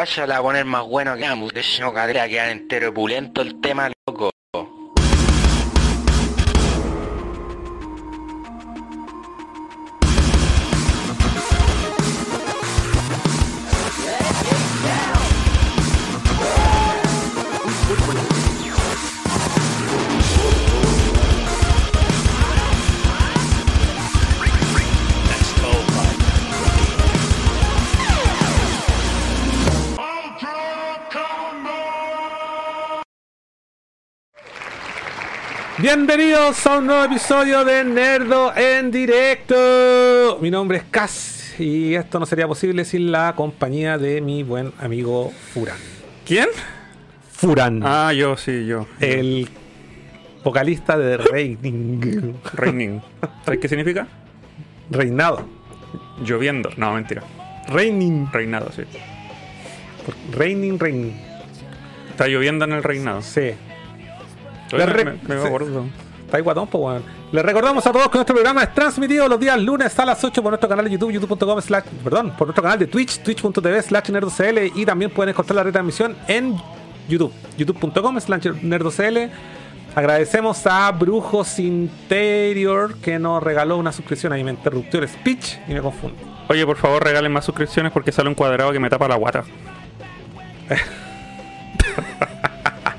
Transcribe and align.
guaya 0.00 0.26
la 0.26 0.34
va 0.36 0.40
a 0.40 0.42
poner 0.42 0.64
más 0.64 0.86
bueno 0.86 1.14
que 1.14 1.26
ambos. 1.26 1.52
De 1.52 1.62
no 1.80 1.92
cadera 1.92 2.26
quedar 2.26 2.48
entero 2.48 2.92
pulento 2.94 3.42
el 3.42 3.60
tema, 3.60 3.90
loco. 4.06 4.29
Bienvenidos 35.92 36.64
a 36.68 36.78
un 36.78 36.86
nuevo 36.86 37.02
episodio 37.02 37.64
de 37.64 37.82
Nerdo 37.82 38.54
en 38.54 38.92
directo. 38.92 40.38
Mi 40.40 40.48
nombre 40.48 40.78
es 40.78 40.84
Cas 40.84 41.56
y 41.58 41.96
esto 41.96 42.20
no 42.20 42.26
sería 42.26 42.46
posible 42.46 42.84
sin 42.84 43.10
la 43.10 43.34
compañía 43.34 43.98
de 43.98 44.20
mi 44.20 44.44
buen 44.44 44.72
amigo 44.78 45.32
Furan. 45.52 45.76
¿Quién? 46.24 46.46
Furan, 47.32 47.82
Ah, 47.84 48.12
yo, 48.12 48.36
sí, 48.36 48.66
yo. 48.66 48.86
el 49.00 49.48
vocalista 50.44 50.96
de 50.96 51.16
Reining. 51.16 52.34
Raining. 52.54 53.02
¿Sabes 53.44 53.58
qué 53.58 53.68
significa? 53.68 54.06
Reinado. 54.90 55.44
Lloviendo. 56.24 56.70
No, 56.76 56.94
mentira. 56.94 57.24
Reining. 57.66 58.28
Reinado, 58.32 58.70
sí. 58.70 58.82
Reining, 60.30 60.78
Reining. 60.78 61.20
Está 62.10 62.28
lloviendo 62.28 62.64
en 62.64 62.74
el 62.74 62.84
reinado. 62.84 63.22
Sí. 63.22 63.54
Oye, 64.72 64.78
La 64.86 64.86
re- 64.86 65.04
me, 65.04 65.34
me 65.34 65.42
acuerdo. 65.46 65.84
Está 66.24 66.36
ahí 66.36 66.42
guatón, 66.44 66.68
pues, 66.68 66.84
weón. 66.84 67.02
Les 67.32 67.44
recordamos 67.44 67.84
a 67.86 67.92
todos 67.92 68.08
que 68.08 68.18
nuestro 68.18 68.34
programa 68.36 68.62
es 68.62 68.72
transmitido 68.74 69.26
los 69.28 69.40
días 69.40 69.60
lunes 69.60 69.98
a 69.98 70.04
las 70.06 70.22
8 70.22 70.42
por 70.42 70.52
nuestro 70.52 70.68
canal 70.68 70.84
de 70.84 70.92
YouTube, 70.92 71.10
youtube.com 71.12 71.60
slash, 71.60 71.84
perdón, 72.04 72.32
por 72.38 72.46
nuestro 72.46 72.62
canal 72.62 72.78
de 72.78 72.86
Twitch, 72.86 73.18
twitch.tv 73.22 73.82
slash 73.82 74.10
nerdocl 74.10 74.58
y 74.76 74.86
también 74.86 75.10
pueden 75.10 75.30
encontrar 75.30 75.56
la 75.56 75.62
retransmisión 75.64 76.16
en 76.28 76.56
YouTube, 77.08 77.32
youtube.com 77.56 78.20
slash 78.20 78.46
nerdocl. 78.62 79.28
Agradecemos 79.96 80.64
a 80.68 80.92
Brujos 80.92 81.58
Interior 81.58 82.94
que 82.98 83.18
nos 83.18 83.42
regaló 83.42 83.76
una 83.76 83.90
suscripción. 83.90 84.32
Ahí 84.32 84.44
me 84.44 84.52
interrumpió 84.52 85.00
el 85.00 85.08
speech 85.08 85.56
y 85.66 85.72
me 85.74 85.80
confundo. 85.82 86.16
Oye, 86.48 86.64
por 86.64 86.76
favor, 86.76 87.02
regalen 87.02 87.32
más 87.32 87.44
suscripciones 87.44 87.90
porque 87.90 88.12
sale 88.12 88.28
un 88.28 88.36
cuadrado 88.36 88.70
que 88.70 88.78
me 88.78 88.88
tapa 88.88 89.08
la 89.08 89.16
guata. 89.16 89.42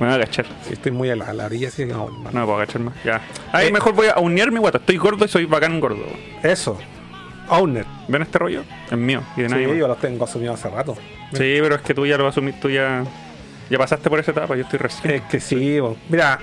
me 0.02 0.07
voy 0.07 0.13
a 0.13 0.16
agachar. 0.16 0.45
Si 0.67 0.73
estoy 0.73 0.91
muy 0.91 1.09
a 1.09 1.16
la, 1.16 1.25
a 1.25 1.33
la 1.33 1.45
orilla, 1.45 1.69
así 1.69 1.85
que 1.85 1.94
no. 1.94 2.09
No 2.09 2.21
me 2.31 2.31
puedo 2.45 2.55
agachar 2.55 2.81
más. 2.81 2.94
Ya. 3.03 3.21
Ahí 3.52 3.67
Eh. 3.67 3.71
mejor 3.71 3.94
voy 3.94 4.08
a 4.08 4.19
unear 4.19 4.52
mi 4.52 4.59
guata. 4.59 4.77
Estoy 4.80 4.97
gordo 4.97 5.23
y 5.25 5.27
soy 5.27 5.45
bacán 5.45 5.80
gordo. 5.80 6.03
Eso. 6.43 6.77
Owner. 7.49 7.85
¿Ven 8.08 8.21
este 8.21 8.38
rollo? 8.39 8.63
Es 8.89 8.97
mío 8.97 9.21
y 9.38 9.41
de 9.41 9.47
Sí, 9.49 9.53
nadie 9.53 9.67
más. 9.67 9.77
yo 9.77 9.88
los 9.88 9.99
tengo 9.99 10.25
asumidos 10.25 10.59
hace 10.59 10.69
rato. 10.73 10.95
Sí, 11.33 11.58
pero 11.61 11.75
es 11.75 11.81
que 11.81 11.93
tú 11.93 12.05
ya 12.05 12.17
lo 12.17 12.27
asumís, 12.27 12.59
tú 12.59 12.69
ya. 12.69 13.03
Ya 13.69 13.77
pasaste 13.77 14.09
por 14.09 14.19
esa 14.19 14.31
etapa, 14.31 14.55
yo 14.55 14.63
estoy 14.63 14.80
recién. 14.80 15.13
Es 15.16 15.21
que 15.23 15.39
sí, 15.39 15.80
bo. 15.80 15.95
mira, 16.09 16.39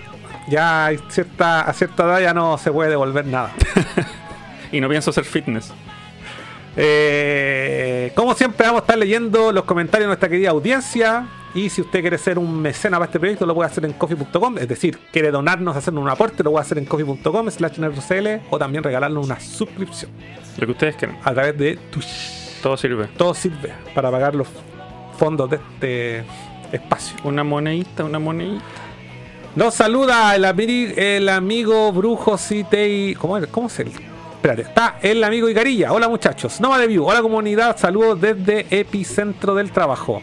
ya 0.48 0.86
hay 0.86 0.98
cierta, 1.10 1.60
a 1.62 1.72
cierta 1.74 2.04
edad 2.04 2.20
ya 2.20 2.32
no 2.34 2.56
se 2.58 2.70
puede 2.72 2.90
devolver 2.90 3.26
nada. 3.26 3.52
Y 4.72 4.80
no 4.82 4.88
pienso 4.90 5.08
hacer 5.10 5.24
fitness. 5.24 5.72
Eh, 6.76 8.12
como 8.14 8.34
siempre 8.34 8.66
vamos 8.66 8.80
a 8.80 8.84
estar 8.84 8.98
leyendo 8.98 9.50
los 9.50 9.64
comentarios 9.64 10.04
de 10.04 10.08
nuestra 10.08 10.28
querida 10.28 10.50
audiencia. 10.50 11.26
Y 11.54 11.70
si 11.70 11.80
usted 11.80 12.00
quiere 12.00 12.18
ser 12.18 12.38
un 12.38 12.60
mecena 12.60 12.98
para 12.98 13.06
este 13.06 13.18
proyecto, 13.18 13.46
lo 13.46 13.54
puede 13.54 13.70
hacer 13.70 13.84
en 13.84 13.92
coffee.com. 13.92 14.58
Es 14.58 14.68
decir, 14.68 14.98
quiere 15.10 15.30
donarnos, 15.30 15.76
hacernos 15.76 16.02
un 16.02 16.10
aporte, 16.10 16.42
lo 16.42 16.50
puede 16.50 16.62
hacer 16.62 16.78
en 16.78 16.84
coffee.com 16.84 17.50
slash 17.50 17.78
nerdocl 17.78 18.42
o 18.50 18.58
también 18.58 18.84
regalarnos 18.84 19.24
una 19.26 19.40
suscripción 19.40 20.10
Lo 20.58 20.66
que 20.66 20.72
ustedes 20.72 20.96
quieran. 20.96 21.18
a 21.24 21.32
través 21.32 21.56
de 21.56 21.78
Twitch. 21.90 22.60
Todo 22.62 22.76
sirve. 22.76 23.06
Todo 23.16 23.34
sirve 23.34 23.72
para 23.94 24.10
pagar 24.10 24.34
los 24.34 24.48
fondos 25.16 25.48
de 25.50 25.56
este 25.56 26.24
espacio. 26.72 27.16
Una 27.24 27.44
monedita, 27.44 28.04
una 28.04 28.18
monedita. 28.18 28.64
Nos 29.56 29.74
saluda 29.74 30.34
el, 30.36 31.28
amigo 31.28 31.92
Brujo 31.92 32.36
Citei. 32.36 33.14
¿Cómo, 33.14 33.38
es? 33.38 33.46
¿Cómo 33.48 33.68
es 33.68 33.78
el? 33.80 33.88
Espérate, 33.88 34.62
está 34.62 34.98
el 35.02 35.24
amigo 35.24 35.48
Icarilla. 35.48 35.92
Hola 35.92 36.08
muchachos. 36.08 36.60
Nova 36.60 36.78
de 36.78 36.86
View. 36.86 37.04
Hola 37.04 37.22
comunidad. 37.22 37.76
Saludos 37.76 38.20
desde 38.20 38.66
Epicentro 38.70 39.54
del 39.54 39.72
Trabajo. 39.72 40.22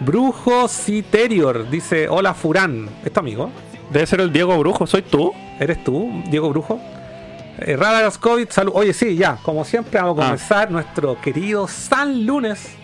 Brujo 0.00 0.68
Citerior 0.68 1.68
dice: 1.70 2.08
Hola 2.08 2.34
Furán. 2.34 2.88
¿Es 3.04 3.12
tu 3.12 3.20
amigo? 3.20 3.50
Debe 3.90 4.06
ser 4.06 4.20
el 4.20 4.32
Diego 4.32 4.56
Brujo, 4.58 4.86
¿soy 4.86 5.02
tú? 5.02 5.32
¿Eres 5.58 5.82
tú, 5.82 6.22
Diego 6.30 6.50
Brujo? 6.50 6.80
Eh, 7.58 7.76
Radagast 7.76 8.20
COVID, 8.20 8.48
salud. 8.50 8.72
Oye, 8.74 8.92
sí, 8.92 9.16
ya. 9.16 9.36
Como 9.42 9.64
siempre, 9.64 10.00
vamos 10.00 10.18
a 10.18 10.22
Ah. 10.22 10.24
comenzar 10.26 10.70
nuestro 10.70 11.20
querido 11.20 11.66
San 11.66 12.24
Lunes 12.26 12.74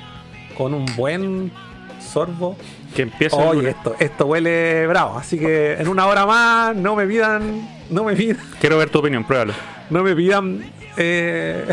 con 0.56 0.72
un 0.74 0.86
buen 0.96 1.52
sorbo 2.00 2.56
Que 2.94 3.02
empieza 3.02 3.36
Oye, 3.36 3.70
esto, 3.70 3.96
esto 3.98 4.26
huele 4.26 4.86
bravo, 4.86 5.16
así 5.18 5.36
que 5.38 5.72
en 5.74 5.88
una 5.88 6.06
hora 6.06 6.26
más 6.26 6.76
no 6.76 6.94
me 6.94 7.06
pidan, 7.06 7.68
no 7.90 8.04
me 8.04 8.14
pidan, 8.14 8.38
Quiero 8.60 8.78
ver 8.78 8.88
tu 8.90 8.98
opinión, 9.00 9.24
pruébalo. 9.24 9.52
no 9.90 10.02
me 10.04 10.14
pidan, 10.14 10.64
eh, 10.96 11.66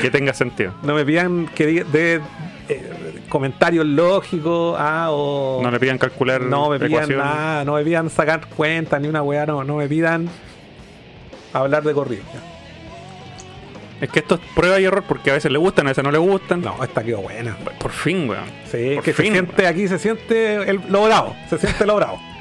Que 0.00 0.10
tenga 0.10 0.32
sentido. 0.34 0.74
no 0.82 0.94
me 0.94 1.04
pidan 1.04 1.46
que 1.54 1.66
diga- 1.68 1.84
de 1.84 2.20
eh, 2.68 2.91
comentarios 3.32 3.86
lógicos, 3.86 4.76
ah, 4.78 5.08
o 5.10 5.60
No 5.62 5.70
le 5.70 5.80
pidan 5.80 5.96
calcular 5.96 6.42
no 6.42 6.68
me 6.68 6.78
pidan 6.78 6.92
ecuaciones. 6.92 7.24
nada, 7.24 7.64
no 7.64 7.72
me 7.76 7.82
pidan 7.82 8.10
sacar 8.10 8.46
cuentas 8.46 9.00
ni 9.00 9.08
una 9.08 9.22
weá, 9.22 9.46
no, 9.46 9.64
no 9.64 9.76
me 9.76 9.88
pidan 9.88 10.28
hablar 11.54 11.82
de 11.82 11.94
corrido. 11.94 12.22
Es 14.02 14.10
que 14.10 14.18
esto 14.18 14.34
es 14.34 14.40
prueba 14.54 14.78
y 14.78 14.84
error 14.84 15.02
porque 15.08 15.30
a 15.30 15.34
veces 15.34 15.50
le 15.50 15.56
gustan, 15.58 15.86
a 15.86 15.90
veces 15.90 16.04
no 16.04 16.10
le 16.12 16.18
gustan. 16.18 16.60
No, 16.60 16.84
esta 16.84 17.02
quedó 17.02 17.22
buena. 17.22 17.56
Por 17.78 17.92
fin, 17.92 18.28
weón. 18.28 18.44
Sí, 18.70 18.96
Por 18.96 19.04
que 19.04 19.14
se 19.14 19.22
fin, 19.22 19.32
siente 19.32 19.66
aquí, 19.66 19.88
se 19.88 19.98
siente 19.98 20.68
el, 20.68 20.80
lo 20.90 21.04
bravo, 21.04 21.34
se 21.48 21.56
siente 21.56 21.86
lo 21.86 21.96
bravo. 21.96 22.20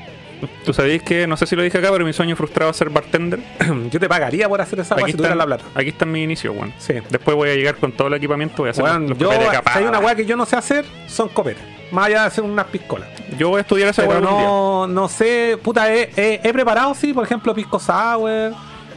Tú 0.65 0.73
sabéis 0.73 1.03
que, 1.03 1.27
no 1.27 1.37
sé 1.37 1.45
si 1.45 1.55
lo 1.55 1.63
dije 1.63 1.77
acá, 1.77 1.89
pero 1.91 2.05
mi 2.05 2.13
sueño 2.13 2.35
frustrado 2.35 2.71
es 2.71 2.77
ser 2.77 2.89
bartender. 2.89 3.39
Yo 3.91 3.99
te 3.99 4.07
pagaría 4.09 4.47
por 4.49 4.59
hacer 4.61 4.79
esa 4.79 4.95
weá 4.95 5.05
si 5.05 5.11
están, 5.11 5.37
la 5.37 5.45
plata. 5.45 5.63
aquí 5.75 5.89
está 5.89 6.05
mi 6.05 6.23
inicio, 6.23 6.51
weón. 6.53 6.73
Sí. 6.77 6.95
Después 7.09 7.35
voy 7.37 7.49
a 7.49 7.55
llegar 7.55 7.75
con 7.75 7.91
todo 7.91 8.07
el 8.07 8.13
equipamiento, 8.15 8.57
voy 8.59 8.67
a 8.67 8.71
hacer 8.71 8.83
Weón, 8.83 9.09
los, 9.09 9.17
yo, 9.17 9.29
copetes 9.29 9.59
si 9.73 9.79
hay 9.79 9.85
una 9.85 9.99
weá 9.99 10.15
que 10.15 10.25
yo 10.25 10.35
no 10.37 10.45
sé 10.45 10.55
hacer, 10.55 10.85
son 11.07 11.29
copetes. 11.29 11.63
Más 11.91 12.05
allá 12.07 12.21
de 12.21 12.27
hacer 12.27 12.43
unas 12.43 12.65
piscolas. 12.67 13.09
Yo 13.37 13.49
voy 13.49 13.57
a 13.57 13.61
estudiar 13.61 13.89
esa 13.89 14.03
weá 14.03 14.19
día. 14.21 14.29
no, 14.29 14.87
no 14.87 15.09
sé, 15.09 15.57
puta, 15.61 15.93
he, 15.93 16.09
he- 16.15 16.39
he 16.43 16.53
preparado, 16.53 16.93
sí, 16.95 17.13
por 17.13 17.25
ejemplo, 17.25 17.53
pisco 17.53 17.79
sour 17.79 18.53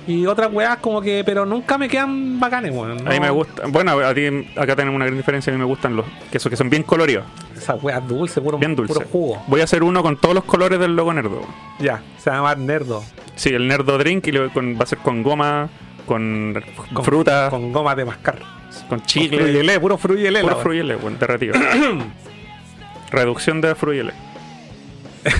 y 0.06 0.26
otras 0.26 0.52
weas 0.52 0.76
como 0.78 1.00
que, 1.00 1.22
pero 1.24 1.46
nunca 1.46 1.78
me 1.78 1.88
quedan 1.88 2.38
bacanes, 2.38 2.72
weón. 2.72 3.06
A 3.06 3.10
mí 3.10 3.16
no. 3.16 3.20
me 3.22 3.30
gusta. 3.30 3.66
Bueno, 3.68 3.92
a 3.98 4.12
ti 4.14 4.26
acá 4.56 4.76
tenemos 4.76 4.96
una 4.96 5.06
gran 5.06 5.16
diferencia. 5.16 5.50
A 5.52 5.56
mí 5.56 5.58
me 5.58 5.64
gustan 5.66 5.96
los 5.96 6.04
quesos 6.30 6.50
que 6.50 6.56
son 6.56 6.68
bien 6.70 6.82
coloridos, 6.82 7.24
Esas 7.56 7.82
weas 7.82 8.06
dulces, 8.06 8.42
puro, 8.42 8.58
bien 8.58 8.76
dulces. 8.76 8.96
puro 8.96 9.08
jugo. 9.08 9.42
Voy 9.46 9.60
a 9.60 9.64
hacer 9.64 9.82
uno 9.82 10.02
con 10.02 10.16
todos 10.16 10.34
los 10.34 10.44
colores 10.44 10.78
del 10.78 10.94
logo 10.96 11.12
nerdo. 11.12 11.40
Ya, 11.78 12.02
se 12.18 12.30
va 12.30 12.36
a 12.36 12.38
llamar 12.40 12.58
nerdo. 12.58 13.02
Sí, 13.36 13.50
el 13.50 13.66
nerdo 13.66 13.96
drink 13.98 14.26
y 14.28 14.32
lo- 14.32 14.52
con- 14.52 14.76
va 14.78 14.82
a 14.84 14.86
ser 14.86 14.98
con 14.98 15.22
goma, 15.22 15.68
con, 16.06 16.62
Con- 16.92 17.04
fruta, 17.04 17.48
con, 17.50 17.62
Con 17.62 17.72
goma 17.72 17.94
de 17.94 18.04
mascar. 18.04 18.38
chicle, 19.06 19.38
Fruyelé, 19.38 19.80
puro 19.80 19.96
fruyelé. 19.96 20.40
puro 20.42 20.56
fruyele, 20.56 20.96
weón, 20.96 21.18
derretido. 21.18 21.54
Reducción 23.10 23.60
de 23.60 23.74
fruyele. 23.74 24.12
wea. 25.24 25.34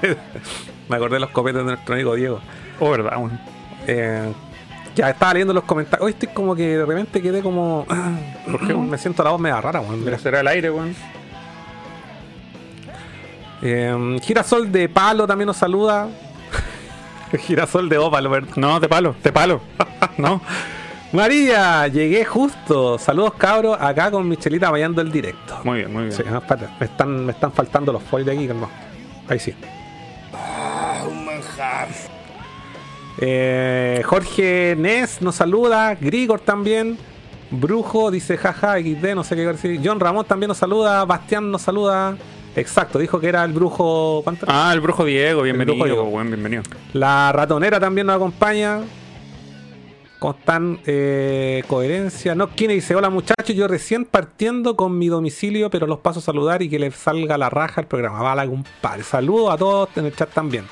Me 0.88 0.96
acordé 0.96 1.14
de 1.16 1.20
los 1.20 1.30
copetes 1.30 1.58
de 1.64 1.72
nuestro 1.72 1.94
amigo 1.94 2.14
Diego. 2.14 2.40
Oh, 2.80 2.90
verdad, 2.90 3.16
weón. 3.16 3.40
Eh, 3.86 4.32
ya 4.94 5.10
estaba 5.10 5.34
leyendo 5.34 5.54
los 5.54 5.64
comentarios. 5.64 6.04
Hoy 6.04 6.12
estoy 6.12 6.28
como 6.28 6.54
que 6.54 6.76
de 6.76 6.84
repente 6.84 7.22
quedé 7.22 7.42
como. 7.42 7.86
¿Por 8.50 8.66
qué? 8.66 8.74
Me 8.74 8.98
siento 8.98 9.22
la 9.22 9.30
voz 9.30 9.40
media 9.40 9.60
rara, 9.60 9.80
weón. 9.80 10.04
Mira, 10.04 10.18
será 10.18 10.40
el 10.40 10.48
aire, 10.48 10.70
weón. 10.70 10.94
Eh, 13.62 14.18
Girasol 14.22 14.70
de 14.70 14.88
Palo 14.88 15.26
también 15.26 15.46
nos 15.46 15.56
saluda. 15.56 16.08
Girasol 17.46 17.88
de 17.88 17.98
Ópalo, 17.98 18.30
¿verdad? 18.30 18.56
No, 18.56 18.80
de 18.80 18.88
palo, 18.88 19.14
de 19.22 19.32
palo. 19.32 19.60
No. 20.16 20.40
María, 21.12 21.86
llegué 21.86 22.24
justo. 22.24 22.98
Saludos 22.98 23.34
cabros, 23.34 23.78
acá 23.80 24.10
con 24.10 24.28
Michelita 24.28 24.70
vayando 24.70 25.00
el 25.00 25.12
directo. 25.12 25.60
Muy 25.64 25.78
bien, 25.78 25.92
muy 25.92 26.02
bien. 26.04 26.12
Sí, 26.12 26.22
no, 26.28 26.38
espérate, 26.38 26.68
me 26.78 26.86
están, 26.86 27.26
me 27.26 27.32
están 27.32 27.52
faltando 27.52 27.92
los 27.92 28.02
foils 28.02 28.26
de 28.26 28.32
aquí, 28.32 28.46
calma. 28.46 28.68
Ahí 29.28 29.38
sí. 29.38 29.54
un 31.08 31.24
manjar. 31.24 31.88
Eh, 33.20 34.02
Jorge 34.04 34.76
Nes 34.78 35.20
nos 35.20 35.34
saluda, 35.36 35.94
Grigor 35.94 36.40
también, 36.40 36.96
Brujo 37.50 38.10
dice 38.10 38.36
jaja 38.36 38.78
XD, 38.78 39.14
no 39.14 39.24
sé 39.24 39.34
qué 39.34 39.46
decir. 39.46 39.80
John 39.82 40.00
Ramón 40.00 40.24
también 40.26 40.48
nos 40.48 40.58
saluda, 40.58 41.04
Bastián 41.04 41.50
nos 41.50 41.62
saluda. 41.62 42.16
Exacto, 42.56 42.98
dijo 42.98 43.20
que 43.20 43.28
era 43.28 43.44
el 43.44 43.52
brujo. 43.52 44.20
¿Cuánto? 44.24 44.46
Ah, 44.48 44.70
el 44.72 44.80
brujo 44.80 45.04
Diego, 45.04 45.42
bienvenido, 45.42 45.76
brujo 45.76 45.86
Diego. 45.86 46.04
buen 46.10 46.28
bienvenido. 46.28 46.62
La 46.92 47.32
ratonera 47.32 47.80
también 47.80 48.06
nos 48.06 48.16
acompaña. 48.16 48.80
¿Cómo 50.18 50.36
están? 50.36 50.80
Eh, 50.84 51.62
coherencia. 51.68 52.34
No, 52.34 52.48
¿quién 52.48 52.72
dice? 52.72 52.96
Hola 52.96 53.08
muchachos, 53.08 53.54
yo 53.54 53.68
recién 53.68 54.04
partiendo 54.04 54.74
con 54.74 54.98
mi 54.98 55.06
domicilio, 55.06 55.70
pero 55.70 55.86
los 55.86 56.00
paso 56.00 56.18
a 56.18 56.22
saludar 56.22 56.60
y 56.60 56.68
que 56.68 56.78
les 56.78 56.94
salga 56.96 57.38
la 57.38 57.48
raja 57.48 57.80
el 57.80 57.86
programa. 57.86 58.20
Vale, 58.20 58.50
compadre. 58.50 59.04
Saludos 59.04 59.54
a 59.54 59.56
todos 59.56 59.88
en 59.94 60.06
el 60.06 60.16
chat 60.16 60.30
también. 60.30 60.64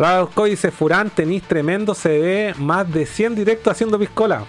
Radosco 0.00 0.44
dice, 0.46 0.70
Furán, 0.70 1.10
tenis 1.10 1.42
tremendo, 1.42 1.94
se 1.94 2.08
ve 2.18 2.54
más 2.58 2.90
de 2.90 3.04
100 3.06 3.34
directos 3.36 3.70
haciendo 3.70 3.98
piscola. 3.98 4.44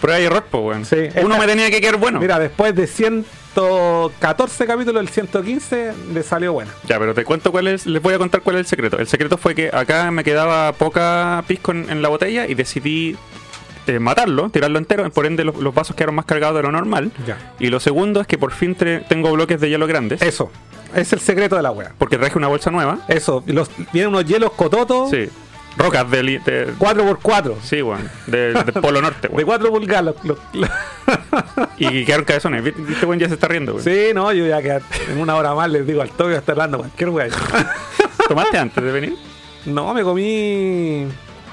Prueba 0.00 0.20
y 0.20 0.24
error, 0.24 0.44
pues, 0.50 0.64
weón. 0.64 0.84
Sí, 0.86 0.96
Uno 0.96 1.34
esta- 1.34 1.38
me 1.38 1.46
tenía 1.46 1.70
que 1.70 1.80
quedar 1.80 1.96
bueno. 1.96 2.20
Mira, 2.20 2.38
después 2.38 2.74
de 2.74 2.86
114 2.86 4.66
capítulos, 4.66 5.02
el 5.02 5.08
115 5.08 5.92
le 6.14 6.22
salió 6.22 6.52
buena. 6.52 6.70
Ya, 6.88 6.98
pero 6.98 7.12
te 7.12 7.24
cuento 7.24 7.50
cuál 7.52 7.66
es, 7.66 7.86
les 7.86 8.00
voy 8.00 8.14
a 8.14 8.18
contar 8.18 8.40
cuál 8.42 8.56
es 8.56 8.60
el 8.60 8.66
secreto. 8.66 8.98
El 8.98 9.08
secreto 9.08 9.36
fue 9.36 9.54
que 9.54 9.68
acá 9.72 10.10
me 10.10 10.24
quedaba 10.24 10.72
poca 10.72 11.42
pisco 11.46 11.72
en, 11.72 11.90
en 11.90 12.00
la 12.00 12.08
botella 12.08 12.46
y 12.46 12.54
decidí 12.54 13.16
eh, 13.86 13.98
matarlo, 13.98 14.50
tirarlo 14.50 14.78
entero, 14.78 15.08
por 15.10 15.26
ende 15.26 15.44
los, 15.44 15.56
los 15.56 15.74
vasos 15.74 15.96
quedaron 15.96 16.14
más 16.14 16.24
cargados 16.24 16.56
de 16.56 16.62
lo 16.62 16.72
normal. 16.72 17.10
Ya. 17.26 17.54
Y 17.58 17.68
lo 17.68 17.80
segundo 17.80 18.20
es 18.20 18.26
que 18.26 18.38
por 18.38 18.52
fin 18.52 18.74
tengo 18.74 19.32
bloques 19.32 19.60
de 19.60 19.68
hielo 19.70 19.86
grandes, 19.86 20.22
Eso, 20.22 20.50
es 20.94 21.12
el 21.12 21.20
secreto 21.20 21.56
de 21.56 21.62
la 21.62 21.70
wea. 21.70 21.92
porque 21.98 22.18
traje 22.18 22.36
una 22.38 22.48
bolsa 22.48 22.70
nueva. 22.70 22.98
Eso, 23.08 23.42
los, 23.46 23.70
vienen 23.92 24.08
unos 24.08 24.24
hielos 24.26 24.52
cototos, 24.52 25.10
Sí, 25.10 25.28
rocas 25.76 26.10
de... 26.10 26.22
de- 26.44 26.74
4x4. 26.78 27.54
sí, 27.62 27.80
weón, 27.82 28.08
de, 28.26 28.52
de 28.52 28.72
Polo 28.72 29.00
Norte, 29.00 29.28
De 29.28 29.34
weón. 29.34 29.46
4 29.46 29.70
pulgadas. 29.70 30.04
los- 30.04 30.24
los- 30.24 30.38
los- 30.54 30.70
Y 31.78 32.04
quedaron 32.04 32.24
cabezones. 32.26 32.62
¿Viste, 32.62 32.80
Este 32.92 33.06
weón 33.06 33.18
ya 33.18 33.28
se 33.28 33.34
está 33.34 33.48
riendo, 33.48 33.72
weón. 33.74 33.84
Sí, 33.84 34.10
no, 34.14 34.32
yo 34.32 34.46
ya 34.46 34.60
que 34.62 34.80
en 35.10 35.18
una 35.20 35.36
hora 35.36 35.54
más 35.54 35.70
les 35.70 35.86
digo 35.86 36.02
al 36.02 36.10
toque 36.10 36.34
estar 36.34 36.52
hablando 36.54 36.78
cualquier 36.78 37.10
wea. 37.10 37.28
¿Tomaste 38.28 38.58
antes 38.58 38.82
de 38.84 38.92
venir? 38.92 39.16
No, 39.66 39.92
me 39.94 40.02
comí. 40.02 41.06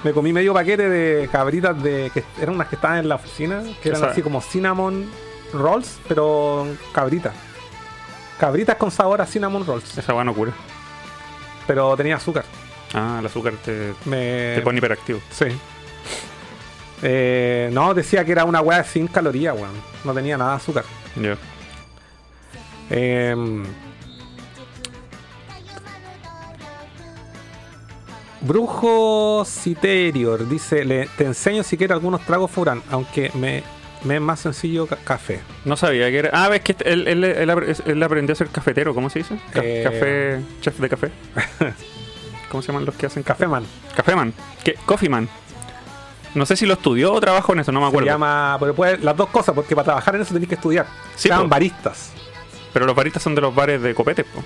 Me 0.08 0.14
comí 0.14 0.32
medio 0.32 0.54
paquete 0.54 0.88
de 0.88 1.28
cabritas 1.28 1.84
de. 1.84 2.10
que 2.14 2.24
eran 2.42 2.56
unas 2.56 2.70
que 2.70 2.76
estaban 2.76 3.00
en 3.00 3.10
la 3.10 3.16
oficina, 3.16 3.62
que 3.84 3.90
eran 3.90 4.06
así 4.06 4.22
como 4.22 4.40
cinnamon 4.40 5.06
rolls, 5.52 6.00
pero 6.08 6.66
cabritas. 6.94 7.34
Cabritas 8.40 8.78
con 8.78 8.90
sabor 8.90 9.20
a 9.20 9.26
cinnamon 9.26 9.66
rolls, 9.66 9.98
Esa 9.98 10.24
no 10.24 10.34
cura. 10.34 10.54
pero 11.68 11.98
tenía 11.98 12.16
azúcar. 12.16 12.46
Ah, 12.94 13.18
el 13.20 13.26
azúcar 13.26 13.56
te, 13.66 13.94
Me... 14.06 14.54
te 14.56 14.62
pone 14.62 14.78
hiperactivo. 14.78 15.20
Sí. 15.30 15.48
Eh, 17.04 17.70
no, 17.74 17.94
decía 17.94 18.24
que 18.24 18.32
era 18.32 18.46
una 18.46 18.62
weá 18.62 18.86
sin 18.86 19.08
calorías, 19.08 19.56
weón. 19.56 19.76
No 20.06 20.14
tenía 20.14 20.38
nada 20.38 20.52
de 20.52 20.56
azúcar. 20.56 20.86
Ya. 21.18 21.38
Em, 22.90 23.66
Brujo 28.42 29.44
Citerior 29.46 30.48
dice: 30.48 30.86
le, 30.86 31.08
Te 31.18 31.26
enseño 31.26 31.64
si 31.64 31.78
quieres 31.78 31.94
algunos 31.96 32.22
tragos 32.22 32.52
Furán, 32.52 32.82
aunque 32.92 33.32
me, 33.34 33.64
me 34.04 34.16
es 34.16 34.22
más 34.22 34.40
sencillo 34.40 34.86
ca- 34.88 34.98
café. 35.04 35.42
No 35.66 35.76
sabía 35.78 36.10
que 36.10 36.20
era. 36.20 36.30
Ah, 36.34 36.48
ves 36.50 36.62
que 36.62 36.76
él, 36.86 37.08
él, 37.08 37.24
él, 37.24 37.50
apre- 37.50 37.82
él 37.86 38.04
aprendió 38.04 38.34
a 38.34 38.36
ser 38.36 38.48
cafetero, 38.50 38.94
¿cómo 38.94 39.10
se 39.10 39.20
dice? 39.20 39.38
Ca- 39.52 39.62
Eh. 39.64 39.82
Café. 39.84 40.42
Chef 40.62 40.80
de 40.80 40.90
café. 40.90 41.12
¿Cómo 42.52 42.62
se 42.62 42.68
llaman 42.68 42.86
los 42.86 42.96
que 42.96 43.06
hacen 43.08 43.24
café? 43.24 43.40
Café 43.46 43.48
man. 43.52 43.66
Café 43.96 44.16
man. 44.16 44.34
¿Qué? 44.64 44.76
Coffee 44.86 45.10
man. 45.10 45.28
No 46.36 46.46
sé 46.46 46.56
si 46.56 46.66
lo 46.66 46.74
estudió 46.74 47.14
o 47.14 47.20
trabajó 47.20 47.54
en 47.54 47.60
eso, 47.62 47.72
no 47.72 47.80
me 47.80 47.86
Se 47.88 47.90
acuerdo. 47.90 48.08
llama. 48.08 48.58
Pero 48.60 48.76
puede, 48.76 48.98
las 49.00 49.18
dos 49.18 49.30
cosas, 49.30 49.56
porque 49.56 49.76
para 49.76 49.86
trabajar 49.86 50.16
en 50.16 50.22
eso 50.22 50.34
tenés 50.34 50.48
que 50.48 50.56
estudiar. 50.56 50.86
Sí, 51.16 51.30
Se 51.30 51.36
po. 51.36 51.48
baristas. 51.48 52.12
Pero 52.74 52.86
los 52.86 52.96
baristas 52.96 53.24
son 53.24 53.34
de 53.36 53.42
los 53.42 53.54
bares 53.56 53.82
de 53.82 53.96
copete, 53.96 54.24
po. 54.24 54.44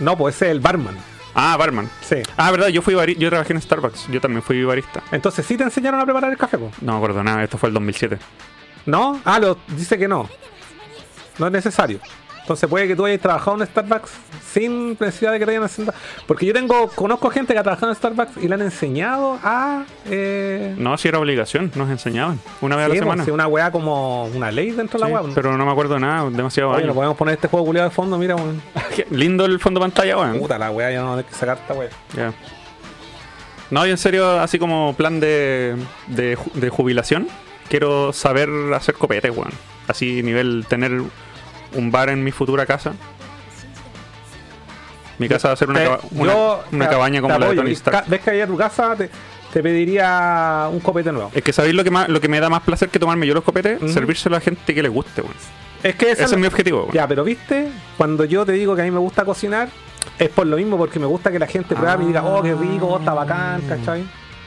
No, 0.00 0.16
pues 0.16 0.36
ese 0.36 0.46
es 0.46 0.50
el 0.52 0.60
barman. 0.60 0.96
Ah, 1.34 1.56
barman. 1.56 1.88
Sí. 2.02 2.16
Ah, 2.36 2.50
verdad, 2.50 2.68
yo 2.68 2.82
fui 2.82 2.94
yo 3.16 3.28
trabajé 3.30 3.52
en 3.52 3.60
Starbucks, 3.60 4.08
yo 4.08 4.20
también 4.20 4.42
fui 4.42 4.62
barista. 4.64 5.02
Entonces 5.10 5.46
sí 5.46 5.56
te 5.56 5.64
enseñaron 5.64 6.00
a 6.00 6.04
preparar 6.04 6.30
el 6.30 6.38
café, 6.38 6.58
po? 6.58 6.70
No 6.80 6.92
me 6.92 6.98
acuerdo 6.98 7.22
nada, 7.22 7.42
esto 7.42 7.58
fue 7.58 7.68
el 7.68 7.74
2007. 7.74 8.18
¿No? 8.86 9.20
Ah, 9.24 9.38
lo, 9.38 9.58
dice 9.68 9.98
que 9.98 10.08
no. 10.08 10.28
No 11.38 11.46
es 11.46 11.52
necesario. 11.52 12.00
Entonces 12.42 12.68
puede 12.68 12.88
que 12.88 12.96
tú 12.96 13.04
hayas 13.06 13.20
trabajado 13.20 13.56
en 13.60 13.66
Starbucks 13.66 14.10
sin 14.52 14.90
necesidad 15.00 15.32
de 15.32 15.38
que 15.38 15.44
te 15.46 15.52
hayan 15.52 15.62
enseñado. 15.62 15.94
Porque 16.26 16.44
yo 16.44 16.52
tengo, 16.52 16.88
conozco 16.88 17.30
gente 17.30 17.52
que 17.54 17.58
ha 17.58 17.62
trabajado 17.62 17.92
en 17.92 17.96
Starbucks 17.96 18.36
y 18.42 18.48
le 18.48 18.54
han 18.54 18.62
enseñado 18.62 19.38
a. 19.42 19.84
Eh, 20.10 20.74
No, 20.76 20.98
si 20.98 21.06
era 21.08 21.18
obligación, 21.20 21.70
nos 21.76 21.88
enseñaban 21.88 22.40
una 22.60 22.74
vez 22.76 22.84
a 22.86 22.88
la 22.88 22.94
pues, 22.94 23.00
semana. 23.00 23.24
sí, 23.24 23.30
una 23.30 23.46
weá 23.46 23.70
como 23.70 24.26
una 24.26 24.50
ley 24.50 24.72
dentro 24.72 24.98
de 24.98 25.06
Sí, 25.06 25.12
la 25.12 25.20
weá. 25.22 25.32
pero 25.34 25.56
no 25.56 25.64
me 25.64 25.70
acuerdo 25.72 25.98
nada, 26.00 26.28
demasiado 26.30 26.70
Oye, 26.70 26.82
años. 26.82 26.94
podemos 26.96 27.16
poner 27.16 27.34
este 27.36 27.46
juego 27.48 27.64
culiado 27.64 27.88
de 27.88 27.94
fondo, 27.94 28.18
mira, 28.18 28.34
weón. 28.34 28.60
Lindo 29.10 29.44
el 29.44 29.60
fondo 29.60 29.78
de 29.80 29.84
pantalla, 29.84 30.18
weón. 30.18 30.38
Puta 30.40 30.58
la 30.58 30.70
weá, 30.72 30.90
ya 30.90 31.00
no 31.02 31.14
hay 31.14 31.24
que 31.24 31.34
sacar 31.34 31.58
esta 31.58 31.74
weá. 31.74 31.90
Ya. 32.16 32.32
No, 33.70 33.86
yo 33.86 33.92
en 33.92 33.98
serio, 33.98 34.40
así 34.40 34.58
como 34.58 34.94
plan 34.96 35.20
de, 35.20 35.76
de, 36.08 36.36
de 36.54 36.68
jubilación, 36.70 37.28
quiero 37.68 38.12
saber 38.12 38.50
hacer 38.74 38.96
copete, 38.96 39.30
weón. 39.30 39.52
Así 39.88 40.22
nivel 40.22 40.66
tener 40.68 41.00
un 41.74 41.90
bar 41.90 42.08
en 42.10 42.22
mi 42.24 42.30
futura 42.32 42.66
casa. 42.66 42.92
Mi 45.18 45.28
casa 45.28 45.48
va 45.48 45.54
a 45.54 45.56
ser 45.56 45.68
una, 45.70 45.84
caba- 45.84 46.00
una, 46.12 46.32
yo 46.32 46.64
una 46.72 46.84
te- 46.86 46.90
cabaña 46.90 47.20
como 47.20 47.38
la 47.38 47.48
de. 47.50 47.56
Tony 47.56 47.72
Stark. 47.72 48.04
Ves 48.08 48.20
que 48.20 48.30
ahí 48.30 48.40
a 48.40 48.46
tu 48.46 48.56
casa, 48.56 48.96
te, 48.96 49.08
te 49.52 49.62
pediría 49.62 50.68
un 50.72 50.80
copete 50.80 51.12
nuevo. 51.12 51.30
Es 51.34 51.42
que 51.42 51.52
sabéis 51.52 51.74
lo 51.74 51.84
que 51.84 51.90
más, 51.90 52.08
lo 52.08 52.20
que 52.20 52.28
me 52.28 52.40
da 52.40 52.48
más 52.48 52.62
placer 52.62 52.88
que 52.88 52.98
tomarme 52.98 53.26
yo 53.26 53.34
los 53.34 53.44
copetes, 53.44 53.80
Ujú. 53.80 53.92
servírselo 53.92 54.36
a 54.36 54.40
gente 54.40 54.74
que 54.74 54.82
le 54.82 54.88
guste, 54.88 55.20
weón. 55.20 55.34
Es 55.82 55.94
que 55.96 56.10
Ese 56.12 56.24
es 56.24 56.36
mi 56.36 56.46
objetivo, 56.46 56.80
weón. 56.82 56.92
Ya, 56.92 57.06
pero 57.06 57.24
viste, 57.24 57.68
cuando 57.96 58.24
yo 58.24 58.44
te 58.46 58.52
digo 58.52 58.74
que 58.74 58.82
a 58.82 58.84
mí 58.84 58.90
me 58.90 58.98
gusta 58.98 59.24
cocinar, 59.24 59.68
es 60.18 60.28
por 60.30 60.46
lo 60.46 60.56
mismo, 60.56 60.76
porque 60.78 60.98
me 60.98 61.06
gusta 61.06 61.30
que 61.30 61.38
la 61.38 61.46
gente 61.46 61.76
pruebe 61.76 62.02
y 62.04 62.06
diga, 62.08 62.24
oh, 62.24 62.42
qué 62.42 62.54
rico, 62.54 62.86
oh, 62.88 62.98
está 62.98 63.12
bacán, 63.14 63.60
¿cachai? 63.68 64.04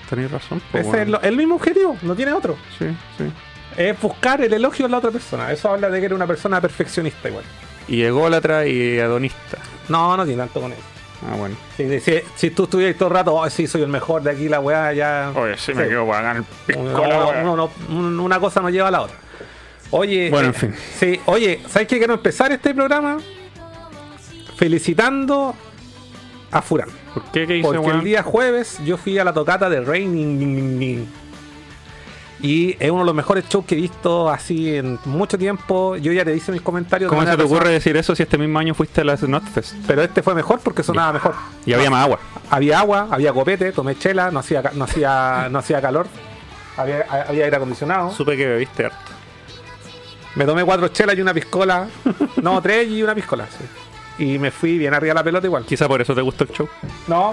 Tenéis 0.10 0.32
razón. 0.32 0.62
Ese 0.74 1.04
es 1.04 1.08
lo- 1.08 1.22
el 1.22 1.38
mismo 1.38 1.56
objetivo, 1.56 1.96
no 2.02 2.16
tiene 2.16 2.34
otro. 2.34 2.58
Sí, 2.78 2.86
sí. 3.18 3.32
Es 3.78 4.00
buscar 4.02 4.42
el 4.42 4.54
elogio 4.54 4.86
en 4.86 4.92
la 4.92 4.98
otra 5.00 5.12
persona. 5.12 5.52
Eso 5.52 5.70
habla 5.70 5.90
de 5.90 6.00
que 6.00 6.06
eres 6.06 6.16
una 6.16 6.28
persona 6.28 6.62
perfeccionista 6.62 7.28
igual. 7.30 7.44
Y 7.88 8.02
ególatra 8.04 8.66
y 8.66 8.98
hedonista. 8.98 9.58
No, 9.90 10.16
no 10.18 10.26
tiene 10.26 10.42
tanto 10.44 10.62
con 10.62 10.72
eso. 10.72 10.82
Ah, 11.30 11.36
bueno. 11.38 11.56
Si, 11.78 12.00
si, 12.00 12.20
si 12.36 12.50
tú 12.52 12.64
estuvieras 12.66 12.98
todo 12.98 13.10
el 13.10 13.16
rato, 13.16 13.34
oh, 13.36 13.50
sí, 13.50 13.68
soy 13.68 13.82
el 13.82 13.88
mejor 13.88 14.22
de 14.24 14.32
aquí, 14.32 14.48
la 14.50 14.60
weá, 14.60 14.94
ya. 14.94 15.32
Oye, 15.36 15.58
sí, 15.58 15.74
me 15.74 15.88
quedo 15.88 16.06
para 16.08 16.22
ganar 16.22 16.44
el 16.68 16.76
la 16.94 17.00
weá. 17.00 17.44
no- 17.44 17.70
un- 17.90 18.20
una 18.20 18.40
cosa 18.40 18.62
no 18.62 18.70
lleva 18.70 18.88
a 18.88 18.92
la 18.92 19.02
otra. 19.02 19.16
Oye, 19.92 20.30
Bueno, 20.30 20.48
eh, 20.48 20.52
en 20.52 20.54
fin. 20.56 20.76
Sí, 21.00 21.20
oye, 21.26 21.62
¿sabes 21.68 21.88
qué 21.88 21.98
quiero 21.98 22.14
empezar 22.16 22.52
este 22.52 22.74
programa? 22.74 23.18
Felicitando 24.56 25.54
a 26.52 26.62
Furán. 26.62 26.90
¿Por 27.14 27.24
qué? 27.32 27.46
¿Qué 27.48 27.58
hice, 27.58 27.68
Porque 27.68 27.90
el 27.92 28.04
día 28.04 28.24
jueves 28.24 28.80
yo 28.86 28.98
fui 28.98 29.18
a 29.20 29.24
la 29.24 29.34
tocata 29.34 29.70
de 29.70 29.82
Raining. 29.82 31.08
Y 32.46 32.78
es 32.80 32.92
uno 32.92 33.00
de 33.00 33.06
los 33.08 33.16
mejores 33.16 33.50
shows 33.50 33.66
que 33.66 33.74
he 33.74 33.78
visto 33.82 34.30
así 34.30 34.76
en 34.76 35.00
mucho 35.06 35.36
tiempo. 35.36 35.96
Yo 35.98 36.12
ya 36.12 36.24
te 36.24 36.36
hice 36.36 36.52
mis 36.52 36.62
comentarios. 36.62 37.10
¿Cómo 37.10 37.26
se 37.26 37.36
te 37.36 37.42
ocurre 37.42 37.72
decir 37.72 37.98
eso 37.98 38.16
si 38.16 38.22
este 38.22 38.38
mismo 38.38 38.60
año 38.60 38.76
fuiste 38.76 39.02
a 39.02 39.04
la 39.04 39.16
Notfest? 39.16 39.74
Pero 39.88 40.04
este 40.04 40.22
fue 40.22 40.36
mejor 40.36 40.60
porque 40.60 40.84
sonaba 40.84 41.14
mejor. 41.14 41.34
Y 41.66 41.74
había 41.74 41.90
más 41.90 42.04
agua. 42.04 42.20
Había 42.52 42.80
agua, 42.80 43.08
había 43.10 43.34
copete, 43.34 43.72
tomé 43.72 43.98
chela, 43.98 44.30
no 44.30 44.40
hacía, 44.40 44.62
no 44.76 44.84
hacía, 44.84 45.48
no 45.50 45.58
hacía 45.58 45.82
calor. 45.82 46.06
Había, 46.78 47.06
había 47.28 47.46
aire 47.46 47.56
acondicionado. 47.56 48.12
Supe 48.12 48.38
que 48.38 48.46
bebiste 48.46 48.86
harto. 48.86 49.12
Me 50.36 50.46
tomé 50.46 50.64
cuatro 50.64 50.90
chelas 50.90 51.18
y 51.18 51.22
una 51.22 51.34
piscola. 51.34 51.88
No, 52.44 52.62
tres 52.62 52.88
y 52.90 53.02
una 53.02 53.16
piscola. 53.16 53.48
sí. 53.48 54.24
Y 54.24 54.38
me 54.38 54.52
fui 54.52 54.78
bien 54.78 54.94
arriba 54.94 55.14
de 55.14 55.16
la 55.16 55.24
pelota 55.24 55.48
igual. 55.48 55.66
Quizá 55.66 55.88
por 55.88 56.00
eso 56.00 56.14
te 56.14 56.22
gustó 56.22 56.44
el 56.44 56.52
show. 56.52 56.70
No. 57.08 57.32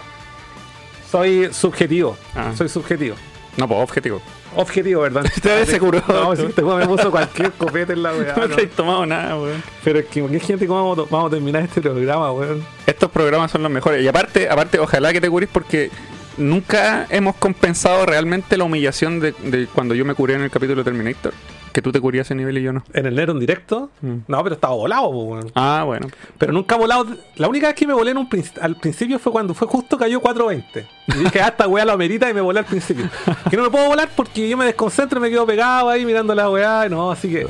Soy 1.10 1.48
subjetivo. 1.50 2.18
Ah. 2.36 2.52
Soy 2.54 2.68
subjetivo. 2.68 3.16
No, 3.58 3.66
pues 3.68 3.80
objetivo. 3.80 4.22
Objetivo, 4.56 5.02
¿verdad? 5.02 5.26
Te 5.42 5.66
seguro. 5.66 6.02
No, 6.08 6.34
si 6.36 6.44
este 6.46 6.62
me 6.62 6.86
puso 6.86 7.10
cualquier 7.10 7.52
copete 7.52 7.92
en 7.92 8.02
la 8.04 8.12
weá. 8.14 8.34
No 8.36 8.46
no. 8.48 8.56
te 8.56 8.62
has 8.62 8.70
tomado 8.70 9.04
nada, 9.04 9.36
weón. 9.36 9.62
Pero 9.84 9.98
es 9.98 10.06
que, 10.06 10.24
¿qué 10.26 10.40
gente 10.40 10.66
cómo 10.66 10.88
vamos, 10.94 11.06
a- 11.06 11.10
vamos 11.10 11.26
a 11.32 11.34
terminar 11.34 11.62
este 11.64 11.80
programa, 11.82 12.30
weón? 12.32 12.64
Estos 12.86 13.10
programas 13.10 13.50
son 13.50 13.62
los 13.62 13.70
mejores. 13.70 14.02
Y 14.02 14.08
aparte, 14.08 14.48
aparte, 14.48 14.78
ojalá 14.78 15.12
que 15.12 15.20
te 15.20 15.28
curís 15.28 15.48
porque 15.52 15.90
nunca 16.36 17.06
hemos 17.10 17.34
compensado 17.36 18.06
realmente 18.06 18.56
la 18.56 18.64
humillación 18.64 19.18
de, 19.20 19.32
de 19.42 19.66
cuando 19.66 19.94
yo 19.94 20.04
me 20.04 20.14
curé 20.14 20.34
en 20.34 20.42
el 20.42 20.50
capítulo 20.50 20.82
de 20.82 20.90
Terminator. 20.90 21.34
Que 21.72 21.82
tú 21.82 21.92
te 21.92 22.00
curías 22.00 22.26
ese 22.26 22.34
nivel 22.34 22.58
y 22.58 22.62
yo 22.62 22.72
no. 22.72 22.82
En 22.92 23.06
el 23.06 23.14
Nero 23.14 23.32
en 23.32 23.40
directo. 23.40 23.90
Mm. 24.00 24.16
No, 24.26 24.42
pero 24.42 24.54
estaba 24.54 24.74
volado, 24.74 25.08
weón. 25.08 25.50
Ah, 25.54 25.82
bueno. 25.86 26.08
Pero 26.38 26.52
nunca 26.52 26.76
volado. 26.76 27.06
La 27.36 27.48
única 27.48 27.66
vez 27.68 27.76
que 27.76 27.86
me 27.86 27.92
volé 27.92 28.10
en 28.12 28.18
un 28.18 28.28
princi- 28.28 28.58
al 28.60 28.76
principio 28.76 29.18
fue 29.18 29.32
cuando 29.32 29.54
fue 29.54 29.66
justo 29.68 29.96
cayó 29.98 30.20
420. 30.20 30.86
Y 31.08 31.24
dije, 31.24 31.40
ah, 31.42 31.48
esta 31.48 31.68
weá 31.68 31.84
la 31.84 31.92
amerita 31.92 32.28
y 32.30 32.34
me 32.34 32.40
volé 32.40 32.60
al 32.60 32.64
principio. 32.66 33.08
Que 33.50 33.56
no 33.56 33.62
me 33.64 33.70
puedo 33.70 33.86
volar 33.88 34.08
porque 34.16 34.48
yo 34.48 34.56
me 34.56 34.64
desconcentro 34.64 35.18
y 35.18 35.22
me 35.22 35.30
quedo 35.30 35.46
pegado 35.46 35.88
ahí 35.90 36.04
mirando 36.04 36.34
la 36.34 36.48
weá. 36.50 36.86
y 36.86 36.90
No, 36.90 37.10
así 37.10 37.28
que. 37.30 37.46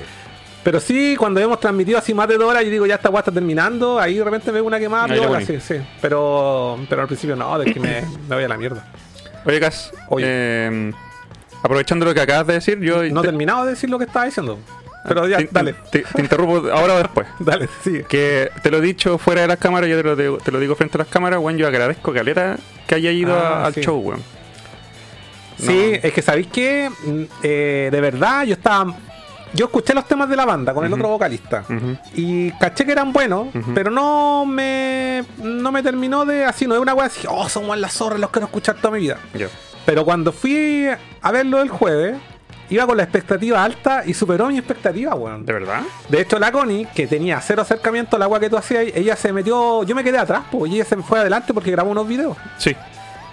Pero 0.64 0.80
sí, 0.80 1.14
cuando 1.16 1.40
hemos 1.40 1.60
transmitido 1.60 1.98
así 1.98 2.12
más 2.12 2.28
de 2.28 2.36
dos 2.36 2.50
horas, 2.50 2.64
yo 2.64 2.70
digo, 2.70 2.84
ya 2.84 2.96
esta 2.96 3.08
weá 3.08 3.20
está 3.20 3.32
terminando. 3.32 3.98
Ahí 3.98 4.14
de 4.18 4.24
repente 4.24 4.46
me 4.48 4.54
veo 4.54 4.64
una 4.66 4.78
quemada, 4.78 5.06
sí, 5.46 5.58
sí. 5.60 5.76
Pero, 6.02 6.78
pero 6.90 7.02
al 7.02 7.06
principio 7.08 7.36
no, 7.36 7.58
de 7.58 7.72
que 7.72 7.80
me, 7.80 8.02
me 8.28 8.34
voy 8.34 8.44
a 8.44 8.48
la 8.48 8.56
mierda. 8.58 8.84
Oye, 9.46 9.60
Cas, 9.60 9.92
Oye. 10.08 10.24
eh, 10.28 10.92
aprovechando 11.62 12.04
lo 12.06 12.14
que 12.14 12.20
acabas 12.20 12.46
de 12.46 12.54
decir, 12.54 12.80
yo. 12.80 13.02
No 13.04 13.20
he 13.20 13.22
te- 13.22 13.28
terminado 13.28 13.64
de 13.64 13.70
decir 13.70 13.90
lo 13.90 13.98
que 13.98 14.04
estaba 14.04 14.24
diciendo. 14.26 14.58
Pero 15.06 15.26
ya, 15.28 15.38
te, 15.38 15.48
dale, 15.50 15.74
Te, 15.90 16.00
te 16.00 16.20
interrumpo 16.20 16.70
ahora 16.70 16.94
o 16.94 16.98
después. 16.98 17.26
dale, 17.38 17.68
sigue. 17.82 18.04
Que 18.04 18.50
te 18.62 18.70
lo 18.70 18.78
he 18.78 18.80
dicho 18.82 19.16
fuera 19.18 19.42
de 19.42 19.48
las 19.48 19.58
cámaras, 19.58 19.88
yo 19.88 19.96
te 19.96 20.02
lo, 20.02 20.16
digo- 20.16 20.38
te 20.38 20.50
lo 20.50 20.58
digo 20.60 20.74
frente 20.74 20.96
a 20.96 20.98
las 20.98 21.08
cámaras, 21.08 21.40
weón. 21.40 21.56
Yo 21.56 21.66
agradezco, 21.66 22.12
Caleta, 22.12 22.56
que 22.86 22.94
haya 22.96 23.10
ido 23.10 23.34
Ah, 23.34 23.62
a- 23.62 23.66
al 23.66 23.74
sí. 23.74 23.80
show, 23.82 23.98
weón. 23.98 24.22
Sí, 25.58 25.66
No. 25.92 25.98
es 26.08 26.12
que 26.12 26.22
sabéis 26.22 26.46
que 26.48 26.88
mm, 26.90 27.22
eh, 27.42 27.88
de 27.90 28.00
verdad 28.00 28.44
yo 28.44 28.52
estaba. 28.54 28.94
Yo 29.54 29.64
escuché 29.64 29.94
los 29.94 30.06
temas 30.06 30.28
de 30.28 30.36
la 30.36 30.44
banda 30.44 30.74
con 30.74 30.84
el 30.84 30.92
otro 30.92 31.08
vocalista. 31.08 31.64
Y 32.14 32.50
caché 32.52 32.84
que 32.84 32.92
eran 32.92 33.12
buenos, 33.14 33.48
pero 33.74 33.90
no 33.90 34.44
me 34.44 35.24
no 35.38 35.72
me 35.72 35.82
terminó 35.82 36.26
de 36.26 36.44
así, 36.44 36.66
no 36.66 36.74
es 36.74 36.80
una 36.82 36.92
wea 36.92 37.06
así, 37.06 37.26
oh, 37.30 37.48
son 37.48 37.80
las 37.80 37.94
zorras, 37.94 38.20
los 38.20 38.28
quiero 38.30 38.44
escuchar 38.46 38.76
toda 38.76 38.90
mi 38.92 39.00
vida. 39.00 39.16
Yo. 39.34 39.48
Pero 39.88 40.04
cuando 40.04 40.32
fui 40.32 40.86
a 41.22 41.32
verlo 41.32 41.62
el 41.62 41.70
jueves, 41.70 42.14
iba 42.68 42.86
con 42.86 42.98
la 42.98 43.04
expectativa 43.04 43.64
alta 43.64 44.02
y 44.04 44.12
superó 44.12 44.48
mi 44.48 44.58
expectativa, 44.58 45.14
weón. 45.14 45.46
¿De 45.46 45.54
verdad? 45.54 45.80
De 46.10 46.20
hecho, 46.20 46.38
la 46.38 46.52
Connie, 46.52 46.86
que 46.94 47.06
tenía 47.06 47.40
cero 47.40 47.62
acercamiento 47.62 48.16
al 48.16 48.22
agua 48.22 48.38
que 48.38 48.50
tú 48.50 48.58
hacías, 48.58 48.84
ella 48.94 49.16
se 49.16 49.32
metió, 49.32 49.84
yo 49.84 49.94
me 49.94 50.04
quedé 50.04 50.18
atrás, 50.18 50.42
pues, 50.52 50.70
y 50.70 50.74
ella 50.74 50.84
se 50.84 50.94
me 50.94 51.02
fue 51.02 51.20
adelante 51.20 51.54
porque 51.54 51.70
grabó 51.70 51.90
unos 51.90 52.06
videos. 52.06 52.36
Sí. 52.58 52.76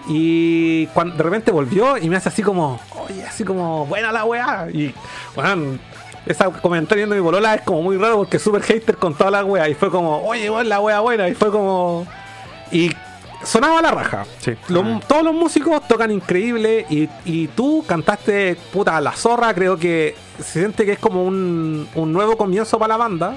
Y 0.08 0.86
cuando 0.94 1.18
de 1.18 1.24
repente 1.24 1.52
volvió 1.52 1.98
y 1.98 2.08
me 2.08 2.16
hace 2.16 2.30
así 2.30 2.42
como, 2.42 2.80
oye, 3.06 3.26
así 3.26 3.44
como, 3.44 3.86
buena 3.88 4.14
la 4.14 4.24
weá. 4.24 4.70
Y, 4.72 4.96
weón, 5.36 5.78
ese 6.26 6.46
comentario 6.62 7.06
de 7.06 7.16
mi 7.16 7.20
bolola 7.20 7.56
es 7.56 7.64
como 7.64 7.82
muy 7.82 7.98
raro 7.98 8.16
porque 8.16 8.38
es 8.38 8.44
super 8.44 8.62
hater 8.62 8.96
con 8.96 9.14
toda 9.14 9.30
la 9.30 9.44
weá. 9.44 9.68
Y 9.68 9.74
fue 9.74 9.92
como, 9.92 10.26
oye, 10.26 10.50
weón, 10.50 10.70
la 10.70 10.80
weá 10.80 11.02
buena. 11.02 11.28
Y 11.28 11.36
fue 11.36 11.52
como. 11.52 12.08
Y 12.72 12.92
sonaba 13.46 13.80
a 13.80 13.82
la 13.82 13.92
raja. 13.92 14.25
Sí. 14.40 14.54
Los- 14.70 14.84
Ah. 14.86 15.00
Todos 15.08 15.24
los 15.24 15.34
músicos 15.34 15.88
tocan 15.88 16.12
increíble 16.12 16.86
y, 16.90 17.08
y 17.25 17.48
tú 17.48 17.84
cantaste 17.88 18.58
puta 18.74 19.00
la 19.02 19.12
zorra. 19.14 19.54
Creo 19.54 19.78
que 19.78 20.16
se 20.40 20.60
siente 20.60 20.86
que 20.86 20.94
es 20.94 21.00
como 21.00 21.24
un, 21.24 21.88
un 21.96 22.12
nuevo 22.14 22.36
comienzo 22.38 22.78
para 22.80 22.94
la 22.96 22.98
banda 22.98 23.36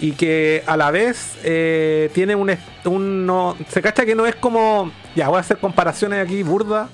y 0.00 0.12
que 0.12 0.62
a 0.66 0.76
la 0.76 0.90
vez 0.90 1.38
eh, 1.42 2.10
tiene 2.12 2.34
un, 2.34 2.54
un 2.84 3.24
no- 3.26 3.56
se 3.68 3.80
cacha 3.80 4.04
que 4.04 4.14
no 4.14 4.26
es 4.26 4.34
como 4.36 4.90
ya 5.14 5.28
voy 5.28 5.38
a 5.38 5.40
hacer 5.40 5.56
comparaciones 5.56 6.22
aquí 6.22 6.42
burda 6.42 6.90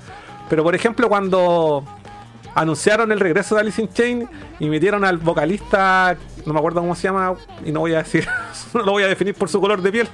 pero 0.49 0.63
por 0.63 0.77
ejemplo 0.77 1.09
cuando 1.09 1.83
anunciaron 2.55 3.11
el 3.11 3.19
regreso 3.19 3.57
de 3.57 3.63
Alice 3.63 3.83
in 3.83 3.89
Chain 3.93 4.29
y 4.61 4.69
metieron 4.69 5.05
al 5.05 5.19
vocalista 5.19 6.17
no 6.47 6.53
me 6.53 6.61
acuerdo 6.61 6.81
cómo 6.81 6.95
se 6.95 7.03
llama 7.09 7.35
y 7.65 7.73
no 7.73 7.81
voy 7.81 7.95
a 7.95 7.99
decir 8.05 8.29
no 8.75 8.83
lo 8.83 8.93
voy 8.93 9.03
a 9.03 9.09
definir 9.09 9.35
por 9.35 9.49
su 9.49 9.61
color 9.61 9.83
de 9.83 9.91
piel 9.91 10.09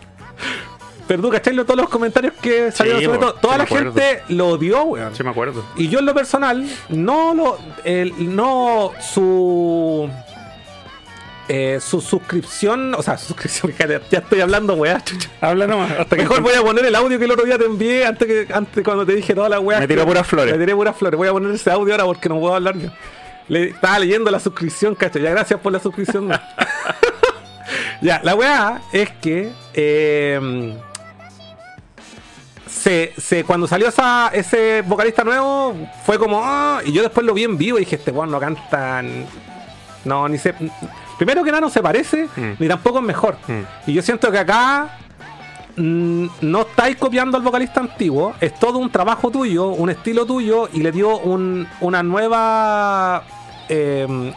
pero 1.09 1.23
tú 1.23 1.31
cachai 1.31 1.57
todos 1.57 1.77
los 1.77 1.89
comentarios 1.89 2.35
que 2.41 2.71
salieron 2.71 3.03
sobre 3.03 3.19
todo 3.19 3.35
toda 3.35 3.59
la 3.59 3.65
acuerdo. 3.65 3.93
gente 3.95 4.23
lo 4.29 4.49
odió 4.49 4.83
weón 4.85 5.17
Sí 5.17 5.25
me 5.25 5.31
acuerdo. 5.31 5.65
y 5.75 5.89
yo 5.89 5.99
en 5.99 6.07
lo 6.07 6.15
personal, 6.15 6.65
no 6.91 7.35
lo. 7.35 7.59
el- 7.85 8.37
no 8.37 8.93
su. 9.01 10.09
eh, 11.49 11.79
su 11.81 12.01
suscripción, 12.03 12.95
o 12.95 13.03
sea, 13.03 13.17
suscripción, 13.29 13.73
fíjate, 13.73 14.01
ya 14.11 14.19
estoy 14.19 14.41
hablando, 14.43 14.75
weá. 14.75 15.03
Habla 15.41 15.67
nomás. 15.67 15.93
Hasta 15.99 16.15
que 16.17 16.23
Mejor 16.23 16.43
voy 16.43 16.53
a 16.55 16.61
poner 16.63 16.85
el 16.85 16.95
audio 16.95 17.19
que 17.19 17.25
el 17.25 17.31
otro 17.31 17.47
día 17.47 17.57
te 17.59 17.65
envié 17.65 18.05
antes 18.05 18.29
que 18.29 18.53
antes 18.53 18.85
cuando 18.85 19.07
te 19.07 19.15
dije 19.15 19.35
toda 19.35 19.49
la 19.49 19.59
weá. 19.59 19.81
Me 19.81 19.89
tiró 19.89 20.05
puras 20.05 20.27
flores. 20.27 20.53
Me 20.53 20.59
tiré 20.61 20.75
puras 20.77 20.95
flores. 20.95 21.17
Voy 21.17 21.27
a 21.29 21.33
poner 21.33 21.51
ese 21.55 21.71
audio 21.71 21.95
ahora 21.95 22.05
porque 22.05 22.29
no 22.29 22.39
puedo 22.39 22.55
hablar 22.55 22.77
yo. 22.79 22.91
Le, 23.49 23.71
estaba 23.71 23.99
leyendo 23.99 24.31
la 24.31 24.41
suscripción, 24.41 24.95
cacho. 24.95 25.19
Ya 25.19 25.31
gracias 25.31 25.59
por 25.59 25.73
la 25.73 25.79
suscripción. 25.81 26.29
ya, 28.03 28.21
la 28.23 28.35
weá 28.35 28.83
es 28.93 29.09
que. 29.23 29.51
eh, 29.73 30.75
se, 32.79 33.13
se- 33.19 33.45
cuando 33.45 33.67
salió 33.67 33.89
esa, 33.89 34.29
ese 34.33 34.83
vocalista 34.83 35.25
nuevo, 35.25 35.75
fue 36.07 36.19
como. 36.19 36.41
"Ah", 36.43 36.81
y 36.85 36.93
yo 36.93 37.03
después 37.03 37.27
lo 37.27 37.35
vi 37.35 37.45
en 37.45 37.59
vivo 37.59 37.77
y 37.79 37.81
dije: 37.81 37.97
Este 37.97 38.11
weón 38.11 38.31
no 38.31 38.41
canta. 38.41 39.03
No, 40.05 40.29
ni 40.29 40.39
se. 40.39 40.55
Primero 41.19 41.43
que 41.45 41.51
nada, 41.51 41.61
no 41.63 41.71
se 41.71 41.83
parece, 41.83 42.29
Mm. 42.37 42.53
ni 42.59 42.69
tampoco 42.69 42.99
es 42.99 43.05
mejor. 43.05 43.37
Mm. 43.47 43.91
Y 43.91 43.95
yo 43.95 44.03
siento 44.03 44.31
que 44.31 44.39
acá 44.39 44.97
mm, 45.77 46.27
no 46.43 46.61
estáis 46.63 46.97
copiando 46.97 47.37
al 47.37 47.43
vocalista 47.43 47.81
antiguo, 47.81 48.35
es 48.41 48.59
todo 48.59 48.79
un 48.79 48.91
trabajo 48.91 49.31
tuyo, 49.31 49.69
un 49.69 49.91
estilo 49.91 50.27
tuyo, 50.27 50.69
y 50.73 50.81
le 50.83 50.91
dio 50.93 51.19
un- 51.19 51.67
una 51.81 52.03
nueva. 52.03 53.23
eh, 53.69 54.33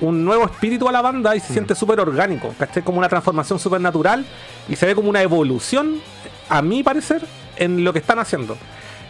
un 0.00 0.24
nuevo 0.24 0.44
espíritu 0.44 0.88
a 0.88 0.92
la 0.92 1.00
banda 1.02 1.34
y 1.36 1.40
se 1.40 1.52
siente 1.52 1.74
súper 1.74 1.98
orgánico, 2.00 2.52
¿cachai? 2.58 2.82
Como 2.84 2.98
una 2.98 3.08
transformación 3.08 3.58
súper 3.58 3.80
natural 3.80 4.24
y 4.68 4.76
se 4.76 4.86
ve 4.86 4.94
como 4.94 5.08
una 5.08 5.22
evolución, 5.22 6.00
a 6.48 6.60
mi 6.62 6.82
parecer, 6.82 7.24
en 7.56 7.84
lo 7.84 7.92
que 7.92 7.98
están 7.98 8.18
haciendo. 8.18 8.56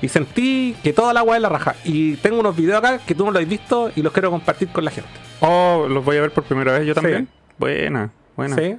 Y 0.02 0.08
sentí 0.08 0.76
que 0.82 0.92
toda 0.92 1.12
la 1.14 1.20
agua 1.20 1.36
es 1.36 1.42
la 1.42 1.48
raja. 1.48 1.76
Y 1.84 2.16
tengo 2.16 2.40
unos 2.40 2.54
videos 2.56 2.78
acá 2.78 2.98
que 2.98 3.14
tú 3.14 3.24
no 3.24 3.30
los 3.30 3.42
has 3.42 3.48
visto 3.48 3.90
y 3.96 4.02
los 4.02 4.12
quiero 4.12 4.30
compartir 4.30 4.68
con 4.68 4.84
la 4.84 4.90
gente. 4.90 5.08
Oh, 5.40 5.86
los 5.88 6.04
voy 6.04 6.16
a 6.18 6.20
ver 6.22 6.30
por 6.32 6.44
primera 6.44 6.72
vez 6.78 6.86
yo 6.86 6.94
también. 6.94 7.26
Sí. 7.26 7.32
Buena, 7.58 8.10
buena. 8.36 8.56
¿Sí? 8.56 8.76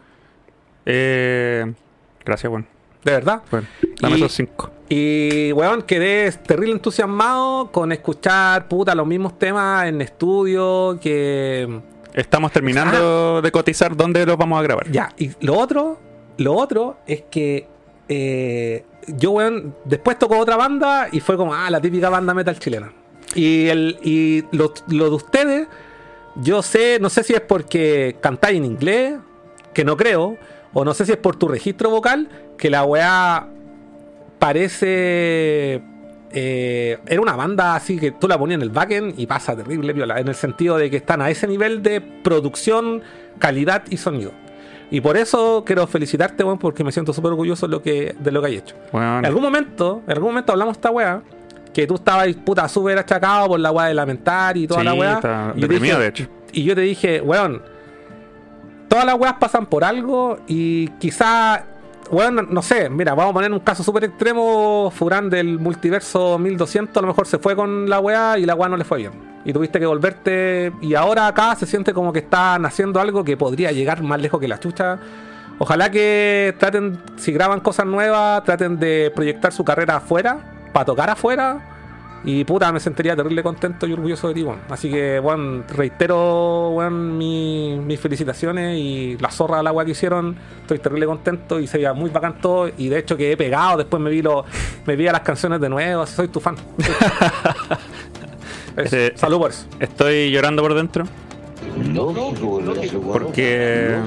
Eh, 0.86 1.74
gracias, 2.24 2.50
Juan. 2.50 2.68
De 3.04 3.12
verdad. 3.12 3.42
Bueno, 3.52 3.68
dame 4.02 4.16
Y- 4.16 4.20
esos 4.20 4.34
cinco. 4.34 4.72
Y, 4.88 5.52
weón, 5.54 5.82
quedé 5.82 6.32
terrible 6.32 6.74
entusiasmado 6.74 7.72
con 7.72 7.92
escuchar, 7.92 8.68
puta, 8.68 8.94
los 8.94 9.08
mismos 9.08 9.40
temas 9.40 9.88
en 9.88 10.00
estudio, 10.02 11.00
que... 11.02 11.82
Estamos 12.14 12.52
terminando 12.52 13.42
de 13.42 13.52
cotizar 13.52 13.96
dónde 13.98 14.26
los 14.28 14.38
vamos 14.38 14.60
a 14.60 14.62
grabar. 14.62 14.90
Ya, 14.92 15.12
y 15.18 15.32
lo 15.44 15.58
otro, 15.58 16.00
lo 16.38 16.54
otro 16.54 16.98
es 17.08 17.24
que 17.32 17.68
eh, 18.08 18.86
yo, 19.08 19.32
weón, 19.32 19.76
después 19.86 20.18
tocó 20.20 20.38
otra 20.38 20.56
banda 20.56 21.08
y 21.12 21.20
fue 21.20 21.38
como, 21.38 21.54
ah, 21.54 21.70
la 21.70 21.82
típica 21.82 22.10
banda 22.10 22.34
metal 22.34 22.58
chilena. 22.60 22.92
Y, 23.34 23.68
el, 23.68 23.98
y 24.02 24.44
lo, 24.52 24.74
lo 24.88 25.10
de 25.10 25.16
ustedes, 25.16 25.68
yo 26.36 26.62
sé, 26.62 27.00
no 27.00 27.10
sé 27.10 27.24
si 27.24 27.34
es 27.34 27.42
porque 27.42 28.18
cantáis 28.22 28.58
en 28.58 28.66
inglés, 28.66 29.16
que 29.74 29.84
no 29.84 29.98
creo, 29.98 30.38
o 30.74 30.86
no 30.86 30.94
sé 30.94 31.06
si 31.06 31.12
es 31.12 31.18
por 31.18 31.36
tu 31.36 31.48
registro 31.48 31.90
vocal, 31.90 32.30
que 32.58 32.70
la 32.70 32.84
weá 32.84 33.48
parece. 34.40 35.82
eh, 36.32 36.98
era 37.08 37.22
una 37.22 37.36
banda 37.36 37.76
así 37.76 37.98
que 37.98 38.12
tú 38.12 38.28
la 38.28 38.38
ponías 38.38 38.58
en 38.58 38.62
el 38.64 38.70
backend 38.70 39.20
y 39.20 39.26
pasa 39.26 39.56
terrible 39.56 39.94
viola, 39.94 40.20
en 40.20 40.28
el 40.28 40.36
sentido 40.36 40.78
de 40.78 40.90
que 40.90 40.98
están 40.98 41.22
a 41.22 41.30
ese 41.30 41.48
nivel 41.48 41.82
de 41.82 42.02
producción, 42.02 43.02
calidad 43.40 43.84
y 43.90 43.98
sonido. 43.98 44.32
Y 44.92 45.02
por 45.02 45.18
eso 45.18 45.64
quiero 45.66 45.88
felicitarte, 45.88 46.44
weón, 46.44 46.58
porque 46.60 46.84
me 46.84 46.92
siento 46.92 47.12
súper 47.14 47.32
orgulloso 47.32 47.66
de 47.68 47.72
lo 47.72 47.82
que, 47.82 48.16
de 48.20 48.32
lo 48.32 48.42
que 48.42 48.48
hay 48.48 48.56
hecho. 48.58 48.76
Bueno, 48.92 49.20
En 49.20 49.26
algún 49.26 49.42
momento, 49.44 50.02
en 50.06 50.14
algún 50.14 50.30
momento 50.30 50.52
hablamos 50.52 50.76
de 50.76 50.78
esta 50.78 50.92
weá, 50.92 51.22
que 51.74 51.86
tú 51.88 51.96
estabas 51.96 52.28
puta 52.46 52.70
súper 52.70 52.98
achacado 53.00 53.48
por 53.48 53.60
la 53.60 53.72
weá 53.72 53.88
de 53.88 53.94
lamentar 53.96 54.56
y 54.58 54.68
toda 54.68 54.80
Sí, 54.82 54.86
la 54.86 54.94
weá. 54.94 55.54
Y 55.56 55.62
yo 55.62 55.68
te 55.68 55.74
dije- 55.80 55.98
de 56.00 56.08
hecho. 56.08 56.28
Y 56.54 56.64
yo 56.64 56.76
te 56.76 56.82
dije, 56.82 57.20
weón, 57.22 57.62
todas 58.88 59.06
las 59.06 59.16
weas 59.16 59.34
pasan 59.40 59.66
por 59.66 59.84
algo 59.84 60.38
y 60.48 60.88
quizá, 61.00 61.66
weón, 62.12 62.48
no 62.52 62.62
sé, 62.62 62.90
mira, 62.90 63.14
vamos 63.16 63.32
a 63.32 63.34
poner 63.34 63.52
un 63.52 63.60
caso 63.60 63.84
súper 63.84 64.06
extremo, 64.06 64.92
Furán 64.96 65.30
del 65.30 65.60
multiverso 65.60 66.38
1200 66.40 66.96
a 66.96 67.02
lo 67.02 67.08
mejor 67.08 67.28
se 67.28 67.40
fue 67.40 67.56
con 67.56 67.90
la 67.90 68.00
wea 68.00 68.38
y 68.38 68.46
la 68.46 68.56
wea 68.56 68.70
no 68.70 68.78
le 68.78 68.86
fue 68.86 69.00
bien. 69.00 69.35
Y 69.46 69.54
tuviste 69.54 69.80
que 69.80 69.86
volverte 69.86 70.74
y 70.82 70.96
ahora 70.96 71.28
acá 71.28 71.56
se 71.56 71.66
siente 71.68 71.94
como 71.94 72.12
que 72.12 72.20
están 72.20 72.66
haciendo 72.66 73.00
algo 73.00 73.24
que 73.24 73.38
podría 73.38 73.72
llegar 73.72 74.02
más 74.02 74.20
lejos 74.20 74.40
que 74.40 74.48
la 74.48 74.60
chucha. 74.60 74.98
Ojalá 75.60 75.90
que 75.92 76.54
traten, 76.60 76.98
si 77.16 77.32
graban 77.32 77.60
cosas 77.62 77.86
nuevas, 77.86 78.44
traten 78.44 78.80
de 78.80 79.12
proyectar 79.16 79.54
su 79.54 79.64
carrera 79.64 79.98
afuera, 79.98 80.40
para 80.74 80.86
tocar 80.86 81.10
afuera. 81.10 81.72
Y 82.28 82.44
puta, 82.44 82.72
me 82.72 82.80
sentiría 82.80 83.16
terrible 83.16 83.44
contento 83.44 83.86
y 83.86 83.94
orgulloso 83.94 84.28
de 84.30 84.34
ti, 84.34 84.42
weón. 84.44 84.58
Así 84.68 84.90
que, 84.90 85.20
weón, 85.20 85.64
reitero, 85.70 86.72
weón, 86.72 87.16
mi- 87.20 87.80
mis 87.86 88.00
felicitaciones 88.00 88.80
y 88.80 89.16
la 89.20 89.30
zorra 89.30 89.60
al 89.60 89.68
agua 89.68 89.86
que 89.86 89.92
hicieron. 89.92 90.36
Estoy 90.62 90.80
terrible 90.80 91.06
contento 91.06 91.60
y 91.60 91.68
se 91.68 91.78
veía 91.78 91.94
muy 91.94 92.10
bacán 92.10 92.40
todo. 92.42 92.68
Y 92.80 92.90
de 92.90 92.98
hecho 92.98 93.16
que 93.16 93.32
he 93.32 93.38
pegado, 93.38 93.78
después 93.78 94.02
me 94.02 94.10
vi 94.10 94.24
lo, 94.24 94.44
me 94.88 94.96
vi 94.96 95.08
a 95.08 95.12
las 95.12 95.22
canciones 95.22 95.62
de 95.62 95.70
nuevo, 95.70 96.04
soy 96.08 96.28
tu 96.30 96.40
fan. 96.40 96.56
Eso, 98.78 98.84
Ese- 98.96 99.14
salud 99.18 99.38
por 99.40 99.52
eso. 99.52 99.66
Estoy 99.80 100.32
llorando 100.32 100.62
por 100.62 100.74
dentro 100.74 101.06
porque 103.12 103.98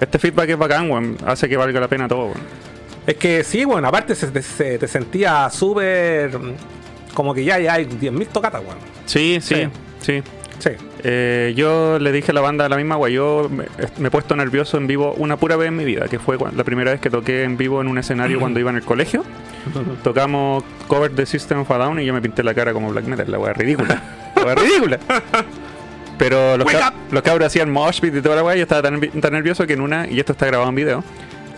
este 0.00 0.18
feedback 0.18 0.50
es 0.50 0.58
bacán, 0.58 0.90
weón. 0.90 1.16
Hace 1.26 1.48
que 1.48 1.56
valga 1.56 1.80
la 1.80 1.88
pena 1.88 2.08
todo, 2.08 2.26
weón. 2.26 2.40
Es 3.06 3.16
que 3.16 3.42
sí, 3.42 3.64
bueno, 3.64 3.88
aparte 3.88 4.14
se, 4.14 4.26
te- 4.28 4.42
se- 4.42 4.78
te 4.78 4.86
sentía 4.88 5.48
súper. 5.50 6.38
Como 7.14 7.34
que 7.34 7.42
ya, 7.44 7.58
ya 7.58 7.74
hay 7.74 7.84
10.000 7.86 8.28
tocatas, 8.28 8.62
weón. 8.62 8.76
Sí, 9.06 9.38
sí, 9.40 9.54
Sí. 9.54 9.68
sí. 10.00 10.22
Sí. 10.58 10.70
Eh, 11.04 11.52
yo 11.56 11.98
le 11.98 12.10
dije 12.12 12.32
a 12.32 12.34
la 12.34 12.40
banda 12.40 12.68
la 12.68 12.76
misma, 12.76 12.96
güey. 12.96 13.14
Yo 13.14 13.48
me, 13.50 13.64
me 13.98 14.08
he 14.08 14.10
puesto 14.10 14.34
nervioso 14.36 14.76
en 14.78 14.86
vivo 14.86 15.14
una 15.16 15.36
pura 15.36 15.56
vez 15.56 15.68
en 15.68 15.76
mi 15.76 15.84
vida, 15.84 16.06
que 16.08 16.18
fue 16.18 16.36
la 16.56 16.64
primera 16.64 16.90
vez 16.90 17.00
que 17.00 17.08
toqué 17.10 17.44
en 17.44 17.56
vivo 17.56 17.80
en 17.80 17.88
un 17.88 17.98
escenario 17.98 18.40
cuando 18.40 18.58
iba 18.60 18.70
en 18.70 18.76
el 18.76 18.82
colegio. 18.84 19.24
Tocamos 20.02 20.64
cover 20.86 21.10
de 21.12 21.26
System 21.26 21.60
of 21.60 21.70
a 21.70 21.78
Down 21.78 22.00
y 22.00 22.04
yo 22.04 22.12
me 22.14 22.20
pinté 22.22 22.42
la 22.42 22.54
cara 22.54 22.72
como 22.72 22.90
Black 22.90 23.04
Metal, 23.04 23.30
la 23.30 23.38
weá 23.38 23.52
ridícula. 23.52 24.02
La 24.44 24.54
ridícula. 24.54 24.98
Pero 26.18 26.56
los, 26.56 26.66
cab- 26.66 26.94
los 27.12 27.22
cabros 27.22 27.46
hacían 27.46 27.70
mosh 27.70 28.00
pit 28.00 28.14
y 28.16 28.20
toda 28.20 28.36
la 28.36 28.42
weá. 28.44 28.56
Yo 28.56 28.62
estaba 28.62 28.82
tan 28.82 29.00
nervioso 29.32 29.66
que 29.66 29.74
en 29.74 29.80
una, 29.80 30.08
y 30.08 30.18
esto 30.18 30.32
está 30.32 30.46
grabado 30.46 30.68
en 30.68 30.74
video, 30.74 31.04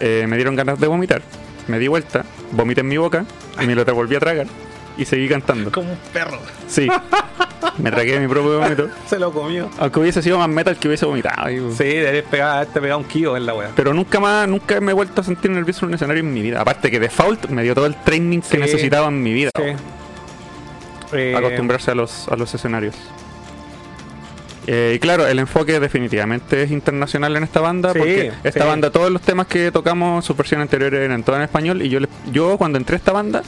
eh, 0.00 0.26
me 0.28 0.37
dieron 0.37 0.54
ganas 0.54 0.78
de 0.78 0.87
vomitar. 0.87 1.23
Me 1.66 1.78
di 1.78 1.88
vuelta, 1.88 2.25
vomité 2.52 2.80
en 2.82 2.88
mi 2.88 2.97
boca 2.99 3.25
y 3.62 3.66
me 3.66 3.75
lo 3.75 3.85
volví 3.94 4.16
a 4.16 4.20
tragar 4.20 4.47
y 4.99 5.04
seguí 5.04 5.28
cantando. 5.28 5.70
Como 5.73 5.92
un 5.92 5.99
perro. 6.12 6.38
Sí. 6.68 6.88
Me 7.78 7.90
tragué 7.90 8.18
mi 8.20 8.28
propio 8.28 8.59
vómito. 8.61 8.88
Se 9.06 9.18
lo 9.18 9.32
comió. 9.32 9.70
Aunque 9.78 10.00
hubiese 10.00 10.23
sido 10.23 10.38
más 10.38 10.49
metal 10.49 10.76
que 10.78 10.88
hubiese 10.88 11.06
vomitado. 11.06 11.47
Sí, 11.49 11.85
debes 11.85 12.25
pegar, 12.25 12.56
haberte 12.56 12.80
pegado 12.80 12.99
un 13.00 13.04
kilo 13.06 13.37
en 13.37 13.47
la 13.47 13.54
wea. 13.54 13.70
Pero 13.76 13.92
nunca 13.94 14.18
más, 14.20 14.49
nunca 14.49 14.80
me 14.80 14.90
he 14.92 14.94
vuelto 14.94 15.20
a 15.20 15.25
sentir 15.25 15.50
nervioso 15.50 15.85
en 15.85 15.88
un 15.90 15.94
escenario 15.94 16.20
en 16.23 16.32
mi 16.32 16.42
vida. 16.42 16.61
Aparte 16.61 16.90
que 16.90 16.99
Default 17.00 17.47
me 17.49 17.62
dio 17.62 17.75
todo 17.75 17.87
el 17.87 17.94
training 17.97 18.40
que 18.40 18.59
necesitaba 18.59 19.09
en 19.09 19.23
mi 19.23 19.32
vida. 19.32 19.50
Sí. 19.56 19.62
Eh, 21.12 21.35
acostumbrarse 21.37 21.90
a 21.90 21.94
los, 21.94 22.28
a 22.28 22.37
los 22.37 22.54
escenarios. 22.54 22.94
Eh, 24.66 24.92
y 24.94 24.99
claro, 25.00 25.26
el 25.26 25.38
enfoque 25.38 25.80
definitivamente 25.80 26.62
es 26.62 26.70
internacional 26.70 27.35
en 27.37 27.42
esta 27.42 27.61
banda, 27.61 27.92
Sí, 27.92 27.99
porque 27.99 28.32
esta 28.44 28.62
sí. 28.62 28.68
banda, 28.68 28.90
todos 28.90 29.11
los 29.11 29.23
temas 29.23 29.47
que 29.47 29.73
tocamos, 29.73 30.25
sus 30.25 30.37
versiones 30.37 30.64
anteriores 30.66 31.00
eran 31.00 31.23
todas 31.25 31.38
en 31.40 31.44
español, 31.44 31.82
y 31.82 31.88
yo, 31.88 31.99
les- 31.99 32.11
yo 32.30 32.56
cuando 32.59 32.78
entré 32.78 32.94
a 32.97 32.99
esta 32.99 33.11
banda, 33.11 33.42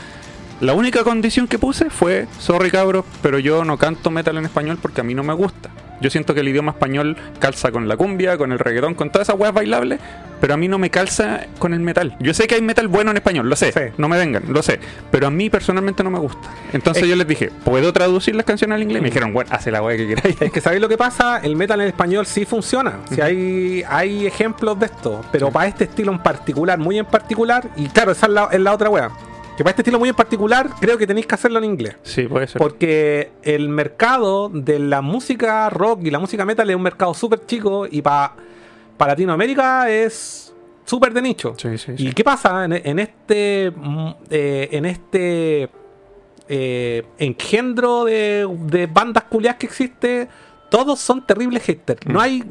la 0.62 0.72
única 0.74 1.02
condición 1.04 1.46
que 1.48 1.58
puse 1.58 1.90
fue, 1.90 2.26
sorry 2.38 2.70
cabros, 2.70 3.04
pero 3.20 3.38
yo 3.38 3.64
no 3.64 3.76
canto 3.76 4.10
metal 4.10 4.36
en 4.38 4.44
español 4.44 4.78
porque 4.80 5.00
a 5.00 5.04
mí 5.04 5.12
no 5.14 5.22
me 5.24 5.34
gusta. 5.34 5.70
Yo 6.00 6.08
siento 6.10 6.34
que 6.34 6.40
el 6.40 6.48
idioma 6.48 6.72
español 6.72 7.16
calza 7.38 7.70
con 7.70 7.86
la 7.88 7.96
cumbia, 7.96 8.36
con 8.36 8.50
el 8.50 8.58
reggaetón, 8.58 8.94
con 8.94 9.10
todas 9.10 9.28
esas 9.28 9.38
weas 9.38 9.52
bailables, 9.54 10.00
pero 10.40 10.54
a 10.54 10.56
mí 10.56 10.66
no 10.66 10.78
me 10.78 10.90
calza 10.90 11.42
con 11.60 11.74
el 11.74 11.80
metal. 11.80 12.16
Yo 12.20 12.32
sé 12.34 12.46
que 12.48 12.56
hay 12.56 12.62
metal 12.62 12.88
bueno 12.88 13.10
en 13.12 13.16
español, 13.18 13.48
lo 13.48 13.54
sé, 13.54 13.70
Sí. 13.72 13.80
no 13.98 14.08
me 14.08 14.18
vengan, 14.18 14.42
lo 14.48 14.62
sé, 14.62 14.80
pero 15.12 15.28
a 15.28 15.30
mí 15.30 15.48
personalmente 15.50 16.02
no 16.04 16.10
me 16.10 16.18
gusta. 16.18 16.48
Entonces 16.72 17.04
Es- 17.04 17.08
yo 17.08 17.14
les 17.16 17.26
dije, 17.28 17.50
¿puedo 17.64 17.92
traducir 17.92 18.34
las 18.34 18.44
canciones 18.46 18.74
al 18.76 18.82
inglés? 18.82 19.02
Me 19.02 19.08
dijeron, 19.10 19.32
bueno, 19.32 19.50
hace 19.52 19.70
la 19.70 19.80
wea 19.82 19.96
que 19.96 20.08
queráis. 20.08 20.40
Es 20.42 20.50
que 20.52 20.60
sabéis 20.60 20.80
lo 20.82 20.88
que 20.88 20.96
pasa, 20.98 21.38
el 21.38 21.54
metal 21.54 21.80
en 21.80 21.86
español 21.88 22.26
sí 22.26 22.44
funciona. 22.44 22.98
Si 23.12 23.20
hay, 23.20 23.84
hay 23.88 24.26
ejemplos 24.26 24.78
de 24.80 24.86
esto, 24.86 25.20
pero 25.30 25.50
para 25.52 25.68
este 25.68 25.84
estilo 25.84 26.10
en 26.12 26.18
particular, 26.20 26.78
muy 26.78 26.98
en 26.98 27.06
particular, 27.06 27.68
y 27.76 27.86
claro, 27.88 28.12
esa 28.12 28.26
es 28.26 28.32
la, 28.32 28.48
es 28.52 28.60
la 28.60 28.72
otra 28.72 28.90
wea. 28.90 29.10
Que 29.62 29.64
para 29.64 29.70
este 29.70 29.82
estilo 29.82 30.00
muy 30.00 30.08
en 30.08 30.14
particular, 30.16 30.70
creo 30.80 30.98
que 30.98 31.06
tenéis 31.06 31.24
que 31.26 31.36
hacerlo 31.36 31.58
en 31.58 31.64
inglés. 31.66 31.94
Sí, 32.02 32.24
puede 32.24 32.48
ser. 32.48 32.58
Porque 32.58 33.30
el 33.42 33.68
mercado 33.68 34.48
de 34.52 34.80
la 34.80 35.02
música 35.02 35.70
rock 35.70 36.00
y 36.02 36.10
la 36.10 36.18
música 36.18 36.44
metal 36.44 36.68
es 36.68 36.74
un 36.74 36.82
mercado 36.82 37.14
súper 37.14 37.46
chico 37.46 37.86
y 37.88 38.02
para 38.02 38.34
Latinoamérica 38.98 39.88
es 39.88 40.52
súper 40.84 41.12
de 41.14 41.22
nicho. 41.22 41.54
Sí, 41.56 41.78
sí, 41.78 41.92
¿Y 41.96 42.12
qué 42.12 42.24
pasa 42.24 42.64
en, 42.64 42.72
en 42.72 42.98
este 42.98 43.70
mm, 43.74 44.08
eh, 44.30 44.68
en 44.72 44.84
este 44.84 45.68
eh, 46.48 47.04
engendro 47.18 48.04
de, 48.04 48.48
de 48.66 48.86
bandas 48.86 49.24
culiadas 49.24 49.58
que 49.58 49.66
existe? 49.66 50.28
Todos 50.70 50.98
son 50.98 51.24
terribles. 51.24 51.62
No 52.06 52.14
Mm. 52.14 52.22
hay 52.22 52.44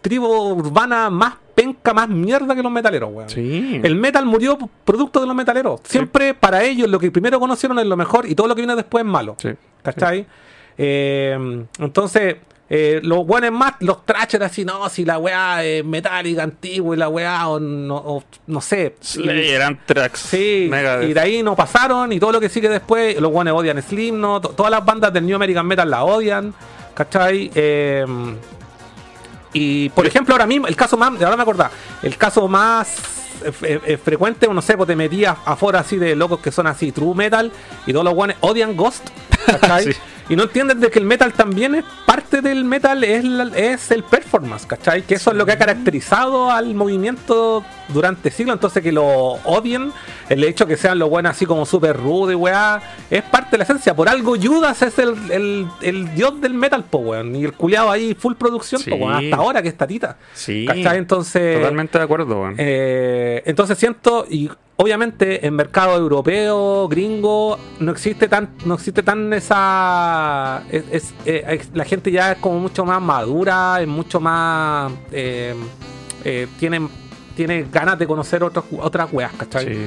tribu 0.00 0.26
urbana 0.28 1.10
más 1.10 1.34
penca, 1.54 1.92
más 1.94 2.08
mierda 2.08 2.54
que 2.54 2.62
los 2.62 2.72
metaleros, 2.72 3.10
weón. 3.12 3.28
Sí. 3.28 3.80
El 3.82 3.94
metal 3.96 4.24
murió 4.26 4.58
producto 4.84 5.20
de 5.20 5.26
los 5.26 5.34
metaleros. 5.36 5.80
Siempre 5.84 6.34
para 6.34 6.62
ellos 6.64 6.88
lo 6.88 6.98
que 6.98 7.10
primero 7.10 7.38
conocieron 7.40 7.78
es 7.78 7.86
lo 7.86 7.96
mejor 7.96 8.26
y 8.28 8.34
todo 8.34 8.46
lo 8.48 8.54
que 8.54 8.62
viene 8.62 8.74
después 8.76 9.04
es 9.04 9.10
malo. 9.10 9.36
Sí. 9.38 9.50
¿Cachai? 9.82 10.26
Eh, 10.78 11.64
entonces, 11.78 12.36
eh, 12.70 13.00
los 13.02 13.26
buenos 13.26 13.52
más, 13.52 13.74
los 13.80 14.06
trashers 14.06 14.44
así, 14.44 14.64
no, 14.64 14.88
si 14.88 15.04
la 15.04 15.18
weá 15.18 15.62
es 15.62 15.84
metálica, 15.84 16.42
antigua 16.42 16.96
y 16.96 16.98
la 16.98 17.08
weá, 17.10 17.48
o 17.48 17.60
no, 17.60 17.96
o 17.96 18.24
no 18.46 18.60
sé. 18.62 18.96
Slayer, 19.00 19.60
Anthrax, 19.60 20.18
Sí, 20.20 20.68
Megadeth. 20.70 21.10
y 21.10 21.12
de 21.12 21.20
ahí 21.20 21.42
no 21.42 21.54
pasaron 21.54 22.12
y 22.12 22.18
todo 22.18 22.32
lo 22.32 22.40
que 22.40 22.48
sigue 22.48 22.68
después, 22.70 23.20
los 23.20 23.30
buenos 23.30 23.54
odian 23.58 23.82
Slim, 23.82 24.18
¿no? 24.20 24.40
To- 24.40 24.50
todas 24.50 24.70
las 24.72 24.84
bandas 24.84 25.12
del 25.12 25.26
New 25.26 25.36
American 25.36 25.66
Metal 25.66 25.90
la 25.90 26.04
odian, 26.04 26.54
¿cachai? 26.94 27.50
Eh, 27.54 28.06
y 29.52 29.88
por 29.90 30.06
ejemplo, 30.06 30.34
ahora 30.34 30.46
mismo, 30.46 30.66
el 30.66 30.76
caso 30.76 30.96
más, 30.96 31.20
ahora 31.20 31.36
me 31.36 31.42
acordaba, 31.42 31.70
el 32.02 32.16
caso 32.16 32.48
más 32.48 32.96
eh, 33.44 33.52
eh, 33.62 33.80
eh, 33.86 33.96
frecuente, 33.96 34.48
no 34.48 34.62
sé, 34.62 34.76
pues 34.76 34.86
te 34.86 34.96
metías 34.96 35.36
afuera 35.44 35.80
así 35.80 35.96
de 35.96 36.14
locos 36.16 36.40
que 36.40 36.50
son 36.52 36.66
así, 36.66 36.92
true 36.92 37.14
metal, 37.14 37.52
y 37.86 37.92
todos 37.92 38.04
los 38.04 38.14
guanes 38.14 38.36
odian 38.40 38.76
Ghost. 38.76 39.08
Y 40.28 40.36
no 40.36 40.44
entienden 40.44 40.80
de 40.80 40.90
que 40.90 40.98
el 40.98 41.04
metal 41.04 41.32
también 41.32 41.74
es 41.74 41.84
parte 42.06 42.40
del 42.40 42.64
metal, 42.64 43.02
es, 43.04 43.24
la- 43.24 43.50
es 43.56 43.90
el 43.90 44.02
performance, 44.04 44.64
¿cachai? 44.66 45.02
Que 45.02 45.14
eso 45.14 45.30
es 45.30 45.36
lo 45.36 45.44
que 45.44 45.52
ha 45.52 45.58
caracterizado 45.58 46.50
al 46.50 46.74
movimiento 46.74 47.64
durante 47.88 48.30
siglos, 48.30 48.54
entonces 48.54 48.82
que 48.82 48.92
lo 48.92 49.04
odien, 49.44 49.92
el 50.28 50.42
hecho 50.44 50.66
que 50.66 50.76
sean 50.76 50.98
los 50.98 51.10
buenos 51.10 51.32
así 51.32 51.44
como 51.44 51.66
súper 51.66 51.96
rudo 51.96 52.32
y 52.32 52.34
weá, 52.34 52.80
es 53.10 53.22
parte 53.24 53.52
de 53.52 53.58
la 53.58 53.64
esencia. 53.64 53.94
Por 53.94 54.08
algo 54.08 54.34
Judas 54.40 54.80
es 54.82 54.98
el, 54.98 55.14
el- 55.30 55.66
el 55.82 56.14
dios 56.14 56.40
del 56.40 56.54
metal, 56.54 56.84
po 56.84 56.98
weón, 56.98 57.34
y 57.36 57.44
el 57.44 57.52
culiado 57.52 57.90
ahí 57.90 58.14
full 58.14 58.34
producción, 58.34 58.80
po, 58.88 58.94
weón, 58.96 59.14
hasta 59.14 59.36
ahora 59.36 59.60
que 59.62 59.68
está 59.68 59.86
tita. 59.86 60.16
Sí. 60.34 60.64
¿Cachai? 60.66 60.98
Entonces... 60.98 61.58
Totalmente 61.58 61.98
de 61.98 62.04
acuerdo, 62.04 62.40
weón. 62.40 62.54
Eh, 62.58 63.42
entonces 63.44 63.76
siento, 63.76 64.24
y 64.30 64.50
obviamente 64.76 65.46
en 65.46 65.54
mercado 65.54 65.96
europeo, 65.96 66.88
gringo, 66.88 67.58
no 67.80 67.92
existe 67.92 68.28
tan, 68.28 68.50
no 68.64 68.74
existe 68.74 69.02
tan 69.02 69.32
esa. 69.32 70.62
es- 70.70 70.84
es- 70.90 71.14
eh, 71.26 71.44
es- 71.48 71.70
la 71.74 71.84
gente 71.84 72.10
ya 72.10 72.32
es 72.32 72.38
como 72.38 72.58
mucho 72.58 72.84
más 72.84 73.00
madura, 73.00 73.80
es 73.80 73.88
mucho 73.88 74.20
más. 74.20 74.92
Eh, 75.12 75.54
eh, 76.24 76.46
tiene, 76.58 76.88
tiene 77.36 77.66
ganas 77.72 77.98
de 77.98 78.06
conocer 78.06 78.42
otros, 78.44 78.64
otras 78.80 79.12
weas, 79.12 79.32
¿cachai? 79.32 79.66
Sí. 79.74 79.80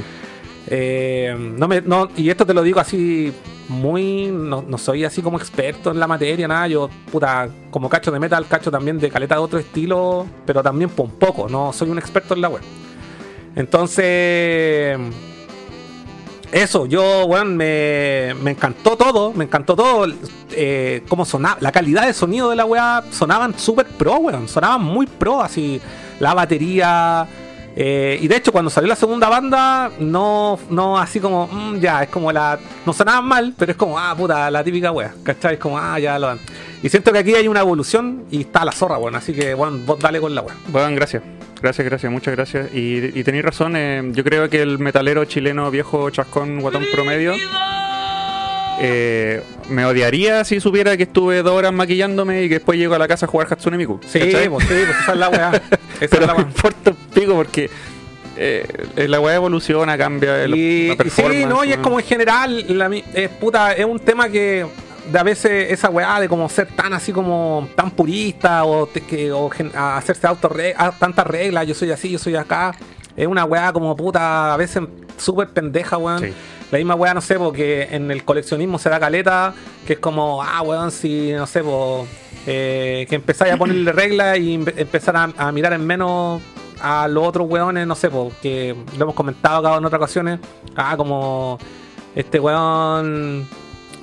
Eh, 0.68 1.36
no 1.58 1.68
me, 1.68 1.82
no, 1.82 2.10
y 2.18 2.30
esto 2.30 2.46
te 2.46 2.54
lo 2.54 2.64
digo 2.64 2.80
así 2.80 3.32
muy. 3.70 4.28
No, 4.28 4.64
no 4.68 4.78
soy 4.78 5.04
así 5.06 5.22
como 5.22 5.38
experto 5.38 5.92
en 5.92 6.00
la 6.00 6.08
materia, 6.08 6.48
nada. 6.48 6.68
Yo, 6.68 6.90
puta, 7.12 7.48
como 7.70 7.88
cacho 7.90 8.12
de 8.12 8.20
metal, 8.20 8.48
cacho 8.48 8.72
también 8.72 8.98
de 9.00 9.10
caleta 9.10 9.36
de 9.36 9.42
otro 9.42 9.60
estilo, 9.60 10.26
pero 10.46 10.64
también 10.64 10.90
por 10.90 11.06
un 11.06 11.12
poco. 11.20 11.48
No 11.50 11.72
soy 11.72 11.90
un 11.90 12.00
experto 12.00 12.34
en 12.34 12.42
la 12.42 12.50
web. 12.50 12.62
Entonces. 13.56 14.98
Eso, 16.52 16.86
yo, 16.86 17.26
weón, 17.26 17.58
me, 17.58 18.34
me 18.42 18.52
encantó 18.52 18.96
todo, 18.96 19.34
me 19.34 19.44
encantó 19.44 19.76
todo, 19.76 20.06
eh, 20.52 21.04
cómo 21.10 21.26
sonaba, 21.26 21.58
la 21.60 21.72
calidad 21.74 22.06
de 22.06 22.14
sonido 22.14 22.50
de 22.50 22.56
la 22.56 22.64
weá, 22.64 23.04
sonaban 23.12 23.60
súper 23.60 23.88
pro, 23.88 24.16
weón, 24.18 24.48
sonaban 24.48 24.82
muy 24.82 25.06
pro, 25.06 25.42
así, 25.42 25.82
la 26.22 26.34
batería, 26.34 27.28
eh, 27.76 28.18
y 28.22 28.28
de 28.30 28.38
hecho 28.38 28.54
cuando 28.54 28.72
salió 28.72 28.88
la 28.88 28.96
segunda 28.96 29.28
banda, 29.28 29.92
no, 30.00 30.58
no 30.70 30.98
así 30.98 31.20
como, 31.20 31.48
mm, 31.48 31.80
ya, 31.80 32.04
es 32.04 32.10
como 32.10 32.32
la, 32.32 32.58
no 32.86 32.94
sonaban 32.94 33.26
mal, 33.26 33.54
pero 33.58 33.74
es 33.74 33.78
como, 33.78 34.00
ah, 34.00 34.16
puta, 34.16 34.50
la 34.50 34.64
típica 34.64 34.94
weá, 34.94 35.14
¿cachai? 35.24 35.56
Es 35.56 35.60
como, 35.60 35.78
ah, 35.78 36.00
ya 36.00 36.18
lo 36.18 36.28
dan. 36.28 36.40
Y 36.82 36.88
siento 36.88 37.12
que 37.12 37.20
aquí 37.20 37.36
hay 37.36 37.50
una 37.50 37.60
evolución 37.60 38.24
y 38.32 38.42
está 38.42 38.64
la 38.64 38.72
zorra, 38.72 38.98
weón, 38.98 39.16
así 39.16 39.34
que, 39.34 39.54
bueno, 39.56 39.80
vos 39.86 40.00
dale 40.00 40.22
con 40.22 40.34
la 40.34 40.42
weá. 40.42 40.56
Bueno, 40.70 40.96
gracias. 40.96 41.22
Gracias, 41.62 41.86
gracias, 41.86 42.12
muchas 42.12 42.36
gracias. 42.36 42.74
Y, 42.74 43.12
y 43.20 43.24
tenéis 43.24 43.44
razón, 43.46 43.76
eh, 43.76 44.02
yo 44.12 44.24
creo 44.24 44.50
que 44.50 44.62
el 44.62 44.78
metalero 44.80 45.26
chileno 45.26 45.72
viejo 45.72 46.10
chascón 46.10 46.60
guatón 46.62 46.86
promedio 46.94 47.34
eh, 48.82 49.42
me 49.70 49.86
odiaría 49.86 50.44
si 50.44 50.60
supiera 50.60 50.98
que 50.98 51.04
estuve 51.04 51.42
dos 51.42 51.54
horas 51.54 51.72
maquillándome 51.74 52.44
y 52.44 52.50
que 52.50 52.56
después 52.56 52.78
llego 52.78 52.94
a 52.94 53.00
la 53.00 53.08
casa 53.08 53.26
a 53.26 53.30
jugar 53.30 53.48
Hatsune 53.50 53.78
Miku. 53.78 54.00
Sí, 54.06 54.20
pues 54.50 54.68
sí, 54.68 54.74
pues 54.86 55.00
esa 55.02 55.12
es 55.14 55.18
la 55.18 55.30
weá. 55.30 55.52
Esa 55.96 56.04
es 56.06 56.10
Pero 56.10 56.26
la 56.26 56.34
me 56.36 56.42
importa 56.42 56.90
un 56.92 56.98
pico 57.14 57.36
porque 57.36 57.70
eh, 58.36 58.68
la 59.08 59.22
weá 59.22 59.36
evoluciona, 59.36 59.98
cambia. 59.98 60.44
el- 60.44 60.54
Y, 60.56 60.88
la 60.90 60.94
y 60.94 60.98
sí, 60.98 60.98
performance, 60.98 61.48
no, 61.48 61.64
y 61.64 61.72
es 61.72 61.78
como 61.78 62.00
en 62.02 62.06
general, 62.06 62.66
la 62.78 62.90
mi- 62.90 63.04
es, 63.14 63.30
puta, 63.30 63.72
es 63.72 63.86
un 63.86 64.00
tema 64.00 64.28
que 64.28 64.66
a 65.14 65.24
veces 65.24 65.72
esa 65.72 65.90
weá 65.90 66.20
de 66.20 66.28
como 66.30 66.48
ser 66.50 66.68
tan 66.68 66.94
así 66.94 67.12
como 67.12 67.68
tan 67.76 67.92
purista 67.92 68.64
o, 68.66 68.88
te- 68.88 69.02
que, 69.02 69.32
o 69.32 69.50
gen- 69.50 69.72
a 69.76 69.98
hacerse 69.98 70.26
auto 70.28 70.50
tantas 71.00 71.28
reglas, 71.28 71.68
yo 71.68 71.74
soy 71.76 71.92
así, 71.92 72.10
yo 72.10 72.20
soy 72.20 72.36
acá, 72.36 72.76
es 73.16 73.28
una 73.28 73.46
weá 73.46 73.72
como 73.74 73.96
puta, 73.96 74.54
a 74.54 74.58
veces 74.58 74.84
súper 75.18 75.50
pendeja, 75.50 75.98
weón. 75.98 76.20
Sí. 76.22 76.34
La 76.72 76.80
misma 76.80 76.96
weá, 76.96 77.14
no 77.14 77.22
sé, 77.22 77.38
porque 77.38 77.88
en 77.92 78.10
el 78.10 78.24
coleccionismo 78.26 78.80
se 78.80 78.90
da 78.90 79.00
caleta, 79.00 79.54
que 79.86 79.94
es 79.94 80.00
como, 80.00 80.42
ah, 80.42 80.62
weón, 80.64 80.92
si, 80.92 81.32
no 81.34 81.46
sé, 81.46 81.64
po, 81.64 82.08
eh, 82.48 83.06
que 83.08 83.16
empezáis 83.16 83.54
a 83.54 83.58
ponerle 83.58 83.92
reglas 83.94 84.38
y 84.40 84.58
empe- 84.58 84.74
empezar 84.76 85.16
a, 85.16 85.30
a 85.38 85.52
mirar 85.52 85.74
en 85.74 85.86
menos 85.86 86.42
a 86.82 87.08
los 87.08 87.26
otros 87.26 87.48
weones, 87.50 87.86
no 87.88 87.96
sé, 87.96 88.10
porque 88.10 88.76
lo 88.98 89.04
hemos 89.04 89.16
comentado 89.16 89.66
acá 89.66 89.78
en 89.78 89.86
otras 89.86 90.00
ocasiones, 90.00 90.40
ah, 90.76 90.98
como 90.98 91.60
este 92.16 92.40
weón, 92.40 93.48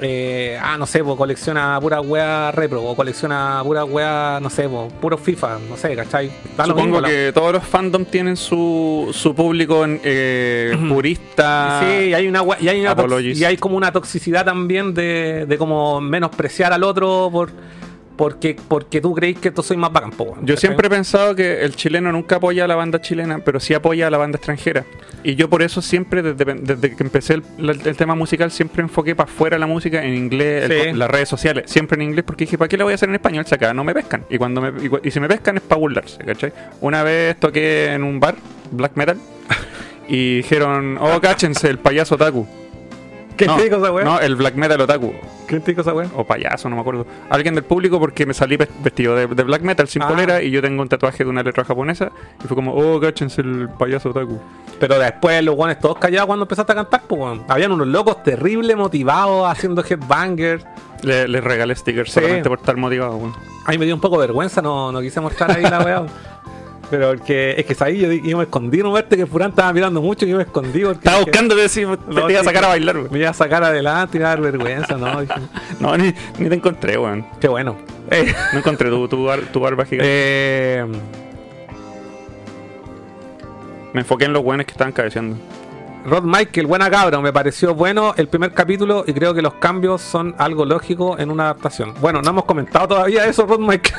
eh, 0.02 0.58
ah, 0.60 0.76
no 0.76 0.84
sé, 0.86 1.02
po, 1.04 1.16
colecciona 1.16 1.78
pura 1.80 2.00
weá 2.00 2.50
repro, 2.50 2.82
o 2.82 2.94
colecciona 2.96 3.60
pura 3.64 3.84
weá, 3.84 4.40
no 4.42 4.50
sé, 4.50 4.68
po, 4.68 4.88
puro 5.00 5.16
FIFA, 5.16 5.58
no 5.70 5.76
sé, 5.76 5.94
¿cachai? 5.94 6.30
Da 6.56 6.64
Supongo 6.66 6.82
mismo, 6.86 7.00
la- 7.00 7.08
que 7.08 7.30
todos 7.32 7.52
los 7.52 7.64
fandom 7.64 8.04
tienen 8.04 8.36
su, 8.36 9.08
su 9.12 9.34
público 9.34 9.84
eh, 9.86 10.76
purista. 10.88 11.80
Sí, 11.82 12.08
y 12.08 12.14
hay 12.14 12.26
una 12.26 12.42
y 12.60 12.68
hay, 12.68 12.80
una 12.80 12.94
y 13.22 13.44
hay 13.44 13.56
como 13.56 13.76
una 13.76 13.92
toxicidad 13.92 14.44
también 14.44 14.92
de, 14.94 15.46
de 15.46 15.58
como 15.58 16.00
menospreciar 16.00 16.72
al 16.72 16.82
otro 16.84 17.28
por 17.32 17.50
porque 18.16 18.56
porque 18.68 19.00
tú 19.00 19.14
creís 19.14 19.38
que 19.38 19.50
tú 19.50 19.62
soy 19.62 19.76
más 19.76 19.92
bacán, 19.92 20.10
po, 20.10 20.36
Yo 20.42 20.56
siempre 20.56 20.86
he 20.86 20.90
pensado 20.90 21.34
que 21.34 21.62
el 21.62 21.74
chileno 21.76 22.12
nunca 22.12 22.36
apoya 22.36 22.64
a 22.64 22.68
la 22.68 22.74
banda 22.76 23.00
chilena, 23.00 23.38
pero 23.38 23.58
sí 23.60 23.74
apoya 23.74 24.06
a 24.06 24.10
la 24.10 24.18
banda 24.18 24.36
extranjera. 24.36 24.84
Y 25.24 25.34
yo 25.36 25.48
por 25.48 25.62
eso 25.62 25.80
siempre, 25.82 26.22
desde, 26.22 26.44
desde 26.54 26.96
que 26.96 27.02
empecé 27.02 27.34
el, 27.34 27.42
el 27.84 27.96
tema 27.96 28.14
musical, 28.14 28.50
siempre 28.50 28.82
enfoqué 28.82 29.14
para 29.16 29.30
afuera 29.30 29.58
la 29.58 29.66
música 29.66 30.02
en 30.04 30.14
inglés, 30.14 30.70
el- 30.70 30.82
Sí. 30.92 30.92
las 30.98 31.10
redes 31.10 31.28
sociales, 31.28 31.70
siempre 31.70 31.94
en 31.96 32.02
inglés, 32.02 32.24
porque 32.24 32.44
dije, 32.44 32.58
¿para 32.58 32.68
qué 32.68 32.76
la 32.76 32.84
voy 32.84 32.92
a 32.92 32.94
hacer 32.96 33.08
en 33.08 33.14
español? 33.14 33.44
Si 33.46 33.54
acá 33.54 33.72
no 33.72 33.84
me 33.84 33.94
pescan. 33.94 34.24
Y 34.30 34.38
cuando 34.38 34.60
me, 34.60 34.68
y, 34.82 34.90
y 35.08 35.10
si 35.10 35.20
me 35.20 35.28
pescan 35.28 35.56
es 35.56 35.62
para 35.62 35.78
burlarse, 35.80 36.18
¿cachai? 36.24 36.52
Una 36.80 37.02
vez 37.02 37.36
toqué 37.38 37.92
en 37.92 38.02
un 38.02 38.18
bar, 38.20 38.34
black 38.72 38.92
metal, 38.96 39.18
y 40.08 40.36
dijeron, 40.38 40.98
oh, 41.00 41.20
cáchense, 41.22 41.68
el 41.70 41.78
payaso 41.78 42.16
Taku. 42.18 42.46
¿Quién 43.46 43.50
no, 43.50 43.56
te 43.56 43.64
dijo 43.64 43.76
esa 43.76 43.92
weá? 43.92 44.04
No, 44.04 44.20
el 44.20 44.36
black 44.36 44.54
metal 44.54 44.80
otaku. 44.80 45.12
¿Quién 45.46 45.62
te 45.62 45.72
dijo 45.72 45.80
esa 45.82 45.92
weá? 45.92 46.08
O 46.16 46.24
payaso, 46.24 46.68
no 46.68 46.76
me 46.76 46.80
acuerdo. 46.82 47.06
Alguien 47.30 47.54
del 47.54 47.64
público 47.64 47.98
porque 47.98 48.24
me 48.26 48.34
salí 48.34 48.56
ves- 48.56 48.68
vestido 48.82 49.14
de, 49.16 49.26
de 49.26 49.42
black 49.42 49.62
metal 49.62 49.88
sin 49.88 50.02
Ah. 50.02 50.08
polera 50.08 50.42
y 50.42 50.50
yo 50.50 50.60
tengo 50.62 50.82
un 50.82 50.88
tatuaje 50.88 51.24
de 51.24 51.30
una 51.30 51.42
letra 51.42 51.64
japonesa. 51.64 52.10
Y 52.44 52.46
fue 52.46 52.54
como, 52.54 52.72
oh, 52.74 53.00
cáchense 53.00 53.40
el 53.40 53.68
payaso 53.78 54.10
otaku. 54.10 54.38
Pero 54.78 54.98
después 54.98 55.42
los 55.44 55.54
guanes 55.54 55.78
todos 55.80 55.98
callados 55.98 56.26
cuando 56.26 56.44
empezaste 56.44 56.72
a 56.72 56.74
cantar, 56.76 57.02
pues 57.08 57.20
weón. 57.20 57.42
Habían 57.48 57.72
unos 57.72 57.86
locos 57.88 58.22
terribles 58.22 58.76
motivados 58.76 59.50
haciendo 59.50 59.82
headbangers. 59.84 60.64
Le, 61.02 61.26
le 61.26 61.40
regalé 61.40 61.74
stickers 61.74 62.10
Sí. 62.12 62.20
solamente 62.20 62.48
por 62.48 62.58
estar 62.58 62.76
motivado, 62.76 63.16
weón. 63.16 63.34
A 63.66 63.70
mí 63.72 63.78
me 63.78 63.84
dio 63.86 63.94
un 63.94 64.00
poco 64.00 64.20
de 64.20 64.26
vergüenza, 64.26 64.60
no, 64.62 64.90
no 64.92 65.00
quise 65.00 65.20
mostrar 65.20 65.50
ahí 65.52 65.62
la 65.62 65.80
weá. 65.80 66.06
Pero 66.92 67.08
porque 67.08 67.54
es 67.56 67.64
que 67.64 67.84
ahí 67.84 67.98
yo, 68.00 68.12
yo 68.12 68.36
me 68.36 68.42
escondí, 68.44 68.82
no 68.82 68.92
verte 68.92 69.16
que 69.16 69.24
Furán 69.24 69.48
estaba 69.48 69.72
mirando 69.72 70.02
mucho 70.02 70.26
y 70.26 70.28
yo 70.28 70.36
me 70.36 70.42
escondí 70.42 70.80
porque 70.82 70.98
Estaba 70.98 71.20
buscando 71.20 71.56
de 71.56 71.66
si 71.70 71.80
te, 71.80 71.86
No, 71.86 72.26
te 72.26 72.32
iba 72.32 72.42
a 72.42 72.44
sacar 72.44 72.64
a 72.64 72.66
que- 72.66 72.72
bailar, 72.72 72.96
weón. 72.98 73.08
Me 73.10 73.18
iba 73.20 73.30
a 73.30 73.32
sacar 73.32 73.64
adelante 73.64 74.18
iba 74.18 74.26
a 74.26 74.30
dar 74.30 74.40
vergüenza, 74.42 74.98
¿no? 74.98 75.22
Dije, 75.22 75.32
No, 75.80 75.96
ni, 75.96 76.12
ni 76.38 76.48
te 76.50 76.54
encontré, 76.54 76.98
weón. 76.98 77.24
qué 77.40 77.48
bueno. 77.48 77.78
Eh, 78.10 78.34
No 78.52 78.58
encontré 78.58 78.90
tu, 78.90 79.08
tu, 79.08 79.24
bar- 79.24 79.40
tu 79.50 79.58
barba 79.60 79.86
gigante. 79.86 80.04
eh, 80.06 80.84
Me 83.94 84.00
enfoqué 84.00 84.26
en 84.26 84.32
los 84.34 84.42
weones 84.44 84.66
que 84.66 84.72
estaban 84.72 84.92
cabeceando. 84.92 85.36
Rod 86.04 86.24
Michael, 86.24 86.66
buena 86.66 86.90
cabra, 86.90 87.20
me 87.20 87.32
pareció 87.32 87.74
bueno 87.74 88.12
el 88.16 88.26
primer 88.28 88.52
capítulo 88.52 89.04
y 89.06 89.12
creo 89.14 89.32
que 89.34 89.40
los 89.40 89.54
cambios 89.54 90.02
son 90.02 90.34
algo 90.36 90.64
lógico 90.64 91.18
en 91.18 91.30
una 91.30 91.44
adaptación. 91.44 91.94
Bueno, 92.00 92.20
no 92.22 92.30
hemos 92.30 92.44
comentado 92.44 92.88
todavía 92.88 93.24
eso, 93.26 93.46
Rod 93.46 93.60
Michael. 93.60 93.94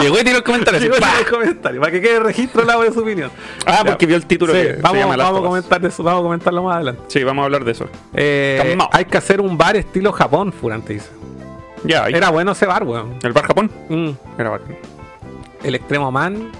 Llegó 0.00 0.18
y 0.20 0.24
tiró 0.24 0.36
el 0.36 0.42
comentario. 0.44 0.80
Llegó 0.80 0.94
en 0.96 1.00
¡pa! 1.00 1.18
el 1.18 1.26
comentario, 1.26 1.80
para 1.80 1.92
que 1.92 2.00
quede 2.00 2.20
registro 2.20 2.64
la 2.64 2.78
de 2.78 2.92
su 2.92 3.00
opinión. 3.00 3.30
Ah, 3.66 3.78
Ya. 3.78 3.84
porque 3.84 4.06
vio 4.06 4.16
el 4.16 4.26
título 4.26 4.52
Sí, 4.52 4.60
que 4.60 4.74
se 4.76 4.80
vamos, 4.82 4.98
llama 4.98 5.16
vamos 5.16 5.40
a 5.40 5.42
comentar 5.42 5.84
eso, 5.84 6.02
vamos 6.02 6.20
a 6.20 6.22
comentarlo 6.24 6.62
más 6.62 6.76
adelante. 6.76 7.02
Sí, 7.08 7.24
vamos 7.24 7.42
a 7.42 7.44
hablar 7.46 7.64
de 7.64 7.72
eso. 7.72 7.88
Eh, 8.14 8.76
hay 8.92 9.04
que 9.06 9.18
hacer 9.18 9.40
un 9.40 9.56
bar 9.58 9.76
estilo 9.76 10.12
Japón, 10.12 10.52
Furante 10.52 10.92
dice. 10.94 11.08
Ya, 11.84 12.04
ahí. 12.04 12.14
Era 12.14 12.30
bueno 12.30 12.52
ese 12.52 12.66
bar, 12.66 12.84
weón. 12.84 13.14
el 13.22 13.32
bar 13.32 13.46
Japón. 13.46 13.70
Mm. 13.88 14.10
Era 14.38 14.50
bacán. 14.50 14.76
El 15.64 15.74
extremo 15.74 16.10
man 16.12 16.50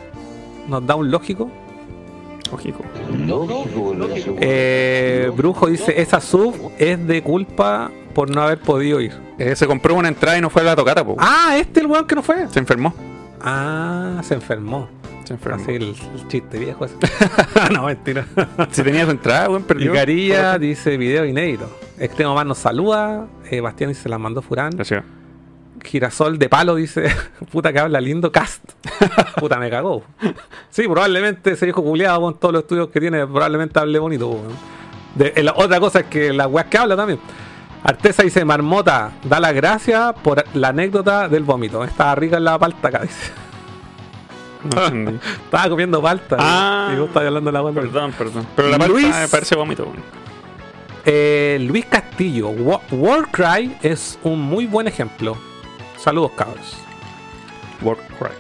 nos 0.67 0.87
da 0.87 0.95
un 0.95 1.11
lógico. 1.11 1.51
Ojico. 2.53 2.83
Eh, 4.41 5.31
Brujo 5.37 5.67
dice, 5.69 6.01
esa 6.01 6.21
sub 6.21 6.73
es 6.79 7.07
de 7.07 7.23
culpa 7.23 7.91
por 8.15 8.29
no 8.31 8.43
haber 8.43 8.59
podido 8.59 9.01
ir. 9.01 9.13
Eh, 9.39 9.55
se 9.57 9.67
compró 9.67 9.95
una 9.95 10.09
entrada 10.09 10.37
y 10.37 10.41
no 10.41 10.51
fue 10.51 10.63
a 10.63 10.65
la 10.65 10.77
tocata, 10.77 11.05
po. 11.05 11.17
Ah, 11.19 11.57
este 11.59 11.81
el 11.81 11.87
weón 11.87 12.07
que 12.07 12.15
no 12.15 12.23
fue. 12.23 12.49
Se 12.49 12.59
enfermó. 12.59 12.93
Ah, 13.43 14.21
se 14.23 14.35
enfermó. 14.35 14.89
Se 15.25 15.35
enfermó. 15.35 15.63
Así 15.63 15.73
el, 15.73 15.83
el 16.15 16.29
chiste 16.29 16.59
viejo 16.59 16.85
ese. 16.85 16.97
no, 17.73 17.85
mentira. 17.85 18.27
Si 18.71 18.83
tenía 18.83 19.05
su 19.05 19.11
entrada, 19.13 19.49
weón, 19.49 19.63
Y 19.63 19.65
perdió. 19.65 19.93
Carilla 19.93 20.59
dice 20.59 20.97
video 20.97 21.25
inédito. 21.25 21.71
Extremo 21.99 22.35
Man 22.35 22.49
nos 22.49 22.59
saluda. 22.59 23.27
Eh, 23.51 23.61
Bastián 23.61 23.91
dice 23.91 24.09
la 24.09 24.19
mandó 24.19 24.43
Furán. 24.43 24.71
Gracias. 24.75 25.05
Girasol 25.83 26.39
de 26.39 26.49
palo 26.51 26.75
dice, 26.75 27.07
puta 27.53 27.73
que 27.73 27.79
habla 27.79 28.01
lindo 28.03 28.31
cast. 28.31 28.63
puta 29.39 29.59
me 29.59 29.71
cagó. 29.71 30.03
Sí, 30.69 30.83
probablemente 30.83 31.53
ese 31.53 31.65
viejo 31.67 31.83
culiado 31.83 32.21
con 32.21 32.39
todos 32.39 32.53
los 32.53 32.63
estudios 32.65 32.89
que 32.91 33.01
tiene, 33.01 33.27
probablemente 33.27 33.79
hable 33.79 33.99
bonito. 33.99 34.43
De- 35.15 35.33
eh, 35.35 35.43
la 35.43 35.55
otra 35.57 35.81
cosa 35.81 36.01
es 36.01 36.07
que 36.07 36.33
la 36.35 36.47
weas 36.47 36.67
que 36.67 36.77
habla 36.77 36.97
también. 36.97 37.19
Artesa 37.83 38.23
dice, 38.23 38.45
Marmota, 38.45 39.13
da 39.25 39.41
las 39.41 39.55
gracias 39.55 40.15
por 40.23 40.45
la 40.55 40.69
anécdota 40.69 41.29
del 41.29 41.45
vómito. 41.45 41.83
Estaba 41.85 42.15
rica 42.15 42.37
en 42.37 42.45
la 42.45 42.59
palta 42.59 42.89
acá, 42.89 43.01
dice. 43.01 43.33
No 44.75 44.85
entendí. 44.87 45.19
Estaba 45.45 45.69
comiendo 45.71 46.03
palta. 46.03 46.37
Ah. 46.39 46.91
y 46.95 46.99
vos 46.99 47.09
estabas 47.09 47.29
hablando 47.29 47.51
de 47.51 47.59
la 47.59 47.63
palta. 47.65 47.81
Perdón, 47.81 48.13
perdón. 48.13 48.47
Pero 48.55 48.69
la 48.69 48.87
Luis. 48.87 49.09
me 49.09 49.29
parece 49.29 49.55
vómito. 49.57 49.91
Eh, 51.07 51.57
Luis 51.63 51.87
Castillo, 51.87 52.51
Wa- 52.51 52.83
Warcry 52.91 53.77
es 53.83 54.19
un 54.23 54.41
muy 54.43 54.67
buen 54.67 54.87
ejemplo. 54.87 55.37
Saludos, 55.97 56.33
cabros. 56.37 56.77
Warcry. 57.81 58.37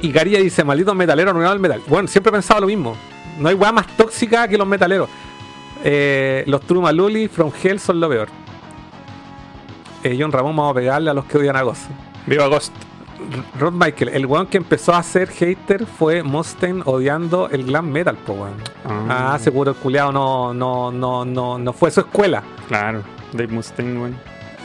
Y 0.00 0.10
Garilla 0.10 0.40
dice, 0.40 0.64
maldito 0.64 0.92
metalero 0.94 1.30
arruinado 1.30 1.54
el 1.54 1.60
metal. 1.60 1.80
Bueno, 1.86 2.08
siempre 2.08 2.30
he 2.30 2.32
pensado 2.32 2.60
lo 2.62 2.66
mismo. 2.66 2.96
No 3.38 3.48
hay 3.48 3.54
weá 3.54 3.70
más 3.70 3.86
tóxica 3.96 4.48
que 4.48 4.58
los 4.58 4.66
metaleros. 4.66 5.08
Eh, 5.84 6.42
los 6.48 6.60
Trumaluli, 6.62 7.28
From 7.28 7.52
Hell 7.62 7.78
son 7.78 8.00
lo 8.00 8.08
peor. 8.08 8.28
Eh, 10.02 10.16
John 10.18 10.32
Ramón, 10.32 10.56
vamos 10.56 10.72
a 10.72 10.74
pegarle 10.74 11.10
a 11.10 11.14
los 11.14 11.24
que 11.26 11.38
odian 11.38 11.56
a 11.56 11.62
Ghost. 11.62 11.82
Viva 12.26 12.46
Ghost. 12.48 12.72
Rod 13.58 13.72
Michael, 13.72 14.10
el 14.14 14.26
weón 14.26 14.46
que 14.48 14.56
empezó 14.56 14.92
a 14.94 15.02
ser 15.02 15.28
hater 15.28 15.86
fue 15.86 16.22
Mustaine 16.24 16.82
odiando 16.84 17.48
el 17.50 17.64
glam 17.64 17.88
metal, 17.88 18.16
po 18.16 18.32
weón. 18.32 18.54
Ah. 18.84 19.34
Ah, 19.34 19.38
seguro 19.38 19.70
el 19.70 19.76
culiado 19.76 20.10
no, 20.10 20.52
no, 20.52 20.90
no, 20.90 21.24
no, 21.24 21.56
no 21.58 21.72
fue 21.72 21.90
su 21.92 22.00
escuela. 22.00 22.42
Claro. 22.66 23.02
Dave 23.32 23.48
Mustaine, 23.52 23.98
weón. 24.00 24.16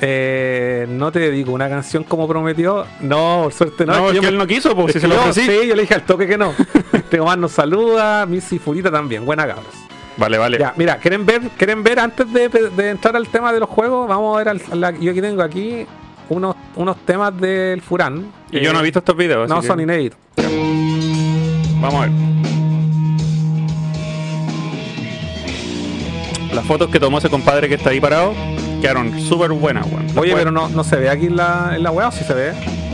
Eh, 0.02 0.86
no 0.90 1.12
te 1.12 1.20
dedico 1.20 1.52
una 1.52 1.70
canción 1.70 2.04
como 2.04 2.28
prometió. 2.28 2.86
No, 3.02 3.42
por 3.44 3.54
suerte 3.54 3.86
no. 3.86 3.94
No, 3.94 4.06
es 4.08 4.10
que 4.12 4.16
yo 4.18 4.22
me- 4.24 4.28
él 4.30 4.38
no 4.38 4.48
quiso, 4.48 4.88
es 4.88 4.94
si 4.94 5.00
se 5.00 5.08
lo 5.08 5.16
ofrecí. 5.20 5.42
Sí, 5.42 5.68
yo 5.68 5.76
le 5.76 5.82
dije 5.84 5.94
al 5.96 6.04
toque 6.04 6.28
que 6.28 6.38
no. 6.38 6.54
Este 6.94 7.20
Omar 7.20 7.38
nos 7.38 7.52
saluda, 7.52 8.26
Missy 8.26 8.58
Furita 8.60 8.92
también. 8.92 9.26
Buena 9.26 9.46
cabros. 9.48 9.66
Vale, 10.18 10.38
vale. 10.38 10.58
Ya, 10.58 10.74
mira, 10.78 10.98
¿quieren 10.98 11.26
ver, 11.26 11.42
quieren 11.58 11.84
ver 11.84 12.00
antes 12.00 12.32
de, 12.34 12.50
de 12.50 12.90
entrar 12.90 13.16
al 13.16 13.28
tema 13.28 13.54
de 13.54 13.60
los 13.60 13.70
juegos? 13.70 14.08
Vamos 14.08 14.36
a 14.36 14.38
ver, 14.40 14.50
al- 14.50 14.62
la- 14.82 14.92
yo 14.92 15.12
aquí 15.12 15.22
tengo 15.22 15.42
aquí 15.44 15.86
unos, 16.30 16.56
unos 16.76 16.98
temas 17.06 17.40
del 17.40 17.82
Furán. 17.82 18.32
Y 18.52 18.60
yo 18.60 18.74
no 18.74 18.80
he 18.80 18.82
Eh, 18.82 18.86
visto 18.86 19.00
estos 19.00 19.16
videos. 19.16 19.48
No, 19.48 19.56
así 19.58 19.62
que 19.64 19.68
son 19.68 19.80
inéditos. 19.80 20.18
Vamos 21.80 21.94
a 21.96 22.00
ver. 22.08 22.12
Las 26.54 26.66
fotos 26.66 26.90
que 26.90 27.00
tomó 27.00 27.20
ese 27.20 27.30
compadre 27.30 27.70
que 27.70 27.76
está 27.76 27.92
ahí 27.92 28.00
parado 28.00 28.34
quedaron 28.82 29.20
súper 29.20 29.52
buenas, 29.52 29.86
weón. 29.86 30.08
Oye, 30.18 30.34
pero 30.36 30.52
no, 30.52 30.70
no 30.70 30.84
se 30.84 30.96
ve 30.96 31.10
aquí 31.10 31.28
en 31.28 31.36
la, 31.36 31.74
en 31.76 31.84
la 31.84 31.92
web, 31.92 32.08
¿o 32.08 32.12
sí 32.12 32.24
se 32.24 32.34
ve? 32.34 32.54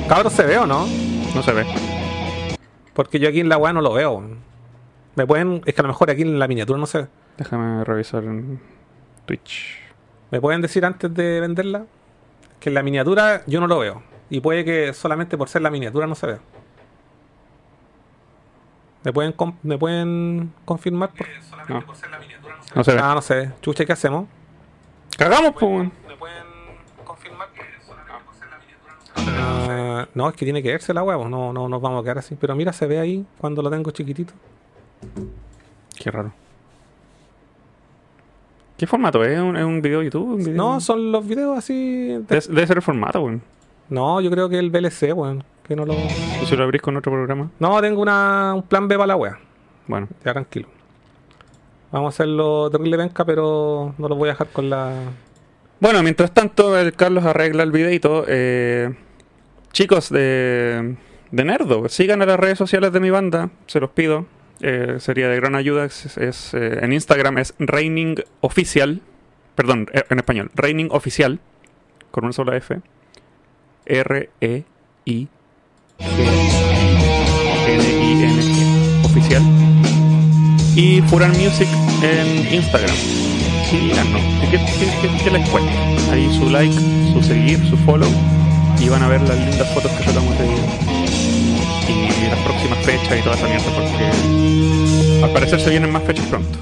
Cabros, 0.10 0.34
¿se 0.34 0.44
ve 0.44 0.58
o 0.58 0.66
no? 0.66 0.86
No 1.34 1.44
se 1.44 1.52
ve. 1.54 1.66
Porque 2.94 3.20
yo 3.20 3.30
aquí 3.30 3.40
en 3.40 3.50
la 3.50 3.58
web 3.58 3.74
no 3.74 3.82
lo 3.82 3.94
veo. 3.94 4.22
Me 5.16 5.28
pueden, 5.28 5.62
es 5.66 5.74
que 5.74 5.82
a 5.82 5.84
lo 5.84 5.90
mejor 5.90 6.10
aquí 6.10 6.24
en 6.24 6.40
la 6.40 6.48
miniatura 6.48 6.80
no 6.80 6.86
se 6.86 7.04
ve. 7.04 7.08
Déjame 7.38 7.84
revisar 7.84 8.24
en 8.24 8.60
Twitch. 9.26 9.80
¿Me 10.32 10.42
pueden 10.42 10.62
decir 10.62 10.86
antes 10.86 11.14
de 11.14 11.40
venderla? 11.40 11.86
Que 12.60 12.70
en 12.70 12.76
la 12.76 12.84
miniatura 12.84 13.44
yo 13.46 13.60
no 13.60 13.68
lo 13.68 13.80
veo. 13.80 14.02
Y 14.30 14.40
puede 14.40 14.66
que 14.66 14.94
solamente 14.94 15.38
por 15.38 15.50
ser 15.50 15.62
la 15.62 15.70
miniatura 15.70 16.08
no 16.08 16.16
se 16.16 16.28
vea. 16.28 16.40
¿Me 19.04 19.12
pueden, 19.14 19.34
com- 19.34 19.58
¿me 19.64 19.78
pueden 19.78 20.54
confirmar? 20.66 21.12
Por... 21.12 21.28
No. 21.70 21.84
No 22.76 22.84
se 22.84 22.94
ve. 22.94 23.00
Ah, 23.04 23.14
no 23.14 23.22
sé. 23.22 23.52
Chucha, 23.62 23.86
¿qué 23.86 23.94
hacemos? 23.94 24.28
Cagamos, 25.18 25.54
pues. 25.60 25.90
¿Me 26.08 26.16
pueden 26.16 26.44
confirmar? 27.04 27.50
Ah, 29.16 30.08
no, 30.14 30.30
es 30.30 30.36
que 30.36 30.46
tiene 30.46 30.64
que 30.64 30.72
verse 30.72 30.94
la 30.94 31.04
huevo. 31.04 31.28
No, 31.30 31.54
no 31.54 31.68
nos 31.70 31.82
vamos 31.82 32.02
a 32.02 32.04
quedar 32.04 32.18
así. 32.20 32.36
Pero 32.36 32.56
mira, 32.56 32.74
se 32.74 32.88
ve 32.88 33.00
ahí 33.00 33.26
cuando 33.38 33.62
lo 33.62 33.70
tengo 33.70 33.92
chiquitito. 33.92 34.34
Qué 35.98 36.12
raro. 36.12 36.34
¿Qué 38.78 38.88
formato 38.88 39.24
es? 39.24 39.34
¿Es 39.34 39.40
un, 39.40 39.56
es 39.56 39.64
un 39.64 39.82
video 39.82 40.00
de 40.00 40.06
YouTube? 40.06 40.32
¿Un 40.34 40.38
video? 40.40 40.54
No, 40.56 40.80
son 40.82 41.12
los 41.12 41.26
videos 41.28 41.58
así. 41.58 42.08
de- 42.08 42.20
Debe, 42.20 42.42
debe 42.50 42.68
ser 42.68 42.78
el 42.78 42.82
formato, 42.84 43.22
weón. 43.22 43.42
No, 43.90 44.20
yo 44.22 44.32
creo 44.32 44.50
que 44.50 44.58
el 44.60 44.72
VLC, 44.72 45.14
weón. 45.14 45.44
Que 45.68 45.76
no 45.76 45.86
lo. 45.86 45.94
¿Y 45.94 46.46
si 46.46 46.56
lo 46.58 46.64
abrís 46.64 46.82
con 46.82 46.98
otro 46.98 47.12
programa? 47.12 47.50
No, 47.60 47.80
tengo 47.82 48.02
una, 48.02 48.54
un 48.56 48.64
plan 48.64 48.88
B 48.88 48.96
para 48.96 49.08
la 49.08 49.16
wea. 49.16 49.40
Bueno. 49.88 50.08
Ya 50.26 50.34
tranquilo. 50.34 50.68
Vamos 51.92 52.08
a 52.08 52.16
hacerlo 52.16 52.70
terrible 52.72 52.98
venca, 52.98 53.24
pero 53.24 53.94
no 53.98 54.10
lo 54.10 54.16
voy 54.16 54.30
a 54.30 54.32
dejar 54.34 54.48
con 54.48 54.70
la. 54.70 54.92
Bueno, 55.80 56.02
mientras 56.02 56.34
tanto, 56.34 56.78
el 56.78 56.94
Carlos 56.94 57.24
arregla 57.24 57.64
el 57.64 57.72
videito. 57.72 58.26
Eh, 58.28 58.94
chicos 59.72 60.10
de, 60.10 60.96
de 61.32 61.46
Nerdo, 61.46 61.88
sigan 61.88 62.22
a 62.22 62.26
las 62.26 62.40
redes 62.40 62.58
sociales 62.58 62.92
de 62.92 63.00
mi 63.00 63.10
banda, 63.12 63.50
se 63.68 63.80
los 63.80 63.92
pido. 63.92 64.26
Eh, 64.66 64.96
sería 65.00 65.28
de 65.28 65.36
gran 65.36 65.56
ayuda. 65.56 65.84
Es, 65.84 66.18
es, 66.18 66.54
eh, 66.54 66.80
en 66.82 66.94
Instagram 66.94 67.38
es 67.38 67.54
Raining 67.60 68.16
Oficial. 68.40 69.02
Perdón, 69.56 69.90
eh, 69.92 70.04
en 70.10 70.20
español. 70.20 70.52
Raining 70.56 70.88
Oficial. 70.92 71.42
Con 72.12 72.24
una 72.24 72.32
sola 72.32 72.56
F. 72.56 72.80
R-E-I. 73.86 75.28
N-I-N-G. 77.68 79.06
Oficial. 79.06 79.44
Y 80.78 81.02
Furan 81.02 81.32
Music 81.32 81.68
en 82.02 82.54
Instagram. 82.54 82.96
Síganos. 83.70 84.22
¿Qué, 84.50 84.58
qué, 84.58 84.88
qué, 85.02 85.24
qué 85.26 85.32
les 85.32 85.50
cuesta? 85.50 85.72
Ahí 86.14 86.34
su 86.40 86.50
like, 86.50 86.74
su 87.12 87.22
seguir, 87.22 87.60
su 87.70 87.76
follow. 87.80 88.10
Y 88.80 88.88
van 88.88 89.04
a 89.04 89.10
ver 89.10 89.22
las 89.24 89.38
lindas 89.38 89.74
fotos 89.74 89.92
que 89.92 90.04
sacamos 90.06 90.40
de 90.40 91.03
próximas 92.64 92.86
fechas 92.86 93.20
y 93.20 93.22
toda 93.22 93.36
esa 93.36 93.48
mierda. 93.48 93.66
Porque 93.76 95.24
al 95.24 95.32
parecer 95.32 95.60
se 95.60 95.70
vienen 95.70 95.92
más 95.92 96.04
fechas 96.04 96.26
pronto. 96.28 96.60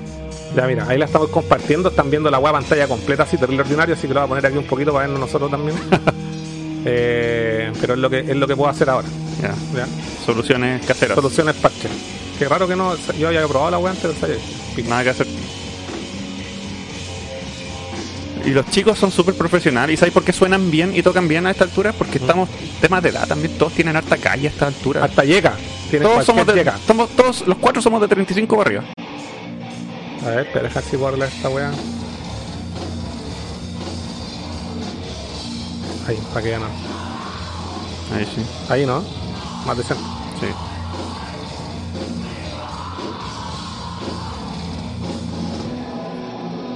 Ya, 0.56 0.68
mira, 0.68 0.86
ahí 0.88 0.98
la 0.98 1.06
estamos 1.06 1.30
compartiendo. 1.30 1.90
Están 1.90 2.10
viendo 2.10 2.30
la 2.30 2.40
web 2.40 2.54
pantalla 2.54 2.88
completa, 2.88 3.24
así 3.24 3.38
terrible 3.38 3.62
ordinario. 3.62 3.96
Así 3.96 4.08
que 4.08 4.14
lo 4.14 4.22
voy 4.22 4.26
a 4.26 4.30
poner 4.30 4.46
aquí 4.46 4.58
un 4.58 4.66
poquito 4.66 4.92
para 4.92 5.06
vernos 5.06 5.20
nosotros 5.20 5.52
también. 5.52 5.78
Eh, 6.84 7.72
pero 7.80 7.94
es 7.94 8.00
lo 8.00 8.10
que 8.10 8.22
es 8.22 8.36
lo 8.36 8.48
que 8.48 8.56
puedo 8.56 8.68
hacer 8.68 8.90
ahora. 8.90 9.08
Ya. 9.40 9.54
¿ya? 9.78 9.88
Soluciones 10.26 10.84
caseras. 10.84 11.14
Soluciones 11.14 11.54
parche. 11.58 11.88
Qué 12.40 12.50
raro 12.50 12.68
que 12.68 12.76
no. 12.76 12.96
Yo 13.20 13.28
había 13.28 13.48
probado 13.48 13.70
la 13.70 13.78
web 13.78 13.92
antes, 13.92 14.12
pero. 14.20 14.34
Nada 14.90 15.04
que 15.04 15.10
hacer. 15.12 15.28
Y 18.46 18.50
los 18.52 18.66
chicos 18.70 18.98
son 18.98 19.12
súper 19.12 19.36
profesionales. 19.36 19.94
¿Y 19.94 19.98
sabes 19.98 20.14
por 20.14 20.24
qué 20.24 20.34
suenan 20.34 20.72
bien 20.72 20.96
y 20.96 21.04
tocan 21.04 21.28
bien 21.28 21.46
a 21.46 21.52
esta 21.52 21.64
altura? 21.64 21.94
Porque 21.94 22.18
estamos 22.18 22.50
temas 22.80 23.04
de 23.04 23.10
edad 23.10 23.28
también. 23.28 23.58
Todos 23.58 23.74
tienen 23.74 23.96
harta 23.96 24.18
calle 24.18 24.48
a 24.48 24.52
esta 24.52 24.68
altura. 24.68 25.04
Hasta 25.04 25.24
llega. 25.24 25.56
Todos 26.02 26.26
somos 26.26 26.48
de, 26.48 26.54
llega. 26.54 26.78
somos 26.86 27.10
todos, 27.12 27.46
los 27.48 27.58
cuatro 27.58 27.82
somos 27.82 28.02
de 28.02 28.08
35 28.08 28.58
para 28.58 28.68
arriba. 28.68 28.84
A 30.24 30.30
ver, 30.30 30.40
espera, 30.48 30.64
deja 30.64 30.82
si 30.82 30.96
arreglar 30.96 31.30
esta 31.30 31.50
weá. 31.50 31.72
Ahí, 36.08 36.18
para 36.30 36.42
que 36.42 36.50
ya 36.50 36.60
no. 36.60 36.66
Ahí 38.16 38.26
sí, 38.26 38.42
Ahí 38.70 38.86
no. 38.86 39.04
Más 39.66 39.78
decente. 39.78 40.04
sí. 40.40 40.48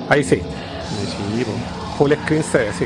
Ahí 0.10 0.24
sí. 0.24 0.42
Sí, 1.04 1.46
po. 1.46 2.08
Screen 2.24 2.44
se 2.44 2.58
ve, 2.58 2.72
sí. 2.78 2.86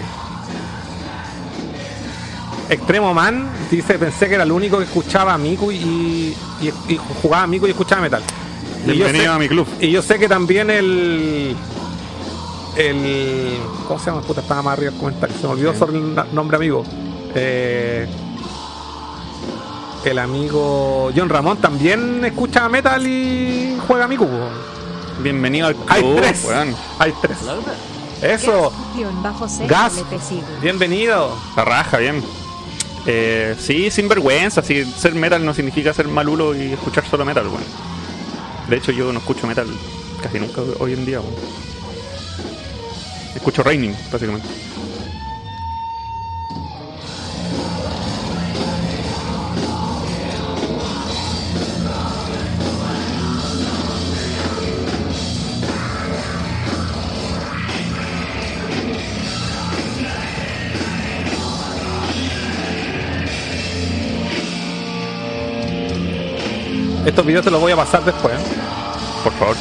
Extremo 2.69 3.13
Man 3.13 3.49
dice, 3.71 3.97
pensé 3.97 4.27
que 4.27 4.35
era 4.35 4.43
el 4.43 4.51
único 4.51 4.77
que 4.77 4.83
escuchaba 4.83 5.33
a 5.33 5.37
Miku 5.39 5.71
y, 5.71 6.35
y, 6.61 6.67
y 6.87 6.99
jugaba 7.21 7.43
a 7.43 7.47
Miku 7.47 7.65
y 7.65 7.71
escuchaba 7.71 8.01
metal. 8.01 8.21
Y 8.83 8.87
yo 8.89 8.93
Bienvenido 8.93 9.23
sé- 9.25 9.29
a 9.29 9.39
mi 9.39 9.47
club. 9.49 9.67
Y 9.79 9.89
yo 9.91 10.01
sé 10.01 10.19
que 10.19 10.27
también 10.27 10.69
el. 10.69 11.55
El. 12.77 13.57
¿Cómo 13.87 13.99
se 13.99 14.05
llama? 14.11 14.21
Puta, 14.21 14.41
estaba 14.41 14.61
más 14.61 14.73
arriba 14.73 14.91
el 14.91 14.97
comentario. 14.97 15.35
Se 15.35 15.47
me 15.47 15.53
olvidó 15.53 15.73
sobre 15.75 15.97
el 15.97 16.15
nombre 16.31 16.57
amigo. 16.57 16.83
Eh, 17.35 18.07
el 20.05 20.17
amigo 20.19 21.11
John 21.15 21.27
Ramón 21.29 21.57
también 21.57 22.23
escucha 22.23 22.69
metal 22.69 23.05
y 23.05 23.77
juega 23.87 24.07
Miku. 24.07 24.27
po. 24.27 24.37
Bienvenido 25.23 25.67
al 25.67 25.75
club. 25.75 25.87
Hay 25.89 26.15
tres. 26.17 26.45
Hay 26.99 27.13
tres. 27.21 27.37
Eso. 28.21 28.73
Gas. 29.67 29.93
Bienvenido. 30.61 31.37
La 31.55 31.63
raja, 31.65 31.97
bien. 31.97 32.23
Eh, 33.05 33.55
sí, 33.57 33.89
sin 33.89 34.07
vergüenza. 34.09 34.61
Sí, 34.61 34.83
ser 34.85 35.15
metal 35.15 35.45
no 35.45 35.53
significa 35.53 35.93
ser 35.93 36.07
malulo 36.07 36.53
y 36.55 36.73
escuchar 36.73 37.07
solo 37.09 37.23
metal, 37.25 37.47
weón. 37.47 37.63
De 38.67 38.77
hecho, 38.77 38.91
yo 38.91 39.11
no 39.13 39.19
escucho 39.19 39.47
metal 39.47 39.67
casi 40.21 40.39
nunca 40.39 40.61
hoy 40.79 40.93
en 40.93 41.05
día. 41.05 41.21
Escucho 43.35 43.63
Raining, 43.63 43.95
básicamente. 44.11 44.47
Estos 67.19 67.27
videos 67.27 67.43
te 67.43 67.51
los 67.51 67.59
voy 67.59 67.73
a 67.73 67.75
pasar 67.75 68.05
después. 68.05 68.33
¿eh? 68.33 68.43
Por 69.25 69.33
favor. 69.33 69.57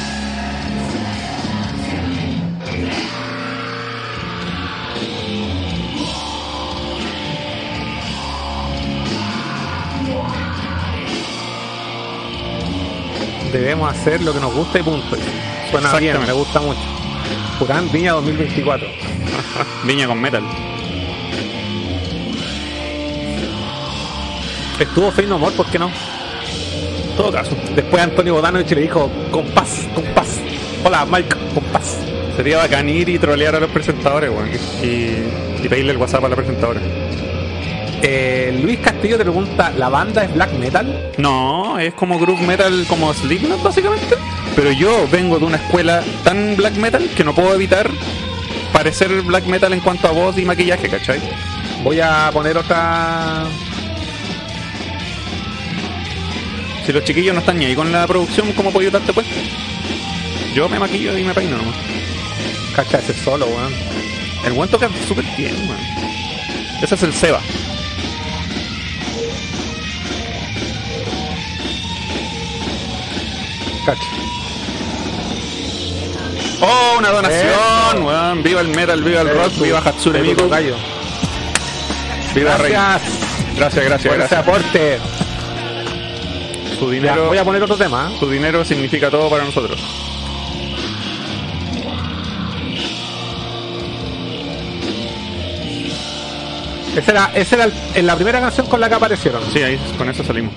Debemos 13.51 13.91
hacer 13.91 14.21
lo 14.21 14.33
que 14.33 14.39
nos 14.39 14.53
gusta 14.53 14.79
y 14.79 14.83
punto. 14.83 15.17
Suena 15.69 15.93
bien, 15.99 16.17
me 16.25 16.31
gusta 16.31 16.61
mucho. 16.61 16.79
Purán 17.59 17.91
Viña 17.91 18.13
2024. 18.13 18.87
Viña 19.83 20.07
con 20.07 20.21
metal. 20.21 20.43
Estuvo 24.79 25.11
Fey 25.11 25.27
No 25.27 25.37
More, 25.37 25.57
¿por 25.57 25.65
qué 25.65 25.77
no? 25.77 25.91
Todo 27.19 27.33
caso. 27.33 27.53
Después 27.75 28.01
Antonio 28.01 28.35
Bodanovich 28.35 28.71
le 28.71 28.79
dijo, 28.79 29.11
compás, 29.29 29.89
compás. 29.93 30.39
Hola, 30.85 31.05
Mike, 31.05 31.35
compás. 31.53 31.97
Sería 32.37 32.59
bacán 32.59 32.87
ir 32.87 33.09
y 33.09 33.19
trolear 33.19 33.55
a 33.55 33.59
los 33.59 33.69
presentadores, 33.71 34.29
weón. 34.29 34.49
Y, 34.81 35.65
y 35.65 35.67
pedirle 35.67 35.91
el 35.91 35.97
WhatsApp 35.97 36.23
a 36.23 36.29
la 36.29 36.37
presentadora. 36.37 36.79
Eh, 38.01 38.57
Luis 38.63 38.79
Castillo 38.79 39.17
te 39.17 39.23
pregunta, 39.23 39.69
¿la 39.77 39.89
banda 39.89 40.23
es 40.23 40.33
black 40.33 40.53
metal? 40.53 41.11
No, 41.17 41.77
es 41.77 41.93
como 41.93 42.17
group 42.17 42.39
metal 42.39 42.85
como 42.87 43.13
Slipknot 43.13 43.63
básicamente. 43.63 44.15
Pero 44.55 44.71
yo 44.71 45.05
vengo 45.11 45.39
de 45.39 45.45
una 45.45 45.57
escuela 45.57 46.01
tan 46.23 46.55
black 46.55 46.75
metal 46.75 47.09
que 47.17 47.25
no 47.25 47.35
puedo 47.35 47.53
evitar 47.53 47.89
parecer 48.71 49.23
black 49.23 49.43
metal 49.45 49.73
en 49.73 49.81
cuanto 49.81 50.07
a 50.07 50.11
voz 50.11 50.37
y 50.37 50.45
maquillaje, 50.45 50.87
¿cachai? 50.87 51.19
Voy 51.83 51.99
a 51.99 52.29
poner 52.31 52.57
otra... 52.57 53.43
Si 56.85 56.91
los 56.93 57.03
chiquillos 57.03 57.33
no 57.33 57.41
están 57.41 57.57
ni 57.59 57.65
ahí 57.65 57.75
con 57.75 57.91
la 57.91 58.07
producción, 58.07 58.51
¿cómo 58.53 58.71
puedo 58.71 58.89
darte 58.89 59.13
puesto? 59.13 59.33
Yo 60.53 60.67
me 60.67 60.79
maquillo 60.79 61.17
y 61.17 61.23
me 61.23 61.33
peino 61.33 61.57
nomás. 61.57 61.75
Cacha 62.75 62.99
ese 62.99 63.13
solo, 63.13 63.45
weón. 63.45 63.73
El 64.45 64.53
buen 64.53 64.69
toca 64.69 64.89
súper 65.07 65.25
bien, 65.37 65.55
weón. 65.67 65.79
Ese 66.81 66.95
es 66.95 67.03
el 67.03 67.13
Seba. 67.13 67.41
Cacha. 73.85 74.01
¡Oh, 76.61 76.95
una 76.97 77.09
donación! 77.09 77.47
Eso. 77.47 78.05
weón! 78.05 78.43
¡Viva 78.43 78.61
el 78.61 78.67
metal, 78.69 79.01
viva 79.03 79.21
el 79.21 79.29
rock, 79.29 79.61
viva 79.61 79.79
Hatsune 79.79 80.21
Miku! 80.21 80.49
¡Viva 82.35 82.57
Rey! 82.57 82.71
Gracias 82.71 83.29
Gracias, 83.55 83.85
gracias, 83.85 84.13
por 84.13 84.59
ese 84.61 84.79
gracias. 84.79 85.28
Ya, 87.07 87.15
voy 87.27 87.37
a 87.37 87.43
poner 87.45 87.61
otro 87.63 87.75
tema. 87.77 88.09
¿eh? 88.11 88.17
su 88.19 88.29
dinero 88.29 88.63
significa 88.65 89.09
todo 89.09 89.29
para 89.29 89.43
nosotros. 89.43 89.79
Esa 96.95 97.11
era, 97.11 97.31
esa 97.35 97.55
era 97.55 97.63
el- 97.65 97.73
en 97.95 98.07
la 98.07 98.15
primera 98.15 98.41
canción 98.41 98.65
con 98.67 98.79
la 98.81 98.89
que 98.89 98.95
aparecieron. 98.95 99.41
Sí, 99.53 99.61
ahí, 99.61 99.79
con 99.97 100.09
eso 100.09 100.23
salimos. 100.23 100.53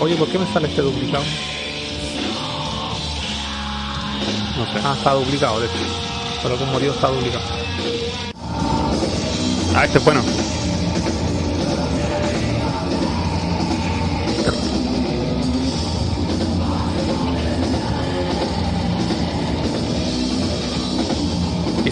Oye, 0.00 0.16
¿por 0.16 0.28
qué 0.28 0.38
me 0.38 0.46
sale 0.52 0.68
este 0.68 0.80
duplicado? 0.82 1.22
No 4.56 4.64
sé. 4.72 4.80
Ah, 4.84 4.94
está 4.96 5.12
duplicado, 5.12 5.60
de 5.60 5.66
hecho. 5.66 5.74
Por 6.42 6.52
algún 6.52 6.72
motivo 6.72 6.94
está 6.94 7.08
duplicado. 7.08 7.44
Ah, 9.76 9.84
este 9.84 9.98
es 9.98 10.04
bueno. 10.04 10.22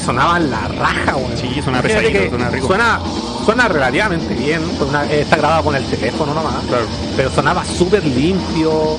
Sonaban 0.09 0.51
la 0.51 0.69
raja, 0.69 1.17
weón. 1.17 1.37
Sí, 1.37 1.61
suena 1.63 1.83
pesadito, 1.83 2.29
suena 2.31 2.49
rico. 2.49 2.67
Suena, 2.67 2.99
suena 3.45 3.69
relativamente 3.69 4.35
bien. 4.35 4.63
pues 4.79 4.89
una- 4.89 5.05
está 5.05 5.37
grabado 5.37 5.65
con 5.65 5.77
el 5.77 5.85
teléfono 5.85 6.33
nomás. 6.33 6.55
Claro. 6.67 6.87
Pero 7.17 7.31
sonaba 7.31 7.63
súper 7.65 8.05
limpio. 8.07 8.97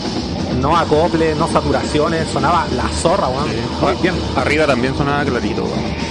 No 0.61 0.75
acople, 0.77 1.33
no 1.35 1.47
saturaciones. 1.47 2.27
Sonaba 2.29 2.67
la 2.75 2.87
zorra, 2.89 3.27
weón. 3.27 4.01
Bien. 4.01 4.13
Arriba 4.35 4.67
también 4.67 4.95
sonaba 4.95 5.23
clarito. 5.25 5.63
weón. 5.63 6.08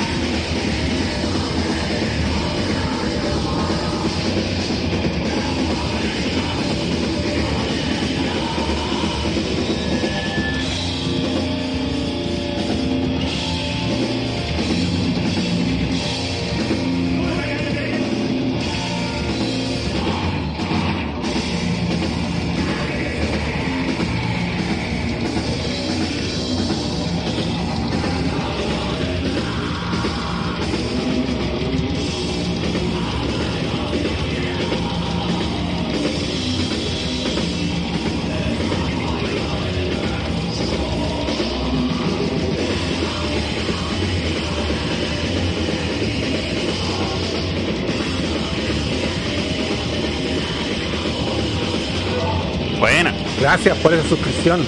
Gracias 53.50 53.78
por 53.78 53.94
esa 53.94 54.06
suscripción. 54.06 54.61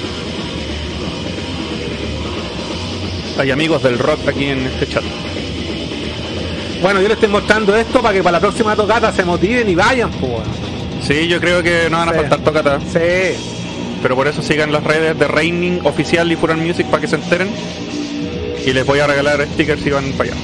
hay 3.38 3.50
amigos 3.50 3.82
del 3.82 3.98
rock 3.98 4.26
aquí 4.26 4.46
en 4.46 4.66
este 4.66 4.86
chat. 4.88 5.02
Bueno, 6.80 7.02
yo 7.02 7.08
les 7.08 7.16
estoy 7.16 7.28
mostrando 7.28 7.76
esto 7.76 8.00
para 8.00 8.14
que 8.14 8.22
para 8.22 8.38
la 8.38 8.40
próxima 8.40 8.74
tocata 8.74 9.12
se 9.12 9.22
motiven 9.22 9.68
y 9.68 9.74
vayan, 9.74 10.10
pues. 10.12 10.32
Sí, 11.06 11.28
yo 11.28 11.40
creo 11.40 11.62
que 11.62 11.90
no 11.90 11.98
van 11.98 12.08
a 12.08 12.12
Sí. 12.12 12.18
faltar 12.20 12.38
tocatas. 12.40 12.82
Sí. 12.90 13.36
Pero 14.02 14.16
por 14.16 14.26
eso 14.28 14.40
sigan 14.40 14.72
las 14.72 14.82
redes 14.82 15.18
de 15.18 15.28
Raining 15.28 15.80
Oficial 15.84 16.32
y 16.32 16.36
Furan 16.36 16.66
Music 16.66 16.86
para 16.86 17.02
que 17.02 17.08
se 17.08 17.16
enteren. 17.16 17.50
Y 18.64 18.72
les 18.72 18.86
voy 18.86 19.00
a 19.00 19.06
regalar 19.06 19.46
stickers 19.52 19.82
si 19.82 19.90
van 19.90 20.10
para 20.12 20.30
allá. 20.32 20.40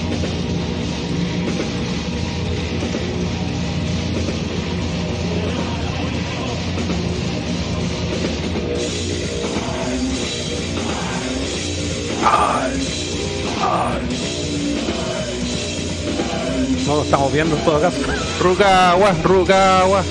Viendo 17.36 17.54
en 17.54 17.64
todo 17.66 17.78
caso. 17.82 17.98
Rukawa, 18.40 19.12
Rukawa. 19.22 20.02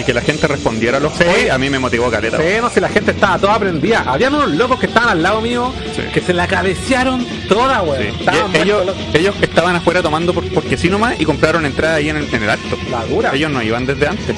Y 0.00 0.02
que 0.02 0.12
la 0.12 0.22
gente 0.22 0.48
respondiera 0.48 0.96
a 0.96 1.00
los 1.00 1.12
Sí. 1.12 1.48
a 1.48 1.56
mí 1.56 1.70
me 1.70 1.78
motivó 1.78 2.10
caleta. 2.10 2.38
Sí, 2.38 2.44
no 2.60 2.68
sé, 2.68 2.80
la 2.80 2.88
gente 2.88 3.12
estaba 3.12 3.38
toda 3.38 3.58
prendida. 3.60 4.02
Habían 4.06 4.34
unos 4.34 4.50
locos 4.50 4.80
que 4.80 4.86
estaban 4.86 5.10
al 5.10 5.22
lado 5.22 5.40
mío 5.40 5.72
Sí. 5.94 6.02
que 6.12 6.20
se 6.20 6.32
la 6.32 6.48
cabecearon 6.48 7.24
toda, 7.48 7.80
Sí. 7.80 7.86
weón. 7.88 8.02
Y 8.02 8.06
Estaban 8.18 8.56
ellos, 8.56 8.82
ellos 9.12 9.34
estaban 9.40 9.76
afuera 9.76 10.02
tomando 10.02 10.34
por- 10.34 10.48
porque 10.52 10.76
sí 10.76 10.88
nomás 10.88 11.20
y 11.20 11.24
compraron 11.24 11.64
entrada 11.64 11.96
ahí 11.96 12.08
en 12.08 12.16
el, 12.16 12.34
en 12.34 12.42
el 12.42 12.50
acto. 12.50 12.76
La 12.90 13.04
dura. 13.04 13.30
Ellos 13.34 13.52
no 13.52 13.62
iban 13.62 13.86
desde 13.86 14.08
antes. 14.08 14.34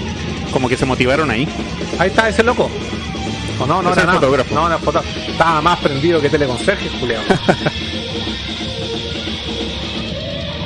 Como 0.53 0.69
que 0.69 0.77
se 0.77 0.85
motivaron 0.85 1.31
ahí. 1.31 1.49
Ahí 1.99 2.09
está 2.09 2.29
ese 2.29 2.43
loco. 2.43 2.71
O 3.59 3.67
no, 3.67 3.83
no 3.83 3.93
era 3.93 4.03
es 4.03 4.07
nada. 4.07 4.21
fotógrafo. 4.21 4.55
No, 4.55 4.61
no 4.63 4.67
era 4.69 4.79
fotógrafo. 4.79 5.19
Estaba 5.31 5.61
más 5.63 5.79
prendido 5.81 6.21
que 6.21 6.29
teleconserje, 6.29 6.89
Julián. 7.01 7.23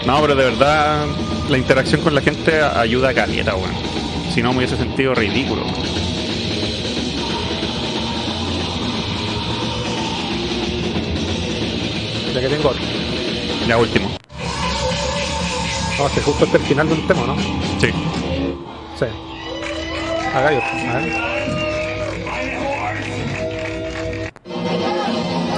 No, 0.07 0.19
pero 0.23 0.35
de 0.35 0.45
verdad 0.45 1.07
la 1.51 1.59
interacción 1.59 2.01
con 2.01 2.15
la 2.15 2.23
gente 2.23 2.61
ayuda 2.63 3.11
a 3.11 3.15
caleta, 3.15 3.55
weón. 3.55 3.75
Si 4.35 4.43
no 4.43 4.51
me 4.53 4.59
hubiese 4.59 4.77
sentido 4.77 5.15
ridículo. 5.15 5.63
ya 12.35 12.41
que 12.41 12.49
tengo 12.49 12.69
otro. 12.71 12.83
Ya 13.67 13.77
último. 13.77 14.09
No, 15.99 16.07
este 16.07 16.23
justo 16.23 16.45
este 16.45 16.57
es 16.57 16.63
el 16.63 16.69
final 16.69 16.89
de 16.89 16.95
un 16.95 17.07
tema, 17.07 17.27
¿no? 17.27 17.37
Sí. 17.81 17.89
Sí. 18.99 19.05
Acá 20.35 20.49
hay 20.49 20.57
otro. 20.57 20.69
A 20.91 20.99
ver. 20.99 21.70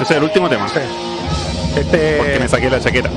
Ese 0.02 0.14
es 0.14 0.18
el 0.18 0.24
último 0.24 0.48
tema. 0.48 0.68
Sí. 0.68 0.80
Este. 1.76 2.16
Porque 2.16 2.38
me 2.40 2.48
saqué 2.48 2.68
la 2.68 2.80
chaqueta. 2.80 3.08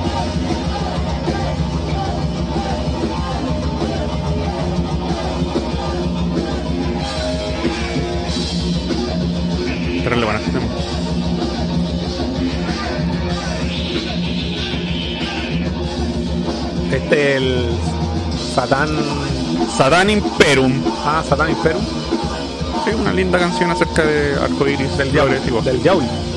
Bueno 10.23 10.39
este 10.39 10.51
tema. 10.51 10.65
Este 16.91 17.37
el 17.37 17.69
Satán. 18.53 18.89
Satan 19.75 20.09
Imperum. 20.11 20.83
Ah, 21.03 21.23
Satán 21.27 21.49
Imperum. 21.49 21.81
Sí, 22.85 22.91
una 22.93 23.11
linda 23.11 23.39
canción 23.39 23.71
acerca 23.71 24.03
de 24.03 24.35
arcoiris 24.35 24.95
Del 24.97 25.11
diablo. 25.11 25.61
Del 25.63 25.81
diablo. 25.81 26.34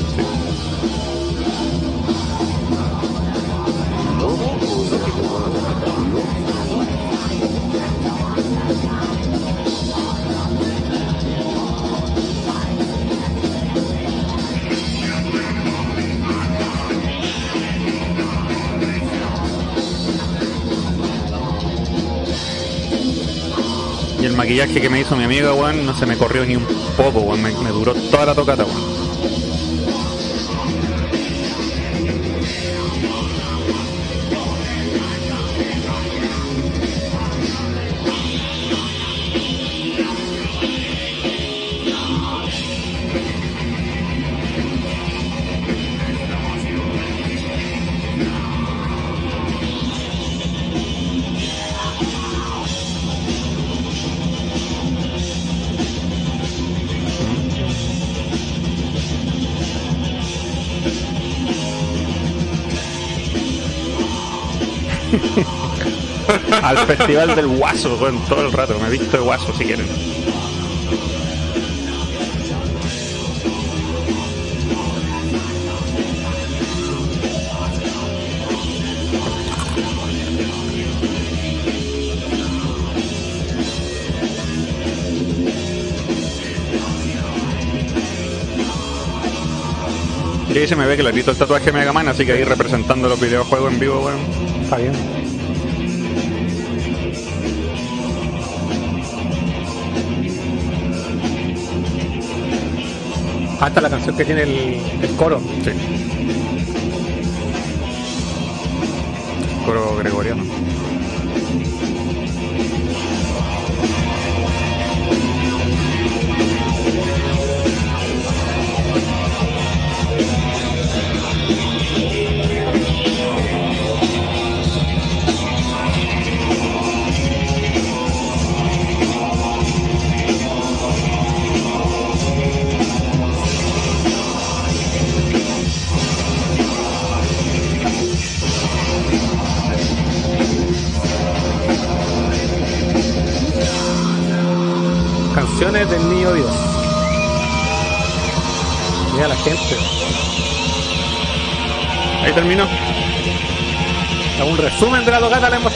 Maquillaje 24.59 24.81
que 24.81 24.89
me 24.89 24.99
hizo 24.99 25.15
mi 25.15 25.23
amiga, 25.23 25.53
weón, 25.53 25.85
no 25.85 25.95
se 25.95 26.05
me 26.05 26.17
corrió 26.17 26.45
ni 26.45 26.55
un 26.57 26.65
poco, 26.97 27.21
weón. 27.21 27.41
Me, 27.41 27.69
duró 27.69 27.93
toda 27.93 28.25
la 28.25 28.35
tocata, 28.35 28.65
weón. 28.65 28.98
Festival 66.97 67.35
del 67.35 67.47
guaso, 67.47 67.97
weón, 68.01 68.19
todo 68.25 68.47
el 68.47 68.51
rato. 68.51 68.79
Me 68.79 68.87
he 68.87 68.91
visto 68.91 69.17
de 69.17 69.23
guaso 69.23 69.53
si 69.53 69.63
quieren. 69.63 69.85
Y 90.49 90.57
ahí 90.57 90.67
se 90.67 90.75
me 90.75 90.87
ve 90.87 90.97
clarito 90.97 91.29
el 91.29 91.37
tatuaje 91.37 91.71
Mega 91.71 91.93
Man, 91.93 92.07
así 92.07 92.25
que 92.25 92.31
ahí 92.31 92.43
representando 92.43 93.07
los 93.07 93.21
videojuegos 93.21 93.71
en 93.71 93.79
vivo, 93.79 93.99
weón. 93.99 94.19
Está 94.63 94.77
bien. 94.77 95.18
Hasta 103.69 103.81
la 103.81 103.89
canción 103.91 104.17
que 104.17 104.25
tiene 104.25 104.41
el, 104.41 105.15
coro. 105.15 105.39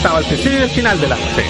estaba 0.04 0.20
al 0.20 0.26
principio 0.26 0.60
y 0.60 0.64
al 0.64 0.70
final 0.70 0.99
de 0.99 1.08
la. 1.08 1.16
Sí. 1.16 1.43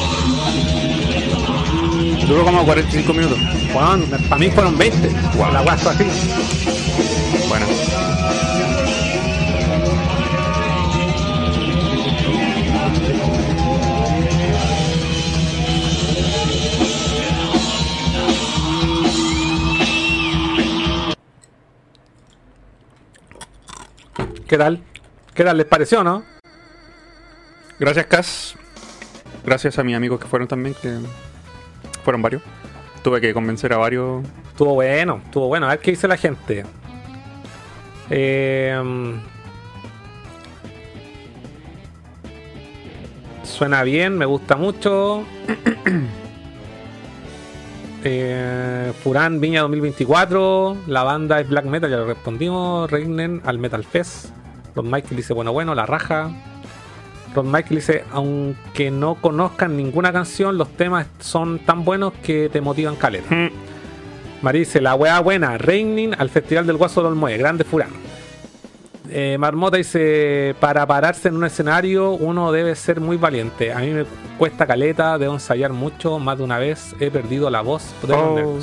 Duró 2.28 2.46
como 2.46 2.64
45 2.66 3.12
minutos. 3.12 3.40
Bueno, 3.74 4.06
para 4.30 4.38
mí 4.38 4.52
fueron 4.52 4.78
20. 4.78 5.10
Wow. 5.38 5.52
La 5.52 5.62
guaso 5.62 5.90
así. 5.90 6.04
Bueno. 7.50 7.66
¿Qué 24.48 24.58
tal? 24.60 24.84
¿Qué 25.34 25.44
tal? 25.44 25.58
¿Les 25.58 25.66
pareció, 25.66 26.04
no? 26.04 26.24
Gracias, 27.80 28.06
Cas. 28.06 28.43
Gracias 29.54 29.78
a 29.78 29.84
mis 29.84 29.96
amigos 29.96 30.20
que 30.20 30.26
fueron 30.26 30.48
también, 30.48 30.74
que 30.82 30.98
fueron 32.04 32.24
varios. 32.24 32.42
Tuve 33.04 33.22
que 33.22 33.36
convencer 33.36 33.72
a 33.72 33.78
varios. 33.78 34.24
Estuvo 34.48 34.74
bueno, 34.74 35.22
estuvo 35.24 35.48
bueno. 35.48 35.68
A 35.68 35.70
ver 35.70 35.80
qué 35.80 35.92
dice 35.92 36.08
la 36.08 36.18
gente. 36.18 36.66
Eh, 38.10 38.76
suena 43.44 43.84
bien, 43.84 44.18
me 44.18 44.26
gusta 44.26 44.56
mucho. 44.56 45.24
Eh, 48.06 48.92
Furán 49.02 49.40
Viña 49.40 49.62
2024. 49.62 50.76
La 50.88 51.04
banda 51.04 51.40
es 51.40 51.48
Black 51.48 51.64
Metal, 51.64 51.90
ya 51.90 51.96
lo 51.96 52.06
respondimos. 52.06 52.92
Reignen 52.92 53.42
al 53.46 53.60
Metal 53.60 53.82
Fest. 53.86 54.32
Ron 54.76 54.92
Michael 54.92 55.16
dice, 55.16 55.32
bueno, 55.32 55.54
bueno, 55.54 55.74
la 55.74 55.86
raja. 55.86 56.53
Ron 57.36 57.52
Michael 57.52 57.76
dice, 57.76 58.04
aunque 58.12 58.92
no 58.92 59.16
conozcan 59.16 59.76
ninguna 59.76 60.12
canción, 60.12 60.58
los 60.58 60.70
temas 60.70 61.08
son 61.20 61.60
tan 61.60 61.84
buenos 61.84 62.14
que 62.24 62.50
te 62.50 62.62
motivan 62.62 62.96
caleta. 62.96 63.34
Mm. 63.34 63.50
Mari 64.42 64.60
dice, 64.60 64.82
la 64.82 64.96
weá 64.96 65.20
buena, 65.22 65.58
Raining 65.58 66.16
al 66.18 66.30
Festival 66.30 66.68
del 66.68 66.78
Guaso 66.78 67.02
del 67.02 67.16
Muelle, 67.16 67.38
grande 67.38 67.64
Furán. 67.64 67.92
Eh, 69.10 69.38
Marmota 69.38 69.78
dice, 69.78 70.56
para 70.60 70.86
pararse 70.88 71.28
en 71.28 71.36
un 71.36 71.44
escenario 71.44 72.12
uno 72.12 72.52
debe 72.52 72.76
ser 72.76 73.00
muy 73.00 73.18
valiente. 73.18 73.72
A 73.72 73.80
mí 73.80 73.92
me 73.92 74.06
cuesta 74.38 74.66
caleta, 74.66 75.18
debo 75.18 75.34
ensayar 75.34 75.72
mucho, 75.72 76.20
más 76.20 76.38
de 76.38 76.44
una 76.44 76.58
vez 76.58 76.96
he 77.00 77.12
perdido 77.12 77.50
la 77.50 77.62
voz 77.62 77.94
de 78.08 78.14
Oh. 78.14 78.60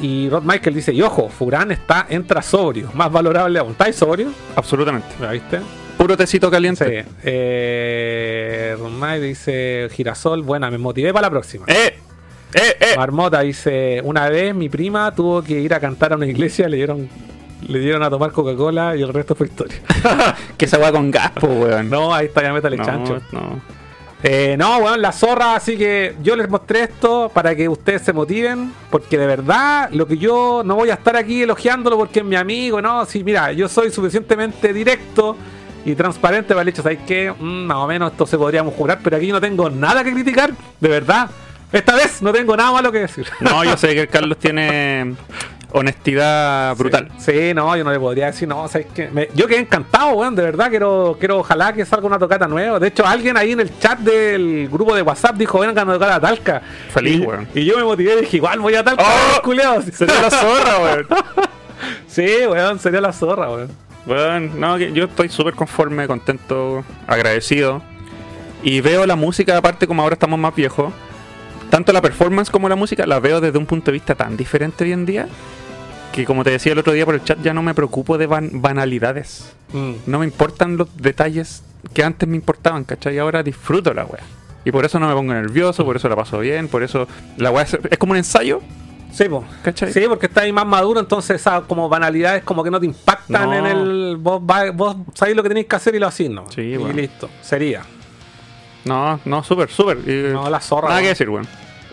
Y 0.00 0.28
Rod 0.28 0.42
Michael 0.44 0.76
dice, 0.76 0.92
y 0.92 1.02
ojo, 1.02 1.28
Furán 1.28 1.72
está, 1.72 2.06
entra 2.08 2.40
sobrio, 2.40 2.90
más 2.94 3.10
valorable 3.10 3.58
aún. 3.58 3.72
¿Estáis 3.72 3.96
sobrio? 3.96 4.30
Absolutamente. 4.54 5.08
¿La 5.20 5.32
viste? 5.32 5.60
Puro 5.98 6.16
tecito 6.16 6.46
Sí. 6.46 6.50
caliente. 6.52 7.04
Eh, 7.24 8.76
Rod 8.78 8.90
Michael 8.92 9.22
dice, 9.22 9.88
Girasol, 9.92 10.42
buena, 10.42 10.70
me 10.70 10.78
motivé 10.78 11.12
para 11.12 11.26
la 11.26 11.30
próxima. 11.30 11.66
¡Eh! 11.68 11.98
¡Eh! 12.54 12.76
¡Eh! 12.80 12.96
Marmota 12.96 13.40
dice, 13.40 14.00
una 14.04 14.28
vez 14.30 14.54
mi 14.54 14.68
prima 14.68 15.14
tuvo 15.14 15.42
que 15.42 15.58
ir 15.60 15.74
a 15.74 15.80
cantar 15.80 16.12
a 16.12 16.16
una 16.16 16.26
iglesia, 16.26 16.68
le 16.68 16.76
dieron, 16.78 17.08
le 17.66 17.78
dieron 17.80 18.02
a 18.04 18.10
tomar 18.10 18.30
Coca-Cola 18.32 18.96
y 18.96 19.02
el 19.02 19.12
resto 19.12 19.34
fue 19.34 19.48
historia. 19.48 19.78
Que 20.56 20.64
esa 20.64 20.78
weá 20.78 20.92
con 20.92 21.10
gas, 21.10 21.32
weón. 21.42 21.90
no, 21.90 22.14
ahí 22.14 22.26
está 22.26 22.42
ya 22.42 22.52
métale 22.52 22.76
no, 22.76 22.84
chancho. 22.84 23.20
no. 23.32 23.60
Eh, 24.22 24.56
no, 24.58 24.78
weón, 24.78 25.00
la 25.02 25.12
zorra, 25.12 25.54
así 25.56 25.76
que 25.76 26.14
yo 26.22 26.34
les 26.36 26.48
mostré 26.48 26.82
esto 26.84 27.30
para 27.32 27.54
que 27.54 27.68
ustedes 27.68 28.02
se 28.02 28.12
motiven, 28.12 28.72
porque 28.90 29.16
de 29.18 29.26
verdad, 29.26 29.90
lo 29.92 30.06
que 30.06 30.16
yo 30.16 30.62
no 30.64 30.74
voy 30.74 30.90
a 30.90 30.94
estar 30.94 31.16
aquí 31.16 31.42
elogiándolo 31.42 31.96
porque 31.96 32.20
es 32.20 32.24
mi 32.24 32.34
amigo, 32.36 32.80
no, 32.82 33.04
sí, 33.04 33.22
mira, 33.22 33.52
yo 33.52 33.68
soy 33.68 33.90
suficientemente 33.92 34.72
directo 34.72 35.36
y 35.84 35.94
transparente 35.94 36.48
para 36.54 36.62
el 36.62 36.68
hecho, 36.68 36.82
¿sabes 36.82 36.98
qué? 37.06 37.32
Mm, 37.38 37.64
más 37.66 37.76
o 37.78 37.86
menos 37.86 38.12
esto 38.12 38.26
se 38.26 38.36
podríamos 38.36 38.74
jurar, 38.74 38.98
pero 39.02 39.16
aquí 39.16 39.30
no 39.32 39.40
tengo 39.40 39.68
nada 39.70 40.02
que 40.04 40.12
criticar, 40.12 40.50
de 40.80 40.88
verdad. 40.88 41.30
Esta 41.72 41.94
vez 41.94 42.22
no 42.22 42.32
tengo 42.32 42.56
nada 42.56 42.72
malo 42.72 42.90
que 42.90 43.00
decir. 43.00 43.26
No, 43.40 43.62
yo 43.64 43.76
sé 43.76 43.94
que 43.94 44.00
el 44.02 44.08
Carlos 44.08 44.38
tiene 44.38 45.14
honestidad 45.70 46.74
brutal. 46.76 47.10
Sí, 47.18 47.32
sí, 47.32 47.54
no, 47.54 47.76
yo 47.76 47.84
no 47.84 47.92
le 47.92 48.00
podría 48.00 48.26
decir, 48.26 48.48
no, 48.48 48.66
¿sabes 48.68 48.86
qué? 48.94 49.08
Me- 49.08 49.28
yo 49.34 49.46
quedé 49.46 49.60
encantado, 49.60 50.12
weón, 50.14 50.34
de 50.34 50.42
verdad, 50.42 50.70
quiero, 50.70 51.16
quiero, 51.18 51.38
ojalá 51.38 51.72
que 51.74 51.84
salga 51.84 52.06
una 52.06 52.18
tocata 52.18 52.46
nueva. 52.48 52.78
De 52.78 52.88
hecho, 52.88 53.06
alguien 53.06 53.36
ahí 53.36 53.52
en 53.52 53.60
el 53.60 53.78
chat 53.78 53.98
del 53.98 54.68
grupo 54.70 54.94
de 54.94 55.02
WhatsApp 55.02 55.36
dijo, 55.36 55.58
vengan 55.58 55.88
a 55.88 55.92
tocar 55.92 56.12
a 56.12 56.20
Talca. 56.20 56.62
Feliz, 56.90 57.20
y, 57.20 57.26
weón. 57.26 57.46
y 57.54 57.64
yo 57.66 57.76
me 57.76 57.84
motivé 57.84 58.14
y 58.14 58.20
dije, 58.22 58.38
igual 58.38 58.60
voy 58.60 58.74
a 58.74 58.82
Talca, 58.84 59.04
¡Oh! 59.06 59.42
culiados. 59.42 59.84
Sería 59.92 60.22
la 60.22 60.30
zorra, 60.30 60.78
weón. 60.82 61.06
Sí, 62.08 62.26
weón, 62.48 62.78
sería 62.80 63.00
la 63.00 63.12
zorra, 63.12 63.50
weón. 63.50 63.68
Bueno, 64.08 64.54
no, 64.56 64.78
yo 64.78 65.04
estoy 65.04 65.28
súper 65.28 65.54
conforme, 65.54 66.06
contento, 66.06 66.82
agradecido. 67.06 67.82
Y 68.62 68.80
veo 68.80 69.06
la 69.06 69.14
música, 69.16 69.56
aparte 69.56 69.86
como 69.86 70.02
ahora 70.02 70.14
estamos 70.14 70.38
más 70.38 70.54
viejos, 70.54 70.92
tanto 71.70 71.92
la 71.92 72.00
performance 72.02 72.50
como 72.50 72.68
la 72.68 72.74
música 72.74 73.06
la 73.06 73.20
veo 73.20 73.40
desde 73.40 73.58
un 73.58 73.66
punto 73.66 73.86
de 73.86 73.92
vista 73.92 74.14
tan 74.14 74.36
diferente 74.36 74.82
hoy 74.84 74.92
en 74.92 75.04
día, 75.06 75.28
que 76.12 76.24
como 76.24 76.42
te 76.42 76.50
decía 76.50 76.72
el 76.72 76.78
otro 76.78 76.92
día 76.94 77.04
por 77.04 77.14
el 77.14 77.22
chat, 77.22 77.38
ya 77.42 77.52
no 77.52 77.62
me 77.62 77.74
preocupo 77.74 78.18
de 78.18 78.26
ban- 78.28 78.50
banalidades. 78.54 79.52
Mm. 79.72 79.92
No 80.06 80.18
me 80.20 80.24
importan 80.24 80.76
los 80.78 80.88
detalles 80.96 81.62
que 81.92 82.02
antes 82.02 82.28
me 82.28 82.36
importaban, 82.36 82.84
¿cachai? 82.84 83.14
Y 83.14 83.18
ahora 83.18 83.42
disfruto 83.42 83.92
la 83.94 84.04
wea. 84.06 84.22
Y 84.64 84.72
por 84.72 84.84
eso 84.84 84.98
no 84.98 85.06
me 85.06 85.14
pongo 85.14 85.34
nervioso, 85.34 85.84
por 85.84 85.96
eso 85.96 86.08
la 86.08 86.16
paso 86.16 86.40
bien, 86.40 86.66
por 86.68 86.82
eso 86.82 87.06
la 87.36 87.50
wea 87.50 87.62
es, 87.62 87.78
es 87.90 87.98
como 87.98 88.12
un 88.12 88.16
ensayo, 88.18 88.60
Sí. 89.12 89.24
Sí, 89.92 90.00
porque 90.08 90.26
está 90.26 90.42
ahí 90.42 90.52
más 90.52 90.66
maduro, 90.66 91.00
entonces 91.00 91.40
esas 91.40 91.62
como 91.62 91.88
banalidades 91.88 92.44
como 92.44 92.62
que 92.62 92.70
no 92.70 92.78
te 92.78 92.86
impactan 92.86 93.48
No. 93.50 93.54
en 93.54 93.66
el... 93.66 94.16
Vos, 94.18 94.40
va- 94.40 94.70
vos 94.70 94.96
sabéis 95.14 95.36
lo 95.36 95.42
que 95.42 95.48
tenéis 95.48 95.66
que 95.66 95.76
hacer 95.76 95.94
y 95.94 95.98
lo 95.98 96.06
hacís, 96.06 96.30
¿no? 96.30 96.44
Sí, 96.50 96.60
y 96.62 96.76
weón. 96.76 96.94
listo, 96.96 97.28
sería. 97.40 97.82
No, 98.84 99.18
no, 99.24 99.42
súper, 99.42 99.70
súper. 99.70 99.98
No, 100.06 100.48
la 100.48 100.60
zorra, 100.60 100.88
Nada 100.88 101.00
que 101.00 101.04
weón. 101.06 101.12
decir, 101.12 101.30
weón. 101.30 101.48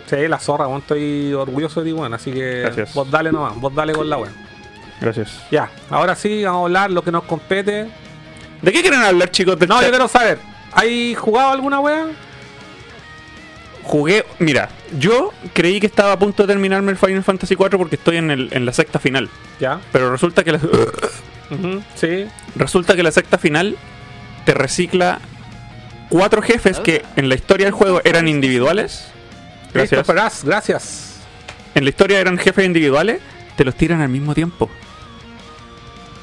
Sí, 0.08 0.28
la 0.28 0.40
zorra, 0.40 0.68
weón, 0.68 0.82
estoy 0.82 1.34
orgulloso 1.34 1.82
de 1.82 1.88
ti, 1.92 1.94
weón, 1.94 2.14
así 2.14 2.32
que 2.32 2.62
Gracias. 2.62 2.94
vos 2.94 3.10
dale 3.10 3.32
nomás, 3.32 3.56
vos 3.60 3.74
dale 3.74 3.94
con 3.94 4.10
la 4.10 4.18
weón. 4.18 4.34
Gracias. 5.02 5.42
Ya, 5.52 5.70
ahora 5.90 6.16
sí, 6.16 6.44
vamos 6.44 6.60
a 6.62 6.64
hablar 6.66 6.92
lo 6.92 7.04
que 7.04 7.12
nos 7.12 7.24
compete. 7.24 7.90
¿De 8.62 8.72
qué 8.72 8.82
quieren 8.82 9.02
hablar, 9.02 9.30
chicos? 9.32 9.58
del 9.60 9.68
No, 9.68 9.76
chat? 9.76 9.86
yo 9.86 9.90
quiero 9.90 10.08
saber, 10.08 10.38
¿hay 10.74 11.16
jugado 11.16 11.50
alguna 11.52 11.80
wea? 11.80 12.08
Jugué, 13.86 14.26
mira, 14.40 14.70
yo 15.00 15.32
creí 15.54 15.80
que 15.80 15.86
estaba 15.86 16.14
a 16.14 16.20
punto 16.20 16.44
de 16.44 16.48
terminarme 16.48 16.92
el 16.92 16.98
Final 16.98 17.24
Fantasy 17.24 17.54
IV 17.54 17.78
porque 17.78 17.96
estoy 17.98 18.18
en, 18.18 18.32
el- 18.32 18.50
en 18.52 18.66
la 18.66 18.74
sexta 18.74 18.98
final. 19.00 19.30
Ya, 19.60 19.80
Pero 19.92 20.12
resulta 20.12 20.44
que 20.44 20.52
la, 20.54 20.60
sí, 21.96 22.26
resulta 22.56 22.96
que 22.96 23.04
la 23.04 23.12
sexta 23.12 23.38
final 23.38 23.78
te 24.46 24.54
recicla 24.56 25.20
cuatro 26.10 26.42
jefes 26.42 26.80
que 26.80 27.04
en 27.16 27.30
la 27.30 27.36
historia 27.36 27.68
del 27.68 27.74
juego 27.74 28.02
eran 28.04 28.28
individuales. 28.28 29.06
Gracias. 29.74 30.06
Peraz, 30.08 30.44
gracias. 30.44 31.16
En 31.76 31.84
la 31.84 31.90
historia 31.90 32.20
eran 32.20 32.38
jefes 32.38 32.66
individuales, 32.66 33.20
te 33.56 33.66
los 33.66 33.76
tiran 33.76 34.02
al 34.02 34.10
mismo 34.10 34.34
tiempo. 34.34 34.70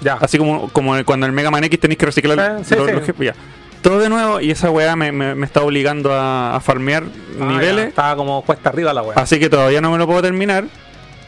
Ya, 0.01 0.15
Así 0.15 0.37
como, 0.37 0.69
como 0.71 0.93
cuando 1.05 1.27
en 1.27 1.31
el 1.31 1.37
Mega 1.37 1.51
Man 1.53 1.63
X 1.65 1.79
tenéis 1.79 1.99
que 1.99 2.07
reciclar 2.07 2.39
Eh, 2.61 2.65
sí, 2.65 2.75
los, 2.75 2.87
sí. 2.87 2.93
los 2.93 3.05
jefes. 3.07 3.27
Ya. 3.27 3.35
Todo 3.83 3.99
de 3.99 4.09
nuevo 4.09 4.41
y 4.41 4.51
esa 4.53 4.71
weá 4.71 4.95
me, 4.97 5.11
me- 5.13 5.35
me 5.35 5.45
está 5.47 5.61
obligando 5.63 6.13
a, 6.13 6.55
a 6.57 6.61
farmear 6.61 7.03
Ah, 7.05 7.37
ya, 7.39 7.45
niveles. 7.47 7.89
estaba 7.89 8.15
como 8.17 8.43
cuesta 8.43 8.69
arriba 8.71 8.93
la 8.93 9.03
wea. 9.03 9.15
Así 9.19 9.39
que 9.41 9.49
todavía 9.51 9.81
no 9.81 9.91
me 9.91 9.99
lo 9.99 10.07
puedo 10.07 10.23
terminar. 10.23 10.65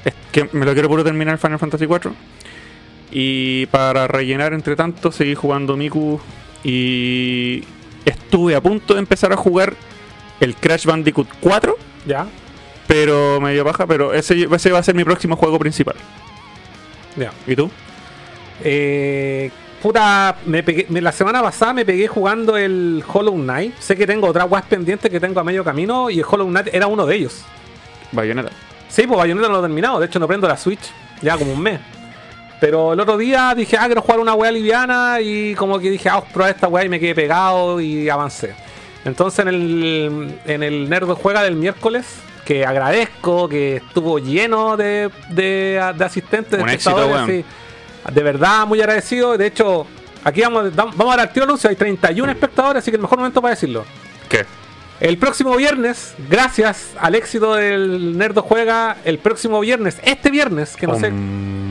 Es 0.05 0.15
que 0.31 0.49
me 0.53 0.65
lo 0.65 0.73
quiero 0.75 0.89
puro 0.89 1.03
terminar 1.03 1.37
Final 1.39 1.59
Fantasy 1.59 1.85
IV. 1.85 2.13
Y 3.11 3.67
para 3.67 4.07
rellenar 4.07 4.53
entre 4.53 4.77
tanto, 4.77 5.11
seguí 5.13 5.35
jugando 5.35 5.77
Miku. 5.77 6.21
Y 6.63 7.65
estuve 8.05 8.55
a 8.55 8.61
punto 8.61 8.95
de 8.95 9.01
empezar 9.01 9.33
a 9.33 9.37
jugar 9.37 9.75
el 10.41 10.55
Crash 10.57 10.85
Bandicoot 10.87 11.29
4. 11.41 11.77
Ya, 12.07 12.27
Pero 12.87 13.41
me 13.41 13.53
dio 13.53 13.65
baja. 13.65 13.87
Pero 13.87 14.15
ese, 14.15 14.47
ese 14.53 14.71
va 14.73 14.79
a 14.79 14.83
ser 14.83 14.95
mi 14.95 15.05
próximo 15.05 15.37
juego 15.37 15.59
principal. 15.59 15.97
ya. 17.17 17.33
¿Y 17.47 17.57
tú? 17.57 17.71
Eh, 18.63 19.51
puta, 19.85 20.37
me 20.47 20.65
pegué- 20.65 20.87
me- 20.89 21.03
la 21.03 21.13
semana 21.13 21.43
pasada 21.43 21.75
me 21.75 21.85
pegué 21.85 22.09
jugando 22.09 22.57
el 22.57 23.05
Hollow 23.07 23.35
Knight. 23.35 23.75
Sé 23.81 23.95
que 23.97 24.07
tengo 24.07 24.27
otras 24.29 24.51
weas 24.51 24.65
pendientes 24.65 25.11
que 25.11 25.21
tengo 25.21 25.39
a 25.41 25.45
medio 25.45 25.63
camino 25.63 26.09
y 26.09 26.21
el 26.21 26.25
Hollow 26.27 26.47
Knight 26.49 26.69
era 26.73 26.87
uno 26.87 27.05
de 27.05 27.17
ellos. 27.17 27.43
Bayonetta. 28.11 28.51
Sí, 28.89 29.07
pues 29.07 29.19
Bayonetta 29.19 29.49
no 29.49 29.53
lo 29.55 29.59
he 29.61 29.63
terminado. 29.63 30.01
De 30.01 30.07
hecho, 30.07 30.19
no 30.19 30.27
prendo 30.27 30.49
la 30.49 30.57
Switch 30.57 30.81
ya 31.21 31.37
como 31.37 31.53
un 31.53 31.61
mes. 31.61 31.81
Pero 32.61 32.95
el 32.95 33.01
otro 33.01 33.19
día 33.19 33.53
dije, 33.55 33.77
ah, 33.79 33.85
quiero 33.85 34.01
jugar 34.01 34.21
una 34.21 34.33
wea 34.35 34.51
liviana 34.51 35.21
y 35.21 35.55
como 35.55 35.79
que 35.79 35.91
dije, 35.91 36.09
ah, 36.09 36.15
voy 36.17 36.29
a 36.29 36.33
probar 36.33 36.51
esta 36.55 36.69
wea 36.69 36.85
y 36.87 36.89
me 36.89 36.99
quedé 36.99 37.15
pegado 37.15 37.79
y 37.79 38.09
avancé. 38.09 38.55
Entonces 39.05 39.41
en 39.41 39.49
el, 39.49 40.39
en 40.47 40.63
el 40.63 40.89
Nerd 40.89 41.11
Juega 41.11 41.43
del 41.43 41.57
miércoles, 41.57 42.07
que 42.47 42.65
agradezco, 42.65 43.51
que 43.51 43.77
estuvo 43.77 44.19
lleno 44.19 44.79
de, 44.79 45.11
de, 45.29 45.93
de 45.95 46.05
asistentes, 46.05 46.53
de 46.57 46.63
Un 46.63 46.71
éxito, 46.71 46.91
espectadores, 46.91 47.29
weón. 47.29 47.43
sí. 47.43 47.45
De 48.13 48.23
verdad, 48.23 48.67
muy 48.67 48.81
agradecido. 48.81 49.37
De 49.37 49.47
hecho, 49.47 49.87
aquí 50.23 50.43
vamos, 50.43 50.75
vamos 50.75 51.15
a 51.15 51.17
dar 51.17 51.33
tiro 51.33 51.45
anuncio, 51.45 51.71
hay 51.71 51.77
31 51.77 52.33
espectadores, 52.33 52.83
así 52.83 52.91
que 52.91 52.97
el 52.97 53.03
mejor 53.03 53.19
momento 53.19 53.41
para 53.41 53.55
decirlo. 53.55 53.85
¿Qué? 54.29 54.45
El 55.01 55.19
próximo 55.19 55.57
viernes, 55.57 56.15
gracias 56.31 56.93
al 56.99 57.15
éxito 57.15 57.55
del 57.55 58.17
Nerdo 58.17 58.43
Juega, 58.43 58.97
el 59.05 59.19
próximo 59.19 59.61
viernes, 59.61 59.99
este 60.05 60.31
viernes, 60.31 60.77
que 60.77 60.87
no 60.87 60.99
sé. 60.99 61.09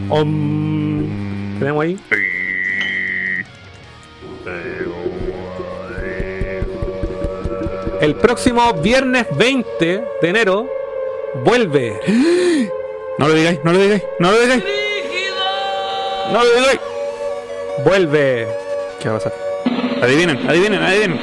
Om. 0.10 1.60
Tenemos 1.60 1.84
ahí. 1.84 2.00
El 8.02 8.16
próximo 8.16 8.74
viernes 8.74 9.26
20 9.38 10.04
de 10.22 10.30
enero 10.30 10.70
vuelve. 11.46 12.00
No 13.18 13.28
lo 13.28 13.34
digáis, 13.34 13.60
no 13.64 13.72
lo 13.72 13.80
digáis, 13.80 14.04
no 14.20 14.32
lo 14.32 14.40
digáis. 14.42 14.64
No 16.32 16.44
lo 16.44 16.56
digáis. 16.56 16.80
Vuelve. 17.86 18.48
¿Qué 19.00 19.10
va 19.10 19.16
a 19.16 19.20
pasar? 19.20 19.34
Adivinen, 20.02 20.50
adivinen, 20.50 20.82
adivinen. 20.82 21.20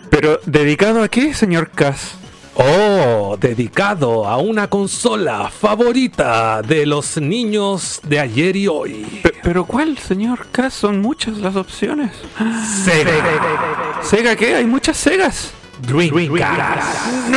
Pero, 0.09 0.39
¿dedicado 0.45 1.03
a 1.03 1.07
qué, 1.07 1.33
señor 1.33 1.69
Cass? 1.69 2.15
Oh, 2.59 3.37
dedicado 3.39 4.27
a 4.27 4.37
una 4.37 4.67
consola 4.67 5.49
favorita 5.49 6.61
de 6.63 6.87
los 6.87 7.17
niños 7.17 7.99
de 8.03 8.19
ayer 8.19 8.55
y 8.55 8.67
hoy. 8.67 9.19
Pe- 9.21 9.33
¿Pero 9.43 9.65
cuál, 9.65 9.97
señor 9.99 10.47
Cass? 10.51 10.73
Son 10.73 10.99
muchas 10.99 11.37
las 11.37 11.55
opciones. 11.55 12.11
Sega. 12.83 14.01
¿Sega 14.01 14.35
qué? 14.35 14.55
Hay 14.55 14.65
muchas 14.65 14.97
Segas. 14.97 15.51
Dreamcast. 15.81 17.27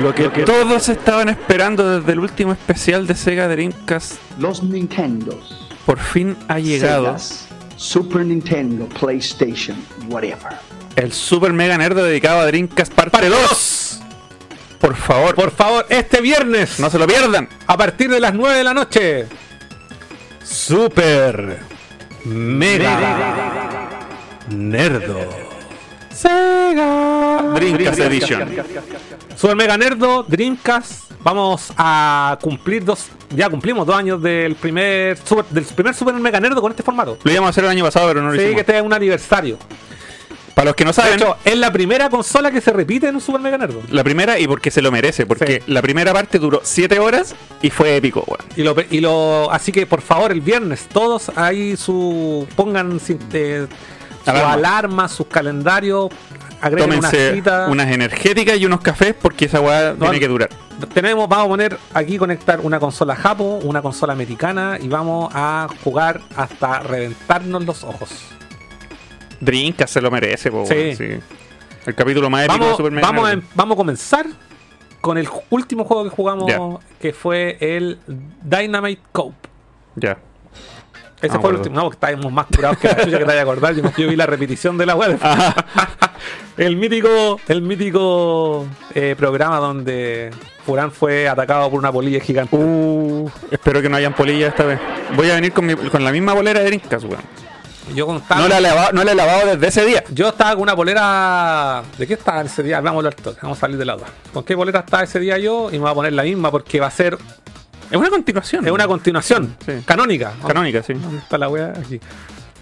Lo 0.00 0.12
que 0.14 0.28
todos 0.44 0.88
estaban 0.88 1.28
esperando 1.28 2.00
desde 2.00 2.12
el 2.12 2.18
último 2.18 2.52
especial 2.52 3.06
de 3.06 3.14
Sega 3.14 3.46
Dreamcast 3.48 4.16
Los 4.38 4.62
Nintendos, 4.62 5.68
por 5.86 5.98
fin 6.00 6.36
ha 6.48 6.58
llegado. 6.58 7.04
Segas, 7.16 7.48
Super 7.76 8.24
Nintendo, 8.24 8.86
PlayStation, 8.88 9.76
whatever. 10.08 10.52
El 10.96 11.12
Super 11.12 11.52
Mega 11.52 11.76
Nerd 11.76 11.96
dedicado 11.96 12.40
a 12.40 12.46
Dreamcast 12.46 12.92
parte 12.92 13.28
2. 13.28 14.00
Por 14.80 14.94
favor, 14.94 15.34
Por 15.34 15.50
favor, 15.50 15.86
este 15.88 16.20
viernes, 16.20 16.78
no 16.78 16.90
se 16.90 16.98
lo 16.98 17.06
pierdan. 17.06 17.48
a 17.66 17.76
partir 17.76 18.10
de 18.10 18.20
las 18.20 18.34
9 18.34 18.58
de 18.58 18.64
la 18.64 18.74
noche, 18.74 19.26
Super 20.42 21.60
Mega 22.24 23.88
Nerdo. 24.50 25.18
Sega. 26.12 27.52
Dreamcast 27.54 27.98
Edition. 28.00 28.54
Super 29.36 29.56
Mega 29.56 29.76
Nerdo, 29.76 30.22
Dreamcast. 30.28 31.12
Vamos 31.24 31.72
a 31.78 32.38
cumplir 32.42 32.84
dos. 32.84 33.08
Ya 33.34 33.48
cumplimos 33.48 33.86
dos 33.86 33.96
años 33.96 34.22
del 34.22 34.54
primer 34.56 35.16
Super, 35.16 35.46
del 35.46 35.64
primer 35.64 35.94
Super 35.94 36.14
Mega 36.14 36.38
Nerdo 36.38 36.60
con 36.60 36.70
este 36.70 36.82
formato. 36.82 37.16
Lo 37.24 37.32
íbamos 37.32 37.48
a 37.48 37.50
hacer 37.50 37.64
el 37.64 37.70
año 37.70 37.82
pasado, 37.84 38.08
pero 38.08 38.20
no 38.20 38.26
lo 38.28 38.32
Sí, 38.34 38.38
que 38.38 38.44
hicimos. 38.44 38.60
este 38.60 38.76
es 38.76 38.82
un 38.82 38.92
aniversario. 38.92 39.58
Para 40.54 40.66
los 40.66 40.76
que 40.76 40.84
no 40.84 40.90
De 40.90 40.94
saben, 40.94 41.14
hecho, 41.14 41.36
es 41.44 41.56
la 41.56 41.72
primera 41.72 42.08
consola 42.10 42.50
que 42.52 42.60
se 42.60 42.72
repite 42.72 43.08
en 43.08 43.16
un 43.16 43.20
Super 43.20 43.40
Mega 43.40 43.58
Nerdo. 43.58 43.80
la 43.90 44.04
primera 44.04 44.38
y 44.38 44.46
porque 44.46 44.70
se 44.70 44.82
lo 44.82 44.92
merece, 44.92 45.26
porque 45.26 45.62
Sí. 45.66 45.72
la 45.72 45.82
primera 45.82 46.12
parte 46.12 46.38
duró 46.38 46.60
7 46.62 47.00
horas 47.00 47.34
y 47.60 47.70
fue 47.70 47.96
épico, 47.96 48.22
weón. 48.26 48.44
Y 48.54 48.62
lo, 48.62 48.76
y 48.88 49.00
lo 49.00 49.50
así 49.50 49.72
que 49.72 49.84
por 49.86 50.00
favor 50.02 50.30
el 50.30 50.42
viernes 50.42 50.86
todos 50.92 51.32
ahí 51.36 51.76
su 51.76 52.46
pongan 52.54 53.00
sin- 53.00 53.18
eh, 53.32 53.66
su 54.24 54.30
Alarma. 54.30 54.52
alarma, 54.52 55.08
sus 55.08 55.26
calendarios, 55.26 56.10
agreguen 56.60 56.98
una 56.98 57.10
Tómense 57.10 57.34
cita. 57.34 57.66
unas 57.68 57.90
energéticas 57.90 58.56
y 58.58 58.64
unos 58.66 58.80
cafés 58.80 59.14
porque 59.20 59.46
esa 59.46 59.60
weá 59.60 59.94
tiene 59.94 60.20
que 60.20 60.28
durar. 60.28 60.50
Tenemos, 60.92 61.28
vamos 61.28 61.46
a 61.46 61.48
poner 61.48 61.78
aquí 61.94 62.18
conectar 62.18 62.60
una 62.60 62.78
consola 62.80 63.14
japo, 63.16 63.60
una 63.62 63.80
consola 63.82 64.12
americana 64.12 64.78
y 64.80 64.88
vamos 64.88 65.30
a 65.34 65.68
jugar 65.82 66.20
hasta 66.36 66.80
reventarnos 66.80 67.64
los 67.64 67.84
ojos. 67.84 68.10
Dreamcast 69.40 69.94
se 69.94 70.00
lo 70.00 70.10
merece, 70.10 70.50
po, 70.50 70.64
Sí. 70.66 70.94
sí. 70.96 71.08
El 71.86 71.94
capítulo 71.94 72.30
más 72.30 72.44
épico 72.44 72.54
de 72.54 72.60
Vamos, 72.64 72.76
Super 72.76 72.92
Mega 72.92 73.06
vamos, 73.06 73.28
a, 73.28 73.32
em- 73.32 73.42
vamos 73.54 73.74
a 73.74 73.76
comenzar 73.76 74.26
con 75.00 75.18
el 75.18 75.28
último 75.50 75.84
juego 75.84 76.04
que 76.04 76.10
jugamos, 76.10 76.80
que 77.00 77.12
fue 77.12 77.58
el 77.60 77.98
Dynamite 78.42 79.02
Cope. 79.12 79.48
Ya. 79.96 80.16
Ese 81.20 81.36
Ah, 81.36 81.40
fue 81.40 81.50
el 81.50 81.56
último. 81.56 81.76
No, 81.76 81.82
porque 81.84 81.96
estábamos 81.96 82.32
más 82.32 82.46
curados 82.46 82.78
que 82.78 82.88
la 82.88 82.96
chucha 82.96 83.10
que 83.12 83.18
te 83.18 83.24
vaya 83.24 83.40
a 83.40 83.42
acordar. 83.42 83.74
Yo, 83.74 83.82
yo 83.96 84.08
vi 84.08 84.16
la 84.16 84.26
repetición 84.26 84.76
de 84.78 84.86
la 84.86 84.94
web. 84.96 85.18
el 86.56 86.76
mítico, 86.76 87.38
el 87.48 87.62
mítico 87.62 88.66
eh, 88.94 89.14
programa 89.16 89.58
donde 89.58 90.30
Furán 90.64 90.90
fue 90.92 91.28
atacado 91.28 91.70
por 91.70 91.78
una 91.78 91.92
polilla 91.92 92.20
gigante. 92.20 92.56
Uh, 92.56 93.30
espero 93.50 93.82
que 93.82 93.88
no 93.88 93.96
hayan 93.96 94.14
polillas 94.14 94.50
esta 94.50 94.64
vez. 94.64 94.80
Voy 95.16 95.30
a 95.30 95.34
venir 95.34 95.52
con, 95.52 95.66
mi- 95.66 95.74
con 95.74 96.02
la 96.04 96.10
misma 96.12 96.32
bolera 96.32 96.60
de 96.60 96.66
Dreamcast, 96.66 97.04
weón. 97.04 97.20
yo, 97.94 98.06
con- 98.06 98.22
No 98.36 98.48
la, 98.48 98.58
he 98.58 98.60
lavado, 98.60 98.92
no 98.92 99.04
la 99.04 99.12
he 99.12 99.14
lavado 99.14 99.46
desde 99.56 99.66
ese 99.68 99.84
día. 99.84 100.02
yo 100.10 100.28
estaba 100.28 100.52
con 100.52 100.62
una 100.62 100.74
polera. 100.76 101.82
¿De 101.98 102.06
qué 102.06 102.14
estaba 102.14 102.40
ese 102.42 102.62
día? 102.62 102.80
Vamos 102.80 102.96
a 102.96 102.98
hablar 103.00 103.14
todo, 103.14 103.36
Vamos 103.42 103.58
a 103.58 103.60
salir 103.60 103.76
de 103.76 103.84
la 103.84 103.94
duda. 103.96 104.06
¿Con 104.32 104.42
qué 104.44 104.56
polera 104.56 104.80
estaba 104.80 105.02
ese 105.02 105.20
día 105.20 105.36
yo? 105.38 105.68
Y 105.70 105.74
me 105.74 105.80
voy 105.80 105.90
a 105.90 105.94
poner 105.94 106.12
la 106.14 106.22
misma 106.22 106.50
porque 106.50 106.80
va 106.80 106.86
a 106.86 106.90
ser. 106.90 107.18
Es 107.90 107.96
una 107.98 108.08
continuación. 108.08 108.64
Es 108.66 108.72
una 108.72 108.86
continuación 108.88 109.56
Sí. 109.64 109.72
canónica. 109.84 110.32
canónica, 110.46 110.82
sí. 110.82 110.94
¿Dónde 110.94 111.18
está 111.18 111.36
la 111.36 111.48
wea? 111.50 111.74
Aquí. 111.78 112.00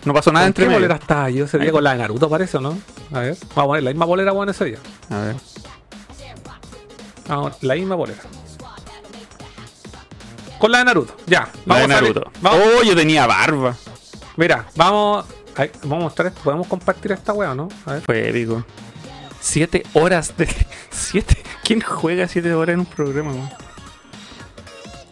No 0.04 0.12
pasó 0.12 0.32
nada 0.32 0.44
¿Con 0.44 0.48
entre 0.48 0.64
qué 0.64 0.68
medio. 0.68 0.80
bolera 0.80 0.96
estaba 0.96 1.30
yo 1.30 1.44
ese 1.44 1.58
día? 1.58 1.66
Ahí. 1.66 1.72
Con 1.72 1.84
la 1.84 1.92
de 1.92 1.98
Naruto 1.98 2.28
parece, 2.28 2.56
¿o 2.56 2.60
no? 2.60 2.76
A 3.12 3.20
ver. 3.20 3.36
Vamos 3.54 3.56
a 3.58 3.66
poner 3.68 3.82
la 3.84 3.90
misma 3.90 4.04
bolera, 4.06 4.32
weón, 4.32 4.48
ese 4.48 4.64
día. 4.64 4.78
A 5.10 5.18
ver. 5.20 5.36
Vamos, 7.28 7.52
la 7.62 7.74
misma 7.74 7.94
bolera. 7.94 8.20
Con 10.58 10.70
la 10.70 10.78
de 10.78 10.84
Naruto, 10.84 11.16
ya. 11.26 11.48
La 11.66 11.78
de 11.78 11.88
Naruto. 11.88 12.30
Oh, 12.44 12.82
yo 12.84 12.94
tenía 12.94 13.26
barba. 13.26 13.74
Mira, 14.36 14.66
vamos. 14.76 15.24
vamos 15.82 15.98
a 15.98 16.02
mostrar 16.04 16.28
esto. 16.28 16.40
¿Podemos 16.44 16.66
compartir 16.66 17.12
esta 17.12 17.32
wea 17.32 17.50
o 17.50 17.54
no? 17.54 17.68
A 17.86 17.94
ver. 17.94 18.02
Fue 18.02 18.28
épico. 18.28 18.64
Siete 19.40 19.82
horas 19.94 20.36
de. 20.36 20.48
Siete. 20.90 21.42
¿Quién 21.64 21.80
juega 21.80 22.28
siete 22.28 22.52
horas 22.54 22.74
en 22.74 22.80
un 22.80 22.86
programa, 22.86 23.32
weón? 23.32 23.50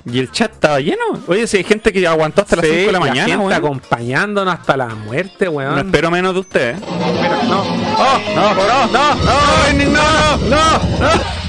Y 0.06 0.18
el 0.18 0.30
chat 0.32 0.52
estaba 0.52 0.80
lleno. 0.80 1.02
Oye, 1.26 1.46
si 1.46 1.58
hay 1.58 1.64
gente 1.64 1.92
que 1.92 2.06
aguantó 2.06 2.42
hasta 2.42 2.56
las 2.56 2.64
Sí, 2.64 2.70
5 2.70 2.86
de 2.86 2.92
la 2.92 2.92
la 2.92 3.00
mañana, 3.00 3.26
gente 3.28 3.36
weón. 3.44 3.52
acompañándonos 3.52 4.54
hasta 4.54 4.76
la 4.76 4.86
muerte, 4.86 5.48
weón. 5.48 5.74
No 5.74 5.80
espero 5.80 6.10
menos 6.10 6.32
de 6.34 6.40
usted, 6.40 6.76
¿eh? 6.76 6.80
Mira, 7.20 7.42
no. 7.42 7.60
¡Oh! 7.60 8.20
¡No! 8.34 8.54
¡No! 8.54 8.86
¡No! 8.86 9.14
¡No! 9.14 9.84
¡No! 9.84 10.36
¡No! 10.48 10.78
¡No! 11.00 11.39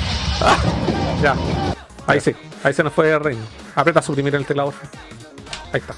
Ya. 1.21 1.35
Ahí 2.07 2.19
sí. 2.19 2.35
Ahí 2.63 2.73
se 2.73 2.83
nos 2.83 2.93
fue 2.93 3.11
el 3.11 3.19
reino. 3.19 3.41
Aprieta 3.75 4.01
suprimir 4.01 4.33
el 4.35 4.45
teclado. 4.45 4.73
Ahí 5.71 5.79
está. 5.79 5.93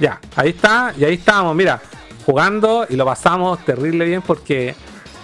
Ya. 0.00 0.18
Ahí 0.34 0.50
está. 0.50 0.94
Y 0.96 1.04
ahí 1.04 1.14
estábamos, 1.14 1.54
mira. 1.54 1.80
Jugando 2.24 2.86
y 2.88 2.96
lo 2.96 3.04
pasamos 3.04 3.62
terrible 3.64 4.04
bien 4.06 4.22
porque 4.22 4.74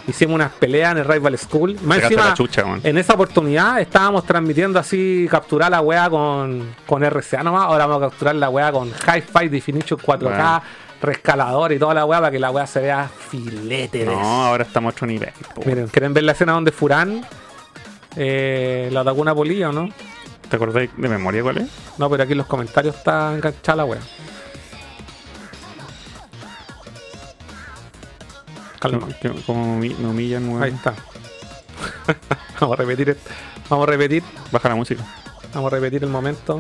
hicimos 0.06 0.34
unas 0.34 0.52
peleas 0.52 0.92
en 0.92 0.98
el 0.98 1.04
Rival 1.06 1.38
School. 1.38 1.78
Más 1.82 1.98
encima, 2.02 2.34
chucha, 2.34 2.64
en 2.82 2.98
esa 2.98 3.14
oportunidad 3.14 3.80
estábamos 3.80 4.24
transmitiendo 4.24 4.78
así, 4.80 5.26
capturar 5.30 5.70
la 5.70 5.80
weá 5.80 6.10
con, 6.10 6.74
con 6.86 7.02
RCA 7.08 7.42
nomás. 7.42 7.64
Ahora 7.66 7.86
vamos 7.86 8.02
a 8.02 8.10
capturar 8.10 8.34
la 8.34 8.50
weá 8.50 8.72
con 8.72 8.88
Hi-Fi 8.88 9.48
Definition 9.48 9.98
4K, 10.00 10.20
Bueno. 10.20 10.62
rescalador 11.00 11.72
y 11.72 11.78
toda 11.78 11.94
la 11.94 12.04
weá 12.04 12.18
para 12.20 12.32
que 12.32 12.38
la 12.40 12.50
weá 12.50 12.66
se 12.66 12.80
vea 12.80 13.08
filete 13.30 14.04
No, 14.04 14.46
ahora 14.46 14.64
estamos 14.64 14.92
a 14.92 14.96
otro 14.96 15.06
nivel. 15.06 15.32
po. 15.54 15.62
Miren, 15.64 15.86
¿quieren 15.88 16.12
ver 16.12 16.24
la 16.24 16.32
escena 16.32 16.52
donde 16.52 16.72
Furán 16.72 17.24
eh, 18.18 18.88
lo 18.92 19.00
atacó 19.00 19.20
una 19.20 19.34
polilla 19.34 19.68
o 19.70 19.72
no? 19.72 19.88
¿Te 20.50 20.56
acordáis 20.56 20.90
de 20.96 21.08
memoria 21.08 21.42
cuál 21.42 21.58
es? 21.58 21.68
No, 21.98 22.08
pero 22.10 22.22
aquí 22.24 22.32
en 22.32 22.38
los 22.38 22.46
comentarios 22.46 22.96
está 22.96 23.34
enganchada 23.34 23.76
la 23.76 23.84
wea. 23.84 24.00
Calma, 28.80 29.00
Como, 29.00 29.12
que- 29.18 29.42
como 29.42 29.76
me 29.78 29.88
humillan, 29.94 30.48
weón. 30.48 30.62
ahí 30.62 30.70
está. 30.72 30.94
vamos 32.60 32.78
a 32.78 32.82
repetir, 32.82 33.10
esto. 33.10 33.30
vamos 33.68 33.88
a 33.88 33.90
repetir, 33.90 34.22
Baja 34.52 34.68
la 34.68 34.74
música. 34.76 35.04
vamos 35.52 35.72
a 35.72 35.76
repetir 35.76 36.04
el 36.04 36.10
momento. 36.10 36.58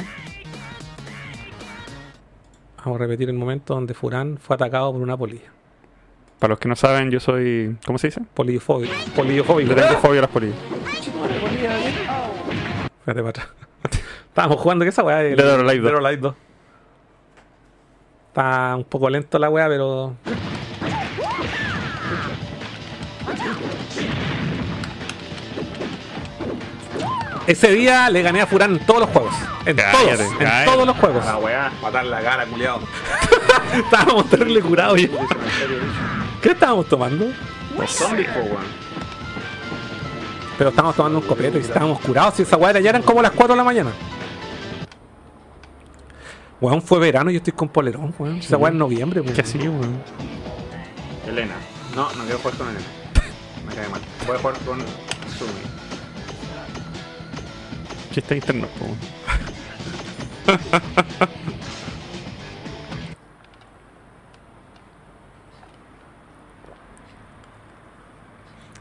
Vamos 2.84 2.96
a 3.00 3.04
repetir 3.04 3.28
el 3.28 3.36
momento 3.36 3.74
donde 3.74 3.94
Furán 3.94 4.38
fue 4.38 4.54
atacado 4.56 4.92
por 4.92 5.00
una 5.02 5.16
polilla. 5.16 5.50
Para 6.38 6.50
los 6.52 6.58
que 6.58 6.68
no 6.68 6.76
saben, 6.76 7.10
yo 7.10 7.20
soy. 7.20 7.76
¿Cómo 7.84 7.98
se 7.98 8.08
dice? 8.08 8.20
Polillofóbico. 8.34 8.94
Polillofóbico. 9.14 9.74
Le 9.74 9.82
tengo 9.82 10.00
fobia 10.00 10.18
a 10.20 10.22
las 10.22 10.30
polillas. 10.30 10.56
Espérate 13.08 13.22
para 13.22 13.30
atrás. 13.30 14.02
Estábamos 14.28 14.60
jugando 14.60 14.84
que 14.84 14.90
esa 14.90 15.02
weá 15.02 15.22
es 15.24 15.36
Dead 15.36 15.54
or 15.54 15.60
Alive 15.60 15.80
2. 15.80 15.84
Dead 15.84 15.94
or 15.94 16.06
Alive 16.06 16.22
2. 16.22 16.34
Está 18.28 18.76
un 18.76 18.84
poco 18.84 19.08
lento 19.08 19.38
la 19.38 19.48
weá, 19.48 19.66
pero. 19.66 20.14
Ese 27.46 27.72
día 27.72 28.10
le 28.10 28.20
gané 28.20 28.42
a 28.42 28.46
Furán 28.46 28.72
en 28.74 28.84
todos 28.84 29.00
los 29.00 29.08
juegos. 29.08 29.34
En 29.64 29.76
Cállate, 29.76 30.16
todos. 30.18 30.32
En 30.32 30.38
cállate. 30.38 30.70
todos 30.70 30.86
los 30.86 30.96
juegos. 30.98 31.24
weá, 31.42 31.72
matar 31.80 32.04
la 32.04 32.20
cara, 32.20 32.44
culiado. 32.44 32.80
Estábamos 33.72 34.28
terrible 34.28 34.60
curados. 34.60 35.00
¿Qué 36.42 36.50
estábamos 36.50 36.86
tomando? 36.88 37.32
Zombies, 37.86 38.28
po, 38.28 38.40
weón. 38.40 38.87
Pero 40.58 40.70
estábamos 40.70 40.96
tomando 40.96 41.20
un 41.20 41.24
copete 41.24 41.58
y 41.58 41.60
estábamos 41.60 42.00
curados. 42.00 42.40
Y 42.40 42.42
esa 42.42 42.56
weá 42.56 42.78
ya 42.80 42.90
eran 42.90 43.02
como 43.02 43.22
las 43.22 43.30
4 43.30 43.54
de 43.54 43.56
la 43.56 43.64
mañana. 43.64 43.92
Weón, 46.60 46.82
fue 46.82 46.98
verano 46.98 47.30
y 47.30 47.34
yo 47.34 47.38
estoy 47.38 47.52
con 47.52 47.68
polerón, 47.68 48.12
weón. 48.18 48.38
Esa 48.38 48.56
weá 48.56 48.72
en 48.72 48.78
noviembre, 48.78 49.20
weón. 49.20 49.34
¿Qué 49.34 49.42
así, 49.42 49.56
weón? 49.56 50.02
Elena. 51.28 51.54
No, 51.94 52.12
no 52.14 52.24
quiero 52.24 52.38
jugar 52.38 52.56
con 52.58 52.68
Elena. 52.68 52.86
Me 53.64 53.74
cae 53.74 53.88
mal. 53.88 54.00
Voy 54.26 54.36
a 54.36 54.38
jugar 54.40 54.58
con 54.66 54.78
Sumi. 55.38 55.52
Chiste 58.10 58.34
interno, 58.34 58.66
weón. 58.80 58.98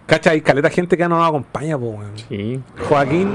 Cacha, 0.08 0.32
hay 0.32 0.42
caleta 0.42 0.70
gente 0.70 0.98
que 0.98 1.08
no 1.08 1.18
nos 1.20 1.28
acompaña, 1.28 1.78
po, 1.78 1.86
weón. 1.90 2.12
Sí. 2.30 2.60
Joaquín, 2.90 3.32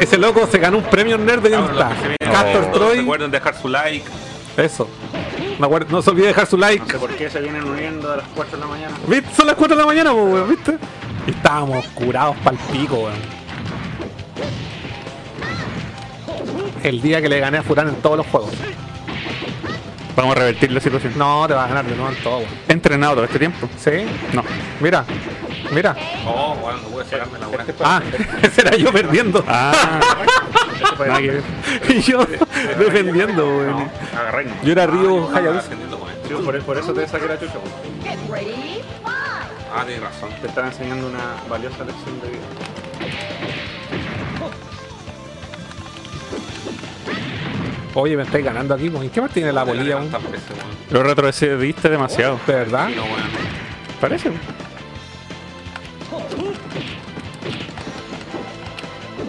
ese 0.00 0.16
loco 0.18 0.46
se 0.50 0.58
ganó 0.58 0.78
un 0.78 0.84
premio 0.84 1.16
nerd 1.18 1.44
y 1.46 1.50
ya 1.50 1.60
no 1.60 1.70
está. 1.70 1.90
Castor 2.18 2.66
No. 2.68 2.72
Troy. 2.72 2.98
Recuerden 2.98 3.30
dejar 3.30 3.54
su 3.54 3.68
like. 3.68 4.04
Eso. 4.56 4.88
Acuerdo- 5.60 5.86
no 5.90 6.02
se 6.02 6.10
olvide 6.10 6.28
dejar 6.28 6.46
su 6.46 6.56
like. 6.56 6.80
No 6.84 6.90
sé 6.90 6.98
por 6.98 7.10
qué 7.14 7.28
se 7.30 7.40
vienen 7.40 7.64
uniendo 7.64 8.10
a 8.12 8.16
las 8.16 8.26
4 8.34 8.56
de 8.56 8.60
la 8.64 8.66
mañana. 8.70 8.94
¿Viste? 9.06 9.34
Son 9.34 9.46
las 9.46 9.56
4 9.56 9.76
de 9.76 9.82
la 9.82 9.86
mañana, 9.86 10.10
po, 10.12 10.24
weón, 10.24 10.48
¿viste? 10.48 10.78
Y 11.26 11.30
estábamos 11.30 11.84
curados 11.88 12.36
pa'l 12.38 12.56
pico, 12.72 12.94
weón. 12.96 13.38
El 16.82 17.00
día 17.02 17.20
que 17.20 17.28
le 17.28 17.40
gané 17.40 17.58
a 17.58 17.62
Furán 17.62 17.88
en 17.88 17.96
todos 17.96 18.16
los 18.18 18.26
juegos. 18.26 18.50
Vamos 20.18 20.34
a 20.34 20.40
revertir 20.40 20.72
la 20.72 20.80
situación. 20.80 21.16
No, 21.16 21.46
te 21.46 21.54
vas 21.54 21.66
a 21.66 21.68
ganar 21.68 21.84
de 21.84 21.94
nuevo 21.94 22.10
en 22.10 22.20
todo, 22.24 22.38
weón. 22.38 22.50
¿He 22.66 22.72
entrenado 22.72 23.14
todo 23.14 23.24
este 23.24 23.38
tiempo? 23.38 23.68
¿Sí? 23.78 24.04
No. 24.32 24.42
Mira, 24.80 25.04
mira. 25.70 25.94
Oh, 26.26 26.56
bueno, 26.56 26.80
no 26.90 26.98
a 26.98 27.04
sacarme 27.04 27.38
la 27.38 27.46
buena. 27.46 27.64
Ah, 27.84 28.02
ese 28.42 28.62
era 28.62 28.76
yo 28.76 28.92
perdiendo. 28.92 29.44
Ah, 29.46 30.00
nada 30.98 31.20
que 31.20 31.30
ver. 31.30 31.42
y 31.88 32.00
yo 32.00 32.26
defendiendo, 32.80 33.46
weón. 33.46 33.88
Agarré. 34.12 34.48
Yo 34.64 34.72
era 34.72 34.88
Ryu 34.88 35.28
Hayabusa. 35.32 35.68
Por, 36.44 36.62
por 36.64 36.78
eso 36.78 36.92
te 36.92 37.06
saqué 37.06 37.28
la 37.28 37.38
chucha. 37.38 37.52
Ah, 39.04 39.84
tienes 39.86 40.02
razón. 40.02 40.30
Te 40.40 40.48
estaba 40.48 40.66
enseñando 40.66 41.06
una 41.06 41.36
valiosa 41.48 41.84
lección 41.84 42.20
de 42.22 42.28
vida. 42.30 42.42
Oye, 47.94 48.16
me 48.16 48.22
estáis 48.22 48.44
ganando 48.44 48.74
aquí. 48.74 48.86
¿En 48.86 49.10
qué 49.10 49.20
más 49.20 49.30
tiene 49.30 49.52
la 49.52 49.64
bolilla, 49.64 49.96
weón? 49.96 50.10
Lo 50.90 51.02
retrocediste 51.02 51.88
demasiado. 51.88 52.38
¿De 52.46 52.54
verdad? 52.54 52.88
Parece. 54.00 54.30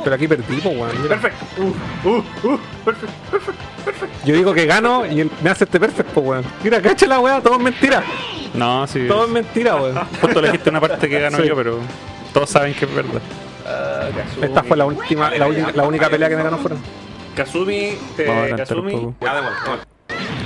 Pero 0.03 0.16
aquí 0.16 0.28
perdí, 0.28 0.57
po, 0.62 0.70
weón. 0.70 0.91
Perfecto. 1.07 1.45
Uh, 1.57 2.07
uh, 2.07 2.24
uh, 2.47 2.60
perfecto. 2.86 3.14
Yo 4.26 4.36
digo 4.36 4.53
que 4.53 4.66
gano 4.66 5.05
y 5.05 5.30
me 5.41 5.49
hace 5.49 5.66
este 5.66 5.80
perfecto, 5.80 6.14
po, 6.14 6.22
weón. 6.22 6.43
Mira, 6.64 6.82
cacha 6.82 7.05
la 7.07 7.20
weá, 7.20 7.41
todo 7.41 7.55
es 7.55 7.62
mentira. 7.62 8.03
No, 8.53 8.88
sí. 8.88 9.05
Todo 9.07 9.26
es 9.26 9.32
mentira, 9.32 9.76
weón. 9.76 9.99
Justo 10.22 10.39
elegiste 10.39 10.70
una 10.70 10.80
parte 10.82 11.10
que 11.10 11.20
gano 11.20 11.38
Sí. 11.38 11.47
yo, 11.47 11.55
pero 11.55 11.80
todos 12.34 12.49
saben 12.49 12.74
que 12.74 12.86
es 12.86 12.93
verdad. 12.95 13.22
Esta 14.41 14.64
fue 14.64 14.78
la 14.78 14.86
última, 14.86 15.30
la 15.32 15.84
única 15.88 16.10
pelea 16.10 16.30
que 16.30 16.36
me 16.38 16.43
ganó 16.43 16.57
fueron. 16.57 16.80
Kazumi, 17.39 17.97
te, 18.17 18.25
Kazumi. 18.57 19.15
Ah. 19.21 19.25
Ya 19.25 19.35
de 19.35 19.41
vuelta. 19.41 19.87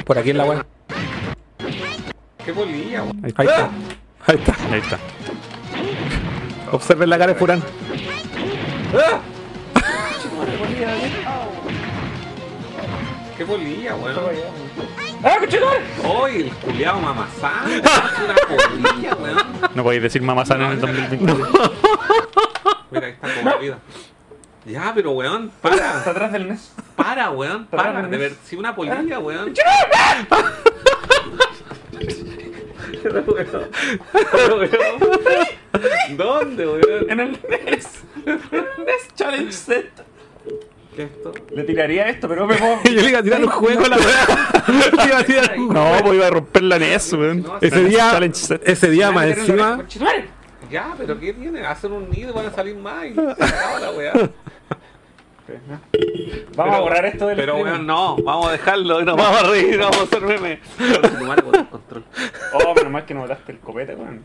Por 0.05 0.15
aquí 0.19 0.29
en 0.29 0.37
la 0.37 0.45
weá. 0.45 0.65
Qué 2.45 2.51
bolilla, 2.51 3.01
weón. 3.01 3.33
Ahí 3.35 3.47
está. 3.47 3.69
Ahí 4.27 4.35
está. 4.35 4.55
Ahí 4.71 4.79
está. 4.79 4.99
Observen 6.71 7.09
la 7.09 7.17
cara 7.17 7.33
de 7.33 7.39
Furán. 7.39 7.63
Qué 13.37 13.43
bolilla, 13.43 13.95
weón. 13.95 14.15
¡Ah, 15.23 15.37
¡Ay, 16.25 16.41
el 16.41 16.49
culiao 16.57 16.99
mamazán! 16.99 17.71
Es 17.81 18.19
una 18.19 18.35
bolilla, 18.91 19.15
weón. 19.15 19.37
No 19.73 19.83
podéis 19.83 20.03
decir 20.03 20.21
mamazán 20.21 20.61
en 20.61 20.71
el 20.73 20.79
2020. 20.79 21.33
Mira, 22.91 23.07
ahí 23.07 23.13
está 23.13 23.33
como 23.41 23.57
vida. 23.57 23.79
Ya, 24.65 24.91
pero 24.95 25.11
weón, 25.11 25.51
para. 25.61 25.75
Está 25.97 26.11
atrás 26.11 26.31
del 26.31 26.47
NES. 26.47 26.71
Para, 26.95 27.29
weón, 27.31 27.65
para. 27.67 28.01
De 28.03 28.17
ver, 28.17 28.35
si 28.45 28.55
una 28.55 28.75
polilla, 28.75 29.19
weón. 29.19 29.53
¿Dónde, 36.17 36.65
weón? 36.67 37.09
En 37.09 37.19
el 37.19 37.31
NES. 37.49 38.03
NES 38.25 39.07
Challenge 39.15 39.51
Set. 39.51 39.89
¿Qué 40.95 41.03
es 41.03 41.11
esto? 41.11 41.33
Le 41.55 41.63
tiraría 41.63 42.07
esto, 42.07 42.27
pero 42.27 42.45
me 42.45 42.55
puedo... 42.55 42.75
Yo 42.83 42.91
le 43.01 43.09
iba 43.09 43.19
a 43.19 43.23
tirar 43.23 43.41
un 43.43 43.49
juego 43.49 43.85
a 43.85 43.89
la 43.89 43.97
weá. 43.97 44.63
Le 44.67 45.05
iba 45.07 45.17
a 45.17 45.23
tirar 45.23 45.57
un- 45.57 45.73
No, 45.73 45.91
pues 46.03 46.13
iba 46.15 46.27
a 46.27 46.29
romper 46.29 46.63
la 46.63 46.77
NES, 46.79 47.13
weón. 47.13 47.45
Ese 47.61 47.83
día, 47.85 48.11
Challenge 48.11 48.35
Set. 48.37 48.61
ese 48.69 48.89
día 48.91 49.11
más 49.11 49.25
encima. 49.25 49.83
Ya, 50.69 50.93
pero 50.97 51.19
¿qué 51.19 51.33
tiene? 51.33 51.65
Hacen 51.65 51.91
un 51.91 52.09
nido 52.09 52.31
y 52.31 52.33
van 52.33 52.47
a 52.47 52.51
salir 52.51 52.75
más 52.75 53.05
y 53.05 53.13
se 53.15 53.21
acaba 53.21 53.79
la 53.79 53.91
weá. 53.91 54.13
Vamos 56.55 56.75
a 56.75 56.79
borrar 56.79 57.05
esto 57.05 57.27
del 57.27 57.35
Pero 57.35 57.57
weón, 57.57 57.85
no, 57.85 58.15
vamos 58.17 58.47
a 58.47 58.51
dejarlo 58.53 59.01
y 59.01 59.05
nos 59.05 59.17
vamos 59.17 59.43
a 59.43 59.47
reír, 59.47 59.77
vamos 59.77 59.99
a 59.99 60.03
hacer 60.03 60.21
meme. 60.21 60.59
control. 61.69 62.03
Oh, 62.53 62.73
menos 62.75 62.91
mal 62.91 63.05
que 63.05 63.13
no 63.13 63.21
botaste 63.21 63.51
el 63.51 63.59
copete, 63.59 63.95
weón. 63.95 64.23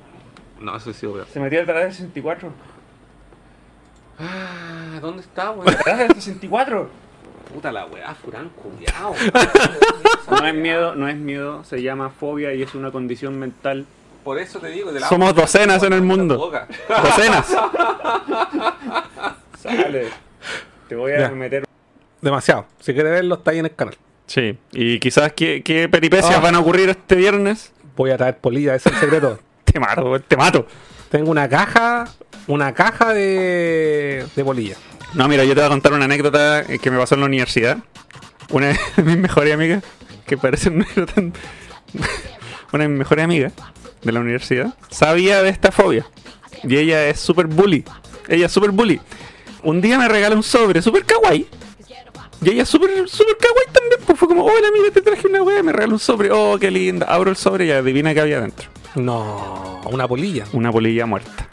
No, 0.60 0.76
eso 0.76 0.92
sí, 0.92 1.06
weón. 1.06 1.26
Se 1.32 1.40
metió 1.40 1.58
detrás 1.58 1.82
del 1.82 1.92
64. 1.92 2.52
Ah, 4.20 4.98
¿dónde 5.00 5.22
está, 5.22 5.50
weón? 5.50 5.66
¿Detrás 5.66 5.98
del 5.98 6.12
64? 6.14 6.88
Puta 7.52 7.72
la 7.72 7.86
weá, 7.86 8.14
Furán, 8.14 8.50
culiao. 8.50 9.14
No 10.30 10.46
es 10.46 10.54
miedo, 10.54 10.94
no 10.94 11.08
es 11.08 11.16
miedo, 11.16 11.64
se 11.64 11.80
llama 11.80 12.10
fobia 12.10 12.52
y 12.52 12.62
es 12.62 12.74
una 12.74 12.90
condición 12.90 13.38
mental. 13.38 13.86
Por 14.28 14.38
eso 14.38 14.58
te 14.58 14.68
digo, 14.68 14.92
de 14.92 15.00
la 15.00 15.08
Somos 15.08 15.34
docenas 15.34 15.82
en 15.84 15.94
el 15.94 16.02
mundo. 16.02 16.36
boca. 16.36 16.68
Docenas. 16.86 17.46
Sale. 19.62 20.08
Te 20.86 20.94
voy 20.94 21.12
a 21.12 21.20
Ya. 21.20 21.30
meter. 21.30 21.64
Demasiado. 22.20 22.66
Si 22.78 22.92
quieres 22.92 23.10
verlo, 23.10 23.36
está 23.36 23.52
ahí 23.52 23.60
en 23.60 23.64
el 23.64 23.74
canal. 23.74 23.96
Sí, 24.26 24.58
y 24.72 24.98
quizás 24.98 25.32
qué, 25.32 25.62
qué 25.62 25.88
peripecias 25.88 26.34
Ah. 26.36 26.40
van 26.40 26.54
a 26.56 26.58
ocurrir 26.58 26.90
este 26.90 27.14
viernes. 27.14 27.72
Voy 27.96 28.10
a 28.10 28.18
traer 28.18 28.36
polilla, 28.36 28.74
ese 28.74 28.90
es 28.90 28.96
el 28.96 29.00
secreto. 29.00 29.38
Te 29.64 29.80
mato, 29.80 30.20
te 30.20 30.36
mato. 30.36 30.66
Tengo 31.10 31.30
una 31.30 31.48
caja, 31.48 32.04
una 32.48 32.74
caja 32.74 33.14
de, 33.14 34.26
de 34.36 34.44
polilla. 34.44 34.76
No, 35.14 35.26
mira, 35.26 35.42
yo 35.44 35.54
te 35.54 35.60
voy 35.62 35.66
a 35.68 35.70
contar 35.70 35.94
una 35.94 36.04
anécdota 36.04 36.60
eh, 36.60 36.78
que 36.78 36.90
me 36.90 36.98
pasó 36.98 37.14
en 37.14 37.20
la 37.22 37.26
universidad. 37.28 37.78
Una 38.50 38.66
de 38.68 38.78
mis 39.04 39.16
mejores 39.16 39.54
amigas, 39.54 39.82
que 40.26 40.36
parece 40.36 40.68
anécdota 40.68 41.14
tan- 41.14 41.32
Una 42.72 42.84
de 42.84 42.88
mis 42.88 42.98
mejores 42.98 43.24
amigas 43.24 43.52
de 44.02 44.12
la 44.12 44.20
universidad, 44.20 44.74
sabía 44.90 45.42
de 45.42 45.48
esta 45.48 45.72
fobia. 45.72 46.06
Y 46.62 46.76
ella 46.76 47.08
es 47.08 47.20
súper 47.20 47.46
bully. 47.46 47.84
Ella 48.28 48.46
es 48.46 48.52
súper 48.52 48.70
bully. 48.70 49.00
Un 49.62 49.80
día 49.80 49.98
me 49.98 50.08
regala 50.08 50.36
un 50.36 50.42
sobre 50.42 50.82
súper 50.82 51.04
kawaii. 51.04 51.46
Y 52.40 52.50
ella 52.50 52.62
es 52.62 52.68
súper, 52.68 53.08
súper 53.08 53.36
kawaii 53.36 53.66
también. 53.72 54.00
Pues 54.06 54.18
fue 54.18 54.28
como, 54.28 54.44
hola 54.44 54.68
amiga, 54.68 54.90
te 54.92 55.00
traje 55.00 55.26
una 55.26 55.42
wea. 55.42 55.62
Me 55.62 55.72
regaló 55.72 55.94
un 55.94 55.98
sobre. 55.98 56.30
Oh, 56.30 56.58
qué 56.58 56.70
linda. 56.70 57.06
Abro 57.06 57.30
el 57.30 57.36
sobre 57.36 57.66
y 57.66 57.70
adivina 57.70 58.14
qué 58.14 58.20
había 58.20 58.40
dentro. 58.40 58.68
No, 58.94 59.80
una 59.86 60.06
polilla. 60.06 60.44
Una 60.52 60.70
polilla 60.70 61.06
muerta. 61.06 61.48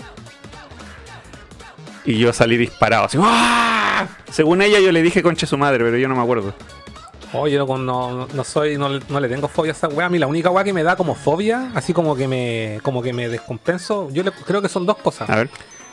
Y 2.05 2.19
yo 2.19 2.31
salí 2.33 2.55
disparado, 2.57 3.05
así. 3.05 3.17
¡ah! 3.19 4.07
Según 4.31 4.61
ella, 4.61 4.79
yo 4.79 4.91
le 4.91 5.01
dije 5.01 5.23
conche 5.23 5.47
su 5.47 5.57
madre, 5.57 5.83
pero 5.83 5.97
yo 5.97 6.07
no 6.07 6.15
me 6.15 6.21
acuerdo. 6.21 6.53
Oye, 7.33 7.57
no, 7.57 7.77
no, 7.77 8.27
no 8.33 8.43
soy, 8.43 8.77
no, 8.77 8.89
le- 8.89 9.01
no 9.09 9.19
le 9.19 9.27
tengo 9.27 9.47
fobia 9.47 9.71
a 9.71 9.75
esa 9.75 9.87
weá. 9.87 10.07
A 10.07 10.09
mí 10.09 10.19
la 10.19 10.27
única 10.27 10.49
weá 10.49 10.63
que 10.63 10.73
me 10.73 10.83
da 10.83 10.95
como 10.95 11.15
fobia, 11.15 11.71
así 11.75 11.93
como 11.93 12.15
que 12.15 12.27
me, 12.27 12.79
como 12.83 13.01
que 13.01 13.11
me 13.13 13.27
descompenso, 13.29 14.09
yo 14.11 14.23
le- 14.23 14.31
creo 14.31 14.61
que 14.61 14.69
son 14.69 14.85
dos 14.85 14.97
cosas. 14.97 15.29
A 15.29 15.35
ver, 15.35 15.49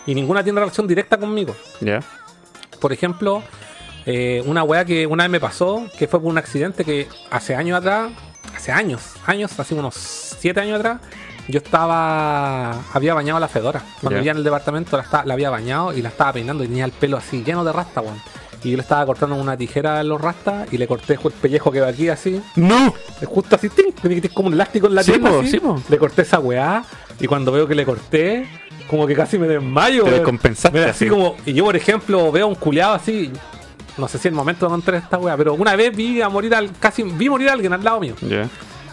Y 0.07 0.15
ninguna 0.15 0.43
tiene 0.43 0.59
relación 0.61 0.87
directa 0.87 1.17
conmigo. 1.17 1.55
ya. 1.81 2.01
Por 2.81 2.93
ejemplo, 2.93 3.43
eh, 4.07 4.43
una 4.47 4.65
weá 4.65 4.85
que 4.85 5.07
una 5.07 5.25
vez 5.25 5.31
me 5.31 5.39
pasó, 5.41 5.87
que 5.99 6.09
fue 6.09 6.21
por 6.21 6.29
un 6.31 6.39
accidente 6.39 6.85
que 6.85 7.07
hace 7.31 7.55
años 7.55 7.79
atrás, 7.79 8.11
hace 8.57 8.73
años, 8.73 9.03
años, 9.27 9.59
hace 9.59 9.75
unos 9.75 9.95
siete 9.95 10.61
años 10.61 10.81
atrás, 10.81 11.01
yo 11.49 11.59
estaba, 11.59 12.73
había 12.93 13.15
bañado 13.15 13.37
a 13.37 13.41
la 13.41 13.49
Fedora. 13.49 13.81
Cuando 14.01 14.11
vivía 14.19 14.33
en 14.33 14.39
el 14.39 14.45
departamento 14.45 14.97
la, 14.97 15.03
estaba- 15.05 15.25
la 15.25 15.35
había 15.35 15.51
bañado 15.51 15.93
y 15.93 16.03
la 16.03 16.09
estaba 16.09 16.33
peinando 16.33 16.65
y 16.65 16.69
tenía 16.69 16.85
el 16.85 16.93
pelo 16.93 17.17
así 17.17 17.43
lleno 17.45 17.65
de 17.65 17.73
rasta, 17.73 18.01
weón. 18.01 18.21
Y 18.65 18.71
yo 18.71 18.77
le 18.77 18.83
estaba 18.83 19.05
cortando 19.05 19.35
una 19.37 19.57
tijera 19.57 20.01
en 20.01 20.09
los 20.09 20.21
rastas 20.21 20.73
y 20.73 20.79
le 20.79 20.87
corté 20.87 21.15
el 21.15 21.33
pellejo 21.33 21.73
que 21.73 21.81
va 21.81 21.89
aquí 21.89 22.09
así. 22.09 22.41
¡No! 22.57 22.95
Es 23.21 23.27
justo 23.27 23.57
así, 23.57 23.69
¡ting! 23.69 23.93
Tenía 23.93 24.17
que 24.17 24.23
tener 24.23 24.35
como 24.35 24.49
un 24.49 24.55
elástico 24.55 24.87
en 24.87 24.95
la 24.95 25.03
Sí, 25.03 25.13
po, 25.13 25.43
sí, 25.45 25.59
po. 25.59 25.83
Le 25.89 25.99
corté 25.99 26.23
esa 26.23 26.39
weá 26.39 26.85
y 27.19 27.27
cuando 27.27 27.51
veo 27.51 27.67
que 27.67 27.75
le 27.75 27.85
corté, 27.85 28.47
como 28.89 29.07
que 29.07 29.15
casi 29.15 29.39
me 29.39 29.49
desmayo. 29.49 30.05
Te 30.05 30.71
Me 30.71 30.81
da 30.81 30.91
así 30.91 31.09
como, 31.09 31.37
y 31.45 31.55
yo 31.55 31.65
por 31.65 31.77
ejemplo 31.77 32.31
veo 32.31 32.47
a 32.47 32.49
un 32.49 32.55
culeado 32.55 32.95
así, 32.95 33.33
no 33.97 34.09
sé 34.09 34.19
si 34.19 34.29
el 34.29 34.35
momento 34.35 34.67
de 34.67 34.71
contar 34.71 34.95
esta 34.95 35.19
weá, 35.19 35.37
pero 35.37 35.55
una 35.55 35.77
vez 35.77 35.95
vi 35.95 36.23
a 36.23 36.29
morir 36.29 36.55
al, 36.55 36.71
casi 36.79 37.03
vi 37.03 37.29
morir 37.29 37.49
a 37.49 37.53
alguien 37.53 37.73
al 37.73 37.83
lado 37.83 38.01
mío. 38.01 38.15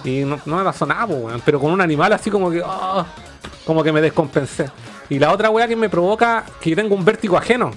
Y 0.03 0.21
no, 0.21 0.39
no 0.45 0.57
me 0.57 0.63
pasó 0.63 0.85
nada, 0.85 1.05
po, 1.05 1.13
weón, 1.13 1.41
pero 1.45 1.59
con 1.59 1.71
un 1.71 1.81
animal 1.81 2.11
así 2.13 2.31
como 2.31 2.49
que, 2.49 2.61
ah, 2.65 3.05
como 3.65 3.83
que 3.83 3.91
me 3.91 4.01
descompensé. 4.01 4.69
Y 5.09 5.19
la 5.19 5.31
otra 5.31 5.49
weá 5.49 5.67
que 5.67 5.75
me 5.75 5.89
provoca 5.89 6.45
que 6.61 6.71
yo 6.71 6.75
tengo 6.75 6.95
un 6.95 7.03
vértigo 7.03 7.37
ajeno. 7.37 7.71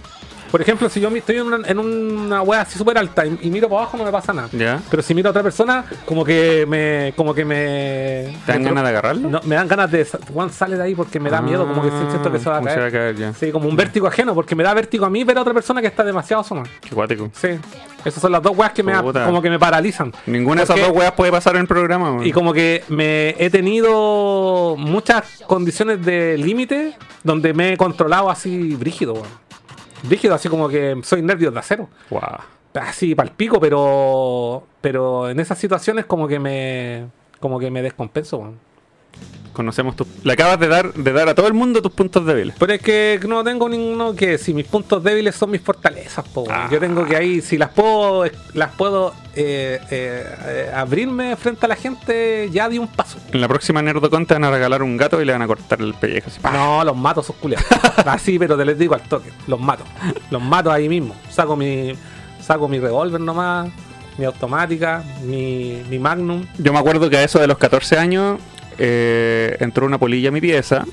Por 0.52 0.60
ejemplo, 0.62 0.88
si 0.88 1.00
yo 1.00 1.08
estoy 1.08 1.36
en 1.38 1.42
una, 1.46 1.66
en 1.66 1.78
una 1.78 2.42
weá 2.42 2.60
así 2.60 2.78
súper 2.78 2.96
alta 2.98 3.26
y, 3.26 3.38
y 3.42 3.50
miro 3.50 3.68
para 3.68 3.80
abajo 3.82 3.96
no 3.96 4.04
me 4.04 4.12
pasa 4.12 4.32
nada. 4.32 4.48
Pero 4.90 5.02
si 5.02 5.14
miro 5.14 5.28
a 5.28 5.30
otra 5.30 5.42
persona, 5.42 5.84
como 6.04 6.24
que 6.24 6.66
me. 6.68 7.14
como 7.16 7.34
que 7.34 7.44
me. 7.44 8.36
¿Te 8.46 8.52
dan 8.52 8.62
ganas 8.62 8.82
de 8.84 8.88
agarrarlo? 8.90 9.28
No, 9.30 9.40
me 9.44 9.54
dan 9.56 9.66
ganas 9.66 9.90
de. 9.90 10.06
Juan 10.32 10.50
sale 10.50 10.76
de 10.76 10.82
ahí 10.84 10.94
porque 10.94 11.18
me 11.18 11.30
da 11.30 11.40
miedo, 11.40 11.66
como 11.66 11.82
que 11.82 11.88
siento 12.10 12.30
que 12.30 12.38
se 12.38 12.48
va 12.50 12.56
a 12.56 12.58
Ah, 12.58 12.64
caer. 12.64 12.80
va 12.80 12.86
a 12.86 12.90
caer, 12.90 13.16
ya. 13.16 13.32
Sí, 13.32 13.50
como 13.50 13.68
un 13.68 13.74
vértigo 13.76 14.06
ajeno, 14.06 14.34
porque 14.34 14.54
me 14.54 14.62
da 14.62 14.74
vértigo 14.74 15.06
a 15.06 15.10
mí 15.10 15.24
ver 15.24 15.38
a 15.38 15.40
otra 15.40 15.54
persona 15.54 15.80
que 15.80 15.86
está 15.86 16.04
demasiado 16.04 16.42
asomada. 16.42 16.68
Qué 16.82 16.90
cuático. 16.90 17.30
Sí. 17.32 17.48
Esas 18.04 18.20
son 18.20 18.32
las 18.32 18.42
dos 18.42 18.56
weas 18.56 18.72
que 18.72 18.82
me 18.82 18.92
como 19.00 19.40
que 19.40 19.48
me 19.48 19.58
paralizan. 19.58 20.12
Ninguna 20.26 20.56
de 20.60 20.64
esas 20.64 20.78
dos 20.78 20.90
weas 20.90 21.12
puede 21.12 21.30
pasar 21.32 21.54
en 21.54 21.62
el 21.62 21.66
programa, 21.68 22.10
weón. 22.12 22.26
Y 22.26 22.32
como 22.32 22.52
que 22.52 22.84
me 22.88 23.30
he 23.38 23.48
tenido 23.48 24.76
muchas 24.76 25.42
condiciones 25.46 26.04
de 26.04 26.36
límite 26.36 26.94
donde 27.22 27.54
me 27.54 27.72
he 27.72 27.76
controlado 27.76 28.28
así 28.28 28.74
brígido, 28.74 29.14
weón. 29.14 29.42
Brígido, 30.02 30.34
así 30.34 30.48
como 30.48 30.68
que 30.68 30.98
soy 31.02 31.22
nervios 31.22 31.52
de 31.52 31.60
acero. 31.60 31.88
Guau. 32.10 32.38
así 32.74 33.14
palpico, 33.14 33.60
pero 33.60 34.66
pero 34.80 35.28
en 35.30 35.40
esas 35.40 35.58
situaciones 35.58 36.06
como 36.06 36.26
que 36.26 36.38
me 36.38 37.06
como 37.40 37.58
que 37.58 37.70
me 37.70 37.82
descompenso, 37.82 38.38
weón. 38.38 38.71
Conocemos 39.52 39.96
tu. 39.96 40.06
Le 40.22 40.32
acabas 40.32 40.58
de 40.58 40.68
dar, 40.68 40.92
de 40.92 41.12
dar 41.12 41.28
a 41.28 41.34
todo 41.34 41.46
el 41.46 41.54
mundo 41.54 41.82
tus 41.82 41.92
puntos 41.92 42.24
débiles. 42.24 42.54
Pero 42.58 42.72
es 42.72 42.80
que 42.80 43.20
no 43.28 43.44
tengo 43.44 43.68
ninguno 43.68 44.14
que 44.14 44.38
si 44.38 44.54
mis 44.54 44.66
puntos 44.66 45.02
débiles 45.02 45.34
son 45.34 45.50
mis 45.50 45.60
fortalezas, 45.60 46.26
po. 46.28 46.46
Ah. 46.50 46.68
yo 46.70 46.80
tengo 46.80 47.04
que 47.04 47.16
ahí 47.16 47.40
si 47.40 47.58
las 47.58 47.70
puedo 47.70 48.24
las 48.54 48.72
puedo 48.72 49.12
eh, 49.34 49.78
eh, 49.90 50.36
eh, 50.44 50.72
abrirme 50.74 51.36
frente 51.36 51.66
a 51.66 51.68
la 51.68 51.76
gente 51.76 52.48
ya 52.50 52.68
di 52.68 52.78
un 52.78 52.88
paso. 52.88 53.18
En 53.32 53.40
la 53.40 53.48
próxima 53.48 53.82
Nerdocon 53.82 54.26
te 54.26 54.34
van 54.34 54.44
a 54.44 54.50
regalar 54.50 54.82
un 54.82 54.96
gato 54.96 55.20
y 55.20 55.24
le 55.24 55.32
van 55.32 55.42
a 55.42 55.46
cortar 55.46 55.80
el 55.80 55.94
pellejo. 55.94 56.30
No, 56.50 56.84
los 56.84 56.96
mato 56.96 57.20
esos 57.20 57.36
culiados. 57.36 57.66
Así, 58.06 58.38
pero 58.38 58.56
te 58.56 58.64
les 58.64 58.78
digo 58.78 58.94
al 58.94 59.02
toque, 59.02 59.30
los 59.46 59.60
mato. 59.60 59.84
Los 60.30 60.42
mato 60.42 60.70
ahí 60.70 60.88
mismo. 60.88 61.14
Saco 61.30 61.56
mi 61.56 61.94
saco 62.40 62.68
mi 62.68 62.80
revólver 62.80 63.20
nomás, 63.20 63.70
mi 64.18 64.24
automática, 64.24 65.02
mi, 65.24 65.82
mi 65.88 65.98
magnum. 65.98 66.44
Yo 66.58 66.72
me 66.72 66.78
acuerdo 66.78 67.08
que 67.08 67.16
a 67.16 67.22
eso 67.22 67.38
de 67.38 67.46
los 67.46 67.58
14 67.58 67.98
años 67.98 68.40
eh, 68.78 69.56
entró 69.60 69.86
una 69.86 69.98
polilla 69.98 70.28
a 70.28 70.32
mi 70.32 70.40
pieza 70.40 70.84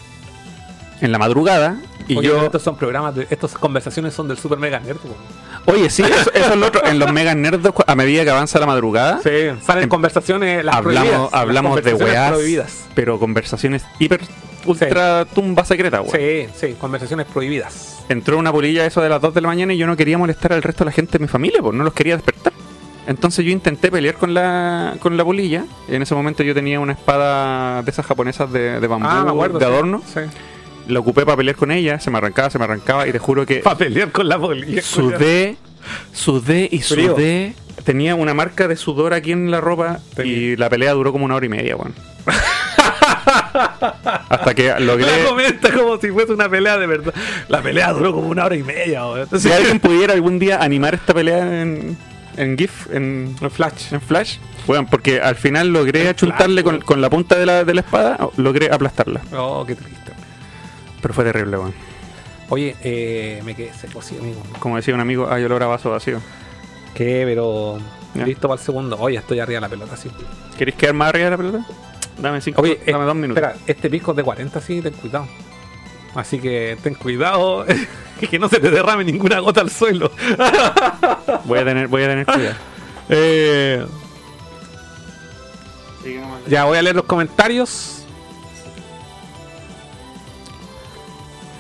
en 1.01 1.11
la 1.11 1.17
madrugada 1.17 1.77
y 2.07 2.17
Oye, 2.17 2.27
yo. 2.29 2.43
estos 2.43 2.61
son 2.63 2.75
programas, 2.75 3.15
de, 3.15 3.27
estas 3.29 3.53
conversaciones 3.53 4.13
son 4.13 4.27
del 4.27 4.37
Super 4.37 4.57
Mega 4.57 4.79
Nerd. 4.79 4.97
Oye, 5.65 5.89
sí, 5.91 6.01
eso, 6.01 6.31
eso 6.33 6.53
es 6.53 6.57
lo 6.57 6.67
otro. 6.67 6.83
En 6.85 6.97
los 6.97 7.11
mega 7.13 7.35
nerdos, 7.35 7.73
a 7.85 7.95
medida 7.95 8.23
que 8.23 8.31
avanza 8.31 8.59
la 8.59 8.65
madrugada, 8.65 9.19
Sí, 9.23 9.29
salen 9.63 9.83
Em- 9.83 9.89
conversaciones, 9.89 10.65
las 10.65 10.75
hablamos, 10.75 11.31
las 11.31 11.33
hablamos 11.33 11.83
de 11.83 11.93
weás, 11.93 12.31
prohibidas. 12.31 12.85
pero 12.95 13.19
conversaciones 13.19 13.83
hiper 13.99 14.21
ultra 14.65 15.25
tumba 15.25 15.63
secreta, 15.65 16.01
weón. 16.01 16.15
Sí, 16.15 16.47
sí, 16.55 16.75
conversaciones 16.79 17.27
prohibidas. 17.27 17.99
Entró 18.09 18.39
una 18.39 18.51
polilla 18.51 18.85
eso 18.87 19.01
de 19.01 19.09
las 19.09 19.21
2 19.21 19.33
de 19.35 19.41
la 19.41 19.47
mañana 19.47 19.73
y 19.73 19.77
yo 19.77 19.85
no 19.85 19.95
quería 19.95 20.17
molestar 20.17 20.51
al 20.53 20.63
resto 20.63 20.83
de 20.83 20.89
la 20.89 20.91
gente 20.93 21.19
de 21.19 21.19
mi 21.19 21.27
familia, 21.27 21.61
pues 21.61 21.75
no 21.75 21.83
los 21.83 21.93
quería 21.93 22.15
despertar. 22.15 22.48
Entonces 23.09 23.43
yo 23.43 23.51
intenté 23.51 23.89
pelear 23.91 24.15
con 24.15 24.33
la, 24.35 24.95
con 24.99 25.17
la 25.17 25.25
polilla. 25.25 25.65
En 25.87 26.01
ese 26.03 26.13
momento 26.13 26.43
yo 26.43 26.53
tenía 26.53 26.79
una 26.79 26.93
espada 26.93 27.81
de 27.81 27.89
esas 27.89 28.05
japonesas 28.05 28.51
de, 28.53 28.79
de 28.79 28.87
bambú, 28.87 29.07
Ah, 29.09 29.23
me 29.25 29.31
acuerdo. 29.31 29.57
de 29.57 29.65
adorno. 29.65 30.03
Sí. 30.05 30.19
La 30.87 30.99
ocupé 30.99 31.25
para 31.25 31.35
pelear 31.37 31.55
con 31.55 31.71
ella, 31.71 31.99
se 31.99 32.11
me 32.11 32.19
arrancaba, 32.19 32.49
se 32.51 32.59
me 32.59 32.65
arrancaba 32.65 33.07
y 33.07 33.11
te 33.11 33.17
juro 33.19 33.45
que 33.47 33.57
Para 33.61 33.77
pelear 33.77 34.11
con 34.11 34.27
la 34.29 34.37
polilla. 34.39 34.81
sudé, 34.83 35.57
sudé 36.13 36.69
y 36.71 36.81
Frío. 36.81 37.15
sudé. 37.15 37.55
Tenía 37.83 38.13
una 38.13 38.33
marca 38.35 38.67
de 38.67 38.75
sudor 38.75 39.13
aquí 39.13 39.31
en 39.31 39.49
la 39.49 39.59
ropa 39.59 39.99
y 40.23 40.55
la 40.55 40.69
pelea 40.69 40.91
duró 40.93 41.11
como 41.11 41.25
una 41.25 41.33
hora 41.35 41.45
y 41.47 41.49
media, 41.49 41.75
weón. 41.77 41.93
Hasta 44.29 44.53
que 44.53 44.73
logré... 44.79 45.05
La 45.23 45.29
comenta 45.29 45.71
como 45.73 45.97
si 45.99 46.09
fuese 46.11 46.33
una 46.33 46.49
pelea 46.49 46.77
de 46.77 46.87
verdad. 46.87 47.13
La 47.47 47.61
pelea 47.61 47.91
duró 47.93 48.13
como 48.13 48.27
una 48.29 48.45
hora 48.45 48.55
y 48.55 48.63
media, 48.63 49.05
weón. 49.07 49.27
Si 49.39 49.51
alguien 49.51 49.79
pudiera 49.79 50.13
algún 50.13 50.39
día 50.39 50.61
animar 50.61 50.93
esta 50.95 51.13
pelea 51.13 51.61
en, 51.61 51.97
en 52.39 52.57
GIF, 52.57 52.87
en, 52.91 53.35
En 53.41 53.51
Flash. 53.51 53.93
en 53.93 54.01
Flash, 54.01 54.37
bueno, 54.65 54.87
porque 54.89 55.19
al 55.19 55.35
final 55.35 55.69
logré 55.69 56.07
achuntarle 56.07 56.61
Flash, 56.61 56.77
con, 56.77 56.85
con 56.85 57.01
la 57.01 57.09
punta 57.09 57.37
de 57.37 57.45
la, 57.45 57.63
de 57.63 57.73
la 57.73 57.81
espada, 57.81 58.17
logré 58.37 58.71
aplastarla. 58.71 59.21
Oh, 59.33 59.65
qué 59.65 59.75
triste. 59.75 60.13
Pero 61.01 61.13
fue 61.13 61.23
terrible, 61.23 61.57
weón. 61.57 61.73
Oye, 62.49 62.75
eh, 62.81 63.41
me 63.45 63.55
quedé 63.55 63.73
seco, 63.73 64.01
sí, 64.01 64.17
amigo. 64.19 64.41
Como 64.59 64.77
decía 64.77 64.95
un 64.95 65.01
amigo, 65.01 65.31
hay 65.31 65.43
olor 65.43 65.61
a 65.63 65.67
vaso 65.67 65.91
vacío. 65.91 66.19
¿Qué? 66.95 67.23
Pero 67.25 67.77
listo 68.15 68.47
para 68.47 68.59
el 68.59 68.65
segundo. 68.65 68.97
Oye, 68.99 69.17
estoy 69.17 69.39
arriba 69.39 69.57
de 69.57 69.61
la 69.61 69.69
pelota, 69.69 69.95
sí. 69.95 70.09
¿Queréis 70.57 70.75
quedar 70.75 70.95
más 70.95 71.09
arriba 71.09 71.25
de 71.25 71.31
la 71.31 71.37
pelota? 71.37 71.65
Dame 72.17 72.41
cinco, 72.41 72.61
Oye, 72.61 72.79
dame 72.85 73.03
eh, 73.03 73.07
dos 73.07 73.15
minutos. 73.15 73.43
Espera, 73.43 73.63
este 73.67 73.89
pisco 73.89 74.11
es 74.11 74.17
de 74.17 74.23
40, 74.23 74.61
sí, 74.61 74.81
ten 74.81 74.93
cuidado. 74.93 75.27
Así 76.15 76.39
que 76.39 76.77
ten 76.81 76.95
cuidado 76.95 77.65
que 78.29 78.39
no 78.39 78.49
se 78.49 78.59
te 78.59 78.69
derrame 78.69 79.03
ninguna 79.03 79.39
gota 79.39 79.61
al 79.61 79.69
suelo. 79.69 80.11
Voy 81.45 81.59
a 81.59 81.65
tener, 81.65 81.87
voy 81.87 82.03
a 82.03 82.07
tener 82.07 82.25
cuidado. 82.25 82.55
Eh, 83.09 83.85
ya 86.47 86.65
voy 86.65 86.77
a 86.77 86.81
leer 86.81 86.95
los 86.95 87.05
comentarios. 87.05 88.03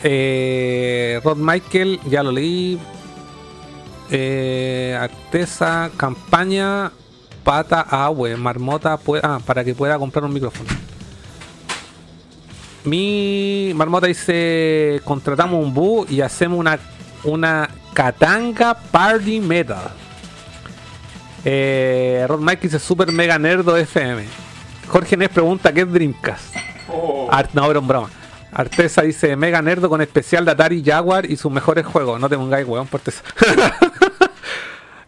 Eh, 0.03 1.19
Rod 1.23 1.37
Michael, 1.37 1.99
ya 2.05 2.23
lo 2.23 2.31
leí. 2.31 2.79
Eh, 4.11 4.97
Artesa, 4.99 5.91
campaña, 5.97 6.91
pata, 7.43 7.81
agua, 7.81 8.29
marmota, 8.37 8.99
ah, 9.23 9.39
para 9.45 9.63
que 9.63 9.75
pueda 9.75 9.97
comprar 9.97 10.23
un 10.25 10.33
micrófono. 10.33 10.69
Mi 12.85 13.71
marmota 13.75 14.07
dice: 14.07 15.01
contratamos 15.03 15.63
un 15.63 15.73
bu 15.73 16.05
y 16.09 16.21
hacemos 16.21 16.59
una, 16.59 16.79
una 17.23 17.69
Katanga 17.93 18.73
Party 18.73 19.39
Metal. 19.39 19.91
Eh, 21.45 22.25
Rod 22.27 22.39
Mike 22.41 22.63
dice 22.63 22.79
Super 22.79 23.11
Mega 23.11 23.37
Nerdo 23.39 23.75
FM. 23.77 24.23
Jorge 24.87 25.15
Nes 25.17 25.29
pregunta 25.29 25.71
¿qué 25.71 25.81
es 25.81 25.91
Dreamcast? 25.91 26.55
Art- 27.29 27.51
no, 27.53 27.67
pero 27.67 27.79
en 27.79 27.87
broma. 27.87 28.09
Artesa 28.51 29.03
dice 29.03 29.35
Mega 29.35 29.61
Nerdo 29.61 29.89
con 29.89 30.01
especial 30.01 30.43
de 30.43 30.51
Atari 30.51 30.83
Jaguar 30.83 31.25
y 31.29 31.37
sus 31.37 31.51
mejores 31.51 31.85
juegos. 31.85 32.19
No 32.19 32.27
te 32.27 32.35
pongáis 32.37 32.67
weón 32.67 32.87
por 32.87 32.99
Artesa. 32.99 33.21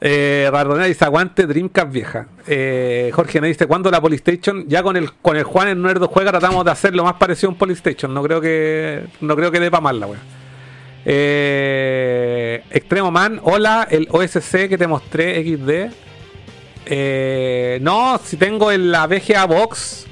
eh, 0.04 0.50
Rardonea 0.52 0.88
dice 0.88 1.06
aguante 1.06 1.46
Dreamcast 1.46 1.92
vieja. 1.92 2.28
Eh, 2.48 3.12
Jorge 3.14 3.40
Nes 3.40 3.50
dice 3.52 3.68
¿cuándo 3.68 3.92
la 3.92 4.02
Polystation? 4.02 4.68
Ya 4.68 4.82
con 4.82 4.98
el 4.98 5.14
con 5.14 5.38
el 5.38 5.44
Juan 5.44 5.68
en 5.68 5.84
Nerdo 5.84 6.08
juega 6.08 6.32
tratamos 6.32 6.66
de 6.66 6.72
hacer 6.72 6.96
lo 6.96 7.04
más 7.04 7.14
parecido 7.14 7.50
a 7.50 7.52
un 7.52 7.58
Polystation. 7.60 8.12
No 8.12 8.24
creo 8.24 8.42
que 8.42 9.04
no 9.22 9.36
creo 9.36 9.52
que 9.52 9.60
dé 9.60 9.70
para 9.70 9.82
mal 9.82 10.00
la 10.00 10.08
weón. 10.08 10.22
Eh, 11.06 12.64
Extremo 12.72 13.12
Man, 13.12 13.40
hola, 13.44 13.88
el 13.90 14.08
OSC 14.10 14.68
que 14.68 14.78
te 14.78 14.88
mostré 14.88 15.44
XD. 15.44 15.94
Eh, 16.88 17.78
no, 17.82 18.20
si 18.24 18.38
tengo 18.38 18.72
el, 18.72 18.92
la 18.92 19.06
VGA 19.06 19.46
Box 19.46 20.08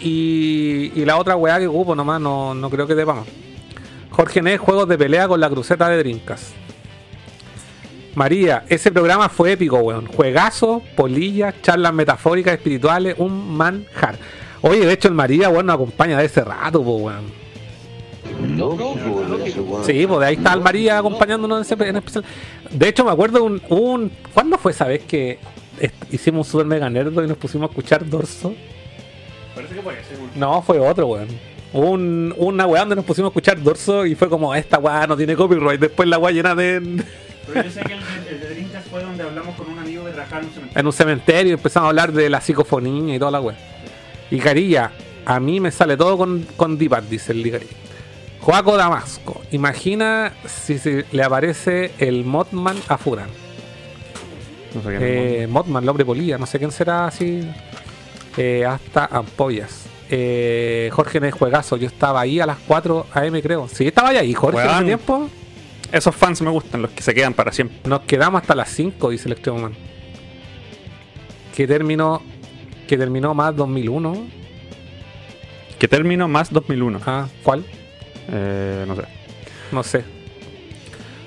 y, 0.00 0.92
y 0.94 1.04
la 1.04 1.18
otra 1.18 1.36
weá 1.36 1.58
que 1.58 1.66
ocupo 1.66 1.94
nomás, 1.94 2.22
no, 2.22 2.54
no 2.54 2.70
creo 2.70 2.86
que 2.86 2.94
para 2.94 3.20
más. 3.20 3.28
Jorge 4.10 4.40
Nes, 4.40 4.58
juegos 4.58 4.88
de 4.88 4.96
pelea 4.96 5.28
con 5.28 5.40
la 5.40 5.50
cruceta 5.50 5.90
de 5.90 5.98
Drinkas. 5.98 6.54
María, 8.16 8.64
ese 8.68 8.90
programa 8.90 9.28
fue 9.28 9.52
épico, 9.52 9.76
weón. 9.78 10.06
Juegazo, 10.06 10.82
polillas, 10.96 11.54
charlas 11.62 11.92
metafóricas, 11.94 12.54
espirituales, 12.54 13.14
un 13.18 13.56
manjar. 13.56 14.16
Oye, 14.62 14.84
de 14.84 14.92
hecho 14.92 15.08
el 15.08 15.14
María, 15.14 15.48
weón, 15.50 15.66
nos 15.66 15.74
acompaña 15.74 16.18
de 16.18 16.24
ese 16.24 16.42
rato, 16.42 16.82
po, 16.82 16.96
weón. 16.96 17.26
Sí, 19.84 20.06
pues 20.06 20.20
de 20.20 20.26
ahí 20.26 20.34
está 20.34 20.52
el 20.54 20.60
María 20.60 20.98
acompañándonos 20.98 21.58
en, 21.70 21.78
ese- 21.78 21.88
en 21.88 21.96
especial. 21.96 22.24
De 22.70 22.88
hecho, 22.88 23.04
me 23.04 23.10
acuerdo 23.12 23.44
un, 23.44 23.62
un. 23.68 24.10
¿Cuándo 24.34 24.58
fue 24.58 24.72
esa 24.72 24.86
vez 24.86 25.02
que 25.04 25.38
hicimos 26.10 26.46
un 26.46 26.50
super 26.52 26.66
mega 26.66 26.90
nerdo 26.90 27.22
y 27.22 27.28
nos 27.28 27.36
pusimos 27.36 27.68
a 27.68 27.70
escuchar 27.70 28.08
Dorso? 28.08 28.54
Parece 29.54 29.74
que 29.74 29.80
puede 29.80 30.02
ser. 30.04 30.18
No, 30.34 30.60
fue 30.62 30.78
otro, 30.80 31.06
weón. 31.08 31.28
Un, 31.72 32.34
una 32.38 32.66
weá 32.66 32.80
donde 32.80 32.96
nos 32.96 33.04
pusimos 33.04 33.28
a 33.28 33.30
escuchar 33.30 33.62
Dorso 33.62 34.06
y 34.06 34.14
fue 34.14 34.28
como, 34.28 34.54
esta 34.54 34.78
weá 34.78 35.06
no 35.06 35.16
tiene 35.16 35.36
copyright. 35.36 35.80
Después 35.80 36.08
la 36.08 36.18
weá 36.18 36.32
llena 36.32 36.54
de. 36.54 37.04
Pero 37.46 37.62
yo 37.62 37.70
sé 37.70 37.80
que 37.82 37.92
el, 37.92 38.00
el 38.28 38.40
de 38.40 38.50
Drinkas 38.50 38.84
fue 38.86 39.02
donde 39.02 39.22
hablamos 39.22 39.54
con 39.56 39.70
un 39.70 39.78
amigo 39.78 40.04
que 40.04 40.10
trabajaba 40.10 40.40
en 40.40 40.46
un 40.48 40.52
cementerio. 40.52 40.80
en 40.80 40.86
un 40.86 40.92
cementerio 40.92 41.54
empezamos 41.54 41.86
a 41.86 41.88
hablar 41.90 42.12
de 42.12 42.28
la 42.28 42.40
psicofonía 42.40 43.14
y 43.14 43.18
toda 43.18 43.30
la 43.30 43.40
weá. 43.40 43.56
Y 44.30 44.38
Carilla, 44.38 44.90
a 45.24 45.38
mí 45.40 45.60
me 45.60 45.70
sale 45.70 45.96
todo 45.96 46.18
con, 46.18 46.42
con 46.56 46.76
Dipat, 46.78 47.04
dice 47.04 47.32
el 47.32 47.42
Ligari. 47.42 47.68
Joaco 48.40 48.76
Damasco, 48.76 49.42
imagina 49.50 50.32
si 50.46 50.78
se 50.78 51.04
le 51.10 51.22
aparece 51.22 51.92
el 51.98 52.24
Mothman 52.24 52.76
a 52.88 52.96
Furan. 52.98 53.28
No 54.74 54.82
sé 54.82 54.98
Eh, 55.00 55.46
Mothman, 55.48 55.82
el 55.82 55.88
hombre 55.88 56.04
polilla, 56.04 56.38
no 56.38 56.46
sé 56.46 56.58
quién 56.58 56.70
será 56.70 57.06
así. 57.06 57.48
Eh, 58.36 58.64
hasta 58.66 59.06
ampollas. 59.06 59.86
Eh, 60.08 60.90
Jorge 60.92 61.18
en 61.18 61.24
el 61.24 61.32
juegazo, 61.32 61.76
yo 61.76 61.86
estaba 61.86 62.20
ahí 62.20 62.38
a 62.38 62.46
las 62.46 62.58
4 62.66 63.06
am 63.12 63.40
creo. 63.40 63.68
Sí, 63.68 63.88
estaba 63.88 64.10
ahí, 64.10 64.32
Jorge, 64.34 64.62
en 64.62 64.70
ese 64.70 64.84
tiempo. 64.84 65.28
Esos 65.92 66.14
fans 66.14 66.42
me 66.42 66.50
gustan, 66.50 66.82
los 66.82 66.90
que 66.90 67.02
se 67.02 67.14
quedan 67.14 67.34
para 67.34 67.52
siempre. 67.52 67.78
Nos 67.84 68.00
quedamos 68.02 68.42
hasta 68.42 68.54
las 68.54 68.70
5, 68.70 69.10
dice 69.10 69.28
el 69.28 69.32
extremo 69.32 69.58
man. 69.58 69.72
Que 71.54 71.66
terminó, 71.66 72.22
que 72.86 72.98
terminó 72.98 73.34
más 73.34 73.54
2001. 73.56 74.26
¿Qué 75.78 75.88
término 75.88 76.26
más 76.28 76.52
2001? 76.52 77.00
Ah, 77.06 77.28
¿cuál? 77.42 77.64
Eh, 78.30 78.84
no 78.86 78.96
sé. 78.96 79.02
No 79.72 79.82
sé. 79.82 80.04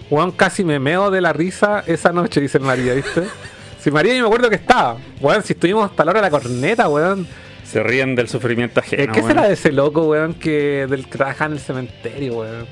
Juan 0.10 0.32
casi 0.32 0.64
me 0.64 0.80
meo 0.80 1.12
de 1.12 1.22
la 1.22 1.34
risa 1.34 1.84
esa 1.86 2.12
noche, 2.12 2.42
dice 2.42 2.58
el 2.58 2.64
María, 2.64 2.94
¿viste? 2.94 3.24
Si 3.80 3.92
María 3.92 4.14
yo 4.14 4.24
me 4.24 4.28
acuerdo 4.28 4.50
que 4.50 4.58
estaba. 4.58 4.98
Weón, 5.22 5.42
si 5.42 5.54
estuvimos 5.54 5.90
hasta 5.90 6.04
la 6.04 6.12
hora 6.12 6.20
de 6.20 6.30
la 6.30 6.32
corneta, 6.32 6.90
weón. 6.90 7.26
Se 7.64 7.82
ríen 7.82 8.14
del 8.14 8.28
sufrimiento 8.28 8.82
ajeno. 8.82 9.14
¿Qué 9.14 9.22
weón. 9.22 9.32
será 9.32 9.48
de 9.48 9.54
ese 9.54 9.72
loco, 9.72 10.02
weón, 10.02 10.34
que 10.34 10.86
del 10.90 11.06
que 11.06 11.12
trabaja 11.12 11.46
en 11.46 11.54
el 11.54 11.60
cementerio, 11.60 12.40
weón? 12.40 12.68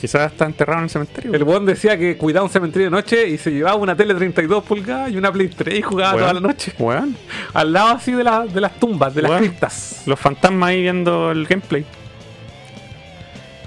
Quizás 0.00 0.32
está 0.32 0.44
enterrado 0.44 0.78
en 0.80 0.84
el 0.84 0.90
cementerio. 0.90 1.32
El 1.34 1.42
weón 1.44 1.64
decía 1.64 1.96
que 1.96 2.16
cuidaba 2.16 2.44
un 2.44 2.50
cementerio 2.52 2.86
de 2.86 2.90
noche 2.90 3.26
y 3.28 3.38
se 3.38 3.50
llevaba 3.50 3.76
una 3.76 3.96
tele 3.96 4.14
32 4.14 4.62
pulgadas 4.64 5.10
y 5.10 5.16
una 5.16 5.32
Play 5.32 5.48
3 5.48 5.78
y 5.78 5.82
jugaba 5.82 6.18
toda 6.18 6.34
la 6.34 6.40
noche. 6.40 6.72
Weón. 6.78 7.16
Al 7.54 7.72
lado 7.72 7.88
así 7.90 8.12
de, 8.12 8.22
la- 8.24 8.44
de 8.46 8.60
las 8.60 8.78
tumbas, 8.78 9.14
de 9.14 9.22
las 9.22 9.32
criptas. 9.40 10.02
Los 10.06 10.18
fantasmas 10.20 10.68
ahí 10.70 10.82
viendo 10.82 11.30
el 11.30 11.46
gameplay. 11.46 11.84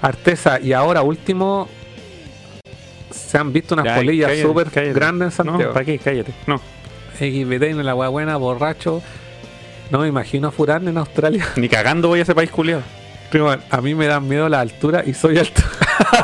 Artesa, 0.00 0.60
y 0.60 0.72
ahora 0.72 1.02
último. 1.02 1.68
se 3.10 3.36
han 3.38 3.52
visto 3.52 3.74
unas 3.74 3.86
Ya, 3.86 3.96
polillas 3.96 4.38
súper 4.38 4.70
grandes 4.94 5.26
en 5.26 5.32
Santiago. 5.32 5.62
No, 5.64 5.72
¿para 5.72 5.84
qué? 5.84 5.98
Cállate. 5.98 6.32
No, 6.46 6.58
XBT 7.18 7.62
en 7.64 7.84
la 7.84 7.94
hueá 7.94 8.08
buena, 8.08 8.36
borracho. 8.36 9.02
No 9.90 9.98
me 10.00 10.08
imagino 10.08 10.52
Furán 10.52 10.86
en 10.86 10.98
Australia. 10.98 11.46
ni 11.56 11.68
cagando 11.68 12.08
voy 12.08 12.20
a 12.20 12.22
ese 12.22 12.34
país 12.34 12.50
culiado. 12.50 12.82
Primo, 13.30 13.50
a 13.70 13.80
mí 13.82 13.94
me 13.94 14.06
dan 14.06 14.26
miedo 14.26 14.48
la 14.48 14.60
altura 14.60 15.02
y 15.06 15.12
soy 15.14 15.38
alto. 15.38 15.60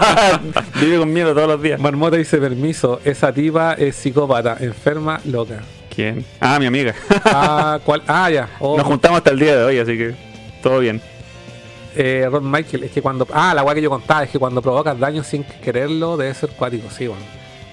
Vive 0.81 0.99
con 0.99 1.13
miedo 1.13 1.35
todos 1.35 1.49
los 1.49 1.63
días. 1.63 1.79
Marmota 1.81 2.17
dice 2.17 2.39
permiso, 2.39 3.01
esa 3.05 3.33
tipa 3.33 3.75
es 3.75 3.95
psicópata, 3.97 4.57
enferma, 4.61 5.21
loca. 5.27 5.61
¿Quién? 5.95 6.25
Ah, 6.41 6.59
mi 6.59 6.67
amiga. 6.67 6.95
Ah, 7.27 7.79
¿cuál? 7.85 8.03
Ah, 8.07 8.31
ya. 8.31 8.49
Oh, 8.59 8.77
Nos 8.79 8.87
juntamos 8.87 9.19
hasta 9.19 9.31
el 9.31 9.39
día 9.39 9.57
de 9.57 9.65
hoy, 9.65 9.79
así 9.79 9.97
que 9.99 10.15
todo 10.63 10.79
bien. 10.81 11.01
eh, 11.95 12.27
Rod 12.31 12.43
Michael, 12.43 12.85
es 12.85 12.91
que 12.91 13.03
cuando. 13.03 13.27
Ah, 13.33 13.53
la 13.55 13.63
weá 13.63 13.75
que 13.75 13.83
yo 13.83 13.91
contaba, 13.91 14.25
es 14.25 14.31
que 14.31 14.39
cuando 14.39 14.63
provocas 14.63 14.99
daño 14.99 15.23
sin 15.23 15.45
quererlo, 15.45 16.17
debe 16.17 16.33
ser 16.35 16.51
cuático, 16.51 16.89
sí, 16.91 17.07
bueno. 17.07 17.23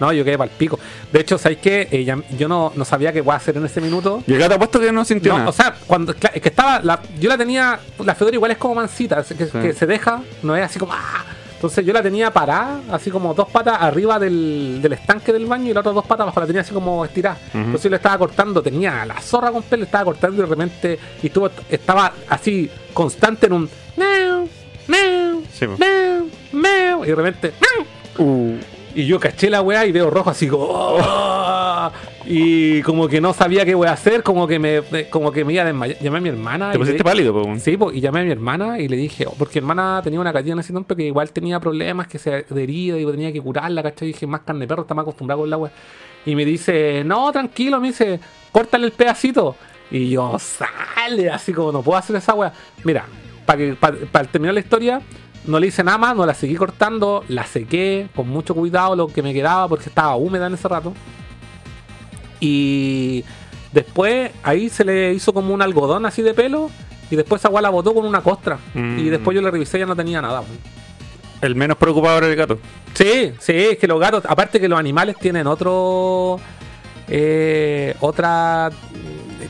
No, 0.02 0.12
yo 0.12 0.26
quedé 0.26 0.38
para 0.38 0.52
el 0.52 0.58
pico. 0.58 0.80
De 1.14 1.20
hecho, 1.22 1.38
¿sabes 1.38 1.60
qué? 1.60 1.88
Eh, 1.92 2.04
ya- 2.04 2.18
yo 2.38 2.48
no, 2.50 2.74
no 2.76 2.84
sabía 2.84 3.14
qué 3.14 3.22
voy 3.22 3.34
a 3.34 3.38
hacer 3.38 3.56
en 3.56 3.66
ese 3.66 3.80
minuto. 3.80 4.24
Y 4.28 4.34
el 4.34 4.40
gato 4.40 4.56
apuesto 4.56 4.80
que 4.80 4.92
no 4.92 5.06
sintió 5.06 5.32
No, 5.34 5.38
nada. 5.38 5.50
o 5.52 5.54
sea, 5.54 5.76
cuando 5.88 6.12
es 6.12 6.18
que 6.18 6.50
estaba, 6.50 6.82
la- 6.82 7.00
yo 7.20 7.30
la 7.30 7.38
tenía, 7.38 7.80
la 8.04 8.16
Fedora 8.16 8.36
igual 8.36 8.52
es 8.52 8.58
como 8.58 8.76
mansita, 8.76 9.20
es 9.22 9.28
que, 9.28 9.46
Sí. 9.46 9.52
que 9.62 9.74
se 9.74 9.86
deja, 9.86 10.22
no 10.44 10.56
es 10.58 10.66
así 10.66 10.80
como, 10.80 10.92
¡ah! 10.94 11.24
entonces 11.54 11.86
yo 11.86 11.94
la 11.94 12.02
tenía 12.02 12.32
parada, 12.34 12.80
así 12.92 13.12
como 13.12 13.36
dos 13.36 13.48
patas 13.50 13.78
arriba 13.80 14.18
del, 14.18 14.80
del 14.82 14.94
estanque 14.94 15.32
del 15.32 15.46
baño 15.46 15.66
y 15.70 15.74
las 15.74 15.82
otras 15.82 15.94
dos 15.94 16.06
patas 16.06 16.22
abajo, 16.24 16.40
la 16.40 16.48
tenía 16.48 16.62
así 16.64 16.74
como 16.74 17.06
estirada. 17.06 17.38
Entonces 17.54 17.84
yo 17.84 17.90
le 17.92 17.98
estaba 17.98 18.18
cortando, 18.18 18.64
tenía 18.64 19.06
la 19.06 19.22
zorra 19.22 19.52
con 19.52 19.62
pelo, 19.62 19.82
le 19.82 19.86
estaba 19.86 20.06
cortando 20.06 20.38
y 20.38 20.40
de 20.42 20.48
repente, 20.50 21.00
y 21.22 21.28
estuvo, 21.28 21.48
estaba 21.70 22.12
así 22.28 22.68
constante 22.94 23.46
en 23.46 23.54
un, 23.54 23.70
meow, 23.96 24.50
meow, 24.88 25.44
Sí, 25.54 25.68
po. 25.68 25.78
meow, 25.78 26.28
meow, 26.54 27.04
y 27.04 27.08
de 27.10 27.16
repente, 27.16 27.54
meow, 27.62 27.86
Uh, 28.18 28.58
y 28.96 29.06
yo 29.06 29.20
caché 29.20 29.50
la 29.50 29.62
weá 29.62 29.86
y 29.86 29.92
veo 29.92 30.10
rojo 30.10 30.30
así 30.30 30.48
como. 30.48 30.66
"Oh". 30.70 31.92
Y 32.26 32.82
como 32.84 33.08
que 33.08 33.20
no 33.20 33.34
sabía 33.34 33.66
qué 33.66 33.74
voy 33.74 33.88
a 33.88 33.94
hacer, 33.94 34.22
como 34.22 34.48
que 34.48 34.60
me, 34.60 34.82
como 35.10 35.32
que 35.32 35.44
me 35.44 35.54
iba 35.54 35.64
a 35.64 35.66
desmayar. 35.66 35.98
Llamé 36.00 36.18
a 36.20 36.22
mi 36.22 36.30
hermana. 36.30 36.72
te 36.72 36.78
pusiste 36.78 37.04
pálido, 37.04 37.34
po. 37.34 37.56
Sí, 37.60 37.76
po, 37.78 37.92
y 37.92 38.00
llamé 38.00 38.22
a 38.22 38.24
mi 38.24 38.32
hermana 38.32 38.80
y 38.80 38.88
le 38.88 38.96
dije, 38.96 39.26
oh, 39.26 39.34
porque 39.38 39.60
mi 39.60 39.66
hermana 39.66 40.02
tenía 40.04 40.20
una 40.20 40.32
catilla 40.32 40.54
en 40.54 40.60
ese 40.60 40.72
tiempo 40.72 40.96
que 40.96 41.04
igual 41.04 41.32
tenía 41.32 41.60
problemas, 41.60 42.08
que 42.08 42.20
se 42.20 42.46
adhería 42.50 42.98
y 43.00 43.06
tenía 43.06 43.32
que 43.34 43.42
curarla, 43.42 43.82
¿cachai? 43.82 44.10
Y 44.10 44.14
dije, 44.14 44.28
más 44.28 44.42
carne 44.42 44.62
de 44.62 44.68
perro, 44.68 44.84
está 44.84 44.94
más 44.94 45.04
acostumbrado 45.04 45.42
con 45.42 45.50
la 45.50 45.58
weá. 45.58 45.72
Y 46.26 46.36
me 46.36 46.46
dice, 46.46 47.04
no, 47.04 47.32
tranquilo, 47.32 47.82
me 47.82 47.88
dice, 47.88 48.20
córtale 48.52 48.86
el 48.86 48.92
pedacito. 48.92 49.56
Y 49.90 50.10
yo, 50.12 50.38
sale, 50.40 51.30
así 51.32 51.52
como 51.52 51.72
no 51.72 51.82
puedo 51.82 51.98
hacer 51.98 52.16
esa 52.16 52.34
weá. 52.36 52.54
Mira, 52.84 53.06
para 53.46 53.58
que 53.58 53.74
para 53.74 54.26
terminar 54.28 54.54
la 54.54 54.60
historia, 54.60 55.02
no 55.46 55.60
le 55.60 55.68
hice 55.68 55.84
nada 55.84 55.98
más, 55.98 56.16
no 56.16 56.26
la 56.26 56.34
seguí 56.34 56.56
cortando, 56.56 57.24
la 57.28 57.46
sequé 57.46 58.08
con 58.16 58.28
mucho 58.30 58.54
cuidado 58.56 58.96
lo 58.96 59.08
que 59.08 59.22
me 59.24 59.34
quedaba 59.34 59.68
porque 59.68 59.90
estaba 59.90 60.16
húmeda 60.16 60.48
en 60.48 60.54
ese 60.54 60.68
rato. 60.68 60.94
Y 62.40 63.24
después 63.72 64.32
ahí 64.44 64.70
se 64.70 64.84
le 64.84 65.14
hizo 65.14 65.34
como 65.34 65.54
un 65.54 65.62
algodón 65.62 66.06
así 66.06 66.22
de 66.22 66.34
pelo. 66.34 66.70
Y 67.10 67.16
después 67.16 67.42
esa 67.42 67.50
weá 67.50 67.62
la 67.62 67.70
botó 67.70 67.94
con 67.94 68.06
una 68.06 68.22
costra. 68.22 68.58
Mm. 68.74 69.00
Y 69.00 69.10
después 69.10 69.36
yo 69.36 69.42
le 69.42 69.52
revisé 69.52 69.78
y 69.78 69.82
ya 69.82 69.86
no 69.86 69.96
tenía 69.96 70.22
nada. 70.22 70.44
El 71.42 71.56
menos 71.56 71.76
preocupado 71.78 72.20
era 72.20 72.28
el 72.28 72.36
gato. 72.36 72.58
Sí, 72.94 73.34
sí, 73.40 73.52
es 73.54 73.78
que 73.78 73.88
los 73.88 74.00
gatos, 74.00 74.24
aparte 74.28 74.60
que 74.60 74.70
los 74.70 74.80
animales 74.80 75.18
tienen 75.20 75.48
otro. 75.48 76.40
eh, 77.10 77.96
otra. 78.00 78.70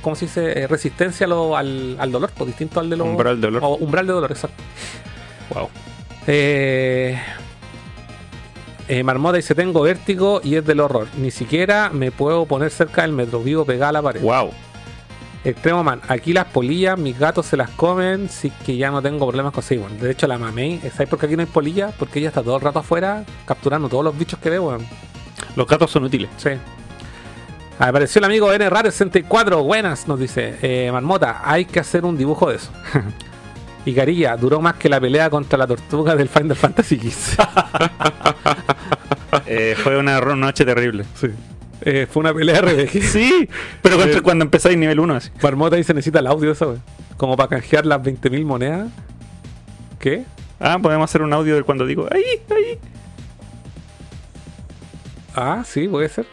¿Cómo 0.02 0.16
se 0.16 0.26
dice? 0.26 0.60
Eh, 0.64 0.68
resistencia 0.68 1.28
lo- 1.28 1.56
al, 1.56 1.96
al 2.00 2.12
dolor, 2.12 2.32
pues 2.36 2.48
distinto 2.48 2.80
al 2.80 2.89
de 2.89 2.96
los. 2.98 3.08
Umbral 3.08 3.39
de 3.39 3.48
dolor. 3.48 3.62
o 3.64 3.76
umbral 3.76 4.08
de 4.08 4.14
dolor, 4.14 4.32
exacto. 4.32 4.64
Wow. 5.54 5.70
Eh, 6.28 7.20
eh, 8.88 9.04
Marmota 9.04 9.38
dice: 9.38 9.56
Tengo 9.56 9.82
vértigo 9.82 10.41
y 10.43 10.56
es 10.56 10.66
del 10.66 10.80
horror. 10.80 11.08
Ni 11.18 11.32
siquiera 11.32 11.89
me 11.91 12.12
puedo 12.12 12.45
poner 12.45 12.72
cerca 12.72 13.02
del 13.04 13.14
metro. 13.14 13.41
Vivo 13.41 13.66
pegada 13.66 13.89
a 13.89 13.93
la 13.93 14.02
pared. 14.02 14.22
Wow. 14.22 14.52
Extremo 15.43 15.84
man, 15.84 16.02
aquí 16.08 16.34
las 16.34 16.45
polillas, 16.45 16.99
mis 16.99 17.18
gatos 17.18 17.47
se 17.47 17.58
las 17.58 17.72
comen, 17.72 18.30
sí 18.30 18.52
que 18.64 18.78
ya 18.78 18.91
no 18.91 19.02
tengo 19.02 19.26
problemas 19.26 19.52
con 19.54 19.64
bueno, 19.80 19.95
De 19.99 20.12
hecho, 20.12 20.28
la 20.28 20.38
mamé, 20.38 20.80
¿sabes 20.93 21.10
por 21.10 21.18
qué 21.18 21.26
aquí 21.26 21.36
no 21.36 21.41
hay 21.41 21.47
polillas? 21.47 21.95
Porque 21.97 22.20
ella 22.20 22.28
está 22.28 22.43
todo 22.43 22.58
el 22.58 22.62
rato 22.62 22.78
afuera 22.78 23.26
capturando 23.45 23.89
todos 23.89 24.04
los 24.04 24.16
bichos 24.16 24.39
que 24.39 24.52
ve, 24.52 24.60
weón. 24.60 24.86
Los 25.56 25.66
gatos 25.66 25.89
son 25.89 26.04
útiles. 26.04 26.30
Sí. 26.38 26.52
Apareció 27.80 28.20
el 28.20 28.26
amigo 28.26 28.54
N 28.54 28.70
Raro 28.70 28.91
64, 28.91 29.64
buenas, 29.64 30.08
nos 30.08 30.20
dice. 30.20 30.60
Eh, 30.62 30.91
Marmota, 30.91 31.41
hay 31.43 31.66
que 31.66 31.80
hacer 31.80 32.06
un 32.06 32.16
dibujo 32.16 32.52
de 32.52 32.58
eso. 32.58 32.70
y 33.86 33.94
Carilla, 33.94 34.38
duró 34.38 34.62
más 34.62 34.76
que 34.76 34.90
la 34.90 35.00
pelea 35.00 35.30
contra 35.30 35.58
la 35.58 35.68
tortuga 35.68 36.16
del 36.16 36.30
Final 36.30 36.56
Fantasy 36.56 36.98
XV. 36.98 37.42
Eh, 39.46 39.76
fue 39.82 39.98
una 39.98 40.20
noche 40.20 40.66
terrible. 40.66 41.06
sí. 41.16 41.28
Eh, 41.82 42.08
fue 42.10 42.22
una 42.22 42.34
pelea 42.34 42.62
RPG. 42.62 43.02
Sí, 43.02 43.50
pero 43.82 43.98
cuando, 43.98 44.24
cuando 44.24 44.46
empezáis 44.46 44.78
nivel 44.78 45.00
1 45.00 45.16
así. 45.16 45.30
Marmota 45.42 45.76
dice 45.76 45.94
necesita 45.94 46.20
el 46.20 46.28
audio 46.28 46.54
weón. 46.60 46.82
Como 47.18 47.36
para 47.36 47.50
canjear 47.50 47.86
las 47.86 48.02
20.000 48.02 48.46
monedas. 48.46 48.90
¿Qué? 50.00 50.26
Ah, 50.60 50.80
podemos 50.82 51.10
hacer 51.10 51.22
un 51.22 51.34
audio 51.34 51.56
de 51.56 51.64
cuando 51.64 51.86
digo, 51.86 52.08
ahí, 52.12 52.24
ahí. 52.50 52.80
Ah, 55.36 55.64
sí, 55.66 55.88
puede 55.88 56.10
ser. 56.10 56.26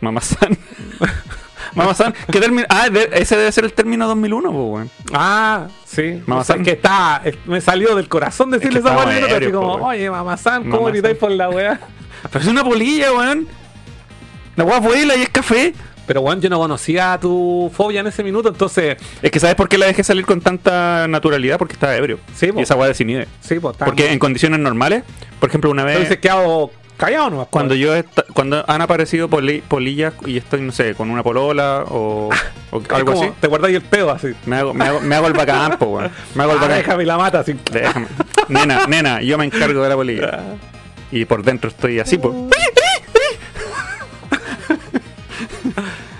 Mamazán. 0.00 0.58
Mamazán. 1.74 2.14
¿Qué 2.30 2.40
término? 2.40 2.66
Ah, 2.68 2.88
de- 2.88 3.10
ese 3.12 3.36
debe 3.36 3.50
ser 3.52 3.64
el 3.64 3.72
término 3.72 4.06
2001, 4.06 4.50
pues, 4.50 4.64
weón. 4.64 4.90
Ah, 5.12 5.68
sí. 5.84 6.22
Mamazán. 6.26 6.60
O 6.60 6.64
sea, 6.64 6.64
que 6.64 6.78
está. 6.78 7.22
Me 7.46 7.60
salió 7.60 7.94
del 7.94 8.08
corazón 8.08 8.50
decirle 8.50 8.78
Es 8.80 8.84
que 8.84 8.90
esa 8.90 9.02
así 9.02 9.32
ebrios, 9.32 9.52
como, 9.52 9.78
po, 9.78 9.86
oye, 9.86 10.10
mamazán, 10.10 10.70
¿cómo 10.70 10.86
gritáis 10.86 11.16
por 11.16 11.30
la 11.30 11.50
weá? 11.50 11.80
Pero 12.30 12.44
es 12.44 12.50
una 12.50 12.64
polilla, 12.64 13.12
weón. 13.12 13.46
La 14.56 14.64
weá 14.64 14.78
vuela 14.80 15.16
y 15.16 15.22
es 15.22 15.28
café. 15.28 15.74
Pero 16.06 16.20
weón, 16.20 16.40
yo 16.40 16.50
no 16.50 16.58
conocía 16.58 17.18
tu 17.18 17.70
fobia 17.74 18.00
en 18.00 18.06
ese 18.06 18.22
minuto, 18.22 18.50
entonces. 18.50 18.96
Es 19.22 19.30
que 19.30 19.40
¿sabes 19.40 19.56
por 19.56 19.68
qué 19.68 19.78
la 19.78 19.86
dejé 19.86 20.04
salir 20.04 20.26
con 20.26 20.40
tanta 20.40 21.08
naturalidad? 21.08 21.58
Porque 21.58 21.72
estaba 21.74 21.96
ebrio. 21.96 22.18
Sí, 22.34 22.52
po. 22.52 22.60
y 22.60 22.62
esa 22.62 22.76
weá 22.76 22.88
desinhibe. 22.88 23.26
Sí, 23.40 23.58
pues 23.58 23.72
está. 23.72 23.86
Porque 23.86 24.12
en 24.12 24.18
condiciones 24.18 24.60
normales, 24.60 25.02
por 25.40 25.48
ejemplo, 25.48 25.70
una 25.70 25.84
vez... 25.84 25.96
Entonces 25.96 26.18
quedado 26.18 26.70
callado. 26.96 27.46
Cuando 27.50 27.70
pues. 27.70 27.80
yo 27.80 27.94
esta- 27.94 28.24
cuando 28.34 28.64
han 28.68 28.80
aparecido 28.82 29.28
poli- 29.28 29.62
polillas 29.66 30.12
y 30.26 30.36
estoy, 30.38 30.60
no 30.62 30.72
sé, 30.72 30.94
con 30.94 31.10
una 31.10 31.22
polola 31.22 31.84
o, 31.88 32.30
o 32.70 32.80
Es 32.80 32.90
algo 32.90 33.12
como, 33.12 33.22
así, 33.24 33.32
Te 33.40 33.46
guardáis 33.48 33.76
el 33.76 33.82
pedo 33.82 34.10
así. 34.10 34.28
me 34.46 34.56
hago, 34.56 34.74
me 34.74 34.84
hago, 34.86 35.00
me 35.00 35.14
hago 35.14 35.26
el 35.26 35.32
bacán, 35.32 35.78
po, 35.78 35.86
weón. 35.86 36.10
Me 36.34 36.42
hago 36.42 36.52
el 36.52 36.58
Ah, 36.58 36.62
bacán. 36.62 36.76
déjame 36.78 37.04
la 37.04 37.16
mata 37.18 37.40
así. 37.40 37.54
Déjame. 37.72 38.06
Nena, 38.48 38.86
nena, 38.86 39.22
yo 39.22 39.36
me 39.38 39.44
encargo 39.44 39.82
de 39.82 39.88
la 39.88 39.94
polilla. 39.96 40.40
Y 41.12 41.24
por 41.26 41.42
dentro 41.42 41.70
estoy 41.70 41.98
así, 42.00 42.18
pues. 42.18 42.34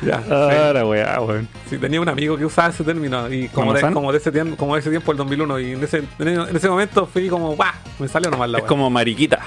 Ya. 0.05 0.23
Ah, 0.31 0.71
la 0.75 0.85
weá, 0.87 1.19
weón. 1.21 1.49
Sí, 1.71 1.79
tenía 1.79 1.99
un 2.01 2.09
amigo 2.09 2.37
que 2.37 2.45
usaba 2.45 2.69
ese 2.69 2.85
término 2.85 3.33
y 3.33 3.49
como 3.49 3.73
de, 3.73 3.81
como 3.91 4.13
de 4.13 4.19
ese 4.19 4.31
tiempo, 4.31 4.55
como 4.57 4.75
de 4.75 4.81
ese 4.81 4.91
tiempo 4.91 5.13
el 5.13 5.19
2001 5.19 5.61
y 5.61 5.73
en 5.73 5.83
ese, 5.83 6.03
en 6.19 6.57
ese 6.57 6.69
momento 6.69 7.07
fui 7.07 7.29
como, 7.29 7.57
¡guau! 7.57 7.73
Me 7.99 8.07
salió 8.09 8.31
nomás 8.31 8.51
la 8.51 8.59
Es 8.59 8.63
weá. 8.65 8.69
como 8.69 8.91
mariquita. 8.91 9.41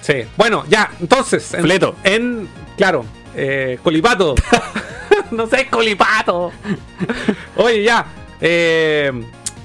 Sí. 0.00 0.24
Bueno, 0.36 0.64
ya, 0.68 0.90
entonces. 1.00 1.52
En, 1.54 1.62
Fleto. 1.62 1.96
En, 2.04 2.48
claro, 2.76 3.04
eh, 3.34 3.78
Colipato. 3.82 4.34
no 5.30 5.46
sé, 5.46 5.66
Colipato. 5.68 6.52
Oye, 7.56 7.82
ya. 7.82 8.06
eh, 8.40 9.12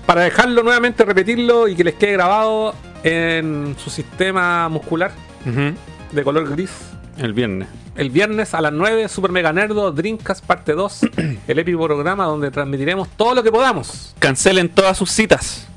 para 0.05 0.21
dejarlo 0.21 0.61
nuevamente, 0.61 1.03
repetirlo 1.03 1.67
y 1.67 1.75
que 1.75 1.83
les 1.83 1.95
quede 1.95 2.13
grabado 2.13 2.75
en 3.03 3.75
su 3.83 3.89
sistema 3.89 4.69
muscular 4.69 5.11
de 6.11 6.23
color 6.23 6.49
gris. 6.49 6.71
El 7.17 7.33
viernes. 7.33 7.67
El 7.95 8.09
viernes 8.09 8.53
a 8.53 8.61
las 8.61 8.73
9, 8.73 9.07
Super 9.07 9.31
Mega 9.31 9.53
Nerdo, 9.53 9.91
Drinkas 9.91 10.41
parte 10.41 10.73
2, 10.73 10.99
el 11.47 11.59
épico 11.59 11.83
programa 11.85 12.25
donde 12.25 12.51
transmitiremos 12.51 13.07
todo 13.15 13.33
lo 13.35 13.41
que 13.41 13.51
podamos. 13.51 14.13
Cancelen 14.19 14.69
todas 14.69 14.97
sus 14.97 15.09
citas. 15.11 15.67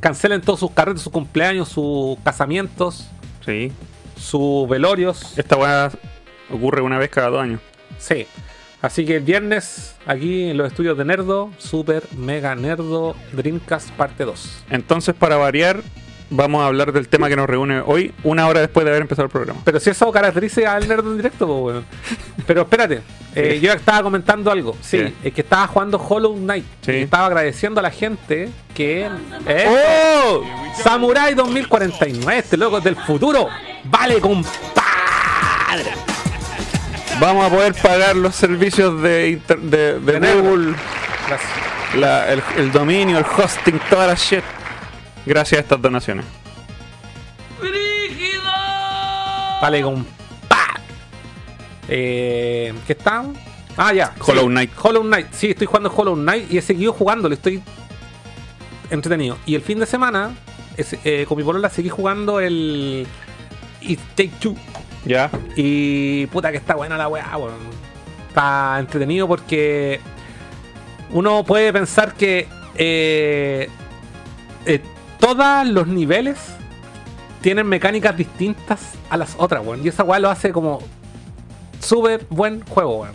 Cancelen 0.00 0.42
todos 0.42 0.60
sus 0.60 0.70
carretes, 0.72 1.02
sus 1.02 1.12
cumpleaños, 1.12 1.68
sus 1.68 2.18
casamientos, 2.22 3.08
Sí. 3.44 3.72
Sus 4.16 4.68
velorios. 4.68 5.36
Esta 5.38 5.56
weá 5.56 5.90
ocurre 6.50 6.82
una 6.82 6.98
vez 6.98 7.10
cada 7.10 7.28
dos 7.28 7.42
años. 7.42 7.60
Sí. 7.98 8.26
Así 8.82 9.06
que 9.06 9.16
el 9.16 9.22
viernes, 9.22 9.96
aquí 10.04 10.50
en 10.50 10.58
los 10.58 10.66
estudios 10.66 10.98
de 10.98 11.06
Nerdo, 11.06 11.50
Super 11.56 12.02
Mega 12.16 12.54
Nerdo, 12.54 13.16
Dreamcast 13.32 13.90
parte 13.92 14.24
2. 14.24 14.64
Entonces, 14.68 15.14
para 15.14 15.36
variar, 15.36 15.82
vamos 16.30 16.62
a 16.62 16.66
hablar 16.66 16.92
del 16.92 17.08
tema 17.08 17.28
que 17.28 17.36
nos 17.36 17.46
reúne 17.48 17.80
hoy, 17.84 18.12
una 18.24 18.46
hora 18.48 18.60
después 18.60 18.84
de 18.84 18.90
haber 18.90 19.02
empezado 19.02 19.24
el 19.26 19.30
programa. 19.30 19.60
Pero 19.64 19.78
si 19.80 19.90
eso 19.90 20.10
caracteriza 20.12 20.74
al 20.74 20.86
Nerdo 20.88 21.10
en 21.10 21.16
directo, 21.18 21.46
pues 21.46 21.58
weón. 21.74 21.84
Pero 22.46 22.62
espérate, 22.62 23.02
eh, 23.34 23.58
yo 23.62 23.72
estaba 23.72 24.02
comentando 24.02 24.50
algo. 24.50 24.76
Sí, 24.80 24.98
¿Qué? 24.98 25.12
es 25.28 25.32
que 25.34 25.40
estaba 25.42 25.66
jugando 25.66 25.98
Hollow 25.98 26.34
Knight. 26.36 26.64
Sí. 26.82 26.92
Y 26.92 27.02
estaba 27.02 27.26
agradeciendo 27.26 27.80
a 27.80 27.82
la 27.82 27.90
gente 27.90 28.48
que. 28.74 29.08
eh, 29.46 30.20
¡Oh! 30.26 30.42
Samurai 30.82 31.34
2049, 31.34 32.38
este 32.38 32.56
loco 32.56 32.78
es 32.78 32.84
del 32.84 32.96
futuro. 32.96 33.48
Vale, 33.84 34.20
compadre. 34.20 34.54
Vamos 37.20 37.46
a 37.46 37.50
poder 37.50 37.74
pagar 37.74 38.16
los 38.16 38.34
servicios 38.34 39.00
de, 39.00 39.30
inter- 39.30 39.60
de, 39.60 40.00
de. 40.00 40.34
Google, 40.40 40.74
Gracias. 41.28 41.50
la- 41.96 42.32
el, 42.32 42.42
el 42.56 42.72
dominio, 42.72 43.18
el 43.18 43.24
hosting, 43.24 43.78
toda 43.88 44.08
la 44.08 44.14
shit. 44.14 44.42
Gracias 45.26 45.58
a 45.58 45.62
estas 45.62 45.80
donaciones. 45.82 46.24
Sale 49.60 49.82
con 49.82 50.04
¡pa! 50.48 50.66
Eh, 51.88 52.74
¿Qué 52.86 52.92
está? 52.92 53.24
Ah, 53.76 53.92
ya. 53.92 54.14
Hollow 54.20 54.44
sí. 54.44 54.48
Knight. 54.50 54.70
Hollow 54.80 55.02
Knight. 55.02 55.26
Sí, 55.32 55.50
estoy 55.50 55.66
jugando 55.66 55.92
Hollow 55.94 56.14
Knight 56.16 56.52
y 56.52 56.58
he 56.58 56.62
seguido 56.62 56.92
jugando, 56.92 57.28
le 57.28 57.36
estoy 57.36 57.62
entretenido. 58.90 59.38
Y 59.46 59.54
el 59.54 59.62
fin 59.62 59.78
de 59.78 59.86
semana, 59.86 60.34
es- 60.76 60.96
eh, 61.04 61.24
con 61.26 61.38
mi 61.38 61.44
polola 61.44 61.70
seguí 61.70 61.88
jugando 61.88 62.40
el 62.40 63.06
It 63.80 64.00
Take 64.14 64.32
Two. 64.40 64.54
Ya. 65.06 65.30
Y 65.56 66.26
puta 66.26 66.50
que 66.50 66.58
está 66.58 66.74
buena 66.74 66.96
la 66.98 67.08
weá, 67.08 67.36
weón. 67.36 67.54
Está 68.28 68.76
entretenido 68.78 69.26
porque 69.26 70.00
uno 71.10 71.42
puede 71.44 71.72
pensar 71.72 72.14
que 72.14 72.48
eh, 72.74 73.68
eh, 74.66 74.80
todos 75.24 75.66
los 75.68 75.86
niveles 75.86 76.38
tienen 77.40 77.66
mecánicas 77.66 78.16
distintas 78.16 78.92
a 79.10 79.16
las 79.16 79.34
otras, 79.38 79.64
weón. 79.64 79.84
Y 79.84 79.88
esa 79.88 80.02
weá 80.04 80.18
lo 80.18 80.28
hace 80.30 80.52
como 80.52 80.80
súper 81.80 82.26
buen 82.30 82.62
juego, 82.66 83.02
weón. 83.02 83.14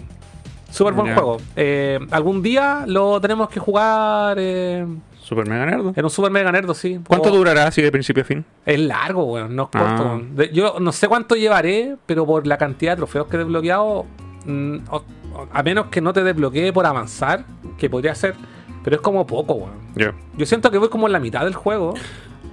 Súper 0.71 0.93
buen 0.93 1.13
juego. 1.13 1.37
Eh, 1.55 1.99
algún 2.11 2.41
día 2.43 2.83
lo 2.87 3.19
tenemos 3.19 3.49
que 3.49 3.59
jugar 3.59 4.37
eh, 4.39 4.85
Super 5.19 5.47
mega 5.47 5.65
nerd. 5.65 5.97
en 5.97 6.03
un 6.05 6.09
super 6.11 6.31
mega 6.31 6.51
nerdo, 6.51 6.73
sí. 6.75 6.99
¿Cuánto 7.07 7.29
O- 7.29 7.35
durará 7.35 7.67
así 7.67 7.81
de 7.81 7.91
principio 7.91 8.21
a 8.23 8.25
fin? 8.25 8.45
es 8.65 8.79
largo, 8.79 9.23
weón, 9.25 9.55
no 9.55 9.63
es 9.63 9.69
corto. 9.69 10.03
Ah. 10.03 10.19
De- 10.35 10.51
Yo 10.53 10.75
no 10.79 10.91
sé 10.91 11.07
cuánto 11.07 11.35
llevaré, 11.35 11.95
pero 12.05 12.25
por 12.25 12.45
la 12.45 12.57
cantidad 12.57 12.91
de 12.93 12.97
trofeos 12.97 13.27
que 13.27 13.35
he 13.35 13.39
desbloqueado, 13.39 14.05
mm, 14.45 14.75
o- 14.91 14.97
o- 14.97 15.47
a 15.51 15.63
menos 15.63 15.87
que 15.87 16.01
no 16.01 16.13
te 16.13 16.23
desbloquee 16.23 16.71
por 16.71 16.85
avanzar, 16.85 17.45
que 17.79 17.89
podría 17.89 18.13
ser, 18.13 18.35
pero 18.83 18.95
es 18.95 19.01
como 19.01 19.25
poco, 19.27 19.53
weón. 19.53 19.73
Ya. 19.95 20.13
Yo 20.37 20.45
siento 20.45 20.69
que 20.71 20.77
voy 20.77 20.89
como 20.89 21.07
en 21.07 21.13
la 21.13 21.19
mitad 21.19 21.43
del 21.43 21.53
juego. 21.55 21.93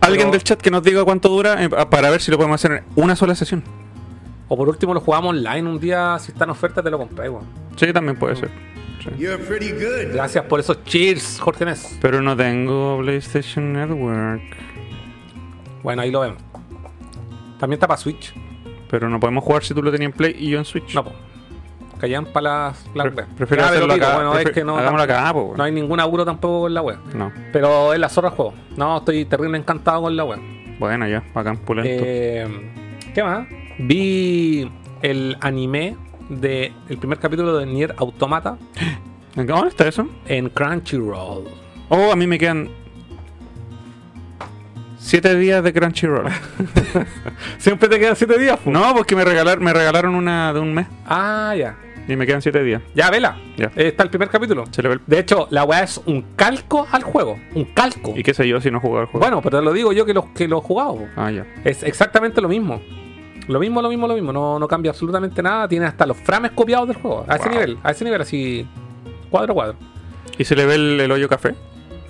Alguien 0.01 0.27
pero- 0.27 0.33
del 0.33 0.43
chat 0.45 0.61
que 0.61 0.71
nos 0.71 0.83
diga 0.83 1.05
cuánto 1.05 1.29
dura 1.29 1.63
eh, 1.63 1.69
para 1.69 2.11
ver 2.11 2.21
si 2.21 2.31
lo 2.31 2.37
podemos 2.37 2.57
hacer 2.63 2.79
en 2.79 2.85
una 3.03 3.17
sola 3.17 3.35
sesión. 3.35 3.63
O 4.49 4.57
por 4.57 4.69
último 4.69 4.95
lo 4.95 5.01
jugamos 5.01 5.31
online 5.31 5.69
un 5.69 5.81
día, 5.81 6.19
si 6.21 6.31
está 6.33 6.45
en 6.45 6.51
oferta 6.51 6.83
te 6.83 6.91
lo 6.91 6.99
compré, 6.99 7.29
weón. 7.29 7.45
Sí, 7.77 7.93
también 7.93 8.17
puede 8.17 8.37
ser. 8.37 8.51
Sí. 9.03 9.11
You're 9.19 9.39
pretty 9.43 9.71
good. 9.73 10.13
Gracias 10.15 10.45
por 10.45 10.61
esos 10.61 10.83
cheers, 10.85 11.39
Jorge 11.41 11.65
Nes. 11.65 11.99
Pero 12.01 12.21
no 12.23 12.37
tengo 12.37 12.99
PlayStation 13.01 13.73
Network. 13.73 14.43
Bueno, 15.83 16.03
ahí 16.03 16.11
lo 16.11 16.21
vemos. 16.21 16.39
También 17.59 17.77
está 17.79 17.87
para 17.87 17.99
Switch. 17.99 18.35
Pero 18.91 19.09
no 19.09 19.19
podemos 19.19 19.43
jugar 19.45 19.65
si 19.65 19.75
tú 19.75 19.83
lo 19.83 19.91
tenías 19.91 20.11
en 20.13 20.17
Play 20.17 20.37
y 20.39 20.51
yo 20.51 20.59
en 20.59 20.65
Switch. 20.65 20.95
No. 20.95 21.05
Callan 21.99 22.27
para 22.27 22.43
las, 22.69 22.87
las 22.95 23.13
Pre- 23.13 23.25
prefiero 23.37 23.65
hacerlo 23.65 23.95
acá. 23.95 24.15
Bueno, 24.15 24.31
es 24.39 24.45
Prefiero- 24.45 24.55
que 24.55 24.65
no, 24.65 24.79
hagámoslo 24.79 25.03
acá, 25.05 25.33
po, 25.33 25.55
no 25.57 25.65
hay 25.65 25.73
ningún 25.73 25.99
apuro 26.01 26.25
tampoco 26.25 26.63
con 26.63 26.75
la 26.75 26.83
wea. 26.83 26.99
No. 27.15 27.33
Pero 27.53 27.93
es 27.93 27.99
la 27.99 28.09
zorra 28.09 28.31
juego. 28.31 28.55
No, 28.77 28.99
estoy 28.99 29.25
terrible 29.25 29.59
encantado 29.59 30.03
con 30.03 30.17
la 30.17 30.25
web. 30.25 30.41
Bueno, 30.79 31.09
ya, 31.09 31.23
bacán, 31.35 31.57
pulento. 31.59 32.05
Eh, 32.07 32.47
¿Qué 33.15 33.23
más? 33.23 33.47
Vi 33.79 34.71
el 35.03 35.37
anime 35.41 35.97
de 36.29 36.73
el 36.89 36.99
primer 36.99 37.19
capítulo 37.19 37.57
de 37.57 37.67
Nier 37.67 37.95
Automata 37.99 38.57
¿En 39.37 39.47
qué 39.47 39.53
dónde 39.53 39.69
está 39.69 39.87
eso? 39.87 40.07
en 40.27 40.49
Crunchyroll. 40.49 41.45
Oh, 41.89 42.11
a 42.13 42.17
mí 42.17 42.27
me 42.27 42.39
quedan. 42.39 42.69
Siete 45.07 45.37
días 45.37 45.63
de 45.63 45.73
Crunchyroll. 45.73 46.27
Siempre 47.59 47.89
te 47.89 48.01
quedan 48.01 48.17
7 48.17 48.39
días, 48.41 48.59
fu. 48.59 48.73
no, 48.73 48.93
porque 48.93 49.15
me 49.15 49.25
regalaron, 49.25 49.63
me 49.63 49.73
regalaron 49.73 50.17
una 50.17 50.53
de 50.53 50.59
un 50.59 50.75
mes. 50.75 50.89
Ah, 51.07 51.55
ya. 51.57 51.77
Y 52.09 52.17
me 52.17 52.27
quedan 52.27 52.43
siete 52.43 52.61
días. 52.65 52.83
Ya, 52.95 53.09
vela. 53.11 53.37
Ya. 53.57 53.67
Eh, 53.77 53.87
Está 53.89 54.03
el 54.03 54.11
primer 54.11 54.29
capítulo. 54.31 54.65
Se 54.73 54.83
le 54.83 54.89
ve 54.89 54.95
el- 54.97 55.01
De 55.07 55.21
hecho, 55.21 55.47
la 55.51 55.63
weá 55.63 55.85
es 55.85 56.01
un 56.07 56.23
calco 56.35 56.89
al 56.91 57.05
juego. 57.05 57.39
Un 57.55 57.67
calco. 57.67 58.15
¿Y 58.17 58.25
qué 58.25 58.35
sé 58.35 58.49
yo 58.49 58.61
si 58.61 58.69
no 58.71 58.81
jugaba 58.81 59.03
el 59.03 59.07
juego? 59.07 59.21
Bueno, 59.25 59.41
pero 59.43 59.59
te 59.59 59.65
lo 59.65 59.73
digo 59.73 59.93
yo 59.93 60.05
que 60.07 60.13
lo, 60.15 60.33
que 60.35 60.49
lo 60.49 60.59
he 60.59 60.61
jugado. 60.61 60.99
Ah, 61.17 61.31
ya. 61.31 61.47
Es 61.65 61.85
exactamente 61.85 62.41
lo 62.41 62.49
mismo. 62.49 62.81
Lo 63.47 63.61
mismo, 63.61 63.81
lo 63.83 63.89
mismo, 63.89 64.09
lo 64.09 64.15
mismo. 64.15 64.33
No, 64.33 64.59
no 64.59 64.67
cambia 64.67 64.91
absolutamente 64.91 65.41
nada. 65.41 65.69
Tiene 65.69 65.87
hasta 65.87 66.05
los 66.07 66.17
frames 66.17 66.51
copiados 66.53 66.89
del 66.89 66.97
juego. 66.97 67.25
A 67.29 67.37
ese 67.37 67.49
nivel. 67.49 67.79
A 67.85 67.91
ese 67.93 68.05
nivel 68.05 68.21
así. 68.23 68.67
Cuadro 69.31 69.53
a 69.53 69.55
cuadro. 69.55 69.77
¿Y 70.37 70.45
se 70.45 70.57
le 70.57 70.67
ve 70.67 70.75
el, 70.77 71.01
el 71.01 71.11
hoyo 71.13 71.29
café? 71.29 71.55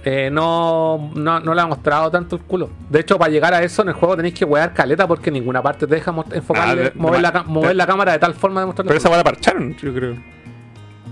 Eh, 0.09 0.31
no, 0.31 1.11
no, 1.17 1.41
no 1.41 1.53
le 1.53 1.61
ha 1.61 1.67
mostrado 1.67 2.13
tanto 2.13 2.37
el 2.37 2.43
culo. 2.43 2.71
De 2.89 3.01
hecho, 3.01 3.19
para 3.19 3.29
llegar 3.29 3.53
a 3.53 3.63
eso 3.65 3.83
en 3.83 3.89
el 3.89 3.95
juego 3.95 4.15
tenéis 4.17 4.35
que 4.35 4.45
wear 4.45 4.73
caleta 4.73 5.09
porque 5.09 5.31
en 5.31 5.35
ninguna 5.35 5.61
parte 5.61 5.85
te 5.89 5.97
deja 5.97 6.15
enfocarle, 6.33 6.71
Ah, 6.71 6.85
de- 6.85 6.93
mover, 6.95 7.17
de- 7.17 7.23
la, 7.23 7.33
ca- 7.33 7.43
mover 7.43 7.69
de- 7.71 7.75
la 7.75 7.87
cámara 7.89 8.13
de 8.13 8.19
tal 8.21 8.35
forma 8.35 8.61
de 8.61 8.67
mostrarle. 8.67 8.89
Pero 8.91 8.99
esa 8.99 9.09
weá 9.09 9.19
la 9.19 9.25
parcharon, 9.25 9.75
yo 9.77 9.93
creo. 9.93 10.15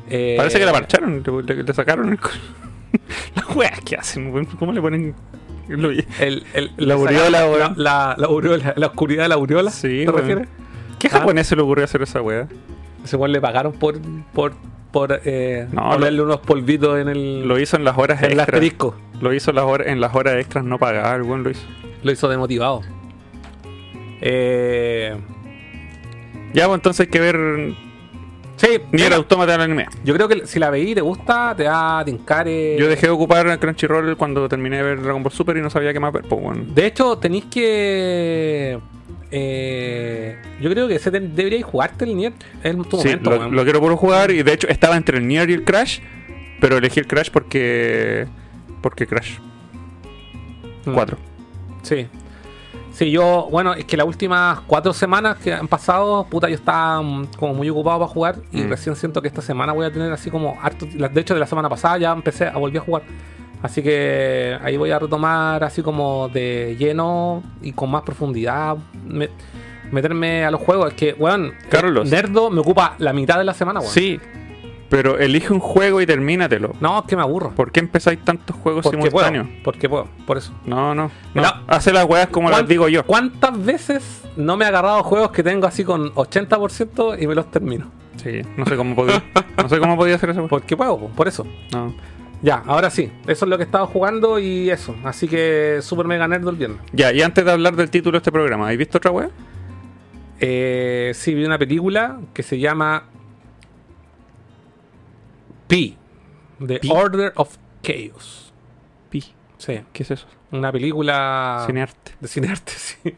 Eh, 0.08 0.34
Parece 0.36 0.60
que 0.60 0.64
la 0.64 0.70
parcharon, 0.72 1.24
le, 1.44 1.74
sacaron 1.74 2.10
el. 2.12 2.18
Las 3.34 3.56
weas 3.56 3.80
que 3.80 3.96
hacen. 3.96 4.46
¿Cómo 4.60 4.72
le 4.72 4.80
ponen.? 4.80 5.12
El, 5.68 6.44
el- 6.54 6.70
La 6.76 6.94
aureola. 6.94 7.40
La, 7.48 7.72
la, 7.76 8.14
la 8.16 8.26
aureola, 8.26 8.74
la 8.76 8.86
oscuridad 8.86 9.24
de 9.24 9.28
la 9.30 9.34
aureola. 9.34 9.70
Sí, 9.72 10.04
¿Te 10.06 10.12
refieres? 10.12 10.46
¿Qué 11.00 11.08
Ah. 11.08 11.18
japonés 11.18 11.48
se 11.48 11.56
le 11.56 11.62
ocurrió 11.62 11.84
hacer 11.84 12.00
esa 12.02 12.22
wea? 12.22 12.46
Ese 13.02 13.16
weón 13.16 13.32
le 13.32 13.40
pagaron 13.40 13.72
por, 13.72 13.98
por, 14.32 14.52
por 14.94 15.20
eh, 15.24 15.66
No, 15.72 15.90
ponerle 15.90 16.22
unos 16.22 16.38
polvitos 16.40 16.98
en 16.98 17.08
el, 17.08 17.46
Lo 17.46 17.58
hizo 17.60 17.76
en 17.76 17.84
las 17.84 17.98
horas 17.98 18.20
en 18.20 18.26
el 18.26 18.38
extras. 18.38 18.48
asterisco. 18.48 18.94
Lo 19.20 19.34
hizo 19.34 19.50
en 19.50 19.56
las 19.56 19.64
horas, 19.66 19.88
en 19.88 20.00
las 20.00 20.14
horas 20.14 20.36
extras 20.36 20.64
no 20.64 20.78
pagadas, 20.78 21.16
el 21.16 21.22
weón 21.22 21.42
lo 21.42 21.50
hizo. 21.50 21.66
Lo 22.02 22.12
hizo 22.12 22.28
demotivado. 22.28 22.80
Eh, 24.20 25.14
Ya, 26.54 26.66
pues 26.66 26.76
entonces 26.78 27.06
hay 27.06 27.10
que 27.10 27.20
ver. 27.20 27.74
sí, 28.56 28.68
Nier 28.68 28.82
mira, 28.92 29.16
Automata 29.16 29.52
del 29.52 29.60
anime. 29.62 29.86
yo 30.04 30.14
creo 30.14 30.28
que 30.28 30.46
si 30.46 30.58
la 30.60 30.70
veí 30.70 30.92
y 30.92 30.94
te 30.94 31.00
gusta, 31.00 31.54
te 31.56 31.64
va 31.64 31.98
a 31.98 32.04
tincar. 32.04 32.46
eh, 32.48 32.76
Yo 32.78 32.88
dejé 32.88 33.06
de 33.08 33.12
ocupar 33.12 33.58
Crunchyroll 33.58 34.16
cuando 34.16 34.48
terminé 34.48 34.76
de 34.76 34.82
ver 34.84 35.02
Dragon 35.02 35.22
Ball 35.22 35.32
Super 35.32 35.56
y 35.56 35.60
no 35.60 35.70
sabía 35.70 35.92
qué 35.92 36.00
más 36.00 36.12
ver, 36.12 36.24
pues 36.28 36.40
bueno. 36.40 36.62
De 36.68 36.86
hecho, 36.86 37.18
tenéis 37.18 37.46
que. 37.46 38.78
Eh, 39.30 40.36
yo 40.60 40.70
creo 40.70 40.88
que 40.88 40.96
ese 40.96 41.10
te- 41.10 41.20
deberíais 41.20 41.64
jugarte 41.64 42.04
el 42.04 42.16
Nier. 42.16 42.32
Es 42.62 42.76
tu 42.88 42.98
Sí, 43.00 43.08
momento, 43.08 43.50
lo, 43.50 43.64
quiero 43.64 43.80
puro 43.80 43.96
jugar 43.96 44.30
y 44.30 44.42
de 44.42 44.52
hecho 44.52 44.68
estaba 44.68 44.96
entre 44.96 45.18
el 45.18 45.26
Nier 45.26 45.50
y 45.50 45.54
el 45.54 45.64
Crash, 45.64 46.00
pero 46.60 46.76
elegí 46.78 47.00
el 47.00 47.06
Crash 47.06 47.30
porque. 47.30 48.26
Porque 48.82 49.06
Crash 49.06 49.38
Mm. 50.86 50.92
4. 50.92 51.16
Sí. 51.82 52.06
Sí, 52.92 53.10
yo, 53.10 53.48
bueno, 53.50 53.72
es 53.74 53.86
que 53.86 53.96
las 53.96 54.06
últimas 54.06 54.60
cuatro 54.66 54.92
semanas 54.92 55.38
que 55.38 55.52
han 55.52 55.66
pasado, 55.66 56.26
puta, 56.28 56.48
yo 56.48 56.54
estaba 56.54 57.00
mm, 57.02 57.28
como 57.38 57.54
muy 57.54 57.68
ocupado 57.70 58.00
para 58.00 58.08
jugar 58.10 58.36
y 58.52 58.60
Mm. 58.60 58.68
recién 58.68 58.94
siento 58.94 59.20
que 59.22 59.28
esta 59.28 59.40
semana 59.42 59.72
voy 59.72 59.86
a 59.86 59.90
tener 59.92 60.12
así 60.12 60.30
como 60.30 60.58
harto. 60.62 60.86
De 60.86 61.20
hecho, 61.20 61.34
de 61.34 61.40
la 61.40 61.46
semana 61.46 61.68
pasada 61.70 61.96
ya 61.98 62.12
empecé 62.12 62.46
a 62.46 62.52
volver 62.58 62.82
a 62.82 62.84
jugar. 62.84 63.02
Así 63.64 63.82
que 63.82 64.58
ahí 64.62 64.76
voy 64.76 64.90
a 64.90 64.98
retomar 64.98 65.64
así 65.64 65.80
como 65.82 66.28
de 66.28 66.76
lleno 66.78 67.42
y 67.62 67.72
con 67.72 67.90
más 67.90 68.02
profundidad. 68.02 68.76
me- 69.06 69.30
meterme 69.90 70.44
a 70.44 70.50
los 70.50 70.60
juegos. 70.60 70.88
Es 70.88 70.94
que, 70.94 71.14
weón, 71.18 71.52
Carlos. 71.70 72.10
Nerdo 72.10 72.50
me 72.50 72.60
ocupa 72.60 72.94
la 72.98 73.12
mitad 73.12 73.38
de 73.38 73.44
la 73.44 73.54
semana, 73.54 73.80
weón. 73.80 73.92
Sí, 73.92 74.20
pero 74.90 75.18
elige 75.18 75.52
un 75.52 75.60
juego 75.60 76.00
y 76.00 76.06
termínatelo. 76.06 76.72
No, 76.80 76.98
es 77.00 77.04
que 77.06 77.16
me 77.16 77.22
aburro. 77.22 77.50
¿Por 77.54 77.72
qué 77.72 77.80
empezáis 77.80 78.18
tantos 78.24 78.54
juegos 78.56 78.82
Porque 78.82 78.98
puedo. 78.98 79.10
simultáneos? 79.10 79.46
Porque 79.64 79.88
puedo, 79.88 80.08
por 80.26 80.36
eso. 80.36 80.52
No, 80.66 80.94
no. 80.94 81.10
no. 81.34 81.42
Hace 81.68 81.92
las 81.92 82.04
weas 82.06 82.26
como 82.28 82.50
las 82.50 82.60
¿Cuán- 82.60 82.68
digo 82.68 82.88
yo. 82.88 83.04
¿Cuántas 83.06 83.64
veces 83.64 84.22
no 84.36 84.56
me 84.58 84.64
he 84.64 84.68
agarrado 84.68 85.02
juegos 85.04 85.30
que 85.30 85.42
tengo 85.42 85.66
así 85.66 85.84
con 85.84 86.12
80% 86.14 87.16
y 87.22 87.26
me 87.26 87.34
los 87.34 87.50
termino? 87.50 87.86
Sí, 88.22 88.42
no 88.56 88.64
sé 88.66 88.76
cómo 88.76 88.94
podía. 88.94 89.22
No 89.56 89.68
sé 89.68 89.78
cómo 89.78 89.96
podía 89.96 90.16
hacer 90.16 90.30
eso. 90.30 90.46
Porque 90.48 90.76
puedo, 90.76 90.98
po, 90.98 91.08
por 91.08 91.28
eso. 91.28 91.46
No. 91.72 91.94
Ya, 92.44 92.62
ahora 92.66 92.90
sí. 92.90 93.10
Eso 93.26 93.46
es 93.46 93.48
lo 93.48 93.56
que 93.56 93.62
he 93.62 93.64
estado 93.64 93.86
jugando 93.86 94.38
y 94.38 94.68
eso. 94.68 94.94
Así 95.02 95.26
que 95.26 95.78
Super 95.80 96.06
Mega 96.06 96.28
Nerd 96.28 96.46
el 96.46 96.56
viernes. 96.56 96.78
Ya, 96.92 97.10
y 97.10 97.22
antes 97.22 97.42
de 97.42 97.50
hablar 97.50 97.74
del 97.74 97.88
título 97.88 98.12
de 98.12 98.18
este 98.18 98.30
programa, 98.30 98.68
¿has 98.68 98.76
visto 98.76 98.98
otra 98.98 99.10
wea? 99.10 99.30
Eh, 100.40 101.12
sí, 101.14 101.32
vi 101.32 101.46
una 101.46 101.56
película 101.58 102.20
que 102.34 102.42
se 102.42 102.58
llama 102.58 103.04
P. 105.68 105.96
The 106.66 106.80
Pi. 106.80 106.90
Order 106.92 107.32
of 107.36 107.56
Chaos. 107.82 108.52
Pi. 109.08 109.24
Sí. 109.56 109.80
¿Qué 109.94 110.02
es 110.02 110.10
eso? 110.10 110.26
Una 110.52 110.70
película 110.70 111.62
Cinearte. 111.66 112.12
de 112.20 112.28
cinearte, 112.28 112.72
sí. 112.76 113.16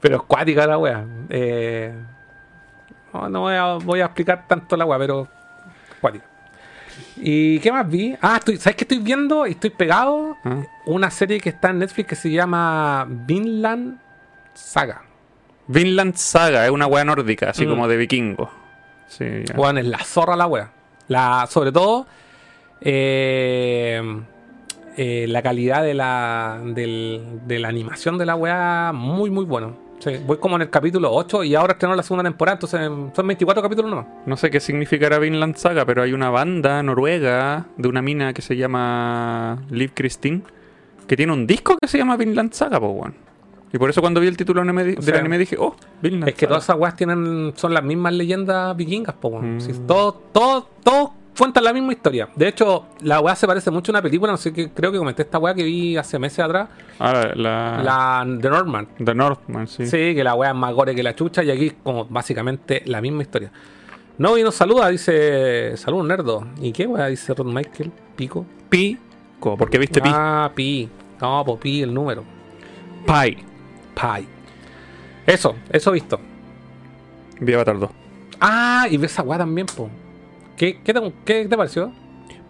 Pero 0.00 0.16
es 0.16 0.22
cuática 0.22 0.66
la 0.66 0.78
wea. 0.78 1.04
Eh, 1.28 1.94
no 3.12 3.28
no 3.28 3.40
voy, 3.40 3.54
a, 3.56 3.74
voy 3.74 4.00
a 4.00 4.06
explicar 4.06 4.48
tanto 4.48 4.74
la 4.74 4.86
wea, 4.86 4.98
pero 4.98 5.28
cuática. 6.00 6.24
¿Y 7.16 7.58
qué 7.60 7.70
más 7.70 7.88
vi? 7.88 8.14
Ah, 8.20 8.36
estoy, 8.38 8.56
¿sabes 8.56 8.76
qué 8.76 8.84
estoy 8.84 8.98
viendo? 8.98 9.46
Y 9.46 9.52
estoy 9.52 9.70
pegado. 9.70 10.36
Ah. 10.44 10.62
Una 10.86 11.10
serie 11.10 11.40
que 11.40 11.48
está 11.50 11.70
en 11.70 11.78
Netflix 11.78 12.08
que 12.08 12.16
se 12.16 12.30
llama 12.30 13.06
Vinland 13.08 13.98
Saga. 14.52 15.02
Vinland 15.68 16.14
Saga 16.16 16.64
es 16.66 16.70
una 16.70 16.86
wea 16.86 17.04
nórdica, 17.04 17.50
así 17.50 17.64
Mm. 17.66 17.70
como 17.70 17.88
de 17.88 17.96
vikingo. 17.96 18.50
Sí, 19.06 19.24
ya. 19.46 19.54
Bueno, 19.54 19.80
es 19.80 19.86
la 19.86 19.98
zorra 19.98 20.34
la 20.36 20.46
wea. 20.46 20.70
La, 21.08 21.46
sobre 21.48 21.70
todo, 21.72 22.06
eh, 22.80 24.02
eh, 24.96 25.26
la 25.28 25.42
calidad 25.42 25.82
de 25.82 25.94
la, 25.94 26.60
del- 26.64 27.40
de 27.46 27.58
la 27.58 27.68
animación 27.68 28.18
de 28.18 28.26
la 28.26 28.36
wea, 28.36 28.92
muy, 28.94 29.30
muy 29.30 29.44
bueno. 29.44 29.76
Sí, 30.04 30.20
voy 30.26 30.36
como 30.36 30.56
en 30.56 30.62
el 30.62 30.68
capítulo 30.68 31.10
8 31.10 31.44
y 31.44 31.54
ahora 31.54 31.72
estrenó 31.72 31.94
la 31.94 32.02
segunda 32.02 32.24
temporada, 32.28 32.56
entonces 32.56 32.78
son 33.16 33.26
24 33.26 33.62
capítulos 33.62 33.90
nomás. 33.90 34.06
No 34.26 34.36
sé 34.36 34.50
qué 34.50 34.60
significará 34.60 35.18
Vinland 35.18 35.56
Saga, 35.56 35.86
pero 35.86 36.02
hay 36.02 36.12
una 36.12 36.28
banda 36.28 36.82
noruega 36.82 37.64
de 37.78 37.88
una 37.88 38.02
mina 38.02 38.34
que 38.34 38.42
se 38.42 38.54
llama 38.54 39.62
Liv 39.70 39.92
Christine 39.94 40.42
que 41.06 41.16
tiene 41.16 41.32
un 41.32 41.46
disco 41.46 41.76
que 41.80 41.88
se 41.88 41.98
llama 41.98 42.16
Vinland 42.18 42.52
Saga, 42.52 42.80
pues. 42.80 43.12
Y 43.72 43.78
por 43.78 43.90
eso 43.90 44.00
cuando 44.02 44.20
vi 44.20 44.28
el 44.28 44.36
título 44.36 44.60
del 44.60 44.68
anime, 44.68 44.84
del 44.84 45.02
sea, 45.02 45.18
anime 45.18 45.38
dije, 45.38 45.56
oh, 45.58 45.74
Vinland 46.02 46.28
Es 46.28 46.34
que 46.34 46.40
Saga. 46.40 46.48
todas 46.48 46.64
esas 46.64 46.76
weas 46.76 46.96
tienen, 46.96 47.52
son 47.56 47.72
las 47.74 47.82
mismas 47.82 48.12
leyendas 48.12 48.76
vikingas. 48.76 49.14
Mm. 49.22 49.58
Si 49.58 49.72
todos, 49.86 50.32
todos, 50.32 50.66
todos 50.82 51.10
cuentan 51.36 51.64
la 51.64 51.72
misma 51.72 51.92
historia. 51.92 52.28
De 52.34 52.48
hecho, 52.48 52.86
la 53.00 53.20
wea 53.20 53.34
se 53.34 53.46
parece 53.46 53.70
mucho 53.70 53.90
a 53.90 53.94
una 53.94 54.02
película, 54.02 54.32
no 54.32 54.38
sé 54.38 54.52
qué, 54.52 54.70
creo 54.70 54.90
que 54.92 54.98
comenté 54.98 55.22
esta 55.22 55.38
wea 55.38 55.54
que 55.54 55.62
vi 55.64 55.96
hace 55.96 56.18
meses 56.18 56.38
atrás, 56.40 56.68
Ah, 56.98 57.30
la, 57.34 57.80
la 57.82 58.38
The 58.40 58.48
Northman. 58.50 58.88
The 59.04 59.14
Northman, 59.14 59.66
sí. 59.66 59.86
Sí. 59.86 60.14
que 60.14 60.22
la 60.24 60.34
wea 60.34 60.50
es 60.50 60.56
más 60.56 60.72
gore 60.74 60.94
que 60.94 61.02
la 61.02 61.14
chucha 61.14 61.42
y 61.42 61.50
aquí 61.50 61.66
es 61.66 61.74
como 61.82 62.04
básicamente 62.06 62.82
la 62.86 63.00
misma 63.00 63.22
historia. 63.22 63.50
No, 64.16 64.38
y 64.38 64.42
nos 64.44 64.54
saluda, 64.54 64.88
dice, 64.90 65.76
salud 65.76 66.06
nerdo. 66.06 66.46
¿Y 66.60 66.70
qué 66.72 66.86
wea? 66.86 67.06
Dice 67.08 67.34
Ron 67.34 67.52
Michael, 67.52 67.90
pico. 68.14 68.46
Pi, 68.68 68.96
como 69.40 69.56
porque 69.56 69.76
viste 69.78 70.00
Pi. 70.00 70.10
Ah, 70.12 70.50
pi. 70.54 70.88
No, 71.20 71.42
pues 71.44 71.58
pi 71.60 71.82
el 71.82 71.92
número. 71.92 72.22
Pi. 73.06 73.36
Pi. 73.94 74.28
Eso, 75.26 75.56
eso 75.70 75.90
visto. 75.90 76.20
Vi 77.40 77.54
Avatar 77.54 77.78
2. 77.78 77.90
Ah, 78.40 78.86
y 78.88 78.96
ves 78.96 79.10
esa 79.12 79.22
weá 79.22 79.38
también, 79.38 79.66
po. 79.66 79.88
¿Qué, 80.56 80.80
qué, 80.84 80.94
te, 80.94 81.00
qué 81.24 81.46
te 81.46 81.56
pareció? 81.56 81.92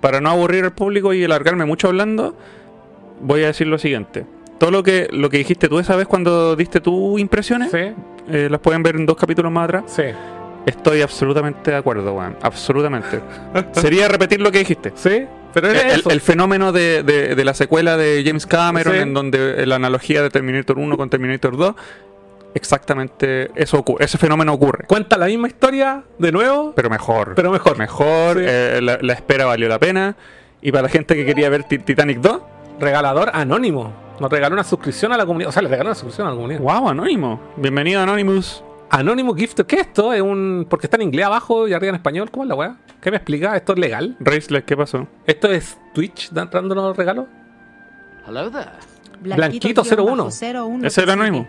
Para 0.00 0.20
no 0.20 0.30
aburrir 0.30 0.64
al 0.64 0.72
público 0.72 1.12
y 1.14 1.24
alargarme 1.24 1.64
mucho 1.64 1.88
hablando, 1.88 2.36
voy 3.20 3.42
a 3.44 3.46
decir 3.48 3.66
lo 3.66 3.78
siguiente. 3.78 4.26
Todo 4.59 4.70
lo 4.70 4.82
que, 4.82 5.09
lo 5.11 5.30
que 5.30 5.38
dijiste 5.38 5.68
tú 5.68 5.78
esa 5.78 5.96
vez 5.96 6.07
cuando 6.07 6.55
diste 6.57 6.80
tus 6.80 7.18
impresiones, 7.20 7.70
Sí, 7.70 7.92
eh, 8.30 8.48
las 8.50 8.61
pueden 8.61 8.82
ver 8.82 8.96
en 8.96 9.07
dos 9.07 9.16
capítulos 9.16 9.50
más 9.52 9.64
atrás. 9.64 9.84
sí. 9.88 10.05
Estoy 10.66 11.02
absolutamente 11.02 11.72
de 11.72 11.76
acuerdo, 11.76 12.14
weón. 12.14 12.38
Absolutamente. 12.40 13.20
Sería 13.72 14.09
repetir 14.09 14.40
lo 14.40 14.50
que 14.50 14.61
dijiste. 14.61 14.92
Sí, 14.94 15.26
pero 15.52 15.68
El, 15.70 16.02
el- 16.11 16.20
fenómeno 16.22 16.72
de, 16.72 17.02
de- 17.02 17.34
de 17.34 17.44
la 17.44 17.52
secuela 17.52 17.98
de 17.98 18.22
James 18.24 18.46
Cameron, 18.46 18.94
Sí. 18.94 18.98
en 19.00 19.12
donde 19.12 19.66
la 19.66 19.76
analogía 19.76 20.22
de 20.22 20.30
Terminator 20.30 20.78
1 20.78 20.96
con 20.96 21.11
Terminator 21.11 21.59
2, 21.59 21.74
exactamente 22.55 23.50
eso 23.55 23.78
ocurre. 23.78 24.05
Ese 24.05 24.18
fenómeno 24.18 24.52
ocurre. 24.52 24.86
Cuenta 24.86 25.16
la 25.18 25.26
misma 25.26 25.48
historia 25.48 26.05
de 26.18 26.32
nuevo, 26.32 26.72
Pero 26.74 26.88
mejor. 26.90 27.34
pero 27.34 27.50
mejor. 27.50 27.76
mejor. 27.78 28.38
Sí. 28.38 28.44
eh, 28.46 28.80
la, 28.82 28.98
la 29.00 29.12
espera 29.12 29.44
valió 29.46 29.68
la 29.68 29.78
pena. 29.78 30.16
Y 30.62 30.72
para 30.72 30.82
la 30.84 30.88
gente 30.88 31.14
que 31.14 31.26
quería 31.26 31.48
ver 31.50 31.64
Ti- 31.64 31.78
Titanic 31.78 32.18
2, 32.20 32.40
Regalador 32.80 33.30
anónimo. 33.34 33.92
Nos 34.18 34.30
regaló 34.30 34.55
una 34.55 34.64
suscripción 34.64 35.12
a 35.12 35.16
la 35.16 35.26
comunidad. 35.26 35.48
O 35.50 35.52
sea, 35.52 35.62
le 35.62 35.68
regaló 35.68 35.88
una 35.90 35.94
suscripción 35.94 36.26
a 36.26 36.30
la 36.30 36.36
comunidad. 36.36 36.61
wow, 36.61 36.88
Anónimo. 36.88 37.40
Bienvenido 37.57 38.00
Anonymous. 38.00 38.62
Anónimo 38.90 39.34
Gift. 39.34 39.61
¿Qué 39.66 39.76
es 39.76 39.82
esto? 39.88 40.12
Es 40.12 40.20
un. 40.22 40.66
Porque 40.68 40.86
está 40.86 40.96
en 40.96 41.02
inglés 41.02 41.26
abajo 41.26 41.66
y 41.68 41.72
arriba 41.72 41.90
en 41.90 41.96
español. 41.96 42.30
¿Cómo 42.30 42.44
es 42.44 42.48
la 42.48 42.55
weá? 42.55 42.76
¿Qué 43.00 43.11
me 43.11 43.16
explica? 43.16 43.57
¿Esto 43.57 43.72
es 43.72 43.78
legal? 43.78 44.16
Raceless, 44.20 44.64
¿qué 44.64 44.76
pasó? 44.76 45.07
¿Esto 45.26 45.50
es 45.50 45.76
Twitch 45.92 46.30
dándonos 46.30 46.96
regalos? 46.96 47.26
Blanquito 49.20 49.82
01. 49.82 50.28
Ese 50.28 51.02
era 51.02 51.12
Anónimo. 51.14 51.46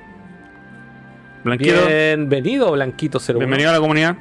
Blanquito. 1.45 1.85
Bienvenido, 1.87 2.75
Blanquito01. 2.75 3.37
Bienvenido 3.37 3.69
a 3.69 3.73
la 3.73 3.79
comunidad. 3.79 4.17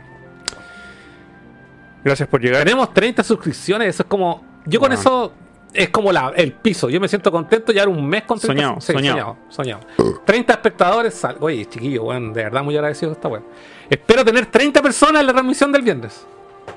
Gracias 2.04 2.28
por 2.28 2.40
llegar. 2.42 2.62
Tenemos 2.64 2.92
30 2.92 3.22
suscripciones. 3.24 3.88
Eso 3.88 4.02
es 4.02 4.08
como. 4.08 4.44
Yo 4.66 4.78
con 4.78 4.92
eso. 4.92 5.32
Es 5.72 5.88
como 5.88 6.12
la, 6.12 6.32
el 6.36 6.52
piso. 6.52 6.88
Yo 6.90 7.00
me 7.00 7.08
siento 7.08 7.32
contento 7.32 7.72
ya 7.72 7.88
un 7.88 8.06
mes 8.06 8.22
con 8.22 8.38
30 8.38 8.46
Soñado, 8.62 8.80
sí, 8.80 8.92
soñado. 8.92 9.36
soñado, 9.48 9.80
soñado. 9.96 10.20
30 10.24 10.52
espectadores. 10.52 11.14
sal- 11.14 11.36
Oye, 11.40 11.66
chiquillo, 11.66 12.04
weón, 12.04 12.32
de 12.32 12.44
verdad 12.44 12.62
muy 12.62 12.76
agradecido 12.76 13.10
de 13.10 13.14
esta 13.14 13.26
weón. 13.26 13.44
Espero 13.90 14.24
tener 14.24 14.46
30 14.46 14.80
personas 14.82 15.22
en 15.22 15.26
la 15.26 15.32
transmisión 15.32 15.72
del 15.72 15.82
viernes. 15.82 16.24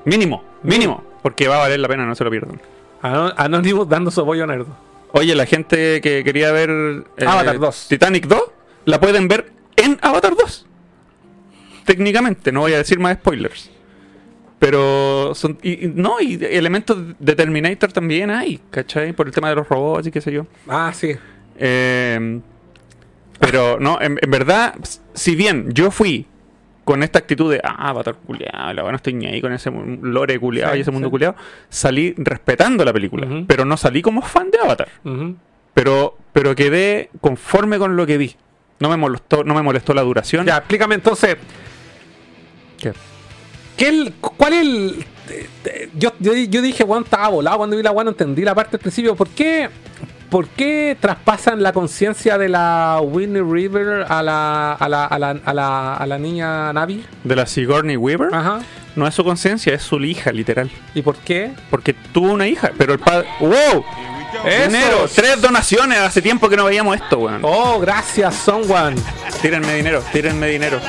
Mínimo, 0.05 0.43
mínimo. 0.63 1.03
Porque 1.21 1.47
va 1.47 1.57
a 1.57 1.59
valer 1.59 1.79
la 1.79 1.87
pena, 1.89 2.05
no 2.07 2.15
se 2.15 2.23
lo 2.23 2.31
pierdan. 2.31 2.59
Anonymous 3.01 3.87
dando 3.87 4.09
su 4.09 4.21
apoyo 4.21 4.45
a 4.45 4.47
Nerdo. 4.47 4.75
Oye, 5.11 5.35
la 5.35 5.45
gente 5.45 6.01
que 6.01 6.23
quería 6.23 6.51
ver 6.51 6.71
eh, 7.17 7.25
Avatar 7.27 7.59
2. 7.59 7.87
Titanic 7.89 8.25
2, 8.25 8.41
la 8.85 8.99
pueden 8.99 9.27
ver 9.27 9.51
en 9.77 9.97
Avatar 10.01 10.35
2. 10.35 10.65
Técnicamente, 11.85 12.51
no 12.51 12.61
voy 12.61 12.73
a 12.73 12.77
decir 12.77 12.99
más 12.99 13.15
spoilers. 13.15 13.71
Pero 14.59 15.33
son. 15.35 15.57
Y, 15.61 15.87
no, 15.93 16.19
y 16.19 16.33
elementos 16.43 16.97
de 17.19 17.35
Terminator 17.35 17.91
también 17.93 18.31
hay, 18.31 18.59
¿cachai? 18.71 19.13
Por 19.13 19.27
el 19.27 19.33
tema 19.33 19.49
de 19.49 19.55
los 19.55 19.69
robots 19.69 20.07
y 20.07 20.11
qué 20.11 20.19
sé 20.19 20.31
yo. 20.31 20.47
Ah, 20.67 20.91
sí. 20.93 21.15
Eh, 21.57 22.41
pero 23.39 23.79
no, 23.79 24.01
en, 24.01 24.17
en 24.21 24.31
verdad, 24.31 24.75
si 25.13 25.35
bien 25.35 25.71
yo 25.73 25.91
fui 25.91 26.25
con 26.83 27.03
esta 27.03 27.19
actitud 27.19 27.51
de 27.51 27.61
ah, 27.63 27.89
Avatar 27.89 28.15
culiado, 28.15 28.73
la 28.73 28.81
bueno, 28.81 28.95
estoy 28.95 29.13
ni 29.13 29.25
ahí 29.27 29.41
con 29.41 29.53
ese 29.53 29.69
lore 30.01 30.39
culiado 30.39 30.71
Sí, 30.73 30.79
y 30.79 30.81
ese 30.81 30.91
mundo 30.91 31.09
sí. 31.09 31.11
culiado, 31.11 31.35
salí 31.69 32.15
respetando 32.17 32.83
la 32.83 32.93
película, 32.93 33.27
pero 33.45 33.65
no 33.65 33.77
salí 33.77 34.01
como 34.01 34.21
fan 34.21 34.49
de 34.49 34.57
Avatar. 34.59 34.87
Pero, 35.73 36.17
pero 36.33 36.55
quedé 36.55 37.09
conforme 37.21 37.77
con 37.77 37.95
lo 37.95 38.07
que 38.07 38.17
vi. 38.17 38.35
No 38.79 38.89
me 38.89 38.97
molestó, 38.97 39.43
no 39.43 39.53
me 39.55 39.61
molestó 39.61 39.93
la 39.93 40.01
duración. 40.03 40.45
Ya, 40.45 40.57
explícame 40.57 40.95
entonces. 40.95 41.37
¿Qué? 42.79 42.93
¿qué 43.75 43.87
el, 43.87 44.13
¿Cuál 44.19 44.53
es 44.53 44.61
el.? 44.61 45.05
eh, 45.29 45.49
eh, 45.65 45.89
Yo, 45.95 46.13
yo, 46.19 46.33
yo 46.35 46.61
dije, 46.61 46.83
weón, 46.83 47.03
estaba 47.03 47.27
volado 47.29 47.57
cuando 47.57 47.75
vi 47.75 47.83
la 47.83 47.91
weón, 47.91 48.05
no 48.05 48.11
entendí 48.11 48.43
la 48.43 48.53
parte 48.55 48.71
del 48.71 48.79
principio. 48.81 49.15
¿Por 49.15 49.29
qué, 49.29 49.69
¿Por 50.29 50.47
qué 50.49 50.95
traspasan 50.99 51.63
la 51.63 51.73
conciencia 51.73 52.37
de 52.37 52.49
la 52.49 52.99
Winnie 53.01 53.41
River 53.41 54.05
a 54.07 54.21
la, 54.21 54.73
a 54.73 54.89
la, 54.89 55.05
a 55.05 55.17
la, 55.19 55.29
a 55.43 55.53
la, 55.53 55.93
a 55.95 56.05
la 56.05 56.17
niña 56.19 56.71
Navi? 56.73 57.03
De 57.23 57.35
la 57.35 57.45
Sigourney 57.47 57.97
Weaver, 57.97 58.29
Ajá. 58.33 58.59
no 58.95 59.07
es 59.07 59.15
su 59.15 59.23
conciencia, 59.23 59.73
es 59.73 59.81
su 59.81 59.97
hija, 60.03 60.31
literal. 60.31 60.69
¿Y 60.93 61.01
por 61.01 61.15
qué? 61.15 61.51
Porque 61.71 61.93
tuvo 62.13 62.31
una 62.31 62.45
hija, 62.47 62.71
pero 62.77 62.93
el 62.93 62.99
padre. 62.99 63.27
¡Wow! 63.39 63.83
Dinero, 64.43 65.07
tres 65.13 65.41
donaciones. 65.41 65.99
Hace 65.99 66.21
tiempo 66.21 66.49
que 66.49 66.57
no 66.57 66.65
veíamos 66.65 66.95
esto, 66.95 67.17
weón. 67.19 67.39
Oh, 67.43 67.79
gracias, 67.79 68.35
someone. 68.35 68.95
Tírenme 69.41 69.75
dinero, 69.75 70.03
tírenme 70.11 70.47
dinero. 70.47 70.79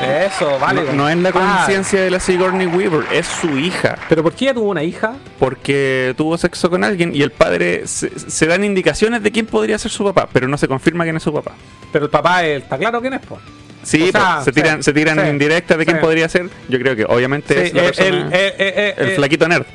Eso, 0.00 0.58
vale. 0.60 0.82
no, 0.84 0.92
no 0.92 1.08
es 1.08 1.16
la 1.16 1.30
Ah, 1.34 1.56
conciencia 1.64 2.00
de 2.00 2.10
la 2.10 2.20
Sigourney 2.20 2.66
Weaver, 2.68 3.04
es 3.12 3.26
su 3.26 3.58
hija. 3.58 3.98
¿Pero 4.08 4.22
por 4.22 4.32
qué 4.32 4.44
ella 4.46 4.54
tuvo 4.54 4.70
una 4.70 4.82
hija? 4.84 5.14
Porque 5.40 6.14
tuvo 6.16 6.38
sexo 6.38 6.70
con 6.70 6.84
alguien 6.84 7.14
y 7.14 7.22
el 7.22 7.32
padre 7.32 7.86
se, 7.88 8.16
se 8.16 8.46
dan 8.46 8.62
indicaciones 8.62 9.22
de 9.24 9.32
quién 9.32 9.46
podría 9.46 9.76
ser 9.76 9.90
su 9.90 10.04
papá, 10.04 10.28
pero 10.32 10.46
no 10.46 10.56
se 10.56 10.68
confirma 10.68 11.02
quién 11.02 11.16
es 11.16 11.22
su 11.24 11.32
papá. 11.32 11.52
Pero 11.92 12.04
el 12.04 12.10
papá 12.12 12.44
eh, 12.44 12.56
está 12.56 12.78
claro 12.78 13.00
quién 13.00 13.14
es, 13.14 13.20
po. 13.26 13.38
Sí, 13.82 14.08
O 14.08 14.12
sea, 14.12 14.34
pues, 14.36 14.44
se 14.44 14.52
tiran, 14.52 14.76
sí, 14.78 14.82
se 14.84 14.92
tiran 14.92 15.20
sí, 15.20 15.26
indirectas 15.30 15.78
de 15.78 15.84
quién 15.84 15.96
sí. 15.96 16.00
podría 16.02 16.28
ser. 16.28 16.48
Yo 16.68 16.78
creo 16.78 16.94
que 16.94 17.04
obviamente 17.04 17.66
es 17.66 17.74
la 17.74 17.80
el, 17.82 17.86
persona- 17.88 18.08
el- 18.08 18.22
eh, 18.22 18.28
eh, 18.34 18.54
eh, 18.58 18.94
el 18.98 19.08
eh, 19.10 19.14
flaquito 19.16 19.48
nerd. 19.48 19.66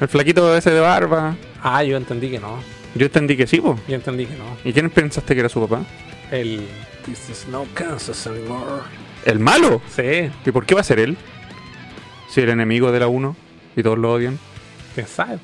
El 0.00 0.08
flaquito 0.08 0.56
ese 0.56 0.70
de 0.70 0.80
barba. 0.80 1.36
Ah, 1.62 1.82
yo 1.84 1.96
entendí 1.96 2.30
que 2.30 2.38
no. 2.38 2.58
Yo 2.94 3.06
entendí 3.06 3.36
que 3.36 3.46
sí, 3.46 3.60
po. 3.60 3.78
Yo 3.86 3.94
entendí 3.94 4.26
que 4.26 4.34
no. 4.36 4.44
¿Y 4.64 4.72
quién 4.72 4.90
pensaste 4.90 5.34
que 5.34 5.40
era 5.40 5.48
su 5.48 5.60
papá? 5.66 5.84
El. 6.30 6.66
This 7.04 7.30
is 7.30 7.46
no 7.48 7.66
Kansas 7.74 8.26
anymore. 8.26 8.82
¿El 9.24 9.38
malo? 9.38 9.80
Sí, 9.94 10.30
¿Y 10.46 10.50
por 10.50 10.66
qué 10.66 10.74
va 10.74 10.80
a 10.80 10.84
ser 10.84 10.98
él? 10.98 11.16
Si 12.28 12.40
el 12.40 12.48
enemigo 12.50 12.92
de 12.92 13.00
la 13.00 13.08
1 13.08 13.36
y 13.76 13.82
todos 13.82 13.98
lo 13.98 14.12
odian. 14.12 14.38
quién 14.94 15.06
sabe. 15.06 15.38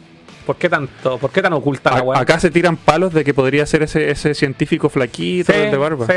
¿Por 0.46 0.56
qué 0.56 0.68
tanto? 0.68 1.18
¿Por 1.18 1.30
qué 1.32 1.42
tan 1.42 1.52
oculta 1.54 1.90
la 1.94 2.02
weá? 2.02 2.20
acá 2.20 2.38
se 2.38 2.50
tiran 2.50 2.76
palos 2.76 3.12
de 3.12 3.24
que 3.24 3.34
podría 3.34 3.66
ser 3.66 3.82
ese, 3.82 4.10
ese 4.10 4.34
científico 4.34 4.88
flaquito 4.88 5.52
Sí, 5.52 5.58
de 5.58 5.76
barba. 5.76 6.06
sí. 6.06 6.12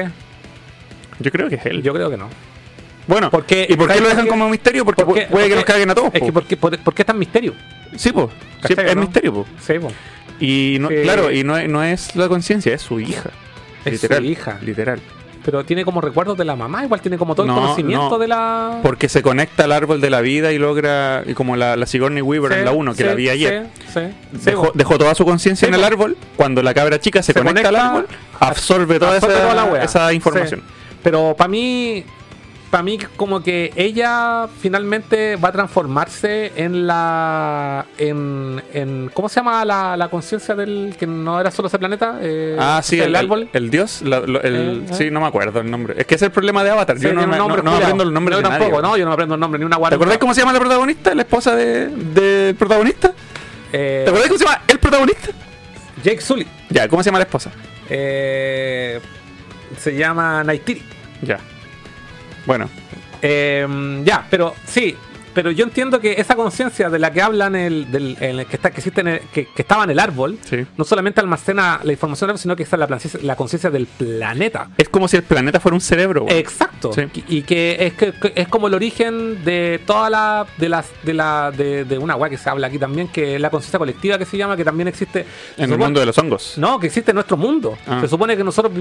Yo 1.20 1.32
creo 1.32 1.50
que 1.50 1.56
es 1.56 1.66
él. 1.66 1.82
Yo 1.82 1.94
creo 1.94 2.10
que 2.10 2.18
no. 2.18 2.30
Bueno, 3.10 3.30
Porque- 3.30 3.66
¿y 3.70 3.76
por 3.76 3.88
qué 3.88 3.94
¿sabes 3.96 4.02
lo 4.04 4.10
dejan 4.10 4.24
qué? 4.26 4.30
como 4.30 4.48
misterio? 4.50 4.86
Porque 4.86 5.04
puede 5.04 5.26
que 5.26 5.28
Porque- 5.32 5.56
nos 5.56 5.66
caguen 5.66 5.90
a 5.90 5.96
todos. 5.96 6.12
Es 6.14 6.20
po. 6.20 6.26
que 6.28 6.32
¿por 6.32 6.44
qué, 6.46 6.58
por, 6.58 6.94
qué 6.94 7.02
es 7.02 7.06
tan 7.06 7.20
misterio? 7.20 7.54
Sí, 7.98 8.12
pues. 8.12 8.28
¿Cachai, 8.62 8.88
es 8.90 8.96
no? 8.96 9.02
misterio, 9.02 9.34
po. 9.34 9.46
Sí, 9.66 9.74
po. 9.80 9.92
Y 10.40 10.78
no, 10.80 10.88
Sí. 10.90 10.96
claro, 11.04 11.32
y 11.32 11.44
no 11.44 11.58
es, 11.58 11.68
no 11.68 11.84
es 11.84 12.16
la 12.16 12.28
conciencia, 12.30 12.74
es 12.74 12.82
su 12.82 13.00
hija. 13.00 13.30
Es 13.84 13.94
literal, 13.94 14.20
su 14.24 14.26
hija. 14.30 14.60
Literal. 14.62 15.02
Pero 15.44 15.64
tiene 15.64 15.86
como 15.86 16.02
recuerdos 16.02 16.38
de 16.38 16.44
la 16.46 16.56
mamá, 16.56 16.84
igual 16.84 17.02
tiene 17.02 17.18
como 17.18 17.34
todo 17.34 17.46
el 17.46 17.52
No, 17.54 17.56
conocimiento 17.60 18.10
no. 18.12 18.20
de 18.20 18.28
la. 18.28 18.80
Porque 18.84 19.10
se 19.10 19.22
conecta 19.22 19.64
al 19.64 19.72
árbol 19.72 20.00
de 20.02 20.10
la 20.10 20.22
vida 20.22 20.52
y 20.52 20.58
logra, 20.60 21.24
y 21.26 21.34
como 21.34 21.56
la, 21.56 21.76
la 21.78 21.86
Sigourney 21.86 22.22
Weaver 22.22 22.52
Sí, 22.54 22.60
en 22.60 22.66
la 22.66 22.72
1, 22.72 22.94
que 22.94 23.04
la 23.06 23.16
vi 23.16 23.30
ayer. 23.30 23.68
Sí, 23.88 23.92
sí. 23.94 24.00
sí, 24.34 24.40
Dejó, 24.46 24.72
dejó 24.76 24.98
toda 24.98 25.16
su 25.16 25.26
conciencia 25.26 25.68
en 25.68 25.74
el 25.74 25.84
árbol. 25.84 26.18
Cuando 26.36 26.62
la 26.62 26.74
cabra 26.74 27.00
chica 27.00 27.24
se, 27.24 27.34
Se 27.34 27.40
conecta, 27.42 27.70
al 27.70 27.76
árbol, 27.78 28.08
absorbe 28.40 29.00
toda, 29.00 29.16
absorbe 29.16 29.36
esa, 29.36 29.66
toda 29.66 29.84
esa 29.84 30.14
información. 30.14 30.62
Pero 31.02 31.34
para 31.38 31.48
mí, 31.48 32.04
para 32.70 32.84
mí 32.84 33.00
como 33.18 33.42
que 33.42 33.72
ella 33.76 34.48
finalmente 34.62 35.36
va 35.38 35.50
a 35.50 35.52
transformarse 35.52 36.52
en 36.56 36.86
la, 36.86 37.86
en, 37.98 38.62
en 38.74 39.10
¿cómo 39.14 39.28
se 39.28 39.38
llama 39.40 39.66
la, 39.66 39.98
la 39.98 40.08
conciencia 40.10 40.54
del 40.56 40.96
que 41.00 41.08
no 41.08 41.40
era 41.42 41.50
solo 41.52 41.68
ese 41.68 41.80
planeta? 41.80 42.20
Eh, 42.22 42.56
Ah, 42.60 42.82
sí, 42.84 43.00
el, 43.00 43.08
el, 43.10 43.16
árbol. 43.16 43.50
El, 43.54 43.72
dios, 43.72 44.02
la- 44.04 44.20
lo- 44.20 44.42
el- 44.42 44.56
Eh, 44.56 44.86
eh. 44.90 44.94
sí, 44.94 45.10
no 45.12 45.20
me 45.22 45.28
acuerdo 45.28 45.62
el 45.62 45.70
nombre. 45.72 45.96
Es 45.98 46.06
que 46.06 46.16
es 46.16 46.22
el 46.22 46.32
problema 46.32 46.64
de 46.64 46.70
Avatar. 46.70 46.98
Sí, 46.98 47.04
yo 47.06 47.14
no, 47.14 47.26
me, 47.28 47.38
nombre 47.38 47.64
no- 47.64 47.72
no 47.72 47.78
aprendo 47.78 48.04
el 48.04 48.14
nombre 48.14 48.34
Yo 48.34 48.38
de 48.38 48.44
tampoco, 48.44 48.70
nadie. 48.82 48.82
no, 48.84 48.98
yo 48.98 49.06
no 49.06 49.12
aprendo 49.14 49.36
el 49.36 49.42
nombre 49.42 49.60
ni 49.60 49.66
una 49.66 49.76
¿Te 49.76 49.80
guarda. 49.80 49.96
acordás 49.96 50.18
cómo 50.20 50.34
se 50.34 50.42
llama 50.42 50.54
la 50.54 50.60
protagonista? 50.60 51.16
¿La 51.16 51.22
esposa 51.24 51.56
de- 51.56 51.88
del 51.88 52.56
protagonista? 52.56 53.14
Eh, 53.74 54.02
¿Te 54.06 54.10
acordás 54.10 54.28
cómo 54.28 54.38
se 54.40 54.46
llama 54.46 54.62
el 54.68 54.80
protagonista? 54.80 55.28
Jake 56.04 56.22
Sully. 56.22 56.48
Ya, 56.70 56.88
¿cómo 56.88 57.02
se 57.04 57.08
llama 57.08 57.20
la 57.20 57.26
esposa? 57.26 57.52
Eh, 57.90 59.00
se 59.78 59.96
llama 59.96 60.44
Naitiri. 60.44 60.84
Ya. 61.22 61.40
Bueno, 62.50 62.68
Eh, 63.22 64.02
ya, 64.04 64.26
pero 64.28 64.56
sí. 64.66 64.98
Pero 65.42 65.52
yo 65.52 65.64
entiendo 65.64 66.02
que 66.02 66.16
esa 66.20 66.36
conciencia 66.36 66.90
de 66.90 67.00
la 67.00 67.12
que 67.14 67.22
hablan 67.22 67.56
el, 67.56 67.90
del, 67.90 68.18
el 68.20 68.46
que 68.46 68.58
está 68.58 68.72
que 68.72 68.78
existe 68.80 69.00
en 69.00 69.08
el- 69.08 69.20
que, 69.34 69.46
que 69.46 69.62
estaba 69.62 69.86
en 69.86 69.92
el 69.92 70.00
árbol, 70.00 70.38
Sí. 70.44 70.66
no 70.76 70.84
solamente 70.84 71.22
almacena 71.22 71.80
la 71.82 71.94
información, 71.94 72.38
sino 72.38 72.58
que 72.58 72.64
está 72.64 72.76
la, 72.76 72.88
la 73.22 73.36
conciencia 73.38 73.70
del 73.70 73.88
planeta. 73.88 74.70
Es 74.78 74.90
como 74.90 75.08
si 75.08 75.16
el 75.16 75.24
planeta 75.24 75.62
fuera 75.62 75.76
un 75.76 75.82
cerebro. 75.82 76.26
Exacto. 76.28 76.92
Sí. 76.92 77.04
Y 77.30 77.44
que 77.44 77.78
es, 77.80 77.94
que 77.94 78.14
es 78.36 78.48
como 78.50 78.68
el 78.68 78.74
origen 78.74 79.44
de 79.46 79.80
toda 79.86 80.10
la. 80.10 80.46
de 80.58 80.68
las. 80.68 80.88
de 81.04 81.14
la. 81.14 81.52
de, 81.56 81.86
de 81.86 81.98
una 81.98 82.16
weá 82.18 82.30
que 82.30 82.38
se 82.38 82.50
habla 82.50 82.68
aquí 82.68 82.78
también, 82.78 83.08
que 83.08 83.36
es 83.36 83.42
la 83.42 83.50
conciencia 83.50 83.80
colectiva 83.80 84.18
que 84.18 84.26
se 84.26 84.36
llama, 84.38 84.58
que 84.58 84.66
también 84.66 84.90
existe. 84.90 85.26
en 85.58 85.72
el 85.72 85.78
mundo 85.78 86.02
de 86.02 86.06
los 86.06 86.18
hongos. 86.18 86.58
No, 86.58 86.80
que 86.82 86.88
existe 86.88 87.12
en 87.12 87.16
nuestro 87.16 87.38
mundo. 87.38 87.78
Ah. 87.88 88.00
Se 88.02 88.08
supone 88.10 88.36
que 88.36 88.44
nosotros. 88.44 88.74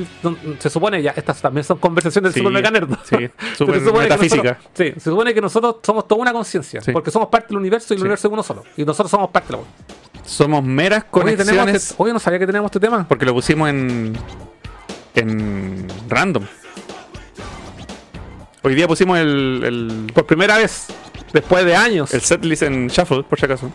Se 0.59 0.71
supone 0.71 1.01
ya. 1.03 1.13
Estas 1.17 1.41
también 1.41 1.63
son 1.65 1.79
conversaciones 1.79 2.33
Sí, 2.35 2.41
del 2.41 2.47
Super 2.49 2.63
Mega 2.63 2.89
sí, 3.05 3.17
que 3.59 4.01
metafísica. 4.01 4.43
nosotros- 4.43 4.71
sí, 4.75 4.93
se 4.97 5.11
supone 5.11 5.35
que 5.35 5.41
nosotros 5.41 5.77
somos 5.83 6.09
toda 6.09 6.21
una 6.23 6.33
conciencia. 6.33 6.48
Sí. 6.49 6.93
Porque 6.93 7.11
somos 7.11 7.29
parte 7.29 7.49
del 7.49 7.59
universo 7.59 7.87
y 7.91 7.95
el 7.95 7.99
Sí. 7.99 8.03
universo 8.03 8.29
es 8.29 8.33
uno 8.33 8.43
solo. 8.43 8.65
Y 8.77 8.85
nosotros 8.85 9.11
somos 9.11 9.31
parte 9.31 9.53
de 9.53 9.59
la. 9.59 9.65
Somos 10.25 10.63
meras 10.63 11.05
Oye, 11.11 11.37
conexiones. 11.37 11.75
este- 11.91 11.95
oye, 12.03 12.13
no 12.13 12.19
sabía 12.19 12.39
que 12.39 12.47
teníamos 12.47 12.69
este 12.69 12.81
tema. 12.81 13.07
Porque 13.09 13.25
lo 13.25 13.35
pusimos 13.35 13.69
en. 13.71 14.17
en. 15.15 15.87
random. 16.09 16.45
Hoy 18.63 18.75
día 18.75 18.87
pusimos 18.89 19.19
el. 19.19 19.63
el, 19.65 20.13
Por 20.13 20.27
primera 20.27 20.57
vez. 20.59 20.87
Después 21.33 21.65
de 21.65 21.77
años. 21.77 22.13
el 22.15 22.21
setlist 22.23 22.63
en 22.63 22.89
Shuffle, 22.89 23.23
por 23.23 23.39
si 23.39 23.45
acaso. 23.45 23.71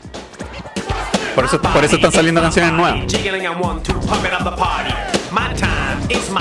Por 1.36 1.46
eso, 1.46 1.60
por 1.62 1.84
eso 1.84 1.96
están 1.96 2.12
saliendo 2.12 2.42
canciones 2.42 2.74
nuevas. 2.74 3.06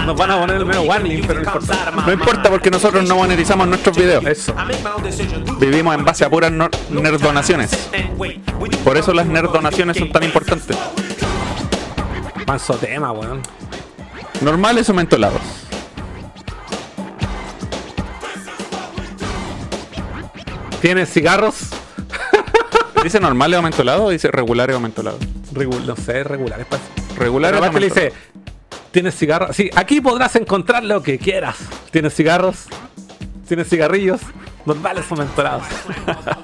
Nos 0.07 0.17
van 0.17 0.31
a 0.31 0.41
poner 0.41 0.57
el 0.57 0.67
menos 0.67 0.87
warning, 0.87 1.23
pero 1.27 1.41
no 1.41 1.47
importa. 1.47 1.93
No 2.07 2.13
importa 2.13 2.51
porque 2.51 2.71
nosotros 2.71 3.07
no 3.09 3.17
monetizamos 3.17 3.69
nuestros 3.69 3.97
videos. 3.97 4.25
Eso. 4.27 4.55
Vivimos 5.59 5.95
en 5.95 6.05
base 6.05 6.25
a 6.25 6.31
puras 6.31 6.51
nor- 6.51 6.71
nerdonaciones. 6.91 7.71
Por 8.85 8.97
eso 8.97 9.13
las 9.13 9.27
nerdonaciones 9.27 9.97
son 9.97 10.11
tan 10.11 10.23
importantes. 10.25 10.77
Manso 12.47 12.75
tema, 12.75 13.13
weón. 13.13 13.41
Normales 14.41 14.89
o 14.91 14.95
mentolados. 14.95 15.41
¿Tienes 20.81 21.11
cigarros? 21.13 21.55
¿Dice 23.05 23.21
normales 23.21 23.59
o 23.59 23.63
mentolados 23.63 24.03
o 24.03 24.11
dice 24.11 24.29
regulares 24.31 24.77
o 24.77 24.81
mentolados? 24.81 25.21
No 25.87 25.97
sé, 25.97 26.25
regulares. 26.25 26.67
Regulares 27.17 27.61
o 27.61 27.65
aparte 27.65 27.81
le 27.81 27.87
mentolados. 27.87 28.13
dice, 28.15 28.52
¿tienes 28.93 29.17
cigarros? 29.17 29.57
Sí, 29.57 29.71
aquí 29.75 30.01
podrás 30.01 30.37
encontrar 30.37 30.85
lo 30.85 31.03
que 31.03 31.19
quieras. 31.19 31.57
¿Tienes 31.91 32.15
cigarros? 32.15 32.67
¿Tienes 33.49 33.69
cigarrillos? 33.69 34.21
Normales 34.65 35.05
o 35.11 35.17
mentolados. 35.17 35.65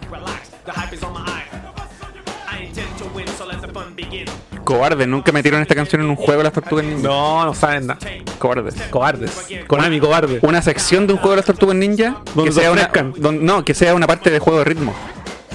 Cobardes, 4.65 5.09
nunca 5.09 5.33
metieron 5.33 5.62
esta 5.62 5.75
canción 5.75 6.03
en 6.03 6.11
un 6.11 6.16
juego 6.16 6.39
de 6.39 6.45
las 6.45 6.53
tortugas 6.53 6.85
ninja. 6.85 7.09
No, 7.09 7.45
no 7.47 7.55
saben 7.55 7.87
nada. 7.87 7.99
Cobardes. 8.39 8.75
Cobardes. 8.91 9.49
Konami, 9.66 9.99
cobarde. 9.99 10.41
Una 10.43 10.61
sección 10.61 11.07
de 11.07 11.15
un 11.15 11.19
juego 11.19 11.31
de 11.33 11.37
las 11.37 11.47
tortugas 11.47 11.75
ninja 11.77 12.19
Donde 12.35 12.51
que 12.51 12.53
sea, 12.61 12.70
una, 12.70 12.91
don- 13.16 13.45
no, 13.47 13.65
que 13.65 13.73
sea 13.73 13.95
una 13.95 14.07
parte 14.07 14.31
de 14.31 14.39
juego 14.39 14.59
de 14.59 14.65
ritmo. 14.66 14.93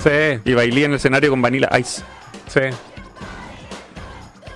Sí, 0.03 0.39
Y 0.45 0.53
bailé 0.53 0.85
en 0.85 0.91
el 0.91 0.97
escenario 0.97 1.29
con 1.29 1.41
Vanilla 1.41 1.69
Ice. 1.79 2.01
sí. 2.47 2.61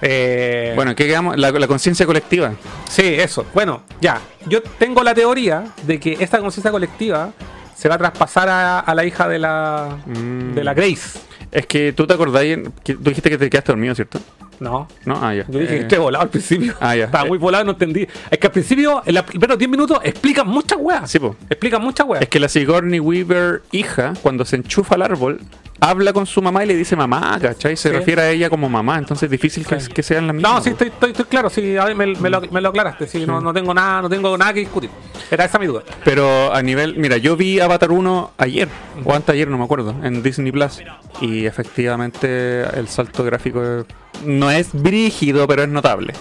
Eh, 0.01 0.73
Bueno, 0.75 0.95
¿qué 0.95 1.05
quedamos? 1.07 1.37
La, 1.37 1.51
la 1.51 1.67
conciencia 1.67 2.05
colectiva. 2.05 2.53
Sí, 2.89 3.03
eso. 3.03 3.45
Bueno, 3.53 3.83
ya. 4.01 4.19
Yo 4.45 4.61
tengo 4.61 5.03
la 5.03 5.13
teoría 5.13 5.65
de 5.83 5.99
que 5.99 6.17
esta 6.19 6.39
conciencia 6.39 6.71
colectiva 6.71 7.31
se 7.75 7.89
va 7.89 7.95
a 7.95 7.97
traspasar 7.97 8.49
a, 8.49 8.79
a 8.79 8.95
la 8.95 9.05
hija 9.05 9.27
de 9.27 9.39
la, 9.39 9.97
Mm. 10.05 10.53
de 10.55 10.63
la 10.63 10.73
Grace. 10.73 11.19
Es 11.51 11.65
que 11.65 11.93
tú 11.93 12.05
te 12.05 12.13
acordáis, 12.13 12.57
que 12.83 12.93
tú 12.95 13.03
dijiste 13.09 13.29
que 13.29 13.37
te 13.37 13.49
quedaste 13.49 13.71
dormido, 13.71 13.95
¿cierto? 13.95 14.19
No. 14.59 14.87
No, 15.05 15.19
ah, 15.21 15.33
ya. 15.33 15.45
Yo 15.47 15.59
dije 15.59 15.73
Eh, 15.73 15.77
que 15.77 15.81
estoy 15.83 15.97
volado 15.99 16.23
al 16.23 16.29
principio. 16.29 16.73
Ah, 16.79 16.95
ya. 16.95 17.05
Estaba 17.05 17.25
Eh. 17.25 17.29
muy 17.29 17.37
volado 17.37 17.63
no 17.65 17.71
entendí. 17.71 18.07
Es 18.31 18.37
que 18.37 18.47
al 18.47 18.53
principio, 18.53 19.01
en 19.05 19.15
los 19.15 19.23
primeros 19.23 19.57
10 19.57 19.69
minutos, 19.69 19.99
explican 20.03 20.47
muchas 20.47 20.77
weas. 20.81 21.09
Sí, 21.09 21.19
po. 21.19 21.35
Explican 21.49 21.81
muchas 21.81 22.07
weas. 22.07 22.21
Es 22.23 22.29
que 22.29 22.39
la 22.39 22.49
Sigourney 22.49 22.99
Weaver, 22.99 23.63
hija, 23.71 24.13
cuando 24.21 24.45
se 24.45 24.55
enchufa 24.57 24.95
al 24.95 25.01
árbol, 25.03 25.39
habla 25.79 26.11
con 26.11 26.25
su 26.25 26.41
mamá 26.41 26.63
y 26.63 26.67
le 26.67 26.75
dice 26.75 26.95
mamá, 26.95 27.37
¿cachai? 27.39 27.77
Se 27.77 27.89
Sí. 27.89 27.95
refiere 27.95 28.21
a 28.23 28.29
ella 28.31 28.49
como 28.49 28.67
mamá, 28.67 28.97
entonces 28.97 29.23
es 29.27 29.29
difícil 29.31 29.63
que, 29.65 29.79
Sí. 29.79 29.91
que 29.91 30.01
sean 30.01 30.25
las 30.25 30.35
mismas. 30.35 30.53
No, 30.53 30.61
sí, 30.61 30.69
estoy, 30.71 30.87
estoy, 30.87 31.11
estoy 31.11 31.25
claro. 31.25 31.51
Sí, 31.51 31.77
a 31.77 31.85
ver, 31.85 31.95
me, 31.95 32.07
me 32.15 32.29
lo, 32.31 32.41
me 32.41 32.61
lo 32.61 32.69
aclaraste. 32.69 33.05
Sí, 33.05 33.25
no, 33.27 33.39
no 33.41 33.53
tengo 33.53 33.75
nada, 33.75 34.01
no 34.01 34.09
tengo 34.09 34.35
nada 34.35 34.53
que 34.53 34.61
discutir. 34.61 34.89
Era 35.29 35.45
esa 35.45 35.59
mi 35.59 35.67
duda. 35.67 35.83
Pero 36.03 36.51
a 36.51 36.63
nivel, 36.63 36.95
mira, 36.97 37.17
yo 37.17 37.37
vi 37.37 37.59
Avatar 37.59 37.91
1 37.91 38.31
ayer, 38.39 38.67
o 39.05 39.13
antes 39.13 39.29
ayer, 39.29 39.47
no 39.49 39.57
me 39.59 39.65
acuerdo, 39.65 39.93
en 40.01 40.23
Disney 40.23 40.51
Plus. 40.51 40.81
Y 41.21 41.45
efectivamente 41.45 42.61
el 42.77 42.87
salto 42.87 43.23
gráfico 43.23 43.63
es- 43.63 43.85
no 44.25 44.49
es 44.51 44.69
brígido, 44.73 45.47
pero 45.47 45.63
es 45.63 45.69
notable. 45.69 46.13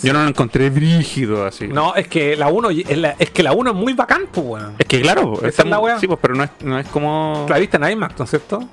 Yo 0.00 0.12
no 0.12 0.22
lo 0.22 0.28
encontré 0.28 0.70
brígido 0.70 1.44
así. 1.44 1.66
No, 1.66 1.92
es 1.96 2.06
que 2.06 2.36
la 2.36 2.48
1 2.48 2.70
es, 2.70 2.86
es 3.18 3.30
que 3.30 3.42
la 3.42 3.52
1 3.52 3.70
es 3.70 3.76
muy 3.76 3.94
bacán, 3.94 4.28
pues, 4.30 4.46
weón. 4.46 4.74
Es 4.78 4.86
que 4.86 5.00
claro, 5.00 5.34
está 5.44 5.62
es 5.62 5.68
la 5.68 5.80
muy- 5.80 5.90
sí, 5.98 6.06
pues, 6.06 6.20
pero 6.22 6.34
no 6.36 6.44
es, 6.44 6.50
no 6.62 6.78
es 6.78 6.86
como... 6.86 7.46
La 7.48 7.58
viste 7.58 7.78
en 7.78 7.90
IMAX, 7.90 8.16
¿no 8.16 8.24
es 8.24 8.30
cierto? 8.30 8.68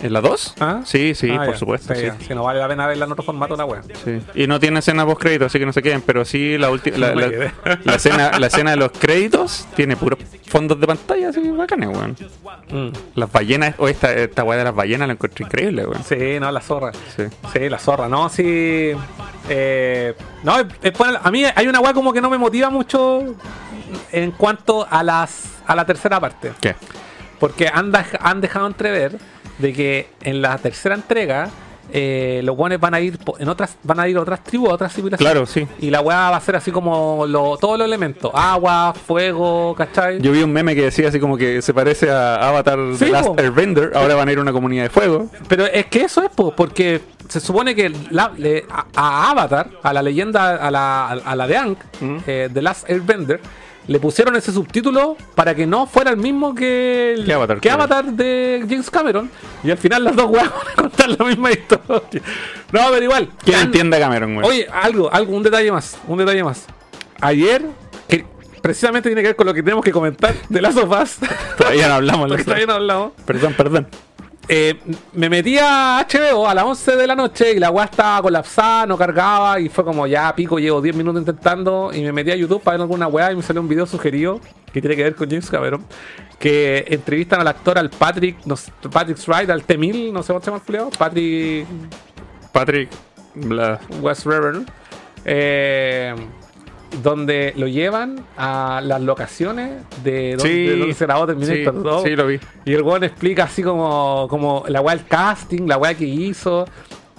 ¿En 0.00 0.12
la 0.12 0.20
2? 0.20 0.54
¿Ah? 0.60 0.80
Sí, 0.84 1.14
sí, 1.14 1.30
Ah, 1.30 1.38
por 1.44 1.54
ya. 1.54 1.58
supuesto. 1.58 1.94
Sí. 1.94 2.08
Si 2.26 2.34
no 2.34 2.44
vale 2.44 2.60
la 2.60 2.68
pena 2.68 2.86
verla 2.86 3.04
en 3.06 3.12
otro 3.12 3.24
formato, 3.24 3.56
la 3.56 3.64
wea. 3.64 3.82
Sí. 4.04 4.20
Y 4.34 4.46
no 4.46 4.60
tiene 4.60 4.78
escena 4.78 5.04
post 5.04 5.20
crédito, 5.20 5.46
así 5.46 5.58
que 5.58 5.66
no 5.66 5.72
se 5.72 5.82
queden, 5.82 6.02
pero 6.02 6.24
sí 6.24 6.56
la 6.56 6.70
última 6.70 6.98
la, 7.84 7.94
escena, 7.94 8.38
la 8.38 8.46
escena 8.46 8.70
de 8.72 8.76
los 8.76 8.92
créditos 8.92 9.66
tiene 9.74 9.96
puros 9.96 10.18
fondos 10.46 10.78
de 10.80 10.86
pantalla 10.86 11.30
así 11.30 11.40
bacanes, 11.50 11.88
weón. 11.88 12.16
Mm. 12.70 12.92
Las 13.16 13.32
ballenas, 13.32 13.74
o 13.78 13.88
esta, 13.88 14.12
esta 14.12 14.44
weá 14.44 14.58
de 14.58 14.64
las 14.64 14.74
ballenas 14.74 15.08
la 15.08 15.14
encuentro 15.14 15.44
increíble, 15.44 15.84
weón. 15.86 16.02
Sí, 16.04 16.38
no, 16.40 16.50
la 16.52 16.60
zorra. 16.60 16.92
Sí. 17.16 17.24
Sí, 17.52 17.68
la 17.68 17.78
zorra, 17.78 18.08
no, 18.08 18.28
sí. 18.28 18.92
eh, 19.48 20.14
no, 20.44 20.54
a 21.22 21.30
mí 21.30 21.44
hay 21.54 21.66
una 21.66 21.80
weá 21.80 21.92
como 21.92 22.12
que 22.12 22.20
no 22.20 22.30
me 22.30 22.38
motiva 22.38 22.70
mucho 22.70 23.34
en 24.12 24.30
cuanto 24.32 24.86
a 24.88 25.02
las 25.02 25.44
a 25.66 25.74
la 25.74 25.84
tercera 25.84 26.20
parte. 26.20 26.52
¿Qué? 26.60 26.74
Porque 27.38 27.68
han 27.68 28.40
dejado 28.40 28.66
entrever 28.66 29.18
de 29.58 29.72
que 29.72 30.08
en 30.22 30.40
la 30.42 30.56
tercera 30.58 30.94
entrega 30.94 31.48
eh, 31.90 32.42
los 32.44 32.54
buenos 32.54 32.78
van 32.78 32.92
a 32.92 33.00
ir 33.00 33.18
en 33.38 33.48
otras 33.48 33.78
van 33.82 33.98
a 33.98 34.06
ir 34.06 34.18
a 34.18 34.20
otras 34.20 34.44
tribus, 34.44 34.68
a 34.68 34.74
otras 34.74 34.92
civilizaciones. 34.92 35.32
Claro, 35.32 35.46
sí. 35.46 35.66
Y 35.80 35.90
la 35.90 36.02
weá 36.02 36.28
va 36.30 36.36
a 36.36 36.40
ser 36.40 36.54
así 36.56 36.70
como 36.70 37.24
lo- 37.26 37.56
todos 37.56 37.78
los 37.78 37.86
elementos: 37.86 38.30
agua, 38.34 38.92
fuego, 39.06 39.74
¿cachai? 39.74 40.20
Yo 40.20 40.30
vi 40.32 40.42
un 40.42 40.52
meme 40.52 40.74
que 40.74 40.82
decía 40.82 41.08
así 41.08 41.18
como 41.18 41.38
que 41.38 41.62
se 41.62 41.72
parece 41.72 42.10
a 42.10 42.46
Avatar 42.46 42.78
Sí, 42.92 43.06
The 43.06 43.10
Last 43.10 43.28
po. 43.28 43.36
Airbender, 43.38 43.92
ahora 43.94 44.14
van 44.16 44.28
a 44.28 44.32
ir 44.32 44.38
a 44.38 44.42
una 44.42 44.52
comunidad 44.52 44.82
de 44.82 44.90
fuego. 44.90 45.30
Pero 45.48 45.64
es 45.64 45.86
que 45.86 46.02
eso 46.02 46.22
es, 46.22 46.28
po, 46.28 46.54
porque 46.54 47.00
se 47.26 47.40
supone 47.40 47.74
que 47.74 47.90
la- 48.10 48.32
le- 48.36 48.66
a, 48.70 48.84
a 48.94 49.30
Avatar, 49.30 49.70
a 49.82 49.92
la 49.94 50.02
leyenda, 50.02 50.56
a 50.56 50.70
la, 50.70 51.08
a 51.08 51.36
la 51.36 51.46
de 51.46 51.56
Aang, 51.56 51.76
eh, 52.26 52.50
The 52.52 52.60
Last 52.60 52.88
Airbender, 52.90 53.40
le 53.88 53.98
pusieron 53.98 54.36
ese 54.36 54.52
subtítulo 54.52 55.16
para 55.34 55.54
que 55.54 55.66
no 55.66 55.86
fuera 55.86 56.10
el 56.10 56.16
mismo 56.18 56.54
que, 56.54 57.14
el- 57.14 57.24
Que 57.24 57.32
Avatar, 57.32 57.58
que. 57.60 57.70
Avatar 57.70 58.04
de 58.04 58.64
James 58.68 58.88
Cameron. 58.90 59.30
Y 59.64 59.70
al 59.70 59.78
final 59.78 60.04
las 60.04 60.14
dos 60.14 60.26
weas 60.30 60.48
van 60.54 60.68
a 60.72 60.82
contar 60.82 61.08
la 61.10 61.24
misma 61.24 61.50
historia. 61.50 62.22
No, 62.70 62.80
pero 62.90 63.02
igual. 63.04 63.30
¿Quién 63.44 63.58
entiende 63.60 63.98
Cameron, 63.98 64.36
weón? 64.36 64.44
Oye, 64.44 64.66
algo, 64.72 65.12
algo, 65.12 65.34
un 65.36 65.42
detalle 65.42 65.72
más, 65.72 65.98
un 66.06 66.18
detalle 66.18 66.44
más. 66.44 66.66
Ayer, 67.20 67.64
que 68.08 68.24
precisamente 68.62 69.08
tiene 69.08 69.22
que 69.22 69.28
ver 69.28 69.36
con 69.36 69.46
lo 69.46 69.54
que 69.54 69.62
tenemos 69.62 69.84
que 69.84 69.90
comentar 69.90 70.34
de 70.48 70.60
las 70.62 70.74
sofás. 70.74 71.18
Todavía 71.56 71.88
no 71.88 71.94
hablamos. 71.94 72.28
todavía 72.44 72.66
no 72.66 72.74
hablamos. 72.74 73.12
Perdón, 73.26 73.54
perdón. 73.56 73.88
Eh, 74.50 74.80
me 75.12 75.28
metí 75.28 75.58
a 75.58 76.06
HBO 76.08 76.48
a 76.48 76.54
las 76.54 76.64
11 76.64 76.96
de 76.96 77.06
la 77.06 77.14
noche 77.14 77.52
y 77.52 77.58
la 77.58 77.70
weá 77.70 77.84
estaba 77.84 78.22
colapsada, 78.22 78.86
no 78.86 78.96
cargaba 78.96 79.60
y 79.60 79.68
fue 79.68 79.84
como 79.84 80.06
ya 80.06 80.34
pico, 80.34 80.58
llevo 80.58 80.80
10 80.80 80.96
minutos 80.96 81.20
intentando 81.20 81.90
y 81.92 82.00
me 82.00 82.12
metí 82.12 82.30
a 82.30 82.36
YouTube 82.36 82.62
para 82.62 82.78
ver 82.78 82.82
alguna 82.82 83.08
weá 83.08 83.30
y 83.30 83.36
me 83.36 83.42
salió 83.42 83.60
un 83.60 83.68
video 83.68 83.84
sugerido 83.84 84.40
que 84.72 84.80
tiene 84.80 84.96
que 84.96 85.04
ver 85.04 85.14
con 85.14 85.28
James 85.28 85.50
Cameron 85.50 85.84
que 86.38 86.86
entrevistan 86.88 87.40
al 87.40 87.48
actor 87.48 87.78
al 87.78 87.90
Patrick, 87.90 88.38
no 88.46 88.56
sé, 88.56 88.72
Patrick 88.90 89.18
Wright, 89.26 89.50
al 89.50 89.64
T-1000, 89.64 90.12
no 90.12 90.22
sé 90.22 90.28
cómo 90.28 90.40
se 90.40 90.46
llama 90.46 90.58
el 90.58 90.64
culiao, 90.64 90.90
Patrick 90.90 91.66
Patrick, 92.52 92.88
bla. 93.34 93.78
West 94.00 94.24
River, 94.24 94.62
eh, 95.24 96.14
donde 97.02 97.52
lo 97.56 97.66
llevan 97.68 98.24
a 98.36 98.80
las 98.82 99.00
locaciones 99.00 99.82
de 100.02 100.36
donde, 100.36 100.48
Sí, 100.48 100.66
de 100.66 100.76
donde 100.78 100.94
se 100.94 101.06
grabó 101.06 101.26
Terminator 101.26 101.74
sí, 101.74 101.80
2. 101.82 102.02
sí, 102.02 102.16
lo 102.16 102.26
vi. 102.26 102.40
Y 102.64 102.74
el 102.74 102.82
weón 102.82 103.04
explica 103.04 103.44
así 103.44 103.62
como, 103.62 104.26
como 104.28 104.64
la 104.68 104.80
weá 104.80 104.96
del 104.96 105.06
casting, 105.06 105.66
la 105.66 105.76
weá 105.76 105.94
que 105.94 106.04
hizo. 106.06 106.66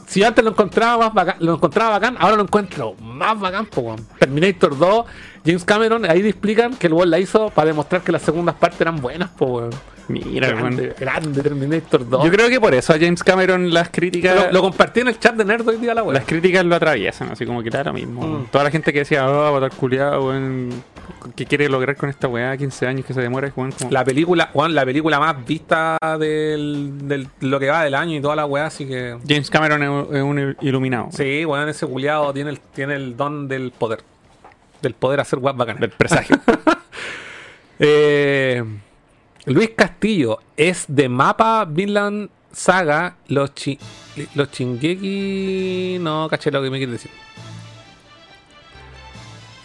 si 0.07 0.23
antes 0.23 0.43
lo 0.43 0.51
encontraba 0.51 0.97
más 1.05 1.13
bacán, 1.13 1.35
lo 1.39 1.53
encontraba 1.53 1.91
bacán, 1.91 2.17
ahora 2.19 2.35
lo 2.35 2.43
encuentro 2.43 2.95
más 3.01 3.39
bacán, 3.39 3.67
po. 3.67 3.95
Terminator 4.19 4.77
2, 4.77 5.05
James 5.45 5.63
Cameron, 5.63 6.05
ahí 6.09 6.19
explican 6.27 6.75
que 6.75 6.87
el 6.87 6.93
weón 6.93 7.09
la 7.09 7.19
hizo 7.19 7.49
para 7.49 7.67
demostrar 7.67 8.01
que 8.01 8.11
las 8.11 8.21
segundas 8.21 8.55
partes 8.55 8.81
eran 8.81 9.01
buenas, 9.01 9.29
po, 9.29 9.45
weón. 9.45 9.69
Mira. 10.09 10.47
Grande, 10.49 10.95
grande 10.99 11.43
Terminator 11.43 12.09
2. 12.09 12.25
Yo 12.25 12.31
creo 12.31 12.49
que 12.49 12.59
por 12.59 12.73
eso 12.73 12.93
a 12.93 12.97
James 12.97 13.23
Cameron 13.23 13.71
las 13.71 13.89
críticas. 13.89 14.47
lo, 14.47 14.51
lo 14.53 14.61
compartí 14.61 15.01
en 15.01 15.09
el 15.09 15.19
chat 15.19 15.35
de 15.35 15.45
Nerd 15.45 15.67
hoy 15.67 15.77
día 15.77 15.93
la 15.93 16.01
weón. 16.01 16.15
Las 16.15 16.25
críticas 16.25 16.65
lo 16.65 16.75
atraviesan, 16.75 17.29
así 17.29 17.45
como 17.45 17.61
que 17.61 17.69
da 17.69 17.83
lo 17.83 17.93
mismo. 17.93 18.25
Mm. 18.25 18.45
Toda 18.51 18.63
la 18.63 18.71
gente 18.71 18.91
que 18.91 18.99
decía, 18.99 19.29
oh, 19.29 19.43
avatar 19.45 19.69
culiado, 19.77 20.25
weón, 20.25 20.83
¿qué 21.35 21.45
quiere 21.45 21.69
lograr 21.69 21.95
con 21.95 22.09
esta 22.09 22.27
weá? 22.27 22.57
15 22.57 22.87
años 22.87 23.05
que 23.05 23.13
se 23.13 23.21
demora, 23.21 23.51
weón. 23.55 23.71
Como... 23.71 23.91
La 23.91 24.03
película, 24.03 24.49
weón, 24.55 24.73
la 24.73 24.83
película 24.83 25.19
más 25.19 25.45
vista 25.45 25.95
del, 26.19 27.07
del- 27.07 27.27
lo 27.41 27.59
que 27.59 27.69
va 27.69 27.83
del 27.83 27.93
año 27.93 28.17
y 28.17 28.21
toda 28.21 28.35
la 28.35 28.47
weá, 28.47 28.65
así 28.65 28.87
que. 28.87 29.15
James 29.27 29.51
Cameron 29.51 29.83
es 29.83 29.89
un, 29.89 30.15
es 30.15 30.23
un 30.23 30.57
iluminado. 30.61 31.09
Sí, 31.11 31.45
weón, 31.45 31.69
ese 31.69 31.85
culiado 31.85 32.33
tiene 32.33 32.49
el, 32.49 32.59
tiene 32.59 32.95
el 32.95 33.15
don 33.15 33.47
del 33.47 33.69
poder. 33.69 33.99
Del 34.81 34.93
poder 34.93 35.19
hacer 35.19 35.39
weas 35.39 35.55
bacanas. 35.57 35.81
Del 35.81 35.91
presagio. 35.91 36.37
Eh, 37.81 38.61
Luis 39.45 39.69
Castillo 39.73 40.39
es 40.57 40.83
de 40.89 41.07
mapa 41.07 41.63
Vinland 41.63 42.29
Saga. 42.51 43.15
Los, 43.29 43.55
chi, 43.55 43.79
los 44.35 44.51
Chingeki. 44.51 45.97
No 46.01 46.27
caché 46.29 46.51
lo 46.51 46.61
que 46.61 46.69
me 46.69 46.77
quiere 46.77 46.91
decir. 46.91 47.09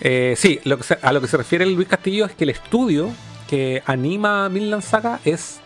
Eh, 0.01 0.35
sí, 0.37 0.61
lo 0.65 0.77
que 0.77 0.83
se- 0.85 0.99
a 1.03 1.13
lo 1.13 1.21
que 1.21 1.27
se 1.27 1.37
refiere 1.37 1.67
Luis 1.67 1.89
Castillo 1.89 2.27
es 2.27 2.33
que 2.35 2.45
el 2.45 2.51
estudio 2.51 3.11
que 3.49 3.83
anima 3.87 4.49
Vinland 4.49 4.83
Saga 4.83 5.19
es. 5.25 5.61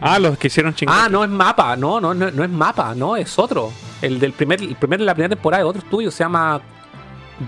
ah, 0.00 0.18
los 0.18 0.36
que 0.38 0.48
hicieron 0.48 0.74
chingados. 0.74 1.02
Ah, 1.04 1.08
no 1.08 1.22
es 1.24 1.30
mapa, 1.30 1.76
no, 1.76 2.00
no, 2.00 2.12
no, 2.14 2.30
no 2.30 2.44
es 2.44 2.50
mapa, 2.50 2.94
no, 2.94 3.16
es 3.16 3.38
otro. 3.38 3.72
El 4.02 4.18
del 4.18 4.32
primer, 4.32 4.60
el 4.62 4.76
primer 4.76 4.98
de 4.98 5.04
la 5.04 5.14
primera 5.14 5.34
temporada 5.34 5.62
de 5.62 5.68
otro 5.68 5.82
estudio 5.82 6.10
se 6.10 6.24
llama 6.24 6.60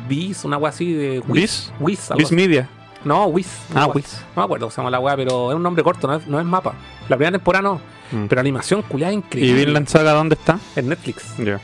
Viz, 0.09 0.44
una 0.44 0.56
wea 0.59 0.70
así 0.70 0.93
de. 0.93 1.20
Wiz, 1.28 1.73
Viz 1.81 2.10
así. 2.10 2.35
Media. 2.35 2.69
No, 3.05 3.27
Wiz. 3.27 3.48
Ah, 3.74 3.86
no, 3.86 3.89
Wiz. 3.89 4.20
No 4.36 4.43
me 4.43 4.44
acuerdo 4.44 4.66
cómo 4.66 4.70
se 4.70 4.77
llama 4.77 4.90
la 4.90 5.01
weá, 5.01 5.16
pero 5.16 5.51
es 5.51 5.56
un 5.56 5.62
nombre 5.62 5.82
corto, 5.82 6.06
no 6.06 6.14
es, 6.16 6.27
no 6.27 6.39
es 6.39 6.47
mapa. 6.47 6.74
La 7.09 7.16
primera 7.16 7.32
temporada 7.32 7.62
no. 7.62 7.81
Mm. 8.12 8.27
Pero 8.28 8.40
animación 8.40 8.82
culiada 8.82 9.12
¿Y 9.12 9.16
increíble. 9.16 9.64
Vinland 9.64 9.89
Saga 9.89 10.12
dónde 10.12 10.35
está? 10.35 10.59
En 10.77 10.89
Netflix. 10.89 11.36
Ya. 11.39 11.60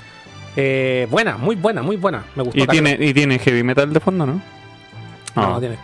Eh, 0.57 1.07
buena, 1.11 1.37
muy 1.37 1.55
buena, 1.57 1.83
muy 1.83 1.97
buena. 1.97 2.25
Me 2.35 2.43
gustó. 2.43 2.59
Y 2.59 2.67
tiene, 2.67 2.97
y 3.01 3.15
tiene 3.15 3.39
heavy 3.39 3.63
metal 3.63 3.93
de 3.93 4.01
fondo, 4.01 4.27
¿no? 4.27 4.33
No, 4.35 4.43
Ah. 5.37 5.47
no 5.51 5.61
tiene. 5.61 5.79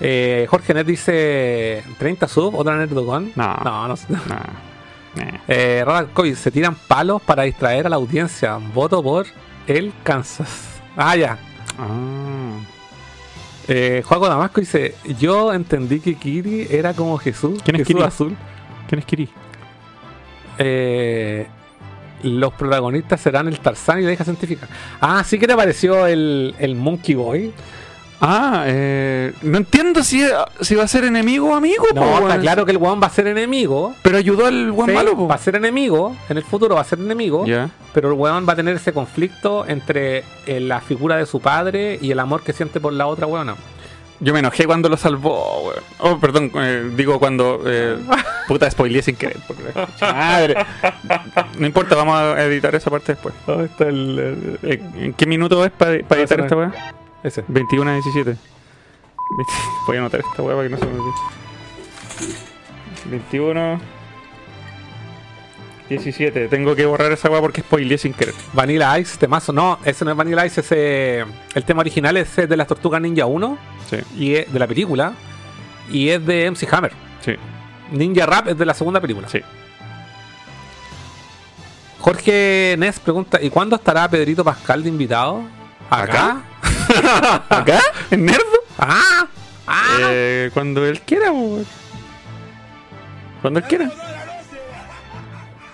Eh, 0.00 0.46
Jorge 0.48 0.72
Net 0.74 0.86
dice 0.86 1.82
30 1.98 2.28
sub, 2.28 2.54
otra 2.54 2.76
Nerdocon. 2.76 3.32
No. 3.36 3.54
no, 3.64 3.88
no. 3.88 3.94
Nah. 4.08 4.36
Nah. 5.14 5.24
Eh, 5.48 5.82
Ronald 5.84 6.12
Coy, 6.12 6.34
se 6.36 6.50
tiran 6.50 6.76
palos 6.86 7.20
para 7.22 7.42
distraer 7.42 7.86
a 7.86 7.88
la 7.88 7.96
audiencia. 7.96 8.58
Voto 8.72 9.02
por 9.02 9.26
el 9.66 9.92
Kansas. 10.04 10.77
Ah, 10.98 11.16
ya. 11.16 11.38
Ah. 11.78 12.58
Eh, 13.68 14.02
Juaco 14.04 14.28
Damasco 14.28 14.60
dice: 14.60 14.94
Yo 15.18 15.52
entendí 15.52 16.00
que 16.00 16.14
Kiri 16.16 16.66
era 16.70 16.92
como 16.92 17.16
Jesús. 17.18 17.60
¿Quién 17.64 17.76
es 17.76 17.82
Jesús 17.86 17.94
Kiri? 17.94 18.06
azul. 18.06 18.36
¿Quién 18.88 18.98
es 18.98 19.04
Kiri? 19.04 19.28
Eh, 20.58 21.46
los 22.22 22.52
protagonistas 22.54 23.20
serán 23.20 23.46
el 23.48 23.60
Tarzán 23.60 24.00
y 24.00 24.02
la 24.02 24.12
hija 24.12 24.24
científica. 24.24 24.66
Ah, 25.00 25.22
sí 25.24 25.38
que 25.38 25.46
te 25.46 25.54
pareció 25.54 26.06
el, 26.06 26.54
el 26.58 26.74
Monkey 26.74 27.14
Boy. 27.14 27.52
Ah, 28.20 28.64
eh, 28.66 29.32
no 29.42 29.58
entiendo 29.58 30.02
si, 30.02 30.24
si 30.60 30.74
va 30.74 30.82
a 30.82 30.88
ser 30.88 31.04
enemigo 31.04 31.50
o 31.50 31.54
amigo. 31.54 31.84
po, 31.90 31.94
No, 31.94 32.06
está 32.14 32.24
weón. 32.24 32.40
claro 32.40 32.64
que 32.66 32.72
el 32.72 32.78
weón 32.78 33.00
va 33.00 33.06
a 33.06 33.10
ser 33.10 33.28
enemigo. 33.28 33.94
Pero 34.02 34.16
ayudó 34.18 34.46
al 34.46 34.74
Sí, 34.74 34.92
malo, 34.92 35.16
po. 35.16 35.28
va 35.28 35.36
a 35.36 35.38
ser 35.38 35.54
enemigo. 35.54 36.16
En 36.28 36.36
el 36.38 36.42
futuro 36.42 36.74
va 36.74 36.80
a 36.80 36.84
ser 36.84 36.98
enemigo. 36.98 37.46
Ya. 37.46 37.70
Pero 37.98 38.12
el 38.12 38.14
weón 38.16 38.48
va 38.48 38.52
a 38.52 38.56
tener 38.56 38.76
ese 38.76 38.92
conflicto 38.92 39.66
entre 39.66 40.22
eh, 40.46 40.60
la 40.60 40.80
figura 40.80 41.16
de 41.16 41.26
su 41.26 41.40
padre 41.40 41.98
y 42.00 42.12
el 42.12 42.20
amor 42.20 42.44
que 42.44 42.52
siente 42.52 42.78
por 42.78 42.92
la 42.92 43.08
otra 43.08 43.26
weona. 43.26 43.56
Yo 44.20 44.32
me 44.32 44.38
enojé 44.38 44.66
cuando 44.66 44.88
lo 44.88 44.96
salvó, 44.96 45.64
weón. 45.64 45.82
Oh, 45.98 46.16
perdón, 46.20 46.52
eh, 46.54 46.92
digo 46.94 47.18
cuando. 47.18 47.60
Eh, 47.66 47.98
puta, 48.46 48.70
spoileé 48.70 49.02
sin 49.02 49.16
querer. 49.16 49.38
Madre. 50.00 50.64
No 51.58 51.66
importa, 51.66 51.96
vamos 51.96 52.14
a 52.14 52.40
editar 52.44 52.72
esa 52.76 52.88
parte 52.88 53.14
después. 53.14 53.34
¿Dónde 53.44 53.64
está 53.64 53.88
el, 53.88 54.58
Eh, 54.62 54.80
¿En 54.94 55.14
qué 55.14 55.26
minuto 55.26 55.64
es 55.64 55.72
para 55.72 55.94
editar 55.94 56.38
esta 56.38 56.54
weá? 56.54 56.94
ese? 57.24 57.42
21 57.48 57.90
a 57.90 57.94
17. 57.94 58.36
Voy 59.88 59.96
a 59.96 59.98
anotar 59.98 60.20
esta 60.20 60.40
weá 60.40 60.54
para 60.54 60.68
que 60.68 60.72
no 60.72 60.78
se 60.78 60.86
me 60.86 60.92
olvide. 60.92 61.12
21. 63.06 63.97
17. 65.88 66.48
Tengo 66.48 66.74
que 66.76 66.84
borrar 66.86 67.10
esa 67.12 67.30
weá 67.30 67.40
porque 67.40 67.62
spoileé 67.62 67.96
sin 67.98 68.12
querer. 68.12 68.34
Vanilla 68.52 68.98
Ice, 68.98 69.16
temazo. 69.18 69.52
No, 69.52 69.78
ese 69.84 70.04
no 70.04 70.10
es 70.10 70.16
Vanilla 70.16 70.44
Ice, 70.46 70.60
ese. 70.60 71.24
El 71.54 71.64
tema 71.64 71.80
original 71.80 72.16
es 72.16 72.36
de 72.36 72.56
las 72.56 72.66
Tortugas 72.66 73.00
Ninja 73.00 73.24
1 73.26 73.58
Sí, 73.88 73.96
y 74.16 74.34
es 74.34 74.52
de 74.52 74.58
la 74.58 74.66
película. 74.66 75.12
Y 75.90 76.10
es 76.10 76.24
de 76.26 76.50
MC 76.50 76.68
Hammer. 76.72 76.92
sí, 77.24 77.34
Ninja 77.90 78.26
Rap 78.26 78.48
es 78.48 78.58
de 78.58 78.66
la 78.66 78.74
segunda 78.74 79.00
película. 79.00 79.28
sí. 79.28 79.40
Jorge 82.00 82.76
Ness 82.78 83.00
pregunta: 83.00 83.38
¿Y 83.42 83.50
cuándo 83.50 83.76
estará 83.76 84.08
Pedrito 84.08 84.44
Pascal 84.44 84.82
de 84.82 84.88
invitado? 84.88 85.42
¿Acá? 85.90 86.42
¿Acá? 87.48 87.80
¿En 88.10 88.24
Nerdo? 88.26 88.44
¡Ah! 88.78 89.26
¡Ah! 89.66 89.96
Eh, 90.00 90.50
cuando 90.54 90.84
él 90.86 91.00
quiera. 91.00 91.32
Cuando 93.42 93.58
él 93.60 93.66
quiera. 93.66 93.90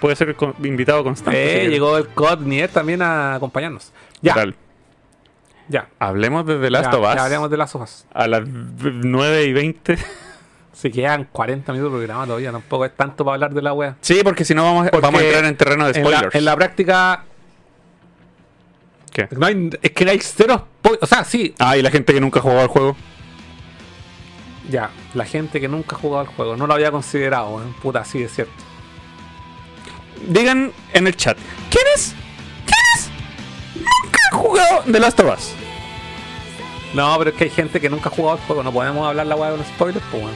Puede 0.04 0.16
ser 0.16 0.36
invitado 0.62 1.02
constante. 1.02 1.64
Eh, 1.64 1.70
llegó 1.70 1.96
el 1.96 2.08
COD 2.08 2.40
Nier 2.40 2.68
también 2.68 3.00
a 3.00 3.36
acompañarnos. 3.36 3.90
Ya, 4.20 4.36
ya. 5.66 5.88
Hablemos 5.98 6.44
de 6.44 6.58
The 6.58 6.68
Last 6.70 6.92
ya, 6.92 6.98
of 6.98 7.08
Us. 7.08 7.14
ya 7.14 7.24
hablamos 7.24 7.50
de 7.50 7.56
las 7.56 7.70
sofas. 7.70 8.06
A 8.12 8.28
las 8.28 8.42
9 8.46 9.44
y 9.44 9.52
20. 9.54 9.96
Se 10.74 10.90
quedan 10.90 11.24
40 11.32 11.72
minutos 11.72 11.92
de 11.94 11.98
programa 12.00 12.26
todavía. 12.26 12.52
Tampoco 12.52 12.84
es 12.84 12.94
tanto 12.94 13.24
para 13.24 13.36
hablar 13.36 13.54
de 13.54 13.62
la 13.62 13.72
wea. 13.72 13.96
Sí, 14.02 14.20
porque 14.22 14.44
si 14.44 14.54
no 14.54 14.62
vamos, 14.64 14.88
Porque 14.90 15.06
vamos 15.06 15.22
a 15.22 15.24
entrar 15.24 15.44
en 15.46 15.56
terreno 15.56 15.86
de 15.90 15.98
En 15.98 16.04
la, 16.04 16.10
spoilers. 16.10 16.34
en 16.34 16.44
la 16.44 16.54
práctica, 16.56 17.24
¿Qué? 19.10 19.26
no 19.30 19.46
hay, 19.46 19.70
es 19.80 19.90
que 19.92 20.04
no 20.04 20.10
hay 20.10 20.18
cero. 20.20 20.68
spo- 20.82 20.98
O 21.00 21.06
sea, 21.06 21.24
sí, 21.24 21.54
Ah, 21.58 21.78
y 21.78 21.82
la 21.82 21.90
gente 21.90 22.12
que 22.12 22.20
nunca 22.20 22.40
ha 22.40 22.42
jugado 22.42 22.60
al 22.60 22.68
juego. 22.68 22.94
ya. 24.68 24.90
La 25.14 25.24
gente 25.24 25.62
que 25.62 25.68
nunca 25.68 25.96
ha 25.96 25.98
jugado 25.98 26.20
al 26.28 26.34
juego 26.36 26.56
no 26.58 26.66
lo 26.66 26.74
había 26.74 26.90
considerado, 26.90 27.48
weón. 27.56 27.72
Puta, 27.80 28.04
sí, 28.04 28.22
es 28.22 28.34
cierto. 28.34 28.52
Digan 30.28 30.72
en 30.92 31.06
el 31.06 31.16
chat. 31.16 31.36
¿Quiénes? 31.70 32.14
¿Quiénes? 32.64 33.10
Nunca 33.76 34.18
han 34.32 34.38
jugado 34.38 34.82
The 34.90 35.00
Last 35.00 35.20
of 35.20 35.38
Us. 35.38 35.52
No, 36.94 37.16
pero 37.18 37.30
es 37.30 37.36
que 37.36 37.44
hay 37.44 37.50
gente 37.50 37.80
que 37.80 37.90
nunca 37.90 38.08
ha 38.08 38.12
jugado 38.12 38.38
al 38.38 38.46
juego. 38.46 38.62
No 38.62 38.72
podemos 38.72 39.06
hablar 39.08 39.26
la 39.26 39.34
wea 39.36 39.50
de 39.50 39.58
un 39.58 39.64
spoiler, 39.64 40.02
pues, 40.10 40.22
weón. 40.22 40.34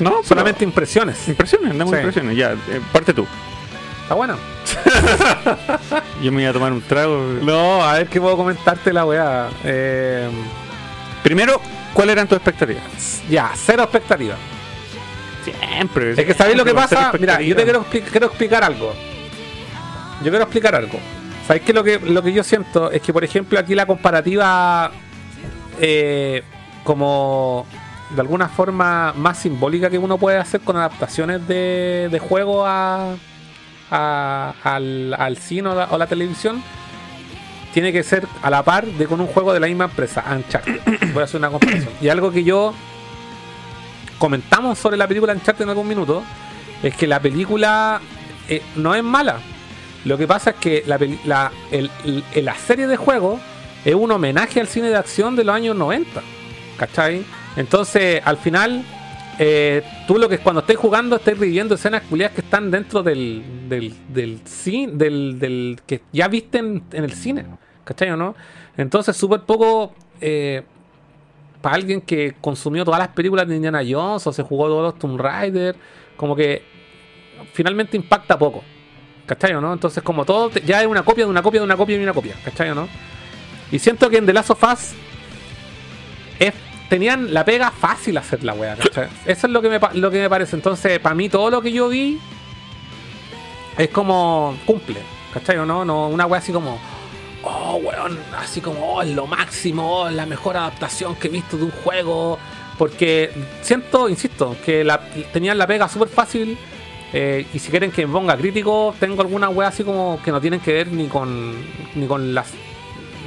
No, 0.00 0.10
pero- 0.10 0.24
Solamente 0.24 0.64
impresiones. 0.64 1.28
Impresiones, 1.28 1.76
damos 1.76 1.92
Sí. 1.92 1.96
impresiones. 1.98 2.36
Ya, 2.36 2.52
eh, 2.52 2.80
parte 2.92 3.12
tú. 3.12 3.26
Está 4.02 4.14
buena. 4.14 4.36
Yo 6.22 6.32
me 6.32 6.38
voy 6.38 6.44
a 6.46 6.52
tomar 6.52 6.72
un 6.72 6.80
trago. 6.82 7.18
No, 7.42 7.82
a 7.84 7.94
ver 7.94 8.06
qué 8.08 8.20
puedo 8.20 8.36
comentarte 8.36 8.92
la 8.92 9.04
wea. 9.04 9.48
Eh, 9.64 10.28
Primero, 11.22 11.60
¿cuáles 11.92 12.12
eran 12.14 12.26
tus 12.26 12.36
expectativas? 12.36 12.82
ya, 13.28 13.50
cero 13.54 13.82
expectativa. 13.82 14.34
Siempre. 15.44 16.12
Es 16.12 16.24
que 16.24 16.34
sabéis 16.34 16.56
lo 16.56 16.64
que 16.64 16.74
pasa. 16.74 17.12
Mira, 17.18 17.40
yo 17.42 17.54
te 17.56 17.62
expectativas. 17.62 18.10
quiero 18.10 18.26
explicar 18.28 18.64
algo. 18.64 18.94
Yo 20.22 20.30
quiero 20.30 20.42
explicar 20.42 20.74
algo. 20.74 20.98
¿Sabéis 21.46 21.64
que 21.64 21.72
lo 21.72 21.82
que 21.84 21.98
lo 22.00 22.22
que 22.22 22.32
yo 22.32 22.42
siento 22.44 22.90
es 22.90 23.00
que, 23.00 23.12
por 23.12 23.24
ejemplo, 23.24 23.58
aquí 23.58 23.74
la 23.74 23.86
comparativa 23.86 24.90
eh, 25.80 26.42
como 26.84 27.66
de 28.10 28.20
alguna 28.20 28.48
forma 28.48 29.12
más 29.16 29.38
simbólica 29.38 29.88
que 29.90 29.98
uno 29.98 30.18
puede 30.18 30.38
hacer 30.38 30.60
con 30.62 30.76
adaptaciones 30.76 31.46
de, 31.46 32.08
de 32.10 32.18
juego 32.18 32.64
a, 32.66 33.14
a- 33.90 34.54
al, 34.64 35.14
al 35.18 35.36
cine 35.36 35.68
o 35.68 35.98
la, 35.98 36.06
televisión 36.06 36.62
tiene 37.72 37.92
que 37.92 38.02
ser 38.02 38.26
a 38.42 38.48
la 38.50 38.62
par 38.62 38.86
de 38.86 39.06
con 39.06 39.20
un 39.20 39.26
juego 39.26 39.52
de 39.52 39.60
la 39.60 39.66
misma 39.66 39.84
empresa, 39.84 40.24
Uncharted. 40.34 40.80
Voy 41.12 41.20
a 41.20 41.24
hacer 41.24 41.38
una 41.38 41.50
comparación. 41.50 41.90
Y 42.00 42.08
algo 42.08 42.30
que 42.30 42.44
yo 42.44 42.74
comentamos 44.18 44.78
sobre 44.78 44.96
la 44.96 45.06
película 45.06 45.32
Uncharted 45.32 45.64
en 45.64 45.70
algún 45.70 45.86
minuto 45.88 46.22
es 46.82 46.94
que 46.96 47.06
la 47.06 47.20
película 47.20 48.00
eh, 48.48 48.62
no 48.76 48.94
es 48.94 49.02
mala. 49.04 49.36
Lo 50.04 50.16
que 50.16 50.26
pasa 50.26 50.50
es 50.50 50.56
que 50.56 50.82
la, 50.86 50.98
la, 51.24 51.52
la 52.36 52.54
serie 52.54 52.86
de 52.86 52.96
juegos 52.96 53.40
es 53.84 53.94
un 53.94 54.10
homenaje 54.10 54.60
al 54.60 54.66
cine 54.68 54.88
de 54.88 54.96
acción 54.96 55.36
de 55.36 55.44
los 55.44 55.54
años 55.54 55.76
90. 55.76 56.22
¿Cachai? 56.76 57.24
Entonces, 57.56 58.20
al 58.24 58.36
final, 58.36 58.84
eh, 59.38 59.82
tú 60.06 60.18
lo 60.18 60.28
que 60.28 60.38
cuando 60.38 60.60
estés 60.60 60.76
jugando 60.76 61.16
estás 61.16 61.38
reviviendo 61.38 61.74
escenas 61.74 62.02
culiadas 62.02 62.34
que 62.34 62.40
están 62.42 62.70
dentro 62.70 63.02
del, 63.02 63.42
del, 63.68 63.94
del 64.08 64.40
cine, 64.44 64.92
del, 64.94 65.38
del 65.38 65.80
que 65.86 66.02
ya 66.12 66.28
viste 66.28 66.58
en, 66.58 66.84
en 66.92 67.04
el 67.04 67.12
cine. 67.12 67.46
¿Cachai 67.84 68.10
o 68.10 68.16
no? 68.16 68.34
Entonces, 68.76 69.16
súper 69.16 69.40
poco. 69.42 69.94
eh, 70.20 70.62
para 71.60 71.74
alguien 71.74 72.00
que 72.00 72.36
consumió 72.40 72.84
todas 72.84 73.00
las 73.00 73.08
películas 73.08 73.48
de 73.48 73.56
Indiana 73.56 73.82
Jones 73.88 74.24
o 74.28 74.32
se 74.32 74.44
jugó 74.44 74.66
todos 74.68 74.82
los 74.82 74.98
Tomb 74.98 75.20
Raider, 75.20 75.74
como 76.16 76.36
que 76.36 76.62
finalmente 77.52 77.96
impacta 77.96 78.38
poco. 78.38 78.62
¿Cachai 79.28 79.52
o 79.54 79.60
no? 79.60 79.72
Entonces, 79.72 80.02
como 80.02 80.24
todo, 80.24 80.50
te- 80.50 80.62
ya 80.62 80.80
es 80.80 80.86
una 80.88 81.04
copia 81.04 81.24
de 81.24 81.30
una 81.30 81.42
copia 81.42 81.60
de 81.60 81.64
una 81.64 81.76
copia 81.76 81.96
de 81.98 82.02
una 82.02 82.12
copia. 82.14 82.34
¿Cachai 82.44 82.70
o 82.70 82.74
no? 82.74 82.88
Y 83.70 83.78
siento 83.78 84.08
que 84.10 84.16
en 84.16 84.26
The 84.26 84.32
Last 84.32 84.50
of 84.50 84.62
Us 84.64 84.78
es- 86.40 86.54
tenían 86.88 87.32
la 87.34 87.44
pega 87.44 87.70
fácil 87.70 88.16
hacer 88.18 88.42
la 88.42 88.54
wea, 88.54 88.74
¿cachai? 88.76 89.08
Eso 89.26 89.46
es 89.46 89.52
lo 89.52 89.60
que 89.62 89.68
me, 89.68 89.78
lo 89.94 90.10
que 90.10 90.20
me 90.20 90.28
parece. 90.30 90.56
Entonces, 90.56 90.98
para 90.98 91.14
mí, 91.14 91.28
todo 91.28 91.50
lo 91.50 91.60
que 91.62 91.70
yo 91.70 91.88
vi 91.88 92.18
es 93.76 93.88
como 93.90 94.56
cumple, 94.66 95.00
¿cachai 95.34 95.58
o 95.58 95.66
no? 95.66 95.84
no 95.84 96.08
una 96.08 96.26
wea 96.26 96.40
así 96.40 96.52
como, 96.52 96.80
oh, 97.44 97.76
weón, 97.76 98.18
así 98.36 98.60
como, 98.60 98.94
oh, 98.94 99.02
es 99.02 99.10
lo 99.10 99.26
máximo, 99.26 100.00
oh, 100.02 100.08
es 100.08 100.14
la 100.14 100.26
mejor 100.26 100.56
adaptación 100.56 101.14
que 101.16 101.28
he 101.28 101.30
visto 101.30 101.56
de 101.56 101.64
un 101.64 101.70
juego. 101.70 102.38
Porque 102.78 103.30
siento, 103.60 104.08
insisto, 104.08 104.56
que 104.64 104.84
la, 104.84 105.00
tenían 105.32 105.58
la 105.58 105.66
pega 105.66 105.88
súper 105.88 106.08
fácil. 106.08 106.56
Eh, 107.12 107.46
y 107.54 107.58
si 107.58 107.70
quieren 107.70 107.90
que 107.90 108.06
me 108.06 108.12
ponga 108.12 108.36
crítico, 108.36 108.94
tengo 109.00 109.22
alguna 109.22 109.48
wea 109.48 109.68
así 109.68 109.82
como 109.82 110.20
que 110.22 110.30
no 110.30 110.40
tienen 110.40 110.60
que 110.60 110.72
ver 110.72 110.88
ni 110.88 111.06
con. 111.06 111.54
ni 111.94 112.06
con 112.06 112.34
las. 112.34 112.52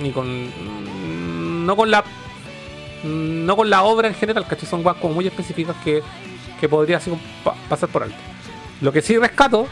ni 0.02 0.12
con. 0.12 0.28
mm, 0.46 1.66
no 1.66 1.76
con 1.76 1.90
la. 1.90 2.02
mm, 2.02 3.46
no 3.46 3.56
con 3.56 3.70
la 3.70 3.84
obra 3.84 4.08
en 4.08 4.16
general, 4.16 4.46
¿cachai? 4.48 4.68
Son 4.68 4.86
weas 4.86 4.98
como 4.98 5.16
muy 5.16 5.28
específicas 5.28 5.76
que, 5.84 6.02
que 6.60 6.70
podría 6.70 6.98
así 6.98 7.12
pasar 7.68 7.90
por 7.90 8.04
alto. 8.04 8.18
Lo 8.82 8.92
que 8.92 9.02
sí 9.02 9.18
rescato 9.18 9.68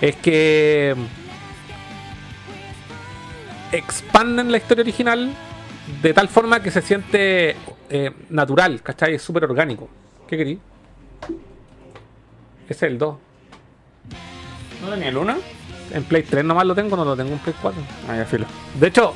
es 0.00 0.16
que 0.16 0.94
expanden 3.72 4.50
la 4.50 4.58
historia 4.58 4.82
original 4.82 5.32
de 6.02 6.12
tal 6.12 6.28
forma 6.28 6.60
que 6.60 6.70
se 6.70 6.82
siente 6.82 7.56
eh, 7.88 8.10
natural, 8.30 8.82
¿cachai? 8.82 9.14
Es 9.14 9.22
súper 9.22 9.44
orgánico. 9.44 9.88
¿Qué 10.28 10.36
querí? 10.36 10.58
Ese 12.68 12.86
es 12.86 12.92
el 12.92 12.98
2. 12.98 13.16
¿No 14.82 14.88
tenía 14.90 15.08
el 15.08 15.16
1? 15.16 15.34
En 15.92 16.04
Play 16.04 16.22
3 16.22 16.44
nomás 16.44 16.66
lo 16.66 16.74
tengo, 16.74 16.96
no 16.96 17.04
lo 17.04 17.16
tengo 17.16 17.32
en 17.32 17.38
Play 17.38 17.54
4. 17.60 17.80
Ah, 18.08 18.16
ya 18.16 18.24
filo. 18.24 18.46
De 18.78 18.88
hecho, 18.88 19.14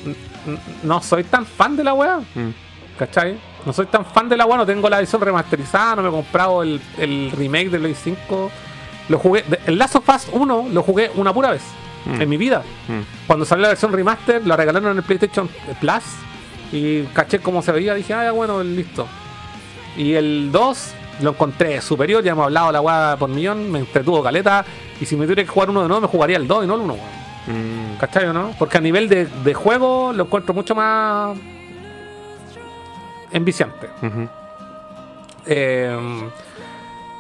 no 0.85 1.03
soy 1.03 1.25
tan 1.25 1.45
fan 1.45 1.77
de 1.77 1.85
la 1.85 1.95
weá, 1.95 2.19
Mm. 2.35 2.51
¿cachai? 2.99 3.39
No 3.67 3.73
soy 3.73 3.87
tan 3.87 4.07
fan 4.07 4.29
de 4.29 4.37
la 4.37 4.47
weá, 4.47 4.57
no 4.57 4.67
tengo 4.67 4.89
la 4.89 4.99
edición 5.01 5.21
remasterizada, 5.21 5.97
no 5.97 6.03
me 6.03 6.09
he 6.09 6.13
comprado 6.13 6.63
el, 6.63 6.81
el 6.99 7.31
remake 7.33 7.71
de 7.71 7.79
Play 7.79 7.95
5. 7.95 8.51
Lo 9.09 9.19
jugué, 9.19 9.45
el 9.67 9.77
Last 9.79 9.97
of 9.97 10.09
Us 10.09 10.29
1 10.33 10.69
lo 10.73 10.83
jugué 10.83 11.11
una 11.17 11.33
pura 11.35 11.51
vez 11.51 11.63
Mm. 12.07 12.23
en 12.23 12.29
mi 12.31 12.39
vida. 12.39 12.63
Mm. 12.89 13.27
Cuando 13.27 13.45
salió 13.45 13.63
la 13.65 13.69
versión 13.69 13.93
remaster, 13.93 14.47
la 14.47 14.57
regalaron 14.57 14.93
en 14.93 14.97
el 14.97 15.03
PlayStation 15.03 15.51
Plus 15.81 16.03
y 16.73 17.03
caché 17.13 17.41
cómo 17.41 17.61
se 17.61 17.73
veía. 17.73 17.93
Dije, 17.95 18.15
ah, 18.15 18.25
ya, 18.25 18.31
bueno, 18.33 18.63
listo. 18.65 19.07
Y 19.99 20.15
el 20.15 20.51
2 20.51 20.93
lo 21.21 21.31
encontré 21.31 21.81
superior, 21.81 22.23
ya 22.23 22.33
hemos 22.33 22.45
hablado 22.45 22.69
de 22.69 22.73
la 22.75 22.81
weá 22.81 23.17
por 23.19 23.29
millón, 23.29 23.71
me 23.71 23.79
entretuvo 23.81 24.23
caleta. 24.23 24.65
Y 25.01 25.07
si 25.07 25.17
me 25.17 25.25
tuviera 25.25 25.43
que 25.43 25.49
jugar 25.49 25.71
uno 25.71 25.83
de 25.83 25.89
nuevo, 25.89 26.03
me 26.03 26.09
jugaría 26.09 26.37
el 26.37 26.47
2 26.47 26.65
y 26.65 26.67
no 26.67 26.75
el 26.75 26.81
1, 26.81 26.95
weón. 26.95 27.21
Mm. 27.47 27.97
¿Cachai 27.99 28.27
o 28.27 28.33
no? 28.33 28.55
Porque 28.59 28.79
a 28.79 28.81
nivel 28.81 29.09
de, 29.09 29.27
de 29.27 29.55
juego 29.55 30.13
lo 30.13 30.25
encuentro 30.25 30.55
mucho 30.55 30.75
más 30.75 31.37
enviciante. 33.33 33.89
Eh, 35.47 36.31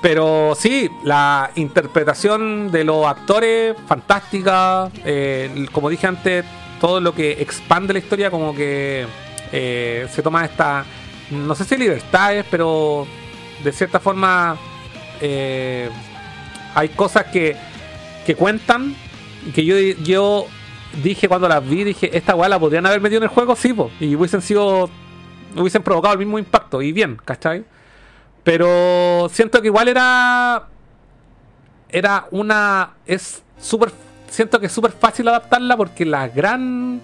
pero 0.02 0.54
sí, 0.56 0.90
la 1.04 1.50
interpretación 1.56 2.70
de 2.70 2.84
los 2.84 3.06
actores, 3.06 3.76
fantástica. 3.86 4.90
eh, 5.04 5.66
como 5.72 5.90
dije 5.90 6.06
antes, 6.06 6.44
todo 6.80 7.00
lo 7.00 7.14
que 7.14 7.32
expande 7.32 7.92
la 7.92 7.98
historia, 7.98 8.30
como 8.30 8.54
que 8.54 9.06
eh, 9.52 10.06
se 10.10 10.22
toma 10.22 10.44
esta, 10.44 10.84
no 11.30 11.54
sé 11.54 11.64
si 11.64 11.76
libertades, 11.76 12.46
pero 12.50 13.06
de 13.62 13.72
cierta 13.72 14.00
forma 14.00 14.56
eh, 15.20 15.88
hay 16.74 16.88
cosas 16.90 17.26
que, 17.26 17.56
que 18.26 18.34
cuentan 18.34 18.94
que 19.54 19.64
yo, 19.64 19.76
yo 20.02 20.46
dije 21.02 21.28
cuando 21.28 21.48
las 21.48 21.66
vi, 21.66 21.84
dije, 21.84 22.16
esta 22.16 22.34
weá 22.34 22.48
la 22.48 22.58
podrían 22.58 22.86
haber 22.86 23.00
metido 23.00 23.18
en 23.18 23.24
el 23.24 23.28
juego, 23.28 23.56
sí, 23.56 23.74
y 24.00 24.14
hubiesen 24.14 24.42
sido, 24.42 24.90
hubiesen 25.56 25.82
provocado 25.82 26.14
el 26.14 26.18
mismo 26.18 26.38
impacto, 26.38 26.82
y 26.82 26.92
bien, 26.92 27.16
¿cachai? 27.24 27.64
Pero 28.42 29.28
siento 29.30 29.60
que 29.60 29.66
igual 29.68 29.88
era. 29.88 30.66
Era 31.90 32.26
una. 32.30 32.94
Es 33.06 33.42
súper. 33.60 33.92
Siento 34.30 34.58
que 34.58 34.66
es 34.66 34.72
súper 34.72 34.92
fácil 34.92 35.28
adaptarla 35.28 35.76
porque 35.76 36.06
la 36.06 36.28
gran. 36.28 37.00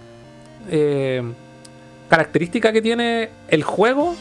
eh, 0.70 1.22
característica 2.08 2.72
que 2.72 2.82
tiene 2.82 3.30
el 3.48 3.62
juego 3.62 4.14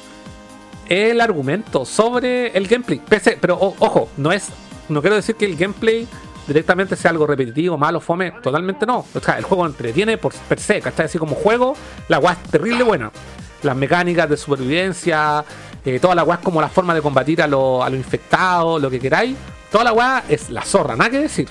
el 0.90 1.22
argumento 1.22 1.86
sobre 1.86 2.48
el 2.58 2.68
gameplay. 2.68 3.02
Pero 3.40 3.58
ojo, 3.60 4.10
no 4.18 4.32
es. 4.32 4.50
No 4.90 5.02
quiero 5.02 5.16
decir 5.16 5.36
que 5.36 5.46
el 5.46 5.56
gameplay 5.56 6.08
directamente 6.48 6.96
sea 6.96 7.12
algo 7.12 7.26
repetitivo, 7.28 7.78
malo, 7.78 8.00
fome. 8.00 8.32
Totalmente 8.44 8.86
no. 8.86 9.06
O 9.14 9.20
sea, 9.20 9.38
el 9.38 9.44
juego 9.44 9.66
entretiene 9.66 10.18
por 10.18 10.34
per 10.34 10.60
se, 10.60 10.82
¿cachai? 10.82 11.06
Así 11.06 11.18
como 11.18 11.36
juego, 11.36 11.76
la 12.08 12.20
weá 12.20 12.34
es 12.34 12.44
terrible 12.52 12.84
buena. 12.84 13.12
Las 13.64 13.76
mecánicas 13.76 14.30
de 14.30 14.38
supervivencia, 14.38 15.44
eh, 15.84 16.00
toda 16.00 16.16
la 16.16 16.24
es 16.24 16.40
como 16.40 16.62
la 16.62 16.70
forma 16.70 16.94
de 16.94 17.02
combatir 17.02 17.42
a 17.42 17.48
los 17.48 17.84
a 17.84 17.90
lo 17.90 17.96
infectados, 17.96 18.82
lo 18.82 18.90
que 18.90 19.00
queráis. 19.00 19.36
Toda 19.72 19.86
la 19.86 19.94
weá 19.94 20.24
es 20.30 20.50
la 20.50 20.62
zorra, 20.62 20.96
nada 20.96 21.10
que 21.10 21.20
decir. 21.20 21.48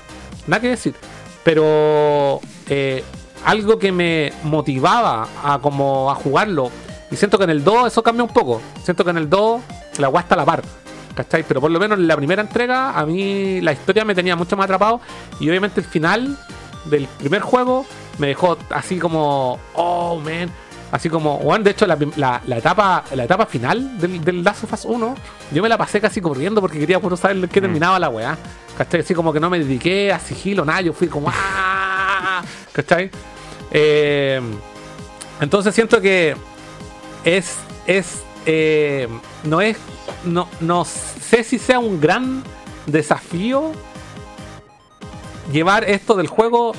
Nada 0.47 0.61
que 0.61 0.69
decir. 0.69 0.95
Pero 1.43 2.39
eh, 2.69 3.03
algo 3.45 3.77
que 3.77 3.91
me 3.91 4.33
motivaba 4.43 5.27
a 5.43 5.59
como 5.59 6.09
a 6.09 6.15
jugarlo. 6.15 6.71
Y 7.15 7.17
siento 7.17 7.37
que 7.37 7.45
en 7.45 7.49
el 7.51 7.63
2 7.63 7.87
eso 7.87 8.03
cambia 8.03 8.23
un 8.25 8.29
poco. 8.29 8.61
Siento 8.83 9.05
que 9.05 9.11
en 9.11 9.17
el 9.17 9.29
2 9.29 9.61
la 9.99 10.09
weá 10.09 10.21
está 10.21 10.35
a 10.35 10.39
la 10.39 10.45
par. 10.45 10.61
¿Cachai? 11.15 11.43
Pero 11.47 11.61
por 11.61 11.71
lo 11.71 11.79
menos 11.79 11.97
en 11.97 12.07
la 12.09 12.17
primera 12.17 12.41
entrega 12.41 12.91
a 12.91 13.05
mí 13.05 13.61
la 13.61 13.71
historia 13.71 14.03
me 14.03 14.13
tenía 14.13 14.35
mucho 14.35 14.57
más 14.57 14.65
atrapado. 14.65 14.99
Y 15.39 15.49
obviamente 15.49 15.79
el 15.79 15.85
final 15.85 16.37
del 16.83 17.07
primer 17.07 17.41
juego 17.41 17.85
me 18.17 18.27
dejó 18.27 18.57
así 18.69 18.99
como, 18.99 19.57
oh 19.75 20.19
man. 20.19 20.49
Así 20.91 21.09
como, 21.09 21.39
bueno, 21.39 21.63
de 21.63 21.71
hecho 21.71 21.87
la, 21.87 21.97
la- 22.17 22.41
la 22.45 22.57
etapa 22.57 23.03
la 23.15 23.23
etapa 23.23 23.45
final 23.45 23.97
del, 23.97 24.23
del 24.23 24.43
Last 24.43 24.65
of 24.65 24.73
Us 24.73 24.85
1, 24.85 25.15
yo 25.51 25.63
me 25.63 25.67
la 25.69 25.77
pasé 25.77 25.99
casi 26.01 26.19
corriendo 26.21 26.59
porque 26.61 26.79
quería 26.79 26.99
puro 26.99 27.15
saber 27.17 27.47
qué 27.49 27.61
terminaba 27.61 27.97
la 27.97 28.09
weá. 28.09 28.37
¿Cachai? 28.77 28.99
Así 28.99 29.13
como 29.13 29.31
que 29.31 29.39
no 29.39 29.49
me 29.49 29.57
dediqué 29.59 30.11
a 30.11 30.19
sigilo, 30.19 30.65
nada, 30.65 30.81
yo 30.81 30.91
fui 30.93 31.07
como, 31.07 31.29
¡ah! 31.33 32.41
¿Cachai? 32.73 33.09
Eh, 33.71 34.41
entonces 35.41 35.73
siento 35.73 35.99
que 36.01 36.35
es, 37.25 37.55
es, 37.87 38.23
eh, 38.45 39.07
no 39.43 39.59
es, 39.59 39.77
no, 40.23 40.47
no 40.61 40.85
sé 40.85 41.43
si 41.43 41.59
sea 41.59 41.79
un 41.79 41.99
gran 41.99 42.43
desafío 42.85 43.71
llevar 45.51 45.83
esto 45.89 46.15
del 46.15 46.27
juego 46.27 46.73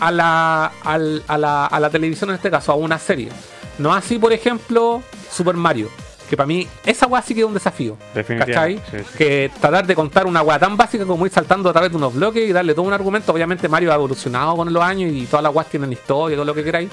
a 0.00 0.10
la, 0.10 0.72
al- 0.84 1.22
a 1.28 1.38
la, 1.38 1.66
a 1.66 1.80
la 1.80 1.90
televisión 1.90 2.30
en 2.30 2.36
este 2.36 2.50
caso, 2.50 2.72
a 2.72 2.74
una 2.74 2.98
serie. 2.98 3.30
No 3.78 3.92
así, 3.92 4.18
por 4.18 4.32
ejemplo, 4.32 5.02
Super 5.30 5.54
Mario. 5.56 5.88
Que 6.28 6.36
para 6.38 6.46
mí, 6.46 6.66
esa 6.86 7.06
weá 7.06 7.20
sí 7.20 7.34
que 7.34 7.40
es 7.40 7.46
un 7.46 7.52
desafío. 7.52 7.96
¿Cachai? 8.14 8.14
Definitivamente, 8.14 8.82
sí, 8.90 8.98
sí. 9.12 9.18
Que 9.18 9.50
tratar 9.60 9.86
de 9.86 9.94
contar 9.94 10.26
una 10.26 10.40
weá 10.42 10.58
tan 10.58 10.74
básica 10.76 11.04
como 11.04 11.26
ir 11.26 11.32
saltando 11.32 11.68
a 11.68 11.72
través 11.72 11.90
de 11.90 11.96
unos 11.98 12.14
bloques 12.14 12.48
y 12.48 12.52
darle 12.52 12.72
todo 12.74 12.86
un 12.86 12.94
argumento. 12.94 13.30
Obviamente 13.32 13.68
Mario 13.68 13.92
ha 13.92 13.96
evolucionado 13.96 14.56
con 14.56 14.72
los 14.72 14.82
años 14.82 15.12
y 15.12 15.26
todas 15.26 15.42
las 15.42 15.54
weas 15.54 15.68
tienen 15.68 15.92
historia 15.92 16.34
y 16.34 16.36
todo 16.36 16.46
lo 16.46 16.54
que 16.54 16.64
queráis. 16.64 16.88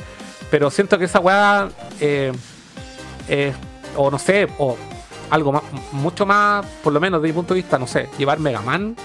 Pero 0.49 0.69
siento 0.69 0.99
que 0.99 1.05
esa 1.05 1.19
weá, 1.21 1.69
eh, 2.01 2.33
eh, 3.31 3.53
o 3.95 4.11
no 4.11 4.19
sé, 4.19 4.47
o 4.59 4.77
algo 5.31 5.51
más, 5.53 5.63
mucho 5.93 6.25
más, 6.25 6.65
por 6.83 6.91
lo 6.93 6.99
menos 6.99 7.21
desde 7.21 7.31
mi 7.33 7.37
punto 7.37 7.53
de 7.53 7.61
vista, 7.61 7.79
no 7.79 7.87
sé, 7.87 8.09
llevar 8.17 8.37
Mega 8.39 8.61
Man 8.61 8.95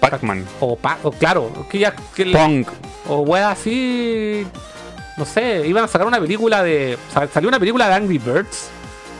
Pac-Man. 0.00 0.44
o, 0.60 0.76
pa- 0.76 0.98
o 1.02 1.12
claro, 1.12 1.50
que 1.70 1.78
ya 1.78 1.94
que 2.14 2.22
el- 2.22 2.32
Pong. 2.32 2.66
o 3.08 3.18
weá 3.20 3.50
así, 3.50 4.46
no 5.16 5.24
sé, 5.24 5.66
iban 5.66 5.84
a 5.84 5.88
sacar 5.88 6.06
una 6.06 6.18
película 6.20 6.62
de, 6.62 6.98
sa- 7.12 7.28
salió 7.28 7.48
una 7.48 7.58
película 7.60 7.88
de 7.88 7.94
Angry 7.94 8.18
Birds, 8.18 8.68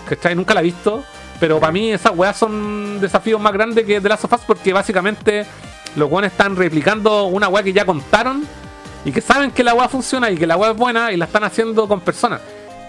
que 0.08 0.34
nunca 0.34 0.54
la 0.54 0.60
he 0.60 0.64
visto, 0.64 1.04
pero 1.38 1.60
para 1.60 1.72
mí 1.72 1.92
esas 1.92 2.12
weas 2.16 2.36
son 2.36 3.00
desafíos 3.00 3.40
más 3.40 3.52
grandes 3.52 3.84
que 3.84 4.00
The 4.00 4.08
Last 4.08 4.24
of 4.24 4.32
Us 4.32 4.40
porque 4.46 4.72
básicamente 4.72 5.44
los 5.96 6.10
weones 6.10 6.32
están 6.32 6.56
replicando 6.56 7.24
una 7.26 7.48
wea 7.48 7.62
que 7.62 7.72
ya 7.72 7.84
contaron 7.84 8.44
y 9.04 9.12
que 9.12 9.20
saben 9.20 9.50
que 9.50 9.62
la 9.64 9.74
wea 9.74 9.88
funciona 9.88 10.30
y 10.30 10.36
que 10.36 10.46
la 10.46 10.56
wea 10.56 10.70
es 10.70 10.76
buena 10.76 11.12
y 11.12 11.16
la 11.16 11.24
están 11.26 11.44
haciendo 11.44 11.86
con 11.88 12.00
personas. 12.00 12.40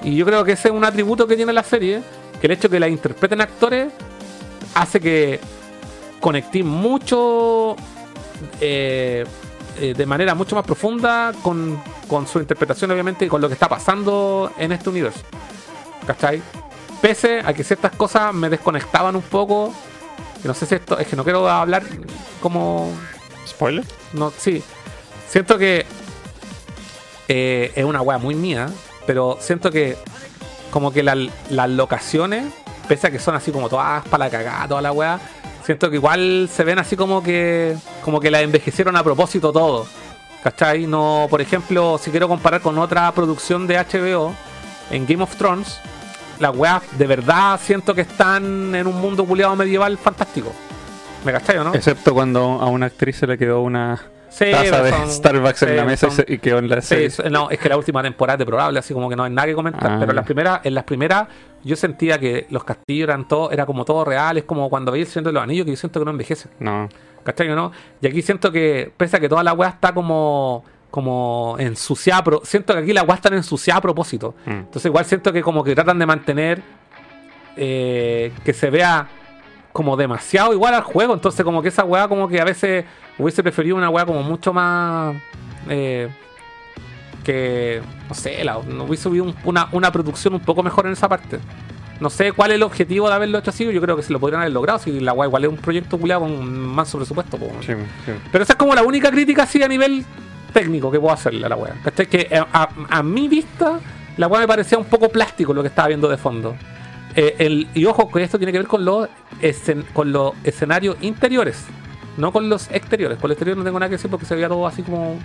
Y 0.04 0.16
yo 0.16 0.26
creo 0.26 0.44
que 0.44 0.54
ese 0.54 0.68
es 0.68 0.74
un 0.74 0.84
atributo 0.84 1.28
que 1.28 1.36
tiene 1.36 1.54
la 1.54 1.64
serie, 1.64 2.02
que 2.40 2.48
el 2.48 2.52
hecho 2.54 2.68
de 2.68 2.76
que 2.76 2.80
la 2.80 2.90
interpreten 2.90 3.42
actores 3.42 3.92
hace 4.76 5.00
que 5.00 5.40
conecté 6.20 6.64
mucho 6.64 7.76
eh, 8.60 9.26
eh, 9.80 9.94
de 9.96 10.06
manera 10.06 10.36
mucho 10.36 10.56
más 10.56 10.66
profunda 10.66 11.34
con, 11.42 11.82
con 12.08 12.28
su 12.28 12.40
interpretación, 12.40 12.92
obviamente, 12.92 13.26
y 13.26 13.28
con 13.28 13.42
lo 13.42 13.48
que 13.48 13.54
está 13.54 13.70
pasando 13.70 14.52
en 14.58 14.72
este 14.72 14.90
universo. 14.90 15.22
¿Cachai? 16.06 16.42
Pese 17.02 17.42
a 17.44 17.54
que 17.54 17.64
ciertas 17.64 17.92
cosas 17.94 18.34
me 18.34 18.50
desconectaban 18.50 19.16
un 19.16 19.22
poco. 19.22 19.74
Y 20.44 20.48
no 20.48 20.54
sé 20.54 20.66
si 20.66 20.76
esto. 20.76 21.00
Es 21.00 21.08
que 21.08 21.16
no 21.16 21.24
quiero 21.24 21.50
hablar 21.50 21.84
como. 22.42 22.92
¿Spoiler? 23.48 23.84
No, 24.14 24.32
sí. 24.38 24.64
Siento 25.28 25.58
que 25.58 25.86
eh, 27.28 27.72
es 27.76 27.84
una 27.84 28.02
wea 28.02 28.18
muy 28.18 28.36
mía, 28.36 28.70
pero 29.06 29.38
siento 29.40 29.72
que 29.72 29.98
como 30.72 30.92
que 30.92 31.04
la- 31.04 31.18
las 31.50 31.70
locaciones, 31.70 32.46
pese 32.88 33.08
a 33.08 33.12
que 33.12 33.20
son 33.20 33.36
así 33.36 33.52
como 33.52 33.70
todas 33.70 34.04
para 34.08 34.26
la 34.26 34.32
cagada, 34.32 34.68
toda 34.68 34.82
la 34.82 34.92
wea, 34.92 35.20
siento 35.66 35.90
que 35.90 35.96
igual 35.98 36.50
se 36.52 36.64
ven 36.64 36.80
así 36.80 36.96
como 36.96 37.22
que 37.24 37.76
como 38.04 38.20
que 38.20 38.30
la 38.32 38.42
envejecieron 38.42 38.96
a 38.98 39.04
propósito 39.04 39.52
todo. 39.52 39.86
¿Cachai? 40.44 40.88
No, 40.88 41.28
por 41.30 41.40
ejemplo, 41.40 41.98
si 41.98 42.12
quiero 42.12 42.28
comparar 42.28 42.60
con 42.62 42.78
otra 42.78 43.10
producción 43.14 43.66
de 43.66 43.78
HBO 43.78 44.34
en 44.92 45.06
Game 45.06 45.24
of 45.24 45.36
Thrones, 45.38 45.80
las 46.40 46.54
weas 46.56 46.82
de 46.98 47.08
verdad 47.08 47.58
siento 47.64 47.96
que 47.96 48.02
están 48.02 48.76
en 48.76 48.86
un 48.88 49.00
mundo 49.00 49.24
culiado 49.26 49.56
medieval 49.56 49.98
fantástico. 49.98 50.52
¿Me 51.24 51.32
cachai 51.32 51.58
o 51.60 51.64
no? 51.64 51.74
Excepto 51.74 52.14
cuando 52.14 52.42
a 52.62 52.66
una 52.66 52.88
actriz 52.88 53.16
se 53.16 53.26
le 53.28 53.38
quedó 53.38 53.62
una 53.62 54.02
Sí, 54.34 54.46
taza 54.52 54.82
de 54.82 54.90
son- 54.92 55.10
Starbucks 55.12 55.62
en 55.64 55.76
la 55.78 55.86
mesa 55.86 56.08
y, 56.08 56.10
son- 56.10 56.26
se- 56.26 56.34
y 56.34 56.38
quedó 56.40 56.58
en 56.58 56.68
la 56.70 56.82
Sí, 56.82 57.10
serie. 57.10 57.30
no, 57.32 57.50
es 57.52 57.60
que 57.60 57.70
la 57.70 57.78
última 57.78 58.02
temporada 58.02 58.36
es 58.36 58.40
deplorable, 58.40 58.80
así 58.80 58.94
como 58.94 59.08
que 59.10 59.16
no 59.16 59.24
hay 59.24 59.32
nada 59.32 59.48
que 59.48 59.54
comentar. 59.54 59.92
Ah. 59.92 59.98
Pero 60.00 60.12
en 60.12 60.16
las 60.16 60.26
primeras, 60.26 60.60
en 60.64 60.74
las 60.74 60.84
primeras, 60.86 61.28
yo 61.64 61.76
sentía 61.76 62.20
que 62.20 62.48
los 62.50 62.64
castillos 62.64 63.04
eran 63.08 63.28
todo, 63.28 63.52
era 63.52 63.66
como 63.68 63.86
todo 63.86 64.04
real, 64.06 64.38
es 64.38 64.44
como 64.44 64.70
cuando 64.70 64.92
veía 64.92 65.04
el 65.06 65.10
Señor 65.10 65.28
de 65.28 65.34
los 65.34 65.44
Anillos, 65.44 65.66
que 65.66 65.72
yo 65.72 65.78
siento 65.78 66.00
que 66.00 66.06
no 66.06 66.12
envejece. 66.12 66.50
No. 66.60 66.90
¿Cachai 67.24 67.48
no? 67.50 67.72
Y 68.02 68.08
aquí 68.08 68.22
siento 68.22 68.52
que, 68.52 68.92
pese 68.98 69.18
a 69.18 69.20
que 69.20 69.30
toda 69.30 69.44
la 69.44 69.54
weá 69.54 69.70
está 69.70 69.94
como, 69.94 70.66
como 70.92 71.56
ensuciada, 71.60 72.24
pero 72.24 72.42
siento 72.44 72.74
que 72.74 72.80
aquí 72.80 72.92
la 72.94 73.04
weá 73.04 73.16
está 73.16 73.30
ensuciada 73.34 73.78
a 73.78 73.82
propósito. 73.82 74.36
Mm. 74.46 74.52
Entonces 74.52 74.86
igual 74.88 75.06
siento 75.06 75.32
que 75.32 75.42
como 75.42 75.64
que 75.64 75.74
tratan 75.76 76.00
de 76.00 76.06
mantener 76.06 76.62
eh, 77.56 78.32
que 78.44 78.54
se 78.54 78.70
vea 78.70 79.08
como 79.74 79.98
demasiado 79.98 80.54
igual 80.54 80.74
al 80.74 80.84
juego. 80.84 81.14
Entonces 81.14 81.44
como 81.44 81.62
que 81.62 81.68
esa 81.68 81.84
weá 81.84 82.08
como 82.08 82.28
que 82.30 82.40
a 82.40 82.46
veces 82.46 82.86
hubiese 83.18 83.44
preferido 83.44 83.76
una 83.76 83.90
weá 83.90 84.06
como 84.06 84.24
mucho 84.24 84.54
más... 84.54 85.16
eh, 85.68 86.08
que, 87.24 87.82
no 88.10 88.16
sé, 88.16 88.44
la, 88.44 88.58
hubiese 88.58 89.08
habido 89.08 89.24
un- 89.26 89.36
una, 89.46 89.70
una 89.72 89.92
producción 89.92 90.34
un 90.34 90.42
poco 90.42 90.62
mejor 90.62 90.86
en 90.88 90.92
esa 90.94 91.08
parte. 91.08 91.40
No 92.00 92.10
sé 92.10 92.34
cuál 92.34 92.52
es 92.52 92.56
el 92.56 92.64
objetivo 92.64 93.08
de 93.08 93.16
haberlo 93.16 93.38
hecho 93.38 93.50
así. 93.52 93.72
Yo 93.72 93.80
creo 93.82 93.96
que 93.96 94.04
se 94.04 94.12
lo 94.12 94.20
podrían 94.20 94.42
haber 94.42 94.52
logrado. 94.54 94.80
Si 94.80 95.00
la 95.00 95.14
weá 95.14 95.28
igual 95.28 95.46
es 95.46 95.50
un 95.50 95.56
proyecto 95.58 95.98
culiado 95.98 96.22
con 96.22 96.46
manso 96.68 96.98
presupuesto. 96.98 97.38
Sí, 97.62 97.74
sí. 98.06 98.12
Pero 98.32 98.44
esa 98.44 98.54
es 98.54 98.60
como 98.60 98.76
la 98.76 98.84
única 98.84 99.10
crítica 99.10 99.44
así 99.44 99.64
a 99.64 99.68
nivel 99.70 100.04
técnico 100.52 100.92
que 100.92 101.00
puedo 101.00 101.14
hacerle 101.14 101.46
a 101.46 101.50
la. 101.50 101.58
¿Cachai? 101.84 102.08
Que 102.08 102.28
eh, 102.30 102.44
a, 102.52 102.70
a 102.90 103.04
mi 103.04 103.30
vista, 103.30 103.80
la 104.18 104.28
wea 104.28 104.42
me 104.42 104.48
parecía 104.48 104.78
un 104.78 104.86
poco 104.86 105.08
plástico 105.08 105.54
lo 105.54 105.62
que 105.62 105.70
estaba 105.70 105.88
viendo 105.88 106.10
de 106.10 106.18
fondo. 106.18 106.56
Eh, 107.16 107.36
el, 107.40 107.68
y 107.74 107.86
ojo, 107.86 108.10
que 108.12 108.24
esto 108.24 108.38
tiene 108.38 108.52
que 108.52 108.58
ver 108.60 108.68
con 108.68 108.84
los, 108.86 109.08
escen- 109.42 109.86
con 109.94 110.12
los 110.12 110.34
escenarios 110.44 110.98
interiores, 111.02 111.66
no 112.18 112.32
con 112.32 112.50
los 112.50 112.70
exteriores. 112.72 113.20
Con 113.20 113.30
los 113.30 113.36
exteriores 113.36 113.58
no 113.58 113.64
tengo 113.64 113.80
nada 113.80 113.90
que 113.90 113.96
decir 113.98 114.10
porque 114.10 114.26
se 114.26 114.36
veía 114.36 114.48
todo 114.48 114.66
así 114.68 114.82
como 114.84 115.18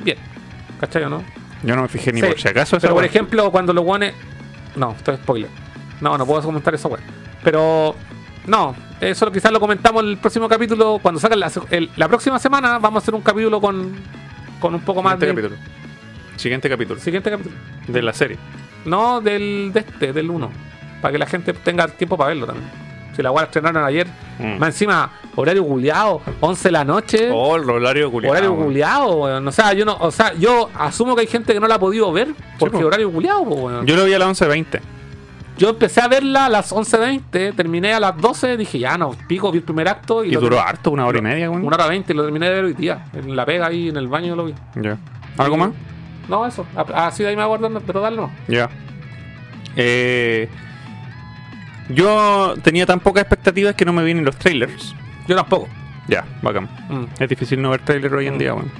bien. 0.00 0.18
¿Cachai 0.80 1.04
o 1.04 1.08
no? 1.08 1.22
Yo 1.64 1.76
no 1.76 1.82
me 1.82 1.88
fijé 1.88 2.12
ni 2.12 2.20
Sí, 2.20 2.26
por 2.26 2.40
si 2.40 2.48
acaso. 2.48 2.76
esa 2.76 2.86
Pero 2.86 2.94
por 2.94 3.04
ejemplo, 3.04 3.50
cuando 3.50 3.72
los 3.72 3.84
guanes. 3.84 4.14
No, 4.76 4.92
esto 4.92 5.12
es 5.12 5.18
spoiler. 5.20 5.50
No, 6.00 6.16
no 6.18 6.26
puedo 6.26 6.42
comentar 6.42 6.74
eso, 6.74 6.88
weón. 6.88 7.02
Pero. 7.44 7.94
No, 8.46 8.74
eso 9.00 9.30
quizás 9.30 9.52
lo 9.52 9.60
comentamos 9.60 10.02
en 10.02 10.10
el 10.10 10.18
próximo 10.18 10.48
capítulo. 10.48 10.98
Cuando 11.00 11.20
salga 11.20 11.36
la, 11.36 11.50
el- 11.70 11.90
la 11.96 12.08
próxima 12.08 12.38
semana, 12.40 12.78
vamos 12.80 13.00
a 13.00 13.04
hacer 13.04 13.14
un 13.14 13.20
capítulo 13.22 13.60
con. 13.60 13.92
Con 14.60 14.74
un 14.74 14.80
poco 14.80 15.02
más 15.02 15.18
Siguiente 15.18 15.42
de. 15.42 15.48
capítulo. 15.50 15.72
Siguiente 16.36 16.68
capítulo. 16.68 17.00
Siguiente 17.00 17.30
capítulo. 17.30 17.54
De 17.86 18.02
la 18.02 18.12
serie. 18.12 18.38
No, 18.84 19.20
del 19.20 19.70
de 19.72 19.80
este, 19.80 20.12
del 20.12 20.30
1. 20.30 20.50
Para 21.02 21.12
que 21.12 21.18
la 21.18 21.26
gente 21.26 21.52
tenga 21.52 21.86
tiempo 21.88 22.16
para 22.16 22.28
verlo 22.28 22.46
también. 22.46 22.70
Si 23.14 23.20
la 23.22 23.30
la 23.30 23.42
estrenaron 23.42 23.84
ayer. 23.84 24.06
Mm. 24.38 24.58
Más 24.58 24.68
encima, 24.70 25.10
horario 25.36 25.62
guleado, 25.64 26.22
11 26.40 26.68
de 26.68 26.72
la 26.72 26.84
noche. 26.84 27.28
Oh, 27.30 27.56
el 27.56 27.68
horario 27.68 28.10
culiado. 28.10 28.32
Horario 28.32 28.56
culiado, 28.56 29.16
weón. 29.16 29.46
O 29.46 29.52
sea, 29.52 29.74
yo 29.74 29.84
no, 29.84 29.96
o 30.00 30.10
sea, 30.10 30.32
yo 30.32 30.70
asumo 30.74 31.14
que 31.14 31.20
hay 31.20 31.26
gente 31.26 31.52
que 31.52 31.60
no 31.60 31.66
la 31.68 31.74
ha 31.74 31.78
podido 31.78 32.10
ver 32.10 32.28
porque 32.58 32.78
po. 32.78 32.86
horario 32.86 33.12
culiado, 33.12 33.42
weón. 33.42 33.86
Yo 33.86 33.96
lo 33.96 34.04
vi 34.06 34.14
a 34.14 34.18
las 34.18 34.40
11.20. 34.40 34.80
Yo 35.58 35.68
empecé 35.68 36.00
a 36.00 36.08
verla 36.08 36.46
a 36.46 36.48
las 36.48 36.72
11.20, 36.72 37.54
terminé 37.54 37.92
a 37.92 38.00
las 38.00 38.16
12, 38.16 38.56
dije 38.56 38.78
ya 38.78 38.96
no, 38.96 39.10
pico, 39.28 39.52
vi 39.52 39.58
el 39.58 39.64
primer 39.64 39.86
acto 39.86 40.24
y, 40.24 40.28
Y 40.28 40.32
lo 40.32 40.40
duró 40.40 40.58
harto, 40.58 40.90
una 40.90 41.04
hora 41.06 41.18
y 41.18 41.22
media, 41.22 41.50
weón. 41.50 41.62
Una 41.66 41.76
hora 41.76 41.88
20 41.88 42.10
y 42.12 42.16
lo 42.16 42.22
terminé 42.24 42.48
de 42.48 42.54
ver 42.54 42.64
hoy 42.64 42.72
día. 42.72 43.04
En 43.12 43.36
la 43.36 43.44
pega 43.44 43.66
ahí 43.66 43.90
en 43.90 43.96
el 43.98 44.08
baño 44.08 44.34
lo 44.34 44.46
vi. 44.46 44.54
Ya. 44.76 44.96
¿Algo 45.36 45.56
Y- 45.56 45.58
más? 45.58 45.70
No, 46.28 46.46
eso. 46.46 46.64
A- 46.74 47.06
Así 47.08 47.22
de 47.22 47.28
ahí 47.28 47.36
me 47.36 47.42
voy 47.42 47.48
guardando, 47.50 47.80
pero 47.80 48.00
dale 48.00 48.16
no. 48.16 48.30
Ya. 48.48 48.70
Eh, 49.76 50.48
yo 51.94 52.54
tenía 52.62 52.86
tan 52.86 53.00
pocas 53.00 53.22
expectativas 53.22 53.74
que 53.74 53.84
no 53.84 53.92
me 53.92 54.02
vi 54.04 54.14
ni 54.14 54.22
los 54.22 54.36
trailers. 54.36 54.94
Yo 55.28 55.36
tampoco. 55.36 55.68
Ya, 56.08 56.24
bacán. 56.42 56.68
Mm. 56.88 57.04
Es 57.22 57.28
difícil 57.28 57.62
no 57.62 57.70
ver 57.70 57.80
trailers 57.80 58.12
hoy 58.14 58.26
en 58.26 58.34
Mm. 58.34 58.38
día, 58.38 58.54
weón. 58.54 58.70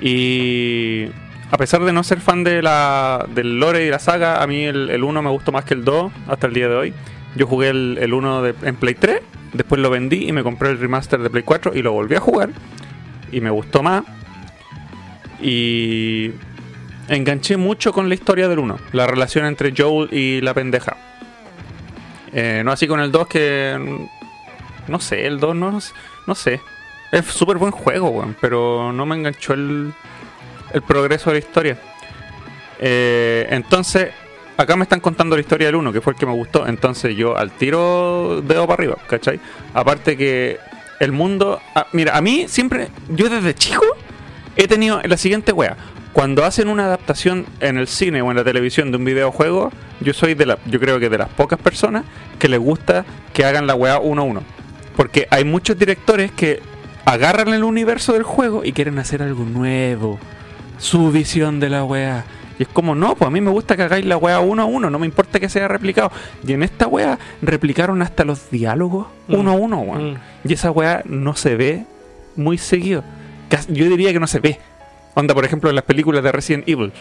Y 0.00 1.06
a 1.50 1.56
pesar 1.56 1.82
de 1.84 1.92
no 1.92 2.02
ser 2.02 2.20
fan 2.20 2.42
de 2.44 2.62
la, 2.62 3.26
del 3.34 3.58
lore 3.60 3.86
y 3.86 3.90
la 3.90 3.98
saga, 3.98 4.42
a 4.42 4.46
mí 4.46 4.64
el 4.64 5.02
1 5.02 5.22
me 5.22 5.30
gustó 5.30 5.52
más 5.52 5.64
que 5.64 5.74
el 5.74 5.84
2 5.84 6.12
hasta 6.28 6.46
el 6.46 6.54
día 6.54 6.68
de 6.68 6.74
hoy. 6.74 6.94
Yo 7.36 7.46
jugué 7.46 7.68
el 7.68 8.12
1 8.12 8.46
en 8.46 8.76
Play 8.76 8.94
3, 8.94 9.20
después 9.52 9.80
lo 9.80 9.90
vendí 9.90 10.28
y 10.28 10.32
me 10.32 10.42
compré 10.42 10.70
el 10.70 10.78
remaster 10.78 11.20
de 11.20 11.30
Play 11.30 11.44
4 11.44 11.72
y 11.74 11.82
lo 11.82 11.92
volví 11.92 12.16
a 12.16 12.20
jugar. 12.20 12.50
Y 13.30 13.40
me 13.40 13.50
gustó 13.50 13.82
más. 13.82 14.02
Y 15.40 16.32
enganché 17.08 17.56
mucho 17.56 17.92
con 17.92 18.08
la 18.08 18.14
historia 18.14 18.48
del 18.48 18.58
1, 18.58 18.78
la 18.92 19.06
relación 19.06 19.46
entre 19.46 19.72
Joel 19.76 20.12
y 20.12 20.40
la 20.40 20.54
pendeja. 20.54 20.96
Eh, 22.32 22.62
no 22.64 22.72
así 22.72 22.86
con 22.86 23.00
el 23.00 23.10
2 23.10 23.26
que... 23.26 24.08
No 24.88 24.98
sé, 24.98 25.26
el 25.26 25.38
2 25.38 25.54
no, 25.56 25.78
no 26.26 26.34
sé. 26.34 26.60
Es 27.12 27.26
súper 27.26 27.58
buen 27.58 27.72
juego, 27.72 28.10
weón, 28.10 28.36
pero 28.40 28.92
no 28.92 29.06
me 29.06 29.16
enganchó 29.16 29.52
el, 29.52 29.92
el 30.72 30.82
progreso 30.82 31.30
de 31.30 31.34
la 31.34 31.38
historia. 31.38 31.78
Eh, 32.78 33.46
entonces, 33.50 34.10
acá 34.56 34.76
me 34.76 34.84
están 34.84 35.00
contando 35.00 35.36
la 35.36 35.40
historia 35.40 35.68
del 35.68 35.76
1, 35.76 35.92
que 35.92 36.00
fue 36.00 36.12
el 36.12 36.18
que 36.18 36.26
me 36.26 36.32
gustó. 36.32 36.66
Entonces 36.66 37.16
yo 37.16 37.36
al 37.36 37.50
tiro 37.52 38.42
dedo 38.42 38.66
para 38.66 38.74
arriba, 38.74 38.96
¿cachai? 39.06 39.40
Aparte 39.74 40.16
que 40.16 40.58
el 40.98 41.12
mundo... 41.12 41.60
ah, 41.74 41.86
mira, 41.92 42.16
a 42.16 42.20
mí 42.20 42.46
siempre, 42.48 42.88
yo 43.08 43.28
desde 43.28 43.54
chico 43.54 43.84
he 44.56 44.68
tenido 44.68 45.00
la 45.02 45.16
siguiente 45.16 45.52
wea. 45.52 45.76
Cuando 46.12 46.44
hacen 46.44 46.68
una 46.68 46.86
adaptación 46.86 47.46
en 47.60 47.78
el 47.78 47.86
cine 47.86 48.20
o 48.22 48.30
en 48.30 48.36
la 48.36 48.44
televisión 48.44 48.90
de 48.90 48.96
un 48.96 49.04
videojuego, 49.04 49.70
yo 50.00 50.12
soy 50.12 50.34
de 50.34 50.44
la, 50.46 50.58
yo 50.66 50.80
creo 50.80 50.98
que 50.98 51.08
de 51.08 51.18
las 51.18 51.28
pocas 51.28 51.58
personas 51.58 52.04
que 52.38 52.48
les 52.48 52.58
gusta 52.58 53.04
que 53.32 53.44
hagan 53.44 53.66
la 53.66 53.74
wea 53.76 54.00
uno 54.00 54.22
a 54.22 54.24
uno. 54.24 54.42
Porque 54.96 55.28
hay 55.30 55.44
muchos 55.44 55.78
directores 55.78 56.32
que 56.32 56.60
agarran 57.04 57.54
el 57.54 57.62
universo 57.64 58.12
del 58.12 58.24
juego 58.24 58.64
y 58.64 58.72
quieren 58.72 58.98
hacer 58.98 59.22
algo 59.22 59.44
nuevo. 59.44 60.18
Su 60.78 61.12
visión 61.12 61.60
de 61.60 61.68
la 61.70 61.84
wea. 61.84 62.24
Y 62.58 62.64
es 62.64 62.68
como, 62.68 62.94
no, 62.94 63.14
pues 63.14 63.28
a 63.28 63.30
mí 63.30 63.40
me 63.40 63.50
gusta 63.50 63.76
que 63.76 63.82
hagáis 63.84 64.04
la 64.04 64.16
wea 64.16 64.40
uno 64.40 64.62
a 64.62 64.64
uno, 64.66 64.90
no 64.90 64.98
me 64.98 65.06
importa 65.06 65.38
que 65.40 65.48
sea 65.48 65.68
replicado. 65.68 66.10
Y 66.46 66.52
en 66.52 66.62
esta 66.62 66.86
wea 66.88 67.18
replicaron 67.40 68.02
hasta 68.02 68.24
los 68.24 68.50
diálogos 68.50 69.06
Mm. 69.28 69.34
uno 69.34 69.50
a 69.52 69.54
uno, 69.54 69.78
weón. 69.80 70.12
Mm. 70.14 70.16
Y 70.48 70.52
esa 70.54 70.70
wea 70.72 71.02
no 71.06 71.36
se 71.36 71.54
ve 71.56 71.84
muy 72.36 72.58
seguido. 72.58 73.04
Yo 73.68 73.86
diría 73.88 74.12
que 74.12 74.20
no 74.20 74.26
se 74.26 74.40
ve. 74.40 74.58
Onda, 75.20 75.34
por 75.34 75.44
ejemplo, 75.44 75.68
en 75.70 75.76
las 75.76 75.84
películas 75.84 76.22
de 76.24 76.32
Resident 76.32 76.68
Evil. 76.68 76.92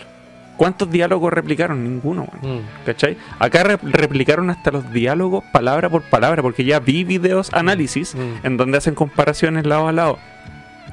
¿Cuántos 0.58 0.91
diálogos 0.91 1.32
replicaron? 1.32 1.84
Ninguno, 1.84 2.28
weón. 2.44 2.58
Mm. 2.58 2.62
¿Cachai? 2.86 3.18
Acá 3.40 3.64
re- 3.64 3.78
replicaron 3.82 4.50
hasta 4.50 4.72
los 4.72 4.91
diálogos 4.91 5.44
palabra 5.54 5.90
por 5.90 6.02
palabra, 6.04 6.41
porque 6.41 6.66
ya 6.66 6.80
vi 6.82 7.06
videos 7.06 7.52
análisis 7.54 8.14
Mm. 8.16 8.46
en 8.46 8.58
donde 8.58 8.78
hacen 8.78 8.94
comparaciones 8.94 9.66
lado 9.66 9.88
a 9.88 9.94
lado. 9.94 10.20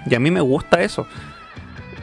Y 0.09 0.15
a 0.15 0.21
mí 0.21 0.31
me 0.31 0.41
gusta 0.41 0.83
eso. 0.83 1.07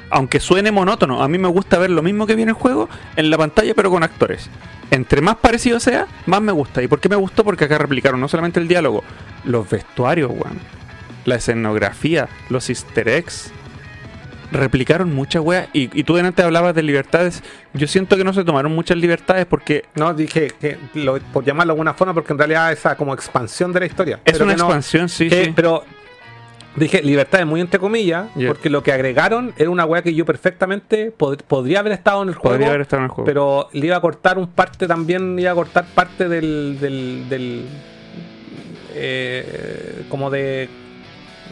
Aunque 0.10 0.40
suene 0.42 0.72
monótono, 0.72 1.24
a 1.24 1.28
mí 1.30 1.38
me 1.38 1.48
gusta 1.48 1.80
ver 1.80 1.90
lo 1.90 2.04
mismo 2.04 2.28
que 2.28 2.36
viene 2.36 2.52
el 2.52 2.58
juego 2.58 2.90
en 3.16 3.30
la 3.30 3.38
pantalla, 3.38 3.74
pero 3.74 3.90
con 3.90 4.04
actores. 4.04 4.50
Entre 4.92 5.22
más 5.22 5.38
parecido 5.38 5.80
sea, 5.80 6.06
más 6.26 6.42
me 6.42 6.52
gusta. 6.52 6.84
¿Y 6.84 6.88
por 6.88 7.00
qué 7.00 7.08
me 7.10 7.16
gustó? 7.16 7.44
Porque 7.46 7.64
acá 7.66 7.78
replicaron 7.78 8.20
no 8.20 8.28
solamente 8.28 8.60
el 8.60 8.68
diálogo, 8.68 9.04
los 9.46 9.68
vestuarios, 9.70 10.30
weón. 10.30 10.60
La 11.26 11.36
escenografía, 11.36 12.28
los 12.50 12.70
easter 12.70 13.08
eggs. 13.08 13.52
Replicaron 14.54 15.14
muchas 15.14 15.42
weas. 15.42 15.68
Y, 15.74 15.90
y 16.00 16.04
tú 16.04 16.16
antes 16.18 16.46
hablabas 16.46 16.74
de 16.76 16.84
libertades. 16.84 17.44
Yo 17.74 17.88
siento 17.88 18.16
que 18.18 18.24
no 18.24 18.34
se 18.34 18.44
tomaron 18.44 18.74
muchas 18.74 18.98
libertades 18.98 19.46
porque 19.46 19.84
No, 19.96 20.14
dije 20.14 20.52
que 20.60 20.78
lo, 20.94 21.20
por 21.20 21.44
llamarlo 21.44 21.74
de 21.74 21.76
alguna 21.78 21.94
forma, 21.94 22.14
porque 22.14 22.34
en 22.34 22.38
realidad 22.40 22.72
esa 22.72 22.96
como 22.96 23.14
expansión 23.14 23.74
de 23.74 23.80
la 23.82 23.86
historia. 23.88 24.20
es 24.24 24.34
Pero 24.34 24.46
una 24.46 24.54
no- 24.56 24.64
expansión, 24.66 25.10
sí, 25.10 25.28
que- 25.30 25.46
sí. 25.46 25.54
Pero 25.56 25.84
dije 26.76 27.02
libertad 27.04 27.42
es 27.42 27.46
muy 27.46 27.62
entre 27.62 27.80
comillas, 27.80 28.28
Yeah. 28.36 28.48
porque 28.48 28.70
lo 28.70 28.82
que 28.84 28.92
agregaron 28.92 29.54
era 29.58 29.70
una 29.70 29.86
weá 29.86 30.02
que 30.02 30.14
yo 30.16 30.26
perfectamente 30.26 31.12
pod- 31.16 31.42
podría 31.44 31.80
haber 31.80 31.92
estado 31.94 32.24
en 32.24 32.30
el 32.30 32.36
juego. 32.36 32.54
Podría 32.56 32.70
haber 32.70 32.82
estado 32.82 33.02
en 33.02 33.06
el 33.06 33.10
juego. 33.10 33.26
Pero 33.26 33.70
le 33.74 33.86
iba 33.88 33.98
a 33.98 34.02
cortar 34.02 34.38
un 34.38 34.48
parte 34.48 34.88
también, 34.88 35.38
iba 35.40 35.52
a 35.52 35.56
cortar 35.56 35.86
parte 35.94 36.28
del. 36.30 36.78
del, 36.80 37.26
del 37.30 37.66
eh, 38.96 40.04
como 40.10 40.30
de. 40.30 40.70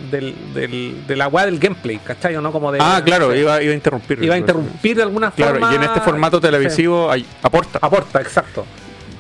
Del, 0.10 0.34
del, 0.54 1.06
de 1.08 1.16
la 1.16 1.28
weá 1.28 1.46
del 1.46 1.60
gameplay, 1.60 2.00
¿cachai? 2.04 2.36
¿O 2.36 2.42
no? 2.42 2.52
Como 2.52 2.72
de, 2.72 2.80
ah, 2.82 3.02
claro, 3.06 3.32
sí. 3.32 3.40
iba, 3.40 3.62
iba 3.62 3.72
a 3.72 3.76
interrumpir. 3.76 4.24
Iba 4.24 4.36
a 4.36 4.38
interrumpir 4.38 4.98
de 4.98 5.04
alguna 5.04 5.32
Claro, 5.32 5.60
forma. 5.60 5.72
y 5.72 5.76
en 5.76 5.84
este 5.84 6.00
formato 6.02 6.42
televisivo 6.42 7.12
hay- 7.12 7.26
aporta. 7.44 7.80
Sí, 7.80 7.86
aporta, 7.86 8.22
exacto. 8.22 8.66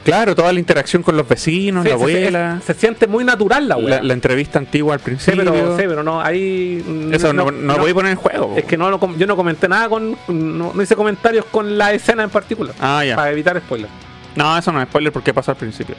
Claro, 0.03 0.33
toda 0.33 0.51
la 0.51 0.59
interacción 0.59 1.03
con 1.03 1.15
los 1.15 1.27
vecinos, 1.27 1.83
Sí, 1.83 1.89
la 1.89 1.95
abuela, 1.95 2.59
Se, 2.65 2.73
se 2.73 2.79
siente 2.79 3.05
muy 3.05 3.23
natural 3.23 3.67
la 3.69 3.77
weá. 3.77 3.97
la, 3.97 4.01
la 4.03 4.13
entrevista 4.13 4.57
antigua 4.57 4.95
al 4.95 4.99
Sí, 4.99 5.05
principio. 5.05 5.43
pero, 5.45 5.77
sí, 5.77 5.83
pero 5.87 6.01
no, 6.03 6.19
ahí. 6.19 6.83
Eso 7.11 7.31
no, 7.33 7.51
no, 7.51 7.73
lo 7.75 7.79
voy 7.79 7.91
a 7.91 7.93
poner 7.93 8.11
en 8.13 8.17
juego. 8.17 8.55
Es 8.57 8.65
que 8.65 8.77
no, 8.77 9.15
yo 9.17 9.27
no 9.27 9.35
comenté 9.35 9.67
nada 9.69 9.87
con. 9.89 10.17
No, 10.27 10.71
no 10.73 10.81
hice 10.81 10.95
comentarios 10.95 11.45
con 11.45 11.77
la 11.77 11.93
escena 11.93 12.23
en 12.23 12.31
particular. 12.31 12.73
Ah, 12.79 13.05
ya. 13.05 13.15
Para 13.15 13.29
evitar 13.31 13.55
spoilers. 13.59 13.91
No, 14.35 14.57
eso 14.57 14.71
no 14.71 14.81
es 14.81 14.87
spoiler 14.87 15.13
porque 15.13 15.33
pasa 15.35 15.51
al 15.51 15.57
principio. 15.57 15.95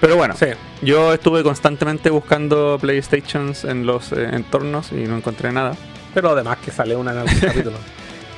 Pero 0.00 0.16
bueno, 0.16 0.34
Sí. 0.36 0.46
yo 0.82 1.12
estuve 1.12 1.42
constantemente 1.42 2.08
buscando 2.10 2.78
PlayStations 2.80 3.64
en 3.64 3.84
los 3.86 4.12
eh, 4.12 4.28
entornos 4.32 4.92
y 4.92 4.96
no 5.06 5.16
encontré 5.16 5.52
nada. 5.52 5.76
Pero 6.14 6.30
además 6.30 6.58
que 6.64 6.70
sale 6.70 6.96
una 6.96 7.12
en 7.12 7.18
algún 7.18 7.38
capítulo. 7.40 7.76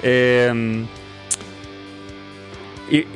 Eh, 0.03 0.85
y, 2.91 3.07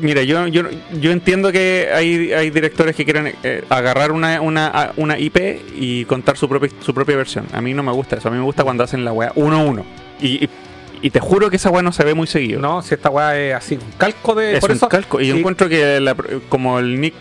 mira, 0.00 0.22
yo, 0.22 0.46
yo, 0.48 0.62
yo 1.00 1.12
entiendo 1.12 1.52
que 1.52 1.88
hay, 1.94 2.32
hay 2.32 2.50
directores 2.50 2.96
que 2.96 3.04
quieren 3.04 3.32
eh, 3.44 3.64
agarrar 3.68 4.10
una, 4.12 4.40
una, 4.40 4.92
una 4.96 5.18
IP 5.18 5.36
y 5.76 6.04
contar 6.06 6.36
su 6.36 6.48
propia, 6.48 6.70
su 6.80 6.92
propia 6.94 7.16
versión. 7.16 7.46
A 7.52 7.60
mí 7.60 7.72
no 7.74 7.82
me 7.82 7.92
gusta 7.92 8.16
eso. 8.16 8.28
A 8.28 8.30
mí 8.32 8.38
me 8.38 8.44
gusta 8.44 8.64
cuando 8.64 8.82
hacen 8.82 9.04
la 9.04 9.12
weá 9.12 9.30
uno 9.36 9.56
a 9.56 9.62
uno. 9.62 9.84
Y, 10.20 10.44
y, 10.44 10.50
y 11.02 11.10
te 11.10 11.20
juro 11.20 11.48
que 11.48 11.56
esa 11.56 11.70
weá 11.70 11.82
no 11.82 11.92
se 11.92 12.02
ve 12.02 12.14
muy 12.14 12.26
seguido. 12.26 12.60
No, 12.60 12.82
si 12.82 12.94
esta 12.94 13.08
weá 13.10 13.38
es 13.38 13.54
así, 13.54 13.74
un 13.74 13.92
calco 13.98 14.34
de. 14.34 14.54
es 14.54 14.60
por 14.60 14.70
un 14.70 14.76
eso, 14.76 14.88
calco. 14.88 15.20
Y 15.20 15.28
yo 15.28 15.36
encuentro 15.36 15.68
que 15.68 16.00
la- 16.00 16.16
como 16.48 16.78
el 16.80 17.00
Nick, 17.00 17.14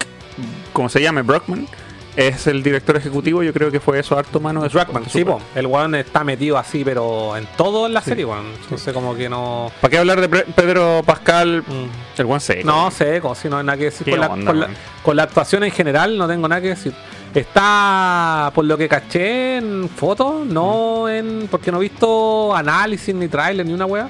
como 0.73 0.89
se 0.89 1.01
llame, 1.01 1.21
Brockman, 1.21 1.67
es 2.15 2.47
el 2.47 2.63
director 2.63 2.97
ejecutivo, 2.97 3.43
yo 3.43 3.53
creo 3.53 3.71
que 3.71 3.79
fue 3.79 3.99
eso 3.99 4.17
harto 4.17 4.39
mano 4.39 4.61
de 4.61 4.67
de 4.69 4.85
sí, 5.09 5.23
po. 5.23 5.39
El 5.55 5.67
weón 5.67 5.95
está 5.95 6.23
metido 6.23 6.57
así, 6.57 6.83
pero 6.83 7.37
en 7.37 7.47
todo 7.55 7.85
en 7.85 7.93
la 7.93 8.01
Sí. 8.01 8.09
serie, 8.09 8.25
weón. 8.25 8.47
Entonces, 8.63 8.93
como 8.93 9.15
que 9.15 9.29
no. 9.29 9.71
¿Para 9.79 9.91
qué 9.91 9.97
hablar 9.99 10.19
de 10.19 10.27
Pedro 10.27 11.01
Pascal? 11.05 11.63
mm. 11.65 12.19
El 12.19 12.25
buen 12.25 12.41
seco. 12.41 12.65
No 12.67 12.91
sé, 12.91 13.21
como 13.21 13.35
si 13.35 13.47
no 13.47 13.57
hay 13.59 13.63
nada 13.63 13.77
que 13.77 13.85
decir. 13.85 14.03
¿Qué 14.05 14.11
Con 14.11 14.19
la, 14.19 14.27
onda, 14.27 14.51
con, 14.51 14.59
la, 14.59 14.65
weón? 14.65 14.77
con 15.03 15.15
la 15.15 15.23
actuación 15.23 15.63
en 15.63 15.71
general 15.71 16.17
no 16.17 16.27
tengo 16.27 16.47
nada 16.47 16.61
que 16.61 16.69
decir. 16.69 16.93
Está, 17.33 18.51
por 18.53 18.65
lo 18.65 18.77
que 18.77 18.89
caché 18.89 19.57
en 19.57 19.89
fotos, 19.89 20.45
no 20.45 21.03
Mm. 21.05 21.09
en. 21.09 21.47
Porque 21.49 21.71
no 21.71 21.77
he 21.77 21.81
visto 21.81 22.53
análisis 22.55 23.13
ni 23.15 23.27
trailer 23.27 23.65
ni 23.65 23.71
una 23.73 23.85
wea. 23.85 24.09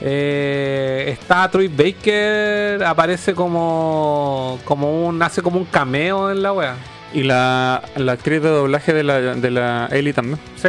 Eh, 0.00 1.06
está 1.08 1.48
Troy 1.50 1.68
Baker, 1.68 2.84
aparece 2.84 3.34
como. 3.34 4.58
como 4.64 5.06
un. 5.06 5.22
hace 5.22 5.42
como 5.42 5.58
un 5.58 5.64
cameo 5.64 6.30
en 6.30 6.42
la 6.42 6.52
wea. 6.52 6.74
Y 7.14 7.22
la, 7.22 7.82
la 7.96 8.12
actriz 8.12 8.42
de 8.42 8.48
doblaje 8.50 8.92
de 8.92 9.02
la, 9.02 9.20
de 9.20 9.50
la 9.50 9.88
Ellie 9.90 10.12
también. 10.12 10.38
Sí. 10.56 10.68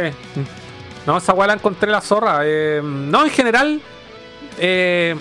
No, 1.06 1.18
esa 1.18 1.32
weá 1.34 1.46
la 1.48 1.54
encontré 1.54 1.90
la 1.90 2.00
zorra. 2.00 2.40
Eh, 2.44 2.80
no, 2.82 3.24
en 3.24 3.30
general, 3.30 3.80
eh, 4.58 5.14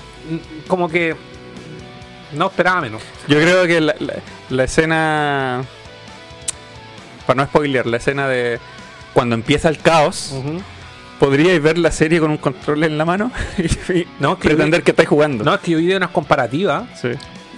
como 0.67 0.87
que 0.89 1.15
no 2.33 2.47
esperaba 2.47 2.81
menos. 2.81 3.01
Yo 3.27 3.37
creo 3.39 3.65
que 3.67 3.81
la, 3.81 3.95
la- 3.99 4.13
la 4.49 4.63
escena. 4.63 5.63
Para 7.25 7.37
no 7.41 7.45
spoilear, 7.45 7.85
la 7.87 7.97
escena 7.97 8.27
de 8.29 8.59
cuando 9.13 9.35
empieza 9.35 9.67
el 9.67 9.79
caos, 9.79 10.33
podríais 11.19 11.61
ver 11.61 11.77
la 11.77 11.91
serie 11.91 12.19
con 12.19 12.31
un 12.31 12.37
control 12.37 12.83
en 12.83 12.97
la 12.97 13.05
mano 13.05 13.31
y, 13.93 14.05
No, 14.19 14.37
que 14.37 14.49
pretender 14.49 14.83
que 14.83 14.91
estáis 14.91 15.09
jugando. 15.09 15.43
No, 15.43 15.53
es 15.55 15.59
que 15.61 15.71
yo 15.71 15.77
vi 15.77 15.93
unas 15.93 16.11
comparativas 16.11 16.83
Sí. 16.99 17.09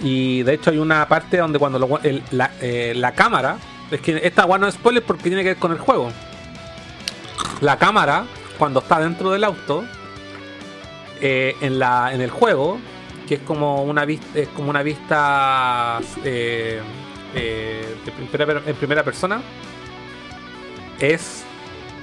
y 0.02 0.42
de 0.42 0.54
hecho 0.54 0.70
hay 0.70 0.78
una 0.78 1.06
parte 1.08 1.36
donde 1.38 1.58
cuando 1.58 1.78
lo- 1.78 2.00
el- 2.02 2.22
la, 2.30 2.50
eh, 2.60 2.92
la 2.96 3.12
cámara, 3.12 3.56
es 3.90 4.00
que 4.00 4.20
esta 4.22 4.46
weá 4.46 4.58
no 4.58 4.66
es 4.68 4.74
spoiler 4.74 5.02
porque 5.02 5.24
tiene 5.24 5.42
que 5.42 5.50
ver 5.50 5.56
con 5.58 5.72
el 5.72 5.78
juego. 5.78 6.10
La 7.60 7.76
cámara, 7.78 8.24
cuando 8.58 8.80
está 8.80 8.98
dentro 9.00 9.30
del 9.30 9.44
auto, 9.44 9.84
eh, 11.20 11.54
en, 11.60 11.78
la, 11.78 12.12
en 12.14 12.20
el 12.22 12.30
juego, 12.30 12.78
que 13.28 13.34
es 13.34 13.40
como 13.42 13.82
una 13.84 14.04
vista, 14.06 14.26
es 14.38 14.48
como 14.48 14.70
una 14.70 14.82
vista 14.82 16.00
eh, 16.24 16.80
eh, 17.34 17.96
en 18.66 18.74
primera 18.76 19.02
persona, 19.04 19.42
es 20.98 21.44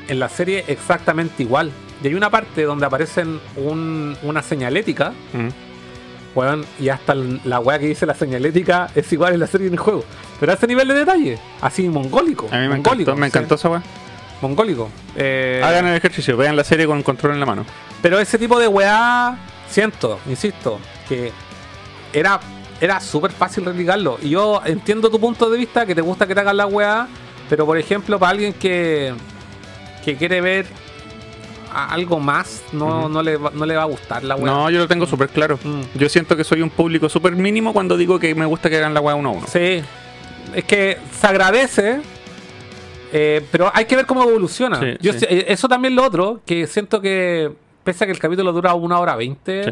en 0.07 0.19
la 0.19 0.29
serie 0.29 0.63
exactamente 0.67 1.43
igual. 1.43 1.71
Y 2.03 2.07
hay 2.07 2.13
una 2.13 2.29
parte 2.29 2.63
donde 2.63 2.85
aparecen 2.85 3.39
un- 3.55 4.15
una 4.23 4.41
señalética, 4.43 5.13
Mm. 5.33 5.47
weón, 6.35 6.65
y 6.79 6.89
hasta 6.89 7.15
la 7.15 7.59
weá 7.59 7.79
que 7.79 7.87
dice 7.87 8.05
la 8.05 8.13
señalética 8.13 8.89
es 8.95 9.11
igual 9.11 9.33
en 9.33 9.39
la 9.39 9.47
serie 9.47 9.65
y 9.65 9.69
en 9.69 9.73
el 9.73 9.79
juego. 9.79 10.03
Pero 10.39 10.51
a 10.51 10.55
ese 10.55 10.67
nivel 10.67 10.87
de 10.89 10.93
detalle, 10.93 11.39
así 11.61 11.87
mongólico. 11.89 12.47
A 12.51 12.57
mí 12.57 12.67
me 12.67 12.75
mongólico, 12.75 13.11
encantó, 13.11 13.15
me 13.15 13.27
encantó 13.27 13.55
esa 13.55 13.69
weá. 13.69 13.83
Mongólico. 14.41 14.89
Eh, 15.15 15.61
Hagan 15.63 15.87
el 15.87 15.95
ejercicio, 15.95 16.37
vean 16.37 16.55
la 16.55 16.63
serie 16.63 16.85
con 16.85 17.01
control 17.01 17.33
en 17.33 17.39
la 17.39 17.45
mano. 17.47 17.65
Pero 18.03 18.19
ese 18.19 18.37
tipo 18.37 18.59
de 18.59 18.67
weá, 18.67 19.35
siento, 19.67 20.19
insisto, 20.29 20.79
que 21.09 21.31
era, 22.13 22.39
era 22.79 22.99
súper 22.99 23.31
fácil 23.31 23.65
replicarlo. 23.65 24.19
Y 24.21 24.29
yo 24.29 24.61
entiendo 24.63 25.09
tu 25.09 25.19
punto 25.19 25.49
de 25.49 25.57
vista, 25.57 25.87
que 25.87 25.95
te 25.95 26.01
gusta 26.01 26.27
que 26.27 26.35
te 26.35 26.41
hagan 26.41 26.57
la 26.57 26.67
weá, 26.67 27.07
pero 27.49 27.65
por 27.65 27.79
ejemplo, 27.79 28.19
para 28.19 28.29
alguien 28.29 28.53
que, 28.53 29.11
que 30.07 30.15
quiere 30.15 30.39
ver 30.39 30.65
algo 31.73 32.19
más, 32.21 32.63
no, 32.71 33.09
no, 33.09 33.21
le, 33.21 33.35
va- 33.35 33.51
no 33.53 33.65
le 33.65 33.75
va 33.75 33.81
a 33.83 33.85
gustar 33.85 34.23
la 34.23 34.37
weá. 34.37 34.45
No, 34.51 34.69
yo 34.69 34.79
lo 34.79 34.87
tengo 34.87 35.05
súper 35.05 35.27
claro. 35.27 35.59
Mm. 35.61 35.81
Yo 35.99 36.07
siento 36.07 36.37
que 36.37 36.45
soy 36.45 36.61
un 36.61 36.69
público 36.69 37.09
súper 37.09 37.33
mínimo 37.33 37.73
cuando 37.73 37.97
digo 37.97 38.17
que 38.17 38.33
me 38.33 38.45
gusta 38.45 38.69
que 38.69 38.77
hagan 38.77 38.93
la 38.93 39.01
weá 39.01 39.15
uno 39.15 39.29
a 39.29 39.31
uno. 39.33 39.47
Sí, 39.47 39.81
es 40.55 40.63
que 40.63 40.97
se 41.11 41.27
agradece, 41.27 41.99
eh, 43.11 43.45
pero 43.51 43.69
hay 43.73 43.83
que 43.83 43.97
ver 43.97 44.05
cómo 44.05 44.23
evoluciona. 44.23 44.79
Sí, 44.79 44.95
Yo 45.01 45.11
sí. 45.11 45.25
eh, 45.29 45.45
Eso 45.49 45.67
también 45.67 45.93
lo 45.93 46.05
otro, 46.05 46.39
que 46.45 46.67
siento 46.67 47.01
que, 47.01 47.51
pese 47.83 48.05
a 48.05 48.07
que 48.07 48.13
el 48.13 48.19
capítulo 48.19 48.53
dura 48.53 48.73
una 48.73 48.99
hora 48.99 49.17
veinte, 49.17 49.63
Sí. 49.65 49.71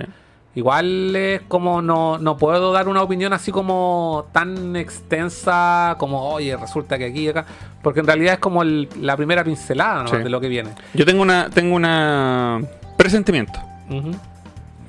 Igual 0.56 1.16
es 1.16 1.42
como 1.48 1.82
no, 1.82 2.18
no 2.18 2.38
puedo 2.38 2.72
dar 2.72 2.88
una 2.88 3.02
opinión 3.02 3.34
así 3.34 3.52
como 3.52 4.26
tan 4.32 4.76
extensa 4.76 5.96
como, 6.00 6.30
oye, 6.30 6.56
resulta 6.58 6.98
que 6.98 7.06
aquí 7.06 7.22
y 7.26 7.28
acá, 7.30 7.46
porque 7.84 8.00
en 8.00 8.08
realidad 8.08 8.34
es 8.36 8.40
como 8.40 8.62
el- 8.64 8.90
la 9.02 9.16
primera 9.18 9.44
pincelada 9.44 10.08
Sí. 10.08 10.18
de 10.18 10.30
lo 10.30 10.40
que 10.42 10.48
viene. 10.48 10.70
Yo 10.94 11.06
tengo 11.06 11.22
una, 11.22 11.50
tengo 11.50 11.76
una 11.76 12.62
presentimiento. 12.98 13.60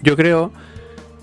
Yo 0.02 0.16
creo 0.16 0.52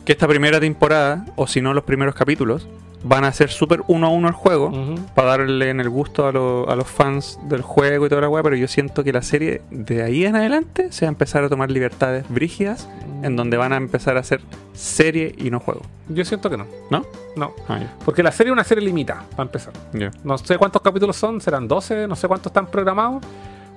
que 0.05 0.11
esta 0.11 0.27
primera 0.27 0.59
temporada, 0.59 1.25
o 1.35 1.47
si 1.47 1.61
no 1.61 1.73
los 1.73 1.83
primeros 1.85 2.13
capítulos, 2.13 2.67
van 3.03 3.25
a 3.25 3.31
ser 3.33 3.49
súper 3.49 3.81
uno 3.87 4.07
a 4.07 4.09
uno 4.09 4.27
el 4.29 4.33
juego. 4.33 4.71
Para 5.13 5.29
darle 5.37 5.69
en 5.69 5.79
el 5.79 5.89
gusto 5.89 6.25
a, 6.25 6.31
lo- 6.31 6.69
a 6.69 6.75
los 6.75 6.87
fans 6.87 7.37
del 7.43 7.61
juego 7.61 8.05
y 8.05 8.09
toda 8.09 8.21
la 8.21 8.29
weá, 8.29 8.41
pero 8.43 8.55
yo 8.55 8.67
siento 8.67 9.03
que 9.03 9.11
la 9.11 9.21
serie 9.21 9.61
de 9.71 10.03
ahí 10.03 10.25
en 10.25 10.35
adelante 10.35 10.91
se 10.91 11.05
va 11.05 11.09
a 11.09 11.11
empezar 11.13 11.43
a 11.43 11.49
tomar 11.49 11.69
libertades 11.69 12.25
brígidas 12.29 12.87
en 13.21 13.35
donde 13.35 13.57
van 13.57 13.73
a 13.73 13.77
empezar 13.77 14.17
a 14.17 14.21
hacer 14.21 14.41
serie 14.73 15.33
y 15.37 15.49
no 15.51 15.59
juego. 15.59 15.81
Yo 16.09 16.23
siento 16.25 16.49
que 16.49 16.57
no. 16.57 16.65
¿No? 16.89 17.05
No. 17.35 17.51
Ah. 17.67 17.79
Porque 18.05 18.23
la 18.23 18.31
serie 18.31 18.49
es 18.51 18.53
una 18.53 18.63
serie 18.63 18.83
limitada, 18.83 19.23
para 19.31 19.43
empezar. 19.43 19.73
Ya. 19.93 20.11
No 20.23 20.37
sé 20.37 20.57
cuántos 20.57 20.81
capítulos 20.81 21.15
son, 21.15 21.39
serán 21.41 21.67
12, 21.67 22.07
no 22.07 22.15
sé 22.15 22.27
cuántos 22.27 22.49
están 22.51 22.67
programados. 22.67 23.23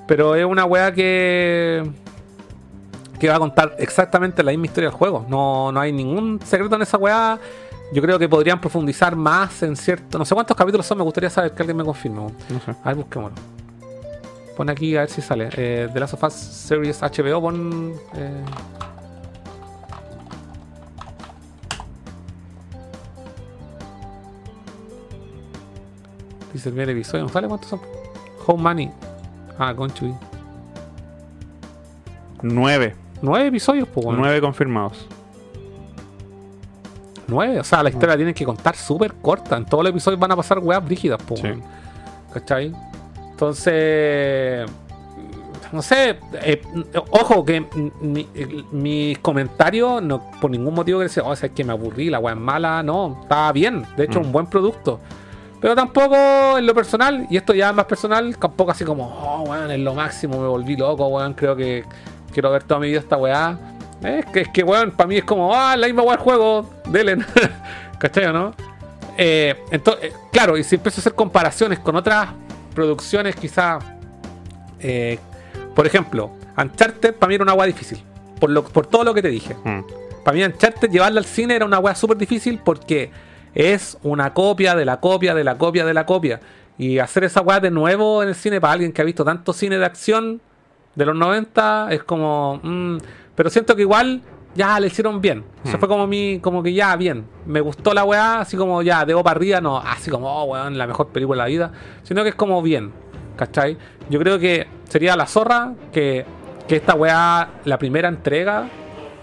Pero 0.08 0.34
es 0.36 0.44
una 0.44 0.64
weá 0.64 0.92
que. 0.92 1.84
que 3.18 3.28
va 3.28 3.36
a 3.36 3.38
contar 3.38 3.74
exactamente 3.78 4.42
la 4.42 4.50
misma 4.52 4.66
historia 4.66 4.90
del 4.90 4.96
juego. 4.98 5.26
No, 5.28 5.72
no 5.72 5.80
hay 5.80 5.92
ningún 5.92 6.40
secreto 6.44 6.76
en 6.76 6.82
esa 6.82 6.96
weá. 6.98 7.38
Yo 7.92 8.02
creo 8.02 8.18
que 8.18 8.28
podrían 8.28 8.60
profundizar 8.60 9.14
más 9.16 9.62
en 9.62 9.76
cierto. 9.76 10.18
No 10.18 10.24
sé 10.24 10.34
cuántos 10.34 10.56
capítulos 10.56 10.84
son, 10.86 10.98
me 10.98 11.04
gustaría 11.04 11.30
saber 11.30 11.52
que 11.52 11.62
alguien 11.62 11.76
me 11.76 11.84
confirme. 11.84 12.22
No 12.22 12.60
sé. 12.64 12.72
A 12.82 12.88
ver, 12.88 12.96
busquémoslo. 12.96 13.36
Pon 14.56 14.70
aquí 14.70 14.96
a 14.96 15.00
ver 15.00 15.10
si 15.10 15.20
sale. 15.22 15.50
Eh, 15.56 15.88
The 15.92 16.00
Last 16.00 16.14
of 16.14 16.22
Us 16.24 16.32
Series 16.32 17.00
HBO, 17.02 17.40
pon. 17.40 17.92
eh, 18.14 18.42
Dice 26.52 26.68
el 26.68 26.74
primer 26.74 26.90
episodio. 26.90 27.24
¿No 27.24 27.28
sale 27.28 27.48
cuántos 27.48 27.68
son? 27.70 27.80
Home 28.46 28.62
Money. 28.62 28.90
Ah, 29.58 29.74
Conchuy. 29.74 30.14
Nueve. 32.42 32.94
Nueve 33.22 33.48
episodios, 33.48 33.88
pues 33.88 34.04
bueno. 34.04 34.20
Nueve 34.20 34.40
confirmados. 34.40 35.06
Nueve. 37.28 37.60
O 37.60 37.64
sea, 37.64 37.82
la 37.82 37.88
historia 37.90 38.10
la 38.14 38.16
tienen 38.16 38.34
que 38.34 38.44
contar 38.44 38.76
súper 38.76 39.14
corta. 39.14 39.56
En 39.56 39.64
todos 39.66 39.82
los 39.84 39.90
episodios 39.90 40.18
van 40.20 40.32
a 40.32 40.36
pasar 40.36 40.58
weas 40.58 40.84
brígidas, 40.84 41.20
pues. 41.26 41.40
Sí. 41.40 41.48
¿Cachai? 42.32 42.72
Entonces. 43.30 44.68
No 45.72 45.82
sé. 45.82 46.18
eh, 46.42 46.62
ojo, 47.10 47.44
que 47.44 47.66
mi- 48.00 48.28
mis 48.70 49.18
comentarios, 49.18 50.00
no, 50.00 50.30
por 50.40 50.50
ningún 50.50 50.72
motivo 50.74 51.00
que 51.00 51.04
decir, 51.04 51.22
oh, 51.26 51.32
es 51.32 51.40
que 51.50 51.64
me 51.64 51.72
aburrí, 51.72 52.08
la 52.08 52.18
wea 52.20 52.34
es 52.34 52.40
mala. 52.40 52.82
No, 52.84 53.18
estaba 53.22 53.50
bien. 53.52 53.84
De 53.96 54.04
hecho, 54.04 54.20
Mm. 54.20 54.26
un 54.26 54.32
buen 54.32 54.46
producto. 54.46 55.00
Pero 55.60 55.74
tampoco 55.74 56.14
en 56.58 56.66
lo 56.66 56.74
personal, 56.74 57.26
y 57.30 57.36
esto 57.36 57.52
ya 57.52 57.70
es 57.70 57.74
más 57.74 57.86
personal, 57.86 58.36
tampoco 58.38 58.70
así 58.70 58.84
como, 58.84 59.06
oh, 59.08 59.42
weón, 59.48 59.70
es 59.70 59.80
lo 59.80 59.94
máximo, 59.94 60.38
me 60.40 60.46
volví 60.46 60.76
loco, 60.76 61.06
weón, 61.08 61.34
creo 61.34 61.56
que 61.56 61.84
quiero 62.32 62.50
ver 62.52 62.62
toda 62.62 62.78
mi 62.78 62.88
vida 62.88 63.00
esta 63.00 63.16
weá. 63.16 63.58
Es 64.02 64.26
que, 64.26 64.40
es 64.42 64.48
que 64.48 64.62
weón, 64.62 64.90
para 64.90 65.08
mí 65.08 65.16
es 65.16 65.24
como, 65.24 65.54
ah, 65.54 65.76
la 65.76 65.86
misma 65.86 66.02
del 66.02 66.18
juego, 66.18 66.70
dele. 66.88 67.18
¿Cachai 67.98 68.26
o 68.26 68.32
no? 68.32 68.54
Eh, 69.16 69.54
entonces, 69.70 70.12
claro, 70.30 70.56
y 70.56 70.64
si 70.64 70.74
empiezo 70.74 70.98
a 70.98 71.00
hacer 71.00 71.14
comparaciones 71.14 71.78
con 71.78 71.96
otras 71.96 72.28
producciones, 72.74 73.34
quizá, 73.36 73.78
eh, 74.80 75.18
por 75.74 75.86
ejemplo, 75.86 76.32
Uncharted 76.56 77.14
para 77.14 77.28
mí 77.28 77.34
era 77.36 77.44
una 77.44 77.54
weá 77.54 77.66
difícil, 77.66 78.02
por, 78.38 78.50
lo, 78.50 78.64
por 78.64 78.86
todo 78.86 79.04
lo 79.04 79.14
que 79.14 79.22
te 79.22 79.28
dije. 79.28 79.54
Mm. 79.64 79.80
Para 80.24 80.36
mí 80.36 80.44
Uncharted 80.44 80.90
llevarla 80.90 81.20
al 81.20 81.26
cine 81.26 81.56
era 81.56 81.64
una 81.64 81.78
weá 81.78 81.94
súper 81.94 82.18
difícil 82.18 82.60
porque 82.62 83.10
es 83.54 83.96
una 84.02 84.34
copia 84.34 84.74
de 84.74 84.84
la 84.84 85.00
copia 85.00 85.34
de 85.34 85.44
la 85.44 85.56
copia 85.56 85.84
de 85.86 85.94
la 85.94 86.04
copia. 86.04 86.40
Y 86.78 86.98
hacer 86.98 87.24
esa 87.24 87.40
weá 87.40 87.58
de 87.58 87.70
nuevo 87.70 88.22
en 88.22 88.28
el 88.28 88.34
cine 88.34 88.60
para 88.60 88.74
alguien 88.74 88.92
que 88.92 89.00
ha 89.00 89.04
visto 89.04 89.24
tanto 89.24 89.54
cine 89.54 89.78
de 89.78 89.86
acción 89.86 90.42
de 90.94 91.06
los 91.06 91.16
90 91.16 91.88
es 91.90 92.02
como... 92.02 92.60
mm, 92.62 92.98
pero 93.36 93.48
siento 93.50 93.76
que 93.76 93.82
igual 93.82 94.22
ya 94.56 94.80
le 94.80 94.86
hicieron 94.88 95.20
bien. 95.20 95.44
Eso 95.64 95.76
Hmm. 95.76 95.80
fue 95.80 95.88
como 95.88 96.06
mi, 96.06 96.40
como 96.40 96.62
que 96.62 96.72
ya, 96.72 96.96
bien. 96.96 97.26
Me 97.46 97.60
gustó 97.60 97.92
la 97.94 98.04
weá, 98.04 98.40
así 98.40 98.56
como 98.56 98.82
ya, 98.82 99.04
debo 99.04 99.22
para 99.22 99.36
arriba, 99.36 99.60
no, 99.60 99.76
así 99.78 100.10
como, 100.10 100.28
oh, 100.28 100.44
weón, 100.44 100.76
la 100.78 100.86
mejor 100.86 101.08
película 101.08 101.44
de 101.44 101.50
la 101.50 101.52
vida. 101.52 101.72
Sino 102.02 102.22
que 102.22 102.30
es 102.30 102.34
como 102.34 102.62
bien, 102.62 102.92
¿cachai? 103.36 103.76
Yo 104.08 104.18
creo 104.18 104.38
que 104.38 104.66
sería 104.88 105.14
la 105.14 105.26
zorra 105.26 105.74
que, 105.92 106.24
que 106.66 106.76
esta 106.76 106.94
weá, 106.94 107.50
la 107.64 107.78
primera 107.78 108.08
entrega, 108.08 108.66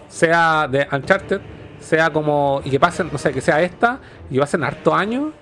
sea 0.08 0.68
de 0.70 0.88
Uncharted, 0.92 1.42
sea 1.80 2.12
como, 2.12 2.62
y 2.64 2.70
que 2.70 2.80
pasen, 2.80 3.10
no 3.12 3.18
sé, 3.18 3.32
que 3.32 3.42
sea 3.42 3.62
esta, 3.62 4.00
y 4.30 4.38
pasen 4.38 4.64
harto 4.64 4.94
años, 4.94 5.34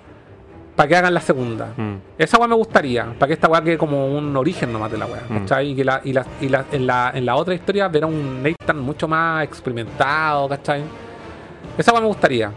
para 0.81 0.89
que 0.89 0.95
hagan 0.95 1.13
la 1.13 1.21
segunda. 1.21 1.67
Mm. 1.77 1.93
Esa 2.17 2.39
weá 2.39 2.47
me 2.47 2.55
gustaría, 2.55 3.05
para 3.13 3.27
que 3.27 3.33
esta 3.33 3.47
weá 3.47 3.61
quede 3.61 3.77
como 3.77 4.07
un 4.17 4.35
origen 4.35 4.73
nomás 4.73 4.91
de 4.91 4.97
la 4.97 5.05
weá, 5.05 5.21
Mm. 5.29 5.37
¿cachai? 5.41 5.69
Y 5.69 5.75
que 5.75 5.83
la, 5.85 6.01
y 6.03 6.11
la, 6.11 6.25
y 6.41 6.49
la- 6.49 6.65
en, 6.71 6.87
la, 6.87 7.11
en 7.13 7.23
la 7.23 7.35
otra 7.35 7.53
historia 7.53 7.87
ver 7.87 8.03
a 8.03 8.07
un 8.07 8.41
Nathan 8.41 8.79
mucho 8.79 9.07
más 9.07 9.43
experimentado, 9.43 10.49
¿cachai? 10.49 10.81
Esa 11.77 11.91
weá 11.91 12.01
me 12.01 12.07
gustaría. 12.07 12.51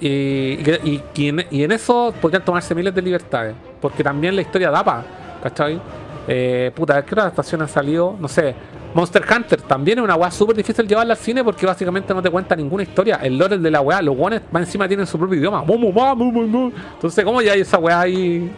Y, 0.00 0.08
y, 0.08 1.02
y- 1.14 1.28
en, 1.28 1.46
y 1.48 1.62
en 1.62 1.70
eso 1.70 2.12
podrían 2.20 2.44
tomarse 2.44 2.74
miles 2.74 2.92
de 2.92 3.02
libertades, 3.02 3.54
porque 3.80 4.02
también 4.02 4.34
la 4.34 4.42
historia 4.42 4.68
da 4.72 4.82
pa, 4.82 5.04
¿cachai? 5.40 5.80
Eh, 6.26 6.72
puta, 6.74 7.00
¿qué 7.04 7.14
otra 7.14 7.22
adaptación 7.22 7.62
ha 7.62 7.68
salido? 7.68 8.16
No 8.18 8.26
sé. 8.26 8.52
Monster 8.92 9.24
Hunter 9.30 9.62
también 9.62 9.98
es 9.98 10.04
una 10.04 10.16
weá 10.16 10.30
súper 10.30 10.56
difícil 10.56 10.86
llevarla 10.86 11.14
al 11.14 11.18
cine 11.18 11.44
porque 11.44 11.64
básicamente 11.64 12.12
no 12.12 12.20
te 12.20 12.30
cuenta 12.30 12.56
ninguna 12.56 12.82
historia. 12.82 13.20
El 13.22 13.38
lore 13.38 13.58
de 13.58 13.70
la 13.70 13.80
weá, 13.80 14.02
los 14.02 14.16
weones 14.16 14.42
más 14.50 14.62
encima 14.62 14.88
tienen 14.88 15.06
su 15.06 15.18
propio 15.18 15.38
idioma. 15.38 15.64
Entonces, 15.66 17.24
¿cómo 17.24 17.40
ya 17.40 17.52
hay 17.52 17.60
esa 17.60 17.78
weá 17.78 18.00
ahí? 18.00 18.50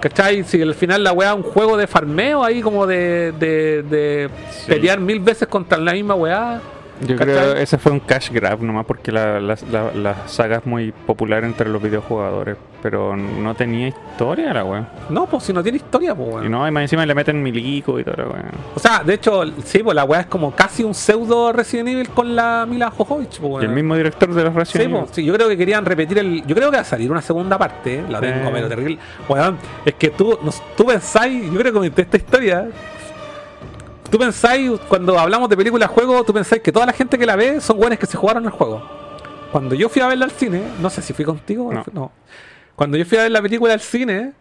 ¿Cachai? 0.00 0.44
Si 0.44 0.60
al 0.60 0.74
final 0.74 1.02
la 1.02 1.12
weá 1.12 1.30
es 1.30 1.36
un 1.36 1.42
juego 1.42 1.76
de 1.76 1.86
farmeo 1.86 2.44
ahí 2.44 2.60
como 2.60 2.86
de, 2.86 3.32
de, 3.32 3.82
de 3.82 4.30
pelear 4.66 5.00
mil 5.00 5.20
veces 5.20 5.48
contra 5.48 5.78
la 5.78 5.92
misma 5.92 6.14
weá. 6.14 6.60
Yo 7.06 7.16
¿Cachai? 7.16 7.34
creo 7.34 7.54
que 7.54 7.62
ese 7.62 7.78
fue 7.78 7.92
un 7.92 8.00
cash 8.00 8.30
grab 8.30 8.60
nomás 8.62 8.84
porque 8.86 9.12
la, 9.12 9.38
la, 9.40 9.56
la- 9.70 9.92
la 9.94 10.28
saga 10.28 10.56
es 10.56 10.66
muy 10.66 10.90
popular 10.92 11.44
entre 11.44 11.68
los 11.68 11.80
videojugadores, 11.80 12.56
pero 12.82 13.16
no 13.16 13.54
tenía 13.54 13.88
historia 13.88 14.52
la 14.52 14.64
weá. 14.64 14.88
No, 15.08 15.26
pues 15.26 15.44
si 15.44 15.52
no 15.52 15.62
tiene 15.62 15.76
historia, 15.76 16.14
pues 16.14 16.28
weón. 16.28 16.46
Y 16.46 16.48
no, 16.48 16.66
y 16.66 16.70
más 16.70 16.82
encima 16.82 17.06
le 17.06 17.14
meten 17.14 17.40
milico 17.42 18.00
y 18.00 18.04
todo 18.04 18.16
la 18.16 18.24
weá. 18.28 18.44
O 18.74 18.80
sea, 18.80 19.02
de 19.04 19.14
hecho, 19.14 19.42
sí, 19.64 19.80
pues 19.82 19.94
la 19.94 20.04
weá 20.04 20.20
es 20.22 20.26
como 20.26 20.50
casi 20.54 20.82
un 20.82 20.92
pseudo 20.94 21.52
Resident 21.52 21.88
Evil 21.90 22.08
con 22.10 22.34
la 22.34 22.66
Mila 22.68 22.90
Jojovich, 22.90 23.38
pues 23.38 23.42
Y 23.42 23.44
el 23.44 23.52
weón. 23.62 23.74
mismo 23.74 23.94
director 23.96 24.34
de 24.34 24.42
los 24.44 24.52
Sí, 24.52 24.58
Resident 24.58 24.90
Evil. 24.90 25.00
pues, 25.04 25.10
sí, 25.14 25.24
yo 25.24 25.34
creo 25.34 25.48
que 25.48 25.56
querían 25.56 25.84
repetir 25.84 26.18
el. 26.18 26.44
Yo 26.46 26.54
creo 26.56 26.70
que 26.70 26.76
va 26.78 26.82
a 26.82 26.84
salir 26.84 27.10
una 27.10 27.22
segunda 27.22 27.56
parte, 27.58 27.94
¿eh? 28.00 28.04
la 28.08 28.20
tengo, 28.20 28.46
Sí. 28.46 28.50
pero 28.52 28.68
terrible. 28.68 28.98
Weón, 29.28 29.56
es 29.84 29.94
que 29.94 30.10
tú, 30.10 30.38
nos- 30.42 30.62
tú 30.76 30.84
pensáis, 30.84 31.50
yo 31.52 31.58
creo 31.60 31.80
que 31.80 32.02
esta 32.02 32.16
historia. 32.16 32.68
Tú 34.10 34.18
pensáis, 34.18 34.70
cuando 34.88 35.18
hablamos 35.18 35.48
de 35.50 35.56
películas 35.56 35.90
juego, 35.90 36.24
tú 36.24 36.32
pensáis 36.32 36.62
que 36.62 36.72
toda 36.72 36.86
la 36.86 36.92
gente 36.92 37.18
que 37.18 37.26
la 37.26 37.36
ve 37.36 37.60
son 37.60 37.76
buenos 37.76 37.98
que 37.98 38.06
se 38.06 38.16
jugaron 38.16 38.44
el 38.44 38.50
juego. 38.50 38.82
Cuando 39.52 39.74
yo 39.74 39.88
fui 39.88 40.00
a 40.02 40.08
verla 40.08 40.24
al 40.24 40.30
cine, 40.30 40.62
no 40.80 40.88
sé 40.88 41.02
si 41.02 41.12
fui 41.12 41.24
contigo 41.24 41.66
o 41.66 41.72
No. 41.72 41.84
no. 41.92 42.12
Cuando 42.74 42.96
yo 42.96 43.04
fui 43.04 43.18
a 43.18 43.22
ver 43.22 43.32
la 43.32 43.42
película 43.42 43.72
al 43.72 43.80
cine, 43.80 44.32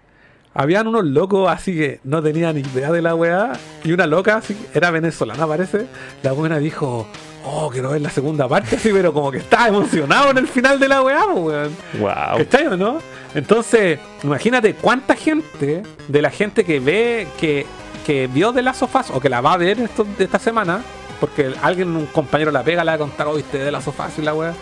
habían 0.54 0.88
unos 0.88 1.06
locos 1.06 1.50
así 1.50 1.76
que 1.76 2.00
no 2.04 2.22
tenían 2.22 2.56
ni 2.56 2.62
idea 2.62 2.92
de 2.92 3.02
la 3.02 3.16
weá. 3.16 3.54
Y 3.84 3.92
una 3.92 4.06
loca, 4.08 4.38
así, 4.38 4.56
era 4.74 4.90
venezolana 4.92 5.46
parece. 5.48 5.88
La 6.24 6.32
buena 6.32 6.60
dijo, 6.60 7.08
oh, 7.44 7.70
quiero 7.70 7.92
ver 7.92 8.02
la 8.02 8.10
segunda 8.10 8.48
parte, 8.48 8.76
así, 8.76 8.92
pero 8.94 9.14
como 9.14 9.32
que 9.32 9.40
estaba 9.40 9.68
emocionado 9.68 10.32
en 10.32 10.38
el 10.38 10.48
final 10.48 10.80
de 10.80 10.88
la 10.88 11.02
weá, 11.02 11.26
pues, 11.26 11.46
weón. 11.46 11.76
Wow. 12.00 12.38
¿Cachai 12.38 12.68
o 12.68 12.78
no? 12.78 13.00
Entonces, 13.36 14.00
imagínate 14.24 14.74
cuánta 14.76 15.16
gente 15.16 15.84
de 16.08 16.22
la 16.22 16.30
gente 16.30 16.64
que 16.64 16.80
ve, 16.80 17.28
que, 17.40 17.66
que 18.08 18.26
vio 18.28 18.52
de 18.54 18.62
las 18.64 18.78
sofás 18.78 19.12
o 19.12 19.20
que 19.20 19.28
la 19.30 19.42
va 19.42 19.54
a 19.54 19.58
ver 19.58 19.80
esto, 19.82 20.04
de 20.18 20.24
esta 20.24 20.40
semana, 20.40 20.82
porque 21.20 21.54
alguien, 21.62 21.96
un 21.96 22.06
compañero 22.08 22.50
la 22.52 22.64
pega, 22.64 22.84
la 22.84 22.94
va 22.94 22.96
a 22.96 23.00
contar, 23.00 23.28
oíste 23.28 23.58
de 23.60 23.70
las 23.72 23.84
sofás 23.84 24.18
y 24.18 24.22
la 24.24 24.34
weá. 24.34 24.54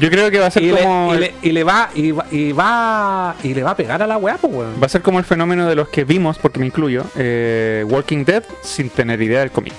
Yo 0.00 0.08
creo 0.08 0.30
que 0.30 0.38
va 0.38 0.46
a 0.46 0.50
ser 0.50 0.62
Y 0.62 0.72
le, 0.72 0.82
como 0.82 1.12
y, 1.12 1.14
el- 1.16 1.20
le, 1.20 1.34
y 1.42 1.52
le 1.52 1.64
va, 1.64 1.90
y 1.94 2.10
va, 2.12 2.24
y 2.30 2.52
va, 2.52 3.34
y 3.42 3.52
le 3.52 3.62
va 3.62 3.72
a 3.72 3.76
pegar 3.76 4.00
a 4.02 4.06
la 4.06 4.16
weá, 4.16 4.38
pues 4.38 4.50
weón. 4.54 4.74
va 4.82 4.86
a 4.86 4.88
ser 4.88 5.02
como 5.02 5.18
el 5.18 5.26
fenómeno 5.26 5.68
de 5.68 5.74
los 5.74 5.88
que 5.90 6.04
vimos, 6.04 6.38
porque 6.38 6.58
me 6.60 6.64
incluyo, 6.66 7.04
eh, 7.14 7.84
Walking 7.86 8.24
Dead 8.24 8.42
sin 8.62 8.88
tener 8.88 9.20
idea 9.20 9.40
del 9.40 9.50
cómic. 9.50 9.74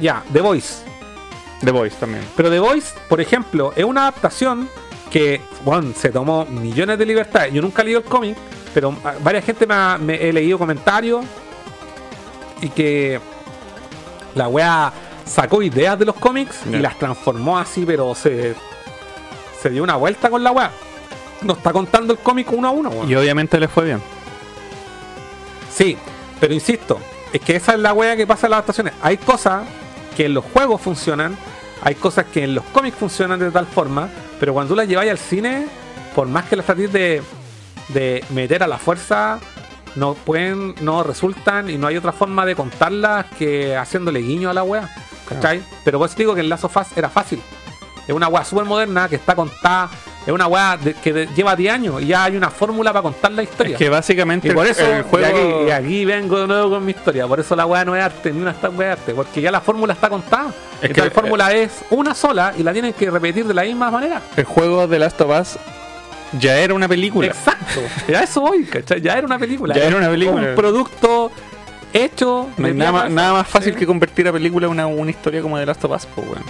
Ya, 0.00 0.22
The 0.32 0.40
Voice. 0.42 0.84
The 1.64 1.70
Voice 1.70 1.96
también. 1.98 2.24
Pero 2.36 2.50
The 2.50 2.58
Voice, 2.58 2.92
por 3.08 3.20
ejemplo, 3.22 3.72
es 3.74 3.84
una 3.84 4.02
adaptación 4.02 4.68
que, 5.10 5.40
bueno, 5.64 5.92
se 5.96 6.10
tomó 6.10 6.44
millones 6.44 6.98
de 6.98 7.06
libertades. 7.06 7.52
Yo 7.54 7.62
nunca 7.62 7.80
he 7.80 7.84
leído 7.86 8.00
el 8.00 8.04
cómic, 8.04 8.36
pero 8.74 8.94
ah, 9.04 9.14
varias 9.22 9.44
gente 9.44 9.66
me, 9.66 9.72
ha- 9.74 9.96
me- 9.98 10.28
he 10.28 10.32
leído 10.32 10.58
comentarios 10.58 11.24
y 12.60 12.68
que 12.68 13.20
la 14.34 14.48
wea 14.48 14.92
sacó 15.24 15.62
ideas 15.62 15.98
de 15.98 16.04
los 16.04 16.16
cómics 16.16 16.60
y 16.70 16.76
las 16.76 16.98
transformó 16.98 17.58
así, 17.58 17.84
pero 17.86 18.14
se, 18.14 18.54
se 19.60 19.70
dio 19.70 19.82
una 19.82 19.96
vuelta 19.96 20.30
con 20.30 20.42
la 20.42 20.52
wea. 20.52 20.70
Nos 21.42 21.58
está 21.58 21.72
contando 21.72 22.12
el 22.12 22.18
cómic 22.18 22.50
uno 22.52 22.68
a 22.68 22.70
uno. 22.70 22.90
weón. 22.90 23.10
Y 23.10 23.14
obviamente 23.14 23.58
le 23.58 23.68
fue 23.68 23.84
bien. 23.84 24.02
Sí, 25.74 25.96
pero 26.40 26.54
insisto, 26.54 26.98
es 27.32 27.40
que 27.40 27.56
esa 27.56 27.74
es 27.74 27.80
la 27.80 27.92
wea 27.92 28.16
que 28.16 28.26
pasa 28.26 28.46
en 28.46 28.52
las 28.52 28.58
adaptaciones. 28.58 28.94
Hay 29.02 29.16
cosas 29.16 29.64
que 30.16 30.26
en 30.26 30.34
los 30.34 30.44
juegos 30.44 30.80
funcionan, 30.80 31.36
hay 31.82 31.96
cosas 31.96 32.26
que 32.26 32.44
en 32.44 32.54
los 32.54 32.64
cómics 32.66 32.96
funcionan 32.96 33.40
de 33.40 33.50
tal 33.50 33.66
forma, 33.66 34.08
pero 34.38 34.52
cuando 34.52 34.72
tú 34.72 34.76
las 34.76 34.88
lleváis 34.88 35.10
al 35.10 35.18
cine, 35.18 35.66
por 36.14 36.28
más 36.28 36.44
que 36.44 36.56
las 36.56 36.66
tratéis 36.66 36.92
de, 36.92 37.22
de 37.88 38.24
meter 38.30 38.62
a 38.62 38.66
la 38.66 38.78
fuerza, 38.78 39.40
no 39.96 40.14
pueden, 40.14 40.74
no 40.80 41.02
resultan 41.02 41.70
y 41.70 41.78
no 41.78 41.86
hay 41.86 41.96
otra 41.96 42.12
forma 42.12 42.44
de 42.46 42.54
contarlas 42.56 43.26
que 43.38 43.76
haciéndole 43.76 44.20
guiño 44.20 44.50
a 44.50 44.54
la 44.54 44.62
wea. 44.62 44.88
¿Cachai? 45.28 45.62
Pero 45.84 45.98
pues 45.98 46.14
digo 46.16 46.34
que 46.34 46.40
en 46.40 46.48
Lazo 46.48 46.68
Fast 46.68 46.96
era 46.98 47.08
fácil. 47.08 47.40
Es 48.06 48.14
una 48.14 48.28
wea 48.28 48.44
súper 48.44 48.66
moderna 48.66 49.08
que 49.08 49.16
está 49.16 49.34
contada, 49.34 49.88
es 50.26 50.32
una 50.32 50.76
de- 50.76 50.92
que 50.94 51.12
de- 51.12 51.26
lleva 51.34 51.56
10 51.56 51.72
años 51.72 52.02
y 52.02 52.06
ya 52.08 52.24
hay 52.24 52.36
una 52.36 52.50
fórmula 52.50 52.92
para 52.92 53.02
contar 53.02 53.32
la 53.32 53.42
historia. 53.42 53.72
Es 53.72 53.78
que 53.78 53.88
básicamente 53.88 54.48
Y 54.48 54.50
por 54.52 54.66
el- 54.66 54.72
eso, 54.72 54.84
el 54.84 55.02
juego... 55.04 55.26
y, 55.26 55.30
aquí, 55.30 55.68
y 55.68 55.70
aquí 55.70 56.04
vengo 56.04 56.40
de 56.40 56.46
nuevo 56.46 56.68
con 56.70 56.84
mi 56.84 56.90
historia. 56.92 57.26
Por 57.26 57.40
eso 57.40 57.56
la 57.56 57.64
weá 57.64 57.82
no 57.86 57.96
es 57.96 58.02
arte, 58.02 58.30
ni 58.32 58.42
una 58.42 58.54
weá 58.76 58.92
es 58.92 58.98
arte. 58.98 59.14
Porque 59.14 59.40
ya 59.40 59.50
la 59.50 59.62
fórmula 59.62 59.94
está 59.94 60.10
contada. 60.10 60.50
Es 60.82 60.90
Esta 60.90 61.04
que- 61.04 61.10
fórmula 61.10 61.52
es 61.54 61.82
una 61.88 62.14
sola 62.14 62.52
y 62.58 62.62
la 62.62 62.72
tienen 62.74 62.92
que 62.92 63.10
repetir 63.10 63.46
de 63.46 63.54
la 63.54 63.62
misma 63.62 63.90
manera. 63.90 64.20
el 64.36 64.44
juego 64.44 64.86
de 64.86 64.98
Last 64.98 65.20
of 65.22 65.40
Us 65.40 65.58
ya 66.38 66.58
era 66.58 66.74
una 66.74 66.88
película. 66.88 67.26
Exacto. 67.28 67.80
Ya 68.08 68.22
eso 68.22 68.40
voy, 68.40 68.64
¿cachai? 68.64 69.00
Ya 69.00 69.14
era 69.14 69.26
una 69.26 69.38
película. 69.38 69.74
Ya 69.74 69.84
era 69.84 69.96
una 69.96 70.08
película. 70.10 70.50
Un 70.50 70.54
producto 70.54 71.30
hecho. 71.92 72.48
No 72.56 72.66
hay 72.66 72.74
nada, 72.74 72.92
más- 72.92 73.10
nada 73.10 73.32
más 73.32 73.48
fácil 73.48 73.72
Sí. 73.72 73.78
que 73.80 73.86
convertir 73.86 74.28
a 74.28 74.32
película 74.32 74.68
una, 74.68 74.86
una 74.86 75.10
historia 75.10 75.40
como 75.42 75.58
de 75.58 75.66
Last 75.66 75.84
of 75.84 75.92
Us, 75.92 76.06
pues, 76.14 76.26
weón. 76.28 76.42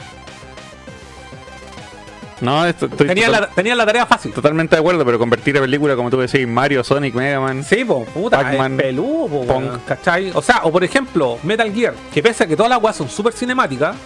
No, 2.41 2.67
esto- 2.67 2.87
estoy 2.87 3.07
Tenía 3.07 3.27
total- 3.27 3.41
la, 3.43 3.49
tenía 3.49 3.75
la 3.77 3.87
tarea 3.87 4.07
fácil. 4.07 4.33
totalmente 4.33 4.75
de 4.77 4.81
acuerdo, 4.81 5.05
pero 5.05 5.19
convertir 5.19 5.57
a 5.57 5.61
película, 5.61 5.95
como 5.97 6.11
tú 6.11 6.19
decís, 6.19 6.47
Mario, 6.47 6.83
Sonic, 6.85 7.15
Mega 7.15 7.41
Man. 7.41 7.63
Sí, 7.65 7.85
po, 7.85 8.05
puta, 8.05 8.39
Pac-Man, 8.43 8.77
peludo, 8.77 9.29
po, 9.29 9.47
Pong. 9.47 9.65
weón, 9.65 9.81
¿cachai? 9.87 10.31
O 10.35 10.43
sea, 10.43 10.61
o 10.65 10.73
por 10.73 10.83
ejemplo, 10.85 11.39
Metal 11.45 11.73
Gear, 11.73 11.95
que 12.13 12.23
pese 12.23 12.45
a 12.45 12.47
que 12.47 12.57
todas 12.57 12.69
las 12.71 12.83
weas 12.83 12.97
son 12.97 13.09
súper 13.09 13.33
cinemáticas, 13.33 13.97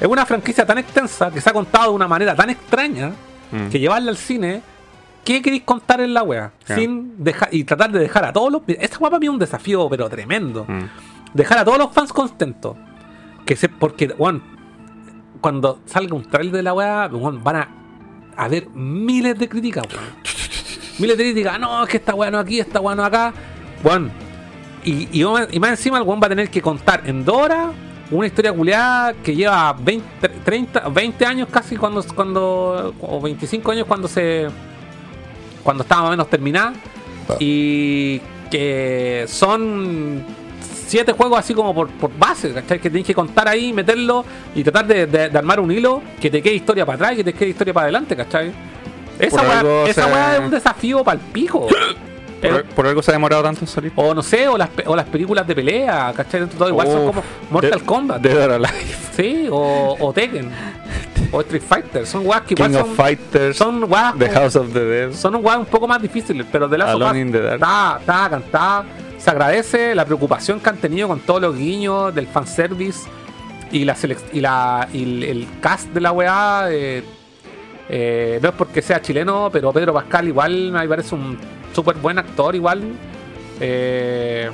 es 0.00 0.06
una 0.06 0.24
franquicia 0.24 0.64
tan 0.64 0.78
extensa 0.78 1.30
que 1.30 1.40
se 1.40 1.50
ha 1.50 1.52
contado 1.52 1.90
de 1.90 1.96
una 1.96 2.08
manera 2.08 2.34
tan 2.34 2.48
extraña 2.50 3.12
Mm. 3.50 3.68
que 3.68 3.80
llevarla 3.80 4.12
al 4.12 4.16
cine, 4.16 4.62
¿qué 5.24 5.42
queréis 5.42 5.62
contar 5.62 6.00
en 6.00 6.14
la 6.14 6.22
wea? 6.22 6.52
Sin 6.64 7.22
dejar, 7.22 7.48
y 7.52 7.64
tratar 7.64 7.92
de 7.92 7.98
dejar 7.98 8.24
a 8.24 8.32
todos 8.32 8.52
los. 8.52 8.62
Esta 8.66 8.98
wea 8.98 9.10
para 9.10 9.20
mí 9.20 9.26
es 9.26 9.30
un 9.30 9.38
desafío, 9.38 9.88
pero 9.88 10.08
tremendo. 10.08 10.64
Mm. 10.66 10.84
Dejar 11.34 11.58
a 11.58 11.64
todos 11.64 11.78
los 11.78 11.92
fans 11.92 12.12
contentos. 12.12 12.76
Que 13.44 13.56
se, 13.56 13.68
porque, 13.68 14.06
weón, 14.18 14.42
cuando 15.40 15.80
salga 15.86 16.14
un 16.14 16.24
trailer 16.24 16.54
de 16.56 16.62
la 16.62 16.74
wea, 16.74 17.08
weón, 17.12 17.42
van 17.42 17.56
a 17.56 17.68
haber 18.36 18.68
miles 18.70 19.38
de 19.38 19.48
críticas, 19.48 19.84
weón. 19.92 20.04
Miles 20.98 21.16
de 21.16 21.24
críticas, 21.24 21.58
no, 21.58 21.82
es 21.82 21.88
que 21.88 21.96
esta 21.96 22.14
wea 22.14 22.30
no 22.30 22.38
aquí, 22.38 22.60
esta 22.60 22.80
wea 22.80 22.94
no 22.94 23.04
acá. 23.04 23.32
Weón. 23.82 24.10
Y, 24.82 25.08
y, 25.12 25.24
y 25.50 25.60
más 25.60 25.70
encima 25.70 25.98
el 25.98 26.04
weón 26.04 26.20
va 26.22 26.26
a 26.26 26.30
tener 26.30 26.50
que 26.50 26.62
contar 26.62 27.02
en 27.06 27.24
dos 27.24 27.36
horas 27.36 27.68
una 28.10 28.26
historia 28.26 28.52
culiada 28.52 29.12
que 29.14 29.34
lleva 29.34 29.72
20, 29.72 30.28
30, 30.44 30.88
20 30.88 31.26
años 31.26 31.48
casi 31.50 31.76
cuando, 31.76 32.02
cuando. 32.14 32.94
o 33.00 33.20
25 33.20 33.70
años 33.70 33.86
cuando 33.86 34.08
se. 34.08 34.48
Cuando 35.62 35.82
estaba 35.82 36.02
más 36.02 36.08
o 36.08 36.10
menos 36.12 36.30
terminada. 36.30 36.72
Y 37.38 38.20
que 38.50 39.24
son 39.28 40.24
siete 40.88 41.12
juegos 41.12 41.38
así 41.38 41.54
como 41.54 41.72
por, 41.72 41.88
por 41.88 42.10
base, 42.18 42.52
¿cachai? 42.52 42.80
Que 42.80 42.90
tienes 42.90 43.06
que 43.06 43.14
contar 43.14 43.46
ahí, 43.46 43.72
meterlo 43.72 44.24
y 44.54 44.64
tratar 44.64 44.86
de, 44.88 45.06
de- 45.06 45.28
de 45.28 45.38
armar 45.38 45.60
un 45.60 45.70
hilo 45.70 46.02
que 46.20 46.28
te 46.30 46.42
quede 46.42 46.54
historia 46.54 46.84
para 46.84 46.96
atrás 46.96 47.12
y 47.12 47.16
que 47.16 47.24
te 47.24 47.32
quede 47.32 47.50
historia 47.50 47.72
para 47.72 47.84
adelante, 47.84 48.16
¿cachai? 48.16 48.52
Esa 49.18 49.42
weá, 49.42 49.84
esa 49.86 50.04
se- 50.06 50.12
weá 50.12 50.34
es 50.34 50.40
un 50.40 50.50
desafío 50.50 51.04
para 51.04 51.20
el 51.20 51.26
pico. 51.26 51.68
Por, 52.40 52.64
por 52.64 52.86
algo 52.86 53.02
se 53.02 53.10
ha 53.10 53.14
demorado 53.14 53.42
tanto 53.42 53.60
en 53.62 53.66
salir. 53.66 53.92
o 53.96 54.14
no 54.14 54.22
sé, 54.22 54.48
o 54.48 54.56
las, 54.56 54.70
o 54.86 54.96
las 54.96 55.06
películas 55.06 55.46
de 55.46 55.54
pelea, 55.54 56.12
¿cachai? 56.16 56.40
Dentro 56.40 56.54
de 56.54 56.58
todo 56.58 56.68
igual 56.68 56.86
son 56.86 57.06
como 57.06 57.22
Mortal 57.50 57.70
Dead- 57.72 57.84
Kombat. 57.84 58.22
Dead 58.22 58.44
or 58.44 58.52
Alive. 58.52 58.96
Sí, 59.16 59.46
o, 59.50 59.96
o 60.00 60.12
Tekken. 60.12 60.50
o 61.32 61.40
Street 61.42 61.62
Fighter. 61.68 62.06
Son 62.06 62.26
weas 62.26 62.42
que 62.42 62.54
igual 62.54 62.70
King 62.70 62.78
son, 62.78 62.90
of 62.90 62.96
Fighters. 62.96 63.56
son 63.56 63.84
weas 63.84 64.14
The 64.18 64.30
House 64.30 64.56
of 64.56 64.72
the 64.72 64.80
Dead. 64.84 65.12
son 65.12 65.34
weas 65.44 65.58
un 65.58 65.66
poco 65.66 65.86
más 65.86 66.00
difíciles, 66.00 66.46
pero 66.50 66.66
de 66.68 66.78
la 66.78 66.90
Alone 66.92 67.20
in 67.20 67.32
the 67.32 67.40
Dark. 67.40 67.54
está, 67.56 67.96
está 68.00 68.30
cantada. 68.30 68.84
Se 69.18 69.28
agradece 69.30 69.94
la 69.94 70.06
preocupación 70.06 70.60
que 70.60 70.70
han 70.70 70.78
tenido 70.78 71.06
con 71.08 71.20
todos 71.20 71.42
los 71.42 71.54
guiños 71.56 72.14
del 72.14 72.26
fanservice. 72.26 73.00
Y 73.72 73.84
la 73.84 73.94
y 74.32 74.40
la 74.40 74.88
y 74.92 75.02
el, 75.02 75.22
el 75.24 75.46
cast 75.60 75.90
de 75.90 76.00
la 76.00 76.10
weá 76.10 76.68
eh, 76.70 77.04
eh, 77.88 78.38
no 78.42 78.48
es 78.48 78.54
porque 78.56 78.82
sea 78.82 79.00
chileno, 79.02 79.50
pero 79.52 79.72
Pedro 79.72 79.92
Pascal 79.94 80.26
igual 80.26 80.72
me 80.72 80.88
parece 80.88 81.14
un 81.14 81.38
súper 81.74 81.96
buen 81.96 82.18
actor 82.18 82.54
igual. 82.54 82.82
Eh, 83.60 84.50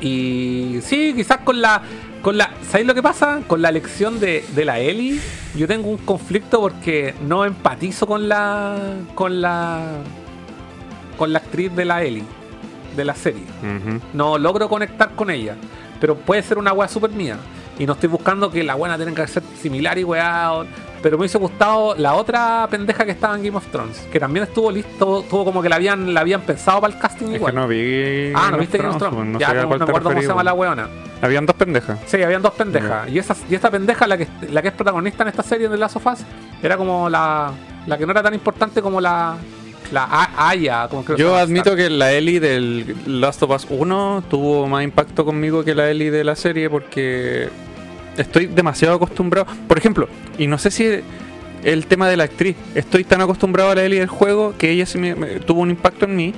y 0.00 0.78
sí, 0.82 1.12
quizás 1.14 1.38
con 1.38 1.60
la. 1.60 1.82
Con 2.22 2.36
la 2.36 2.50
¿Sabéis 2.68 2.86
lo 2.86 2.94
que 2.94 3.02
pasa? 3.02 3.40
Con 3.46 3.62
la 3.62 3.68
elección 3.68 4.18
de, 4.18 4.44
de 4.54 4.64
la 4.64 4.80
Ellie, 4.80 5.20
yo 5.54 5.68
tengo 5.68 5.88
un 5.88 5.98
conflicto 5.98 6.60
porque 6.60 7.14
no 7.26 7.44
empatizo 7.44 8.06
con 8.06 8.28
la. 8.28 8.94
con 9.14 9.40
la. 9.40 9.98
con 11.16 11.32
la 11.32 11.38
actriz 11.38 11.74
de 11.74 11.84
la 11.84 12.02
Ellie, 12.02 12.24
de 12.96 13.04
la 13.04 13.14
serie. 13.14 13.44
No 14.12 14.38
logro 14.38 14.68
conectar 14.68 15.14
con 15.14 15.30
ella. 15.30 15.56
Pero 16.00 16.16
puede 16.16 16.42
ser 16.42 16.58
una 16.58 16.72
weá 16.72 16.88
super 16.88 17.10
mía. 17.10 17.36
Y 17.78 17.86
no 17.86 17.92
estoy 17.92 18.08
buscando 18.08 18.50
que 18.50 18.62
la 18.64 18.74
buena 18.74 18.96
tenga 18.96 19.22
que 19.24 19.30
ser 19.30 19.42
similar 19.60 19.98
y 19.98 20.04
weá. 20.04 20.50
Pero 21.02 21.18
me 21.18 21.22
hubiese 21.22 21.38
gustado 21.38 21.94
la 21.94 22.14
otra 22.14 22.66
pendeja 22.70 23.04
que 23.04 23.12
estaba 23.12 23.36
en 23.36 23.44
Game 23.44 23.56
of 23.56 23.66
Thrones. 23.66 23.98
Que 24.10 24.18
también 24.18 24.44
estuvo 24.44 24.70
listo, 24.72 25.20
estuvo 25.20 25.44
como 25.44 25.62
que 25.62 25.68
la 25.68 25.76
habían, 25.76 26.12
la 26.14 26.20
habían 26.20 26.40
pensado 26.40 26.80
para 26.80 26.94
el 26.94 26.98
casting 26.98 27.26
Es 27.28 27.34
igual. 27.36 27.52
que 27.52 27.60
no 27.60 27.68
vi. 27.68 28.32
ah, 28.34 28.48
¿no 28.50 28.58
viste 28.58 28.78
Game 28.78 28.90
of 28.90 28.96
Thrones? 28.98 29.14
pues, 29.16 29.28
no 29.28 29.38
ya, 29.38 29.54
no, 29.54 29.68
me 29.68 29.74
acuerdo 29.76 30.08
cómo 30.10 30.20
se 30.22 30.26
llama 30.26 30.42
la 30.42 30.54
weona. 30.54 30.88
Habían 31.22 31.46
dos 31.46 31.54
pendejas. 31.56 31.98
Sí, 32.06 32.22
habían 32.22 32.42
dos 32.42 32.54
pendejas. 32.54 33.08
Y, 33.10 33.18
esa, 33.18 33.36
y 33.48 33.54
esta 33.54 33.70
pendeja, 33.70 34.06
la 34.06 34.16
que, 34.16 34.26
la 34.50 34.62
que 34.62 34.68
es 34.68 34.74
protagonista 34.74 35.22
en 35.22 35.28
esta 35.28 35.42
serie 35.42 35.68
de 35.68 35.76
Last 35.76 35.96
of 35.96 36.06
Us, 36.06 36.20
era 36.62 36.76
como 36.76 37.08
la, 37.08 37.52
la 37.86 37.98
que 37.98 38.04
no 38.06 38.12
era 38.12 38.22
tan 38.22 38.34
importante 38.34 38.80
como 38.82 39.00
la. 39.00 39.36
La 39.92 40.30
Aya, 40.36 40.88
como 40.88 41.04
creo 41.04 41.16
Yo 41.16 41.36
admito 41.36 41.76
que 41.76 41.88
la 41.90 42.12
Ellie 42.12 42.40
del 42.40 42.96
Last 43.06 43.42
of 43.42 43.50
Us 43.50 43.66
1 43.70 44.24
tuvo 44.28 44.66
más 44.66 44.82
impacto 44.84 45.24
conmigo 45.24 45.64
que 45.64 45.74
la 45.74 45.90
Ellie 45.90 46.10
de 46.10 46.24
la 46.24 46.34
serie 46.36 46.68
porque 46.70 47.48
estoy 48.16 48.46
demasiado 48.46 48.94
acostumbrado. 48.96 49.46
Por 49.68 49.78
ejemplo, 49.78 50.08
y 50.38 50.46
no 50.46 50.58
sé 50.58 50.70
si 50.70 50.88
el 51.64 51.86
tema 51.86 52.08
de 52.08 52.16
la 52.16 52.24
actriz, 52.24 52.56
estoy 52.74 53.04
tan 53.04 53.20
acostumbrado 53.20 53.70
a 53.70 53.74
la 53.74 53.84
Ellie 53.84 54.00
del 54.00 54.08
juego 54.08 54.54
que 54.58 54.70
ella 54.70 54.86
sí 54.86 54.98
me, 54.98 55.14
me- 55.14 55.40
tuvo 55.40 55.60
un 55.60 55.70
impacto 55.70 56.04
en 56.06 56.16
mí. 56.16 56.34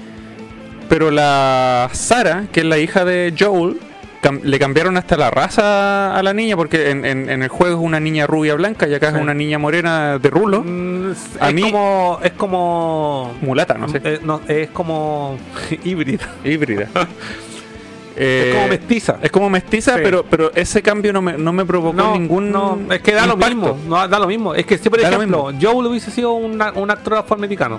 Pero 0.89 1.11
la 1.11 1.91
Sara, 1.93 2.47
que 2.53 2.61
es 2.61 2.67
la 2.67 2.79
hija 2.79 3.05
de 3.05 3.35
Joel, 3.39 3.79
cam- 4.23 4.41
le 4.43 4.59
cambiaron 4.59 4.97
hasta 4.97 5.17
la 5.17 5.31
raza 5.31 6.17
a 6.17 6.23
la 6.23 6.33
niña 6.35 6.57
porque 6.57 6.91
en, 6.91 7.05
en- 7.05 7.29
en 7.31 7.43
el 7.43 7.49
juego 7.49 7.79
es 7.79 7.85
una 7.85 8.01
niña 8.01 8.27
rubia 8.27 8.55
blanca 8.55 8.87
y 8.89 8.95
acá 8.95 9.11
Sí. 9.11 9.17
es 9.17 9.23
una 9.23 9.35
niña 9.35 9.59
morena 9.59 10.19
de 10.19 10.31
rulo. 10.31 10.63
Mm, 10.65 11.13
es, 11.13 11.19
A 11.41 11.49
es 11.49 11.55
mí- 11.55 11.63
como. 11.63 12.19
Es 12.23 12.33
como. 12.33 13.35
Mulata, 13.43 13.75
no 13.75 13.89
sé. 13.89 14.01
Eh, 14.05 14.21
no, 14.23 14.41
es 14.49 14.71
como 14.71 15.39
híbrida. 15.85 16.27
Híbrida. 16.45 16.89
es 16.95 18.17
Eh, 18.21 18.53
como 18.55 18.69
mestiza. 18.69 19.17
Es 19.23 19.31
como 19.31 19.49
mestiza, 19.51 19.95
Sí. 19.95 20.01
pero, 20.03 20.25
pero 20.29 20.51
ese 20.55 20.83
cambio 20.83 21.13
no 21.13 21.23
me, 21.23 21.39
no 21.39 21.53
me 21.53 21.65
provocó 21.65 21.97
No, 21.97 22.13
ningún. 22.15 22.51
no, 22.51 22.79
es 22.91 23.01
que 23.01 23.13
da 23.13 23.27
lo 23.27 23.37
mismo. 23.37 23.79
No, 23.87 24.09
da 24.09 24.19
lo 24.19 24.27
mismo. 24.27 24.55
Es 24.55 24.67
que 24.67 24.77
si, 24.79 24.91
por 24.91 25.01
Da 25.01 25.11
lo 25.11 25.17
ejemplo, 25.19 25.53
Joel 25.61 25.87
hubiese 25.87 26.11
sido 26.11 26.33
una- 26.33 26.73
un 26.73 26.91
actor 26.91 27.15
afroamericano. 27.15 27.79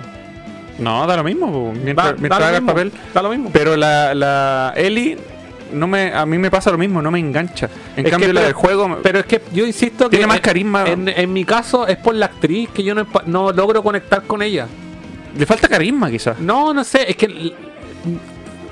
No, 0.78 1.06
da 1.06 1.14
lo 1.18 1.24
mismo, 1.24 1.74
mientras, 1.74 2.06
Da, 2.12 2.12
mientras 2.16 2.40
da 2.40 2.48
haga 2.48 2.52
lo 2.52 2.56
el 2.58 2.64
papel. 2.64 2.92
Da 3.12 3.20
lo 3.22 3.28
mismo. 3.28 3.50
Pero 3.52 3.76
la, 3.76 4.14
la 4.14 4.72
Ellie, 4.76 5.18
no 5.72 5.86
me, 5.86 6.12
a 6.12 6.24
mí 6.26 6.38
me 6.38 6.50
pasa 6.50 6.70
lo 6.70 6.78
mismo, 6.78 7.00
no 7.02 7.10
me 7.10 7.18
engancha. 7.18 7.68
En 7.96 8.04
Es 8.06 8.10
cambio, 8.10 8.28
que, 8.28 8.32
la 8.34 8.40
pero- 8.40 8.46
del 8.46 8.54
juego. 8.54 8.98
Pero 9.02 9.18
es 9.20 9.26
que 9.26 9.42
yo 9.52 9.66
insisto 9.66 10.04
que. 10.10 10.16
Tiene 10.16 10.26
más 10.26 10.40
carisma. 10.40 10.84
En, 10.86 11.08
en 11.08 11.32
mi 11.32 11.44
caso 11.44 11.86
es 11.86 11.96
por 11.96 12.14
la 12.14 12.26
actriz 12.26 12.70
que 12.70 12.82
yo 12.82 12.94
no, 12.94 13.06
no 13.26 13.52
logro 13.52 13.82
conectar 13.82 14.22
con 14.24 14.42
ella. 14.42 14.66
le 15.36 15.46
falta 15.46 15.68
carisma, 15.68 16.10
quizás. 16.10 16.38
No, 16.40 16.72
no 16.74 16.82
sé, 16.84 17.10
es 17.10 17.16
que 17.16 17.54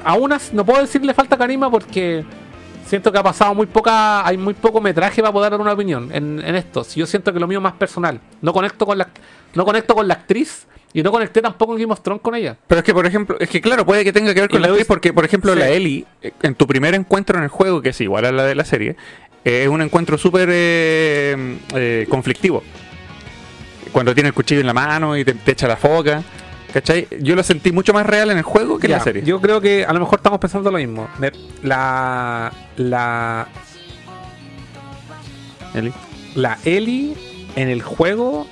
aún 0.05 0.33
as- 0.33 0.53
no 0.53 0.65
puedo 0.65 0.81
decirle 0.81 1.15
falta 1.15 1.37
carisma 1.37 1.71
porque 1.71 2.25
siento 2.87 3.13
que 3.13 3.19
ha 3.19 3.23
pasado 3.23 3.55
muy 3.55 3.67
poca, 3.67 4.27
hay 4.27 4.37
muy 4.39 4.55
poco 4.55 4.81
metraje 4.81 5.21
para 5.21 5.33
poder 5.33 5.51
dar 5.51 5.61
una 5.61 5.73
opinión 5.73 6.11
en, 6.13 6.41
en 6.45 6.55
esto. 6.55 6.85
Si 6.85 7.01
Yo 7.01 7.07
siento 7.07 7.33
que 7.33 7.41
lo 7.41 7.47
mío 7.47 7.59
es 7.59 7.63
más 7.63 7.75
personal. 7.75 8.21
No 8.41 8.53
conecto 8.53 8.87
con 8.87 8.97
la, 8.99 9.09
no 9.55 9.65
conecto 9.65 9.95
con 9.95 10.09
la 10.09 10.15
actriz 10.15 10.67
y 10.93 11.03
no 11.03 11.11
conecté 11.11 11.43
tampoco 11.43 11.73
en 11.75 11.81
Game 11.83 11.93
of 11.93 12.01
Thrones 12.01 12.23
con 12.23 12.35
ella. 12.35 12.57
Pero 12.67 12.79
es 12.81 12.85
que, 12.85 12.95
por 12.95 13.07
ejemplo, 13.07 13.37
es 13.39 13.49
que 13.49 13.61
claro, 13.61 13.85
puede 13.85 14.05
que 14.05 14.13
tenga 14.13 14.33
que 14.35 14.41
ver 14.41 14.51
Y 14.51 14.53
con 14.55 14.63
la 14.63 14.69
le 14.69 14.73
actriz, 14.73 14.87
porque, 14.87 15.13
por 15.13 15.25
ejemplo, 15.25 15.53
Sí. 15.53 15.59
la 15.59 15.69
Ellie, 15.69 16.05
eh, 16.23 16.33
en 16.43 16.55
tu 16.55 16.67
primer 16.67 16.95
encuentro 16.95 17.37
en 17.39 17.45
el 17.45 17.51
juego, 17.51 17.83
que 17.83 17.91
es 17.91 18.01
igual 18.01 18.25
a 18.25 18.33
la 18.33 18.45
de 18.45 18.55
la 18.55 18.65
serie, 18.65 18.97
eh, 19.45 19.63
es 19.65 19.69
un 19.69 19.83
encuentro 19.83 20.19
súper 20.19 20.49
eh, 20.53 21.59
eh, 21.75 22.07
conflictivo. 22.09 22.63
Cuando 23.93 24.15
tiene 24.15 24.29
el 24.29 24.35
cuchillo 24.35 24.61
en 24.61 24.67
la 24.67 24.75
mano 24.75 25.17
y 25.17 25.25
te, 25.25 25.35
te 25.35 25.53
echa 25.53 25.67
la 25.69 25.77
foca. 25.77 26.23
¿Cachai? 26.73 27.09
Yo 27.21 27.35
lo 27.35 27.43
sentí 27.43 27.73
mucho 27.73 27.95
más 27.95 28.05
real 28.05 28.31
en 28.31 28.37
el 28.37 28.43
juego 28.43 28.79
que 28.79 28.87
en 28.89 28.93
la 28.93 29.01
serie. 29.01 29.23
Yo 29.25 29.41
creo 29.41 29.59
que 29.59 29.87
a 29.87 29.93
lo 29.95 30.01
mejor 30.01 30.19
estamos 30.19 30.39
pensando 30.39 30.71
lo 30.71 30.77
mismo. 30.77 31.09
La 31.63 32.53
la 32.77 33.49
Ellie. 35.75 35.93
la 36.35 36.59
Ellie 36.67 37.15
en 37.57 37.69
el 37.69 37.81
juego 37.83 38.47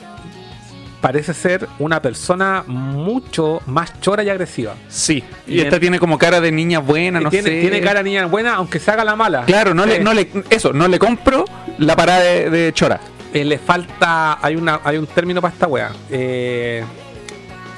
parece 1.07 1.35
ser 1.35 1.69
una 1.79 2.03
persona 2.03 2.65
mucho 2.67 3.61
más 3.67 4.01
chora 4.01 4.25
y 4.25 4.29
agresiva. 4.29 4.75
Sí. 4.89 5.23
Y 5.47 5.61
esta 5.61 5.79
tiene 5.79 6.01
como 6.01 6.19
cara 6.19 6.41
de 6.41 6.51
niña 6.51 6.81
buena, 6.81 7.21
no 7.21 7.31
tiene, 7.31 7.49
sé. 7.49 7.61
tiene 7.61 7.81
cara 7.81 8.01
de 8.03 8.11
niña 8.11 8.27
buena, 8.27 8.55
aunque 8.57 8.81
se 8.81 8.91
haga 8.91 9.05
la 9.05 9.15
mala. 9.15 9.45
Claro, 9.45 9.73
no, 9.73 9.87
le, 9.87 9.97
Eh, 9.97 10.01
no 10.01 10.13
le, 10.13 10.29
eso, 10.51 10.73
no 10.73 10.89
le 10.89 10.99
compro 10.99 11.45
la 11.79 11.95
parada 11.95 12.23
de, 12.25 12.51
de 12.51 12.73
Chora. 12.73 12.99
eh, 13.33 13.45
le 13.45 13.59
falta. 13.59 14.39
Hay 14.45 14.57
una 14.57 14.81
hay 14.83 14.97
un 14.97 15.07
término 15.07 15.41
para 15.41 15.55
esta 15.55 15.69
wea. 15.69 15.91
Eh, 16.11 16.83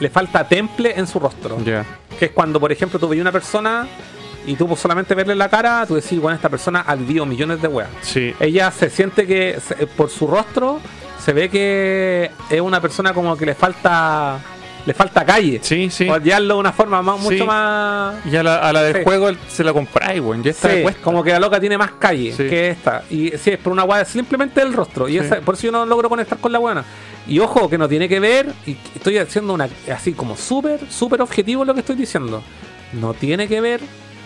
le 0.01 0.09
falta 0.09 0.49
temple 0.49 0.95
en 0.97 1.07
su 1.07 1.19
rostro. 1.21 1.59
Ya. 1.63 1.85
Que 2.19 2.27
es 2.27 2.31
cuando, 2.31 2.59
por 2.59 2.73
ejemplo, 2.73 2.99
tú 2.99 3.09
veías 3.09 3.23
una 3.23 3.33
persona 3.33 3.87
y 4.47 4.55
tú 4.57 4.67
por 4.67 4.79
solamente 4.79 5.15
verle 5.15 5.35
la 5.35 5.51
cara, 5.51 5.85
tú 5.87 5.97
decís, 5.97 6.19
bueno, 6.19 6.35
esta 6.37 6.49
persona 6.49 6.83
ha 6.87 6.95
vivido 6.95 7.27
millones 7.27 7.61
de 7.61 7.69
weas. 7.69 7.91
Sí. 8.01 8.35
Ella 8.41 8.71
se 8.71 8.89
siente 8.89 9.27
que 9.27 9.59
se- 9.67 9.87
por 9.87 10.09
su 10.09 10.27
rostro 10.27 10.81
se 11.29 11.35
ve 11.35 11.51
que 11.51 12.31
es 12.49 12.59
una 12.63 12.81
persona 12.81 13.13
como 13.13 13.37
que 13.37 13.45
le 13.45 13.55
falta 13.55 14.39
le 14.87 14.95
falta 14.95 15.27
calle. 15.27 15.61
Sí, 15.63 15.91
sí. 15.91 16.09
O 16.09 16.19
de 16.19 16.53
una 16.55 16.73
forma 16.73 17.03
más, 17.03 17.21
Sí. 17.21 17.33
mucho 17.33 17.45
más. 17.45 18.25
Y 18.25 18.35
a 18.35 18.43
la, 18.43 18.57
a 18.57 18.73
la 18.73 18.83
del 18.85 18.97
Sí. 18.97 19.01
juego 19.05 19.29
se 19.47 19.63
la 19.63 19.75
compráis, 19.75 20.23
weón. 20.23 20.43
Ya 20.43 20.53
está 20.53 20.71
Sí, 20.73 20.83
como 21.03 21.23
que 21.23 21.33
la 21.33 21.39
loca 21.39 21.61
tiene 21.61 21.77
más 21.77 21.91
calle 21.99 22.33
que 22.35 22.71
esta. 22.71 23.03
Y 23.11 23.29
sí, 23.37 23.51
es 23.51 23.59
por 23.59 23.75
una 23.75 23.85
weá 23.85 24.07
simplemente 24.07 24.63
el 24.63 24.73
rostro. 24.73 25.07
Y 25.07 25.19
esa- 25.19 25.43
por 25.43 25.57
eso 25.57 25.65
yo 25.65 25.73
no 25.73 25.85
logro 25.85 26.09
conectar 26.09 26.39
con 26.39 26.51
la 26.51 26.59
buena. 26.61 26.83
Y 27.27 27.39
ojo, 27.41 27.69
que 27.69 27.77
no 27.77 27.87
tiene 27.87 28.09
que 28.09 28.21
ver, 28.21 28.51
y 28.65 28.75
estoy 28.95 29.19
haciendo 29.19 29.53
una 29.53 29.69
así 29.95 30.15
como 30.15 30.35
súper, 30.35 30.81
súper 30.91 31.21
objetivo 31.21 31.63
lo 31.67 31.75
que 31.75 31.81
estoy 31.81 31.97
diciendo. 31.97 32.43
No 32.95 33.13
tiene 33.13 33.47
que 33.49 33.61
ver 33.61 33.83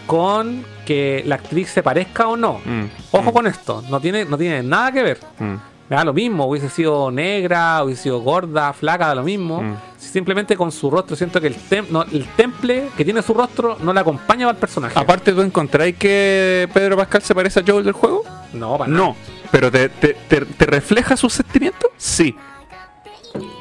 con 0.06 0.64
que 0.86 1.24
la 1.26 1.34
actriz 1.34 1.68
se 1.70 1.82
parezca 1.82 2.28
o 2.28 2.36
no. 2.36 2.60
Mm, 2.64 2.84
Ojo 3.10 3.30
mm, 3.30 3.32
con 3.32 3.46
esto, 3.48 3.82
no 3.90 3.98
tiene, 3.98 4.24
no 4.24 4.38
tiene 4.38 4.62
nada 4.62 4.92
que 4.92 5.02
ver. 5.02 5.18
mm. 5.40 5.71
Me 5.88 5.96
da 5.96 6.04
lo 6.04 6.12
mismo, 6.14 6.46
hubiese 6.46 6.70
sido 6.70 7.10
negra, 7.10 7.82
hubiese 7.84 8.04
sido 8.04 8.20
gorda, 8.20 8.72
flaca, 8.72 9.08
da 9.08 9.14
lo 9.14 9.22
mismo. 9.22 9.60
Mm. 9.62 9.74
Simplemente 9.98 10.56
con 10.56 10.72
su 10.72 10.90
rostro, 10.90 11.14
siento 11.16 11.40
que 11.40 11.48
el, 11.48 11.56
tem- 11.56 11.86
no, 11.90 12.02
el 12.02 12.26
temple 12.36 12.88
que 12.96 13.04
tiene 13.04 13.20
su 13.22 13.34
rostro 13.34 13.76
no 13.82 13.92
le 13.92 14.00
acompaña 14.00 14.48
al 14.48 14.56
personaje. 14.56 14.98
Aparte, 14.98 15.32
¿tú 15.32 15.42
encontráis 15.42 15.96
que 15.96 16.68
Pedro 16.72 16.96
Pascal 16.96 17.22
se 17.22 17.34
parece 17.34 17.60
a 17.60 17.62
Joel 17.66 17.84
del 17.84 17.92
juego? 17.92 18.24
no, 18.54 18.78
para 18.78 18.90
nada. 18.90 19.04
No. 19.06 19.16
¿Pero 19.50 19.70
te, 19.70 19.88
te, 19.90 20.14
te- 20.28 20.46
te 20.46 20.66
refleja 20.66 21.14
sus 21.16 21.32
sentimientos? 21.34 21.90
Sí. 21.98 22.34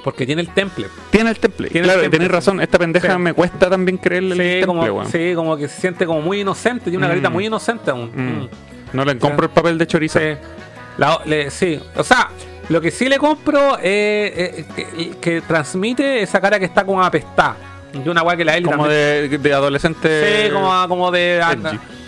Porque 0.03 0.26
tiene 0.26 0.41
el 0.41 0.49
temple. 0.53 0.88
Tiene 1.11 1.30
el 1.30 1.39
temple. 1.39 1.69
Tiene 1.69 1.88
el 1.88 1.93
claro, 1.93 2.02
temple, 2.10 2.27
sí. 2.27 2.27
razón. 2.31 2.61
Esta 2.61 2.77
pendeja 2.77 3.14
Sí. 3.14 3.19
me 3.19 3.34
cuesta 3.34 3.69
también 3.69 3.98
creerle 3.98 4.31
el 4.35 4.38
Sí 4.38 4.60
temple, 4.61 4.68
como, 4.68 4.81
weón. 4.84 5.07
sí, 5.11 5.34
como 5.35 5.57
que 5.57 5.68
se 5.68 5.80
siente 5.81 6.06
como 6.06 6.22
muy 6.22 6.41
inocente, 6.41 6.85
tiene 6.85 6.98
una 6.98 7.07
Mm. 7.07 7.11
carita 7.11 7.30
muy 7.30 7.45
inocente 7.45 7.91
aún. 7.91 8.11
Mm. 8.14 8.22
Mm. 8.43 8.49
No 8.93 9.06
le 9.06 9.18
compro 9.18 9.45
el 9.45 9.52
papel 9.52 9.77
de 9.77 9.88
chorizo. 9.88 10.19
Sí. 10.19 10.26
La- 10.98 11.22
le- 11.26 11.50
sí. 11.52 11.80
O 11.96 12.04
sea, 12.04 12.30
lo 12.70 12.80
que 12.82 12.92
sí 12.92 13.08
le 13.10 13.18
compro 13.18 13.78
es 13.78 13.84
eh, 13.84 14.66
que, 14.76 15.12
que 15.20 15.42
transmite 15.42 16.22
esa 16.22 16.40
cara 16.42 16.60
que 16.60 16.66
está 16.66 16.84
como 16.86 17.04
apestada. 17.04 17.56
De 17.94 18.10
una 18.10 18.24
weá 18.24 18.38
que 18.38 18.46
la 18.46 18.56
Ellie 18.56 18.72
Como 18.72 18.88
de, 18.88 19.28
de 19.38 19.54
adolescente. 19.54 20.46
Sí, 20.46 20.52
como, 20.52 20.88
como 20.88 21.12
de, 21.12 21.44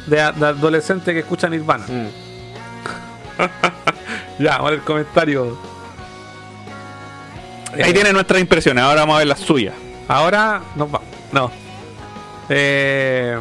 de, 0.06 0.16
de 0.16 0.22
adolescente 0.22 1.12
que 1.14 1.20
escucha 1.20 1.50
Nirvana. 1.50 1.86
Mm. 1.88 2.08
Ya, 4.40 4.56
ahora 4.56 4.76
el 4.76 4.82
comentario. 4.82 5.58
Ahí 7.74 7.90
Eh, 7.92 7.94
tiene 7.94 8.12
nuestras 8.14 8.40
impresiones. 8.42 8.84
Ahora 8.84 9.02
vamos 9.02 9.16
a 9.16 9.20
ver 9.20 9.28
las 9.28 9.40
suyas. 9.40 9.76
Ahora 10.08 10.62
nos 10.76 10.90
vamos. 10.92 11.08
No. 11.32 11.52
Eh, 12.50 13.38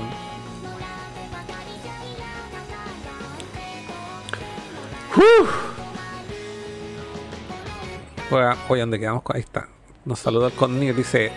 Oiga, 8.30 8.56
Oye, 8.68 8.80
¿dónde 8.80 8.98
quedamos? 8.98 9.22
Ahí 9.32 9.40
está. 9.40 9.68
Nos 10.04 10.18
saluda 10.18 10.46
el 10.46 10.52
Connier. 10.52 10.94
Dice: 10.94 11.30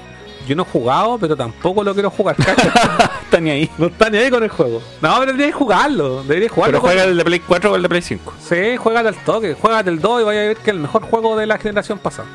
Yo 0.48 0.56
no 0.56 0.64
he 0.64 0.66
jugado, 0.66 1.18
pero 1.20 1.36
tampoco 1.36 1.84
lo 1.84 1.94
quiero 1.94 2.10
jugar. 2.10 2.36
cacha". 2.36 3.12
Está 3.26 3.40
ni 3.40 3.50
ahí. 3.50 3.70
no 3.78 3.88
está 3.88 4.10
ni 4.10 4.18
ahí 4.20 4.30
con 4.30 4.44
el 4.44 4.50
juego. 4.50 4.82
No, 5.02 5.14
pero 5.16 5.26
deberíais 5.26 5.56
jugarlo. 5.56 6.24
Deberíais 6.24 6.52
jugarlo. 6.52 6.80
Pero 6.80 6.82
juega 6.82 7.04
el 7.04 7.18
de 7.18 7.26
Play 7.26 7.40
4 7.40 7.72
o 7.72 7.76
el 7.76 7.82
de 7.82 7.90
Play 7.90 8.02
5. 8.02 8.34
Sí, 8.40 8.78
juega 8.78 9.00
al 9.02 9.16
toque, 9.26 9.56
juega 9.60 9.84
del 9.84 10.00
2 10.00 10.22
y 10.22 10.24
vaya 10.24 10.42
a 10.42 10.44
ver 10.46 10.58
que 10.58 10.70
es 10.70 10.76
el 10.76 10.80
mejor 10.80 11.02
juego 11.04 11.36
de 11.36 11.46
la 11.48 11.58
generación 11.58 11.98
pasada. 12.00 12.28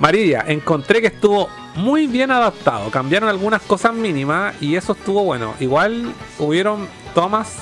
Maridia, 0.00 0.44
encontré 0.48 1.00
que 1.00 1.08
estuvo 1.08 1.48
muy 1.76 2.06
bien 2.06 2.30
adaptado. 2.30 2.90
Cambiaron 2.90 3.28
algunas 3.28 3.62
cosas 3.62 3.92
mínimas 3.92 4.54
y 4.60 4.76
eso 4.76 4.92
estuvo 4.92 5.22
bueno. 5.22 5.54
Igual 5.60 6.12
hubieron 6.38 6.88
tomas 7.14 7.58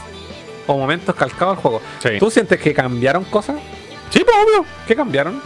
o 0.66 0.76
momentos 0.76 1.14
calcados 1.14 1.56
al 1.56 1.62
juego. 1.62 1.82
Sí. 2.02 2.10
¿Tú 2.18 2.30
sientes 2.30 2.60
que 2.60 2.72
cambiaron 2.74 3.24
cosas? 3.24 3.56
Sí, 4.10 4.22
pues 4.24 4.36
obvio. 4.44 4.64
¿Qué 4.86 4.94
cambiaron? 4.96 5.40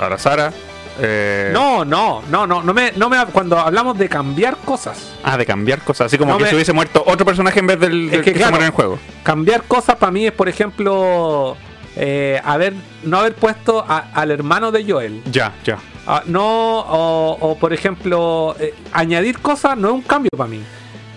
Ahora 0.00 0.18
Sara. 0.18 0.52
Eh, 1.00 1.50
No, 1.54 1.84
no, 1.86 2.22
no, 2.28 2.46
no, 2.46 2.62
no 2.62 2.74
me, 2.74 2.92
no 2.96 3.08
me, 3.08 3.24
cuando 3.26 3.58
hablamos 3.58 3.96
de 3.96 4.08
cambiar 4.10 4.56
cosas, 4.58 5.12
Ah, 5.22 5.38
de 5.38 5.46
cambiar 5.46 5.80
cosas. 5.82 6.06
Así 6.06 6.18
como 6.18 6.32
No 6.32 6.38
que 6.38 6.44
me- 6.44 6.50
se 6.50 6.54
hubiese 6.56 6.72
muerto 6.74 7.02
otro 7.06 7.24
personaje 7.24 7.60
en 7.60 7.66
vez 7.66 7.80
del, 7.80 8.10
Es 8.12 8.18
que 8.18 8.24
que, 8.24 8.32
claro. 8.34 8.46
se 8.46 8.50
muere 8.50 8.64
en 8.66 8.70
el 8.72 8.74
juego. 8.74 8.98
cambiar 9.22 9.62
cosas 9.62 9.96
para 9.96 10.12
mí 10.12 10.26
es, 10.26 10.32
por 10.32 10.48
ejemplo, 10.50 11.56
eh, 11.96 12.40
haber, 12.44 12.74
no 13.04 13.18
haber 13.20 13.34
puesto 13.34 13.82
a- 13.88 14.10
al 14.14 14.30
hermano 14.30 14.70
de 14.70 14.84
Joel. 14.90 15.22
Ya, 15.32 15.54
ya. 15.64 15.78
Ah, 16.06 16.22
no, 16.26 16.80
o, 16.80 17.38
o, 17.40 17.58
por 17.58 17.72
ejemplo, 17.72 18.54
eh, 18.58 18.74
añadir 18.92 19.38
cosas 19.38 19.78
no 19.78 19.88
es 19.88 19.94
un 19.94 20.02
cambio 20.02 20.30
para 20.36 20.48
mí. 20.50 20.60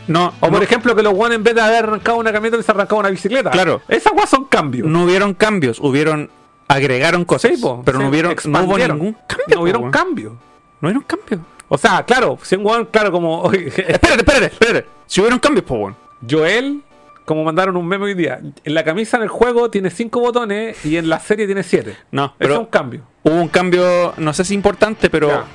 No, 0.07 0.27
O 0.39 0.47
por 0.47 0.51
no, 0.53 0.61
ejemplo, 0.61 0.95
que 0.95 1.01
los 1.03 1.13
guanes 1.13 1.37
en 1.37 1.43
vez 1.43 1.55
de 1.55 1.61
haber 1.61 1.83
arrancado 1.85 2.17
una 2.17 2.31
camioneta, 2.31 2.57
les 2.57 2.69
arrancado 2.69 2.99
una 2.99 3.09
bicicleta. 3.09 3.49
Claro. 3.51 3.81
Esas 3.87 4.11
cosas 4.13 4.29
son 4.29 4.45
cambios. 4.45 4.87
no 4.87 5.03
hubieron 5.03 5.33
cambios, 5.33 5.79
hubieron. 5.79 6.29
Agregaron 6.67 7.25
cosas. 7.25 7.51
Sí, 7.55 7.61
po, 7.61 7.81
pero 7.85 7.99
sí, 7.99 8.03
no 8.03 8.09
hubieron. 8.09 8.35
No 8.45 8.63
hubo 8.63 8.77
ningún 8.77 9.13
cambio. 9.27 9.45
No 9.49 9.55
po, 9.55 9.61
hubieron 9.61 9.81
weón. 9.83 9.91
cambios. 9.91 10.33
No 10.81 10.87
hubieron 10.89 11.03
cambios. 11.03 11.41
O 11.67 11.77
sea, 11.77 12.03
claro, 12.03 12.37
si 12.43 12.55
un 12.55 12.63
guan, 12.63 12.85
claro, 12.85 13.11
como 13.11 13.51
Espérate, 13.53 14.15
espérate, 14.17 14.45
espérate. 14.47 14.85
Si 15.05 15.21
hubieron 15.21 15.39
cambios, 15.39 15.65
pues 15.65 15.79
bueno. 15.79 15.95
Joel, 16.27 16.81
como 17.23 17.43
mandaron 17.43 17.77
un 17.77 17.87
meme 17.87 18.05
hoy 18.05 18.13
día, 18.15 18.39
en 18.63 18.73
la 18.73 18.83
camisa 18.83 19.17
en 19.17 19.23
el 19.23 19.29
juego 19.29 19.69
tiene 19.69 19.89
cinco 19.91 20.19
botones 20.21 20.83
y 20.85 20.97
en 20.97 21.07
la 21.09 21.19
serie 21.19 21.45
tiene 21.45 21.61
siete. 21.63 21.97
No, 22.11 22.25
Eso 22.25 22.33
pero 22.39 22.53
es 22.55 22.59
un 22.61 22.65
cambio. 22.67 23.01
hubo 23.23 23.35
un 23.35 23.47
cambio, 23.47 24.13
no 24.17 24.33
sé 24.33 24.43
si 24.43 24.53
importante, 24.55 25.09
pero 25.09 25.27
Ya. 25.29 25.45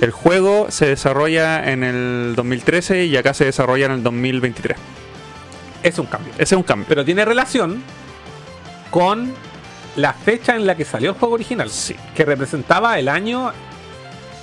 El 0.00 0.10
juego 0.10 0.66
se 0.70 0.86
desarrolla 0.86 1.70
en 1.70 1.82
el 1.84 2.34
2013 2.36 3.04
y 3.06 3.16
acá 3.16 3.34
se 3.34 3.44
desarrolla 3.44 3.86
en 3.86 3.92
el 3.92 4.02
2023. 4.02 4.76
Es 5.82 5.98
un 5.98 6.06
cambio. 6.06 6.32
Ese 6.34 6.42
es 6.54 6.58
un 6.58 6.62
cambio. 6.62 6.86
Pero 6.88 7.04
tiene 7.04 7.24
relación 7.24 7.82
con 8.90 9.32
la 9.96 10.12
fecha 10.12 10.56
en 10.56 10.66
la 10.66 10.76
que 10.76 10.84
salió 10.84 11.10
el 11.10 11.16
juego 11.16 11.34
original. 11.34 11.70
Sí. 11.70 11.96
Que 12.14 12.24
representaba 12.24 12.98
el 12.98 13.08
año. 13.08 13.52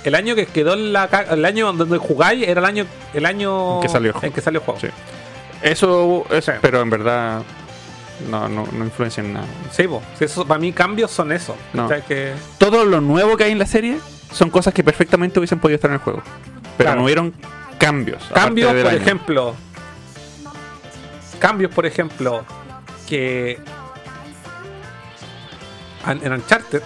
El 0.04 0.14
año 0.14 0.34
que 0.34 0.46
quedó 0.46 0.74
en 0.74 0.92
la 0.92 1.04
el 1.30 1.44
año 1.44 1.72
donde 1.72 1.98
jugáis 1.98 2.46
era 2.46 2.60
el 2.60 2.64
año 2.66 2.86
el 3.12 3.26
año 3.26 3.76
En 3.76 3.82
que 3.82 3.88
salió 3.88 4.08
el 4.08 4.12
juego. 4.12 4.26
en 4.26 4.32
que 4.32 4.40
salió 4.40 4.60
el 4.60 4.64
juego. 4.64 4.80
Sí. 4.80 4.86
Eso, 5.62 6.24
Sí. 6.42 6.52
pero 6.60 6.80
en 6.80 6.90
verdad 6.90 7.42
no, 8.30 8.48
no, 8.48 8.66
no 8.70 8.84
influencia 8.84 9.22
en 9.22 9.32
nada. 9.32 9.46
Sí, 9.72 9.88
po. 9.88 10.00
Sí, 10.18 10.24
eso, 10.26 10.46
para 10.46 10.60
mí 10.60 10.72
cambios 10.72 11.10
son 11.10 11.32
eso. 11.32 11.56
No. 11.72 11.88
¿Cachai? 11.88 12.06
Que, 12.06 12.32
Todo 12.58 12.84
lo 12.84 13.00
nuevo 13.00 13.36
que 13.36 13.44
hay 13.44 13.52
en 13.52 13.58
la 13.58 13.66
serie 13.66 13.98
son 14.32 14.50
cosas 14.50 14.72
que 14.74 14.82
perfectamente 14.84 15.38
hubiesen 15.38 15.58
podido 15.58 15.76
estar 15.76 15.90
en 15.90 15.94
el 15.94 16.00
juego. 16.00 16.22
Pero 16.76 16.88
Claro. 16.88 16.96
no 16.98 17.04
hubieron 17.04 17.32
cambios. 17.78 18.22
cambios, 18.34 18.72
por 18.72 18.86
año. 18.86 18.96
ejemplo. 18.98 19.54
Cambios, 21.38 21.70
por 21.72 21.86
ejemplo, 21.86 22.44
que 23.08 23.58
en 26.06 26.32
Uncharted, 26.32 26.82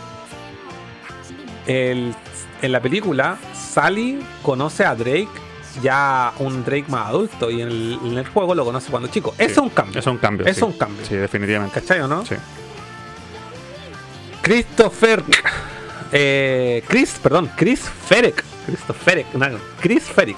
el- 1.67 2.15
en 2.63 2.73
la 2.73 2.81
película, 2.81 3.37
Sally 3.55 4.21
conoce 4.43 4.85
a 4.85 4.95
Drake, 4.95 5.29
ya 5.83 6.33
un 6.39 6.65
Drake 6.65 6.87
más 6.89 7.09
adulto, 7.09 7.51
y 7.51 7.61
en 7.63 7.69
el, 7.69 7.99
en 8.05 8.19
el 8.19 8.27
juego 8.29 8.55
lo 8.55 8.65
conoce 8.65 8.91
cuando 8.91 9.09
chico. 9.09 9.31
Sí. 9.39 9.45
Eso 9.45 9.53
es 9.53 9.59
un 9.59 9.69
cambio. 9.71 10.01
Eso 10.01 10.11
es 10.11 10.15
un 10.15 10.19
cambio. 10.19 10.47
Eso 10.47 10.55
sí. 10.55 10.59
es 10.67 10.73
un 10.73 10.79
cambio. 10.79 11.07
Sí, 11.07 11.15
definitivamente. 11.17 11.81
¿Cachai 11.81 12.01
o 12.01 12.09
no? 12.09 12.25
Sí. 12.27 12.35
Christopher. 14.43 15.23
Eh, 16.13 16.83
Chris, 16.89 17.19
perdón, 17.23 17.51
Chris 17.57 17.81
Ferek. 17.81 18.45
Christopher 18.67 19.25
no, 19.35 19.47
Chris 19.81 20.05
Ferek. 20.05 20.37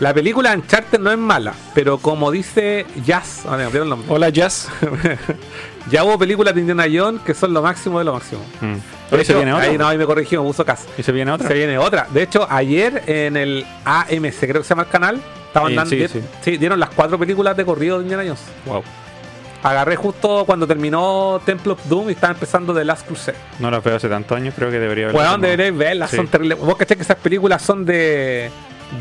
La 0.00 0.12
película 0.12 0.52
Uncharted 0.52 0.98
no 0.98 1.12
es 1.12 1.18
mala, 1.18 1.54
pero 1.74 1.98
como 1.98 2.30
dice 2.32 2.86
Jazz, 3.04 3.44
ah. 3.46 3.56
Hola, 4.08 4.30
Jazz. 4.30 4.68
ya 5.90 6.02
hubo 6.02 6.18
películas 6.18 6.54
de 6.54 6.60
Indiana 6.60 6.86
Jones 6.92 7.20
que 7.22 7.34
son 7.34 7.52
lo 7.52 7.62
máximo 7.62 7.98
de 8.00 8.04
lo 8.06 8.14
máximo. 8.14 8.42
Mm. 8.60 8.74
Se 9.10 9.20
hecho, 9.20 9.36
viene 9.36 9.52
otra. 9.52 9.66
Ahí 9.66 9.78
no, 9.78 9.86
ahí 9.86 9.98
me 9.98 10.06
corrigió, 10.06 10.42
me 10.42 10.48
puso 10.48 10.64
caso. 10.64 10.86
¿Y 10.98 11.02
se 11.02 11.12
viene 11.12 11.30
otra? 11.30 11.46
Se 11.46 11.54
viene 11.54 11.78
otra. 11.78 12.08
De 12.10 12.22
hecho, 12.22 12.46
ayer 12.50 13.04
en 13.06 13.36
el 13.36 13.66
AMC, 13.84 14.40
creo 14.40 14.54
que 14.54 14.64
se 14.64 14.70
llama 14.70 14.82
el 14.82 14.88
canal, 14.88 15.22
estaban 15.46 15.70
Sí, 15.88 15.98
dando. 15.98 16.20
sí, 16.42 16.56
dieron 16.56 16.80
las 16.80 16.90
cuatro 16.90 17.18
películas 17.18 17.56
de 17.56 17.64
corrido 17.64 17.98
de 17.98 18.04
Indiana 18.04 18.22
Jones. 18.24 18.42
Wow. 18.66 18.82
Agarré 19.62 19.94
justo 19.96 20.44
cuando 20.44 20.66
terminó 20.66 21.40
Temple 21.44 21.72
of 21.72 21.84
Doom 21.88 22.08
y 22.08 22.12
estaba 22.12 22.32
empezando 22.32 22.74
The 22.74 22.84
Last 22.84 23.06
Crusade. 23.06 23.36
No 23.60 23.70
las 23.70 23.82
veo 23.84 23.96
hace 23.96 24.08
tantos 24.08 24.36
años, 24.36 24.54
creo 24.56 24.70
que 24.70 24.78
debería 24.80 25.04
haber. 25.04 25.16
Weón, 25.16 25.40
deberéis 25.40 25.76
verlas, 25.76 26.10
Sí. 26.10 26.16
son 26.16 26.26
terribles. 26.26 26.58
Vos 26.58 26.76
caché 26.76 26.96
que 26.96 27.02
esas 27.02 27.16
películas 27.18 27.62
son 27.62 27.84
de, 27.84 28.50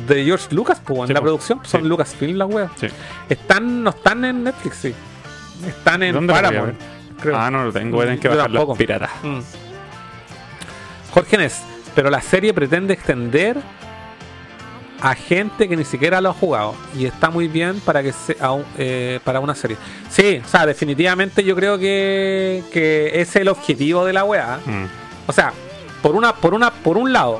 de 0.08 0.24
George 0.24 0.48
Lucas, 0.54 0.80
pues, 0.86 1.00
en 1.02 1.08
Sí, 1.08 1.14
la 1.14 1.20
po. 1.20 1.24
producción 1.26 1.60
son 1.64 1.82
Sí. 1.82 1.88
Lucasfilm 1.88 2.38
las 2.38 2.48
weas. 2.50 2.72
Sí. 2.80 2.88
Están, 3.28 3.84
no 3.84 3.90
están 3.90 4.24
en 4.24 4.44
Netflix, 4.44 4.76
sí. 4.78 4.94
Están 5.68 6.04
en 6.04 6.14
¿Dónde 6.14 6.32
Paramount. 6.34 6.76
creo. 7.20 7.36
Ah, 7.38 7.50
no 7.50 7.64
lo 7.66 7.72
tengo, 7.72 8.00
tener 8.02 8.20
que 8.20 8.28
bajar 8.28 8.44
tampoco. 8.52 8.76
piratas. 8.76 9.10
Mm. 9.24 9.40
Jorge 11.12 11.38
Nes, 11.38 11.62
pero 11.96 12.10
la 12.10 12.22
serie 12.22 12.54
pretende 12.54 12.94
extender 12.94 13.58
a 15.02 15.16
gente 15.16 15.68
que 15.68 15.76
ni 15.76 15.84
siquiera 15.84 16.22
lo 16.22 16.30
ha 16.30 16.34
jugado 16.34 16.76
y 16.98 17.06
está 17.06 17.30
muy 17.32 17.48
bien 17.48 17.80
para 17.80 18.04
que 18.04 18.12
se, 18.14 18.36
un- 18.46 18.64
eh, 18.78 19.20
para 19.24 19.40
una 19.40 19.56
serie. 19.56 19.78
Sí, 20.10 20.42
o 20.46 20.48
sea, 20.48 20.66
definitivamente 20.66 21.44
yo 21.44 21.56
creo 21.56 21.78
que, 21.80 22.64
que 22.72 23.20
es 23.20 23.36
el 23.36 23.48
objetivo 23.48 24.06
de 24.06 24.14
la 24.14 24.24
weá. 24.24 24.60
Mm. 24.66 24.86
O 25.28 25.34
sea, 25.34 25.54
por 26.02 26.16
una, 26.16 26.34
por 26.36 26.54
una, 26.54 26.72
por 26.72 26.98
un 26.98 27.12
lado, 27.14 27.40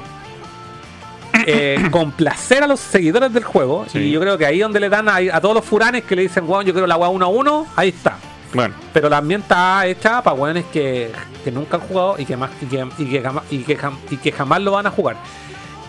eh, 1.46 1.88
complacer 1.92 2.64
a 2.64 2.68
los 2.68 2.80
seguidores 2.80 3.34
del 3.34 3.44
juego. 3.44 3.86
Sí. 3.92 4.00
Y 4.00 4.12
yo 4.12 4.20
creo 4.20 4.38
que 4.38 4.46
ahí 4.46 4.60
donde 4.60 4.80
le 4.80 4.90
dan 4.90 5.08
a, 5.10 5.16
a 5.18 5.42
todos 5.42 5.56
los 5.56 5.66
furanes 5.66 6.04
que 6.04 6.16
le 6.16 6.24
dicen, 6.24 6.44
weón, 6.48 6.66
yo 6.66 6.74
quiero 6.74 6.88
la 6.88 6.98
weá 6.98 7.10
1 7.10 7.26
a 7.26 7.30
1, 7.30 7.68
ahí 7.76 7.90
está. 7.90 8.18
Bueno, 8.54 8.76
Pero 8.92 9.10
también 9.10 9.42
está 9.42 9.86
hecha 9.86 10.22
para 10.22 10.36
weones 10.36 10.66
que, 10.74 11.10
que 11.44 11.52
nunca 11.52 11.78
han 11.78 11.84
jugado 11.84 12.16
y 12.18 12.26
que, 12.26 12.36
más, 12.36 12.50
y 12.62 12.66
que, 12.66 12.86
y 12.98 13.06
que 13.06 13.22
jamás, 13.22 13.44
y 13.50 13.60
que 13.64 13.78
jam- 13.78 13.98
y 14.10 14.18
que 14.18 14.32
jamás 14.34 14.62
lo 14.62 14.72
van 14.74 14.88
a 14.88 14.92
jugar. 14.92 15.16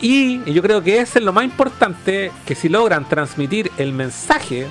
Y, 0.03 0.43
yo 0.53 0.61
creo 0.63 0.83
que 0.83 0.99
ese 1.01 1.21
es 1.21 1.25
lo 1.25 1.33
más 1.33 1.45
importante, 1.45 2.31
que 2.45 2.55
si 2.55 2.69
logran 2.69 3.09
transmitir 3.09 3.71
el 3.79 3.93
mensaje 3.93 4.67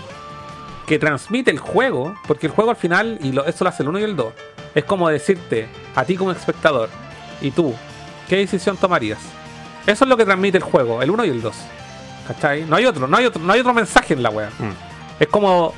que 0.85 0.99
transmite 0.99 1.49
el 1.51 1.57
juego, 1.57 2.13
porque 2.27 2.47
el 2.47 2.51
juego 2.51 2.69
al 2.71 2.75
final, 2.75 3.17
y 3.23 3.31
lo, 3.31 3.45
eso 3.45 3.63
lo 3.63 3.69
hace 3.69 3.81
el 3.81 3.89
1 3.89 3.99
y 3.99 4.03
el 4.03 4.15
2, 4.17 4.33
es 4.75 4.83
como 4.83 5.07
decirte 5.09 5.67
a 5.95 6.03
ti 6.03 6.17
como 6.17 6.31
espectador, 6.33 6.89
y 7.41 7.51
tú, 7.51 7.73
¿qué 8.27 8.35
decisión 8.37 8.75
tomarías? 8.75 9.19
Eso 9.87 10.03
es 10.03 10.09
lo 10.09 10.17
que 10.17 10.25
transmite 10.25 10.57
el 10.57 10.63
juego, 10.63 11.01
el 11.01 11.09
1 11.09 11.25
y 11.25 11.29
el 11.29 11.41
2. 11.41 11.55
¿Cachai? 12.27 12.65
No 12.65 12.75
hay 12.75 12.85
otro, 12.85 13.07
no 13.07 13.15
hay 13.17 13.25
otro, 13.25 13.41
no 13.41 13.53
hay 13.53 13.61
otro 13.61 13.73
mensaje 13.73 14.13
en 14.13 14.21
la 14.23 14.29
wea. 14.29 14.49
mm. 14.59 14.73
Es 15.21 15.27
como. 15.27 15.73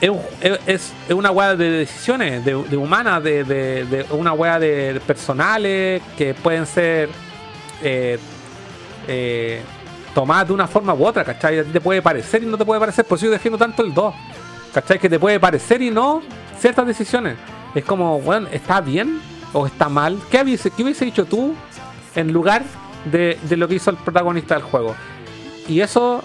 Es, 0.00 0.10
es, 0.66 0.92
una 1.10 1.30
weá 1.30 1.54
de 1.54 1.70
decisiones, 1.70 2.44
de, 2.44 2.54
de 2.64 2.76
humanas, 2.76 3.22
de, 3.22 3.44
de- 3.44 3.84
de 3.84 4.06
una 4.10 4.32
weá 4.32 4.58
de 4.58 5.00
personales 5.06 6.02
que 6.18 6.34
pueden 6.34 6.66
ser 6.66 7.08
eh, 7.82 8.18
eh, 9.08 9.60
tomadas 10.14 10.48
de 10.48 10.54
una 10.54 10.66
forma 10.66 10.94
u 10.94 11.04
otra, 11.06 11.24
¿cachai? 11.24 11.58
A 11.58 11.64
ti 11.64 11.70
te 11.70 11.80
puede 11.80 12.02
parecer 12.02 12.42
y 12.42 12.46
no 12.46 12.58
te 12.58 12.64
puede 12.64 12.80
parecer, 12.80 13.04
por 13.04 13.16
eso 13.16 13.26
yo 13.26 13.32
defiendo 13.32 13.58
tanto 13.58 13.82
el 13.82 13.92
2, 13.92 14.14
¿cachai? 14.74 14.98
Que 14.98 15.08
te 15.08 15.18
puede 15.18 15.40
parecer 15.40 15.82
y 15.82 15.90
no 15.90 16.22
ciertas 16.58 16.86
decisiones. 16.86 17.36
Es 17.74 17.84
como, 17.84 18.20
bueno, 18.20 18.48
¿está 18.52 18.80
bien 18.80 19.20
o 19.52 19.66
está 19.66 19.88
mal? 19.88 20.18
¿Qué 20.30 20.42
hubiese, 20.42 20.70
qué 20.70 20.82
hubiese 20.82 21.04
dicho 21.04 21.24
tú 21.24 21.54
en 22.14 22.32
lugar 22.32 22.62
de, 23.10 23.38
de 23.42 23.56
lo 23.56 23.66
que 23.68 23.76
hizo 23.76 23.90
el 23.90 23.96
protagonista 23.96 24.54
del 24.54 24.64
juego? 24.64 24.94
Y 25.68 25.80
eso 25.80 26.24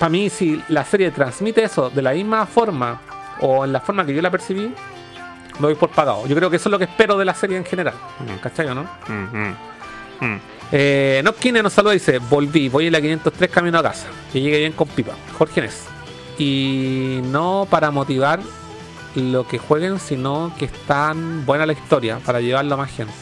para 0.00 0.08
mí, 0.08 0.30
si 0.30 0.62
la 0.68 0.82
serie 0.82 1.10
transmite 1.10 1.62
eso 1.62 1.90
de 1.90 2.00
la 2.00 2.12
misma 2.12 2.46
forma 2.46 3.02
o 3.42 3.66
en 3.66 3.72
la 3.72 3.80
forma 3.80 4.06
que 4.06 4.14
yo 4.14 4.22
la 4.22 4.30
percibí, 4.30 4.72
me 5.58 5.60
doy 5.60 5.74
por 5.74 5.90
pagado. 5.90 6.26
Yo 6.26 6.34
creo 6.34 6.48
que 6.48 6.56
eso 6.56 6.70
es 6.70 6.70
lo 6.70 6.78
que 6.78 6.86
espero 6.86 7.18
de 7.18 7.26
la 7.26 7.34
serie 7.34 7.58
en 7.58 7.66
general. 7.66 7.92
¿Cachai 8.42 8.66
o 8.68 8.74
no? 8.74 8.84
Mm, 9.08 9.36
mm. 9.36 9.56
Mm. 10.20 10.40
Eh, 10.72 11.20
Nopkine 11.24 11.62
nos 11.62 11.72
saluda 11.72 11.94
y 11.94 11.98
dice: 11.98 12.18
Volví, 12.18 12.68
voy 12.68 12.86
en 12.86 12.92
la 12.92 13.00
503 13.00 13.50
camino 13.50 13.78
a 13.78 13.82
casa. 13.82 14.06
Que 14.32 14.40
llegue 14.40 14.58
bien 14.58 14.72
con 14.72 14.88
pipa. 14.88 15.12
Jorge 15.36 15.62
Nes. 15.62 15.86
Y 16.38 17.20
no 17.24 17.66
para 17.68 17.90
motivar 17.90 18.40
lo 19.14 19.46
que 19.46 19.58
jueguen, 19.58 19.98
sino 19.98 20.54
que 20.58 20.66
es 20.66 20.72
tan 20.86 21.44
buena 21.44 21.66
la 21.66 21.72
historia 21.72 22.18
para 22.24 22.40
llevarlo 22.40 22.74
a 22.74 22.78
más 22.78 22.90
gente. 22.90 23.12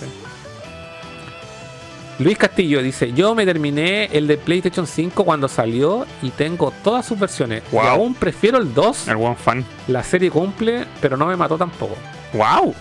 Luis 2.18 2.36
Castillo 2.36 2.82
dice, 2.82 3.12
yo 3.12 3.36
me 3.36 3.46
terminé 3.46 4.06
el 4.06 4.26
de 4.26 4.38
PlayStation 4.38 4.88
5 4.88 5.24
cuando 5.24 5.46
salió 5.46 6.04
y 6.20 6.30
tengo 6.30 6.72
todas 6.82 7.06
sus 7.06 7.18
versiones. 7.18 7.62
Y 7.72 7.76
aún 7.76 8.14
prefiero 8.14 8.58
el 8.58 8.74
2. 8.74 9.08
El 9.08 9.16
one 9.16 9.36
fan. 9.36 9.64
La 9.86 10.02
serie 10.02 10.28
cumple, 10.28 10.84
pero 11.00 11.16
no 11.16 11.26
me 11.26 11.36
mató 11.36 11.56
tampoco. 11.56 11.96
¡Wow! 12.32 12.74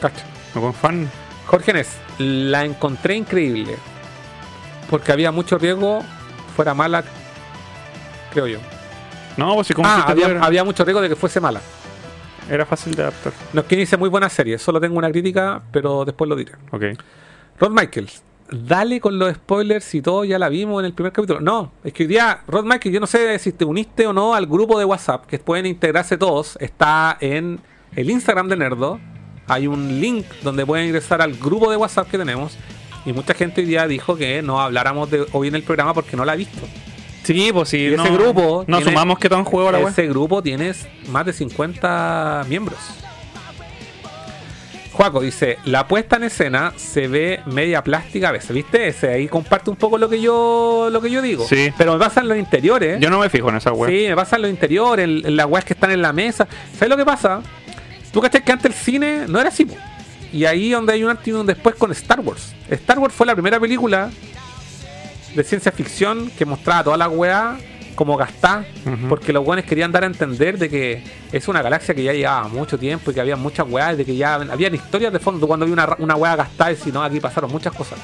Cacha. 0.00 0.24
El 0.54 0.62
one 0.62 0.72
fan. 0.72 1.10
Jorge 1.54 1.72
Nes, 1.72 1.88
la 2.18 2.64
encontré 2.64 3.14
increíble. 3.14 3.76
Porque 4.90 5.12
había 5.12 5.30
mucho 5.30 5.56
riesgo, 5.56 6.02
fuera 6.56 6.74
mala, 6.74 7.04
creo 8.32 8.48
yo. 8.48 8.58
No, 9.36 9.54
pues 9.54 9.68
si 9.68 9.72
como 9.72 9.86
Ah, 9.88 10.04
había, 10.08 10.42
había 10.42 10.64
mucho 10.64 10.84
riesgo 10.84 11.00
de 11.00 11.08
que 11.08 11.14
fuese 11.14 11.38
mala. 11.38 11.60
era 12.50 12.66
fácil 12.66 12.92
de 12.96 13.02
adaptar. 13.02 13.32
No 13.52 13.60
es 13.60 13.66
que 13.68 13.76
dice 13.76 13.96
muy 13.96 14.08
buena 14.08 14.28
serie, 14.28 14.58
solo 14.58 14.80
tengo 14.80 14.98
una 14.98 15.12
crítica, 15.12 15.62
pero 15.70 16.04
después 16.04 16.28
lo 16.28 16.34
diré. 16.34 16.54
Ok. 16.72 16.82
Rod 17.60 17.70
Michaels, 17.70 18.24
dale 18.50 18.98
con 19.00 19.16
los 19.16 19.32
spoilers 19.34 19.94
y 19.94 20.02
todo, 20.02 20.24
ya 20.24 20.40
la 20.40 20.48
vimos 20.48 20.80
en 20.80 20.86
el 20.86 20.92
primer 20.92 21.12
capítulo. 21.12 21.38
No, 21.40 21.70
es 21.84 21.92
que 21.92 22.02
hoy 22.02 22.08
día, 22.08 22.40
Rod 22.48 22.64
Mike, 22.64 22.90
yo 22.90 22.98
no 22.98 23.06
sé 23.06 23.38
si 23.38 23.52
te 23.52 23.64
uniste 23.64 24.08
o 24.08 24.12
no 24.12 24.34
al 24.34 24.46
grupo 24.48 24.76
de 24.76 24.86
WhatsApp, 24.86 25.24
que 25.26 25.38
pueden 25.38 25.66
integrarse 25.66 26.18
todos. 26.18 26.58
Está 26.60 27.16
en 27.20 27.60
el 27.94 28.10
Instagram 28.10 28.48
de 28.48 28.56
Nerdo. 28.56 28.98
Hay 29.48 29.66
un 29.66 30.00
link 30.00 30.24
donde 30.42 30.64
pueden 30.64 30.86
ingresar 30.86 31.20
al 31.22 31.34
grupo 31.34 31.70
de 31.70 31.76
WhatsApp 31.76 32.10
que 32.10 32.18
tenemos. 32.18 32.56
Y 33.06 33.12
mucha 33.12 33.34
gente 33.34 33.60
hoy 33.60 33.66
día 33.66 33.86
dijo 33.86 34.16
que 34.16 34.40
no 34.42 34.60
habláramos 34.60 35.10
de 35.10 35.26
hoy 35.32 35.48
en 35.48 35.54
el 35.54 35.62
programa 35.62 35.92
porque 35.92 36.16
no 36.16 36.24
la 36.24 36.32
ha 36.32 36.36
visto. 36.36 36.60
Sí, 37.22 37.50
pues 37.52 37.68
sí. 37.68 37.78
Y 37.78 37.94
ese 37.94 38.08
grupo 38.10 38.64
No 38.66 38.78
tiene- 38.78 38.92
sumamos 38.92 39.18
que 39.18 39.28
todo 39.28 39.38
en 39.38 39.44
juego 39.44 39.70
la 39.72 39.78
web. 39.78 39.88
Ese 39.88 40.06
grupo 40.06 40.42
tiene 40.42 40.72
más 41.10 41.24
de 41.26 41.32
50 41.32 42.44
miembros. 42.48 42.78
Juaco 44.92 45.20
dice, 45.20 45.58
la 45.64 45.88
puesta 45.88 46.16
en 46.16 46.22
escena 46.24 46.72
se 46.76 47.08
ve 47.08 47.40
media 47.46 47.82
plástica 47.82 48.28
a 48.28 48.32
veces, 48.32 48.52
¿viste? 48.52 48.86
Ese 48.86 49.08
ahí 49.08 49.26
comparte 49.26 49.68
un 49.68 49.74
poco 49.76 49.98
lo 49.98 50.08
que 50.08 50.20
yo 50.20 50.88
lo 50.92 51.00
que 51.00 51.10
yo 51.10 51.20
digo. 51.20 51.44
Sí. 51.48 51.72
Pero 51.76 51.94
me 51.94 51.98
pasa 51.98 52.20
en 52.20 52.28
los 52.28 52.38
interiores. 52.38 53.00
Yo 53.00 53.10
no 53.10 53.18
me 53.18 53.28
fijo 53.28 53.48
en 53.48 53.56
esa 53.56 53.72
web. 53.72 53.90
Sí, 53.90 54.06
me 54.08 54.14
pasa 54.14 54.36
en 54.36 54.42
los 54.42 54.50
interiores, 54.52 55.04
en, 55.04 55.26
en 55.26 55.36
las 55.36 55.46
weas 55.46 55.64
que 55.64 55.72
están 55.74 55.90
en 55.90 56.00
la 56.00 56.12
mesa. 56.12 56.46
¿Sabes 56.74 56.88
lo 56.90 56.96
que 56.96 57.04
pasa? 57.04 57.40
Tú 58.14 58.20
cachas 58.20 58.42
que 58.42 58.52
antes 58.52 58.66
el 58.70 58.74
cine 58.74 59.24
no 59.28 59.40
era 59.40 59.48
así. 59.48 59.64
po. 59.64 59.74
Y 60.32 60.44
ahí 60.44 60.70
donde 60.70 60.92
hay 60.92 61.02
un 61.02 61.10
antes 61.10 61.26
y 61.26 61.32
un 61.32 61.44
después 61.44 61.74
con 61.74 61.90
Star 61.90 62.20
Wars. 62.20 62.54
Star 62.70 62.98
Wars 63.00 63.12
fue 63.12 63.26
la 63.26 63.34
primera 63.34 63.58
película 63.58 64.08
de 65.34 65.42
ciencia 65.44 65.72
ficción 65.72 66.30
que 66.38 66.44
mostraba 66.44 66.84
toda 66.84 66.96
la 66.96 67.08
weá 67.08 67.58
como 67.96 68.16
gastada. 68.16 68.64
Porque 69.08 69.32
los 69.32 69.44
weones 69.44 69.64
querían 69.64 69.90
dar 69.90 70.04
a 70.04 70.06
entender 70.06 70.58
de 70.58 70.70
que 70.70 71.02
es 71.32 71.48
una 71.48 71.60
galaxia 71.60 71.92
que 71.92 72.04
ya 72.04 72.12
llevaba 72.12 72.46
mucho 72.48 72.78
tiempo 72.78 73.10
y 73.10 73.14
que 73.14 73.20
había 73.20 73.34
muchas 73.34 73.68
weas, 73.68 73.96
de 73.96 74.04
que 74.04 74.14
ya 74.14 74.34
habían 74.34 74.74
historias 74.74 75.12
de 75.12 75.18
fondo. 75.18 75.48
Cuando 75.48 75.64
había 75.64 75.72
una, 75.72 75.96
una 75.98 76.14
weá 76.14 76.36
gastada 76.36 76.70
y 76.70 76.76
si 76.76 76.92
no, 76.92 77.02
aquí 77.02 77.18
pasaron 77.18 77.50
muchas 77.50 77.72
cosas. 77.74 77.98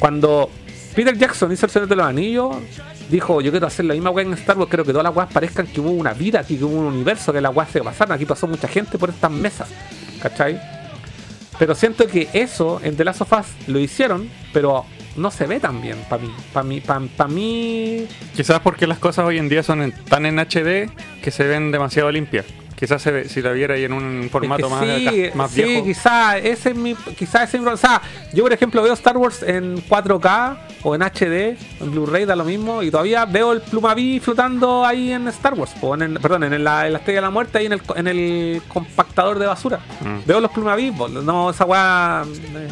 Cuando 0.00 0.50
Peter 0.94 1.16
Jackson 1.16 1.52
hizo 1.52 1.66
el 1.66 1.72
Señor 1.72 1.88
de 1.88 1.96
los 1.96 2.06
Anillos, 2.06 2.56
dijo, 3.10 3.40
yo 3.40 3.50
quiero 3.50 3.66
hacer 3.66 3.84
la 3.84 3.94
misma 3.94 4.10
weá 4.10 4.26
en 4.26 4.32
Star 4.34 4.56
Wars, 4.56 4.68
quiero 4.68 4.84
que 4.84 4.92
todas 4.92 5.04
las 5.04 5.14
weas 5.14 5.32
parezcan 5.32 5.66
que 5.66 5.80
hubo 5.80 5.90
una 5.90 6.12
vida 6.12 6.40
aquí, 6.40 6.56
que 6.56 6.64
hubo 6.64 6.76
un 6.76 6.86
universo, 6.86 7.32
que 7.32 7.40
las 7.40 7.54
weas 7.54 7.70
se 7.70 7.82
pasaron, 7.82 8.14
aquí 8.14 8.26
pasó 8.26 8.46
mucha 8.46 8.68
gente 8.68 8.98
por 8.98 9.10
estas 9.10 9.30
mesas, 9.30 9.68
¿cachai? 10.20 10.60
Pero 11.58 11.74
siento 11.74 12.06
que 12.06 12.28
eso 12.32 12.80
en 12.82 12.96
The 12.96 13.04
Last 13.04 13.22
of 13.22 13.32
Us 13.32 13.68
lo 13.68 13.78
hicieron, 13.78 14.28
pero 14.52 14.84
no 15.16 15.30
se 15.30 15.46
ve 15.46 15.60
tan 15.60 15.80
bien 15.80 15.96
para 16.08 16.22
mí. 16.22 16.32
Para 16.52 16.64
mí, 16.64 16.80
para 16.80 17.28
mí, 17.28 18.06
Quizás 18.34 18.60
porque 18.60 18.86
las 18.86 18.98
cosas 18.98 19.24
hoy 19.24 19.38
en 19.38 19.48
día 19.48 19.62
son 19.62 19.92
tan 20.08 20.26
en 20.26 20.38
HD 20.38 20.90
que 21.22 21.30
se 21.30 21.44
ven 21.44 21.72
demasiado 21.72 22.10
limpias. 22.10 22.44
Quizás 22.76 23.00
se 23.00 23.10
ve- 23.10 23.28
si 23.28 23.40
la 23.40 23.52
viera 23.52 23.74
ahí 23.74 23.84
en 23.84 23.92
un 23.94 24.28
formato 24.30 24.66
Es 24.66 24.70
más, 24.70 24.82
que 24.84 25.30
sí, 25.32 25.36
más 25.38 25.50
sí, 25.50 25.62
viejo. 25.62 25.84
quizá 25.86 26.36
ese 26.38 26.70
es 26.70 26.76
mi, 26.76 26.94
quizá 26.94 27.42
ese 27.44 27.58
o 27.58 27.76
sea, 27.76 28.02
yo 28.34 28.42
por 28.44 28.52
ejemplo 28.52 28.82
veo 28.82 28.92
Star 28.92 29.16
Wars 29.16 29.42
en 29.42 29.82
4K 29.88 30.58
o 30.82 30.94
en 30.94 31.02
HD, 31.02 31.56
en 31.80 31.90
Blu-ray 31.90 32.26
da 32.26 32.36
lo 32.36 32.44
mismo 32.44 32.82
y 32.82 32.90
todavía 32.90 33.24
veo 33.24 33.52
el 33.52 33.62
Plumaví 33.62 34.20
flotando 34.20 34.84
ahí 34.84 35.10
en 35.10 35.26
Star 35.28 35.54
Wars, 35.54 35.72
o 35.80 35.94
en 35.94 36.02
el- 36.02 36.20
perdón, 36.20 36.44
en 36.44 36.62
la, 36.62 36.86
en 36.86 36.92
la 36.92 36.98
Estrella 36.98 37.18
de 37.20 37.22
la 37.22 37.30
Muerte 37.30 37.58
ahí 37.58 37.66
en 37.66 37.72
el, 37.72 37.82
en 37.96 38.06
el 38.08 38.62
compactador 38.68 39.38
de 39.38 39.46
basura. 39.46 39.80
Mm. 40.02 40.18
Veo 40.26 40.40
los 40.40 40.50
Plumaví, 40.50 40.92
no 41.22 41.50
esa 41.50 41.64
weá 41.64 42.24
eh, 42.26 42.68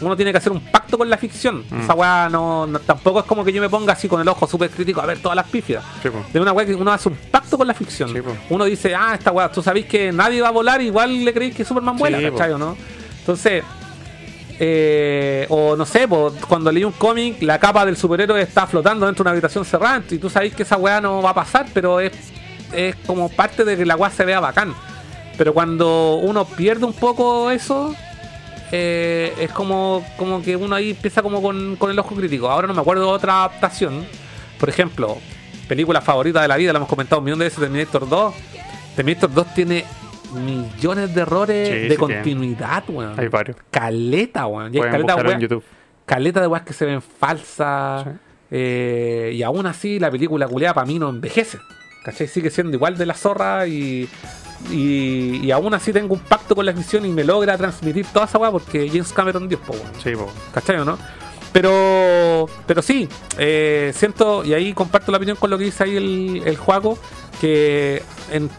uno 0.00 0.16
tiene 0.16 0.32
que 0.32 0.38
hacer 0.38 0.52
un 0.52 0.60
pacto 0.60 0.98
con 0.98 1.08
la 1.08 1.16
ficción. 1.18 1.64
Mm. 1.70 1.80
Esa 1.80 1.94
weá 1.94 2.28
no, 2.30 2.66
no- 2.66 2.78
tampoco 2.80 3.20
es 3.20 3.26
como 3.26 3.44
que 3.44 3.52
yo 3.52 3.60
me 3.60 3.68
ponga 3.68 3.92
así 3.92 4.08
con 4.08 4.20
el 4.20 4.28
ojo 4.28 4.46
súper 4.46 4.70
crítico 4.70 5.00
a 5.00 5.06
ver 5.06 5.18
todas 5.18 5.36
las. 5.36 5.46
Sí, 5.50 5.62
po. 5.62 6.24
De 6.32 6.40
una 6.40 6.52
weá 6.52 6.66
que 6.66 6.74
uno 6.74 6.92
hace 6.92 7.08
un 7.08 7.16
pacto 7.30 7.56
con 7.58 7.66
la 7.66 7.74
ficción. 7.74 8.10
Sí, 8.12 8.20
uno 8.50 8.64
dice, 8.64 8.94
ah, 8.94 9.12
esta 9.14 9.32
weá, 9.32 9.50
tú 9.50 9.62
sabéis 9.62 9.86
que 9.86 10.12
nadie 10.12 10.40
va 10.42 10.48
a 10.48 10.52
volar, 10.52 10.80
igual 10.82 11.24
le 11.24 11.32
creéis 11.32 11.54
que 11.54 11.64
Superman 11.64 11.96
vuela. 11.96 12.20
¿cachai 12.30 12.52
o 12.52 12.58
no? 12.58 12.76
Entonces, 13.20 13.64
eh, 14.60 15.46
o 15.50 15.76
no 15.76 15.86
sé, 15.86 16.08
po, 16.08 16.32
cuando 16.48 16.72
leí 16.72 16.84
un 16.84 16.92
cómic, 16.92 17.40
la 17.42 17.58
capa 17.58 17.84
del 17.86 17.96
superhéroe 17.96 18.40
está 18.42 18.66
flotando 18.66 19.06
dentro 19.06 19.22
de 19.22 19.28
una 19.28 19.32
habitación 19.32 19.64
cerrada, 19.64 20.02
y 20.10 20.18
tú 20.18 20.28
sabéis 20.28 20.54
que 20.54 20.62
esa 20.64 20.76
weá 20.76 21.00
no 21.00 21.22
va 21.22 21.30
a 21.30 21.34
pasar, 21.34 21.66
pero 21.72 22.00
es, 22.00 22.12
es 22.72 22.96
como 23.06 23.28
parte 23.28 23.64
de 23.64 23.76
que 23.76 23.86
la 23.86 23.96
weá 23.96 24.10
se 24.10 24.24
vea 24.24 24.40
bacán. 24.40 24.74
Pero 25.36 25.54
cuando 25.54 26.16
uno 26.16 26.44
pierde 26.44 26.84
un 26.84 26.92
poco 26.92 27.50
eso, 27.52 27.94
eh, 28.72 29.32
es 29.40 29.50
como, 29.50 30.04
como 30.16 30.42
que 30.42 30.56
uno 30.56 30.74
ahí 30.74 30.90
empieza 30.90 31.22
como 31.22 31.40
con, 31.42 31.76
con 31.76 31.90
el 31.90 31.98
ojo 31.98 32.14
crítico. 32.14 32.48
Ahora 32.50 32.66
no 32.66 32.74
me 32.74 32.80
acuerdo 32.80 33.06
de 33.06 33.12
otra 33.12 33.38
adaptación. 33.44 34.04
Por 34.58 34.68
ejemplo, 34.68 35.18
película 35.68 36.00
favorita 36.00 36.42
de 36.42 36.48
la 36.48 36.56
vida, 36.56 36.72
la 36.72 36.78
hemos 36.78 36.88
comentado 36.88 37.20
un 37.20 37.24
millón 37.24 37.38
de 37.38 37.46
veces, 37.46 37.60
Terminator 37.60 38.08
2. 38.08 38.34
Terminator 38.96 39.32
2 39.32 39.54
tiene 39.54 39.84
millones 40.34 41.14
de 41.14 41.20
errores 41.20 41.68
Sí, 41.68 41.74
de 41.74 41.90
sí 41.90 41.96
continuidad, 41.96 42.84
weón. 42.88 43.18
Hay 43.18 43.28
varios. 43.28 43.56
Caleta, 43.70 44.46
weón. 44.46 44.74
Y 44.74 44.78
hay 44.78 44.90
caleta, 44.90 45.14
en 45.14 46.32
de 46.40 46.46
weas 46.46 46.62
que 46.62 46.72
se 46.72 46.84
ven 46.84 47.02
falsas. 47.02 48.04
Sí. 48.04 48.10
eh, 48.50 49.32
y 49.34 49.42
aún 49.42 49.66
así 49.66 49.98
la 49.98 50.10
película 50.10 50.48
culeada 50.48 50.74
para 50.74 50.86
mí 50.86 50.98
no 50.98 51.08
envejece. 51.08 51.58
¿Cachai? 52.04 52.26
Sigue 52.28 52.50
siendo 52.50 52.74
igual 52.74 52.96
de 52.96 53.06
la 53.06 53.14
zorra 53.14 53.66
y, 53.66 54.08
y, 54.70 55.38
y 55.46 55.50
aún 55.50 55.72
así 55.74 55.92
tengo 55.92 56.14
un 56.14 56.20
pacto 56.20 56.54
con 56.54 56.66
la 56.66 56.72
ficción 56.72 57.06
y 57.06 57.10
me 57.10 57.24
logra 57.24 57.56
transmitir 57.56 58.06
toda 58.12 58.26
esa 58.26 58.38
wea 58.38 58.50
porque 58.50 58.88
James 58.88 59.12
Cameron 59.12 59.48
Dios, 59.48 59.60
po, 59.66 59.72
weón. 59.72 59.92
Sí, 60.02 60.14
po. 60.14 60.30
¿Cachai 60.52 60.76
o 60.76 60.84
no? 60.84 60.98
Pero, 61.52 62.46
pero 62.66 62.82
sí, 62.82 63.08
eh, 63.38 63.92
siento, 63.96 64.44
y 64.44 64.52
ahí 64.52 64.74
comparto 64.74 65.10
la 65.10 65.16
opinión 65.18 65.36
con 65.36 65.48
lo 65.48 65.56
que 65.58 65.64
dice 65.64 65.84
ahí 65.84 65.96
el, 65.96 66.42
el 66.44 66.56
Juaco, 66.56 66.98
que 67.40 68.02
en, 68.30 68.50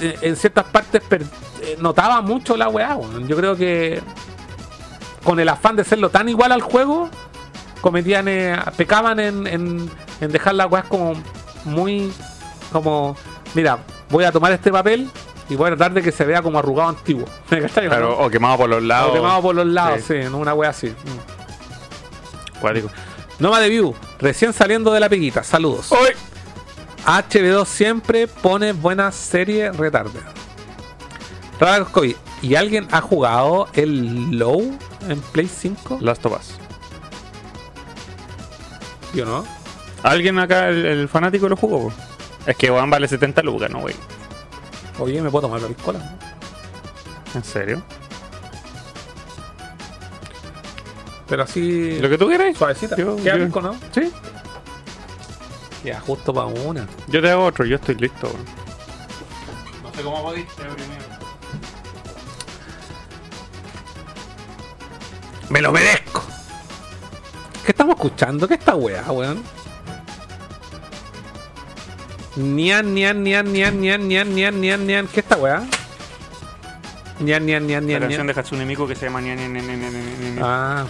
en 0.00 0.36
ciertas 0.36 0.64
partes 0.64 1.02
per- 1.02 1.22
eh, 1.62 1.76
notaba 1.80 2.22
mucho 2.22 2.56
la 2.56 2.68
weá. 2.68 2.96
weón. 2.96 3.28
Yo 3.28 3.36
creo 3.36 3.56
que 3.56 4.00
con 5.22 5.38
el 5.38 5.48
afán 5.50 5.76
de 5.76 5.84
serlo 5.84 6.08
tan 6.08 6.28
igual 6.30 6.50
al 6.52 6.62
juego, 6.62 7.10
cometían, 7.82 8.26
eh, 8.28 8.56
pecaban 8.76 9.20
en, 9.20 9.46
en, 9.46 9.90
en 10.22 10.32
dejar 10.32 10.54
las 10.54 10.70
weas 10.70 10.86
como 10.86 11.12
muy, 11.66 12.10
como, 12.72 13.16
mira, 13.54 13.78
voy 14.08 14.24
a 14.24 14.32
tomar 14.32 14.52
este 14.52 14.72
papel 14.72 15.10
y 15.50 15.54
a 15.54 15.66
tratar 15.66 15.92
de 15.92 16.00
que 16.02 16.12
se 16.12 16.24
vea 16.24 16.40
como 16.42 16.58
arrugado 16.58 16.88
antiguo. 16.90 17.26
Claro, 17.74 18.18
o 18.20 18.30
quemado 18.30 18.56
por 18.58 18.70
los 18.70 18.82
lados. 18.82 19.10
O 19.10 19.14
quemado 19.14 19.42
por 19.42 19.54
los 19.56 19.66
lados, 19.66 20.00
Sí. 20.06 20.14
no 20.30 20.38
una 20.38 20.54
wea 20.54 20.70
así. 20.70 20.86
Mm. 20.88 22.60
Noma 23.40 23.58
de 23.60 23.68
View, 23.68 23.94
recién 24.18 24.52
saliendo 24.52 24.92
de 24.92 25.00
la 25.00 25.08
peguita, 25.08 25.42
saludos. 25.42 25.90
¡Uy! 25.92 26.10
HBO 27.06 27.64
siempre 27.64 28.28
pone 28.28 28.72
buenas 28.72 29.14
series 29.16 29.76
retarde. 29.76 30.20
Radagoscovi, 31.58 32.16
¿y 32.42 32.54
alguien 32.54 32.86
ha 32.92 33.00
jugado 33.00 33.68
el 33.72 34.38
Low 34.38 34.78
en 35.08 35.20
Play 35.32 35.48
5? 35.48 35.98
Last 36.00 36.24
of 36.26 36.38
Us. 36.38 36.54
Yo 39.14 39.24
no. 39.24 39.44
¿Alguien 40.02 40.38
acá, 40.38 40.68
el, 40.68 40.84
el 40.86 41.08
fanático, 41.08 41.48
lo 41.48 41.56
jugó? 41.56 41.92
Es 42.46 42.56
que 42.56 42.68
Juan 42.68 42.88
vale 42.90 43.08
70 43.08 43.42
lucas, 43.42 43.70
¿no, 43.70 43.80
güey? 43.80 43.94
Oye, 45.00 45.20
¿me 45.22 45.30
puedo 45.30 45.42
tomar 45.48 45.60
la 45.62 45.68
piscola? 45.68 45.98
¿En 47.34 47.42
serio? 47.44 47.82
Pero 51.28 51.42
así. 51.44 51.98
¿Lo 52.00 52.08
que 52.08 52.18
tú 52.18 52.26
quieres? 52.26 52.56
Suavecita. 52.58 52.96
Yo- 52.96 53.16
Queda 53.16 53.36
yo- 53.38 53.44
rico, 53.46 53.60
¿no? 53.60 53.74
Sí. 53.92 54.12
Ya, 55.84 56.00
justo 56.00 56.34
para 56.34 56.46
una. 56.48 56.86
Yo 57.08 57.22
te 57.22 57.30
hago 57.30 57.44
otro, 57.46 57.64
yo 57.64 57.76
estoy 57.76 57.94
listo. 57.94 58.28
güey. 58.28 58.42
No 59.82 59.92
sé 59.94 60.02
cómo 60.02 60.22
podiste 60.22 60.62
primero. 60.62 61.00
¡Me 65.48 65.60
lo 65.60 65.72
merezco! 65.72 66.22
¿Qué 67.64 67.72
estamos 67.72 67.94
escuchando? 67.96 68.46
¿Qué 68.46 68.54
esta 68.54 68.74
weá, 68.76 69.10
weón? 69.10 69.42
Nian, 72.36 72.94
nian, 72.94 73.22
nian, 73.22 73.52
nian, 73.52 73.80
nian, 73.80 74.08
nian, 74.08 74.34
nian, 74.34 74.60
nian, 74.60 74.86
nian. 74.86 75.08
¿Qué 75.08 75.20
esta 75.20 75.36
weá? 75.36 75.62
Nian, 77.18 77.44
nian, 77.44 77.66
nian, 77.66 77.82
La 77.82 77.86
nian, 77.88 78.00
canción 78.00 78.26
nian. 78.26 78.34
de 78.34 78.40
Hatsune 78.40 78.64
Miku 78.64 78.86
que 78.86 78.94
se 78.94 79.06
llama 79.06 79.20
Ña, 79.20 79.34
Ña, 79.34 79.48
Ña, 79.48 79.60
Ña, 79.62 79.76
Ña. 79.76 80.40
Ah, 80.42 80.84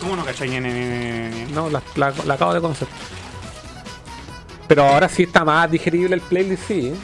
¿Cómo 0.00 0.16
no 0.16 0.24
cachai? 0.24 0.50
Ña, 0.50 0.60
Ña, 0.60 0.68
Ña, 0.70 1.28
Ña? 1.30 1.46
no, 1.54 1.70
la, 1.70 1.82
la- 1.96 2.12
la 2.26 2.34
acabo 2.34 2.52
de 2.52 2.60
conocer. 2.60 2.88
Pero 4.68 4.84
ahora 4.86 5.08
sí 5.08 5.22
está 5.24 5.44
más 5.44 5.70
digerible 5.70 6.14
el 6.14 6.20
playlist, 6.20 6.64
sí. 6.66 6.88
¿eh? 6.88 6.94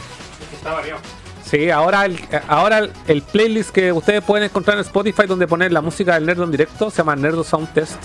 Está 0.55 0.73
variado. 0.73 1.01
Sí, 1.45 1.71
ahora 1.71 2.05
el, 2.05 2.19
ahora 2.49 2.79
el, 2.79 2.93
el 3.07 3.23
playlist 3.23 3.71
que 3.71 3.91
ustedes 3.93 4.23
pueden 4.23 4.45
encontrar 4.45 4.77
en 4.77 4.85
Spotify 4.85 5.23
donde 5.27 5.47
poner 5.47 5.73
la 5.73 5.81
música 5.81 6.15
del 6.15 6.27
Nerdo 6.27 6.45
en 6.45 6.51
directo 6.51 6.91
se 6.91 6.99
llama 6.99 7.17
Nerdo 7.17 7.43
Sound 7.45 7.73
Test. 7.73 7.97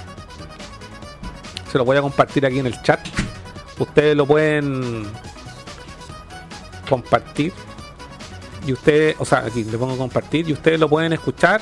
Se 1.71 1.77
lo 1.77 1.83
voy 1.83 1.97
a 1.97 2.01
compartir 2.01 2.45
aquí 2.45 2.59
en 2.59 2.67
el 2.67 2.81
chat. 2.83 2.99
Ustedes 3.79 4.15
lo 4.15 4.25
pueden 4.25 5.05
compartir. 6.89 7.53
Y 8.65 8.73
ustedes, 8.73 9.15
o 9.19 9.25
sea, 9.25 9.39
aquí 9.39 9.63
le 9.63 9.77
pongo 9.77 9.97
compartir 9.97 10.49
y 10.49 10.53
ustedes 10.53 10.79
lo 10.79 10.87
pueden 10.87 11.13
escuchar. 11.13 11.61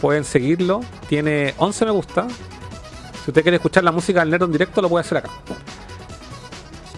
Pueden 0.00 0.24
seguirlo. 0.24 0.80
Tiene 1.08 1.54
11 1.58 1.84
me 1.86 1.90
gusta. 1.90 2.26
Si 3.24 3.30
usted 3.30 3.42
quiere 3.42 3.56
escuchar 3.56 3.82
la 3.82 3.92
música 3.92 4.20
del 4.20 4.30
Nerdo 4.30 4.44
en 4.44 4.52
directo, 4.52 4.82
lo 4.82 4.88
puede 4.88 5.04
hacer 5.04 5.18
acá. 5.18 5.30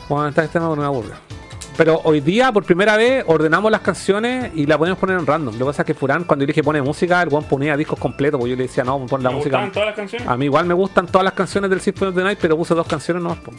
Vamos 0.09 0.25
a 0.25 0.29
este 0.29 0.49
tema 0.49 0.69
porque 0.69 0.81
me 0.81 0.87
aburre. 0.87 1.38
Pero 1.79 2.01
hoy 2.03 2.21
día, 2.21 2.51
por 2.51 2.65
primera 2.65 2.97
vez, 2.97 3.23
ordenamos 3.29 3.71
las 3.71 3.83
canciones 3.83 4.51
y 4.57 4.67
las 4.67 4.79
podemos 4.79 4.99
poner 4.99 5.17
en 5.17 5.25
random. 5.25 5.55
Lo 5.55 5.59
que 5.61 5.65
pasa 5.67 5.83
es 5.83 5.87
que 5.87 5.95
Furán, 5.95 6.25
cuando 6.25 6.43
yo 6.43 6.49
le 6.49 6.53
dije 6.53 6.65
pone 6.65 6.83
música, 6.83 7.23
el 7.23 7.29
buen 7.29 7.45
ponía 7.45 7.77
discos 7.77 8.01
completos, 8.01 8.37
porque 8.41 8.51
yo 8.51 8.57
le 8.57 8.65
decía, 8.65 8.83
no, 8.83 9.07
pon 9.07 9.23
la 9.23 9.29
¿Te 9.31 9.37
música. 9.37 9.59
gustaban 9.59 9.73
todas 9.73 9.87
las 9.87 9.95
canciones? 9.95 10.27
A 10.29 10.37
mí 10.37 10.47
igual 10.47 10.67
me 10.67 10.75
gustan 10.75 11.07
todas 11.07 11.25
las 11.25 11.35
canciones 11.35 11.71
del 11.71 11.81
Symphony 11.81 12.09
of 12.09 12.17
the 12.17 12.25
Night, 12.25 12.39
pero 12.43 12.57
puse 12.57 12.75
dos 12.75 12.87
canciones 12.89 13.23
nomás. 13.23 13.39
po. 13.39 13.53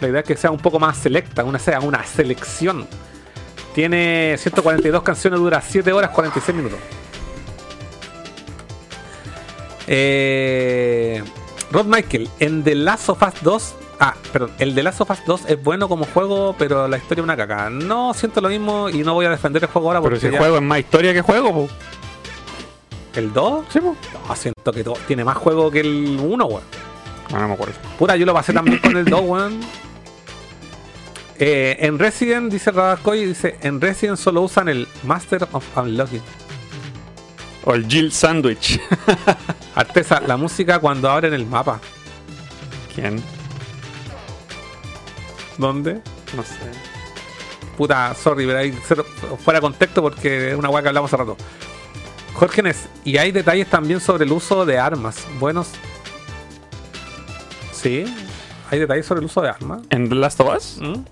La 0.00 0.08
idea 0.08 0.20
es 0.22 0.26
que 0.26 0.36
sea 0.36 0.50
un 0.50 0.58
poco 0.58 0.80
más 0.80 0.98
selecta, 0.98 1.44
una 1.44 1.60
sea 1.60 1.78
una 1.78 2.02
selección. 2.04 2.84
Tiene 3.76 4.34
142 4.38 5.00
canciones, 5.04 5.38
dura 5.38 5.60
7 5.62 5.92
horas 5.92 6.10
46 6.10 6.56
minutos. 6.56 6.80
Eh, 9.86 11.22
Rod 11.70 11.86
Michael, 11.86 12.28
en 12.40 12.64
The 12.64 12.74
Last 12.74 13.08
of 13.08 13.22
Us 13.22 13.34
2. 13.40 13.74
Ah, 14.04 14.14
perdón, 14.32 14.50
el 14.58 14.74
The 14.74 14.82
Last 14.82 15.00
of 15.00 15.10
Us 15.10 15.24
2 15.24 15.42
es 15.46 15.62
bueno 15.62 15.88
como 15.88 16.04
juego, 16.06 16.56
pero 16.58 16.88
la 16.88 16.96
historia 16.96 17.20
es 17.20 17.24
una 17.24 17.36
caca. 17.36 17.70
No 17.70 18.12
siento 18.14 18.40
lo 18.40 18.48
mismo 18.48 18.88
y 18.88 19.04
no 19.04 19.14
voy 19.14 19.26
a 19.26 19.30
defender 19.30 19.62
el 19.62 19.68
juego 19.68 19.86
ahora 19.88 20.00
Pero 20.00 20.10
porque 20.16 20.26
si 20.26 20.32
ya- 20.32 20.38
juego 20.38 20.56
es 20.56 20.62
más 20.62 20.80
historia 20.80 21.12
que 21.14 21.20
juego, 21.22 21.52
po. 21.52 21.68
¿El 23.14 23.32
2? 23.32 23.64
Sí, 23.72 23.78
po. 23.80 23.94
No, 24.28 24.34
siento 24.34 24.72
que 24.72 24.82
tiene 25.06 25.22
más 25.24 25.36
juego 25.36 25.70
que 25.70 25.80
el 25.80 26.18
1, 26.20 26.44
weón. 26.46 26.62
Ah, 27.32 27.42
no 27.42 27.48
me 27.48 27.54
acuerdo. 27.54 27.74
Puta, 27.96 28.16
yo 28.16 28.26
lo 28.26 28.34
pasé 28.34 28.52
también 28.52 28.78
con 28.78 28.96
el 28.96 29.04
2, 29.04 29.20
weón. 29.22 29.60
Eh, 31.38 31.76
en 31.80 31.98
Resident, 31.98 32.52
dice 32.52 32.70
Radascoy, 32.72 33.24
dice, 33.26 33.56
en 33.62 33.80
Resident 33.80 34.18
solo 34.18 34.42
usan 34.42 34.68
el 34.68 34.88
Master 35.04 35.46
of 35.52 35.64
Unlocking. 35.76 36.22
O 37.64 37.74
el 37.74 37.86
Jill 37.86 38.10
Sandwich. 38.10 38.80
Artesa, 39.76 40.20
la 40.26 40.36
música 40.36 40.80
cuando 40.80 41.08
abren 41.08 41.32
el 41.34 41.46
mapa. 41.46 41.80
¿Quién? 42.94 43.22
¿Dónde? 45.58 46.00
No 46.36 46.42
sé. 46.42 46.56
Puta, 47.76 48.14
sorry, 48.14 48.46
pero 48.46 48.58
ahí 48.58 48.72
fuera 48.72 49.58
de 49.58 49.60
contexto 49.60 50.02
porque 50.02 50.50
es 50.50 50.56
una 50.56 50.68
weá 50.68 50.82
que 50.82 50.88
hablamos 50.88 51.12
hace 51.12 51.16
rato. 51.16 51.36
Jorge 52.34 52.62
Nes, 52.62 52.88
y 53.04 53.16
hay 53.18 53.32
detalles 53.32 53.68
también 53.68 54.00
sobre 54.00 54.24
el 54.24 54.32
uso 54.32 54.64
de 54.64 54.78
armas. 54.78 55.26
Buenos. 55.38 55.70
Sí, 57.72 58.04
hay 58.70 58.78
detalles 58.78 59.06
sobre 59.06 59.20
el 59.20 59.26
uso 59.26 59.40
de 59.40 59.48
armas. 59.48 59.82
¿En 59.90 60.08
The 60.08 60.14
Last 60.14 60.40
of 60.40 60.56
Us? 60.56 60.78
¿Mm? 60.80 61.04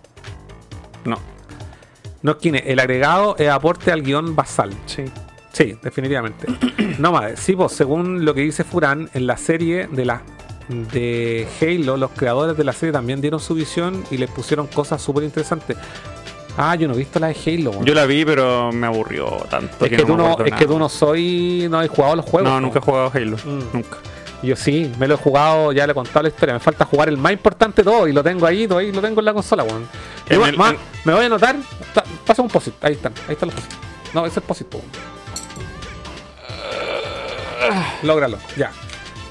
No. 1.08 1.18
No, 2.22 2.38
Kine, 2.38 2.62
el 2.66 2.78
agregado 2.78 3.36
es 3.38 3.48
aporte 3.48 3.90
al 3.90 4.02
guion 4.02 4.36
basal. 4.36 4.72
Sí. 4.86 5.04
Sí, 5.52 5.76
definitivamente. 5.82 6.46
no 6.98 7.12
más, 7.12 7.38
sí, 7.40 7.56
pues 7.56 7.72
según 7.72 8.24
lo 8.24 8.34
que 8.34 8.42
dice 8.42 8.64
Furán, 8.64 9.10
en 9.14 9.26
la 9.26 9.36
serie 9.36 9.88
de 9.88 10.04
la 10.04 10.22
de 10.92 11.46
Halo, 11.60 11.96
los 11.96 12.10
creadores 12.12 12.56
de 12.56 12.64
la 12.64 12.72
serie 12.72 12.92
también 12.92 13.20
dieron 13.20 13.40
su 13.40 13.54
visión 13.54 14.04
y 14.10 14.16
le 14.18 14.28
pusieron 14.28 14.66
cosas 14.68 15.02
súper 15.02 15.24
interesantes. 15.24 15.76
Ah, 16.56 16.74
yo 16.74 16.88
no 16.88 16.94
he 16.94 16.98
visto 16.98 17.18
la 17.20 17.28
de 17.28 17.36
Halo. 17.46 17.84
Yo 17.84 17.94
la 17.94 18.06
vi, 18.06 18.24
pero 18.24 18.70
me 18.72 18.86
aburrió 18.86 19.26
tanto. 19.48 19.84
es 19.84 19.90
que, 19.90 19.98
tú 19.98 20.08
me 20.08 20.16
no, 20.16 20.32
acuerdo 20.32 20.52
es 20.52 20.58
que 20.58 20.66
tú 20.66 20.78
no 20.78 20.88
soy, 20.88 21.66
no 21.70 21.78
has 21.78 21.88
jugado 21.88 22.16
los 22.16 22.24
juegos. 22.24 22.50
No, 22.50 22.60
nunca 22.60 22.78
he 22.78 22.82
jugado 22.82 23.10
Halo. 23.14 23.36
Mm. 23.44 23.60
Nunca. 23.72 23.98
Yo 24.42 24.56
sí, 24.56 24.90
me 24.98 25.06
lo 25.06 25.14
he 25.14 25.18
jugado, 25.18 25.70
ya 25.72 25.86
le 25.86 25.92
he 25.92 25.94
contado 25.94 26.22
la 26.22 26.28
historia. 26.30 26.54
Me 26.54 26.60
falta 26.60 26.84
jugar 26.86 27.08
el 27.10 27.18
más 27.18 27.32
importante 27.32 27.82
de 27.82 27.90
todo 27.90 28.08
y 28.08 28.12
lo 28.12 28.22
tengo 28.22 28.46
ahí, 28.46 28.66
todo 28.66 28.78
ahí 28.78 28.90
lo 28.90 29.00
tengo 29.02 29.20
en 29.20 29.24
la 29.26 29.34
consola, 29.34 29.62
weón. 29.64 29.86
En- 30.28 30.40
Me 31.04 31.12
voy 31.12 31.22
a 31.22 31.26
anotar. 31.26 31.56
ta- 31.94 32.04
Pasa 32.26 32.40
un 32.42 32.48
posit, 32.48 32.74
ahí 32.82 32.94
están, 32.94 33.12
ahí 33.28 33.34
están 33.34 33.48
los 33.50 33.54
posit. 33.56 33.72
No, 34.14 34.20
ese 34.26 34.32
es 34.32 34.36
el 34.38 34.42
posit, 34.44 34.66
po. 34.66 34.80
Lógralo, 38.02 38.38
ya. 38.56 38.72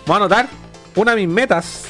Voy 0.05 0.13
a 0.13 0.17
anotar 0.17 0.47
una 0.95 1.11
de 1.15 1.17
mis 1.25 1.33
metas. 1.33 1.85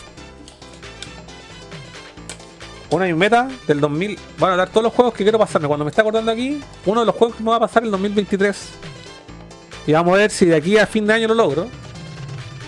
Una 2.89 3.05
de 3.05 3.13
mis 3.13 3.19
metas 3.19 3.51
del 3.67 3.80
2000. 3.80 4.19
Voy 4.38 4.45
a 4.45 4.53
anotar 4.53 4.69
todos 4.69 4.84
los 4.84 4.93
juegos 4.93 5.13
que 5.13 5.23
quiero 5.23 5.38
pasarme. 5.38 5.67
Cuando 5.67 5.85
me 5.85 5.89
está 5.89 6.01
acordando 6.01 6.31
aquí, 6.31 6.61
uno 6.85 7.01
de 7.01 7.05
los 7.05 7.15
juegos 7.15 7.38
que 7.38 7.43
me 7.43 7.49
va 7.49 7.57
a 7.57 7.59
pasar 7.59 7.84
el 7.84 7.91
2023. 7.91 8.69
Y 9.88 9.93
vamos 9.93 10.13
a 10.13 10.17
ver 10.17 10.31
si 10.31 10.45
de 10.45 10.55
aquí 10.55 10.77
a 10.77 10.85
fin 10.88 11.05
de 11.05 11.13
año 11.13 11.27
lo 11.27 11.35
logro. 11.35 11.67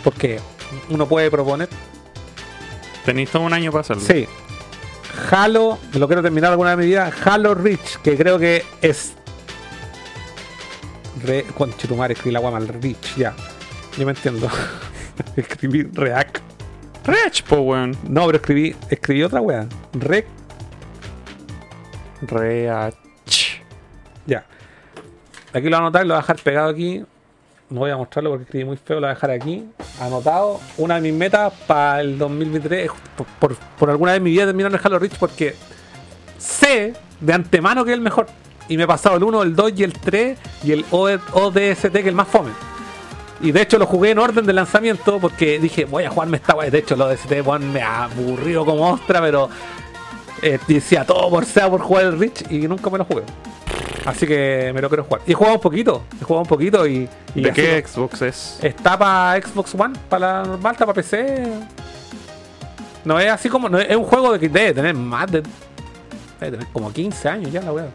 Porque 0.03 0.39
uno 0.89 1.07
puede 1.07 1.29
proponer. 1.29 1.69
Tenéis 3.05 3.29
todo 3.31 3.43
un 3.43 3.53
año 3.53 3.71
para 3.71 3.81
hacerlo. 3.81 4.03
Sí. 4.05 4.27
Halo, 5.29 5.77
lo 5.93 6.07
quiero 6.07 6.21
terminar 6.21 6.51
alguna 6.51 6.75
vida. 6.75 7.11
Halo 7.23 7.55
Reach, 7.55 7.97
que 8.03 8.15
creo 8.15 8.37
que 8.39 8.63
es. 8.81 9.13
Re. 11.23 11.43
Conchetumare, 11.55 12.13
escribí 12.13 12.33
la 12.33 12.39
guama 12.39 12.59
mal. 12.59 12.67
Reach, 12.67 13.15
ya. 13.15 13.35
Yo 13.97 14.05
me 14.05 14.11
entiendo. 14.11 14.49
escribí 15.35 15.83
React. 15.83 16.37
Rech, 17.05 17.43
po, 17.43 17.57
weón. 17.57 17.97
No, 18.07 18.25
pero 18.25 18.37
escribí. 18.37 18.75
Escribí 18.89 19.23
otra 19.23 19.41
wea. 19.41 19.67
Rec. 19.93 20.25
Reach. 22.21 23.61
Ya. 24.25 24.45
Aquí 25.53 25.63
lo 25.63 25.71
voy 25.71 25.73
a 25.73 25.77
anotar, 25.77 26.05
lo 26.05 26.13
voy 26.13 26.19
a 26.19 26.21
dejar 26.21 26.35
pegado 26.37 26.69
aquí. 26.69 27.03
No 27.69 27.79
voy 27.79 27.91
a 27.91 27.97
mostrarlo 27.97 28.31
porque 28.31 28.43
escribí 28.43 28.65
muy 28.65 28.77
feo, 28.77 28.97
lo 28.97 29.01
voy 29.01 29.11
a 29.11 29.13
dejar 29.13 29.31
aquí. 29.31 29.65
Anotado. 29.99 30.59
Una 30.77 30.95
de 30.95 31.01
mis 31.01 31.13
metas 31.13 31.53
para 31.65 32.01
el 32.01 32.17
2023. 32.17 32.85
es 32.85 32.91
Por, 33.39 33.55
por, 33.55 33.89
alguna 33.89 34.11
vez 34.11 34.21
mi 34.21 34.31
vida 34.31 34.45
terminar 34.45 34.71
el 34.71 34.79
Halo 34.83 34.99
Reach 34.99 35.17
porque 35.17 35.55
sé 36.37 36.93
de 37.19 37.33
antemano 37.33 37.83
que 37.83 37.91
es 37.91 37.95
el 37.95 38.01
mejor. 38.01 38.27
Y 38.67 38.77
me 38.77 38.83
he 38.83 38.87
pasado 38.87 39.17
el 39.17 39.23
1, 39.23 39.43
el 39.43 39.55
2 39.55 39.71
y 39.75 39.83
el 39.83 39.93
3 39.93 40.37
y 40.63 40.71
el 40.71 40.85
ODST 40.91 41.91
que 41.91 41.99
es 41.99 42.07
el 42.07 42.15
más 42.15 42.27
fome. 42.27 42.51
Y 43.43 43.51
de 43.51 43.61
hecho 43.61 43.77
lo 43.79 43.85
jugué 43.87 44.11
en 44.11 44.19
orden 44.19 44.45
de 44.45 44.53
lanzamiento 44.53 45.19
porque 45.19 45.59
dije, 45.59 45.85
voy 45.85 46.03
a 46.03 46.09
jugarme 46.11 46.37
esta 46.37 46.55
wea. 46.55 46.69
De 46.69 46.77
hecho, 46.79 46.93
el 46.93 47.01
ODST 47.01 47.31
weón, 47.45 47.73
me 47.73 47.81
aburrió 47.81 48.63
como 48.65 48.91
ostra, 48.91 49.19
pero 49.21 49.49
eh, 50.41 50.59
decía 50.67 51.05
todo 51.05 51.29
por 51.29 51.45
sea 51.45 51.69
por 51.69 51.81
jugar 51.81 52.05
el 52.05 52.19
Reach 52.19 52.43
y 52.51 52.59
nunca 52.67 52.89
me 52.89 52.99
lo 52.99 53.05
jugué. 53.05 53.23
Así 54.05 54.25
que 54.25 54.71
me 54.73 54.81
lo 54.81 54.89
quiero 54.89 55.03
jugar. 55.03 55.21
Y 55.27 55.31
he 55.31 55.35
jugado 55.35 55.55
un 55.55 55.61
poquito, 55.61 56.03
he 56.19 56.23
jugado 56.23 56.41
un 56.43 56.47
poquito 56.47 56.87
y. 56.87 57.07
y 57.35 57.41
¿De 57.41 57.51
qué 57.51 57.81
lo- 57.81 57.87
Xbox 57.87 58.21
es? 58.23 58.59
Está 58.61 58.97
para 58.97 59.39
Xbox 59.41 59.75
One, 59.75 59.93
para 60.09 60.39
la 60.39 60.43
normal, 60.47 60.73
está 60.73 60.85
para 60.85 60.95
PC. 60.95 61.45
No 63.05 63.19
es 63.19 63.29
así 63.29 63.49
como. 63.49 63.69
No 63.69 63.79
es, 63.79 63.95
un 63.95 64.03
juego 64.03 64.33
de 64.33 64.39
que 64.39 64.49
debe 64.49 64.73
tener 64.73 64.95
más 64.95 65.31
de. 65.31 65.43
Debe 66.39 66.51
tener 66.57 66.67
como 66.73 66.91
15 66.91 67.29
años 67.29 67.51
ya 67.51 67.61
la 67.61 67.73
wea. 67.73 67.87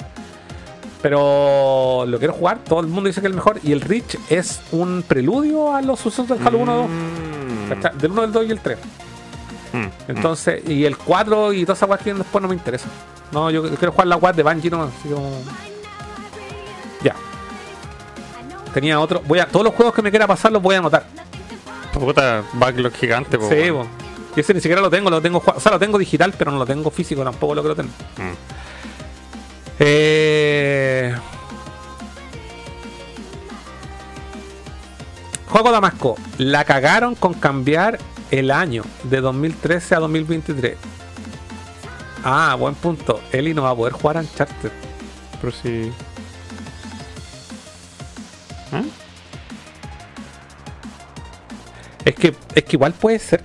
Pero 1.06 2.04
lo 2.04 2.18
quiero 2.18 2.34
jugar, 2.34 2.58
todo 2.64 2.80
el 2.80 2.88
mundo 2.88 3.06
dice 3.06 3.20
que 3.20 3.28
es 3.28 3.30
el 3.30 3.36
mejor. 3.36 3.60
Y 3.62 3.70
el 3.70 3.80
Reach 3.80 4.16
es 4.28 4.60
un 4.72 5.04
preludio 5.06 5.72
a 5.72 5.80
los 5.80 6.00
sucesos 6.00 6.28
del 6.28 6.44
Halo 6.44 6.58
1 6.58 6.76
2. 6.76 6.88
Mm. 6.88 7.98
Del 7.98 8.10
1, 8.10 8.22
del 8.22 8.32
2 8.32 8.46
y 8.46 8.50
el 8.50 8.60
3. 8.60 8.78
Mm. 9.72 9.86
Entonces, 10.08 10.68
y 10.68 10.84
el 10.84 10.98
4 10.98 11.52
y 11.52 11.64
todas 11.64 11.78
esas 11.78 11.88
weas 11.88 12.02
que 12.02 12.12
después 12.12 12.42
no 12.42 12.48
me 12.48 12.56
interesa. 12.56 12.88
No, 13.30 13.52
yo 13.52 13.62
quiero 13.76 13.92
jugar 13.92 14.08
la 14.08 14.16
web 14.16 14.34
de 14.34 14.42
Bungie 14.42 14.68
nomás, 14.68 14.90
así 14.98 15.08
como. 15.08 15.30
Ya. 17.04 17.14
Tenía 18.74 18.98
otro. 18.98 19.22
Voy 19.28 19.38
a. 19.38 19.46
Todos 19.46 19.64
los 19.64 19.74
juegos 19.76 19.94
que 19.94 20.02
me 20.02 20.10
quiera 20.10 20.26
pasar 20.26 20.50
los 20.50 20.60
voy 20.60 20.74
a 20.74 20.78
anotar. 20.78 21.06
Puta, 21.92 22.42
backlog 22.54 22.92
gigante, 22.94 23.38
po. 23.38 23.48
Sí, 23.48 23.70
weón. 23.70 23.86
po. 23.86 24.06
Y 24.34 24.40
ese 24.40 24.52
ni 24.52 24.60
siquiera 24.60 24.82
lo 24.82 24.90
tengo, 24.90 25.08
lo 25.08 25.22
tengo 25.22 25.40
O 25.46 25.60
sea, 25.60 25.70
lo 25.70 25.78
tengo 25.78 25.98
digital, 25.98 26.34
pero 26.36 26.50
no 26.50 26.58
lo 26.58 26.66
tengo 26.66 26.90
físico 26.90 27.22
tampoco 27.22 27.54
lo 27.54 27.62
quiero 27.62 27.76
tener. 27.76 27.92
Mm. 27.92 28.55
Eh... 29.78 31.14
Juego 35.48 35.72
Damasco. 35.72 36.16
La 36.38 36.64
cagaron 36.64 37.14
con 37.14 37.34
cambiar 37.34 37.98
el 38.30 38.50
año 38.50 38.82
de 39.04 39.20
2013 39.20 39.94
a 39.94 40.00
2023. 40.00 40.76
Ah, 42.24 42.56
buen 42.58 42.74
punto. 42.74 43.20
Eli 43.32 43.54
no 43.54 43.62
va 43.62 43.70
a 43.70 43.76
poder 43.76 43.92
jugar 43.92 44.16
Uncharted. 44.16 44.72
Pero 45.40 45.52
sí. 45.52 45.92
¿Ah? 48.72 48.82
Es 52.06 52.14
que, 52.14 52.34
es 52.54 52.62
que 52.64 52.76
igual 52.76 52.92
puede 52.94 53.18
ser, 53.18 53.42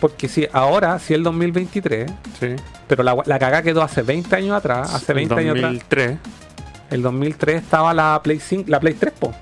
porque 0.00 0.28
si 0.28 0.46
ahora, 0.52 0.98
si 1.00 1.12
el 1.14 1.22
2023, 1.24 2.10
Sí. 2.40 2.54
pero 2.86 3.02
la, 3.02 3.16
la 3.26 3.38
cagada 3.40 3.62
quedó 3.62 3.82
hace 3.82 4.02
20 4.02 4.34
años 4.36 4.56
atrás, 4.56 4.94
hace 4.94 5.12
20 5.12 5.34
años 5.34 5.56
atrás. 5.56 5.72
2003. 5.72 6.18
El 6.90 7.02
2003 7.02 7.62
estaba 7.62 7.92
la 7.92 8.20
Play 8.22 8.38
5, 8.38 8.64
la 8.70 8.78
Play 8.80 8.94
3, 8.94 9.12
po. 9.18 9.34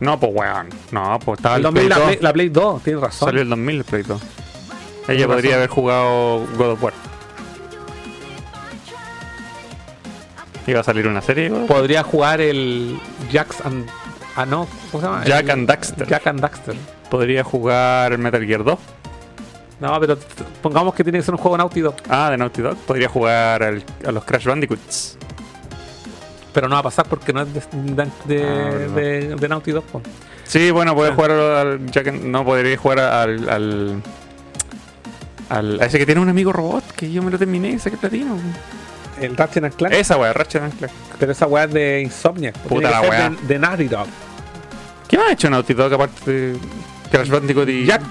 No, 0.00 0.18
pues 0.18 0.32
weón. 0.34 0.68
No, 0.90 1.18
pues 1.24 1.38
estaba 1.38 1.54
El 1.54 1.60
el, 1.60 1.62
2000, 1.62 1.72
Play 1.86 1.88
la, 1.88 1.96
2. 1.96 2.04
Play, 2.06 2.18
la 2.20 2.32
Play 2.32 2.48
2, 2.48 2.82
tienes 2.82 3.00
razón. 3.02 3.28
Salió 3.28 3.42
el 3.42 3.48
2000 3.48 3.76
el 3.76 3.84
Play 3.84 4.02
2. 4.02 4.22
Ella 5.08 5.26
podría 5.28 5.42
razón. 5.42 5.54
haber 5.54 5.68
jugado 5.68 6.46
God 6.58 6.70
of 6.72 6.82
War. 6.82 6.92
Iba 10.66 10.80
a 10.80 10.82
salir 10.84 11.06
una 11.06 11.20
serie? 11.20 11.50
Podría 11.68 12.02
jugar 12.02 12.40
el 12.40 12.98
Jax 13.30 13.60
and. 13.64 13.86
Ah, 14.34 14.46
no, 14.46 14.66
¿cómo 14.90 15.00
se 15.02 15.06
llama? 15.08 15.24
Jack 15.24 15.44
El- 15.44 15.50
and 15.50 15.68
Daxter. 15.68 16.08
Jack 16.08 16.26
and 16.26 16.40
Daxter. 16.40 16.74
Podría 17.14 17.44
jugar 17.44 18.18
Metal 18.18 18.44
Gear 18.44 18.64
2. 18.64 18.78
No, 19.78 20.00
pero 20.00 20.18
pongamos 20.60 20.92
que 20.94 21.04
tiene 21.04 21.20
que 21.20 21.24
ser 21.24 21.32
un 21.32 21.38
juego 21.38 21.56
Naughty 21.56 21.80
Dog. 21.80 21.94
Ah, 22.08 22.28
de 22.28 22.36
Naughty 22.36 22.60
Dog. 22.60 22.76
Podría 22.78 23.08
jugar 23.08 23.62
al- 23.62 23.84
a 24.04 24.10
los 24.10 24.24
Crash 24.24 24.46
Bandicoots. 24.46 25.16
Pero 26.52 26.68
no 26.68 26.74
va 26.74 26.80
a 26.80 26.82
pasar 26.82 27.06
porque 27.06 27.32
no 27.32 27.42
es 27.42 27.54
de, 27.54 27.62
de, 27.72 28.04
de- 28.24 28.44
Ah, 28.44 28.70
de- 28.96 29.36
de 29.36 29.48
Naughty 29.48 29.70
Dog. 29.70 29.84
po. 29.84 30.02
Sí, 30.42 30.72
bueno, 30.72 30.92
puede 30.96 31.12
jugar 31.12 31.30
al 31.30 31.86
Jack 31.86 32.08
and- 32.08 32.24
No, 32.24 32.44
podría 32.44 32.76
jugar 32.76 32.98
al, 32.98 33.48
al, 33.48 34.02
al- 35.50 35.80
A 35.80 35.84
ese 35.86 35.98
que 35.98 36.06
tiene 36.06 36.20
un 36.20 36.28
amigo 36.28 36.52
robot, 36.52 36.82
que 36.96 37.12
yo 37.12 37.22
me 37.22 37.30
lo 37.30 37.38
terminé 37.38 37.70
y 37.70 37.78
saqué 37.78 37.96
platino. 37.96 38.36
el 39.20 39.36
Ratchet 39.36 39.62
and 39.62 39.74
Clank. 39.76 39.94
Esa 39.94 40.16
weá, 40.16 40.32
Ratchet 40.32 40.62
and 40.62 40.76
Clank. 40.76 40.92
Pero 41.20 41.30
esa 41.30 41.46
weá 41.46 41.62
es 41.64 41.72
de 41.72 42.00
Insomniac. 42.02 42.58
Puta 42.58 42.88
que 42.88 42.92
la 42.92 43.00
weá. 43.02 43.30
De, 43.30 43.36
de 43.46 43.58
Naughty 43.60 43.86
Dog. 43.86 44.08
¿Qué 45.06 45.16
más 45.16 45.28
ha 45.28 45.32
hecho 45.32 45.48
Naughty 45.48 45.74
Dog 45.74 45.92
aparte 45.94 46.30
de 46.32 46.58
Crash 47.14 47.30
Bandicoot 47.30 47.68
y 47.68 47.86
Jack. 47.86 48.02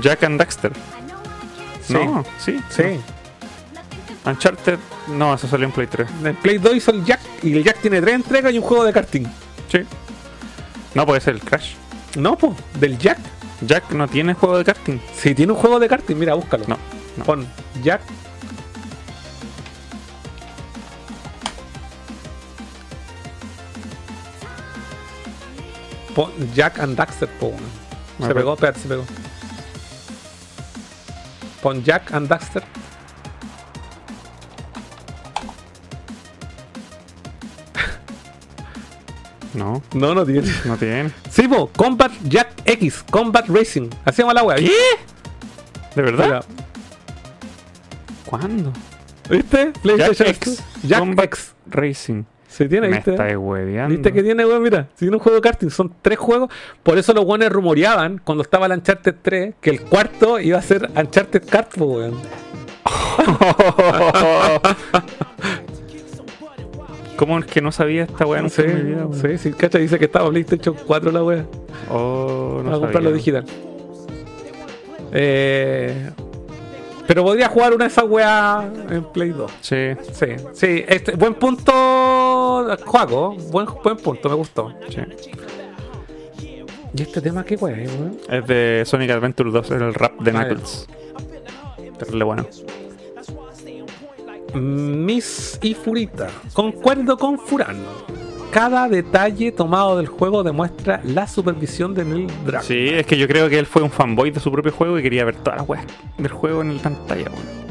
Jack 0.00 0.22
and 0.24 0.40
Daxter? 0.40 0.72
Sí. 1.86 1.92
No, 1.92 2.24
sí. 2.38 2.58
Sí. 2.70 2.98
Uncharted, 4.24 4.78
no, 5.08 5.34
eso 5.34 5.46
salió 5.46 5.66
en 5.66 5.72
Play 5.72 5.86
3. 5.86 6.08
En 6.24 6.36
Play 6.36 6.56
2 6.56 6.76
hizo 6.76 6.92
el 6.92 7.04
Jack. 7.04 7.20
Y 7.42 7.52
el 7.52 7.62
Jack 7.62 7.82
tiene 7.82 8.00
tres 8.00 8.14
entregas 8.14 8.54
y 8.54 8.58
un 8.58 8.64
juego 8.64 8.84
de 8.84 8.92
karting. 8.94 9.24
Sí. 9.70 9.80
No, 10.94 11.04
puede 11.04 11.20
ser 11.20 11.34
el 11.34 11.42
Crash. 11.42 11.74
No, 12.16 12.38
pues, 12.38 12.54
del 12.80 12.96
Jack. 12.96 13.18
Jack 13.60 13.90
no 13.90 14.08
tiene 14.08 14.32
juego 14.32 14.56
de 14.56 14.64
karting. 14.64 14.98
Si 15.14 15.34
tiene 15.34 15.52
un 15.52 15.58
juego 15.58 15.78
de 15.78 15.86
karting, 15.86 16.16
mira, 16.16 16.32
búscalo. 16.32 16.64
No, 16.66 16.78
no. 17.18 17.24
Pon 17.24 17.46
Jack. 17.82 18.00
Jack 26.54 26.78
and 26.78 26.96
Daxter, 26.96 27.28
po, 27.40 27.52
Se 28.20 28.34
pegó, 28.34 28.54
espérate, 28.54 28.80
se 28.80 28.88
pegó. 28.88 29.04
Pon 31.62 31.82
Jack 31.82 32.12
and 32.12 32.28
Daxter. 32.28 32.62
No, 39.54 39.82
No, 39.94 40.14
no 40.14 40.26
tiene. 40.26 40.48
no 40.64 40.76
tiene. 40.76 41.12
Sí, 41.30 41.46
po, 41.46 41.68
Combat 41.76 42.10
Jack 42.24 42.50
X, 42.64 43.04
Combat 43.10 43.46
Racing. 43.48 43.88
Llama 44.16 44.34
la 44.34 44.42
wea. 44.42 44.56
¿Qué? 44.56 44.70
¿De 45.94 46.02
verdad? 46.02 46.24
Mira, 46.26 46.44
¿Cuándo? 48.26 48.72
¿Viste? 49.30 49.72
PlayStation 49.82 50.26
Jack 50.26 50.36
X. 50.46 50.62
Jack 50.82 50.98
Combat 51.00 51.24
X. 51.26 51.54
Racing. 51.66 52.24
Se 52.54 52.68
tiene, 52.68 52.88
Me 52.88 52.94
¿viste? 52.96 53.10
estáis 53.10 53.36
hueveando. 53.36 53.92
¿Viste 53.92 54.12
que 54.12 54.22
tiene, 54.22 54.46
weón? 54.46 54.62
Mira, 54.62 54.86
si 54.94 55.06
tiene 55.06 55.16
un 55.16 55.22
juego 55.22 55.36
de 55.36 55.42
karting, 55.42 55.70
son 55.70 55.92
tres 56.00 56.18
juegos. 56.18 56.50
Por 56.84 56.98
eso 56.98 57.12
los 57.12 57.24
buenos 57.24 57.50
rumoreaban 57.50 58.20
cuando 58.22 58.42
estaba 58.42 58.66
el 58.66 58.72
Uncharted 58.72 59.14
3 59.22 59.54
que 59.60 59.70
el 59.70 59.80
cuarto 59.80 60.38
iba 60.38 60.58
a 60.58 60.62
ser 60.62 60.88
Uncharted 60.96 61.42
Kart, 61.48 61.76
weón. 61.78 62.14
¿Cómo 67.16 67.38
es 67.38 67.46
que 67.46 67.60
no 67.60 67.70
sabía 67.72 68.04
esta 68.04 68.26
weá 68.26 68.42
nunca 68.42 68.54
Sí, 68.56 68.62
en 68.62 68.74
mi 68.76 68.82
vida, 68.90 69.06
weón? 69.06 69.20
sí, 69.20 69.38
sí, 69.38 69.52
cacha, 69.52 69.78
dice 69.78 69.98
que 69.98 70.04
estaba 70.06 70.28
PlayStation 70.30 70.74
4 70.86 71.12
la 71.12 71.22
wea. 71.24 71.44
Oh, 71.90 72.60
no 72.64 72.74
a 72.74 72.80
comprarlo 72.80 73.12
digital. 73.12 73.44
Eh, 75.12 76.10
pero 77.06 77.22
podría 77.24 77.48
jugar 77.48 77.74
una 77.74 77.84
de 77.84 77.90
esas 77.90 78.04
weas 78.04 78.64
en 78.90 79.04
Play 79.12 79.30
2. 79.30 79.50
Sí. 79.60 79.76
Sí, 80.12 80.26
sí, 80.52 80.84
este, 80.88 81.12
buen 81.16 81.34
punto, 81.34 81.72
Juaco. 82.86 83.34
Buen, 83.50 83.66
buen 83.82 83.96
punto, 83.96 84.28
me 84.28 84.34
gustó. 84.34 84.72
sí. 84.88 85.00
¿Y 86.96 87.02
este 87.02 87.20
tema 87.20 87.44
qué 87.44 87.56
wea, 87.56 87.76
es, 87.76 87.90
weón? 87.92 88.18
Es 88.30 88.46
de 88.46 88.82
Sonic 88.86 89.10
Adventure 89.10 89.50
2, 89.50 89.70
el 89.72 89.94
rap 89.94 90.12
de 90.20 90.30
Ah. 90.30 90.34
Knuckles. 90.44 90.86
Terrible 91.98 92.24
bueno. 92.24 92.46
Miss 94.54 95.58
y 95.62 95.74
Furita. 95.74 96.28
Concuerdo 96.52 97.16
con 97.18 97.38
Furano. 97.38 97.82
Cada 98.54 98.88
detalle 98.88 99.50
tomado 99.50 99.96
del 99.96 100.06
juego 100.06 100.44
demuestra 100.44 101.00
la 101.02 101.26
supervisión 101.26 101.92
de 101.92 102.04
Neil 102.04 102.26
Druckmann. 102.44 102.62
Sí, 102.62 102.86
es 102.88 103.04
que 103.04 103.18
yo 103.18 103.26
creo 103.26 103.48
que 103.48 103.58
él 103.58 103.66
fue 103.66 103.82
un 103.82 103.90
fanboy 103.90 104.30
de 104.30 104.38
su 104.38 104.52
propio 104.52 104.70
juego 104.70 104.96
y 104.96 105.02
quería 105.02 105.24
ver 105.24 105.34
todas 105.34 105.58
las 105.58 105.68
weas 105.68 105.84
del 106.16 106.30
juego 106.30 106.62
en 106.62 106.76
la 106.76 106.82
pantalla, 106.84 107.24
weón. 107.32 107.64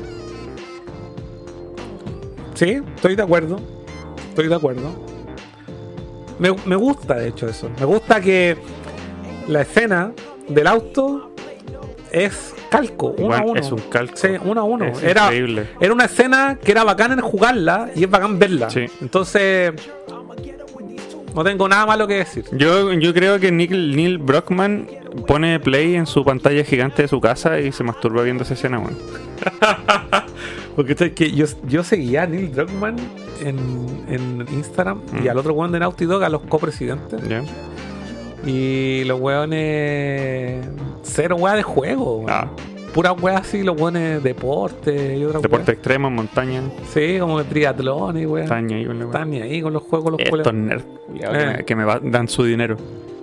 Sí, 2.53 2.81
estoy 2.95 3.15
de 3.15 3.23
acuerdo. 3.23 3.59
Estoy 4.29 4.49
de 4.49 4.55
acuerdo. 4.55 4.91
Me, 6.39 6.53
me 6.65 6.75
gusta, 6.75 7.15
de 7.15 7.29
hecho, 7.29 7.47
eso. 7.47 7.69
Me 7.79 7.85
gusta 7.85 8.19
que 8.19 8.57
la 9.47 9.61
escena 9.61 10.11
del 10.49 10.67
auto 10.67 11.31
es 12.11 12.53
calco, 12.69 13.15
uno 13.17 13.33
a 13.33 13.37
Bueno, 13.37 13.51
uno. 13.53 13.61
es 13.61 13.71
un 13.71 13.79
calco. 13.89 14.17
Sí, 14.17 14.27
uno 14.43 14.59
a 14.59 14.63
uno. 14.65 14.85
Es 14.87 15.01
Era, 15.01 15.23
increíble. 15.27 15.69
era 15.79 15.93
una 15.93 16.05
escena 16.05 16.59
que 16.61 16.73
era 16.73 16.83
bacán 16.83 17.13
en 17.13 17.21
jugarla 17.21 17.89
y 17.95 18.03
es 18.03 18.09
bacán 18.09 18.37
verla. 18.37 18.69
Sí. 18.69 18.85
Entonces, 19.01 19.71
no 21.33 21.43
tengo 21.43 21.67
nada 21.67 21.85
malo 21.85 22.07
que 22.07 22.15
decir. 22.15 22.45
Yo, 22.51 22.91
yo 22.93 23.13
creo 23.13 23.39
que 23.39 23.51
Neil, 23.51 23.95
Neil 23.95 24.17
Brockman 24.17 24.87
pone 25.27 25.59
play 25.59 25.95
en 25.95 26.05
su 26.05 26.23
pantalla 26.23 26.63
gigante 26.63 27.01
de 27.03 27.07
su 27.07 27.19
casa 27.21 27.59
y 27.59 27.71
se 27.71 27.83
masturba 27.83 28.23
viendo 28.23 28.43
esa 28.43 28.53
escena, 28.53 28.79
weón. 28.79 28.97
Porque 30.75 30.95
que 31.13 31.31
yo, 31.31 31.45
yo 31.67 31.83
seguía 31.83 32.23
a 32.23 32.27
Neil 32.27 32.51
Druckmann 32.51 32.95
en, 33.41 33.57
en 34.09 34.45
Instagram 34.53 35.01
y 35.21 35.25
Mm. 35.25 35.29
al 35.29 35.37
otro 35.37 35.53
weón 35.53 35.71
de 35.71 35.79
Naughty 35.79 36.05
Dog, 36.05 36.23
a 36.23 36.29
los 36.29 36.41
copresidentes. 36.43 37.21
Y 38.45 39.03
los 39.05 39.19
weones. 39.19 40.65
Cero 41.03 41.35
weas 41.37 41.55
de 41.57 41.63
juego, 41.63 42.17
weón. 42.19 42.29
Ah. 42.29 42.47
Puras 42.93 43.15
weas 43.21 43.41
así, 43.41 43.63
los 43.63 43.79
weones 43.79 44.21
deporte 44.21 45.17
y 45.17 45.23
otra 45.25 45.39
Deporte 45.39 45.71
extremo, 45.71 46.11
montaña, 46.11 46.61
Sí, 46.93 47.17
como 47.19 47.43
triatlón 47.43 48.17
y 48.19 48.25
weón. 48.27 48.47
montaña 48.47 48.77
y 48.79 48.85
con 48.85 48.97
wea. 48.97 49.05
Están 49.07 49.33
ahí 49.33 49.61
con 49.63 49.73
los 49.73 49.81
juegos, 49.83 50.11
los 50.11 50.21
Estos 50.21 50.53
nerds 50.53 50.85
Eh. 51.19 51.63
que 51.65 51.75
me, 51.75 51.85
va- 51.85 51.99
dan 52.03 52.27
su 52.27 52.43
dinero. 52.43 52.77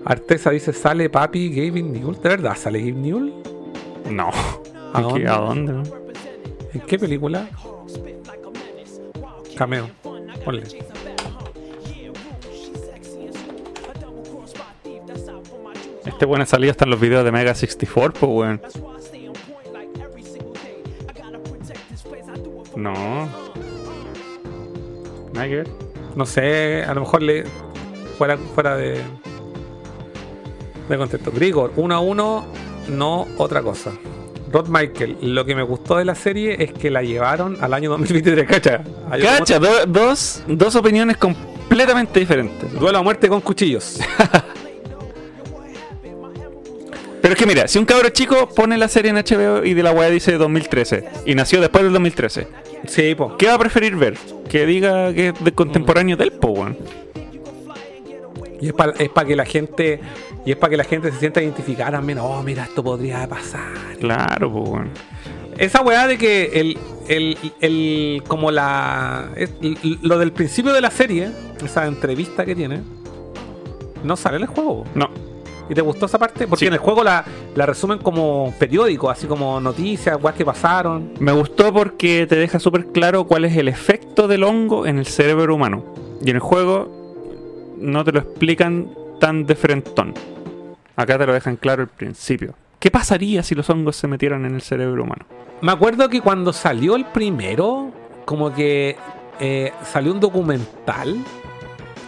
Artesa 0.05 0.51
dice: 0.51 0.73
sale 0.73 1.09
papi 1.09 1.51
Gavin 1.51 1.93
Newell. 1.93 2.17
¿De 2.21 2.29
verdad 2.31 2.57
sale 2.57 2.81
Gavin 2.81 3.03
Newell? 3.03 3.33
No. 4.11 4.31
¿A 4.93 5.01
¿En 5.03 5.07
qué- 5.07 5.13
dónde? 5.25 5.29
¿A 5.29 5.37
dónde? 5.37 5.73
no? 5.73 5.83
¿En 6.75 6.81
qué 6.81 6.99
película? 6.99 7.49
Cameo. 9.57 9.89
Ponle. 10.45 10.65
Este 16.07 16.27
buena 16.27 16.47
salida 16.47 16.71
está 16.73 16.85
en 16.85 16.91
los 16.91 17.01
videos 17.01 17.25
de 17.25 17.33
Mega 17.33 17.55
64, 17.55 18.13
pues 18.19 18.33
weón. 18.33 18.61
No. 22.77 23.29
Nada 25.33 25.47
que 25.49 25.57
ver. 25.57 25.69
No 26.17 26.27
sé, 26.27 26.83
a 26.85 26.95
lo 26.95 27.01
mejor 27.03 27.23
le. 27.23 27.45
Fuera, 28.19 28.37
fuera 28.55 28.77
de. 28.77 29.01
De 30.89 30.99
contexto. 30.99 31.31
Grigor, 31.31 31.73
1 31.77 31.95
a 31.95 32.01
1, 32.01 32.45
no 32.89 33.27
otra 33.39 33.63
cosa. 33.63 33.93
Rod 34.53 34.67
Michael, 34.69 35.19
lo 35.23 35.45
que 35.45 35.55
me 35.55 35.63
gustó 35.63 35.97
de 35.97 36.05
la 36.05 36.17
serie 36.17 36.57
es 36.63 36.73
que 36.73 36.91
la 36.91 37.03
llevaron 37.03 37.57
al 37.61 37.73
año 37.73 37.91
2023, 37.91 38.49
cacha. 38.49 38.83
Cacha, 39.23 39.61
do- 39.61 39.87
dos, 39.87 40.43
dos 40.49 40.75
opiniones 40.75 41.17
completamente 41.19 42.19
diferentes. 42.19 42.73
Duelo 42.73 42.99
a 42.99 43.03
muerte 43.03 43.29
con 43.29 43.41
cuchillos. 43.41 44.01
Que 47.41 47.47
mira, 47.47 47.67
si 47.69 47.79
un 47.79 47.87
cabro 47.87 48.11
chico 48.11 48.51
pone 48.51 48.77
la 48.77 48.87
serie 48.87 49.11
en 49.13 49.17
HBO 49.17 49.65
y 49.65 49.73
de 49.73 49.83
la 49.83 49.93
weá 49.93 50.11
dice 50.11 50.37
2013 50.37 51.05
y 51.25 51.35
nació 51.35 51.59
después 51.63 51.83
del 51.85 51.95
2013, 51.95 52.47
sí, 52.87 53.15
po. 53.15 53.35
¿qué 53.39 53.47
va 53.47 53.55
a 53.55 53.59
preferir 53.59 53.97
ver? 53.97 54.19
Que 54.51 54.67
diga 54.67 55.11
que 55.15 55.29
es 55.29 55.43
de 55.43 55.53
contemporáneo 55.53 56.19
del 56.19 56.33
po, 56.33 56.49
weón. 56.49 56.77
Y 58.61 58.67
es 58.69 58.75
para 58.75 59.27
que 59.27 59.37
la 59.37 59.47
gente. 59.47 60.01
Y 60.45 60.51
es 60.51 60.59
para 60.59 60.71
que 60.73 60.77
la 60.77 60.85
gente 60.85 61.11
se 61.13 61.19
sienta 61.19 61.41
identificada. 61.41 62.03
Oh, 62.21 62.43
mira, 62.43 62.65
esto 62.65 62.85
podría 62.85 63.27
pasar. 63.27 63.73
Claro, 63.99 64.53
po, 64.53 64.61
weón. 64.61 64.91
Esa 65.57 65.81
weá 65.81 66.07
de 66.07 66.19
que 66.19 66.45
el, 66.61 66.79
el, 67.09 67.39
el- 67.63 68.23
como 68.29 68.51
la 68.51 69.31
es- 69.37 69.53
lo 70.03 70.19
del 70.19 70.33
principio 70.33 70.75
de 70.75 70.83
la 70.83 70.91
serie, 70.91 71.31
esa 71.65 71.87
entrevista 71.87 72.45
que 72.45 72.55
tiene, 72.55 72.83
no 74.05 74.15
sale 74.19 74.37
en 74.37 74.43
el 74.43 74.49
juego. 74.49 74.85
No, 74.95 75.09
¿Y 75.71 75.75
te 75.75 75.81
gustó 75.81 76.07
esa 76.07 76.19
parte? 76.19 76.47
Porque 76.49 76.61
Sí. 76.65 76.67
en 76.67 76.73
el 76.75 76.79
juego 76.81 77.03
la, 77.05 77.25
la 77.55 77.65
resumen 77.65 77.99
como 77.99 78.53
periódico, 78.59 79.09
así 79.09 79.27
como 79.27 79.61
noticias, 79.61 80.19
weas 80.21 80.37
que 80.37 80.45
pasaron. 80.45 81.13
me 81.21 81.33
gustó 81.33 81.73
porque 81.73 82.27
te 82.27 82.37
deja 82.37 82.59
súper 82.59 82.87
claro 82.89 83.25
cuál 83.25 83.45
es 83.45 83.57
el 83.57 83.69
efecto 83.69 84.27
del 84.29 84.43
hongo 84.43 84.85
en 84.87 84.99
el 84.99 85.07
cerebro 85.07 85.55
humano. 85.55 85.85
Y 86.23 86.31
en 86.31 86.37
el 86.37 86.41
juego 86.43 86.91
no 87.79 88.05
te 88.05 88.13
lo 88.13 88.19
explican 88.19 88.91
tan 89.21 89.47
de 89.47 89.55
frentón. 89.55 90.13
Acá 90.97 91.17
te 91.19 91.25
lo 91.27 91.33
dejan 91.33 91.57
claro 91.57 91.83
al 91.83 91.89
principio. 91.89 92.55
¿Qué 92.79 92.91
pasaría 92.91 93.43
si 93.43 93.55
los 93.55 93.71
hongos 93.71 93.97
se 93.97 94.09
metieran 94.09 94.45
en 94.45 94.55
el 94.57 94.63
cerebro 94.63 95.05
humano? 95.05 95.25
Me 95.63 95.71
acuerdo 95.73 96.09
que 96.09 96.21
cuando 96.21 96.53
salió 96.53 96.97
el 96.97 97.05
primero, 97.07 97.91
como 98.25 98.53
que 98.53 98.97
eh, 99.39 99.73
salió 99.85 100.13
un 100.13 100.21
documental. 100.21 101.17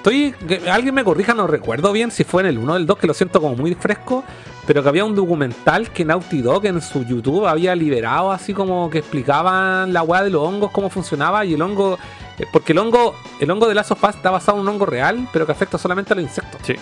Estoy. 0.02 0.34
alguien 0.68 0.94
me 0.94 1.04
corrija, 1.04 1.32
no 1.32 1.46
recuerdo 1.46 1.92
bien 1.92 2.10
si 2.10 2.24
fue 2.24 2.42
en 2.42 2.48
el 2.48 2.58
1 2.58 2.72
o 2.72 2.76
el 2.76 2.86
2, 2.86 2.98
que 2.98 3.06
lo 3.06 3.14
siento 3.14 3.40
como 3.40 3.54
muy 3.56 3.74
fresco. 3.74 4.24
Pero 4.66 4.82
que 4.82 4.88
había 4.88 5.04
un 5.04 5.14
documental 5.16 5.90
que 5.90 6.04
Naughty 6.04 6.40
Dog 6.40 6.66
en 6.66 6.80
su 6.80 7.04
YouTube 7.04 7.46
había 7.46 7.74
liberado, 7.74 8.30
así 8.30 8.54
como 8.54 8.88
que 8.90 8.98
explicaban 8.98 9.92
la 9.92 10.02
weá 10.02 10.22
de 10.22 10.30
los 10.30 10.40
hongos, 10.46 10.70
cómo 10.70 10.88
funcionaba. 10.88 11.44
Y 11.44 11.54
el 11.54 11.62
hongo. 11.62 11.98
eh, 12.38 12.44
Porque 12.52 12.72
el 12.72 12.78
hongo, 12.78 13.14
el 13.40 13.50
hongo 13.50 13.66
de 13.68 13.78
of 13.78 13.90
Us 14.04 14.10
está 14.10 14.30
basado 14.30 14.58
en 14.58 14.62
un 14.62 14.68
hongo 14.68 14.86
real, 14.86 15.26
pero 15.32 15.46
que 15.46 15.52
afecta 15.52 15.78
solamente 15.78 16.12
a 16.12 16.16
los 16.16 16.24
insectos. 16.24 16.60
Sí. 16.62 16.74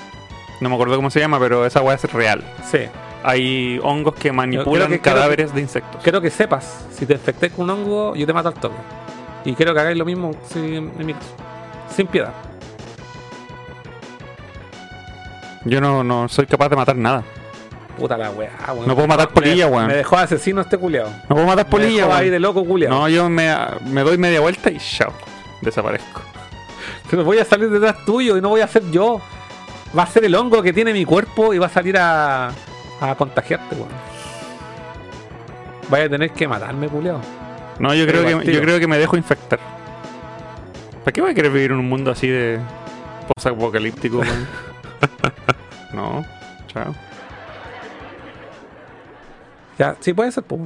No 0.61 0.69
me 0.69 0.75
acuerdo 0.75 0.97
cómo 0.97 1.09
se 1.11 1.21
llama, 1.21 1.39
pero 1.39 1.65
esa 1.65 1.81
weá 1.81 1.95
es 1.97 2.13
real. 2.13 2.43
Sí. 2.71 2.81
Hay 3.23 3.79
hongos 3.83 4.15
que 4.15 4.31
manipulan 4.33 4.89
que- 4.91 5.01
cadáveres 5.01 5.55
de 5.55 5.61
insectos. 5.63 6.03
Quiero 6.03 6.21
que 6.21 6.31
sepas, 6.31 6.87
si 6.93 7.07
te 7.07 7.15
infecté 7.15 7.49
con 7.51 7.65
un 7.65 7.71
hongo, 7.71 8.15
yo 8.15 8.27
te 8.27 8.33
mato 8.35 8.49
al 8.49 8.55
toque. 8.55 8.77
Y 9.47 9.55
quiero 9.55 9.73
que 9.73 9.81
hagáis 9.81 9.97
lo 9.97 10.05
mismo 10.05 10.33
sin, 10.49 10.65
en 10.99 11.07
mi 11.07 11.15
caso. 11.15 11.29
Sin 11.95 12.07
piedad. 12.07 12.33
Yo 15.65 15.81
no, 15.81 16.03
no 16.05 16.29
soy 16.29 16.47
capaz 16.47 16.69
de 16.69 16.77
matar 16.77 16.97
nada. 16.97 17.23
Puta 17.99 18.17
la 18.17 18.31
weá, 18.31 18.51
weón. 18.73 18.87
No 18.89 18.95
puedo 18.95 19.07
matar 19.09 19.29
polilla, 19.29 19.67
Me- 19.67 19.73
weón. 19.77 19.87
Me 19.89 19.95
dejó 19.97 20.17
asesino 20.17 20.61
este 20.63 20.79
culiao. 20.79 21.09
No 21.29 21.35
puedo 21.37 21.47
matar 21.47 21.69
polilla, 21.69 22.03
dejó 22.07 22.13
ahí 22.15 22.21
weón. 22.31 22.33
de 22.33 22.41
loco. 22.41 22.65
No, 22.89 23.09
yo 23.09 23.29
me, 23.29 23.55
me 23.87 24.03
doy 24.03 24.17
media 24.17 24.41
vuelta 24.41 24.71
y 24.71 24.79
chao. 24.79 25.13
Desaparezco. 25.61 26.23
Pero 27.11 27.25
voy 27.25 27.39
a 27.39 27.45
salir 27.45 27.69
detrás 27.69 28.05
tuyo 28.07 28.37
y 28.39 28.41
no 28.41 28.49
voy 28.49 28.61
a 28.63 28.67
ser 28.69 28.91
yo. 28.91 29.21
Va 29.97 30.05
a 30.05 30.07
ser 30.07 30.25
el 30.25 30.35
hongo 30.35 30.63
que 30.63 30.73
tiene 30.73 30.93
mi 30.93 31.05
cuerpo 31.05 31.53
y 31.53 31.59
va 31.59 31.67
a 31.67 31.71
salir 31.71 31.97
a, 31.99 32.49
a 33.01 33.15
contagiarte, 33.17 33.75
weón. 33.75 33.89
Vaya 35.91 36.05
a 36.05 36.09
tener 36.09 36.31
que 36.31 36.47
matarme, 36.47 36.89
culiao. 36.89 37.21
No, 37.81 37.93
yo 37.95 38.07
Pero 38.07 38.23
creo, 38.23 38.41
que, 38.41 38.53
yo 38.53 38.61
creo 38.61 38.79
que 38.79 38.87
me 38.87 38.99
dejo 38.99 39.17
infectar. 39.17 39.59
¿Para 41.05 41.13
qué 41.13 41.21
voy 41.21 41.33
a 41.33 41.35
querer 41.35 41.51
vivir 41.51 41.73
en 41.73 41.79
un 41.79 41.89
mundo 41.89 42.11
así 42.13 42.29
de 42.29 42.61
post-apocalíptico, 43.35 44.19
weón? 44.19 44.47
no, 45.93 46.25
chao. 46.67 46.95
Ya, 49.79 49.97
sí 50.01 50.13
puede 50.13 50.31
ser, 50.33 50.45
pues. 50.45 50.61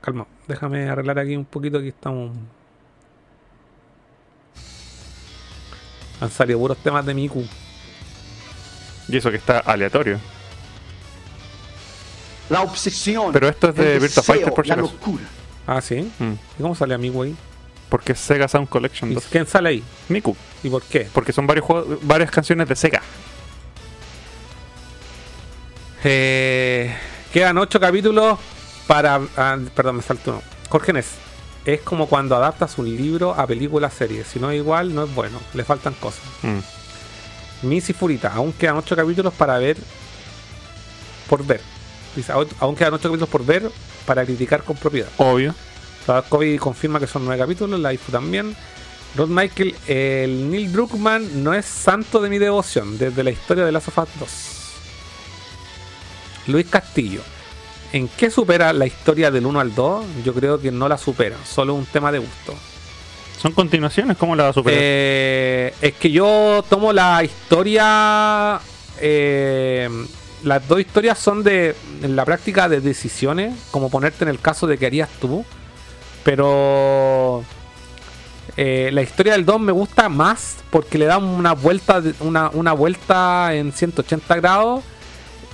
Calma, 0.00 0.26
déjame 0.46 0.88
arreglar 0.88 1.18
aquí 1.18 1.36
un 1.36 1.44
poquito. 1.44 1.78
Aquí 1.78 1.88
estamos. 1.88 2.36
Han 6.20 6.30
salido 6.30 6.58
puros 6.58 6.78
temas 6.78 7.04
de 7.04 7.12
Miku. 7.14 7.44
Y 9.08 9.16
eso 9.16 9.30
que 9.30 9.36
está 9.36 9.58
aleatorio. 9.58 10.18
La 12.48 12.62
obsesión. 12.62 13.32
Pero 13.32 13.48
esto 13.48 13.70
es 13.70 13.74
de 13.74 13.98
Virtua 13.98 14.22
Fighter, 14.22 14.52
por 14.52 14.66
la 14.66 14.76
locura. 14.76 15.24
Ah, 15.66 15.80
sí. 15.80 16.10
Mm. 16.18 16.32
¿Y 16.58 16.62
cómo 16.62 16.74
sale 16.74 16.96
Miku 16.96 17.22
ahí? 17.22 17.36
Porque 17.88 18.12
es 18.12 18.20
Sega 18.20 18.48
Sound 18.48 18.68
Collection 18.68 19.10
¿Y 19.10 19.14
2. 19.14 19.26
quién 19.30 19.46
sale 19.46 19.68
ahí? 19.70 19.84
Miku. 20.08 20.36
¿Y 20.66 20.68
por 20.68 20.82
qué? 20.82 21.08
Porque 21.12 21.32
son 21.32 21.46
varios 21.46 21.64
juegos, 21.64 21.86
varias 22.02 22.28
canciones 22.28 22.68
de 22.68 22.74
Sega. 22.74 23.00
Eh, 26.02 26.92
quedan 27.32 27.56
ocho 27.58 27.78
capítulos 27.78 28.36
para. 28.88 29.20
ah, 29.36 29.56
perdón, 29.76 29.96
me 29.98 30.02
salto 30.02 30.32
uno. 30.32 30.42
Jorge 30.68 30.92
Nes, 30.92 31.06
es 31.64 31.80
como 31.82 32.08
cuando 32.08 32.34
adaptas 32.34 32.78
un 32.78 32.86
libro 32.96 33.32
a 33.38 33.46
película 33.46 33.90
serie. 33.90 34.24
Si 34.24 34.40
no 34.40 34.50
es 34.50 34.56
igual, 34.56 34.92
no 34.92 35.04
es 35.04 35.14
bueno. 35.14 35.38
Le 35.54 35.62
faltan 35.62 35.94
cosas. 35.94 36.22
Mm. 36.42 36.58
Miss 37.68 37.88
y 37.90 37.92
Furita, 37.92 38.32
aún 38.34 38.52
quedan 38.52 38.76
ocho 38.76 38.96
capítulos 38.96 39.32
para 39.34 39.58
ver. 39.58 39.76
Por 41.28 41.46
ver. 41.46 41.60
Dice, 42.16 42.32
"Aún- 42.32 42.74
quedan 42.74 42.94
ocho 42.94 43.08
capítulos 43.08 43.28
por 43.28 43.44
ver 43.46 43.70
para 44.04 44.24
criticar 44.24 44.64
con 44.64 44.76
propiedad. 44.76 45.08
Obvio. 45.18 45.54
Kobe 46.28 46.58
confirma 46.58 46.98
que 46.98 47.06
son 47.06 47.24
nueve 47.24 47.40
capítulos, 47.40 47.78
la 47.78 47.92
IFU 47.92 48.10
también. 48.10 48.56
Rod 49.16 49.28
Michael, 49.28 49.74
el 49.86 50.50
Neil 50.50 50.70
Druckmann 50.70 51.42
no 51.42 51.54
es 51.54 51.64
santo 51.64 52.20
de 52.20 52.28
mi 52.28 52.38
devoción 52.38 52.98
desde 52.98 53.24
la 53.24 53.30
historia 53.30 53.64
de 53.64 53.72
Last 53.72 53.88
of 53.88 53.98
Us 53.98 54.08
2. 54.20 54.30
Luis 56.48 56.66
Castillo, 56.66 57.22
¿en 57.92 58.08
qué 58.08 58.30
supera 58.30 58.74
la 58.74 58.86
historia 58.86 59.30
del 59.30 59.46
1 59.46 59.58
al 59.58 59.74
2? 59.74 60.04
Yo 60.24 60.34
creo 60.34 60.60
que 60.60 60.70
no 60.70 60.86
la 60.88 60.98
supera, 60.98 61.36
solo 61.46 61.74
un 61.74 61.86
tema 61.86 62.12
de 62.12 62.18
gusto. 62.18 62.54
Son 63.40 63.52
continuaciones, 63.52 64.18
¿cómo 64.18 64.36
la 64.36 64.44
va 64.44 64.48
a 64.50 64.52
superar? 64.52 64.78
Eh, 64.82 65.74
es 65.80 65.94
que 65.94 66.10
yo 66.10 66.62
tomo 66.68 66.92
la 66.92 67.24
historia. 67.24 68.60
eh, 69.00 69.88
las 70.44 70.68
dos 70.68 70.78
historias 70.78 71.18
son 71.18 71.42
de 71.42 71.74
en 72.02 72.14
la 72.14 72.24
práctica 72.24 72.68
de 72.68 72.80
decisiones, 72.80 73.54
como 73.70 73.90
ponerte 73.90 74.24
en 74.24 74.28
el 74.28 74.40
caso 74.40 74.66
de 74.66 74.76
que 74.76 74.86
harías 74.86 75.08
tú. 75.20 75.44
Pero 76.22 77.44
eh, 78.56 78.90
la 78.92 79.02
historia 79.02 79.32
del 79.32 79.44
2 79.44 79.60
me 79.60 79.72
gusta 79.72 80.08
más 80.08 80.56
porque 80.70 80.98
le 80.98 81.06
da 81.06 81.18
una 81.18 81.52
vuelta, 81.52 82.02
una, 82.20 82.50
una 82.50 82.72
vuelta 82.72 83.54
en 83.54 83.72
180 83.72 84.36
grados 84.36 84.84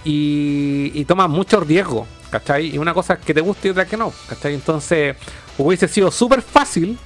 y, 0.05 1.05
toma 1.05 1.29
mucho 1.29 1.61
riesgo, 1.61 2.07
¿cachai? 2.31 2.75
Y 2.75 2.79
una 2.79 2.95
cosa 2.95 3.15
es 3.15 3.21
que 3.21 3.35
te 3.35 3.41
guste 3.41 3.69
y 3.69 3.71
otra 3.73 3.87
que 3.87 3.97
no, 3.97 4.13
¿cachai? 4.29 4.55
Entonces 4.55 5.17
hubiese 5.59 5.89
sido 5.89 6.11
súper 6.11 6.43
fácil 6.43 6.99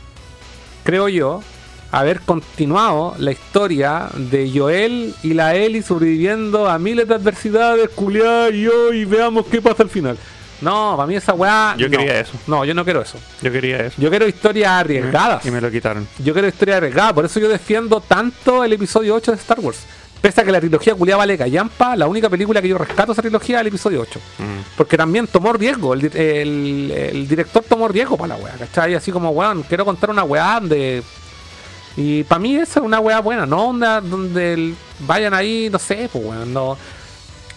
creo 0.86 1.08
yo, 1.08 1.42
haber 1.90 2.20
continuado 2.20 3.16
la 3.18 3.32
historia 3.32 4.08
de 4.14 4.50
Joel 4.54 5.14
y 5.24 5.34
la 5.34 5.56
Ellie 5.56 5.82
sobreviviendo 5.82 6.70
a 6.70 6.78
miles 6.78 7.08
de 7.08 7.16
adversidades, 7.16 7.90
culiar 7.90 8.54
y 8.54 8.62
yo, 8.62 8.92
y 8.92 9.04
veamos 9.04 9.46
qué 9.46 9.60
pasa 9.60 9.82
al 9.82 9.90
final. 9.90 10.16
No, 10.60 10.94
para 10.96 11.06
mí 11.06 11.16
esa 11.16 11.32
weá. 11.34 11.74
Yo 11.78 11.88
no. 11.88 11.98
quería 11.98 12.20
eso. 12.20 12.32
No, 12.46 12.64
yo 12.64 12.74
no 12.74 12.84
quiero 12.84 13.02
eso. 13.02 13.18
Yo 13.42 13.52
quería 13.52 13.78
eso. 13.78 14.00
Yo 14.00 14.10
quiero 14.10 14.26
historias 14.26 14.70
arriesgadas. 14.70 15.44
Y 15.46 15.50
me 15.50 15.60
lo 15.60 15.70
quitaron. 15.70 16.06
Yo 16.18 16.32
quiero 16.32 16.48
historias 16.48 16.78
arriesgadas. 16.78 17.12
Por 17.12 17.24
eso 17.26 17.38
yo 17.40 17.48
defiendo 17.48 18.00
tanto 18.00 18.64
el 18.64 18.72
episodio 18.72 19.14
8 19.14 19.32
de 19.32 19.36
Star 19.38 19.60
Wars. 19.60 19.80
Pese 20.20 20.40
a 20.40 20.44
que 20.44 20.50
la 20.50 20.60
trilogía 20.60 20.94
culiada 20.94 21.18
vale 21.18 21.36
callampa, 21.36 21.94
la 21.94 22.06
única 22.06 22.30
película 22.30 22.62
que 22.62 22.68
yo 22.68 22.78
rescato 22.78 23.08
de 23.08 23.12
esa 23.12 23.22
trilogía 23.22 23.56
es 23.58 23.60
el 23.60 23.66
episodio 23.66 24.00
8. 24.00 24.18
Mm. 24.38 24.44
Porque 24.76 24.96
también 24.96 25.26
tomó 25.26 25.52
riesgo, 25.52 25.92
el, 25.92 26.06
el- 26.16 26.90
el 26.90 27.28
director 27.28 27.62
tomó 27.68 27.86
riesgo 27.86 28.16
para 28.16 28.34
la 28.36 28.42
weá, 28.42 28.54
¿cachai? 28.54 28.94
Así 28.94 29.12
como, 29.12 29.30
weón, 29.30 29.62
quiero 29.64 29.84
contar 29.84 30.08
una 30.10 30.24
weá 30.24 30.54
donde... 30.58 31.02
Y 31.98 32.24
para 32.24 32.38
mí 32.38 32.56
esa 32.56 32.80
es 32.80 32.86
una 32.86 32.98
weá 32.98 33.20
buena, 33.20 33.44
no 33.46 33.72
donde 34.02 34.54
el- 34.54 34.74
vayan 35.00 35.34
ahí, 35.34 35.68
no 35.70 35.78
sé, 35.78 36.08
pues 36.10 36.24
weón, 36.24 36.52
no... 36.52 36.78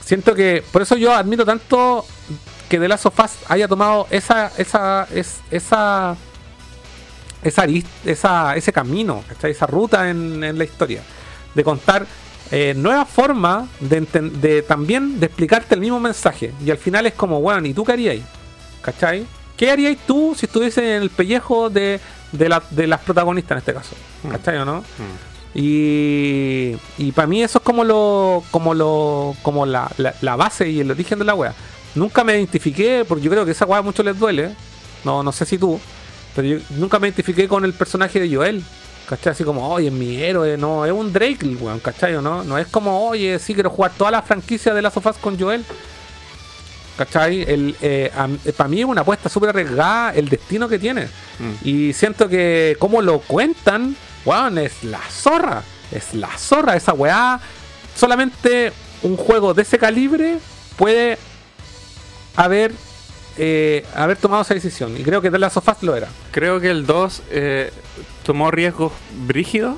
Siento 0.03 0.35
que, 0.35 0.63
por 0.71 0.81
eso 0.81 0.97
yo 0.97 1.13
admiro 1.13 1.45
tanto 1.45 2.05
que 2.70 2.80
The 2.80 2.88
Last 2.88 3.06
of 3.08 3.20
Us 3.20 3.32
haya 3.48 3.68
tomado 3.68 4.08
esa, 4.12 4.52
esa, 4.58 5.08
es, 5.14 5.40
esa, 5.52 6.16
esa, 7.44 7.66
esa, 8.06 8.56
ese 8.56 8.72
camino, 8.74 9.24
¿cachai? 9.28 9.52
Esa 9.52 9.66
ruta 9.66 10.10
en, 10.10 10.44
en 10.44 10.58
la 10.58 10.64
historia. 10.64 11.02
De 11.56 11.64
contar 11.64 12.06
eh, 12.52 12.74
nuevas 12.78 13.10
formas 13.10 13.68
de, 13.80 14.62
también 14.68 15.20
de 15.20 15.26
explicarte 15.26 15.76
el 15.76 15.82
mismo 15.82 16.00
mensaje. 16.00 16.54
Y 16.64 16.70
al 16.72 16.78
final 16.78 17.06
es 17.08 17.14
como, 17.14 17.41
bueno, 17.41 17.68
¿y 17.68 17.74
tú 17.74 17.84
qué 17.84 17.94
harías? 17.94 18.18
¿Cachai? 18.82 19.26
¿Qué 19.58 19.72
harías 19.72 19.98
tú 20.08 20.36
si 20.38 20.46
estuviese 20.46 20.96
en 20.96 21.02
el 21.04 21.10
pellejo 21.10 21.70
de, 21.70 22.00
de, 22.32 22.50
la- 22.50 22.64
de 22.70 22.88
las 22.88 23.02
protagonistas 23.02 23.52
en 23.54 23.58
este 23.58 23.74
caso? 23.74 23.96
¿Cachai 24.30 24.58
o 24.58 24.66
no? 24.66 24.84
Y, 25.56 26.78
y 27.00 27.12
para 27.14 27.28
mí 27.28 27.41
eso 27.41 27.58
es 27.58 27.64
como 27.64 27.84
lo 27.84 28.44
como 28.52 28.76
lo 28.76 29.36
como 29.41 29.66
la, 29.66 29.90
la, 29.98 30.14
la 30.22 30.36
base 30.36 30.70
y 30.70 30.80
el 30.82 30.91
origen 30.91 31.18
de 31.20 31.26
la 31.26 31.34
wea. 31.34 31.54
Nunca 31.95 32.24
me 32.24 32.36
identifiqué, 32.36 33.06
porque 33.07 33.24
yo 33.24 33.32
creo 33.32 33.45
que 33.45 33.52
esa 33.52 33.66
wea 33.66 33.80
a 33.80 33.82
muchos 33.82 34.06
les 34.06 34.18
duele. 34.18 34.52
No, 35.03 35.24
no 35.24 35.32
sé 35.32 35.45
si 35.45 35.57
tú, 35.57 35.80
pero 36.36 36.48
yo 36.48 36.57
nunca 36.72 36.99
me 36.99 37.07
identifiqué 37.07 37.48
con 37.48 37.66
el 37.66 37.74
personaje 37.74 38.20
de 38.20 38.36
Joel. 38.36 38.64
¿Cachai? 39.07 39.32
Así 39.32 39.44
como, 39.44 39.68
oye, 39.68 39.88
es 39.88 39.94
mi 39.94 40.22
héroe, 40.22 40.56
no, 40.56 40.86
es 40.86 40.91
un 40.91 41.11
Drake, 41.11 41.44
weón, 41.60 41.80
¿cachai? 41.80 42.14
o 42.16 42.22
¿No? 42.22 42.44
no 42.44 42.60
es 42.60 42.68
como, 42.68 43.07
oye, 43.07 43.40
sí 43.40 43.56
quiero 43.56 43.72
jugar 43.72 43.91
toda 43.98 44.11
la 44.11 44.22
franquicia 44.22 44.72
de 44.72 44.84
las 44.84 44.94
sofás 44.94 45.18
con 45.18 45.40
Joel. 45.40 45.66
¿Cachai? 46.95 47.41
El, 47.41 47.76
eh, 47.82 48.11
para 48.56 48.68
mí 48.68 48.82
es 48.82 48.86
una 48.86 49.02
apuesta 49.02 49.30
súper 49.30 49.49
arriesgada 49.49 50.14
el 50.14 50.30
destino 50.30 50.70
que 50.70 50.78
tiene. 50.78 51.06
Mm. 51.06 51.68
Y 51.68 51.94
siento 51.94 52.28
que 52.28 52.76
como 52.78 53.02
lo 53.02 53.20
cuentan, 53.20 53.95
weón, 54.26 54.57
es 54.60 54.84
la 54.84 55.02
zorra. 55.10 55.64
Es 55.91 56.14
la 56.14 56.30
zorra 56.38 56.76
esa 56.76 56.94
weá. 56.94 57.40
Solamente 57.95 58.72
un 59.02 59.18
juego 59.18 59.53
de 59.53 59.64
ese 59.64 59.80
calibre 59.80 60.38
puede 60.78 61.18
haber, 62.44 62.72
eh, 63.38 63.86
haber 63.95 64.18
tomado 64.18 64.41
esa 64.44 64.53
decisión. 64.53 64.95
Y 64.98 65.03
creo 65.03 65.22
que 65.22 65.30
The 65.30 65.40
Last 65.40 65.57
of 65.57 65.68
Us 65.68 65.84
lo 65.84 65.95
era. 65.95 66.07
Creo 66.32 66.60
que 66.60 66.70
el 66.70 66.86
2 66.86 67.24
eh, 67.32 67.72
tomó 68.24 68.49
riesgos 68.52 68.94
brígidos 69.28 69.76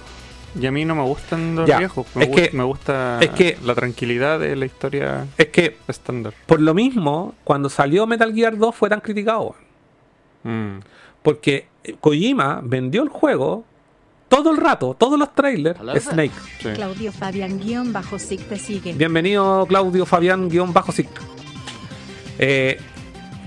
y 0.60 0.66
a 0.68 0.72
mí 0.72 0.86
no 0.86 0.96
me 0.96 1.02
gustan 1.04 1.56
los 1.56 1.68
Ya, 1.68 1.80
riesgos. 1.80 2.06
Me, 2.16 2.26
es 2.26 2.30
gu- 2.30 2.36
que- 2.36 2.58
me 2.58 2.64
gusta 2.64 3.18
es 3.22 3.30
que- 3.32 3.58
la 3.64 3.74
tranquilidad 3.74 4.40
de 4.40 4.56
la 4.56 4.66
historia 4.66 5.26
Es 5.38 5.48
que, 5.48 5.78
estándar. 5.88 6.34
por 6.46 6.60
lo 6.62 6.74
mismo, 6.74 7.34
cuando 7.44 7.70
salió 7.70 8.06
Metal 8.06 8.34
Gear 8.34 8.58
2 8.58 8.76
fue 8.76 8.90
tan 8.90 9.00
criticado. 9.02 9.56
Mm. 10.44 10.80
Porque 11.24 11.68
Kojima 12.00 12.62
vendió 12.64 13.02
el 13.04 13.10
juego 13.10 13.64
todo 14.28 14.52
el 14.52 14.58
rato, 14.58 14.96
todos 14.98 15.18
los 15.20 15.34
trailers, 15.36 15.80
Snake. 16.04 16.32
Sí. 16.62 16.70
Claudio 16.74 17.12
Fabián 17.12 17.60
guion 17.60 17.92
bajo 17.92 18.18
SIG 18.20 18.42
te 18.48 18.58
sigue. 18.58 18.94
Bienvenido 18.94 19.66
Claudio 19.68 20.06
Fabián 20.06 20.48
guion 20.50 20.74
bajo 20.74 20.92
Sic. 20.92 21.10
Eh, 22.42 22.78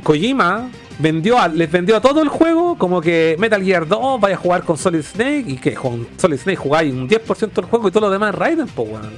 Kojima 0.03 0.69
vendió 1.01 1.39
a- 1.39 1.49
les 1.49 1.71
vendió 1.71 1.97
a 1.97 2.01
todo 2.01 2.23
el 2.23 2.29
juego 2.29 2.79
como 2.79 3.01
que 3.01 3.35
Metal 3.41 3.63
Gear 3.63 3.89
2 3.89 4.21
vaya 4.21 4.37
a 4.37 4.39
jugar 4.39 4.63
con 4.63 4.79
Solid 4.79 5.03
Snake 5.03 5.45
y 5.49 5.57
que 5.57 5.75
con 5.75 6.07
Solid 6.17 6.39
Snake 6.39 6.57
jugáis 6.57 6.93
un 6.95 7.09
10% 7.09 7.61
del 7.61 7.65
juego 7.71 7.89
y 7.89 7.91
todo 7.91 8.03
lo 8.07 8.11
demás 8.11 8.31
es 8.31 8.35
Raiden, 8.39 8.67
pues 8.69 8.89
weón. 8.89 9.11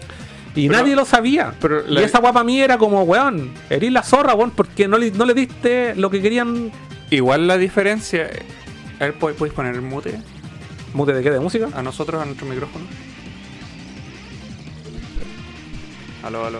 Y 0.54 0.68
Pero- 0.68 0.80
nadie 0.80 0.96
lo 0.96 1.04
sabía. 1.04 1.52
pero 1.60 1.84
y 1.86 1.98
esa 1.98 2.18
guapa 2.18 2.42
mí 2.42 2.58
era 2.60 2.78
como, 2.78 3.02
weón, 3.02 3.50
eres 3.68 3.92
la 3.92 4.02
zorra, 4.02 4.34
weón, 4.34 4.52
porque 4.52 4.88
no 4.88 4.96
le, 4.96 5.10
no 5.10 5.26
le 5.26 5.34
diste 5.34 5.94
lo 5.94 6.08
que 6.10 6.22
querían. 6.22 6.72
Igual 7.10 7.46
la 7.46 7.58
diferencia. 7.58 8.30
A 8.98 9.04
ver, 9.04 9.18
¿pod- 9.18 9.34
¿podéis 9.34 9.54
poner 9.54 9.74
el 9.74 9.82
mute 9.82 10.18
¿Mute 10.94 11.12
de 11.12 11.22
qué? 11.22 11.30
¿De 11.30 11.38
música? 11.40 11.68
a 11.74 11.82
nosotros, 11.82 12.22
a 12.22 12.24
nuestro 12.24 12.46
micrófono? 12.46 12.86
Aló, 16.22 16.46
aló. 16.46 16.58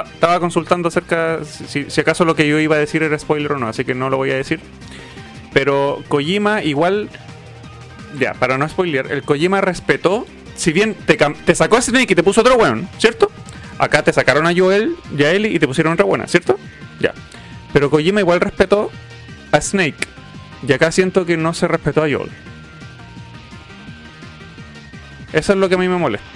Estaba 0.00 0.40
consultando 0.40 0.88
acerca 0.88 1.44
si, 1.44 1.90
si 1.90 2.00
acaso 2.00 2.24
lo 2.24 2.34
que 2.34 2.48
yo 2.48 2.58
iba 2.58 2.76
a 2.76 2.78
decir 2.78 3.02
era 3.02 3.18
spoiler 3.18 3.52
o 3.52 3.58
no, 3.58 3.68
así 3.68 3.84
que 3.84 3.94
no 3.94 4.08
lo 4.08 4.16
voy 4.16 4.30
a 4.30 4.36
decir. 4.36 4.60
Pero 5.52 6.02
Kojima 6.08 6.62
igual, 6.62 7.10
ya, 8.18 8.32
para 8.34 8.56
no 8.56 8.66
spoilear, 8.68 9.12
el 9.12 9.22
Kojima 9.22 9.60
respetó, 9.60 10.26
si 10.56 10.72
bien 10.72 10.94
te, 10.94 11.16
te 11.16 11.54
sacó 11.54 11.76
a 11.76 11.82
Snake 11.82 12.12
y 12.12 12.14
te 12.14 12.22
puso 12.22 12.40
otro 12.40 12.56
weón, 12.56 12.88
¿cierto? 12.98 13.30
Acá 13.78 14.02
te 14.02 14.12
sacaron 14.12 14.46
a 14.46 14.54
Joel 14.56 14.96
y 15.16 15.24
a 15.24 15.34
y 15.34 15.58
te 15.58 15.66
pusieron 15.66 15.92
otra 15.92 16.06
buena, 16.06 16.26
¿cierto? 16.26 16.58
Ya. 16.98 17.12
Pero 17.72 17.90
Kojima 17.90 18.20
igual 18.20 18.40
respetó 18.40 18.90
a 19.50 19.60
Snake. 19.60 20.08
Y 20.66 20.72
acá 20.72 20.92
siento 20.92 21.26
que 21.26 21.36
no 21.36 21.52
se 21.52 21.68
respetó 21.68 22.02
a 22.02 22.10
Joel. 22.10 22.30
Eso 25.32 25.52
es 25.52 25.58
lo 25.58 25.68
que 25.68 25.74
a 25.74 25.78
mí 25.78 25.88
me 25.88 25.96
molesta. 25.96 26.28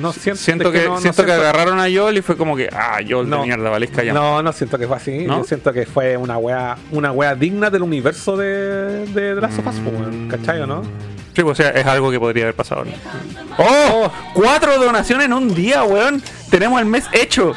No 0.00 0.12
siento, 0.12 0.40
Siento 0.42 0.72
es 0.72 0.80
que, 0.80 0.88
no- 0.88 0.94
no 0.94 1.00
siento 1.00 1.24
que 1.24 1.30
siento- 1.32 1.48
agarraron 1.48 1.78
a 1.78 1.84
Joel 1.84 2.18
y 2.18 2.22
fue 2.22 2.36
como 2.36 2.56
que, 2.56 2.68
ah, 2.72 2.98
Joel 3.08 3.28
No. 3.30 3.40
de 3.40 3.46
mierda, 3.46 3.70
valisca 3.70 4.02
ya. 4.02 4.12
No, 4.12 4.42
no 4.42 4.52
siento 4.52 4.78
que 4.78 4.86
fue 4.88 4.96
así. 4.96 5.18
¿No? 5.26 5.38
Yo 5.38 5.44
siento 5.44 5.72
que 5.72 5.86
fue 5.86 6.16
una 6.16 6.36
wea, 6.38 6.76
una 6.90 7.12
wea 7.12 7.34
digna 7.34 7.70
del 7.70 7.82
universo 7.82 8.36
de, 8.36 9.06
de, 9.06 9.34
de 9.34 9.40
las 9.40 9.54
sofás, 9.54 9.76
pues, 9.84 9.94
weón. 9.94 10.28
¿cachai 10.28 10.60
o 10.62 10.66
no? 10.66 10.82
Sí, 11.34 11.42
pues, 11.42 11.46
o 11.58 11.62
sea, 11.62 11.70
es 11.70 11.86
algo 11.86 12.10
que 12.10 12.18
podría 12.18 12.44
haber 12.44 12.54
pasado. 12.54 12.84
¡Oh! 13.58 14.10
Cuatro 14.34 14.78
donaciones 14.78 15.26
en 15.26 15.32
un 15.32 15.54
día, 15.54 15.82
weón. 15.84 16.22
Tenemos 16.50 16.80
el 16.80 16.86
mes 16.86 17.04
hecho. 17.12 17.52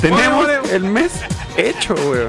Tenemos 0.00 0.44
Bueno, 0.46 0.62
el 0.72 0.84
mes 0.84 1.12
hecho, 1.56 1.94
weón. 1.94 2.28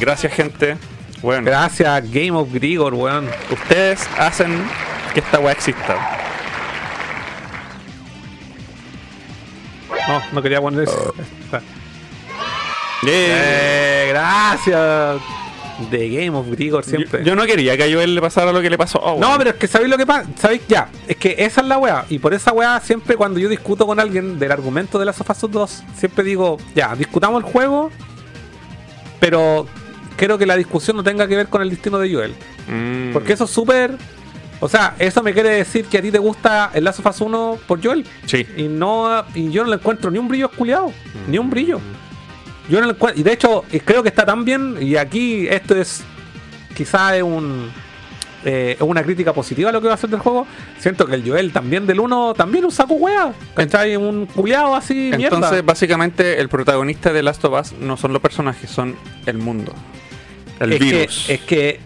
Gracias, 0.00 0.32
gente. 0.32 0.76
Bueno, 1.22 1.44
Gracias, 1.44 2.04
Game 2.12 2.32
of 2.32 2.52
Grigor, 2.52 2.94
weón. 2.94 3.28
ustedes 3.50 4.08
hacen 4.18 4.62
que 5.14 5.20
esta 5.20 5.40
weá 5.40 5.52
exista. 5.52 5.96
No, 10.08 10.22
no 10.32 10.42
quería 10.42 10.60
poner 10.60 10.82
eso. 10.84 11.14
Ah. 11.52 11.60
Eh, 13.06 14.06
gracias. 14.08 15.20
De 15.90 16.08
Game 16.10 16.36
of 16.36 16.48
Grigor 16.50 16.84
siempre. 16.84 17.20
yo, 17.20 17.26
yo 17.26 17.36
no 17.36 17.46
quería 17.46 17.76
que 17.76 17.84
a 17.84 17.86
Joel 17.92 18.12
le 18.16 18.20
pasara 18.20 18.50
lo 18.52 18.60
que 18.60 18.68
le 18.68 18.76
pasó. 18.76 18.98
Oh, 19.00 19.20
No, 19.20 19.38
pero 19.38 19.50
es 19.50 19.56
que 19.56 19.68
sabéis 19.68 19.88
lo 19.88 19.96
que 19.96 20.04
pasa, 20.04 20.28
sabéis 20.36 20.62
ya, 20.66 20.88
es 21.06 21.16
que 21.16 21.36
esa 21.38 21.60
es 21.60 21.66
la 21.68 21.78
weá, 21.78 22.04
y 22.08 22.18
por 22.18 22.34
esa 22.34 22.52
weá 22.52 22.80
siempre 22.80 23.14
cuando 23.14 23.38
yo 23.38 23.48
discuto 23.48 23.86
con 23.86 24.00
alguien 24.00 24.40
del 24.40 24.50
argumento 24.50 24.98
de 24.98 25.04
las 25.04 25.20
of 25.20 25.30
Us 25.30 25.48
2, 25.48 25.82
siempre 25.96 26.24
digo, 26.24 26.58
ya, 26.74 26.96
discutamos 26.96 27.44
el 27.44 27.48
juego, 27.52 27.92
pero 29.20 29.68
quiero 30.16 30.36
que 30.36 30.46
la 30.46 30.56
discusión 30.56 30.96
no 30.96 31.04
tenga 31.04 31.28
que 31.28 31.36
ver 31.36 31.46
con 31.46 31.62
el 31.62 31.70
destino 31.70 32.00
de 32.00 32.12
Joel, 32.12 32.34
Mm. 32.66 33.12
porque 33.12 33.34
eso 33.34 33.44
es 33.44 33.50
súper, 33.50 33.92
o 34.60 34.68
sea, 34.68 34.94
eso 34.98 35.22
me 35.22 35.32
quiere 35.32 35.50
decir 35.50 35.84
que 35.86 35.98
a 35.98 36.02
ti 36.02 36.10
te 36.10 36.18
gusta 36.18 36.70
el 36.74 36.84
Last 36.84 36.98
of 37.00 37.06
Us 37.06 37.20
1 37.20 37.58
por 37.66 37.82
Joel, 37.82 38.04
Sí. 38.26 38.46
y 38.56 38.64
no, 38.64 39.24
y 39.34 39.50
yo 39.50 39.64
no 39.64 39.70
le 39.70 39.76
encuentro 39.76 40.10
ni 40.10 40.18
un 40.18 40.28
brillo 40.28 40.46
esculeado, 40.46 40.92
ni 41.28 41.38
un 41.38 41.48
brillo. 41.50 41.80
Yo 42.68 42.80
no 42.80 42.86
le 42.86 42.92
encuentro, 42.92 43.20
y 43.20 43.22
de 43.24 43.32
hecho 43.32 43.64
creo 43.84 44.02
que 44.02 44.08
está 44.10 44.26
tan 44.26 44.44
bien, 44.44 44.76
y 44.80 44.96
aquí 44.96 45.46
esto 45.48 45.74
es 45.76 46.02
quizá 46.76 47.16
es 47.16 47.22
un 47.22 47.70
eh, 48.44 48.76
es 48.78 48.82
una 48.82 49.02
crítica 49.02 49.32
positiva 49.32 49.70
a 49.70 49.72
lo 49.72 49.80
que 49.80 49.86
va 49.88 49.94
a 49.94 49.96
hacer 49.96 50.10
del 50.10 50.20
juego. 50.20 50.46
Siento 50.78 51.06
que 51.06 51.14
el 51.16 51.28
Joel 51.28 51.52
también 51.52 51.86
del 51.86 51.98
1 51.98 52.34
también 52.34 52.64
un 52.64 52.70
saco 52.70 52.94
wea, 52.94 53.32
¿cachai? 53.54 53.96
Un 53.96 54.26
culiado 54.26 54.76
así, 54.76 55.10
Entonces, 55.12 55.50
mierda. 55.50 55.62
básicamente, 55.62 56.40
el 56.40 56.48
protagonista 56.48 57.12
de 57.12 57.22
Last 57.24 57.44
of 57.44 57.60
Us 57.60 57.72
no 57.80 57.96
son 57.96 58.12
los 58.12 58.22
personajes, 58.22 58.70
son 58.70 58.94
el 59.26 59.38
mundo. 59.38 59.74
El 60.60 60.72
es 60.72 60.78
virus. 60.78 61.24
Que, 61.26 61.34
es 61.34 61.40
que 61.40 61.80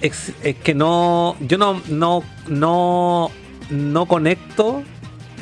es, 0.00 0.32
es 0.42 0.56
que 0.56 0.74
no 0.74 1.36
yo 1.40 1.58
no 1.58 1.80
no 1.88 2.22
no 2.48 3.30
no 3.70 4.06
conecto, 4.06 4.82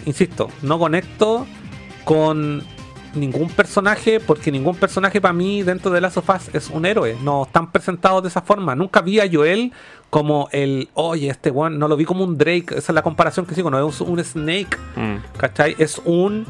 insisto, 0.05 0.49
no 0.63 0.79
conecto 0.79 1.47
con 2.05 2.63
ningún 3.15 3.49
personaje 3.49 4.21
porque 4.21 4.53
ningún 4.53 4.77
personaje 4.77 5.21
para 5.21 5.33
mí 5.33 5.63
dentro 5.63 5.91
de 5.91 6.01
Last 6.01 6.19
of 6.19 6.29
Us 6.29 6.55
es 6.55 6.69
un 6.71 6.85
héroe, 6.85 7.17
no 7.23 7.45
están 7.45 7.71
presentados 7.73 8.23
de 8.23 8.29
esa 8.29 8.43
forma. 8.43 8.75
Nunca 8.75 9.01
vi 9.01 9.21
a 9.21 9.29
Joel 9.31 9.73
como 10.11 10.49
el, 10.53 10.89
oye, 10.95 11.29
este 11.31 11.51
one, 11.51 11.79
no 11.79 11.89
lo 11.89 11.97
vi 11.97 12.05
como 12.05 12.25
un 12.25 12.37
Drake, 12.37 12.67
esa 12.77 12.93
es 12.93 12.95
la 12.95 13.03
comparación 13.03 13.47
que 13.47 13.55
sigo, 13.55 13.71
no 13.71 13.89
es 13.89 14.01
un, 14.01 14.11
un 14.11 14.25
Snake, 14.25 14.77
Mm. 14.97 15.17
¿cachai? 15.39 15.77
Es 15.79 16.01
un 16.05 16.47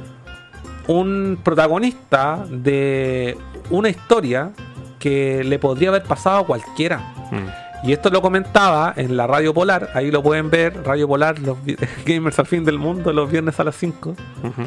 un 0.88 1.38
protagonista 1.42 2.46
de 2.48 3.36
una 3.70 3.88
historia 3.88 4.52
que 5.00 5.42
le 5.44 5.58
podría 5.58 5.88
haber 5.88 6.04
pasado 6.04 6.38
a 6.38 6.46
cualquiera. 6.46 6.98
Mm. 7.30 7.65
Y 7.84 7.92
esto 7.92 8.10
lo 8.10 8.20
comentaba 8.22 8.92
en 8.96 9.16
la 9.16 9.26
Radio 9.26 9.52
Polar, 9.54 9.90
ahí 9.94 10.10
lo 10.10 10.22
pueden 10.22 10.50
ver, 10.50 10.82
Radio 10.84 11.06
Polar, 11.06 11.38
los 11.38 11.56
gamers 12.06 12.38
al 12.38 12.46
fin 12.46 12.64
del 12.64 12.78
mundo, 12.78 13.12
los 13.12 13.30
viernes 13.30 13.58
a 13.60 13.64
las 13.64 13.76
5. 13.76 14.10
Ujú. 14.10 14.62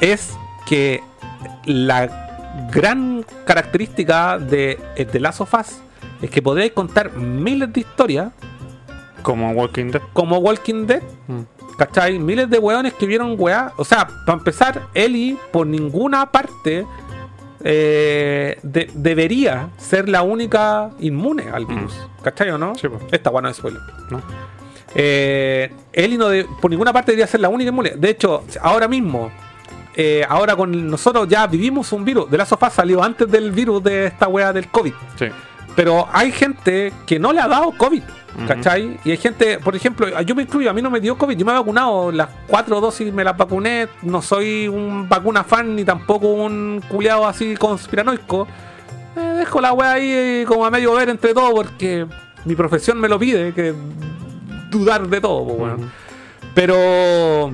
Es 0.00 0.32
que 0.66 1.02
la 1.66 2.68
gran 2.72 3.24
característica 3.44 4.38
de 4.38 4.78
eh, 4.96 5.04
The 5.04 5.20
Last 5.20 5.40
of 5.42 5.54
Us 5.54 5.78
es 6.22 6.30
que 6.30 6.42
podréis 6.42 6.72
contar 6.72 7.12
miles 7.16 7.72
de 7.72 7.80
historias 7.80 8.32
Como 9.22 9.50
Walking 9.52 9.90
Dead. 9.90 10.02
como 10.12 10.38
Walking 10.38 10.86
Dead, 10.86 11.02
Mm. 11.28 11.42
¿cachai? 11.78 12.18
Miles 12.18 12.50
de 12.50 12.58
weones 12.58 12.92
que 12.94 13.06
vieron 13.06 13.36
weá. 13.38 13.72
O 13.76 13.84
sea, 13.84 14.06
para 14.26 14.38
empezar, 14.38 14.82
Ellie 14.94 15.36
por 15.52 15.66
ninguna 15.66 16.30
parte 16.30 16.84
eh, 17.64 18.58
de- 18.62 18.90
debería 18.94 19.68
ser 19.76 20.08
la 20.08 20.22
única 20.22 20.90
inmune 21.00 21.48
al 21.52 21.66
virus. 21.66 21.94
¿Cachai 22.22 22.50
o 22.50 22.58
no? 22.58 22.72
Mm. 22.72 22.76
Sí. 22.76 22.88
Esta 23.12 23.30
bueno 23.30 23.48
es 23.48 23.56
spoiler. 23.56 23.80
¿no? 24.10 24.22
Eh, 24.94 25.72
Ellie 25.92 26.18
no 26.18 26.28
de- 26.28 26.46
por 26.60 26.70
ninguna 26.70 26.92
parte 26.92 27.12
debería 27.12 27.26
ser 27.26 27.40
la 27.40 27.48
única 27.48 27.68
inmune. 27.70 27.92
De 27.96 28.10
hecho, 28.10 28.44
ahora 28.60 28.88
mismo, 28.88 29.30
eh, 29.94 30.24
ahora 30.28 30.56
con 30.56 30.88
nosotros 30.90 31.28
ya 31.28 31.46
vivimos 31.46 31.92
un 31.92 32.04
virus. 32.04 32.30
De 32.30 32.38
la 32.38 32.46
sofá 32.46 32.70
salió 32.70 33.02
antes 33.02 33.30
del 33.30 33.52
virus 33.52 33.82
de 33.84 34.06
esta 34.06 34.26
weá 34.28 34.52
del 34.52 34.68
COVID. 34.68 34.92
Sí. 35.18 35.26
Pero 35.76 36.08
hay 36.12 36.32
gente 36.32 36.92
que 37.06 37.18
no 37.18 37.32
le 37.32 37.40
ha 37.40 37.48
dado 37.48 37.72
COVID. 37.76 38.02
¿cachai? 38.46 38.98
Y 39.04 39.10
hay 39.10 39.16
gente, 39.16 39.58
por 39.58 39.74
ejemplo, 39.74 40.08
yo 40.22 40.34
me 40.34 40.42
incluyo, 40.42 40.70
a 40.70 40.72
mí 40.72 40.80
no 40.80 40.90
me 40.90 41.00
dio 41.00 41.18
COVID, 41.18 41.36
yo 41.36 41.44
me 41.44 41.52
he 41.52 41.54
vacunado, 41.56 42.10
las 42.12 42.28
cuatro 42.46 42.80
dosis 42.80 43.12
me 43.12 43.24
las 43.24 43.36
vacuné, 43.36 43.88
no 44.02 44.22
soy 44.22 44.68
un 44.68 45.08
vacuna 45.08 45.44
fan 45.44 45.74
ni 45.74 45.84
tampoco 45.84 46.28
un 46.28 46.80
culiado 46.88 47.26
así 47.26 47.54
conspiranoico. 47.56 48.46
Eh, 49.16 49.20
dejo 49.38 49.60
la 49.60 49.72
wea 49.72 49.92
ahí 49.92 50.10
eh, 50.10 50.44
como 50.46 50.64
a 50.64 50.70
medio 50.70 50.94
ver 50.94 51.08
entre 51.08 51.34
todo 51.34 51.52
porque 51.52 52.06
mi 52.44 52.54
profesión 52.54 52.98
me 52.98 53.08
lo 53.08 53.18
pide, 53.18 53.52
que 53.52 53.74
dudar 54.70 55.08
de 55.08 55.20
todo, 55.20 55.56
pues. 55.56 55.72
Pero. 56.54 57.52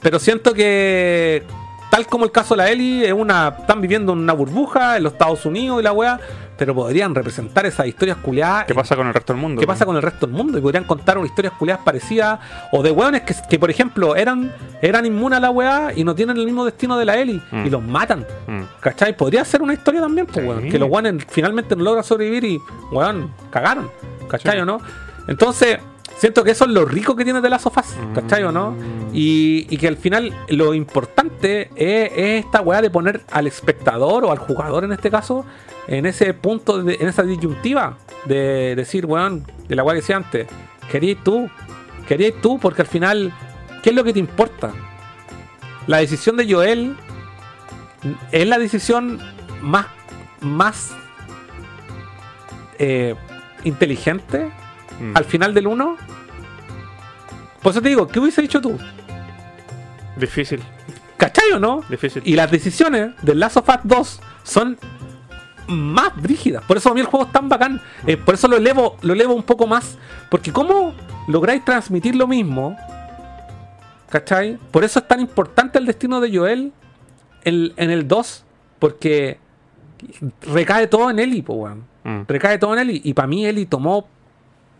Pero 0.00 0.18
siento 0.18 0.54
que. 0.54 1.44
Tal 1.90 2.06
como 2.06 2.24
el 2.24 2.30
caso 2.30 2.54
de 2.54 2.58
la 2.58 2.70
Eli, 2.70 3.04
es 3.04 3.12
una. 3.12 3.54
Están 3.60 3.80
viviendo 3.80 4.12
en 4.12 4.20
una 4.20 4.32
burbuja 4.32 4.96
en 4.96 5.02
los 5.02 5.12
Estados 5.12 5.44
Unidos 5.44 5.80
y 5.80 5.82
la 5.82 5.92
weá. 5.92 6.20
Pero 6.60 6.74
podrían 6.74 7.14
representar 7.14 7.64
esas 7.64 7.86
historias 7.86 8.18
culiadas. 8.18 8.66
¿Qué 8.66 8.74
pasa 8.74 8.94
con 8.94 9.06
el 9.06 9.14
resto 9.14 9.32
del 9.32 9.40
mundo? 9.40 9.58
¿Qué 9.62 9.66
pasa 9.66 9.86
con 9.86 9.96
el 9.96 10.02
resto 10.02 10.26
del 10.26 10.36
mundo? 10.36 10.58
Y 10.58 10.60
podrían 10.60 10.84
contar 10.84 11.16
unas 11.16 11.30
historias 11.30 11.54
culiadas 11.54 11.82
parecidas. 11.82 12.38
O 12.70 12.82
de 12.82 12.90
weones 12.90 13.22
que, 13.22 13.34
que, 13.48 13.58
por 13.58 13.70
ejemplo, 13.70 14.14
eran, 14.14 14.52
eran 14.82 15.06
inmunes 15.06 15.38
a 15.38 15.40
la 15.40 15.50
weá 15.50 15.92
y 15.96 16.04
no 16.04 16.14
tienen 16.14 16.36
el 16.36 16.44
mismo 16.44 16.66
destino 16.66 16.98
de 16.98 17.06
la 17.06 17.16
Eli. 17.16 17.40
Mm. 17.50 17.66
Y 17.66 17.70
los 17.70 17.82
matan. 17.82 18.26
Mm. 18.46 18.60
¿Cachai? 18.78 19.16
Podría 19.16 19.42
ser 19.46 19.62
una 19.62 19.72
historia 19.72 20.02
también, 20.02 20.26
pues, 20.26 20.38
Sí. 20.38 20.46
weón. 20.46 20.68
Que 20.68 20.78
los 20.78 20.90
weones 20.90 21.24
finalmente 21.30 21.74
no 21.76 21.82
logran 21.82 22.04
sobrevivir 22.04 22.44
y, 22.44 22.60
weón, 22.92 23.32
cagaron. 23.50 23.90
¿Cachai 24.28 24.56
Sí. 24.56 24.60
o 24.60 24.66
no? 24.66 24.82
Entonces, 25.28 25.78
siento 26.18 26.44
que 26.44 26.50
eso 26.50 26.64
es 26.66 26.70
lo 26.72 26.84
rico 26.84 27.16
que 27.16 27.24
tiene 27.24 27.40
de 27.40 27.48
las 27.48 27.62
sofás. 27.62 27.96
¿Cachai 28.14 28.42
o 28.44 28.52
no? 28.52 28.76
Y, 29.14 29.66
y 29.70 29.78
que 29.78 29.88
al 29.88 29.96
final 29.96 30.34
lo 30.50 30.74
importante 30.74 31.70
es, 31.74 32.12
es 32.14 32.44
esta 32.44 32.60
weá 32.60 32.82
de 32.82 32.90
poner 32.90 33.22
al 33.32 33.46
espectador 33.46 34.24
o 34.26 34.30
al 34.30 34.36
jugador 34.38 34.84
en 34.84 34.92
este 34.92 35.10
caso 35.10 35.46
en 35.88 36.06
ese 36.06 36.32
punto, 36.34 36.82
de- 36.82 36.96
en 37.00 37.08
esa 37.08 37.22
disyuntiva 37.22 37.96
de 38.26 38.74
decir, 38.76 39.06
weón, 39.06 39.44
de 39.68 39.76
la 39.76 39.84
que 39.84 39.94
decía 39.94 40.16
antes, 40.16 40.46
querías 40.90 41.22
tú, 41.24 41.48
querías 42.06 42.34
tú, 42.42 42.58
porque 42.58 42.82
al 42.82 42.88
final, 42.88 43.32
¿qué 43.82 43.90
es 43.90 43.96
lo 43.96 44.04
que 44.04 44.12
te 44.12 44.18
importa? 44.18 44.72
La 45.86 45.98
decisión 45.98 46.36
de 46.36 46.52
Joel 46.52 46.96
es 48.32 48.46
la 48.46 48.58
decisión 48.58 49.20
más, 49.62 49.86
más 50.40 50.92
eh, 52.78 53.14
inteligente 53.64 54.50
Mm. 55.00 55.16
al 55.16 55.24
final 55.24 55.54
del 55.54 55.66
1. 55.66 55.96
Por 57.62 57.72
eso 57.72 57.80
te 57.82 57.88
digo, 57.90 58.06
¿qué 58.08 58.20
hubiese 58.20 58.42
dicho 58.42 58.60
tú? 58.60 58.78
Difícil, 60.16 60.60
¿Cachai 61.16 61.52
o 61.52 61.58
no? 61.58 61.82
difícil. 61.88 62.22
Y 62.26 62.34
las 62.36 62.50
decisiones 62.50 63.10
del 63.22 63.40
Last 63.40 63.56
of 63.58 63.68
Us 63.68 63.76
2 63.84 64.20
son 64.42 64.78
más 65.70 66.14
brígidas. 66.20 66.62
Por 66.64 66.76
eso 66.76 66.90
a 66.90 66.94
mí 66.94 67.00
el 67.00 67.06
juego 67.06 67.26
es 67.26 67.32
tan 67.32 67.48
bacán. 67.48 67.80
Eh, 68.06 68.16
por 68.16 68.34
eso 68.34 68.48
lo 68.48 68.56
elevo, 68.56 68.96
lo 69.02 69.12
elevo 69.12 69.34
un 69.34 69.42
poco 69.42 69.66
más. 69.66 69.96
Porque 70.28 70.52
¿cómo 70.52 70.94
lográis 71.28 71.64
transmitir 71.64 72.14
lo 72.16 72.26
mismo? 72.26 72.76
¿Cachai? 74.08 74.58
Por 74.72 74.82
eso 74.84 74.98
es 74.98 75.06
tan 75.08 75.20
importante 75.20 75.78
el 75.78 75.86
destino 75.86 76.20
de 76.20 76.36
Joel 76.36 76.72
en, 77.44 77.72
en 77.76 77.90
el 77.90 78.08
2. 78.08 78.44
Porque 78.78 79.38
recae 80.42 80.86
todo 80.88 81.10
en 81.10 81.18
Ellie, 81.18 81.42
po, 81.42 81.54
weón. 81.54 81.84
Mm. 82.04 82.22
Recae 82.26 82.58
todo 82.58 82.72
en 82.74 82.80
Ellie. 82.80 83.00
Y 83.04 83.14
para 83.14 83.28
mí 83.28 83.46
Ellie 83.46 83.66
tomó 83.66 84.08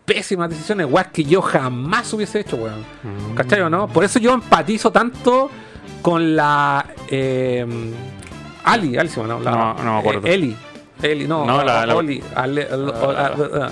pésimas 0.05 0.49
decisiones, 0.49 0.87
weas 0.89 1.07
que 1.07 1.23
yo 1.23 1.41
jamás 1.41 2.11
hubiese 2.13 2.39
hecho, 2.41 2.57
weón. 2.57 2.81
Mm. 3.03 3.35
¿Cachai 3.35 3.61
o 3.61 3.69
no? 3.69 3.87
Por 3.87 4.03
eso 4.03 4.19
yo 4.19 4.33
empatizo 4.33 4.91
tanto 4.91 5.49
con 6.01 6.35
la. 6.35 6.85
Eh, 7.07 7.65
Ali, 8.63 8.97
Ali 8.97 9.09
se 9.09 9.21
llama, 9.21 9.35
¿no? 9.35 9.39
La, 9.39 9.51
No, 9.51 9.73
no 9.83 9.93
me 9.93 9.99
acuerdo. 9.99 10.27
eh, 10.27 10.33
Eli. 10.33 10.55
Eli, 11.01 11.27
no, 11.27 11.45
No, 11.45 11.63
la- 11.63 11.85
la- 11.85 11.95
Oli. 11.95 12.23
Ale- 12.35 12.67
al- 12.71 12.93
al- 12.93 13.71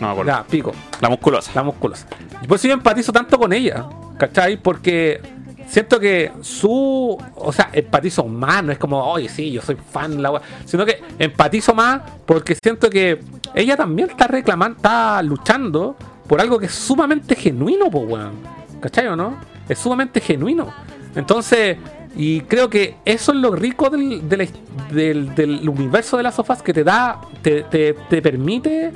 No 0.00 0.24
ya, 0.24 0.42
pico. 0.44 0.72
La 1.00 1.08
musculosa. 1.08 1.52
La 1.54 1.62
musculosa. 1.62 2.06
Y 2.42 2.46
por 2.46 2.56
eso 2.56 2.68
yo 2.68 2.74
empatizo 2.74 3.12
tanto 3.12 3.38
con 3.38 3.52
ella, 3.52 3.86
¿cachai? 4.18 4.56
Porque 4.56 5.20
siento 5.68 6.00
que 6.00 6.32
su. 6.40 7.16
O 7.36 7.52
sea, 7.52 7.70
empatizo 7.72 8.24
más, 8.24 8.64
no 8.64 8.72
es 8.72 8.78
como, 8.78 9.02
oye, 9.04 9.28
sí, 9.28 9.52
yo 9.52 9.62
soy 9.62 9.76
fan, 9.76 10.20
la 10.20 10.30
wea", 10.32 10.42
Sino 10.64 10.84
que 10.84 11.00
empatizo 11.18 11.74
más 11.74 12.00
porque 12.26 12.56
siento 12.60 12.90
que 12.90 13.20
ella 13.54 13.76
también 13.76 14.10
está 14.10 14.26
reclamando, 14.26 14.76
está 14.78 15.22
luchando 15.22 15.94
por 16.26 16.40
algo 16.40 16.58
que 16.58 16.66
es 16.66 16.72
sumamente 16.74 17.36
genuino, 17.36 17.90
pues, 17.90 18.04
weón. 18.08 18.32
¿cachai 18.80 19.06
o 19.06 19.14
no? 19.14 19.36
Es 19.68 19.78
sumamente 19.78 20.20
genuino. 20.20 20.72
Entonces. 21.14 21.76
Y 22.16 22.42
creo 22.42 22.68
que 22.68 22.96
eso 23.04 23.32
es 23.32 23.38
lo 23.38 23.52
rico 23.56 23.88
del, 23.90 24.28
del, 24.28 24.48
del- 24.90 25.34
del 25.34 25.68
universo 25.68 26.16
de 26.16 26.22
las 26.22 26.34
sofás 26.34 26.62
que 26.62 26.72
te 26.74 26.84
da, 26.84 27.20
te, 27.42 27.62
te, 27.64 27.94
te 27.94 28.20
permite 28.22 28.92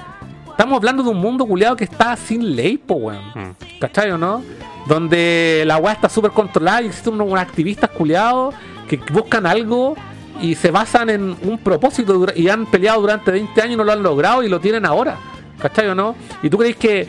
Estamos 0.50 0.78
hablando 0.78 1.02
de 1.02 1.10
un 1.10 1.18
mundo 1.18 1.44
culiado 1.44 1.76
que 1.76 1.84
está 1.84 2.16
sin 2.16 2.56
ley, 2.56 2.78
po, 2.78 2.94
weón. 2.94 3.20
Mm. 3.34 3.78
¿Cachai 3.78 4.10
o 4.10 4.16
no? 4.16 4.42
Donde 4.86 5.64
la 5.66 5.76
weá 5.76 5.92
está 5.92 6.08
súper 6.08 6.30
controlada 6.30 6.80
y 6.80 6.86
existen 6.86 7.12
unos, 7.12 7.26
unos 7.28 7.40
activistas 7.40 7.90
culiados 7.90 8.54
que 8.88 8.98
buscan 9.12 9.44
algo 9.44 9.94
y 10.40 10.54
se 10.54 10.70
basan 10.70 11.10
en 11.10 11.36
un 11.42 11.58
propósito 11.58 12.26
y 12.34 12.48
han 12.48 12.64
peleado 12.66 13.02
durante 13.02 13.30
20 13.32 13.60
años 13.60 13.74
y 13.74 13.76
no 13.76 13.84
lo 13.84 13.92
han 13.92 14.02
logrado 14.02 14.42
y 14.42 14.48
lo 14.48 14.58
tienen 14.58 14.86
ahora. 14.86 15.18
¿Cachai 15.60 15.88
o 15.88 15.94
no? 15.94 16.14
¿Y 16.42 16.48
tú 16.48 16.56
crees 16.56 16.76
que 16.76 17.06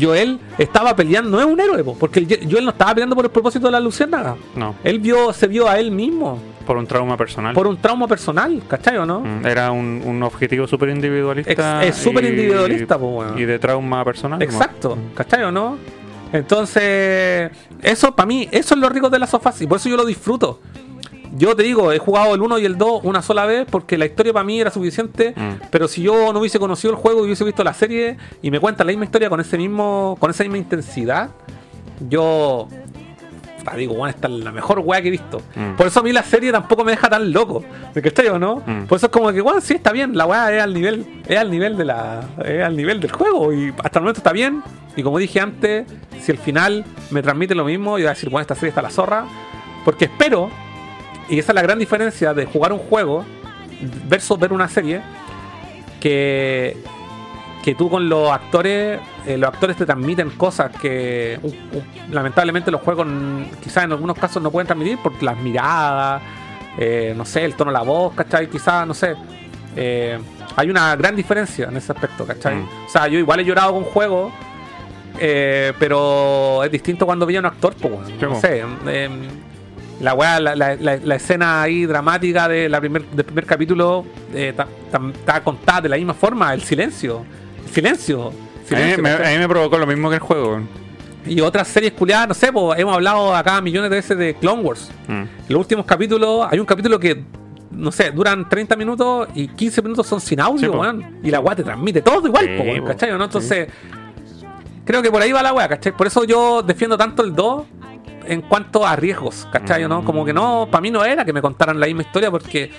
Joel 0.00 0.38
estaba 0.58 0.94
peleando? 0.96 1.30
No 1.30 1.40
es 1.40 1.46
un 1.46 1.58
héroe, 1.60 1.82
po, 1.84 1.96
porque 1.98 2.20
el 2.20 2.48
Joel 2.50 2.64
no 2.64 2.70
estaba 2.70 2.94
peleando 2.94 3.16
por 3.16 3.24
el 3.24 3.30
propósito 3.30 3.66
de 3.66 3.72
la 3.72 3.80
luciérnaga. 3.80 4.36
No, 4.54 4.74
Él 4.84 4.98
vio, 5.00 5.32
se 5.32 5.46
vio 5.48 5.68
a 5.68 5.78
él 5.78 5.90
mismo 5.90 6.38
por 6.66 6.76
un 6.76 6.86
trauma 6.86 7.16
personal. 7.16 7.54
por 7.54 7.66
un 7.68 7.76
trauma 7.76 8.08
personal, 8.08 8.60
¿cachai 8.68 8.96
o 8.96 9.06
no? 9.06 9.20
Mm, 9.20 9.46
Era 9.46 9.70
un, 9.70 10.02
un 10.04 10.22
objetivo 10.24 10.66
súper 10.66 10.88
individualista. 10.88 11.84
Es 11.84 11.94
súper 11.96 12.24
individualista, 12.24 12.98
pues, 12.98 13.12
weón. 13.12 13.38
Y 13.38 13.44
de 13.44 13.58
trauma 13.58 14.04
personal. 14.04 14.42
Exacto, 14.42 14.98
¿cachai 15.14 15.42
o 15.44 15.52
no? 15.52 15.76
Entonces, 16.32 17.50
eso 17.82 18.14
para 18.14 18.26
mí, 18.26 18.48
eso 18.50 18.74
es 18.74 18.80
lo 18.80 18.88
rico 18.88 19.08
de 19.10 19.18
las 19.18 19.30
sofás 19.30 19.60
y 19.62 19.66
por 19.66 19.76
eso 19.78 19.88
yo 19.88 19.96
lo 19.96 20.04
disfruto. 20.04 20.60
Yo 21.36 21.54
te 21.56 21.62
digo, 21.64 21.92
he 21.92 21.98
jugado 21.98 22.34
el 22.34 22.40
1 22.42 22.58
y 22.58 22.64
el 22.64 22.78
2 22.78 23.00
una 23.04 23.20
sola 23.22 23.46
vez 23.46 23.66
porque 23.70 23.98
la 23.98 24.06
historia 24.06 24.32
para 24.32 24.44
mí 24.44 24.60
era 24.60 24.70
suficiente, 24.70 25.34
Mm. 25.36 25.66
pero 25.70 25.88
si 25.88 26.02
yo 26.02 26.32
no 26.32 26.40
hubiese 26.40 26.58
conocido 26.58 26.92
el 26.92 26.96
juego 26.98 27.20
y 27.22 27.24
hubiese 27.26 27.44
visto 27.44 27.62
la 27.64 27.74
serie 27.74 28.16
y 28.42 28.50
me 28.50 28.60
cuentan 28.60 28.86
la 28.86 28.92
misma 28.92 29.04
historia 29.06 29.28
con 29.28 29.40
ese 29.40 29.58
mismo 29.58 30.16
con 30.20 30.30
esa 30.30 30.44
misma 30.44 30.58
intensidad, 30.58 31.30
yo 32.08 32.68
puta, 33.58 33.74
digo, 33.76 33.94
bueno, 33.94 34.08
esta 34.14 34.28
es 34.28 34.34
la 34.34 34.52
mejor 34.52 34.78
weá 34.80 35.00
que 35.02 35.08
he 35.08 35.10
visto. 35.10 35.42
Mm. 35.54 35.74
Por 35.76 35.86
eso 35.88 36.00
a 36.00 36.02
mí 36.02 36.12
la 36.12 36.22
serie 36.22 36.52
tampoco 36.52 36.84
me 36.84 36.92
deja 36.92 37.08
tan 37.08 37.32
loco. 37.32 37.64
¿Me 37.94 38.02
cachai 38.02 38.28
o 38.28 38.38
no? 38.38 38.62
Mm. 38.64 38.84
Por 38.86 38.96
eso 38.96 39.06
es 39.06 39.12
como 39.12 39.32
que, 39.32 39.40
bueno, 39.40 39.60
sí, 39.60 39.74
está 39.74 39.92
bien, 39.92 40.16
la 40.16 40.26
weá 40.26 40.54
es 40.56 40.62
al 40.62 40.72
nivel, 40.74 41.22
es 41.26 41.38
al 41.38 41.50
nivel 41.50 41.76
de 41.76 41.84
la. 41.84 42.20
es 42.44 42.62
al 42.62 42.76
nivel 42.76 43.00
del 43.00 43.10
juego. 43.12 43.52
Y 43.52 43.72
hasta 43.82 43.98
el 43.98 44.02
momento 44.04 44.20
está 44.20 44.32
bien. 44.32 44.62
Y 44.94 45.02
como 45.02 45.18
dije 45.18 45.40
antes, 45.40 45.86
si 46.22 46.32
el 46.32 46.38
final 46.38 46.84
me 47.10 47.22
transmite 47.22 47.54
lo 47.54 47.64
mismo, 47.64 47.98
yo 47.98 48.04
voy 48.04 48.06
a 48.06 48.10
decir, 48.10 48.30
bueno, 48.30 48.42
esta 48.42 48.54
serie 48.54 48.68
está 48.70 48.82
la 48.82 48.90
zorra. 48.90 49.24
Porque 49.84 50.06
espero, 50.06 50.48
y 51.28 51.38
esa 51.38 51.52
es 51.52 51.54
la 51.54 51.62
gran 51.62 51.78
diferencia 51.78 52.34
de 52.34 52.46
jugar 52.46 52.72
un 52.72 52.78
juego 52.78 53.24
versus 54.08 54.38
ver 54.38 54.52
una 54.52 54.68
serie, 54.68 55.00
que, 56.00 56.76
que 57.64 57.74
tú 57.74 57.90
con 57.90 58.08
los 58.08 58.30
actores, 58.30 59.00
eh, 59.26 59.36
los 59.36 59.48
actores 59.48 59.76
te 59.76 59.84
transmiten 59.84 60.30
cosas 60.30 60.70
que 60.80 61.38
lamentablemente 62.10 62.70
los 62.70 62.80
juegos 62.80 63.06
quizás 63.62 63.84
en 63.84 63.92
algunos 63.92 64.16
casos 64.18 64.42
no 64.42 64.50
pueden 64.50 64.66
transmitir 64.66 64.98
por 64.98 65.20
las 65.22 65.36
miradas, 65.38 66.22
eh, 66.78 67.14
no 67.16 67.24
sé, 67.24 67.44
el 67.44 67.54
tono 67.54 67.70
de 67.70 67.78
la 67.78 67.82
voz, 67.84 68.14
¿cachai? 68.14 68.48
Quizás, 68.48 68.86
no 68.86 68.94
sé. 68.94 69.14
eh, 69.74 70.18
hay 70.58 70.70
una 70.70 70.96
gran 70.96 71.14
diferencia 71.14 71.66
en 71.66 71.76
ese 71.76 71.92
aspecto, 71.92 72.26
¿cachai? 72.26 72.56
Mm. 72.56 72.68
O 72.86 72.88
sea, 72.88 73.08
yo 73.08 73.18
igual 73.18 73.40
he 73.40 73.44
llorado 73.44 73.74
con 73.74 73.84
juegos, 73.84 74.32
eh, 75.18 75.72
pero 75.78 76.64
es 76.64 76.70
distinto 76.70 77.04
cuando 77.04 77.26
veía 77.26 77.40
a 77.40 77.42
un 77.42 77.46
actor, 77.46 77.74
pues, 77.80 77.92
bueno, 77.92 78.08
no 78.30 78.40
sé. 78.40 78.60
em, 78.86 79.28
la, 80.00 80.14
weá, 80.14 80.38
la, 80.40 80.54
la- 80.54 80.74
la- 80.76 80.96
la 80.96 81.14
escena 81.14 81.62
ahí 81.62 81.86
dramática 81.86 82.48
de 82.48 82.68
la 82.68 82.80
primer, 82.80 83.04
del 83.06 83.24
primer 83.24 83.46
capítulo 83.46 84.04
eh, 84.34 84.54
está 84.56 85.42
contada 85.42 85.82
de 85.82 85.88
la 85.88 85.96
misma 85.96 86.14
forma, 86.14 86.52
el 86.52 86.62
silencio. 86.62 87.24
El 87.66 87.72
silencio. 87.72 88.28
A 88.28 88.74
mí, 88.74 89.02
me, 89.02 89.10
a 89.10 89.18
mí 89.32 89.38
me 89.38 89.48
provocó 89.48 89.78
lo 89.78 89.86
mismo 89.86 90.08
que 90.08 90.16
el 90.16 90.20
juego. 90.20 90.60
Y 91.24 91.40
otras 91.40 91.66
series 91.68 91.92
culiadas, 91.92 92.28
no 92.28 92.34
sé, 92.34 92.52
pues, 92.52 92.78
hemos 92.78 92.94
hablado 92.94 93.34
acá 93.34 93.60
millones 93.60 93.90
de 93.90 93.96
veces 93.96 94.16
de 94.18 94.34
Clone 94.34 94.62
Wars. 94.62 94.90
Mm. 95.08 95.22
Los 95.48 95.60
últimos 95.60 95.84
capítulos, 95.86 96.46
hay 96.50 96.58
un 96.60 96.66
capítulo 96.66 97.00
que, 97.00 97.24
no 97.72 97.90
sé, 97.90 98.10
duran 98.12 98.48
30 98.48 98.76
minutos 98.76 99.28
y 99.34 99.48
15 99.48 99.82
minutos 99.82 100.06
son 100.06 100.20
sin 100.20 100.40
audio, 100.40 100.58
Sí, 100.60 100.66
po. 100.66 100.78
weón. 100.80 101.18
Y 101.24 101.30
la 101.30 101.40
weá 101.40 101.56
te 101.56 101.64
transmite 101.64 102.00
todo 102.02 102.26
igual, 102.26 102.44
Sí, 102.46 102.56
po, 102.56 102.62
weón, 102.64 102.80
po. 102.82 102.86
¿cachai? 102.86 103.10
¿no? 103.16 103.24
Entonces, 103.24 103.68
creo 104.84 105.02
que 105.02 105.10
por 105.10 105.20
ahí 105.22 105.32
va 105.32 105.42
la 105.42 105.52
weá, 105.52 105.68
¿cachai? 105.68 105.92
Por 105.96 106.06
eso 106.06 106.22
yo 106.24 106.62
defiendo 106.62 106.96
tanto 106.96 107.24
el 107.24 107.34
2 107.34 107.64
en 108.28 108.42
cuanto 108.42 108.86
a 108.86 108.96
riesgos, 108.96 109.46
¿cachai? 109.52 109.86
¿no? 109.88 110.04
Como 110.04 110.24
que 110.24 110.32
no, 110.32 110.68
para 110.70 110.80
mí 110.82 110.90
no 110.90 111.04
era 111.04 111.24
que 111.24 111.32
me 111.32 111.40
contaran 111.42 111.78
la 111.80 111.86
misma 111.86 112.02
historia 112.02 112.30
porque 112.30 112.70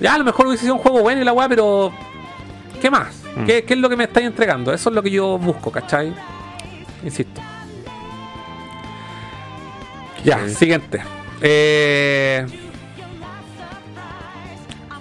ya 0.00 0.14
a 0.14 0.18
lo 0.18 0.24
mejor 0.24 0.46
hubiese 0.46 0.62
sido 0.62 0.74
un 0.74 0.80
juego 0.80 1.00
bueno 1.00 1.20
y 1.20 1.24
la 1.24 1.32
weá, 1.32 1.48
pero 1.48 1.92
¿qué 2.80 2.90
más? 2.90 3.22
Mm. 3.36 3.44
¿Qué, 3.46 3.64
qué 3.64 3.74
es 3.74 3.80
lo 3.80 3.88
que 3.88 3.96
me 3.96 4.04
estáis 4.04 4.26
entregando? 4.26 4.72
Eso 4.72 4.88
es 4.90 4.94
lo 4.94 5.02
que 5.02 5.10
yo 5.10 5.38
busco, 5.38 5.70
¿cachai? 5.70 6.12
Insisto. 7.04 7.40
Ya, 10.24 10.40
Sí. 10.48 10.54
siguiente. 10.54 11.02
Eh... 11.40 12.46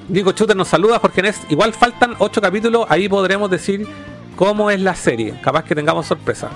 Diego 0.08 0.32
Shooter 0.32 0.56
nos 0.56 0.70
saluda, 0.70 1.00
Jorge 1.00 1.22
Nes. 1.22 1.42
Igual 1.50 1.74
faltan 1.74 2.16
8 2.20 2.40
capítulos, 2.42 2.86
ahí 2.90 3.10
podremos 3.10 3.50
decir 3.50 3.86
cómo 4.38 4.72
es 4.72 4.80
la 4.80 4.96
serie. 4.96 5.34
Capaz 5.42 5.64
que 5.66 5.76
tengamos 5.76 6.06
sorpresa. 6.06 6.50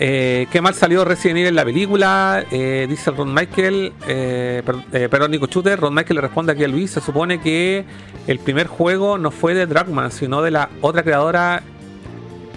Eh, 0.00 0.46
qué 0.50 0.60
mal 0.60 0.74
salió 0.74 1.04
Resident 1.04 1.36
Evil 1.38 1.48
en 1.50 1.54
la 1.54 1.64
película, 1.64 2.44
eh, 2.50 2.86
dice 2.88 3.10
Ron 3.12 3.32
Michael, 3.32 3.92
eh, 4.08 4.62
per- 4.66 4.76
eh, 4.92 5.08
perdón, 5.08 5.30
Nico 5.30 5.46
Shooter, 5.46 5.78
Ron 5.78 5.94
Michael 5.94 6.16
le 6.16 6.20
responde 6.22 6.52
aquí 6.52 6.64
a 6.64 6.68
Luis, 6.68 6.90
se 6.90 7.00
supone 7.00 7.40
que 7.40 7.84
el 8.26 8.38
primer 8.40 8.66
juego 8.66 9.18
no 9.18 9.30
fue 9.30 9.54
de 9.54 9.66
Dragman, 9.66 10.10
sino 10.10 10.42
de 10.42 10.50
la 10.50 10.68
otra 10.80 11.04
creadora 11.04 11.62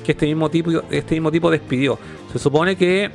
que 0.03 0.14
este 0.14 0.25
mismo 0.25 0.49
tipo, 0.49 0.72
este 0.90 1.16
mismo 1.16 1.32
tipo 1.32 1.51
despidió. 1.51 1.99
Se 2.33 2.40
supone 2.40 2.75
que 2.75 3.11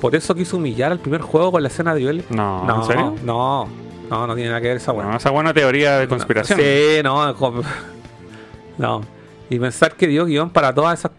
por 0.00 0.14
eso 0.14 0.34
quiso 0.36 0.56
humillar 0.58 0.92
al 0.92 0.98
primer 1.00 1.22
juego 1.22 1.50
con 1.52 1.62
la 1.62 1.68
escena 1.68 1.94
de 1.94 2.04
Joel. 2.04 2.24
No, 2.30 2.64
no, 2.64 2.76
¿en 2.76 2.84
serio? 2.84 3.14
no, 3.24 3.68
no, 4.08 4.26
no 4.28 4.34
tiene 4.34 4.50
nada 4.50 4.60
que 4.60 4.68
ver 4.68 4.76
esa 4.76 4.92
buena. 4.92 5.06
Bueno, 5.08 5.16
esa 5.18 5.30
buena 5.30 5.52
teoría 5.52 5.98
de 5.98 6.06
conspiración. 6.06 6.60
Sí, 6.60 7.00
no, 7.02 7.34
no. 8.78 9.00
Y 9.50 9.58
pensar 9.58 9.94
que 9.94 10.06
dio 10.06 10.26
guion 10.26 10.50
para 10.50 10.72
todas 10.74 10.98
esas 10.98 11.10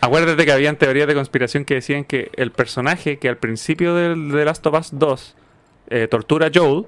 Acuérdate 0.00 0.44
que 0.44 0.52
habían 0.52 0.76
teorías 0.76 1.06
de 1.06 1.14
conspiración 1.14 1.64
que 1.64 1.74
decían 1.74 2.04
que 2.04 2.30
el 2.36 2.50
personaje 2.52 3.18
que 3.18 3.28
al 3.28 3.36
principio 3.36 3.94
del- 3.94 4.30
de 4.30 4.44
Last 4.44 4.66
of 4.66 4.78
Us 4.78 4.90
2 4.92 5.34
eh, 5.88 6.08
tortura 6.08 6.46
a 6.48 6.50
Joel 6.54 6.86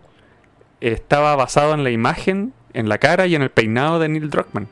estaba 0.80 1.34
basado 1.36 1.74
en 1.74 1.84
la 1.84 1.90
imagen, 1.90 2.52
en 2.72 2.88
la 2.88 2.98
cara 2.98 3.26
y 3.26 3.34
en 3.34 3.42
el 3.42 3.50
peinado 3.50 3.98
de 3.98 4.08
Neil 4.08 4.30
Druckmann. 4.30 4.68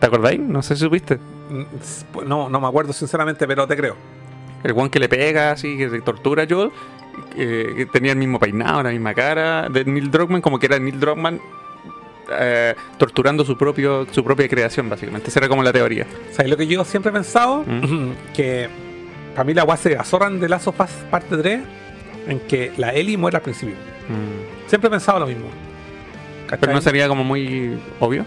¿Te 0.00 0.06
acordáis? 0.06 0.40
No 0.40 0.62
sé 0.62 0.74
si 0.76 0.80
supiste. 0.82 1.16
Mm, 1.50 2.26
No, 2.26 2.48
no 2.48 2.60
me 2.60 2.66
acuerdo 2.66 2.92
sinceramente, 2.92 3.46
pero 3.46 3.66
te 3.66 3.76
creo. 3.76 3.96
El 4.62 4.72
one 4.72 4.90
que 4.90 4.98
le 4.98 5.08
pega 5.08 5.50
así, 5.50 5.76
que 5.76 5.90
se 5.90 6.00
tortura 6.00 6.44
a 6.44 6.46
Joel, 6.48 6.70
eh, 7.36 7.86
tenía 7.92 8.12
el 8.12 8.18
mismo 8.18 8.38
peinado, 8.38 8.82
la 8.82 8.90
misma 8.90 9.12
cara 9.14 9.68
de 9.68 9.84
Neil 9.84 10.10
Druckmann, 10.10 10.40
como 10.40 10.58
que 10.58 10.66
era 10.66 10.78
Neil 10.78 10.98
Druckmann 10.98 11.40
eh, 12.30 12.74
torturando 12.98 13.44
su 13.44 13.56
propio 13.56 14.06
su 14.10 14.24
propia 14.24 14.48
creación, 14.48 14.88
básicamente. 14.88 15.28
Esa 15.28 15.40
era 15.40 15.48
como 15.48 15.62
la 15.62 15.72
teoría. 15.72 16.06
¿Sabes 16.32 16.50
lo 16.50 16.56
que 16.56 16.66
yo 16.66 16.84
siempre 16.84 17.10
he 17.10 17.12
pensado? 17.12 17.64
Mm. 17.66 18.12
Que 18.34 18.68
para 19.34 19.44
mí 19.44 19.54
la 19.54 19.64
guay 19.64 19.78
se 19.78 19.96
azorran 19.96 20.38
de 20.40 20.46
Us 20.46 20.68
parte 21.10 21.36
3 21.36 21.60
en 22.28 22.40
que 22.40 22.72
la 22.76 22.92
Ellie 22.92 23.16
muere 23.16 23.36
al 23.36 23.42
principio. 23.42 23.74
Mm. 24.08 24.68
Siempre 24.68 24.88
he 24.88 24.90
pensado 24.90 25.20
lo 25.20 25.26
mismo. 25.26 25.46
Pero 26.60 26.72
no 26.72 26.80
sería 26.80 27.08
como 27.08 27.24
muy 27.24 27.78
obvio. 28.00 28.24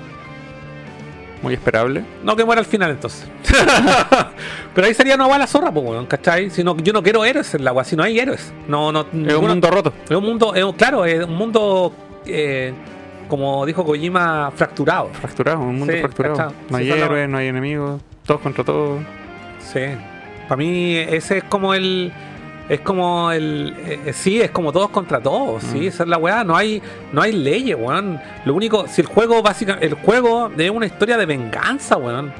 Muy 1.41 1.53
esperable. 1.53 2.03
No 2.23 2.35
que 2.35 2.43
muera 2.43 2.59
al 2.59 2.65
final 2.65 2.91
entonces. 2.91 3.27
Pero 4.73 4.87
ahí 4.87 4.93
sería 4.93 5.15
una 5.15 5.25
guay 5.25 5.39
la 5.39 5.47
zorra, 5.47 5.71
pues, 5.71 6.07
¿cachai? 6.07 6.49
Si 6.49 6.63
no, 6.63 6.75
yo 6.77 6.93
no 6.93 7.03
quiero 7.03 7.23
héroes 7.23 7.53
en 7.53 7.63
la 7.63 7.71
guay, 7.71 7.85
si 7.85 7.95
no 7.95 8.03
hay 8.03 8.19
héroes. 8.19 8.51
No, 8.67 8.91
no, 8.91 9.01
Es 9.01 9.35
un 9.35 9.47
mundo 9.47 9.69
roto. 9.69 9.93
Es 10.09 10.15
un 10.15 10.23
mundo, 10.23 10.55
es 10.55 10.65
claro, 10.75 11.05
es 11.05 11.23
un 11.25 11.35
mundo, 11.35 11.93
eh, 12.25 12.73
como 13.27 13.65
dijo 13.65 13.85
Kojima, 13.85 14.51
fracturado. 14.55 15.09
Fracturado, 15.13 15.59
un 15.59 15.77
mundo 15.79 15.93
Sí, 15.93 15.99
fracturado. 15.99 16.53
No 16.69 16.77
hay 16.77 16.85
Sí, 16.85 16.91
héroes, 16.91 17.29
no 17.29 17.37
hay 17.37 17.47
enemigos, 17.47 18.01
todos 18.25 18.41
contra 18.41 18.63
todos. 18.63 19.01
Sí. 19.59 19.81
Para 20.47 20.57
mí 20.57 20.95
ese 20.95 21.39
es 21.39 21.43
como 21.45 21.73
el... 21.73 22.11
Es 22.69 22.81
como 22.81 23.31
el... 23.31 23.73
eh, 23.85 24.11
sí, 24.13 24.41
es 24.41 24.51
como 24.51 24.73
todos 24.73 24.89
contra 24.89 25.21
todos. 25.21 25.63
Sí, 25.63 25.79
Mm. 25.79 25.87
esa 25.87 26.03
es 26.03 26.09
la 26.09 26.17
weá. 26.17 26.43
No 26.43 26.55
hay, 26.57 26.81
no 27.13 27.21
hay 27.21 27.31
leyes, 27.31 27.77
weón. 27.79 28.19
Lo 28.45 28.53
único... 28.55 28.87
Si 28.89 28.99
el 29.01 29.07
juego 29.07 29.41
básicamente... 29.41 29.85
El 29.87 29.93
juego 29.93 30.51
es 30.57 30.69
una 30.69 30.85
historia 30.85 31.17
de 31.17 31.25
venganza, 31.25 31.95
weón. 31.97 32.33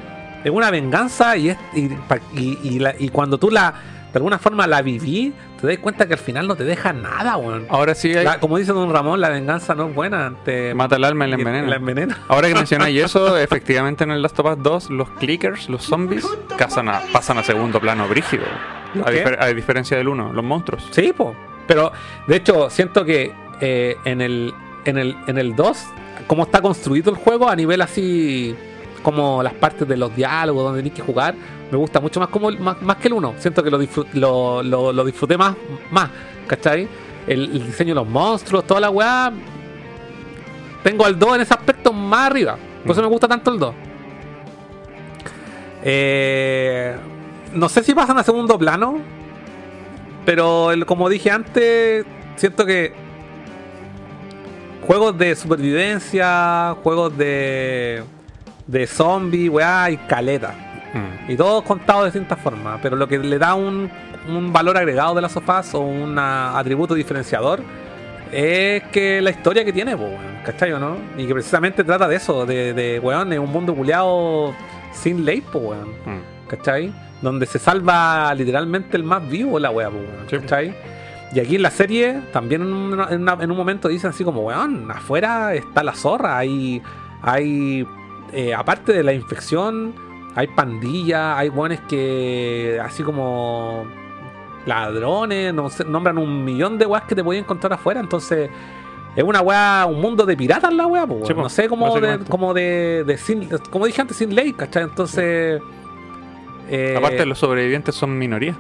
es 0.44 0.52
una 0.52 0.70
venganza 0.70 1.38
y, 1.38 1.50
es, 1.50 1.58
y, 1.74 1.88
pa- 1.88 2.20
y- 2.36 2.58
y 2.64 2.80
la- 2.80 2.96
y 3.00 3.08
cuando 3.10 3.38
tú 3.38 3.50
la 3.50 3.74
de 4.12 4.18
alguna 4.20 4.38
forma 4.40 4.66
la 4.68 4.82
viví, 4.82 5.34
te 5.60 5.68
das 5.68 5.78
cuenta 5.80 6.08
que 6.08 6.14
al 6.14 6.20
final 6.20 6.48
no 6.48 6.56
te 6.56 6.64
deja 6.64 6.94
nada, 6.94 7.38
weón. 7.38 7.66
Ahora 7.70 7.96
sí 7.96 8.14
hay, 8.16 8.24
La- 8.26 8.40
como 8.40 8.58
dice 8.58 8.72
Don 8.74 8.92
Ramón, 8.92 9.20
la 9.22 9.30
venganza 9.30 9.74
no 9.76 9.88
es 9.90 9.96
buena. 9.96 10.34
Te 10.46 10.74
mata 10.74 10.96
el 10.98 11.04
alma 11.04 11.26
y 11.28 11.32
la 11.32 11.36
envenena. 11.38 11.68
La 11.68 11.76
envenena. 11.78 12.18
Ahora 12.28 12.48
que 12.48 12.54
mencionáis 12.64 13.04
eso, 13.04 13.38
efectivamente 13.38 14.04
en 14.04 14.12
el 14.12 14.22
Last 14.22 14.40
of 14.40 14.46
Us 14.58 14.64
2, 14.64 14.90
los 14.92 15.10
clickers, 15.12 15.70
los 15.70 15.84
zombies, 15.84 16.26
casan 16.58 16.90
a- 16.90 17.02
pasan 17.12 17.38
a 17.38 17.44
segundo 17.44 17.80
plano 17.80 18.08
brígido. 18.08 18.44
A, 19.04 19.10
¿Qué? 19.12 19.24
difer- 19.26 19.38
a 19.40 19.48
diferencia 19.48 19.98
del 19.98 20.08
1, 20.08 20.34
los 20.34 20.44
monstruos. 20.44 20.88
Sí, 20.92 21.14
po. 21.16 21.36
Pero, 21.68 21.92
de 22.28 22.36
hecho, 22.36 22.70
siento 22.70 23.04
que 23.04 23.34
eh, 23.60 23.98
en 24.06 24.22
el 24.22 24.54
en 24.86 24.98
el 24.98 25.18
en 25.28 25.38
el 25.38 25.56
2, 25.56 25.86
como 26.28 26.44
está 26.44 26.62
construido 26.62 27.12
el 27.12 27.18
juego 27.18 27.50
a 27.50 27.56
nivel 27.56 27.82
así 27.82 28.56
como 29.04 29.42
las 29.44 29.54
partes 29.54 29.88
de 29.88 29.96
los 29.98 30.16
diálogos 30.16 30.64
donde 30.64 30.82
tienes 30.82 30.98
que 31.00 31.06
jugar, 31.06 31.36
me 31.72 31.78
gusta 31.78 32.00
mucho 32.00 32.20
más 32.20 32.30
como 32.30 32.50
más, 32.52 32.96
que 32.98 33.08
el 33.08 33.14
1. 33.16 33.34
Siento 33.40 33.64
que 33.64 33.70
lo, 33.70 34.64
lo, 34.64 34.94
lo- 34.94 35.06
disfruté 35.06 35.38
más, 35.38 35.56
más, 35.92 36.10
¿cachai? 36.48 36.88
El, 37.28 37.52
el 37.52 37.66
diseño 37.68 37.90
de 37.90 37.96
los 38.02 38.08
monstruos, 38.08 38.66
toda 38.66 38.80
la 38.80 38.90
weá. 38.90 39.32
Tengo 40.84 41.06
al 41.06 41.20
2 41.20 41.36
en 41.36 41.42
ese 41.42 41.54
aspecto 41.54 41.92
más 41.92 42.30
arriba. 42.32 42.58
Por 42.84 42.92
eso 42.92 43.02
me 43.02 43.08
gusta 43.08 43.28
tanto 43.28 43.52
el 43.52 43.60
2. 43.60 43.76
Eh, 45.84 46.96
no 47.54 47.70
sé 47.70 47.84
si 47.84 47.94
pasan 47.94 48.18
a 48.18 48.24
segundo 48.24 48.58
plano. 48.58 49.00
Pero 50.26 50.72
el- 50.72 50.86
como 50.86 51.08
dije 51.10 51.32
antes, 51.32 52.06
siento 52.36 52.66
que 52.66 52.94
juegos 54.86 55.18
de 55.18 55.36
supervivencia, 55.36 56.76
juegos 56.84 57.18
de 57.18 58.04
de 58.68 58.86
zombie, 58.86 59.48
weá, 59.48 59.90
y 59.90 59.96
caleta. 59.98 60.67
Mm. 60.94 61.32
Y 61.32 61.36
todos 61.36 61.64
contados 61.64 62.04
de 62.04 62.12
distintas 62.12 62.40
formas. 62.40 62.80
Pero 62.82 62.96
lo 62.96 63.08
que 63.08 63.18
le 63.20 63.38
da 63.38 63.54
un, 63.56 63.90
un 64.28 64.54
valor 64.54 64.78
agregado 64.78 65.16
de 65.16 65.22
las 65.22 65.32
sofás 65.32 65.74
o 65.76 65.82
un 65.82 66.18
atributo 66.18 66.94
diferenciador 66.94 67.62
es 68.32 68.84
que 68.92 69.22
la 69.22 69.30
historia 69.30 69.64
que 69.64 69.72
tiene, 69.72 69.96
po, 69.96 70.04
weón, 70.04 70.40
¿cachai 70.46 70.72
o 70.74 70.80
no? 70.80 70.98
Y 71.18 71.26
que 71.28 71.34
precisamente 71.34 71.84
trata 71.84 72.08
de 72.08 72.16
eso, 72.18 72.46
de, 72.46 72.74
de 72.74 73.00
weón, 73.00 73.32
en 73.34 73.40
un 73.40 73.52
mundo 73.52 73.74
culiado 73.76 74.54
sin 74.94 75.24
ley, 75.26 75.42
po, 75.42 75.60
weón. 75.60 75.90
Mm. 76.06 76.48
¿cachai? 76.50 76.94
Donde 77.22 77.46
se 77.46 77.58
salva 77.60 78.34
literalmente 78.36 78.96
el 78.98 79.04
más 79.04 79.28
vivo 79.28 79.60
la 79.60 79.72
wea, 79.72 79.90
po, 79.90 79.98
weón, 79.98 80.30
Sí. 80.30 80.38
¿cachai? 80.40 80.76
Y 81.34 81.40
aquí 81.42 81.56
en 81.58 81.62
la 81.62 81.72
serie 81.72 82.22
también 82.32 82.62
en, 82.62 82.72
una- 82.74 83.08
en 83.10 83.22
una- 83.22 83.38
en 83.42 83.52
un 83.52 83.58
momento 83.58 83.88
dicen 83.90 84.10
así 84.12 84.24
como, 84.24 84.42
weón, 84.42 84.90
afuera 84.92 85.54
está 85.54 85.84
la 85.84 85.94
zorra, 85.94 86.38
hay, 86.38 86.82
hay 87.22 87.86
eh, 88.34 88.54
aparte 88.54 88.94
de 88.94 89.04
la 89.04 89.14
infección, 89.14 89.94
hay 90.38 90.48
pandillas, 90.48 91.38
hay 91.38 91.50
weones 91.50 91.80
que 91.90 92.80
así 92.82 93.02
como 93.04 93.86
ladrones, 94.66 95.54
no 95.54 95.70
sé, 95.70 95.84
nombran 95.84 96.18
un 96.18 96.46
millón 96.46 96.78
de 96.78 96.86
weas 96.86 97.04
que 97.06 97.16
te 97.16 97.24
podías 97.24 97.44
encontrar 97.44 97.74
afuera, 97.74 98.00
entonces... 98.00 98.50
Es 99.16 99.24
una 99.24 99.42
weá, 99.42 99.88
un 99.90 100.00
mundo 100.00 100.28
de 100.28 100.38
piratas 100.38 100.72
la. 100.72 100.84
Sí, 101.26 101.34
po, 101.34 101.42
no 101.42 101.50
sé, 101.50 101.68
como 101.68 102.00
de, 102.00 102.20
como 102.30 102.54
de, 102.54 103.04
de 103.04 103.18
sin, 103.18 103.50
como 103.72 103.88
dije 103.88 104.00
antes, 104.00 104.16
sin 104.16 104.36
ley, 104.36 104.54
¿cachai? 104.54 104.84
Entonces, 104.84 105.60
eh, 106.70 106.94
Aparte, 106.96 107.26
los 107.26 107.40
sobrevivientes 107.40 107.96
son 107.96 108.16
minoría. 108.16 108.56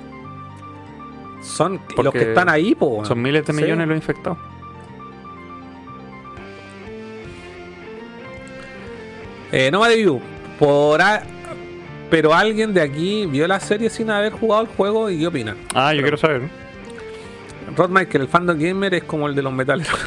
son 1.44 1.80
los 1.96 2.12
que 2.12 2.30
están 2.30 2.50
ahí, 2.50 2.74
po. 2.74 3.06
Son 3.06 3.22
miles 3.22 3.46
de 3.46 3.54
Sí. 3.54 3.62
millones 3.62 3.88
los 3.88 3.98
infectados. 3.98 4.40
Eh, 9.52 9.70
no 9.72 9.84
de 9.84 9.96
View. 9.96 10.20
Por 10.60 11.02
a- 11.02 11.24
pero 12.10 12.34
alguien 12.34 12.74
de 12.74 12.82
aquí 12.82 13.26
vio 13.26 13.48
la 13.48 13.60
serie 13.60 13.90
sin 13.90 14.10
haber 14.10 14.34
jugado 14.34 14.64
el 14.64 14.68
juego 14.68 15.10
y 15.10 15.19
qué 15.19 15.27
opina. 15.27 15.56
Ah, 15.74 15.94
yo 15.94 16.02
quiero 16.02 16.18
saber. 16.18 16.44
Rod 17.76 17.90
Michael, 17.90 18.24
el 18.24 18.27
fandom 18.27 18.58
gamer 18.58 18.94
es 18.94 19.03
como 19.03 19.27
el 19.27 19.36
de 19.36 19.42
los 19.42 19.53
metaleros. 19.53 20.00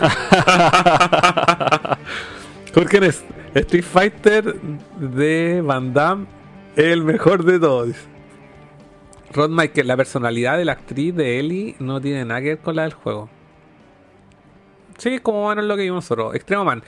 Porque 2.74 2.98
es 2.98 3.24
Street 3.54 3.84
Fighter 3.84 4.54
de 4.98 5.60
Van 5.64 5.92
Damme 5.92 6.26
el 6.76 7.02
mejor 7.02 7.44
de 7.44 7.58
todos. 7.58 7.96
Rod 9.32 9.50
Michael, 9.50 9.86
la 9.86 9.96
personalidad 9.96 10.58
de 10.58 10.64
la 10.64 10.72
actriz 10.72 11.14
de 11.14 11.38
Ellie 11.38 11.76
no 11.78 12.00
tiene 12.00 12.24
nada 12.24 12.40
que 12.40 12.48
ver 12.48 12.58
con 12.58 12.76
la 12.76 12.82
del 12.82 12.94
juego. 12.94 13.28
Sí, 14.98 15.14
es 15.14 15.20
como 15.20 15.42
bueno 15.42 15.62
es 15.62 15.68
lo 15.68 15.76
que 15.76 15.82
vimos 15.82 16.04
nosotros. 16.04 16.34
Extremo 16.34 16.64
Man. 16.64 16.82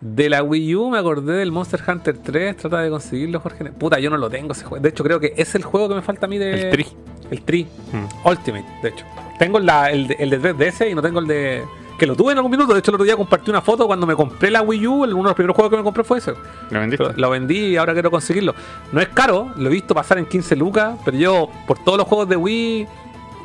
De 0.00 0.30
la 0.30 0.42
Wii 0.42 0.74
U 0.76 0.88
me 0.90 0.98
acordé 0.98 1.34
del 1.34 1.52
Monster 1.52 1.82
Hunter 1.86 2.16
3. 2.18 2.56
Trata 2.56 2.80
de 2.80 2.88
conseguirlo, 2.90 3.38
Jorge. 3.40 3.64
Puta, 3.66 3.98
yo 4.00 4.08
no 4.08 4.16
lo 4.16 4.30
tengo 4.30 4.52
ese 4.52 4.64
juego. 4.64 4.82
De 4.82 4.88
hecho, 4.88 5.04
creo 5.04 5.20
que 5.20 5.34
es 5.36 5.54
el 5.54 5.62
juego 5.62 5.88
que 5.90 5.94
me 5.96 6.02
falta 6.02 6.24
a 6.26 6.28
mí 6.28 6.38
de. 6.38 6.52
El 6.68 6.70
Tri. 6.70 6.86
El 7.30 7.42
Tri. 7.42 7.66
Mm. 7.92 8.26
Ultimate, 8.28 8.66
de 8.82 8.88
hecho. 8.88 9.04
Tengo 9.38 9.58
la- 9.58 9.90
el, 9.90 10.06
de, 10.08 10.16
el 10.18 10.30
de 10.30 10.40
3DS 10.54 10.90
y 10.90 10.94
no 10.94 11.02
tengo 11.02 11.18
el 11.20 11.26
de. 11.26 11.64
Que 11.98 12.06
lo 12.06 12.16
tuve 12.16 12.32
en 12.32 12.38
algún 12.38 12.50
minuto. 12.50 12.72
De 12.72 12.78
hecho, 12.78 12.90
el 12.90 12.94
otro 12.94 13.04
día 13.04 13.14
compartí 13.14 13.50
una 13.50 13.60
foto 13.60 13.86
cuando 13.86 14.06
me 14.06 14.16
compré 14.16 14.50
la 14.50 14.62
Wii 14.62 14.86
U. 14.86 14.94
Uno 15.02 15.06
de 15.06 15.12
los 15.22 15.34
primeros 15.34 15.54
juegos 15.54 15.70
que 15.70 15.76
me 15.76 15.82
compré 15.82 16.02
fue 16.02 16.16
ese. 16.16 16.32
¿Lo 16.70 16.80
vendiste? 16.80 17.04
Pero 17.04 17.18
Lo 17.18 17.28
vendí 17.28 17.58
y 17.58 17.76
ahora 17.76 17.92
quiero 17.92 18.10
conseguirlo. 18.10 18.54
No 18.92 19.02
es 19.02 19.08
caro, 19.08 19.52
lo 19.56 19.68
he 19.68 19.72
visto 19.72 19.94
pasar 19.94 20.16
en 20.16 20.24
15 20.24 20.56
lucas. 20.56 20.98
Pero 21.04 21.18
yo, 21.18 21.50
por 21.66 21.78
todos 21.84 21.98
los 21.98 22.06
juegos 22.08 22.26
de 22.26 22.36
Wii, 22.36 22.86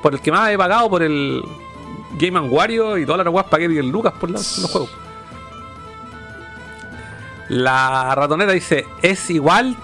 por 0.01 0.13
el 0.13 0.21
que 0.21 0.31
más 0.31 0.49
he 0.51 0.57
pagado, 0.57 0.89
por 0.89 1.03
el 1.03 1.43
Game 2.17 2.39
Wario 2.39 2.97
y 2.97 3.05
todas 3.05 3.25
las 3.25 3.33
weas, 3.33 3.47
pagué 3.47 3.67
10 3.67 3.83
lucas 3.87 4.13
por, 4.13 4.21
por 4.21 4.31
los 4.31 4.71
juegos. 4.71 4.89
La 7.49 8.13
ratonera 8.15 8.51
dice: 8.51 8.85
Es 9.01 9.29
igual. 9.29 9.75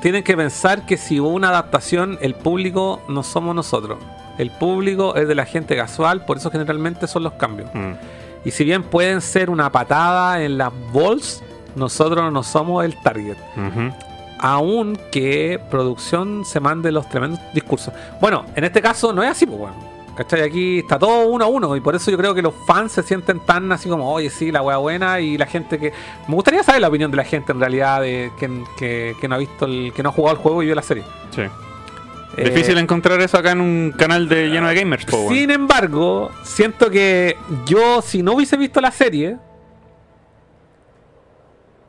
Tienen 0.00 0.24
que 0.24 0.36
pensar 0.36 0.86
que 0.86 0.96
si 0.96 1.20
hubo 1.20 1.28
una 1.28 1.50
adaptación, 1.50 2.18
el 2.22 2.34
público 2.34 3.02
no 3.08 3.22
somos 3.22 3.54
nosotros. 3.54 3.98
El 4.38 4.50
público 4.50 5.14
es 5.16 5.28
de 5.28 5.34
la 5.34 5.44
gente 5.44 5.76
casual, 5.76 6.24
por 6.24 6.38
eso 6.38 6.50
generalmente 6.50 7.06
son 7.06 7.24
los 7.24 7.34
cambios. 7.34 7.68
Mm. 7.74 7.92
Y 8.44 8.50
si 8.52 8.64
bien 8.64 8.82
pueden 8.82 9.20
ser 9.20 9.50
una 9.50 9.70
patada 9.70 10.42
en 10.42 10.56
las 10.56 10.72
balls, 10.94 11.42
nosotros 11.76 12.32
no 12.32 12.42
somos 12.42 12.84
el 12.84 12.98
target. 13.02 13.36
Ujú. 13.56 13.92
Aún 14.38 14.98
que 15.12 15.60
producción 15.70 16.46
se 16.46 16.60
mande 16.60 16.90
los 16.90 17.06
tremendos 17.10 17.40
discursos. 17.52 17.92
Bueno, 18.20 18.46
en 18.56 18.64
este 18.64 18.80
caso 18.80 19.12
no 19.12 19.22
es 19.22 19.30
así, 19.30 19.44
pues 19.44 19.58
bueno. 19.58 19.89
¿Cachai? 20.20 20.42
Aquí 20.42 20.80
está 20.80 20.98
todo 20.98 21.28
uno 21.28 21.46
a 21.46 21.48
uno. 21.48 21.74
Y 21.76 21.80
por 21.80 21.94
eso 21.96 22.10
yo 22.10 22.18
creo 22.18 22.34
que 22.34 22.42
los 22.42 22.52
fans 22.66 22.92
se 22.92 23.02
sienten 23.02 23.40
tan 23.40 23.72
así 23.72 23.88
como, 23.88 24.12
oye, 24.12 24.28
sí, 24.28 24.52
la 24.52 24.60
wea 24.60 24.76
buena. 24.76 25.18
Y 25.18 25.38
la 25.38 25.46
gente 25.46 25.78
que. 25.78 25.94
Me 26.28 26.34
gustaría 26.34 26.62
saber 26.62 26.82
la 26.82 26.88
opinión 26.88 27.10
de 27.10 27.16
la 27.16 27.24
gente 27.24 27.52
en 27.52 27.60
realidad 27.60 28.02
de 28.02 28.30
que, 28.38 28.50
que- 28.76 29.16
que 29.18 29.28
no 29.28 29.36
ha 29.36 29.38
visto 29.38 29.64
el. 29.64 29.92
que 29.94 30.02
no 30.02 30.10
ha 30.10 30.12
jugado 30.12 30.36
el 30.36 30.42
juego 30.42 30.62
y 30.62 30.66
vio 30.66 30.74
la 30.74 30.82
serie. 30.82 31.04
Sí. 31.34 31.40
Eh, 32.36 32.50
Difícil 32.50 32.76
encontrar 32.76 33.18
eso 33.22 33.38
acá 33.38 33.52
en 33.52 33.62
un 33.62 33.94
canal 33.96 34.28
de 34.28 34.48
lleno 34.50 34.68
de 34.68 34.74
gamers, 34.74 35.06
po. 35.06 35.30
Sin 35.30 35.50
embargo, 35.50 36.30
siento 36.42 36.90
que 36.90 37.36
yo, 37.64 38.02
si 38.02 38.22
no 38.22 38.34
hubiese 38.34 38.58
visto 38.58 38.78
la 38.82 38.90
serie. 38.90 39.38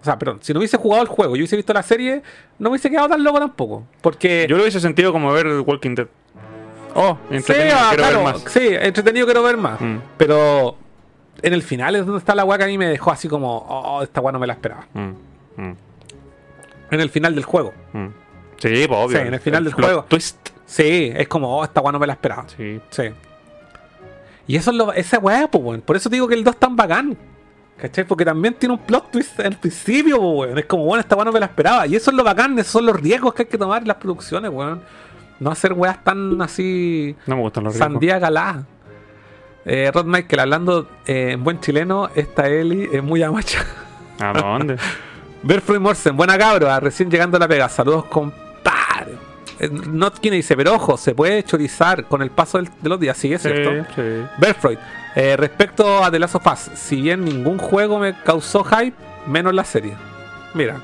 O 0.02 0.04
sea, 0.04 0.18
perdón, 0.18 0.40
si 0.42 0.52
no 0.54 0.60
hubiese 0.60 0.78
jugado 0.78 1.04
el 1.04 1.10
juego 1.10 1.36
y 1.36 1.40
hubiese 1.40 1.56
visto 1.58 1.74
la 1.74 1.84
serie, 1.84 2.24
no 2.58 2.70
hubiese 2.70 2.90
quedado 2.90 3.10
tan 3.10 3.24
loco 3.24 3.40
tampoco. 3.40 3.84
Porque. 4.02 4.48
Yo 4.50 4.56
lo 4.56 4.64
hubiese 4.64 4.80
sentido 4.80 5.12
como 5.12 5.32
ver 5.34 5.48
Walking 5.66 5.96
Dead. 5.96 6.08
Oh, 6.94 7.18
sí, 7.30 7.36
entretenido, 7.36 7.76
ah, 7.80 7.86
quiero 7.90 8.04
claro, 8.04 8.24
ver 8.26 8.34
más. 8.34 8.44
sí, 8.52 8.68
entretenido 8.70 9.26
quiero 9.26 9.44
ver 9.44 9.58
más. 9.58 9.80
Mm. 9.82 9.98
Pero 10.18 10.76
en 11.42 11.54
el 11.54 11.64
final 11.64 11.96
es 11.96 12.06
donde 12.06 12.20
está 12.20 12.36
la 12.36 12.44
weá 12.46 12.58
que 12.58 12.64
a 12.66 12.68
mí 12.68 12.78
me 12.78 12.88
dejó 12.88 13.12
así 13.12 13.28
como, 13.28 13.58
oh, 13.58 14.04
esta 14.04 14.22
weá 14.22 14.32
no 14.32 14.40
me 14.40 14.48
la 14.48 14.54
esperaba. 14.54 14.88
Mm, 14.94 15.12
mm, 15.58 15.76
En 16.92 17.00
el 17.00 17.10
final 17.10 17.34
del 17.36 17.46
juego. 17.46 17.74
Sí, 18.58 18.86
pues 18.88 18.90
obvio. 18.92 19.18
Sí, 19.20 19.28
en 19.28 19.34
el 19.34 19.40
final 19.40 19.64
del 19.64 19.74
juego. 19.74 20.06
Twist. 20.08 20.50
Sí, 20.66 21.12
es 21.16 21.28
como, 21.28 21.58
oh, 21.58 21.64
esta 21.64 21.82
weá 21.82 21.92
no 21.92 22.00
me 22.00 22.08
la 22.08 22.14
esperaba. 22.14 22.46
Sí. 22.56 22.80
Sí. 22.90 23.04
Y 24.48 24.56
eso 24.56 24.72
es 24.72 24.78
lo, 24.78 24.92
esa 24.94 25.20
weá, 25.20 25.48
pues, 25.50 25.64
weón. 25.64 25.82
Por 25.82 25.96
eso 25.96 26.10
digo 26.10 26.28
que 26.28 26.36
el 26.36 26.44
2 26.44 26.54
es 26.54 26.60
tan 26.60 26.76
bacán. 26.76 27.18
¿Cachai? 27.78 28.04
Porque 28.06 28.24
también 28.26 28.54
tiene 28.54 28.76
un 28.76 28.80
plot 28.82 29.10
twist 29.12 29.40
en 29.40 29.48
el 29.48 29.58
principio, 29.58 30.20
weón. 30.20 30.58
Es 30.60 30.66
como, 30.66 30.86
bueno, 30.86 31.00
esta 31.02 31.16
weá 31.16 31.26
no 31.26 31.32
me 31.32 31.40
la 31.40 31.48
esperaba. 31.48 31.88
Y 31.88 31.96
eso 31.96 32.12
es 32.12 32.18
lo 32.18 32.24
bacán, 32.24 32.58
esos 32.60 32.72
son 32.74 32.86
los 32.86 32.96
riesgos 33.00 33.34
que 33.34 33.44
hay 33.44 33.48
que 33.50 33.58
tomar 33.58 33.82
en 33.82 33.88
las 33.88 33.98
producciones, 33.98 34.52
weón. 34.52 34.82
No 35.42 35.52
hacer 35.52 35.74
weas 35.74 36.02
tan 36.04 36.42
así. 36.42 37.16
No 37.26 37.36
me 37.36 37.42
gustan 37.42 37.64
los. 37.66 37.76
Sandía 37.76 38.18
galá. 38.20 38.64
Eh, 39.66 39.92
Rod 39.94 40.06
Michael, 40.06 40.40
hablando 40.40 40.88
eh, 41.06 41.32
en 41.34 41.44
buen 41.44 41.60
chileno, 41.60 42.10
esta 42.16 42.48
Eli 42.48 42.88
es 42.92 43.04
muy 43.04 43.22
amacha. 43.24 43.66
¿A 44.20 44.34
dónde? 44.34 44.78
Berfroy 45.44 45.80
Morsen, 45.80 46.16
buena 46.16 46.38
cabra, 46.38 46.80
recién 46.80 47.10
llegando 47.10 47.38
a 47.38 47.40
la 47.40 47.48
pega. 47.48 47.68
Saludos, 47.70 48.06
compadre. 48.06 49.16
Eh, 49.60 49.70
Notkin 49.70 50.34
dice, 50.34 50.56
pero 50.56 50.76
ojo, 50.76 50.96
se 50.98 51.14
puede 51.16 51.44
chorizar 51.44 52.06
con 52.06 52.22
el 52.22 52.30
paso 52.30 52.58
del- 52.60 52.70
de 52.82 52.90
los 52.90 53.00
días, 53.00 53.18
sí, 53.18 53.34
es 53.34 53.42
Sí, 53.42 53.50
cierto. 53.50 53.92
sí. 53.96 54.24
Berfroid, 54.40 54.78
eh, 55.16 55.36
respecto 55.38 56.04
a 56.04 56.10
The 56.12 56.20
Last 56.20 56.36
of 56.36 56.46
Us, 56.48 56.60
si 56.76 57.02
bien 57.02 57.26
ningún 57.26 57.58
juego 57.58 57.98
me 58.00 58.16
causó 58.24 58.64
hype, 58.64 58.96
menos 59.28 59.54
la 59.56 59.64
serie. 59.64 59.94
Mira, 60.54 60.78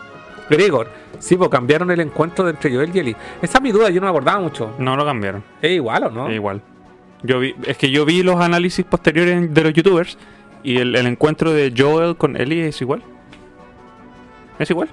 Gregor, 0.49 0.87
sí, 1.19 1.35
pues 1.35 1.49
cambiaron 1.49 1.89
el 1.91 1.99
encuentro 1.99 2.47
entre 2.49 2.73
Joel 2.73 2.91
y 2.95 2.99
Ellie. 2.99 3.15
Esa 3.41 3.57
es 3.57 3.61
mi 3.63 3.71
duda, 3.71 3.89
yo 3.89 3.99
no 4.01 4.07
me 4.07 4.11
acordaba 4.11 4.39
mucho. 4.39 4.73
No 4.79 4.95
lo 4.95 5.05
cambiaron. 5.05 5.43
¿Es 5.61 5.71
igual 5.71 6.03
o 6.05 6.11
no? 6.11 6.27
Es 6.29 6.35
igual. 6.35 6.61
Yo 7.23 7.39
vi, 7.39 7.55
es 7.65 7.77
que 7.77 7.89
yo 7.89 8.05
vi 8.05 8.21
los 8.23 8.39
análisis 8.39 8.85
posteriores 8.85 9.53
de 9.53 9.63
los 9.63 9.73
youtubers 9.73 10.17
y 10.63 10.77
el, 10.77 10.95
el 10.95 11.07
encuentro 11.07 11.51
de 11.51 11.73
Joel 11.75 12.15
con 12.15 12.35
Ellie 12.39 12.67
es 12.67 12.79
igual. 12.81 13.01
Es 14.59 14.69
igual. 14.69 14.89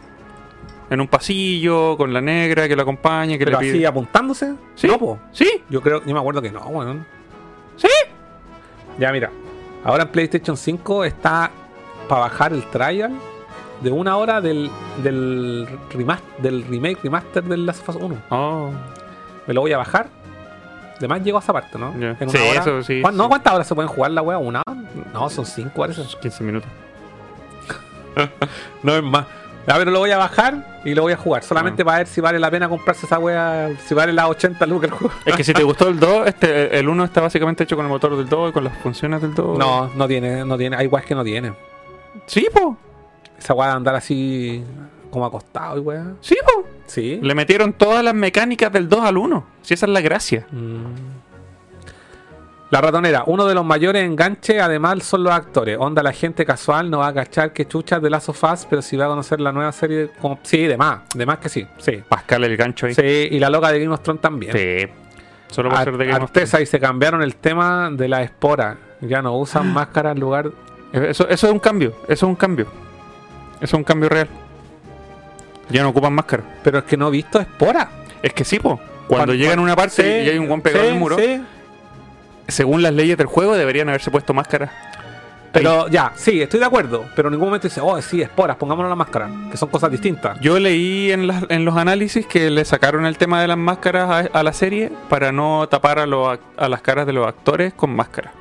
En 0.90 1.00
un 1.00 1.08
pasillo, 1.08 1.96
con 1.96 2.12
la 2.12 2.20
negra 2.20 2.68
que 2.68 2.76
lo 2.76 2.82
acompaña, 2.82 3.38
que 3.38 3.44
Pero 3.44 3.58
le 3.60 3.66
así 3.68 3.76
pide. 3.78 3.86
apuntándose. 3.86 4.54
¿Sí? 4.74 4.86
No, 4.86 4.98
po. 4.98 5.18
¿Sí? 5.32 5.48
Yo 5.70 5.80
creo, 5.80 6.04
yo 6.04 6.12
me 6.12 6.20
acuerdo 6.20 6.42
que 6.42 6.50
no, 6.50 6.60
weón. 6.66 7.06
¿Sí? 7.76 7.88
Ya, 8.98 9.10
mira. 9.10 9.30
Ahora 9.84 10.04
en 10.04 10.08
PlayStation 10.10 10.56
5 10.56 11.04
está 11.04 11.50
para 12.08 12.22
bajar 12.22 12.52
el 12.52 12.62
trial 12.64 13.12
de 13.82 13.90
una 13.90 14.16
hora 14.16 14.40
del, 14.40 14.70
del, 15.02 15.68
remaster, 15.90 16.42
del 16.42 16.64
remake 16.66 16.98
remaster 17.02 17.42
del 17.44 17.66
Last 17.66 17.86
of 17.88 17.96
Us 17.96 18.02
1. 18.02 18.16
Oh. 18.30 18.70
Me 19.46 19.54
lo 19.54 19.60
voy 19.60 19.72
a 19.72 19.78
bajar. 19.78 20.08
Además 20.98 21.22
llegó 21.22 21.38
a 21.38 21.40
esa 21.40 21.52
parte, 21.52 21.78
¿no? 21.78 21.92
Ya. 21.98 22.16
En 22.20 22.30
Sí, 22.30 22.36
una 22.38 22.50
hora. 22.50 22.60
eso 22.60 22.82
sí, 22.82 23.02
¿Cuán- 23.02 23.16
¿No? 23.16 23.28
¿Cuántas 23.28 23.52
horas 23.52 23.66
se 23.66 23.74
pueden 23.74 23.88
jugar 23.90 24.12
la 24.12 24.22
wea? 24.22 24.38
¿Una? 24.38 24.62
No, 25.12 25.28
son 25.28 25.44
cinco 25.44 25.72
parece. 25.82 26.02
15 26.20 26.44
minutos. 26.44 26.68
No 28.82 28.94
es 28.96 29.02
más. 29.02 29.26
Ya, 29.66 29.76
pero 29.78 29.90
lo 29.90 29.98
voy 29.98 30.10
a 30.10 30.18
bajar 30.18 30.80
y 30.84 30.94
lo 30.94 31.02
voy 31.02 31.14
a 31.14 31.16
jugar. 31.16 31.42
Solamente 31.42 31.82
Ah. 31.82 31.84
para 31.86 31.98
ver 31.98 32.06
si 32.06 32.20
vale 32.20 32.38
la 32.38 32.50
pena 32.50 32.68
comprarse 32.68 33.06
esa 33.06 33.18
wea. 33.18 33.70
Si 33.84 33.94
vale 33.94 34.12
las 34.12 34.26
80 34.28 34.66
lucas 34.66 34.90
el 34.90 34.96
juego. 34.96 35.14
Es 35.24 35.34
que 35.36 35.42
si 35.44 35.52
te 35.54 35.62
gustó 35.64 35.88
el 35.88 35.98
2, 35.98 36.26
este, 36.28 36.78
el 36.78 36.88
1 36.88 37.04
está 37.04 37.22
básicamente 37.22 37.64
hecho 37.64 37.74
con 37.74 37.86
el 37.86 37.90
motor 37.90 38.14
del 38.16 38.28
2 38.28 38.50
y 38.50 38.52
con 38.52 38.62
las 38.64 38.76
funciones 38.78 39.22
del 39.22 39.34
2. 39.34 39.58
No, 39.58 39.90
no 39.96 40.06
tiene, 40.06 40.44
no 40.44 40.56
tiene. 40.58 40.76
Hay 40.76 40.86
weas 40.86 41.06
que 41.06 41.14
no 41.14 41.24
tiene. 41.24 41.54
Sí, 42.26 42.46
po. 42.52 42.76
Esa 43.44 43.52
wea 43.52 43.68
de 43.68 43.74
andar 43.74 43.94
así 43.94 44.64
como 45.10 45.26
acostado 45.26 45.76
y 45.76 45.80
wea. 45.80 46.14
Sí, 46.22 46.34
po. 46.46 46.64
Sí. 46.86 47.18
Le 47.22 47.34
metieron 47.34 47.74
todas 47.74 48.02
las 48.02 48.14
mecánicas 48.14 48.72
del 48.72 48.88
2 48.88 49.04
al 49.04 49.18
1. 49.18 49.44
Si 49.60 49.74
esa 49.74 49.84
es 49.84 49.92
la 49.92 50.00
gracia. 50.00 50.46
Mm. 50.50 50.84
La 52.70 52.80
ratonera, 52.80 53.22
uno 53.26 53.44
de 53.46 53.54
los 53.54 53.64
mayores 53.64 54.02
enganches 54.02 54.60
además 54.62 55.04
son 55.04 55.22
los 55.24 55.32
actores. 55.34 55.76
Onda, 55.78 56.02
la 56.02 56.12
gente 56.12 56.46
casual 56.46 56.90
no 56.90 57.00
va 57.00 57.08
a 57.08 57.14
cachar 57.14 57.52
que 57.52 57.68
chuchas 57.68 58.00
de 58.00 58.08
Last 58.08 58.30
of 58.30 58.42
Us, 58.42 58.66
pero 58.68 58.80
si 58.80 58.96
va 58.96 59.04
a 59.04 59.08
conocer 59.08 59.40
la 59.42 59.52
nueva 59.52 59.70
serie, 59.72 60.10
como... 60.20 60.38
sí, 60.42 60.62
de 60.66 60.76
más, 60.78 61.00
de 61.14 61.26
más 61.26 61.38
que 61.38 61.50
sí, 61.50 61.66
sí. 61.76 62.02
Pascal 62.08 62.42
el 62.44 62.56
gancho 62.56 62.86
ahí. 62.86 62.94
Sí, 62.94 63.28
y 63.30 63.38
la 63.38 63.50
loca 63.50 63.70
de 63.70 63.78
Game 63.80 63.92
of 63.94 64.00
Thrones 64.00 64.22
también. 64.22 64.52
Sí. 64.52 64.86
Solo 65.48 65.68
por 65.68 65.78
Ar- 65.78 65.84
ser 65.84 65.98
de 65.98 66.04
Game 66.06 66.16
of 66.16 66.22
Artesa 66.30 66.62
y 66.62 66.66
se 66.66 66.80
cambiaron 66.80 67.22
el 67.22 67.36
tema 67.36 67.90
de 67.92 68.08
la 68.08 68.22
espora. 68.22 68.78
Ya 69.02 69.20
no 69.20 69.36
usan 69.36 69.70
máscara 69.72 70.12
en 70.12 70.18
lugar. 70.20 70.50
Thrones. 70.92 71.10
Eso, 71.10 71.28
eso 71.28 71.46
es 71.46 71.52
un 71.52 71.58
cambio. 71.60 71.90
Eso 72.04 72.12
es 72.14 72.22
un 72.22 72.34
cambio. 72.36 72.66
Eso 73.64 73.76
es 73.76 73.78
un 73.78 73.84
cambio 73.84 74.08
real. 74.08 74.28
Ya 75.70 75.82
no 75.82 75.88
ocupan 75.88 76.12
máscara. 76.12 76.42
Pero 76.62 76.78
es 76.78 76.84
que 76.84 76.96
no 76.96 77.08
he 77.08 77.10
visto 77.10 77.40
espora. 77.40 77.88
Es 78.22 78.32
que 78.32 78.44
sí, 78.44 78.58
po. 78.58 78.78
Cuando 79.08 79.34
llegan 79.34 79.58
a 79.58 79.62
una 79.62 79.74
parte 79.76 80.02
Sí, 80.02 80.26
y 80.26 80.30
hay 80.30 80.38
un 80.38 80.46
guan 80.46 80.60
pegado 80.62 80.82
sí, 80.84 80.88
en 80.88 80.94
el 80.94 81.00
muro, 81.00 81.16
sí. 81.18 81.42
según 82.48 82.82
las 82.82 82.92
leyes 82.94 83.16
del 83.18 83.26
juego, 83.26 83.54
deberían 83.54 83.88
haberse 83.88 84.10
puesto 84.10 84.32
máscara. 84.32 84.70
Pero 85.52 85.86
ya, 85.88 86.12
sí, 86.16 86.42
estoy 86.42 86.58
de 86.58 86.66
acuerdo. 86.66 87.04
Pero 87.14 87.28
en 87.28 87.32
ningún 87.32 87.48
momento 87.48 87.68
dice, 87.68 87.80
oh, 87.80 88.00
sí, 88.02 88.20
esporas, 88.22 88.56
pongámonos 88.56 88.88
la 88.90 88.96
máscara. 88.96 89.28
Que 89.50 89.56
son 89.56 89.68
cosas 89.68 89.90
distintas. 89.90 90.38
Yo 90.40 90.58
leí 90.58 91.12
en, 91.12 91.26
las- 91.28 91.44
en 91.48 91.64
los 91.64 91.76
análisis 91.76 92.26
que 92.26 92.50
le 92.50 92.64
sacaron 92.64 93.06
el 93.06 93.16
tema 93.18 93.40
de 93.40 93.46
las 93.48 93.56
máscaras 93.58 94.10
a, 94.34 94.38
a 94.38 94.42
la 94.42 94.52
serie 94.52 94.90
para 95.08 95.30
no 95.32 95.66
tapar 95.68 95.98
a, 96.00 96.06
los 96.06 96.38
a 96.56 96.68
las 96.68 96.80
caras 96.82 97.06
de 97.06 97.12
los 97.12 97.26
actores 97.26 97.72
con 97.74 97.94
máscara. 97.94 98.32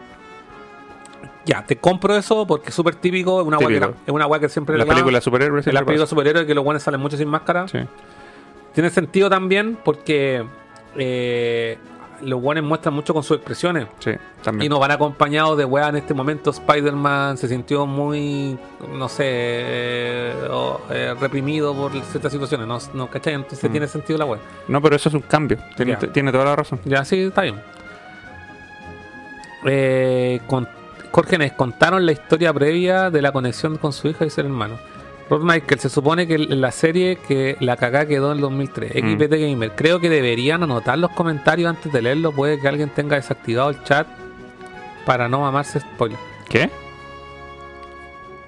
Ya, 1.46 1.66
te 1.66 1.76
compro 1.78 2.16
eso 2.16 2.48
porque 2.48 2.70
es 2.70 2.76
súper 2.76 2.96
típico. 2.96 3.42
Es 3.42 3.48
una 3.48 3.58
weá 3.58 3.68
que, 3.68 3.76
es 4.06 4.14
una 4.14 4.40
que 4.40 4.50
siempre 4.50 4.76
En 4.76 4.80
las 4.80 4.86
reclaman. 4.88 4.96
películas 5.04 5.22
de 5.22 5.24
superhéroes. 5.26 5.68
En 5.68 5.74
las 5.74 5.84
películas 5.84 6.10
de 6.10 6.10
superhéroes 6.10 6.46
que 6.48 6.54
los 6.56 6.64
buenos 6.64 6.84
salen 6.84 7.02
mucho 7.02 7.18
sin 7.18 7.28
máscara. 7.28 7.68
Sí. 7.68 7.80
Tiene 8.74 8.90
sentido 8.90 9.30
también 9.30 9.78
porque 9.84 10.44
eh, 10.96 11.78
los 12.22 12.42
buenos 12.42 12.64
muestran 12.64 12.94
mucho 12.96 13.14
con 13.14 13.24
sus 13.24 13.36
expresiones. 13.38 13.88
Sí, 14.00 14.12
Y 14.12 14.44
también. 14.44 14.70
nos 14.70 14.80
van 14.80 14.92
acompañados 14.92 15.58
de 15.58 15.66
weá 15.66 15.90
en 15.90 15.98
este 15.98 16.14
momento. 16.14 16.50
Spider-Man 16.52 17.38
se 17.38 17.50
sintió 17.50 17.86
muy, 17.86 18.58
no 18.94 19.10
sé, 19.10 19.24
eh, 19.28 20.34
eh, 20.92 21.14
reprimido 21.20 21.76
por 21.76 21.92
ciertas 21.92 22.32
situaciones. 22.32 22.66
¿No, 22.68 22.80
no 22.94 23.10
¿cachai? 23.12 23.34
Entonces 23.34 23.68
Mm. 23.70 23.72
tiene 23.74 23.88
sentido 23.88 24.18
la 24.18 24.26
weá. 24.26 24.40
No, 24.70 24.82
pero 24.82 24.96
eso 24.96 25.10
es 25.10 25.16
un 25.16 25.22
cambio. 25.22 25.58
Tiene, 25.76 25.98
tiene 25.98 26.32
toda 26.32 26.46
la 26.46 26.56
razón. 26.56 26.80
Ya, 26.86 27.04
sí, 27.04 27.20
está 27.20 27.42
bien. 27.42 27.56
Eh, 29.66 30.42
con, 30.48 30.68
Jorge, 31.14 31.38
¿les 31.38 31.53
contaron 31.53 32.08
la 32.08 32.11
historia 32.11 32.51
previa 32.51 33.11
de 33.11 33.22
la 33.22 33.32
conexión 33.32 33.77
con 33.77 33.93
su 33.93 34.08
hija 34.08 34.25
y 34.25 34.32
ser 34.32 34.45
hermano? 34.45 34.80
Rod 35.30 35.43
Michael, 35.43 35.80
se 35.80 35.90
supone 35.90 36.25
que 36.25 36.40
la 36.40 36.72
serie 36.72 37.17
que 37.17 37.56
la 37.59 37.77
cagá 37.77 38.08
quedó 38.08 38.32
en 38.32 38.38
el 38.38 38.42
2003. 38.42 38.95
Mm. 38.95 39.11
XPT 39.11 39.32
Gamer, 39.33 39.72
creo 39.75 40.00
que 40.00 40.09
deberían 40.09 40.64
anotar 40.64 40.98
los 40.98 41.11
comentarios 41.11 41.69
antes 41.69 41.93
de 41.93 42.01
leerlo. 42.01 42.32
Puede 42.32 42.59
que 42.59 42.67
alguien 42.67 42.90
tenga 42.90 43.16
desactivado 43.16 43.69
el 43.69 43.83
chat 43.83 44.08
para 45.06 45.30
no 45.30 45.42
mamarse 45.42 45.82
spoiler. 45.82 46.17
¿Qué? 46.50 46.72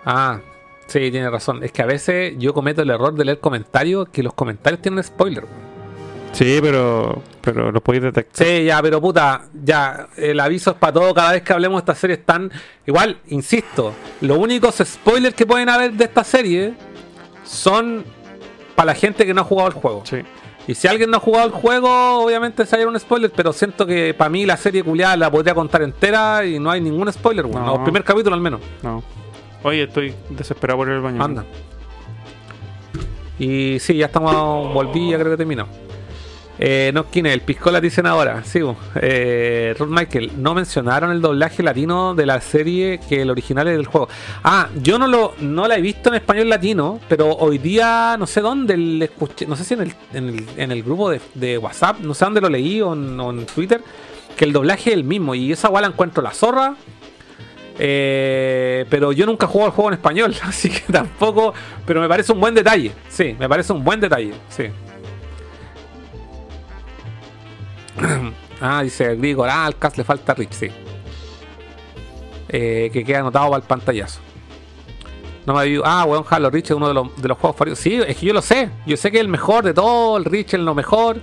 Ah, 0.03 0.39
sí, 0.87 1.11
tiene 1.11 1.29
razón. 1.29 1.63
Es 1.63 1.71
que 1.71 1.83
a 1.83 1.85
veces 1.85 2.33
yo 2.39 2.55
cometo 2.55 2.81
el 2.81 2.89
error 2.89 3.13
de 3.13 3.25
leer 3.25 3.39
comentarios 3.39 4.09
que 4.09 4.23
los 4.23 4.33
comentarios 4.33 4.81
tienen 4.81 5.03
spoiler. 5.03 5.45
Sí, 6.35 6.59
pero, 6.61 7.21
pero 7.41 7.71
lo 7.71 7.79
podéis 7.81 8.03
detectar. 8.03 8.45
Sí, 8.45 8.65
ya, 8.65 8.81
pero 8.81 8.99
puta, 8.99 9.45
ya, 9.63 10.07
el 10.17 10.37
aviso 10.39 10.71
es 10.71 10.77
para 10.77 10.91
todo. 10.91 11.13
Cada 11.13 11.31
vez 11.31 11.43
que 11.43 11.53
hablemos 11.53 11.77
de 11.77 11.79
esta 11.91 11.95
serie 11.95 12.17
están. 12.17 12.51
Igual, 12.85 13.17
insisto, 13.27 13.93
los 14.19 14.37
únicos 14.37 14.75
spoilers 14.83 15.33
que 15.33 15.45
pueden 15.45 15.69
haber 15.69 15.93
de 15.93 16.03
esta 16.03 16.25
serie 16.25 16.73
son 17.45 18.03
para 18.75 18.87
la 18.87 18.95
gente 18.95 19.25
que 19.25 19.33
no 19.33 19.41
ha 19.41 19.45
jugado 19.45 19.69
el 19.69 19.75
juego. 19.75 20.03
Sí. 20.05 20.17
Y 20.67 20.75
si 20.75 20.87
alguien 20.89 21.09
no 21.09 21.17
ha 21.17 21.19
jugado 21.21 21.45
el 21.45 21.53
juego, 21.53 22.25
obviamente 22.25 22.65
sale 22.65 22.85
un 22.85 22.99
spoiler, 22.99 23.31
pero 23.33 23.53
siento 23.53 23.85
que 23.85 24.13
para 24.13 24.29
mí 24.29 24.45
la 24.45 24.57
serie 24.57 24.83
culiada 24.83 25.15
la 25.15 25.31
podría 25.31 25.53
contar 25.55 25.83
entera 25.83 26.43
y 26.43 26.59
no 26.59 26.69
hay 26.69 26.81
ningún 26.81 27.11
spoiler, 27.13 27.45
bueno, 27.45 27.65
No. 27.67 27.75
el 27.77 27.83
primer 27.83 28.03
capítulo 28.03 28.35
al 28.35 28.41
menos. 28.41 28.59
No. 28.83 29.01
Oye, 29.63 29.83
estoy 29.83 30.13
desesperado 30.31 30.79
por 30.79 30.87
ir 30.89 30.95
al 30.95 31.01
baño. 31.01 31.23
Anda. 31.23 31.45
Y 33.39 33.77
sí, 33.79 33.95
ya 33.95 34.07
estamos, 34.07 34.73
volví, 34.73 35.11
ya 35.11 35.17
creo 35.19 35.31
que 35.31 35.37
terminó. 35.37 35.67
Eh, 36.57 36.91
no, 36.93 37.09
Kine, 37.09 37.33
el 37.33 37.41
Piscola 37.41 37.81
dicen 37.81 38.05
ahora, 38.05 38.43
sigo. 38.43 38.77
Eh, 38.95 39.75
Michael, 39.87 40.31
no 40.37 40.53
mencionaron 40.53 41.11
el 41.11 41.21
doblaje 41.21 41.61
latino 41.61 42.15
de 42.15 42.25
la 42.25 42.39
serie 42.39 42.99
que 43.09 43.21
el 43.21 43.29
original 43.29 43.67
es 43.67 43.77
del 43.77 43.85
juego. 43.87 44.07
Ah, 44.43 44.69
yo 44.81 44.97
no 44.97 45.07
lo 45.07 45.33
no 45.39 45.67
la 45.67 45.77
he 45.77 45.81
visto 45.81 46.09
en 46.09 46.15
español 46.15 46.49
latino, 46.49 46.99
pero 47.09 47.29
hoy 47.29 47.57
día 47.57 48.15
no 48.17 48.25
sé 48.25 48.41
dónde 48.41 48.77
le 48.77 49.05
escuché, 49.05 49.45
no 49.45 49.55
sé 49.55 49.63
si 49.63 49.73
en 49.73 49.81
el, 49.81 49.93
en 50.13 50.29
el, 50.29 50.45
en 50.55 50.71
el 50.71 50.83
grupo 50.83 51.09
de, 51.09 51.57
WhatsApp, 51.57 51.99
no 51.99 52.13
sé 52.13 52.25
dónde 52.25 52.41
lo 52.41 52.49
leí 52.49 52.81
o 52.81 52.93
en, 52.93 53.45
Twitter, 53.45 53.81
que 54.37 54.45
el 54.45 54.53
doblaje 54.53 54.91
es 54.91 54.95
el 54.95 55.03
mismo 55.03 55.35
y 55.35 55.51
esa 55.51 55.67
guay 55.67 55.81
la 55.81 55.89
encuentro 55.89 56.23
la 56.23 56.31
zorra. 56.31 56.75
Eh, 57.77 58.85
pero 58.89 59.11
yo 59.11 59.25
nunca 59.25 59.47
jugado 59.47 59.67
el 59.67 59.75
juego 59.75 59.89
en 59.89 59.95
español, 59.95 60.35
así 60.43 60.69
que 60.69 60.91
tampoco. 60.91 61.53
Pero 61.85 61.99
me 61.99 62.07
parece 62.07 62.31
un 62.31 62.39
buen 62.39 62.55
detalle. 62.55 62.93
Sí, 63.09 63.35
me 63.37 63.49
parece 63.49 63.73
un 63.73 63.83
buen 63.83 63.99
detalle. 63.99 64.33
Sí. 64.47 64.69
ah, 68.61 68.81
dice 68.83 69.15
Grigor. 69.15 69.49
Ah, 69.49 69.65
al 69.65 69.77
cast 69.77 69.97
le 69.97 70.03
falta 70.03 70.33
Rich, 70.33 70.51
sí. 70.53 70.67
Eh, 72.49 72.89
que 72.93 73.03
queda 73.03 73.19
anotado 73.19 73.49
para 73.49 73.57
el 73.61 73.67
pantallazo. 73.67 74.19
No 75.45 75.53
me 75.53 75.65
vi- 75.65 75.81
Ah, 75.83 76.05
weón, 76.07 76.23
Halo 76.29 76.49
Rich 76.49 76.65
es 76.71 76.71
uno 76.71 76.87
de 76.87 76.93
los, 76.93 77.21
de 77.21 77.27
los 77.27 77.37
juegos 77.37 77.55
favoritos. 77.57 77.79
Sí, 77.79 77.95
es 78.07 78.17
que 78.17 78.25
yo 78.25 78.33
lo 78.33 78.41
sé. 78.41 78.69
Yo 78.85 78.97
sé 78.97 79.11
que 79.11 79.17
es 79.17 79.21
el 79.21 79.27
mejor 79.27 79.63
de 79.63 79.73
todo. 79.73 80.17
El 80.17 80.25
Rich 80.25 80.53
es 80.55 80.59
lo 80.59 80.73
mejor. 80.73 81.19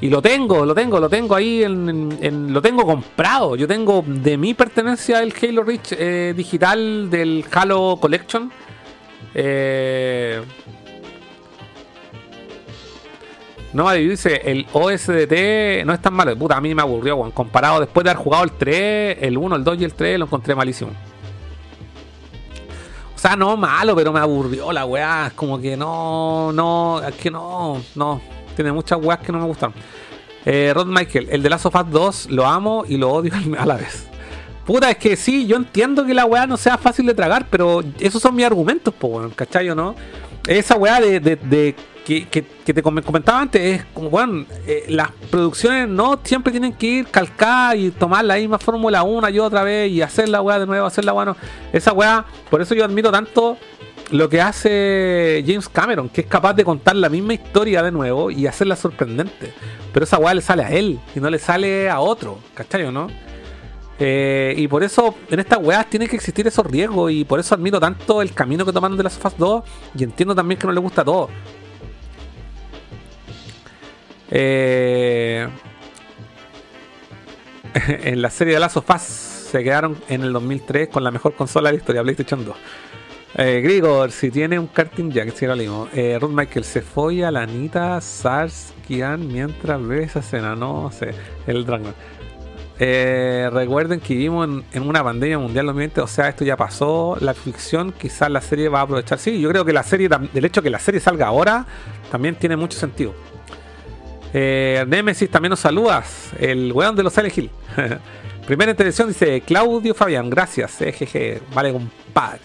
Y 0.00 0.10
lo 0.10 0.20
tengo, 0.20 0.66
lo 0.66 0.74
tengo, 0.74 1.00
lo 1.00 1.08
tengo 1.08 1.34
ahí, 1.34 1.62
en- 1.64 2.52
lo 2.52 2.60
tengo 2.60 2.84
comprado. 2.84 3.56
Yo 3.56 3.66
tengo 3.66 4.04
de 4.06 4.36
mi 4.36 4.52
pertenencia 4.54 5.22
el 5.22 5.32
Halo 5.42 5.62
Reach 5.64 5.92
eh, 5.92 6.34
digital 6.36 7.08
del 7.10 7.44
Halo 7.52 7.96
Collection. 8.00 8.52
Eh, 9.34 10.42
no, 13.76 13.86
ahí 13.90 14.08
dice, 14.08 14.40
el 14.42 14.66
OSDT 14.72 15.84
no 15.84 15.92
es 15.92 16.00
tan 16.00 16.14
malo. 16.14 16.34
Puta, 16.34 16.56
a 16.56 16.62
mí 16.62 16.74
me 16.74 16.80
aburrió, 16.80 17.16
weón. 17.16 17.30
Comparado 17.30 17.80
después 17.80 18.04
de 18.04 18.10
haber 18.10 18.22
jugado 18.22 18.44
el 18.44 18.52
3, 18.52 19.18
el 19.20 19.36
1, 19.36 19.56
el 19.56 19.64
2 19.64 19.80
y 19.80 19.84
el 19.84 19.92
3, 19.92 20.18
lo 20.18 20.24
encontré 20.24 20.54
malísimo. 20.54 20.92
O 23.14 23.18
sea, 23.18 23.36
no 23.36 23.54
malo, 23.58 23.94
pero 23.94 24.14
me 24.14 24.20
aburrió 24.20 24.72
la 24.72 24.86
weá. 24.86 25.26
Es 25.26 25.34
como 25.34 25.60
que 25.60 25.76
no, 25.76 26.52
no, 26.54 27.02
es 27.06 27.14
que 27.16 27.30
no, 27.30 27.82
no. 27.94 28.22
Tiene 28.54 28.72
muchas 28.72 28.98
weas 28.98 29.20
que 29.20 29.30
no 29.30 29.40
me 29.40 29.44
gustan. 29.44 29.74
Eh, 30.46 30.72
Rod 30.74 30.86
Michael, 30.86 31.28
el 31.30 31.42
de 31.42 31.50
Last 31.50 31.66
of 31.66 31.74
Us 31.74 31.90
2 31.90 32.30
lo 32.30 32.46
amo 32.46 32.84
y 32.88 32.96
lo 32.96 33.12
odio 33.12 33.34
a 33.58 33.66
la 33.66 33.76
vez. 33.76 34.08
Puta, 34.64 34.90
es 34.90 34.96
que 34.96 35.16
sí, 35.16 35.46
yo 35.46 35.56
entiendo 35.56 36.06
que 36.06 36.14
la 36.14 36.24
weá 36.24 36.46
no 36.46 36.56
sea 36.56 36.78
fácil 36.78 37.04
de 37.04 37.12
tragar, 37.12 37.46
pero 37.50 37.84
esos 38.00 38.22
son 38.22 38.34
mis 38.34 38.46
argumentos, 38.46 38.94
po, 38.94 39.08
weón, 39.08 39.30
¿cachai 39.32 39.68
no? 39.74 39.94
Esa 40.46 40.76
weá 40.76 41.00
de, 41.00 41.20
de- 41.20 41.74
que, 42.04 42.24
que- 42.28 42.72
te 42.72 42.82
com- 42.82 43.00
comentaba 43.02 43.40
antes 43.40 43.60
es 43.80 43.84
como, 43.92 44.10
bueno, 44.10 44.44
las 44.88 45.10
producciones 45.30 45.88
no 45.88 46.20
siempre 46.22 46.52
tienen 46.52 46.72
que 46.72 46.86
ir 46.86 47.06
calcadas 47.06 47.74
y 47.76 47.90
tomar 47.90 48.24
la 48.24 48.36
misma 48.36 48.58
fórmula 48.60 49.02
una 49.02 49.28
y 49.30 49.40
otra 49.40 49.64
vez 49.64 49.90
y 49.90 50.02
hacer 50.02 50.28
la 50.28 50.40
weá 50.40 50.60
de 50.60 50.66
nuevo, 50.66 50.86
hacerla 50.86 51.10
bueno. 51.12 51.36
Esa 51.72 51.92
weá, 51.92 52.24
por 52.48 52.62
eso 52.62 52.74
yo 52.76 52.84
admiro 52.84 53.10
tanto 53.10 53.56
lo 54.12 54.28
que 54.28 54.40
hace 54.40 55.42
James 55.44 55.68
Cameron, 55.68 56.08
que 56.08 56.20
es 56.20 56.26
capaz 56.28 56.54
de 56.54 56.64
contar 56.64 56.94
la 56.94 57.08
misma 57.08 57.34
historia 57.34 57.82
de 57.82 57.90
nuevo 57.90 58.30
y 58.30 58.46
hacerla 58.46 58.76
sorprendente. 58.76 59.52
Pero 59.92 60.04
esa 60.04 60.18
weá 60.18 60.32
le 60.32 60.42
sale 60.42 60.62
a 60.62 60.70
él 60.70 61.00
y 61.16 61.18
no 61.18 61.28
le 61.28 61.40
sale 61.40 61.90
a 61.90 61.98
otro, 61.98 62.38
¿cachai 62.54 62.90
no? 62.92 63.08
Eh, 63.98 64.54
y 64.56 64.68
por 64.68 64.82
eso 64.82 65.14
en 65.30 65.40
estas 65.40 65.58
weas 65.58 65.88
tiene 65.88 66.06
que 66.06 66.16
existir 66.16 66.46
esos 66.46 66.66
riesgos 66.66 67.10
y 67.10 67.24
por 67.24 67.40
eso 67.40 67.54
admiro 67.54 67.80
tanto 67.80 68.20
el 68.20 68.32
camino 68.34 68.64
que 68.64 68.72
tomaron 68.72 68.96
de 68.96 69.02
las 69.02 69.18
Us 69.24 69.32
2 69.38 69.64
y 69.98 70.04
entiendo 70.04 70.34
también 70.34 70.60
que 70.60 70.66
no 70.66 70.72
le 70.72 70.80
gusta 70.80 71.02
a 71.02 71.04
todos. 71.04 71.30
Eh, 74.30 75.48
en 77.86 78.22
la 78.22 78.30
serie 78.30 78.54
de 78.54 78.60
Last 78.60 78.76
of 78.76 78.90
Us 78.90 79.02
se 79.02 79.62
quedaron 79.62 79.96
en 80.08 80.22
el 80.22 80.32
2003 80.32 80.88
con 80.88 81.04
la 81.04 81.10
mejor 81.10 81.34
consola 81.34 81.68
de 81.68 81.74
la 81.74 81.78
historia, 81.78 82.02
PlayStation 82.02 82.44
2. 82.44 82.56
Eh, 83.38 83.60
Grigor, 83.62 84.10
si 84.12 84.30
tiene 84.30 84.58
un 84.58 84.66
karting 84.66 85.10
jack, 85.10 85.34
si 85.34 85.46
lo 85.46 85.56
mismo. 85.56 85.88
Eh, 85.92 86.18
Ruth 86.20 86.30
Michael 86.32 86.64
se 86.64 86.80
folla 86.80 87.30
la 87.30 87.42
Anita 87.42 88.00
Sarskian 88.00 89.28
mientras 89.28 89.86
ve 89.86 90.04
esa 90.04 90.20
escena, 90.20 90.56
no 90.56 90.90
sé, 90.90 91.14
el 91.46 91.66
Dragon. 91.66 91.94
Eh, 92.78 93.48
recuerden 93.52 94.00
que 94.00 94.14
vivimos 94.14 94.62
en, 94.72 94.82
una 94.82 95.02
pandemia 95.02 95.38
mundial 95.38 95.66
2020, 95.66 96.00
o 96.02 96.06
sea, 96.06 96.28
esto 96.28 96.44
ya 96.44 96.56
pasó. 96.56 97.16
La 97.20 97.34
ficción, 97.34 97.92
quizás 97.92 98.30
la 98.30 98.40
serie 98.40 98.68
va 98.68 98.80
a 98.80 98.82
aprovechar. 98.82 99.18
Sí, 99.18 99.40
yo 99.40 99.48
creo 99.48 99.64
que 99.64 99.72
la 99.72 99.82
serie, 99.82 100.08
el 100.34 100.44
hecho 100.44 100.60
de 100.60 100.64
que 100.64 100.70
la 100.70 100.78
serie 100.78 101.00
salga 101.00 101.26
ahora, 101.26 101.66
también 102.10 102.34
tiene 102.34 102.56
mucho 102.56 102.78
sentido. 102.78 103.14
Eh, 104.32 104.84
Nemesis 104.86 105.30
también 105.30 105.50
nos 105.50 105.60
saludas. 105.60 106.30
El 106.38 106.72
weón 106.72 106.94
de 106.94 107.02
los 107.02 107.12
Silent 107.12 107.38
Hill. 107.38 107.50
Primera 108.46 108.70
intervención 108.70 109.08
dice 109.08 109.40
Claudio 109.40 109.94
Fabián, 109.94 110.28
gracias. 110.28 110.80
EGG, 110.80 111.40
vale 111.54 111.72
compadre. 111.72 112.40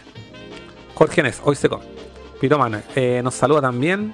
Jorge 0.95 1.22
Nes, 1.24 1.42
hoy 1.43 1.56
se 1.56 1.68
come. 1.68 1.84
Piromano, 2.40 2.82
eh, 2.95 3.22
nos 3.24 3.35
saluda 3.35 3.61
también. 3.61 4.14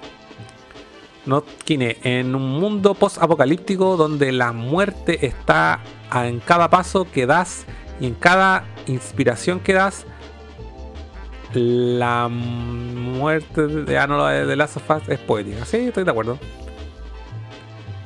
Notkine, 1.27 1.97
en 2.03 2.33
un 2.35 2.59
mundo 2.59 2.93
post-apocalíptico 2.93 3.97
donde 3.97 4.31
la 4.31 4.53
muerte 4.53 5.25
está 5.25 5.81
en 6.14 6.39
cada 6.39 6.69
paso 6.69 7.06
que 7.11 7.25
das 7.25 7.65
y 7.99 8.07
en 8.07 8.14
cada 8.15 8.65
inspiración 8.88 9.59
que 9.59 9.73
das, 9.73 10.06
la 11.53 12.27
muerte 12.30 13.67
de, 13.67 13.97
ah, 13.97 14.07
no, 14.07 14.25
de, 14.25 14.56
Last 14.56 14.77
of 14.77 14.89
Us 14.89 15.09
es 15.09 15.19
poética. 15.19 15.65
Sí, 15.65 15.77
estoy 15.77 16.03
de 16.03 16.11
acuerdo. 16.11 16.39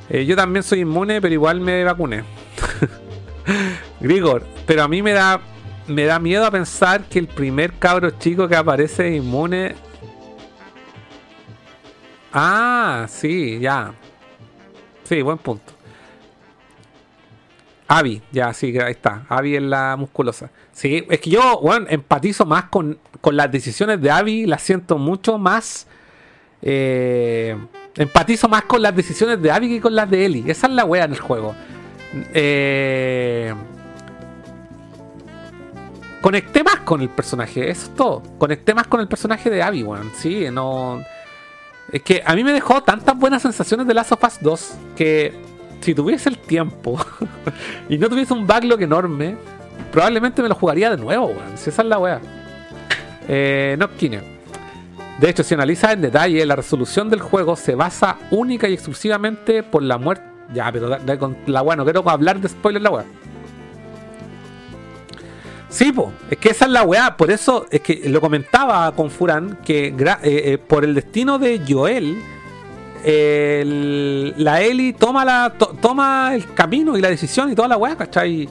Eh, 0.08 0.26
yo 0.26 0.36
también 0.36 0.62
soy 0.62 0.80
inmune, 0.80 1.20
pero 1.20 1.32
igual 1.32 1.60
me 1.60 1.84
vacuné. 1.84 2.24
Grigor, 4.00 4.44
pero 4.66 4.82
a 4.82 4.88
mí 4.88 5.02
me 5.02 5.12
da 5.12 5.40
me 5.86 6.04
da 6.04 6.18
miedo 6.18 6.46
a 6.46 6.50
pensar 6.50 7.04
que 7.04 7.18
el 7.18 7.26
primer 7.26 7.72
cabro 7.74 8.10
chico 8.10 8.48
que 8.48 8.56
aparece 8.56 9.14
inmune. 9.14 9.74
Ah, 12.32 13.06
sí, 13.08 13.58
ya. 13.60 13.94
Sí, 15.04 15.22
buen 15.22 15.38
punto. 15.38 15.72
Abby, 17.88 18.22
ya, 18.32 18.52
sí, 18.54 18.76
ahí 18.78 18.92
está. 18.92 19.26
Abby 19.28 19.56
es 19.56 19.62
la 19.62 19.96
musculosa. 19.98 20.50
Sí, 20.72 21.04
es 21.10 21.20
que 21.20 21.30
yo, 21.30 21.60
bueno, 21.60 21.86
empatizo 21.90 22.46
más 22.46 22.64
con, 22.64 22.98
con 23.20 23.36
las 23.36 23.50
decisiones 23.52 24.00
de 24.00 24.10
Abby, 24.10 24.46
las 24.46 24.62
siento 24.62 24.96
mucho 24.98 25.36
más. 25.38 25.86
eh, 26.62 27.56
empatizo 27.96 28.48
más 28.48 28.62
con 28.64 28.80
las 28.82 28.94
decisiones 28.96 29.42
de 29.42 29.50
Abby 29.50 29.68
que 29.68 29.80
con 29.80 29.94
las 29.94 30.08
de 30.10 30.24
Ellie. 30.24 30.50
Esa 30.50 30.66
es 30.68 30.72
la 30.72 30.84
wea 30.86 31.04
en 31.04 31.12
el 31.12 31.20
juego. 31.20 31.54
Eh, 32.34 33.54
conecté 36.22 36.62
más 36.64 36.76
con 36.80 37.00
el 37.02 37.08
personaje, 37.10 37.70
eso 37.70 37.86
es 37.88 37.94
todo. 37.94 38.22
Conecté 38.38 38.74
más 38.74 38.86
con 38.86 39.00
el 39.00 39.08
personaje 39.08 39.50
de 39.50 39.62
Abby, 39.62 39.82
weón. 39.82 40.10
Sí, 40.14 40.46
no. 40.50 41.02
Es 41.92 42.02
que 42.02 42.22
a 42.24 42.34
mí 42.34 42.42
me 42.42 42.52
dejó 42.52 42.82
tantas 42.82 43.16
buenas 43.16 43.42
sensaciones 43.42 43.86
de 43.86 43.92
Last 43.92 44.12
of 44.12 44.24
Us 44.24 44.38
2 44.40 44.74
que 44.96 45.32
si 45.82 45.94
tuviese 45.94 46.30
el 46.30 46.38
tiempo 46.38 46.98
y 47.88 47.98
no 47.98 48.08
tuviese 48.08 48.32
un 48.32 48.46
backlog 48.46 48.80
enorme, 48.80 49.36
probablemente 49.90 50.40
me 50.40 50.48
lo 50.48 50.54
jugaría 50.54 50.90
de 50.90 50.96
nuevo, 50.96 51.26
weón. 51.26 51.56
Si 51.56 51.68
esa 51.68 51.82
es 51.82 51.88
la 51.88 51.98
wea. 51.98 52.20
Eh, 53.28 53.76
Noctine. 53.78 54.22
De 55.20 55.28
hecho, 55.28 55.42
si 55.42 55.54
analizas 55.54 55.92
en 55.92 56.00
detalle, 56.00 56.44
la 56.46 56.56
resolución 56.56 57.10
del 57.10 57.20
juego 57.20 57.56
se 57.56 57.74
basa 57.74 58.16
única 58.30 58.68
y 58.68 58.74
exclusivamente 58.74 59.62
por 59.62 59.82
la 59.82 59.98
muerte. 59.98 60.24
Ya, 60.54 60.72
pero 60.72 60.88
la 61.46 61.62
wea, 61.62 61.76
no 61.76 61.84
quiero 61.84 62.08
hablar 62.08 62.40
de 62.40 62.48
spoiler 62.48 62.80
la 62.80 62.90
wea. 62.90 63.04
Sí, 65.72 65.90
po, 65.90 66.12
es 66.30 66.36
que 66.36 66.50
esa 66.50 66.66
es 66.66 66.70
la 66.70 66.82
weá. 66.82 67.16
Por 67.16 67.30
eso 67.30 67.66
es 67.70 67.80
que 67.80 68.02
lo 68.10 68.20
comentaba 68.20 68.92
con 68.94 69.10
Furán 69.10 69.58
que 69.64 69.86
eh, 69.88 69.94
eh, 70.22 70.58
por 70.58 70.84
el 70.84 70.94
destino 70.94 71.38
de 71.38 71.62
Joel, 71.66 72.18
el- 73.02 74.34
la 74.36 74.60
Eli 74.60 74.92
toma, 74.92 75.24
la, 75.24 75.54
to- 75.56 75.74
toma 75.80 76.34
el 76.34 76.52
camino 76.52 76.96
y 76.98 77.00
la 77.00 77.08
decisión 77.08 77.50
y 77.50 77.54
toda 77.54 77.68
la 77.68 77.78
weá, 77.78 77.96
¿cachai? 77.96 78.48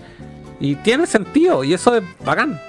Y, 0.59 0.75
tiene 0.77 1.05
sentido 1.05 1.63
y 1.63 1.73
eso 1.75 1.95
es 1.95 2.03
bacán. 2.25 2.59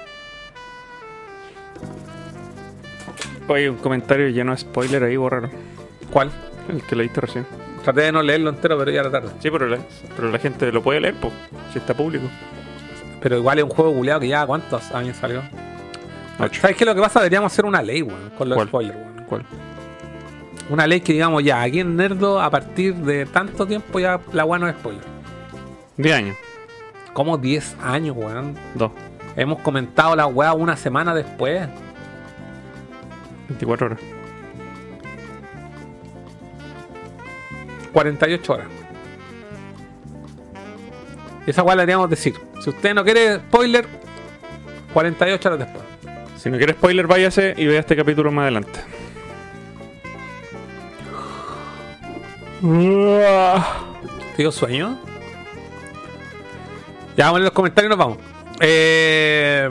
Oye, 3.47 3.69
un 3.71 3.77
comentario 3.77 4.29
lleno 4.29 4.51
de 4.51 4.57
spoiler 4.59 5.03
ahí, 5.03 5.17
borraron. 5.17 5.49
¿Cuál? 6.11 6.29
El 6.69 6.81
que 6.83 6.95
leíste 6.95 7.21
recién. 7.21 7.45
Traté 7.83 8.01
de 8.01 8.11
no 8.11 8.21
leerlo 8.21 8.51
entero, 8.51 8.77
pero 8.77 8.91
ya 8.91 9.01
era 9.01 9.11
tarde. 9.11 9.29
Sí, 9.41 9.49
pero 9.51 9.67
la, 9.67 9.79
pero 10.15 10.29
la 10.31 10.37
gente 10.39 10.71
lo 10.71 10.81
puede 10.83 11.01
leer, 11.01 11.15
pues, 11.19 11.33
si 11.73 11.79
está 11.79 11.93
público. 11.93 12.25
Pero 13.23 13.37
igual 13.37 13.57
es 13.57 13.63
un 13.63 13.69
juego 13.69 13.93
buleado 13.93 14.19
que 14.19 14.27
ya 14.27 14.45
cuántos 14.45 14.91
años 14.91 15.15
salió. 15.15 15.41
Ocho. 16.37 16.59
¿Sabes 16.59 16.75
qué? 16.75 16.83
Lo 16.83 16.93
que 16.93 16.99
pasa, 16.99 17.19
deberíamos 17.21 17.53
hacer 17.53 17.63
una 17.63 17.81
ley, 17.81 18.01
weón, 18.01 18.31
con 18.37 18.49
los 18.49 18.57
¿Cuál? 18.57 18.67
spoilers, 18.67 18.97
weón. 18.97 19.25
¿Cuál? 19.29 19.45
Una 20.69 20.85
ley 20.85 20.99
que 20.99 21.13
digamos 21.13 21.41
ya, 21.41 21.61
aquí 21.61 21.79
en 21.79 21.95
Nerdo, 21.95 22.41
a 22.41 22.49
partir 22.49 22.93
de 22.95 23.25
tanto 23.25 23.65
tiempo 23.65 23.97
ya 23.97 24.19
la 24.33 24.43
weá 24.43 24.59
no 24.59 24.67
es 24.67 24.75
spoiler. 24.75 25.03
10 25.95 26.15
años. 26.15 26.37
Como 27.13 27.37
10 27.37 27.77
años, 27.81 28.17
weón. 28.17 28.55
Dos. 28.75 28.91
Hemos 29.37 29.59
comentado 29.59 30.17
la 30.17 30.27
weá 30.27 30.53
una 30.53 30.75
semana 30.75 31.15
después. 31.15 31.69
24 33.47 33.85
horas. 33.85 33.99
48 37.93 38.53
horas. 38.53 38.67
Y 41.47 41.51
esa 41.51 41.63
weá 41.63 41.75
la 41.77 41.83
deberíamos 41.83 42.09
decir. 42.09 42.33
Si 42.63 42.69
usted 42.69 42.93
no 42.93 43.03
quiere 43.03 43.39
spoiler, 43.39 43.85
48 44.93 45.49
horas 45.49 45.59
después. 45.59 45.83
Si 46.37 46.49
no 46.49 46.55
quiere 46.55 46.71
spoiler, 46.71 47.07
váyase 47.07 47.53
y 47.57 47.65
vea 47.65 47.81
este 47.81 47.93
capítulo 47.93 48.31
más 48.31 48.43
adelante. 48.43 48.79
¿Te 52.61 54.41
dio 54.41 54.49
sueño? 54.49 54.97
Ya 57.17 57.25
vamos 57.25 57.41
leer 57.41 57.47
los 57.47 57.53
comentarios 57.53 57.89
y 57.89 57.97
nos 57.97 57.97
vamos. 57.97 58.17
Eh, 58.61 59.69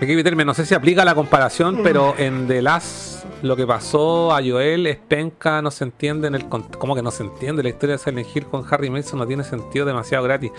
hay 0.00 0.06
que 0.06 0.16
meterme, 0.16 0.46
no 0.46 0.54
sé 0.54 0.64
si 0.64 0.74
aplica 0.74 1.04
la 1.04 1.14
comparación, 1.14 1.82
pero 1.82 2.14
en 2.16 2.46
The 2.46 2.62
Last 2.62 3.19
lo 3.42 3.56
que 3.56 3.66
pasó 3.66 4.32
a 4.34 4.40
Joel 4.42 4.86
es 4.86 4.96
penca, 4.96 5.62
no 5.62 5.70
se 5.70 5.84
entiende 5.84 6.28
en 6.28 6.34
el 6.34 6.46
¿Cómo 6.48 6.94
que 6.94 7.02
no 7.02 7.10
se 7.10 7.22
entiende? 7.22 7.62
La 7.62 7.70
historia 7.70 7.94
de 7.96 7.98
Silent 7.98 8.28
Hill 8.34 8.46
con 8.46 8.64
Harry 8.70 8.90
Mason 8.90 9.18
no 9.18 9.26
tiene 9.26 9.44
sentido 9.44 9.86
demasiado 9.86 10.24
gratis. 10.24 10.50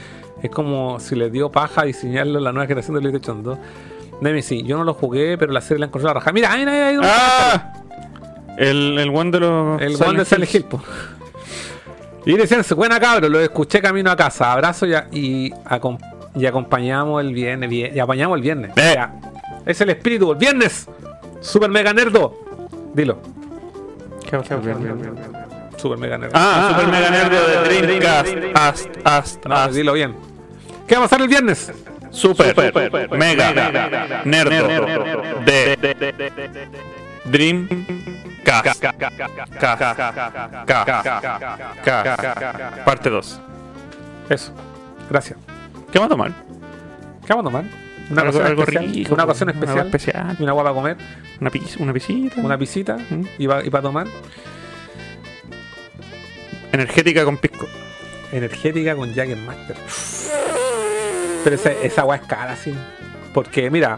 Es 0.42 0.50
como 0.50 1.00
si 1.00 1.16
le 1.16 1.30
dio 1.30 1.52
paja 1.52 1.84
diseñarlo 1.84 2.40
en 2.40 2.44
la 2.44 2.52
nueva 2.52 2.68
generación 2.68 2.96
de 2.96 3.02
PlayStation 3.02 3.44
2. 3.44 3.58
Nemesis, 4.22 4.64
yo 4.64 4.78
no 4.78 4.84
lo 4.84 4.94
jugué, 4.94 5.38
pero 5.38 5.52
la 5.52 5.62
serie 5.62 5.80
la 5.80 5.86
encontré 5.88 6.10
a 6.10 6.14
la 6.14 6.20
raja. 6.20 6.32
Mira, 6.32 6.52
ahí, 6.52 6.64
ahí, 6.64 6.70
ahí, 6.96 6.98
¡Ah! 7.04 7.74
El, 8.58 8.98
el 9.00 9.10
one 9.10 9.32
de 9.32 9.40
los. 9.40 9.82
el 9.82 9.94
Silent 9.96 10.10
one 10.10 10.20
de 10.20 10.26
Silent. 10.26 10.56
Hill, 10.56 10.64
po. 10.66 10.82
Y 12.26 12.34
decían, 12.36 12.64
buena 12.76 13.00
cabros, 13.00 13.32
lo 13.32 13.40
escuché 13.40 13.82
camino 13.82 14.12
a 14.12 14.16
casa. 14.16 14.52
Abrazo 14.54 14.86
y, 14.86 14.94
a- 14.94 15.08
y, 15.12 15.50
acom- 15.66 15.98
y 16.36 16.46
acompañamos 16.46 17.20
el 17.22 17.34
viernes. 17.34 17.70
vie- 17.70 17.92
y 17.96 18.00
apañamos 18.00 18.36
el 18.38 18.44
viernes. 18.44 18.72
Eh. 18.76 18.96
Es 19.66 19.82
el 19.82 19.90
espíritu, 19.90 20.32
el 20.32 20.38
viernes. 20.38 20.88
Super 21.40 21.70
mega 21.72 21.92
nerdo. 21.94 22.38
Dilo. 22.94 23.22
¿Qué 24.30 24.38
va 24.38 24.44
a 24.44 24.46
ser? 24.46 24.60
Super 25.78 25.98
mega 25.98 26.18
nerdo. 26.18 26.34
Ah, 26.36 26.70
Super 26.70 26.92
Mega 26.92 27.10
Nerd 27.10 27.32
de 27.32 27.82
Dreamcast. 27.82 28.36
Ast, 29.04 29.46
ast, 29.50 29.74
dilo 29.74 29.94
bien. 29.94 30.16
¿Qué 30.88 30.96
va 30.96 31.02
a 31.02 31.04
pasar 31.06 31.22
el 31.22 31.28
viernes? 31.28 31.72
Super, 32.12 32.54
Mega 33.18 34.22
Nerdo 34.26 34.68
de 35.46 36.70
Dream 37.26 37.68
Cast. 38.44 38.84
Parte 42.86 43.10
2. 43.10 43.42
Eso. 44.30 44.52
Gracias. 45.10 45.40
¿Qué 45.92 46.00
vamos 46.00 46.08
a 46.08 46.10
tomar? 46.10 46.32
¿Qué 47.26 47.34
vamos 47.34 47.46
a 47.46 47.50
tomar? 47.50 47.91
Una 48.12 48.22
Algo- 48.24 48.30
ocasión 48.38 48.46
algo 48.48 48.62
especial. 48.64 48.94
rico, 48.94 49.14
una 49.14 49.24
ocasión 49.24 49.50
especial. 49.50 49.86
especial. 49.88 50.36
Y 50.40 50.44
una 50.44 50.52
agua 50.52 50.64
para 50.64 50.76
comer. 50.76 50.98
Una 51.40 51.50
pizza, 51.50 51.78
una 51.82 51.94
pisita. 51.94 52.42
Una 52.42 52.58
pisita. 52.58 52.98
Mm. 53.10 53.24
Y 53.38 53.48
para 53.48 53.82
tomar. 53.82 54.08
energética 56.72 57.24
con 57.26 57.38
pisco. 57.38 57.68
energética 58.32 58.96
con 58.96 59.10
Master. 59.46 59.76
Pero 61.44 61.56
esa, 61.56 61.72
esa 61.72 62.02
agua 62.02 62.16
es 62.18 62.22
cara, 62.24 62.56
sí. 62.56 62.74
Porque, 63.34 63.70
mira, 63.70 63.98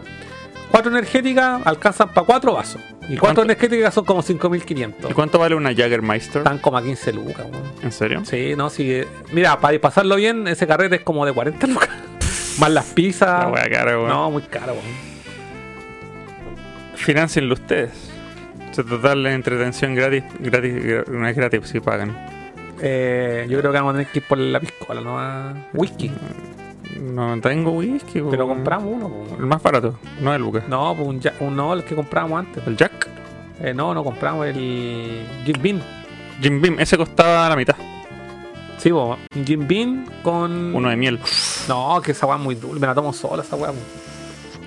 cuatro 0.70 0.90
energéticas 0.90 1.60
alcanzan 1.64 2.08
para 2.12 2.26
cuatro 2.26 2.54
vasos. 2.54 2.80
Y 3.02 3.16
cuatro 3.18 3.20
cuánto? 3.20 3.42
energéticas 3.42 3.92
son 3.94 4.04
como 4.06 4.20
¿Y 4.20 4.24
5.500. 4.24 5.12
cuánto 5.14 5.38
vale 5.38 5.54
una 5.54 5.74
Jagermeister? 5.74 6.38
Están 6.38 6.58
como 6.58 6.78
a 6.78 6.82
15 6.82 7.12
lucas, 7.12 7.46
weón. 7.50 7.62
¿En 7.82 7.92
serio? 7.92 8.22
Sí, 8.24 8.54
no, 8.56 8.70
sí. 8.70 9.02
Mira, 9.32 9.60
para 9.60 9.78
pasarlo 9.78 10.16
bien, 10.16 10.48
ese 10.48 10.66
carrete 10.66 10.96
es 10.96 11.02
como 11.02 11.26
de 11.26 11.32
40 11.32 11.66
lucas. 11.66 11.90
Más 12.58 12.70
las 12.70 12.84
pizzas. 12.86 13.44
La 13.44 13.48
wea 13.48 13.68
cara, 13.68 13.96
weón. 13.98 14.08
No, 14.08 14.30
muy 14.30 14.42
caro, 14.42 14.72
weón. 14.72 15.14
Financienlo 16.96 17.54
ustedes. 17.54 17.90
Se 18.72 18.82
total 18.82 19.22
la 19.22 19.32
entretención 19.32 19.94
gratis, 19.94 20.24
gratis, 20.40 20.74
gra- 20.74 21.06
no 21.08 21.28
es 21.28 21.36
gratis 21.36 21.60
si 21.64 21.80
pagan. 21.80 22.16
Eh, 22.80 23.46
yo 23.48 23.60
creo 23.60 23.70
que 23.72 23.78
vamos 23.78 23.94
a 23.94 23.98
tener 23.98 24.10
que 24.12 24.18
ir 24.18 24.24
por 24.26 24.38
la 24.38 24.58
piscola, 24.60 25.00
no 25.00 25.18
a 25.18 25.54
whisky. 25.74 26.10
No 27.00 27.40
tengo 27.40 27.70
whisky, 27.72 28.20
po. 28.20 28.30
Pero 28.30 28.48
compramos 28.48 28.88
uno. 28.92 29.08
po. 29.08 29.36
El 29.38 29.46
más 29.46 29.62
barato, 29.62 29.98
no 30.20 30.34
el 30.34 30.42
Lucas. 30.42 30.64
No, 30.68 30.94
pues 30.96 31.08
un, 31.08 31.20
Ja- 31.22 31.32
un- 31.40 31.54
no, 31.56 31.72
el 31.72 31.84
que 31.84 31.94
compramos 31.94 32.38
antes. 32.40 32.66
El 32.66 32.76
Jack. 32.76 33.08
Eh, 33.60 33.72
no, 33.74 33.94
no 33.94 34.02
compramos 34.02 34.46
el 34.46 35.24
Jim 35.44 35.56
Bean. 35.62 35.82
Jim 36.40 36.60
Beam, 36.60 36.80
ese 36.80 36.96
costaba 36.96 37.48
la 37.48 37.56
mitad. 37.56 37.76
Sí, 38.84 38.92
un 38.92 39.16
Jim 39.46 39.66
Bean 39.66 40.04
con. 40.22 40.74
Uno 40.74 40.90
de 40.90 40.96
miel. 40.96 41.18
No, 41.68 42.02
que 42.04 42.12
esa 42.12 42.26
weá 42.26 42.36
es 42.36 42.42
muy 42.42 42.54
dulce, 42.54 42.78
me 42.80 42.86
la 42.86 42.94
tomo 42.94 43.14
sola 43.14 43.42
esa 43.42 43.56
weá. 43.56 43.72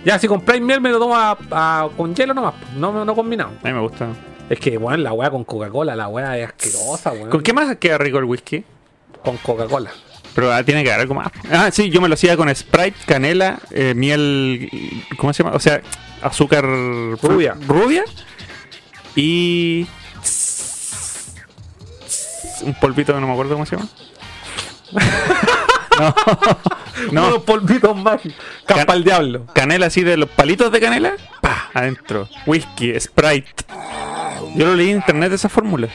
Ya, 0.04 0.18
si 0.18 0.28
compráis 0.28 0.60
miel, 0.60 0.82
me 0.82 0.90
lo 0.90 0.98
tomo 0.98 1.16
a- 1.16 1.38
a- 1.52 1.88
con 1.96 2.16
hielo 2.16 2.34
nomás, 2.34 2.56
no, 2.76 3.06
no 3.06 3.14
combinado. 3.16 3.52
A 3.64 3.68
mí 3.68 3.74
me 3.74 3.80
gusta. 3.82 4.08
Es 4.50 4.60
que, 4.60 4.76
bueno, 4.80 4.98
la 5.04 5.14
weá 5.14 5.30
con 5.30 5.44
Coca-Cola, 5.44 5.96
la 5.96 6.08
weá 6.08 6.36
es 6.36 6.48
asquerosa, 6.48 7.12
weón. 7.12 7.30
¿Con 7.30 7.44
qué 7.44 7.54
más 7.54 7.76
queda 7.78 8.00
rico 8.00 8.18
el 8.18 8.24
whisky? 8.24 8.64
Con 9.24 9.38
Coca-Cola. 9.38 9.92
Pero 10.34 10.52
ah, 10.52 10.64
tiene 10.64 10.84
que 10.84 10.90
haber 10.92 11.02
algo 11.02 11.14
más. 11.14 11.28
Ah, 11.52 11.70
sí, 11.72 11.92
yo 11.92 12.02
me 12.02 12.08
lo 12.08 12.16
hacía 12.16 12.36
con 12.36 12.54
Sprite, 12.56 12.98
canela, 13.06 13.60
eh, 13.70 13.94
miel. 13.96 14.68
¿Cómo 15.18 15.32
se 15.32 15.44
llama? 15.44 15.56
O 15.56 15.60
sea, 15.60 15.80
azúcar 16.24 16.64
Rubia. 16.66 17.56
Rubia. 17.68 18.04
Y. 19.16 19.86
Un 22.64 22.74
polvito 22.80 23.14
que 23.14 23.20
no 23.22 23.28
me 23.28 23.34
acuerdo 23.34 23.54
cómo 23.54 23.66
se 23.68 23.76
llama. 23.76 23.88
no. 26.00 26.16
Unos 27.12 27.30
No. 27.32 27.42
polvitos 27.44 27.96
más. 27.96 28.22
Capa 28.66 28.86
Can- 28.86 28.92
al 28.92 29.04
diablo. 29.04 29.46
Canela 29.54 29.88
así 29.88 30.04
de 30.04 30.18
los 30.18 30.30
palitos 30.30 30.72
de 30.72 30.80
canela. 30.80 31.14
Pa, 31.42 31.70
adentro. 31.74 32.28
Whisky, 32.46 33.00
Sprite. 33.00 33.52
Yo 34.56 34.66
lo 34.66 34.76
leí 34.76 34.90
en 34.90 34.98
internet 34.98 35.32
esa 35.34 35.50
fórmula. 35.50 35.88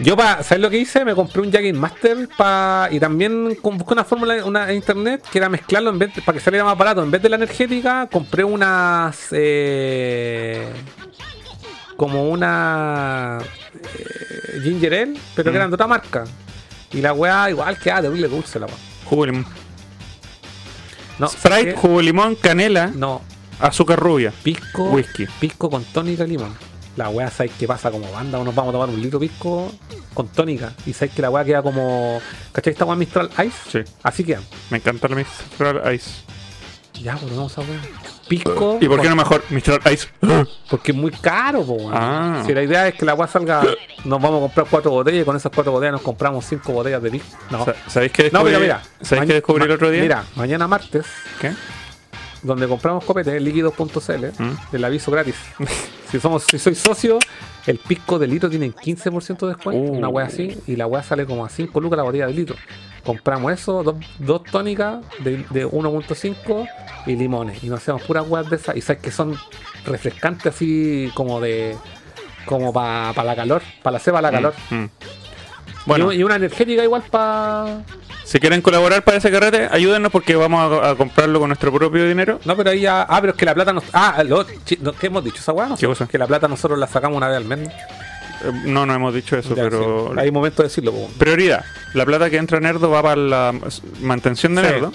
Yo, 0.00 0.16
pa, 0.16 0.42
¿sabes 0.44 0.62
lo 0.62 0.70
que 0.70 0.78
hice? 0.78 1.04
Me 1.04 1.14
compré 1.14 1.42
un 1.42 1.50
Jagging 1.50 1.76
Master 1.78 2.28
pa, 2.36 2.88
y 2.90 3.00
también 3.00 3.56
busqué 3.62 3.92
una 3.94 4.04
fórmula 4.04 4.44
una, 4.44 4.70
en 4.70 4.76
internet 4.76 5.24
que 5.30 5.38
era 5.38 5.48
mezclarlo 5.48 5.90
en 5.90 5.98
vez 5.98 6.14
de- 6.14 6.22
para 6.22 6.38
que 6.38 6.44
saliera 6.44 6.64
más 6.64 6.78
barato. 6.78 7.02
En 7.02 7.10
vez 7.10 7.20
de 7.20 7.28
la 7.28 7.36
energética, 7.36 8.06
compré 8.10 8.44
unas. 8.44 9.26
eh, 9.32 10.68
como 11.96 12.28
una. 12.28 13.38
eh, 13.98 14.60
ginger 14.62 14.94
ale, 14.94 15.14
pero 15.34 15.50
que 15.50 15.58
Mm. 15.58 15.60
eran 15.60 15.70
de 15.70 15.74
otra 15.74 15.86
marca. 15.88 16.24
Y 16.92 17.00
la 17.00 17.12
weá 17.12 17.50
igual 17.50 17.78
queda 17.78 18.00
terrible 18.02 18.28
dulce 18.28 18.58
la 18.58 18.66
weá. 18.66 18.76
Jugo 19.04 19.26
de 19.26 19.32
limón. 19.32 19.46
No, 21.18 21.28
¿sabes 21.28 21.58
Sprite, 21.60 21.76
jugo 21.78 21.96
de 21.98 22.02
limón, 22.04 22.34
canela, 22.36 22.86
No, 22.94 23.22
azúcar 23.60 23.98
rubia. 23.98 24.32
pisco. 24.42 24.84
Whisky. 24.90 25.26
Pisco 25.40 25.68
con 25.68 25.84
tónica 25.84 26.24
y 26.24 26.28
limón. 26.28 26.54
La 26.96 27.08
weá, 27.10 27.30
¿sabes 27.30 27.52
qué 27.58 27.66
pasa 27.66 27.90
como 27.90 28.10
banda? 28.10 28.42
Nos 28.42 28.54
vamos 28.54 28.70
a 28.70 28.72
tomar 28.72 28.88
un 28.88 29.00
litro 29.00 29.20
pisco 29.20 29.72
con 30.14 30.28
tónica. 30.28 30.72
Y 30.86 30.92
sabes 30.92 31.14
que 31.14 31.22
la 31.22 31.30
weá 31.30 31.44
queda 31.44 31.62
como. 31.62 32.20
¿Cachai 32.52 32.72
esta 32.72 32.84
weá 32.84 32.96
Mistral 32.96 33.30
Ice? 33.46 33.84
Sí. 33.84 33.92
Así 34.02 34.24
queda. 34.24 34.40
Me 34.70 34.78
encanta 34.78 35.06
la 35.08 35.16
Mistral 35.16 35.94
Ice. 35.94 36.10
Ya, 36.94 37.16
pues 37.16 37.34
vamos 37.34 37.56
a 37.56 37.60
weá. 37.60 37.80
Pisco. 38.28 38.78
¿Y 38.80 38.86
por 38.88 39.00
qué 39.00 39.08
no 39.08 39.16
mejor 39.16 39.42
Mistral 39.50 39.80
Ice? 39.92 40.08
Porque 40.70 40.92
es 40.92 40.96
muy 40.98 41.10
caro, 41.10 41.64
po. 41.64 41.90
Ah. 41.92 42.42
Si 42.46 42.52
la 42.54 42.62
idea 42.62 42.88
es 42.88 42.94
que 42.94 43.04
la 43.04 43.14
weá 43.14 43.26
salga. 43.26 43.62
Nos 44.04 44.20
vamos 44.22 44.38
a 44.38 44.40
comprar 44.42 44.66
cuatro 44.70 44.90
botellas 44.90 45.22
y 45.22 45.24
con 45.24 45.34
esas 45.36 45.50
cuatro 45.54 45.72
botellas 45.72 45.92
nos 45.92 46.02
compramos 46.02 46.44
cinco 46.44 46.72
botellas 46.72 47.02
de 47.02 47.10
pisco. 47.10 47.28
No. 47.50 47.64
Sa- 47.64 47.74
¿Sabéis 47.88 48.12
qué 48.12 48.30
No, 48.30 48.44
descubrí, 48.44 48.52
mira, 48.54 48.58
mira. 48.60 48.82
¿sabéis 49.02 49.22
Ma- 49.22 49.26
qué 49.26 49.34
descubrí 49.34 49.64
el 49.64 49.70
otro 49.70 49.90
día? 49.90 50.02
Mira, 50.02 50.24
mañana 50.36 50.68
martes, 50.68 51.06
¿Qué? 51.40 51.52
donde 52.42 52.68
compramos 52.68 53.04
copete, 53.04 53.40
líquidos.cl, 53.40 54.26
¿Mm? 54.42 54.52
del 54.72 54.84
aviso 54.84 55.10
gratis. 55.10 55.34
si 56.10 56.20
somos, 56.20 56.44
si 56.44 56.58
soy 56.58 56.74
socio, 56.74 57.18
el 57.66 57.78
pisco 57.78 58.18
de 58.18 58.26
litro 58.28 58.48
tiene 58.48 58.70
15% 58.72 59.46
de 59.46 59.54
descuento, 59.54 59.92
Uh. 59.92 59.96
una 59.96 60.08
wea 60.08 60.26
así, 60.26 60.56
y 60.66 60.76
la 60.76 60.86
wea 60.86 61.02
sale 61.02 61.26
como 61.26 61.44
a 61.44 61.48
5 61.48 61.80
lucas 61.80 61.96
la 61.96 62.04
botella 62.04 62.26
de 62.26 62.32
litro. 62.34 62.56
Compramos 63.04 63.52
eso, 63.52 63.82
dos, 63.82 63.96
dos 64.18 64.42
tónicas 64.44 64.98
de, 65.20 65.44
de 65.50 65.66
1.5 65.66 66.68
y 67.06 67.16
limones. 67.16 67.62
Y 67.64 67.68
nos 67.68 67.80
hacemos 67.80 68.02
puras 68.02 68.24
weas 68.28 68.50
de 68.50 68.56
esas. 68.56 68.76
Y 68.76 68.80
sabes 68.80 69.02
que 69.02 69.10
son 69.10 69.36
refrescantes 69.86 70.54
así 70.54 71.10
como 71.14 71.40
de. 71.40 71.76
como 72.44 72.72
para 72.72 73.24
la 73.24 73.36
calor, 73.36 73.62
para 73.82 73.94
la 73.94 73.98
ceba 73.98 74.20
la 74.20 74.30
calor. 74.30 74.54
Mm, 74.70 74.74
mm. 74.76 74.90
Bueno, 75.86 76.12
Y, 76.12 76.16
y 76.16 76.22
una 76.22 76.36
energética 76.36 76.84
igual 76.84 77.02
para. 77.10 77.82
si 78.24 78.38
quieren 78.40 78.60
colaborar 78.60 79.02
para 79.04 79.16
ese 79.16 79.30
carrete, 79.30 79.68
ayúdenos 79.70 80.12
porque 80.12 80.36
vamos 80.36 80.60
a, 80.82 80.90
a 80.90 80.94
comprarlo 80.96 81.38
con 81.40 81.48
nuestro 81.48 81.72
propio 81.72 82.06
dinero. 82.06 82.40
No, 82.44 82.56
pero 82.56 82.70
ahí 82.70 82.80
ya. 82.80 83.02
Ah, 83.02 83.20
pero 83.20 83.30
es 83.32 83.38
que 83.38 83.46
la 83.46 83.54
plata 83.54 83.72
nos. 83.72 83.84
Ah, 83.94 84.22
lo, 84.22 84.44
¿qué 84.46 85.06
hemos 85.06 85.24
dicho 85.24 85.38
esa 85.38 85.52
weá? 85.52 85.70
¿Qué 85.78 85.86
cosa? 85.86 86.06
Que 86.06 86.18
la 86.18 86.26
plata 86.26 86.46
nosotros 86.46 86.78
la 86.78 86.86
sacamos 86.86 87.16
una 87.16 87.28
vez 87.28 87.38
al 87.38 87.44
mes. 87.46 87.70
¿No? 88.42 88.48
Eh, 88.50 88.62
No, 88.64 88.86
no 88.86 88.94
hemos 88.94 89.14
dicho 89.14 89.36
eso, 89.36 89.54
Ya, 89.54 89.64
pero... 89.64 90.10
sí. 90.14 90.20
Hay 90.20 90.30
momento 90.30 90.62
de 90.62 90.68
decirlo. 90.68 90.92
Prioridad. 91.18 91.64
La 91.94 92.04
plata 92.06 92.28
que 92.30 92.36
entra 92.36 92.60
Nerdo 92.60 92.90
va 92.90 93.02
para 93.02 93.16
la 93.16 93.54
mantención 94.00 94.54
de 94.54 94.62
Sí. 94.62 94.68
Nerdo. 94.68 94.92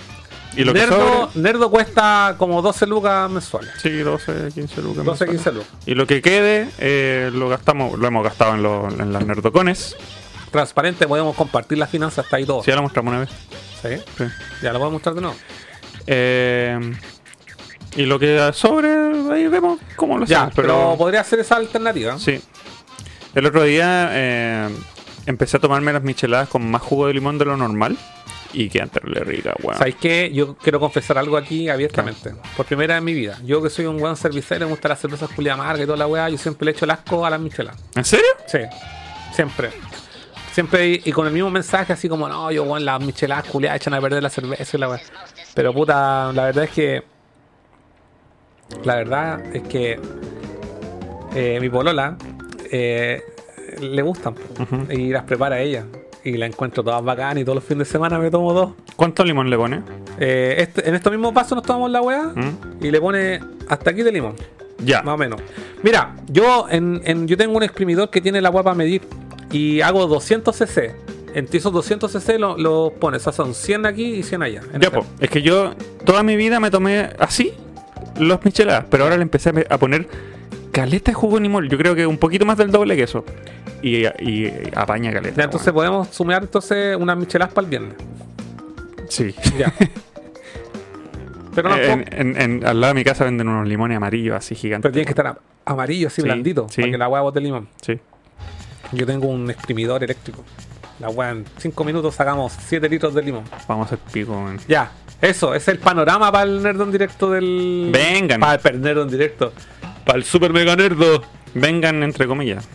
Y 0.55 0.63
lo 0.65 0.73
Nerdo, 0.73 0.97
que 0.97 1.03
sobre... 1.31 1.41
Nerdo 1.41 1.71
cuesta 1.71 2.35
como 2.37 2.61
12 2.61 2.85
lucas 2.85 3.29
mensuales. 3.29 3.71
Sí, 3.81 3.89
12, 3.89 4.49
15 4.53 4.81
lucas. 4.83 5.03
12, 5.03 5.25
mensuales. 5.25 5.29
15 5.43 5.51
lucas. 5.51 5.67
Y 5.87 5.95
lo 5.95 6.05
que 6.05 6.21
quede, 6.21 6.69
eh, 6.77 7.31
lo 7.33 7.49
gastamos, 7.49 7.97
lo 7.97 8.07
hemos 8.07 8.23
gastado 8.23 8.53
en, 8.53 8.61
los- 8.63 8.93
en 8.99 9.11
las 9.11 9.25
nerdocones. 9.25 9.95
Transparente, 10.51 11.07
podemos 11.07 11.35
compartir 11.35 11.79
las 11.79 11.89
finanzas 11.89 12.25
hasta 12.25 12.37
ahí 12.37 12.45
todo. 12.45 12.61
Si 12.63 12.69
ya 12.69 12.75
lo 12.75 12.83
mostramos 12.83 13.11
una 13.11 13.21
vez. 13.21 13.29
¿Sí? 13.81 14.03
Sí. 14.17 14.23
Ya 14.61 14.71
lo 14.71 14.77
voy 14.79 14.89
a 14.89 14.91
mostrar 14.91 15.15
de 15.15 15.21
nuevo. 15.21 15.35
Eh, 16.05 16.79
y 17.95 18.05
lo 18.05 18.19
que 18.19 18.51
sobre, 18.53 18.89
ahí 19.33 19.47
vemos 19.47 19.79
cómo 19.95 20.17
lo 20.19 20.25
Ya, 20.25 20.37
hacemos. 20.43 20.53
pero, 20.55 20.67
Pero, 20.67 20.97
podría 20.97 21.23
ser 21.23 21.39
esa 21.39 21.55
alternativa. 21.55 22.17
sí. 22.19 22.39
El 23.33 23.45
otro 23.45 23.63
día 23.63 24.09
eh, 24.11 24.69
empecé 25.25 25.57
a 25.57 25.59
tomarme 25.59 25.91
las 25.93 26.03
micheladas 26.03 26.49
con 26.49 26.69
más 26.69 26.81
jugo 26.81 27.07
de 27.07 27.13
limón 27.13 27.37
de 27.37 27.45
lo 27.45 27.57
normal. 27.57 27.97
Y 28.55 28.69
quedan 28.69 28.89
terrible 28.89 29.21
ricas, 29.21 29.55
weón. 29.63 29.75
¿Sabéis 29.79 29.95
qué? 29.99 30.29
Yo 30.31 30.55
quiero 30.55 30.79
confesar 30.79 31.17
algo 31.17 31.37
aquí 31.37 31.69
abiertamente. 31.69 32.35
Por 32.55 32.67
primera 32.67 32.93
vez 32.93 32.99
en 32.99 33.05
mi 33.05 33.15
vida. 33.15 33.39
Yo 33.43 33.63
que 33.63 33.71
soy 33.71 33.87
un 33.87 33.97
buen 33.97 34.15
cervecero, 34.15 34.67
me 34.67 34.71
gusta 34.73 34.89
la 34.89 34.95
cerveza 34.95 35.27
Julia 35.35 35.53
Amarga 35.55 35.81
y 35.81 35.85
toda 35.87 35.97
la 35.97 36.05
weá, 36.05 36.29
yo 36.29 36.37
siempre 36.37 36.65
le 36.65 36.71
echo 36.71 36.85
el 36.85 36.91
asco 36.91 37.25
a 37.25 37.31
las 37.31 37.39
micheladas. 37.39 37.81
¿En 37.95 38.05
serio? 38.05 38.27
Sí, 38.45 38.59
siempre. 39.31 39.71
Siempre 40.51 40.87
y, 40.87 41.01
y 41.05 41.11
con 41.11 41.25
el 41.25 41.33
mismo 41.33 41.49
mensaje, 41.49 41.93
así 41.93 42.07
como, 42.07 42.29
no, 42.29 42.51
yo, 42.51 42.61
weón, 42.61 42.85
las 42.85 43.01
micheladas 43.01 43.45
culiadas 43.45 43.77
echan 43.81 43.95
a 43.95 44.01
perder 44.01 44.21
la 44.21 44.29
cerveza 44.29 44.77
y 44.77 44.79
la 44.79 44.89
weá. 44.89 45.01
Pero 45.55 45.73
puta, 45.73 46.31
la 46.31 46.43
verdad 46.43 46.65
es 46.65 46.69
que. 46.69 47.03
La 48.83 48.95
verdad 48.97 49.43
es 49.55 49.63
que. 49.63 49.99
eh, 51.33 51.57
mi 51.59 51.69
polola. 51.69 52.15
Eh, 52.73 53.21
le 53.79 54.01
gustan 54.01 54.35
y 54.89 55.09
las 55.09 55.23
prepara 55.23 55.61
ella. 55.61 55.85
Y 56.25 56.37
la 56.37 56.45
encuentro 56.45 56.83
todas 56.83 57.03
bacanas 57.03 57.41
y 57.41 57.43
todos 57.43 57.55
los 57.57 57.63
fines 57.65 57.87
de 57.87 57.91
semana 57.91 58.17
me 58.17 58.31
tomo 58.31 58.53
dos. 58.53 58.71
¿Cuánto 58.95 59.25
limón 59.25 59.49
le 59.49 59.57
pone? 59.57 59.81
Eh, 60.19 60.55
este- 60.57 60.87
en 60.87 60.95
estos 60.95 61.11
mismos 61.11 61.33
vasos 61.33 61.55
nos 61.57 61.65
tomamos 61.65 61.91
la 61.91 62.01
weá 62.01 62.23
¿Mm? 62.33 62.57
y 62.85 62.91
le 62.91 63.01
pone 63.01 63.41
hasta 63.67 63.89
aquí 63.91 64.03
de 64.03 64.11
limón. 64.13 64.35
Ya. 64.85 65.01
Más 65.03 65.15
o 65.15 65.17
menos. 65.17 65.41
Mira, 65.81 66.15
yo 66.27 66.67
en, 66.69 67.01
en- 67.03 67.27
yo 67.27 67.35
tengo 67.37 67.55
un 67.57 67.63
exprimidor 67.63 68.09
que 68.09 68.21
tiene 68.21 68.39
la 68.41 68.47
agua 68.49 68.63
para 68.63 68.73
medir 68.75 69.01
y 69.51 69.81
hago 69.81 70.07
200 70.07 70.55
cc. 70.55 70.95
Entre 71.35 71.57
esos 71.57 71.73
200 71.73 72.09
cc 72.11 72.37
los 72.39 72.57
lo 72.59 72.93
pones, 72.99 73.21
o 73.21 73.23
sea, 73.23 73.33
son 73.33 73.53
100 73.53 73.85
aquí 73.85 74.05
y 74.15 74.23
100 74.23 74.43
allá. 74.43 74.61
Ya, 74.79 74.91
po. 74.91 75.05
Es 75.19 75.29
que 75.29 75.41
yo 75.41 75.73
toda 76.05 76.23
mi 76.23 76.37
vida 76.37 76.59
me 76.61 76.71
tomé 76.71 77.09
así 77.19 77.53
los 78.17 78.43
micheladas, 78.45 78.85
pero 78.89 79.03
ahora 79.03 79.17
le 79.17 79.23
empecé 79.23 79.51
a 79.69 79.77
poner 79.77 80.07
caleta 80.73 81.11
de 81.11 81.15
jugo 81.15 81.37
de 81.37 81.43
limón. 81.43 81.69
Yo 81.69 81.77
creo 81.77 81.95
que 81.95 82.05
un 82.05 82.17
poquito 82.17 82.45
más 82.45 82.57
del 82.57 82.69
doble 82.71 82.97
que 82.97 83.03
eso. 83.03 83.23
Y, 83.81 84.05
y 84.05 84.51
apaña 84.75 85.11
caleta. 85.13 85.37
Ya, 85.37 85.43
entonces 85.45 85.71
podemos 85.71 86.09
sumar 86.09 86.43
entonces 86.43 86.97
unas 86.97 87.15
micheladas 87.17 87.53
para 87.53 87.65
el 87.65 87.69
viernes. 87.69 87.93
Sí. 89.07 89.33
Ya. 89.57 89.73
Pero 91.55 91.69
no, 91.69 91.77
en, 91.77 92.05
en- 92.11 92.41
en- 92.41 92.65
al 92.65 92.81
lado 92.81 92.93
de 92.93 92.99
mi 92.99 93.03
casa 93.03 93.23
venden 93.25 93.47
unos 93.47 93.67
limones 93.67 93.95
amarillos 93.97 94.35
así 94.35 94.55
gigantes. 94.55 94.81
pero 94.83 94.93
tiene 94.93 95.05
que 95.05 95.11
estar 95.11 95.27
a- 95.27 95.37
amarillo, 95.65 96.07
así 96.07 96.21
Sí, 96.21 96.23
blandito, 96.23 96.67
sí. 96.69 96.81
para 96.81 96.91
que 96.91 96.97
la 96.97 97.05
agua 97.05 97.21
bote 97.21 97.39
limón. 97.39 97.67
Sí. 97.81 97.99
Yo 98.91 99.05
tengo 99.05 99.27
un 99.27 99.49
exprimidor 99.51 100.03
eléctrico. 100.03 100.43
La 100.99 101.07
agua 101.07 101.29
en 101.29 101.45
5 101.57 101.83
minutos 101.83 102.15
sacamos 102.15 102.53
7 102.67 102.89
litros 102.89 103.13
de 103.13 103.21
limón. 103.21 103.43
Vamos 103.67 103.83
a 103.91 103.95
hacer 103.95 103.99
pico, 104.11 104.31
weón. 104.33 104.57
Ya, 104.67 104.91
eso, 105.21 105.53
es 105.53 105.67
el 105.67 105.77
panorama 105.77 106.31
para 106.31 106.43
el 106.45 106.61
Nerdon 106.63 106.91
directo 106.91 107.29
del. 107.29 107.89
Vengan. 107.93 108.39
Para 108.39 108.59
el 108.71 108.81
Nerdon 108.81 109.09
directo. 109.09 109.53
Para 110.05 110.17
el 110.17 110.23
Super 110.23 110.53
Mega 110.53 110.75
Nerdo. 110.75 111.23
Vengan 111.53 112.03
entre 112.03 112.27
comillas. 112.27 112.67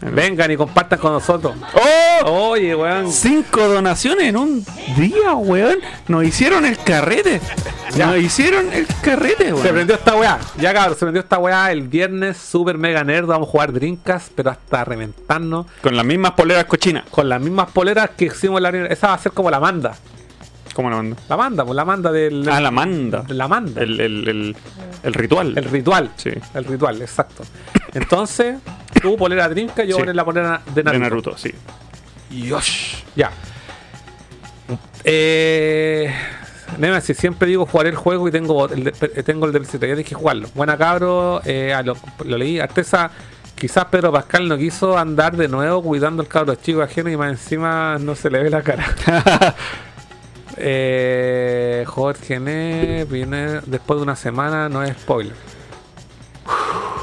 Vengan 0.00 0.50
y 0.50 0.56
compartan 0.56 0.98
con 0.98 1.12
nosotros. 1.12 1.54
¡Oh! 1.72 2.50
Oye, 2.50 2.74
weón. 2.74 3.10
Cinco 3.10 3.66
donaciones 3.66 4.26
en 4.26 4.36
un 4.36 4.64
día, 4.96 5.34
weón. 5.34 5.78
Nos 6.08 6.24
hicieron 6.24 6.66
el 6.66 6.76
carrete. 6.76 7.40
Ya. 7.94 8.08
Nos 8.08 8.18
hicieron 8.18 8.72
el 8.72 8.86
carrete, 9.00 9.52
weón. 9.52 9.62
Se 9.62 9.72
prendió 9.72 9.96
esta 9.96 10.14
weá. 10.16 10.38
Ya 10.58 10.74
cabrón, 10.74 10.94
se 10.94 11.00
prendió 11.00 11.22
esta 11.22 11.38
weá 11.38 11.72
el 11.72 11.82
viernes. 11.82 12.36
Super 12.36 12.76
Mega 12.76 13.04
Nerdo. 13.04 13.28
Vamos 13.28 13.48
a 13.48 13.50
jugar 13.50 13.72
drinkas, 13.72 14.30
pero 14.34 14.50
hasta 14.50 14.84
reventarnos. 14.84 15.66
Con 15.80 15.96
las 15.96 16.04
mismas 16.04 16.32
poleras 16.32 16.66
cochinas. 16.66 17.04
Con 17.10 17.28
las 17.28 17.40
mismas 17.40 17.70
poleras 17.70 18.10
que 18.16 18.26
hicimos 18.26 18.60
la 18.60 18.68
Esa 18.68 19.08
va 19.08 19.14
a 19.14 19.18
ser 19.18 19.32
como 19.32 19.50
la 19.50 19.60
manda. 19.60 19.96
¿Cómo 20.76 20.90
la 20.90 20.96
manda? 20.96 21.16
La 21.30 21.36
manda, 21.38 21.64
pues 21.64 21.74
la 21.74 21.84
manda 21.86 22.12
del. 22.12 22.46
Ah, 22.50 22.60
la 22.60 22.70
manda. 22.70 23.24
La 23.28 23.48
manda. 23.48 23.80
El, 23.80 23.98
el, 23.98 24.28
el, 24.28 24.56
el 25.02 25.14
ritual. 25.14 25.56
El 25.56 25.64
ritual. 25.64 26.10
Sí. 26.16 26.30
El 26.52 26.64
ritual, 26.66 27.00
exacto. 27.00 27.44
Entonces, 27.94 28.58
tú 29.00 29.16
polera 29.16 29.48
trinca, 29.48 29.84
yo 29.84 29.96
Sí. 29.96 30.02
poner 30.02 30.14
la 30.14 30.24
polera 30.26 30.60
de 30.74 30.84
Naruto. 30.84 30.92
De 30.92 30.98
Naruto, 30.98 31.38
sí. 31.38 31.50
Yosh. 32.30 32.96
Ya. 33.16 33.30
Eh, 35.04 36.12
Nemesis, 36.78 37.16
siempre 37.16 37.48
digo 37.48 37.64
jugar 37.64 37.86
el 37.86 37.94
juego 37.96 38.28
y 38.28 38.30
tengo 38.32 38.68
el, 38.68 38.84
de- 38.84 38.92
tengo 38.92 39.46
el 39.46 39.52
del 39.52 39.64
ya 39.66 39.94
dije 39.94 40.14
jugarlo. 40.14 40.48
Buena 40.54 40.76
cabro, 40.76 41.40
eh, 41.46 41.72
a 41.72 41.82
lo, 41.82 41.96
lo 42.24 42.36
leí. 42.36 42.58
Artesa, 42.60 43.10
quizás 43.54 43.86
Pedro 43.86 44.12
Pascal 44.12 44.46
no 44.46 44.58
quiso 44.58 44.98
andar 44.98 45.38
de 45.38 45.48
nuevo 45.48 45.82
cuidando 45.82 46.20
al 46.22 46.28
cabro 46.28 46.54
chico 46.56 46.82
ajeno 46.82 47.08
y 47.08 47.16
más 47.16 47.30
encima 47.30 47.96
no 47.98 48.14
se 48.14 48.28
le 48.28 48.42
ve 48.42 48.50
la 48.50 48.62
cara. 48.62 48.84
eh, 50.56 51.84
Jorge 51.86 52.34
N 52.34 53.04
viene 53.04 53.60
después 53.66 53.98
de 53.98 54.02
una 54.02 54.16
semana, 54.16 54.68
no 54.68 54.82
es 54.82 54.96
spoiler. 54.96 55.34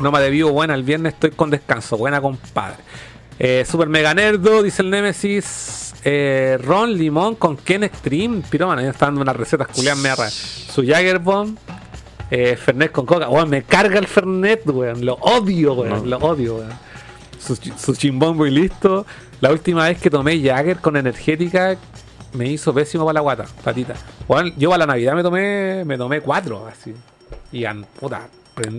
No 0.02 0.12
me 0.12 0.20
debió 0.20 0.52
buena 0.52 0.74
el 0.74 0.84
viernes, 0.84 1.14
estoy 1.14 1.32
con 1.32 1.50
descanso. 1.50 1.98
Buena, 1.98 2.22
compadre. 2.22 2.78
Eh, 3.40 3.66
Super 3.70 3.90
Mega 3.90 4.14
Nerdo, 4.14 4.64
dice 4.64 4.82
el 4.82 4.90
Nemesis. 4.90 5.96
Eh, 6.04 6.58
Ron 6.62 6.98
Limón 6.98 7.36
con 7.36 7.58
Ken 7.58 7.84
Extreme. 7.84 8.42
Piromano, 8.50 8.82
ya 8.82 8.90
está 8.90 9.06
dando 9.06 9.22
unas 9.22 9.36
recetas 9.36 9.68
me 9.98 10.10
raras. 10.10 10.34
Su 10.34 10.86
Jagger 10.86 11.20
Bomb. 11.20 11.58
Eh, 12.32 12.58
Fernet 12.58 12.92
con 12.92 13.06
coca. 13.06 13.30
Weón, 13.30 13.50
me 13.50 13.64
carga 13.64 14.00
el 14.00 14.08
Fernet, 14.08 14.62
weón. 14.66 15.06
Lo 15.06 15.14
odio, 15.16 15.74
weón. 15.74 16.10
Lo 16.10 16.18
odio, 16.18 16.56
weón. 16.56 16.72
Su, 17.40 17.56
su 17.56 17.96
chimbombo 17.96 18.46
y 18.48 18.52
listo. 18.52 19.06
La 19.40 19.52
última 19.52 19.88
vez 19.88 20.00
que 20.02 20.10
tomé 20.10 20.42
Jagger 20.42 20.78
con 20.78 20.98
energética 20.98 21.78
me 22.34 22.48
hizo 22.50 22.74
pésimo 22.74 23.06
para 23.06 23.16
la 23.16 23.22
guata, 23.22 23.46
patita. 23.64 23.96
Weón, 24.28 24.54
yo 24.58 24.70
para 24.70 24.86
la 24.86 24.94
Navidad 24.94 25.16
me 25.16 25.24
tomé, 25.24 25.84
me 25.86 25.98
tomé 25.98 26.22
cuatro, 26.22 26.68
así. 26.68 26.94
Y 27.52 27.66
puta, 28.00 28.28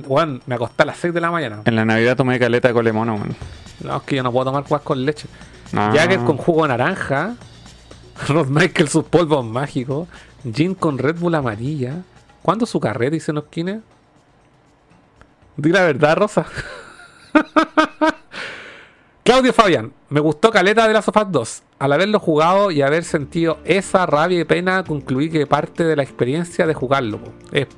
weón, 0.06 0.42
me 0.46 0.54
acosté 0.54 0.82
a 0.82 0.86
las 0.86 0.98
6 0.98 1.14
de 1.14 1.20
la 1.20 1.30
mañana. 1.30 1.62
En 1.64 1.76
la 1.76 1.84
Navidad 1.84 2.16
tomé 2.16 2.38
caleta 2.38 2.68
de 2.68 2.74
colemono, 2.74 3.14
weón. 3.14 3.36
No, 3.82 3.96
es 3.96 4.02
que 4.02 4.16
yo 4.16 4.22
no 4.22 4.32
puedo 4.32 4.46
tomar 4.46 4.64
cuas 4.64 4.82
con 4.82 5.04
leche. 5.04 5.28
Ah. 5.72 5.92
Jagger 5.94 6.20
con 6.20 6.36
jugo 6.36 6.62
de 6.62 6.68
naranja. 6.68 7.34
Rod 8.28 8.48
Michael 8.48 8.88
sus 8.88 9.04
polvos 9.04 9.44
mágicos. 9.44 10.08
Gin 10.52 10.74
con 10.74 10.98
Red 10.98 11.18
Bull 11.18 11.34
amarilla. 11.34 12.02
¿Cuándo 12.42 12.66
su 12.66 12.78
carrera? 12.78 13.10
Dice 13.10 13.32
Nosquine. 13.32 13.80
Di 15.56 15.70
la 15.70 15.82
verdad, 15.82 16.16
Rosa. 16.16 16.46
Claudio 19.24 19.54
Fabián, 19.54 19.90
me 20.10 20.20
gustó 20.20 20.50
Caleta 20.50 20.86
de 20.86 20.92
las 20.92 21.06
Sofás 21.06 21.32
2. 21.32 21.62
Al 21.78 21.94
haberlo 21.94 22.20
jugado 22.20 22.70
y 22.70 22.82
haber 22.82 23.04
sentido 23.04 23.56
esa 23.64 24.04
rabia 24.04 24.40
y 24.40 24.44
pena, 24.44 24.84
concluí 24.84 25.30
que 25.30 25.46
parte 25.46 25.82
de 25.82 25.96
la 25.96 26.02
experiencia 26.02 26.66
de 26.66 26.74
jugarlo 26.74 27.20
es, 27.50 27.68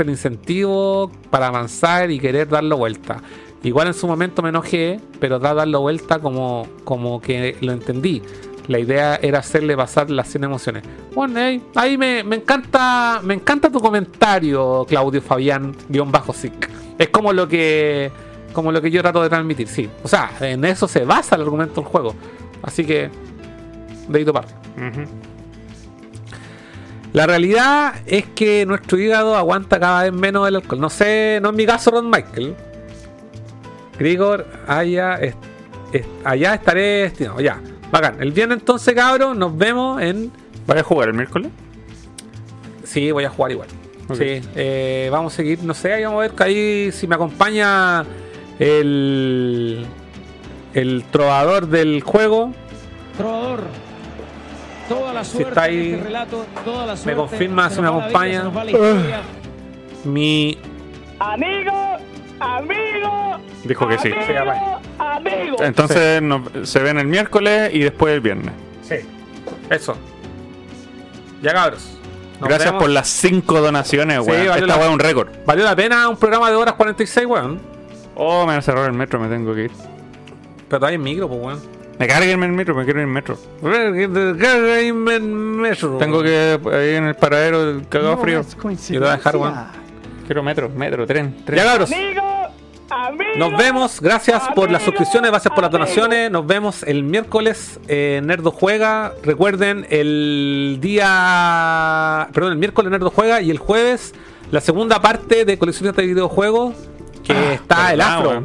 el 0.00 0.10
incentivo 0.10 1.08
para 1.30 1.46
avanzar 1.46 2.10
y 2.10 2.18
querer 2.18 2.48
darlo 2.48 2.78
vuelta. 2.78 3.22
Igual 3.62 3.86
en 3.86 3.94
su 3.94 4.08
momento 4.08 4.42
me 4.42 4.48
enojé, 4.48 4.98
pero 5.20 5.38
da 5.38 5.54
darlo 5.54 5.82
vuelta 5.82 6.18
como, 6.18 6.66
como 6.82 7.20
que 7.20 7.56
lo 7.60 7.70
entendí. 7.70 8.20
La 8.66 8.80
idea 8.80 9.20
era 9.22 9.38
hacerle 9.38 9.76
pasar 9.76 10.10
las 10.10 10.28
100 10.30 10.42
emociones. 10.42 10.82
Bueno, 11.14 11.38
ahí, 11.38 11.62
ahí 11.76 11.96
me, 11.96 12.24
me 12.24 12.34
encanta 12.34 13.20
me 13.22 13.34
encanta 13.34 13.70
tu 13.70 13.78
comentario, 13.78 14.84
Claudio 14.88 15.22
Fabián, 15.22 15.76
guion 15.88 16.10
bajo 16.10 16.32
SIC. 16.32 16.68
Es 16.98 17.08
como 17.10 17.32
lo 17.32 17.46
que 17.46 18.10
como 18.52 18.70
lo 18.72 18.80
que 18.82 18.90
yo 18.90 19.02
trato 19.02 19.22
de 19.22 19.28
transmitir, 19.28 19.66
sí. 19.68 19.88
O 20.02 20.08
sea, 20.08 20.30
en 20.40 20.64
eso 20.64 20.86
se 20.88 21.04
basa 21.04 21.36
el 21.36 21.42
argumento 21.42 21.80
del 21.80 21.84
juego. 21.90 22.14
Así 22.62 22.84
que, 22.84 23.10
dedito 24.08 24.32
parte. 24.32 24.52
La 27.12 27.26
realidad 27.26 27.94
es 28.06 28.24
que 28.34 28.64
nuestro 28.64 28.98
hígado 28.98 29.36
aguanta 29.36 29.78
cada 29.78 30.04
vez 30.04 30.12
menos 30.12 30.48
el 30.48 30.56
alcohol. 30.56 30.80
No 30.80 30.88
sé, 30.88 31.40
no 31.42 31.50
es 31.50 31.54
mi 31.54 31.66
caso, 31.66 31.90
Ron 31.90 32.08
Michael. 32.08 32.54
Grigor, 33.98 34.46
allá, 34.66 35.16
est- 35.16 35.36
est- 35.92 36.06
allá 36.24 36.54
estaré 36.54 36.80
destinado. 37.02 37.40
Ya, 37.40 37.60
bacán. 37.90 38.16
El 38.20 38.32
viernes 38.32 38.60
entonces, 38.60 38.94
cabros, 38.94 39.36
nos 39.36 39.56
vemos 39.56 40.00
en. 40.00 40.32
¿Vas 40.66 40.78
a 40.78 40.82
jugar 40.82 41.08
el 41.08 41.14
miércoles? 41.14 41.50
Sí, 42.84 43.10
voy 43.10 43.24
a 43.24 43.30
jugar 43.30 43.52
igual. 43.52 43.68
Sí, 44.14 44.40
eh, 44.56 45.08
vamos 45.10 45.32
a 45.32 45.36
seguir, 45.36 45.62
no 45.62 45.72
sé, 45.72 45.92
ahí 45.92 46.04
vamos 46.04 46.18
a 46.18 46.22
ver 46.22 46.32
que 46.32 46.42
ahí 46.42 46.92
si 46.92 47.06
me 47.06 47.14
acompaña 47.14 48.04
el. 48.62 49.86
El 50.74 51.04
trovador 51.10 51.66
del 51.68 52.00
juego. 52.02 52.52
Trovador. 53.16 53.64
Toda 54.88 55.12
la 55.12 55.24
suerte 55.24 55.48
está 55.50 55.68
en 55.68 55.70
ahí, 55.78 55.92
este 55.92 56.04
relato, 56.04 56.46
toda 56.64 56.86
la 56.86 56.96
suerte, 56.96 57.18
confirma 57.20 57.68
se 57.68 57.76
si 57.76 57.80
me 57.82 57.88
vida, 57.90 57.98
acompaña. 57.98 58.44
Mi. 60.04 60.58
Amigo, 61.18 61.96
amigo, 62.40 63.38
Dijo 63.64 63.86
que 63.88 63.98
sí. 63.98 64.10
Sí, 64.26 64.32
amigo. 64.98 65.56
Entonces 65.62 66.20
nos- 66.20 66.42
se 66.68 66.80
ven 66.80 66.98
el 66.98 67.06
miércoles 67.06 67.70
y 67.72 67.78
después 67.80 68.12
el 68.14 68.20
viernes. 68.20 68.52
Sí, 68.82 68.96
eso. 69.70 69.96
Ya 71.42 71.52
cabros. 71.52 71.98
Nos 72.40 72.48
Gracias 72.48 72.70
vemos. 72.70 72.82
por 72.82 72.90
las 72.90 73.08
5 73.08 73.60
donaciones, 73.60 74.16
Sí, 74.24 74.30
weón. 74.30 74.48
valió 74.48 74.54
Esta 74.66 74.78
la- 74.78 74.84
es 74.86 74.90
un 74.90 74.98
récord. 74.98 75.28
Valió 75.46 75.64
la 75.64 75.76
pena 75.76 76.08
un 76.08 76.16
programa 76.16 76.50
de 76.50 76.56
horas 76.56 76.74
46, 76.74 77.26
weón. 77.26 77.60
Oh, 78.24 78.42
me 78.42 78.52
van 78.52 78.58
a 78.58 78.62
cerrar 78.62 78.86
el 78.86 78.92
metro, 78.92 79.18
me 79.18 79.26
tengo 79.26 79.52
que 79.52 79.64
ir. 79.64 79.72
Pero 80.68 80.78
todavía 80.78 80.94
en 80.94 81.02
micro, 81.02 81.28
pues, 81.28 81.40
weón. 81.40 81.60
Me 81.98 82.06
carguen 82.06 82.40
el 82.40 82.52
metro, 82.52 82.72
me 82.72 82.84
quiero 82.84 83.00
ir 83.00 83.04
en 83.04 83.12
metro. 83.12 83.36
Metro. 83.60 85.98
Tengo 85.98 86.22
que 86.22 86.60
ahí 86.72 86.94
en 86.94 87.08
el 87.08 87.16
paradero 87.16 87.66
del 87.66 87.88
cagado 87.88 88.16
frío. 88.18 88.42
Yo 88.88 89.00
voy 89.00 89.08
a 89.08 89.16
dejar, 89.16 89.36
weón. 89.36 89.54
Quiero 90.24 90.44
metro, 90.44 90.68
metro, 90.68 91.04
tren, 91.04 91.44
tren. 91.44 91.58
Ya 91.58 91.64
cabros. 91.64 91.90
Nos 93.38 93.56
vemos. 93.56 94.00
Gracias 94.00 94.44
por 94.54 94.70
las 94.70 94.82
suscripciones, 94.82 95.32
gracias 95.32 95.52
por 95.52 95.64
las 95.64 95.72
donaciones. 95.72 96.30
Nos 96.30 96.46
vemos 96.46 96.84
el 96.84 97.02
miércoles. 97.02 97.80
eh, 97.88 98.20
Nerdo 98.22 98.52
Juega. 98.52 99.14
Recuerden, 99.24 99.84
el 99.90 100.78
día. 100.80 102.28
Perdón, 102.32 102.52
el 102.52 102.58
miércoles 102.58 102.92
Nerdo 102.92 103.10
Juega 103.10 103.40
y 103.40 103.50
el 103.50 103.58
jueves 103.58 104.14
la 104.52 104.60
segunda 104.60 105.00
parte 105.00 105.44
de 105.46 105.56
coleccionistas 105.58 106.02
de 106.02 106.12
videojuegos 106.12 106.74
que 107.22 107.54
está 107.54 107.92
el 107.92 108.00
afro. 108.00 108.44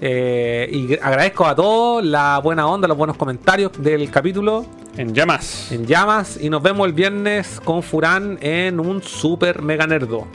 Eh, 0.00 0.68
y 0.72 0.94
agradezco 0.94 1.46
a 1.46 1.54
todos 1.54 2.04
la 2.04 2.38
buena 2.38 2.66
onda, 2.66 2.88
los 2.88 2.96
buenos 2.96 3.16
comentarios 3.16 3.70
del 3.78 4.10
capítulo 4.10 4.66
En 4.96 5.14
llamas. 5.14 5.70
en 5.70 5.86
llamas. 5.86 6.38
Y 6.40 6.50
nos 6.50 6.60
vemos 6.62 6.86
el 6.88 6.92
viernes 6.92 7.60
con 7.64 7.82
Furán 7.84 8.36
en 8.40 8.80
un 8.80 9.02
super 9.02 9.62
mega 9.62 9.86
nerdo. 9.86 10.26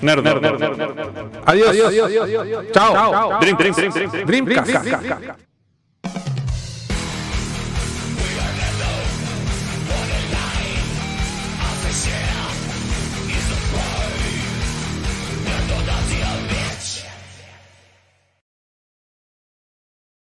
Nerdo. 0.00 0.30
Adiós. 1.44 1.68
Adiós. 1.68 2.64
Chao. 2.72 3.38
Drink, 3.40 3.58
drink, 3.58 3.76
drink, 3.76 3.94
drink, 3.94 4.12
drink. 4.12 4.46
Dreamcast. 4.48 5.51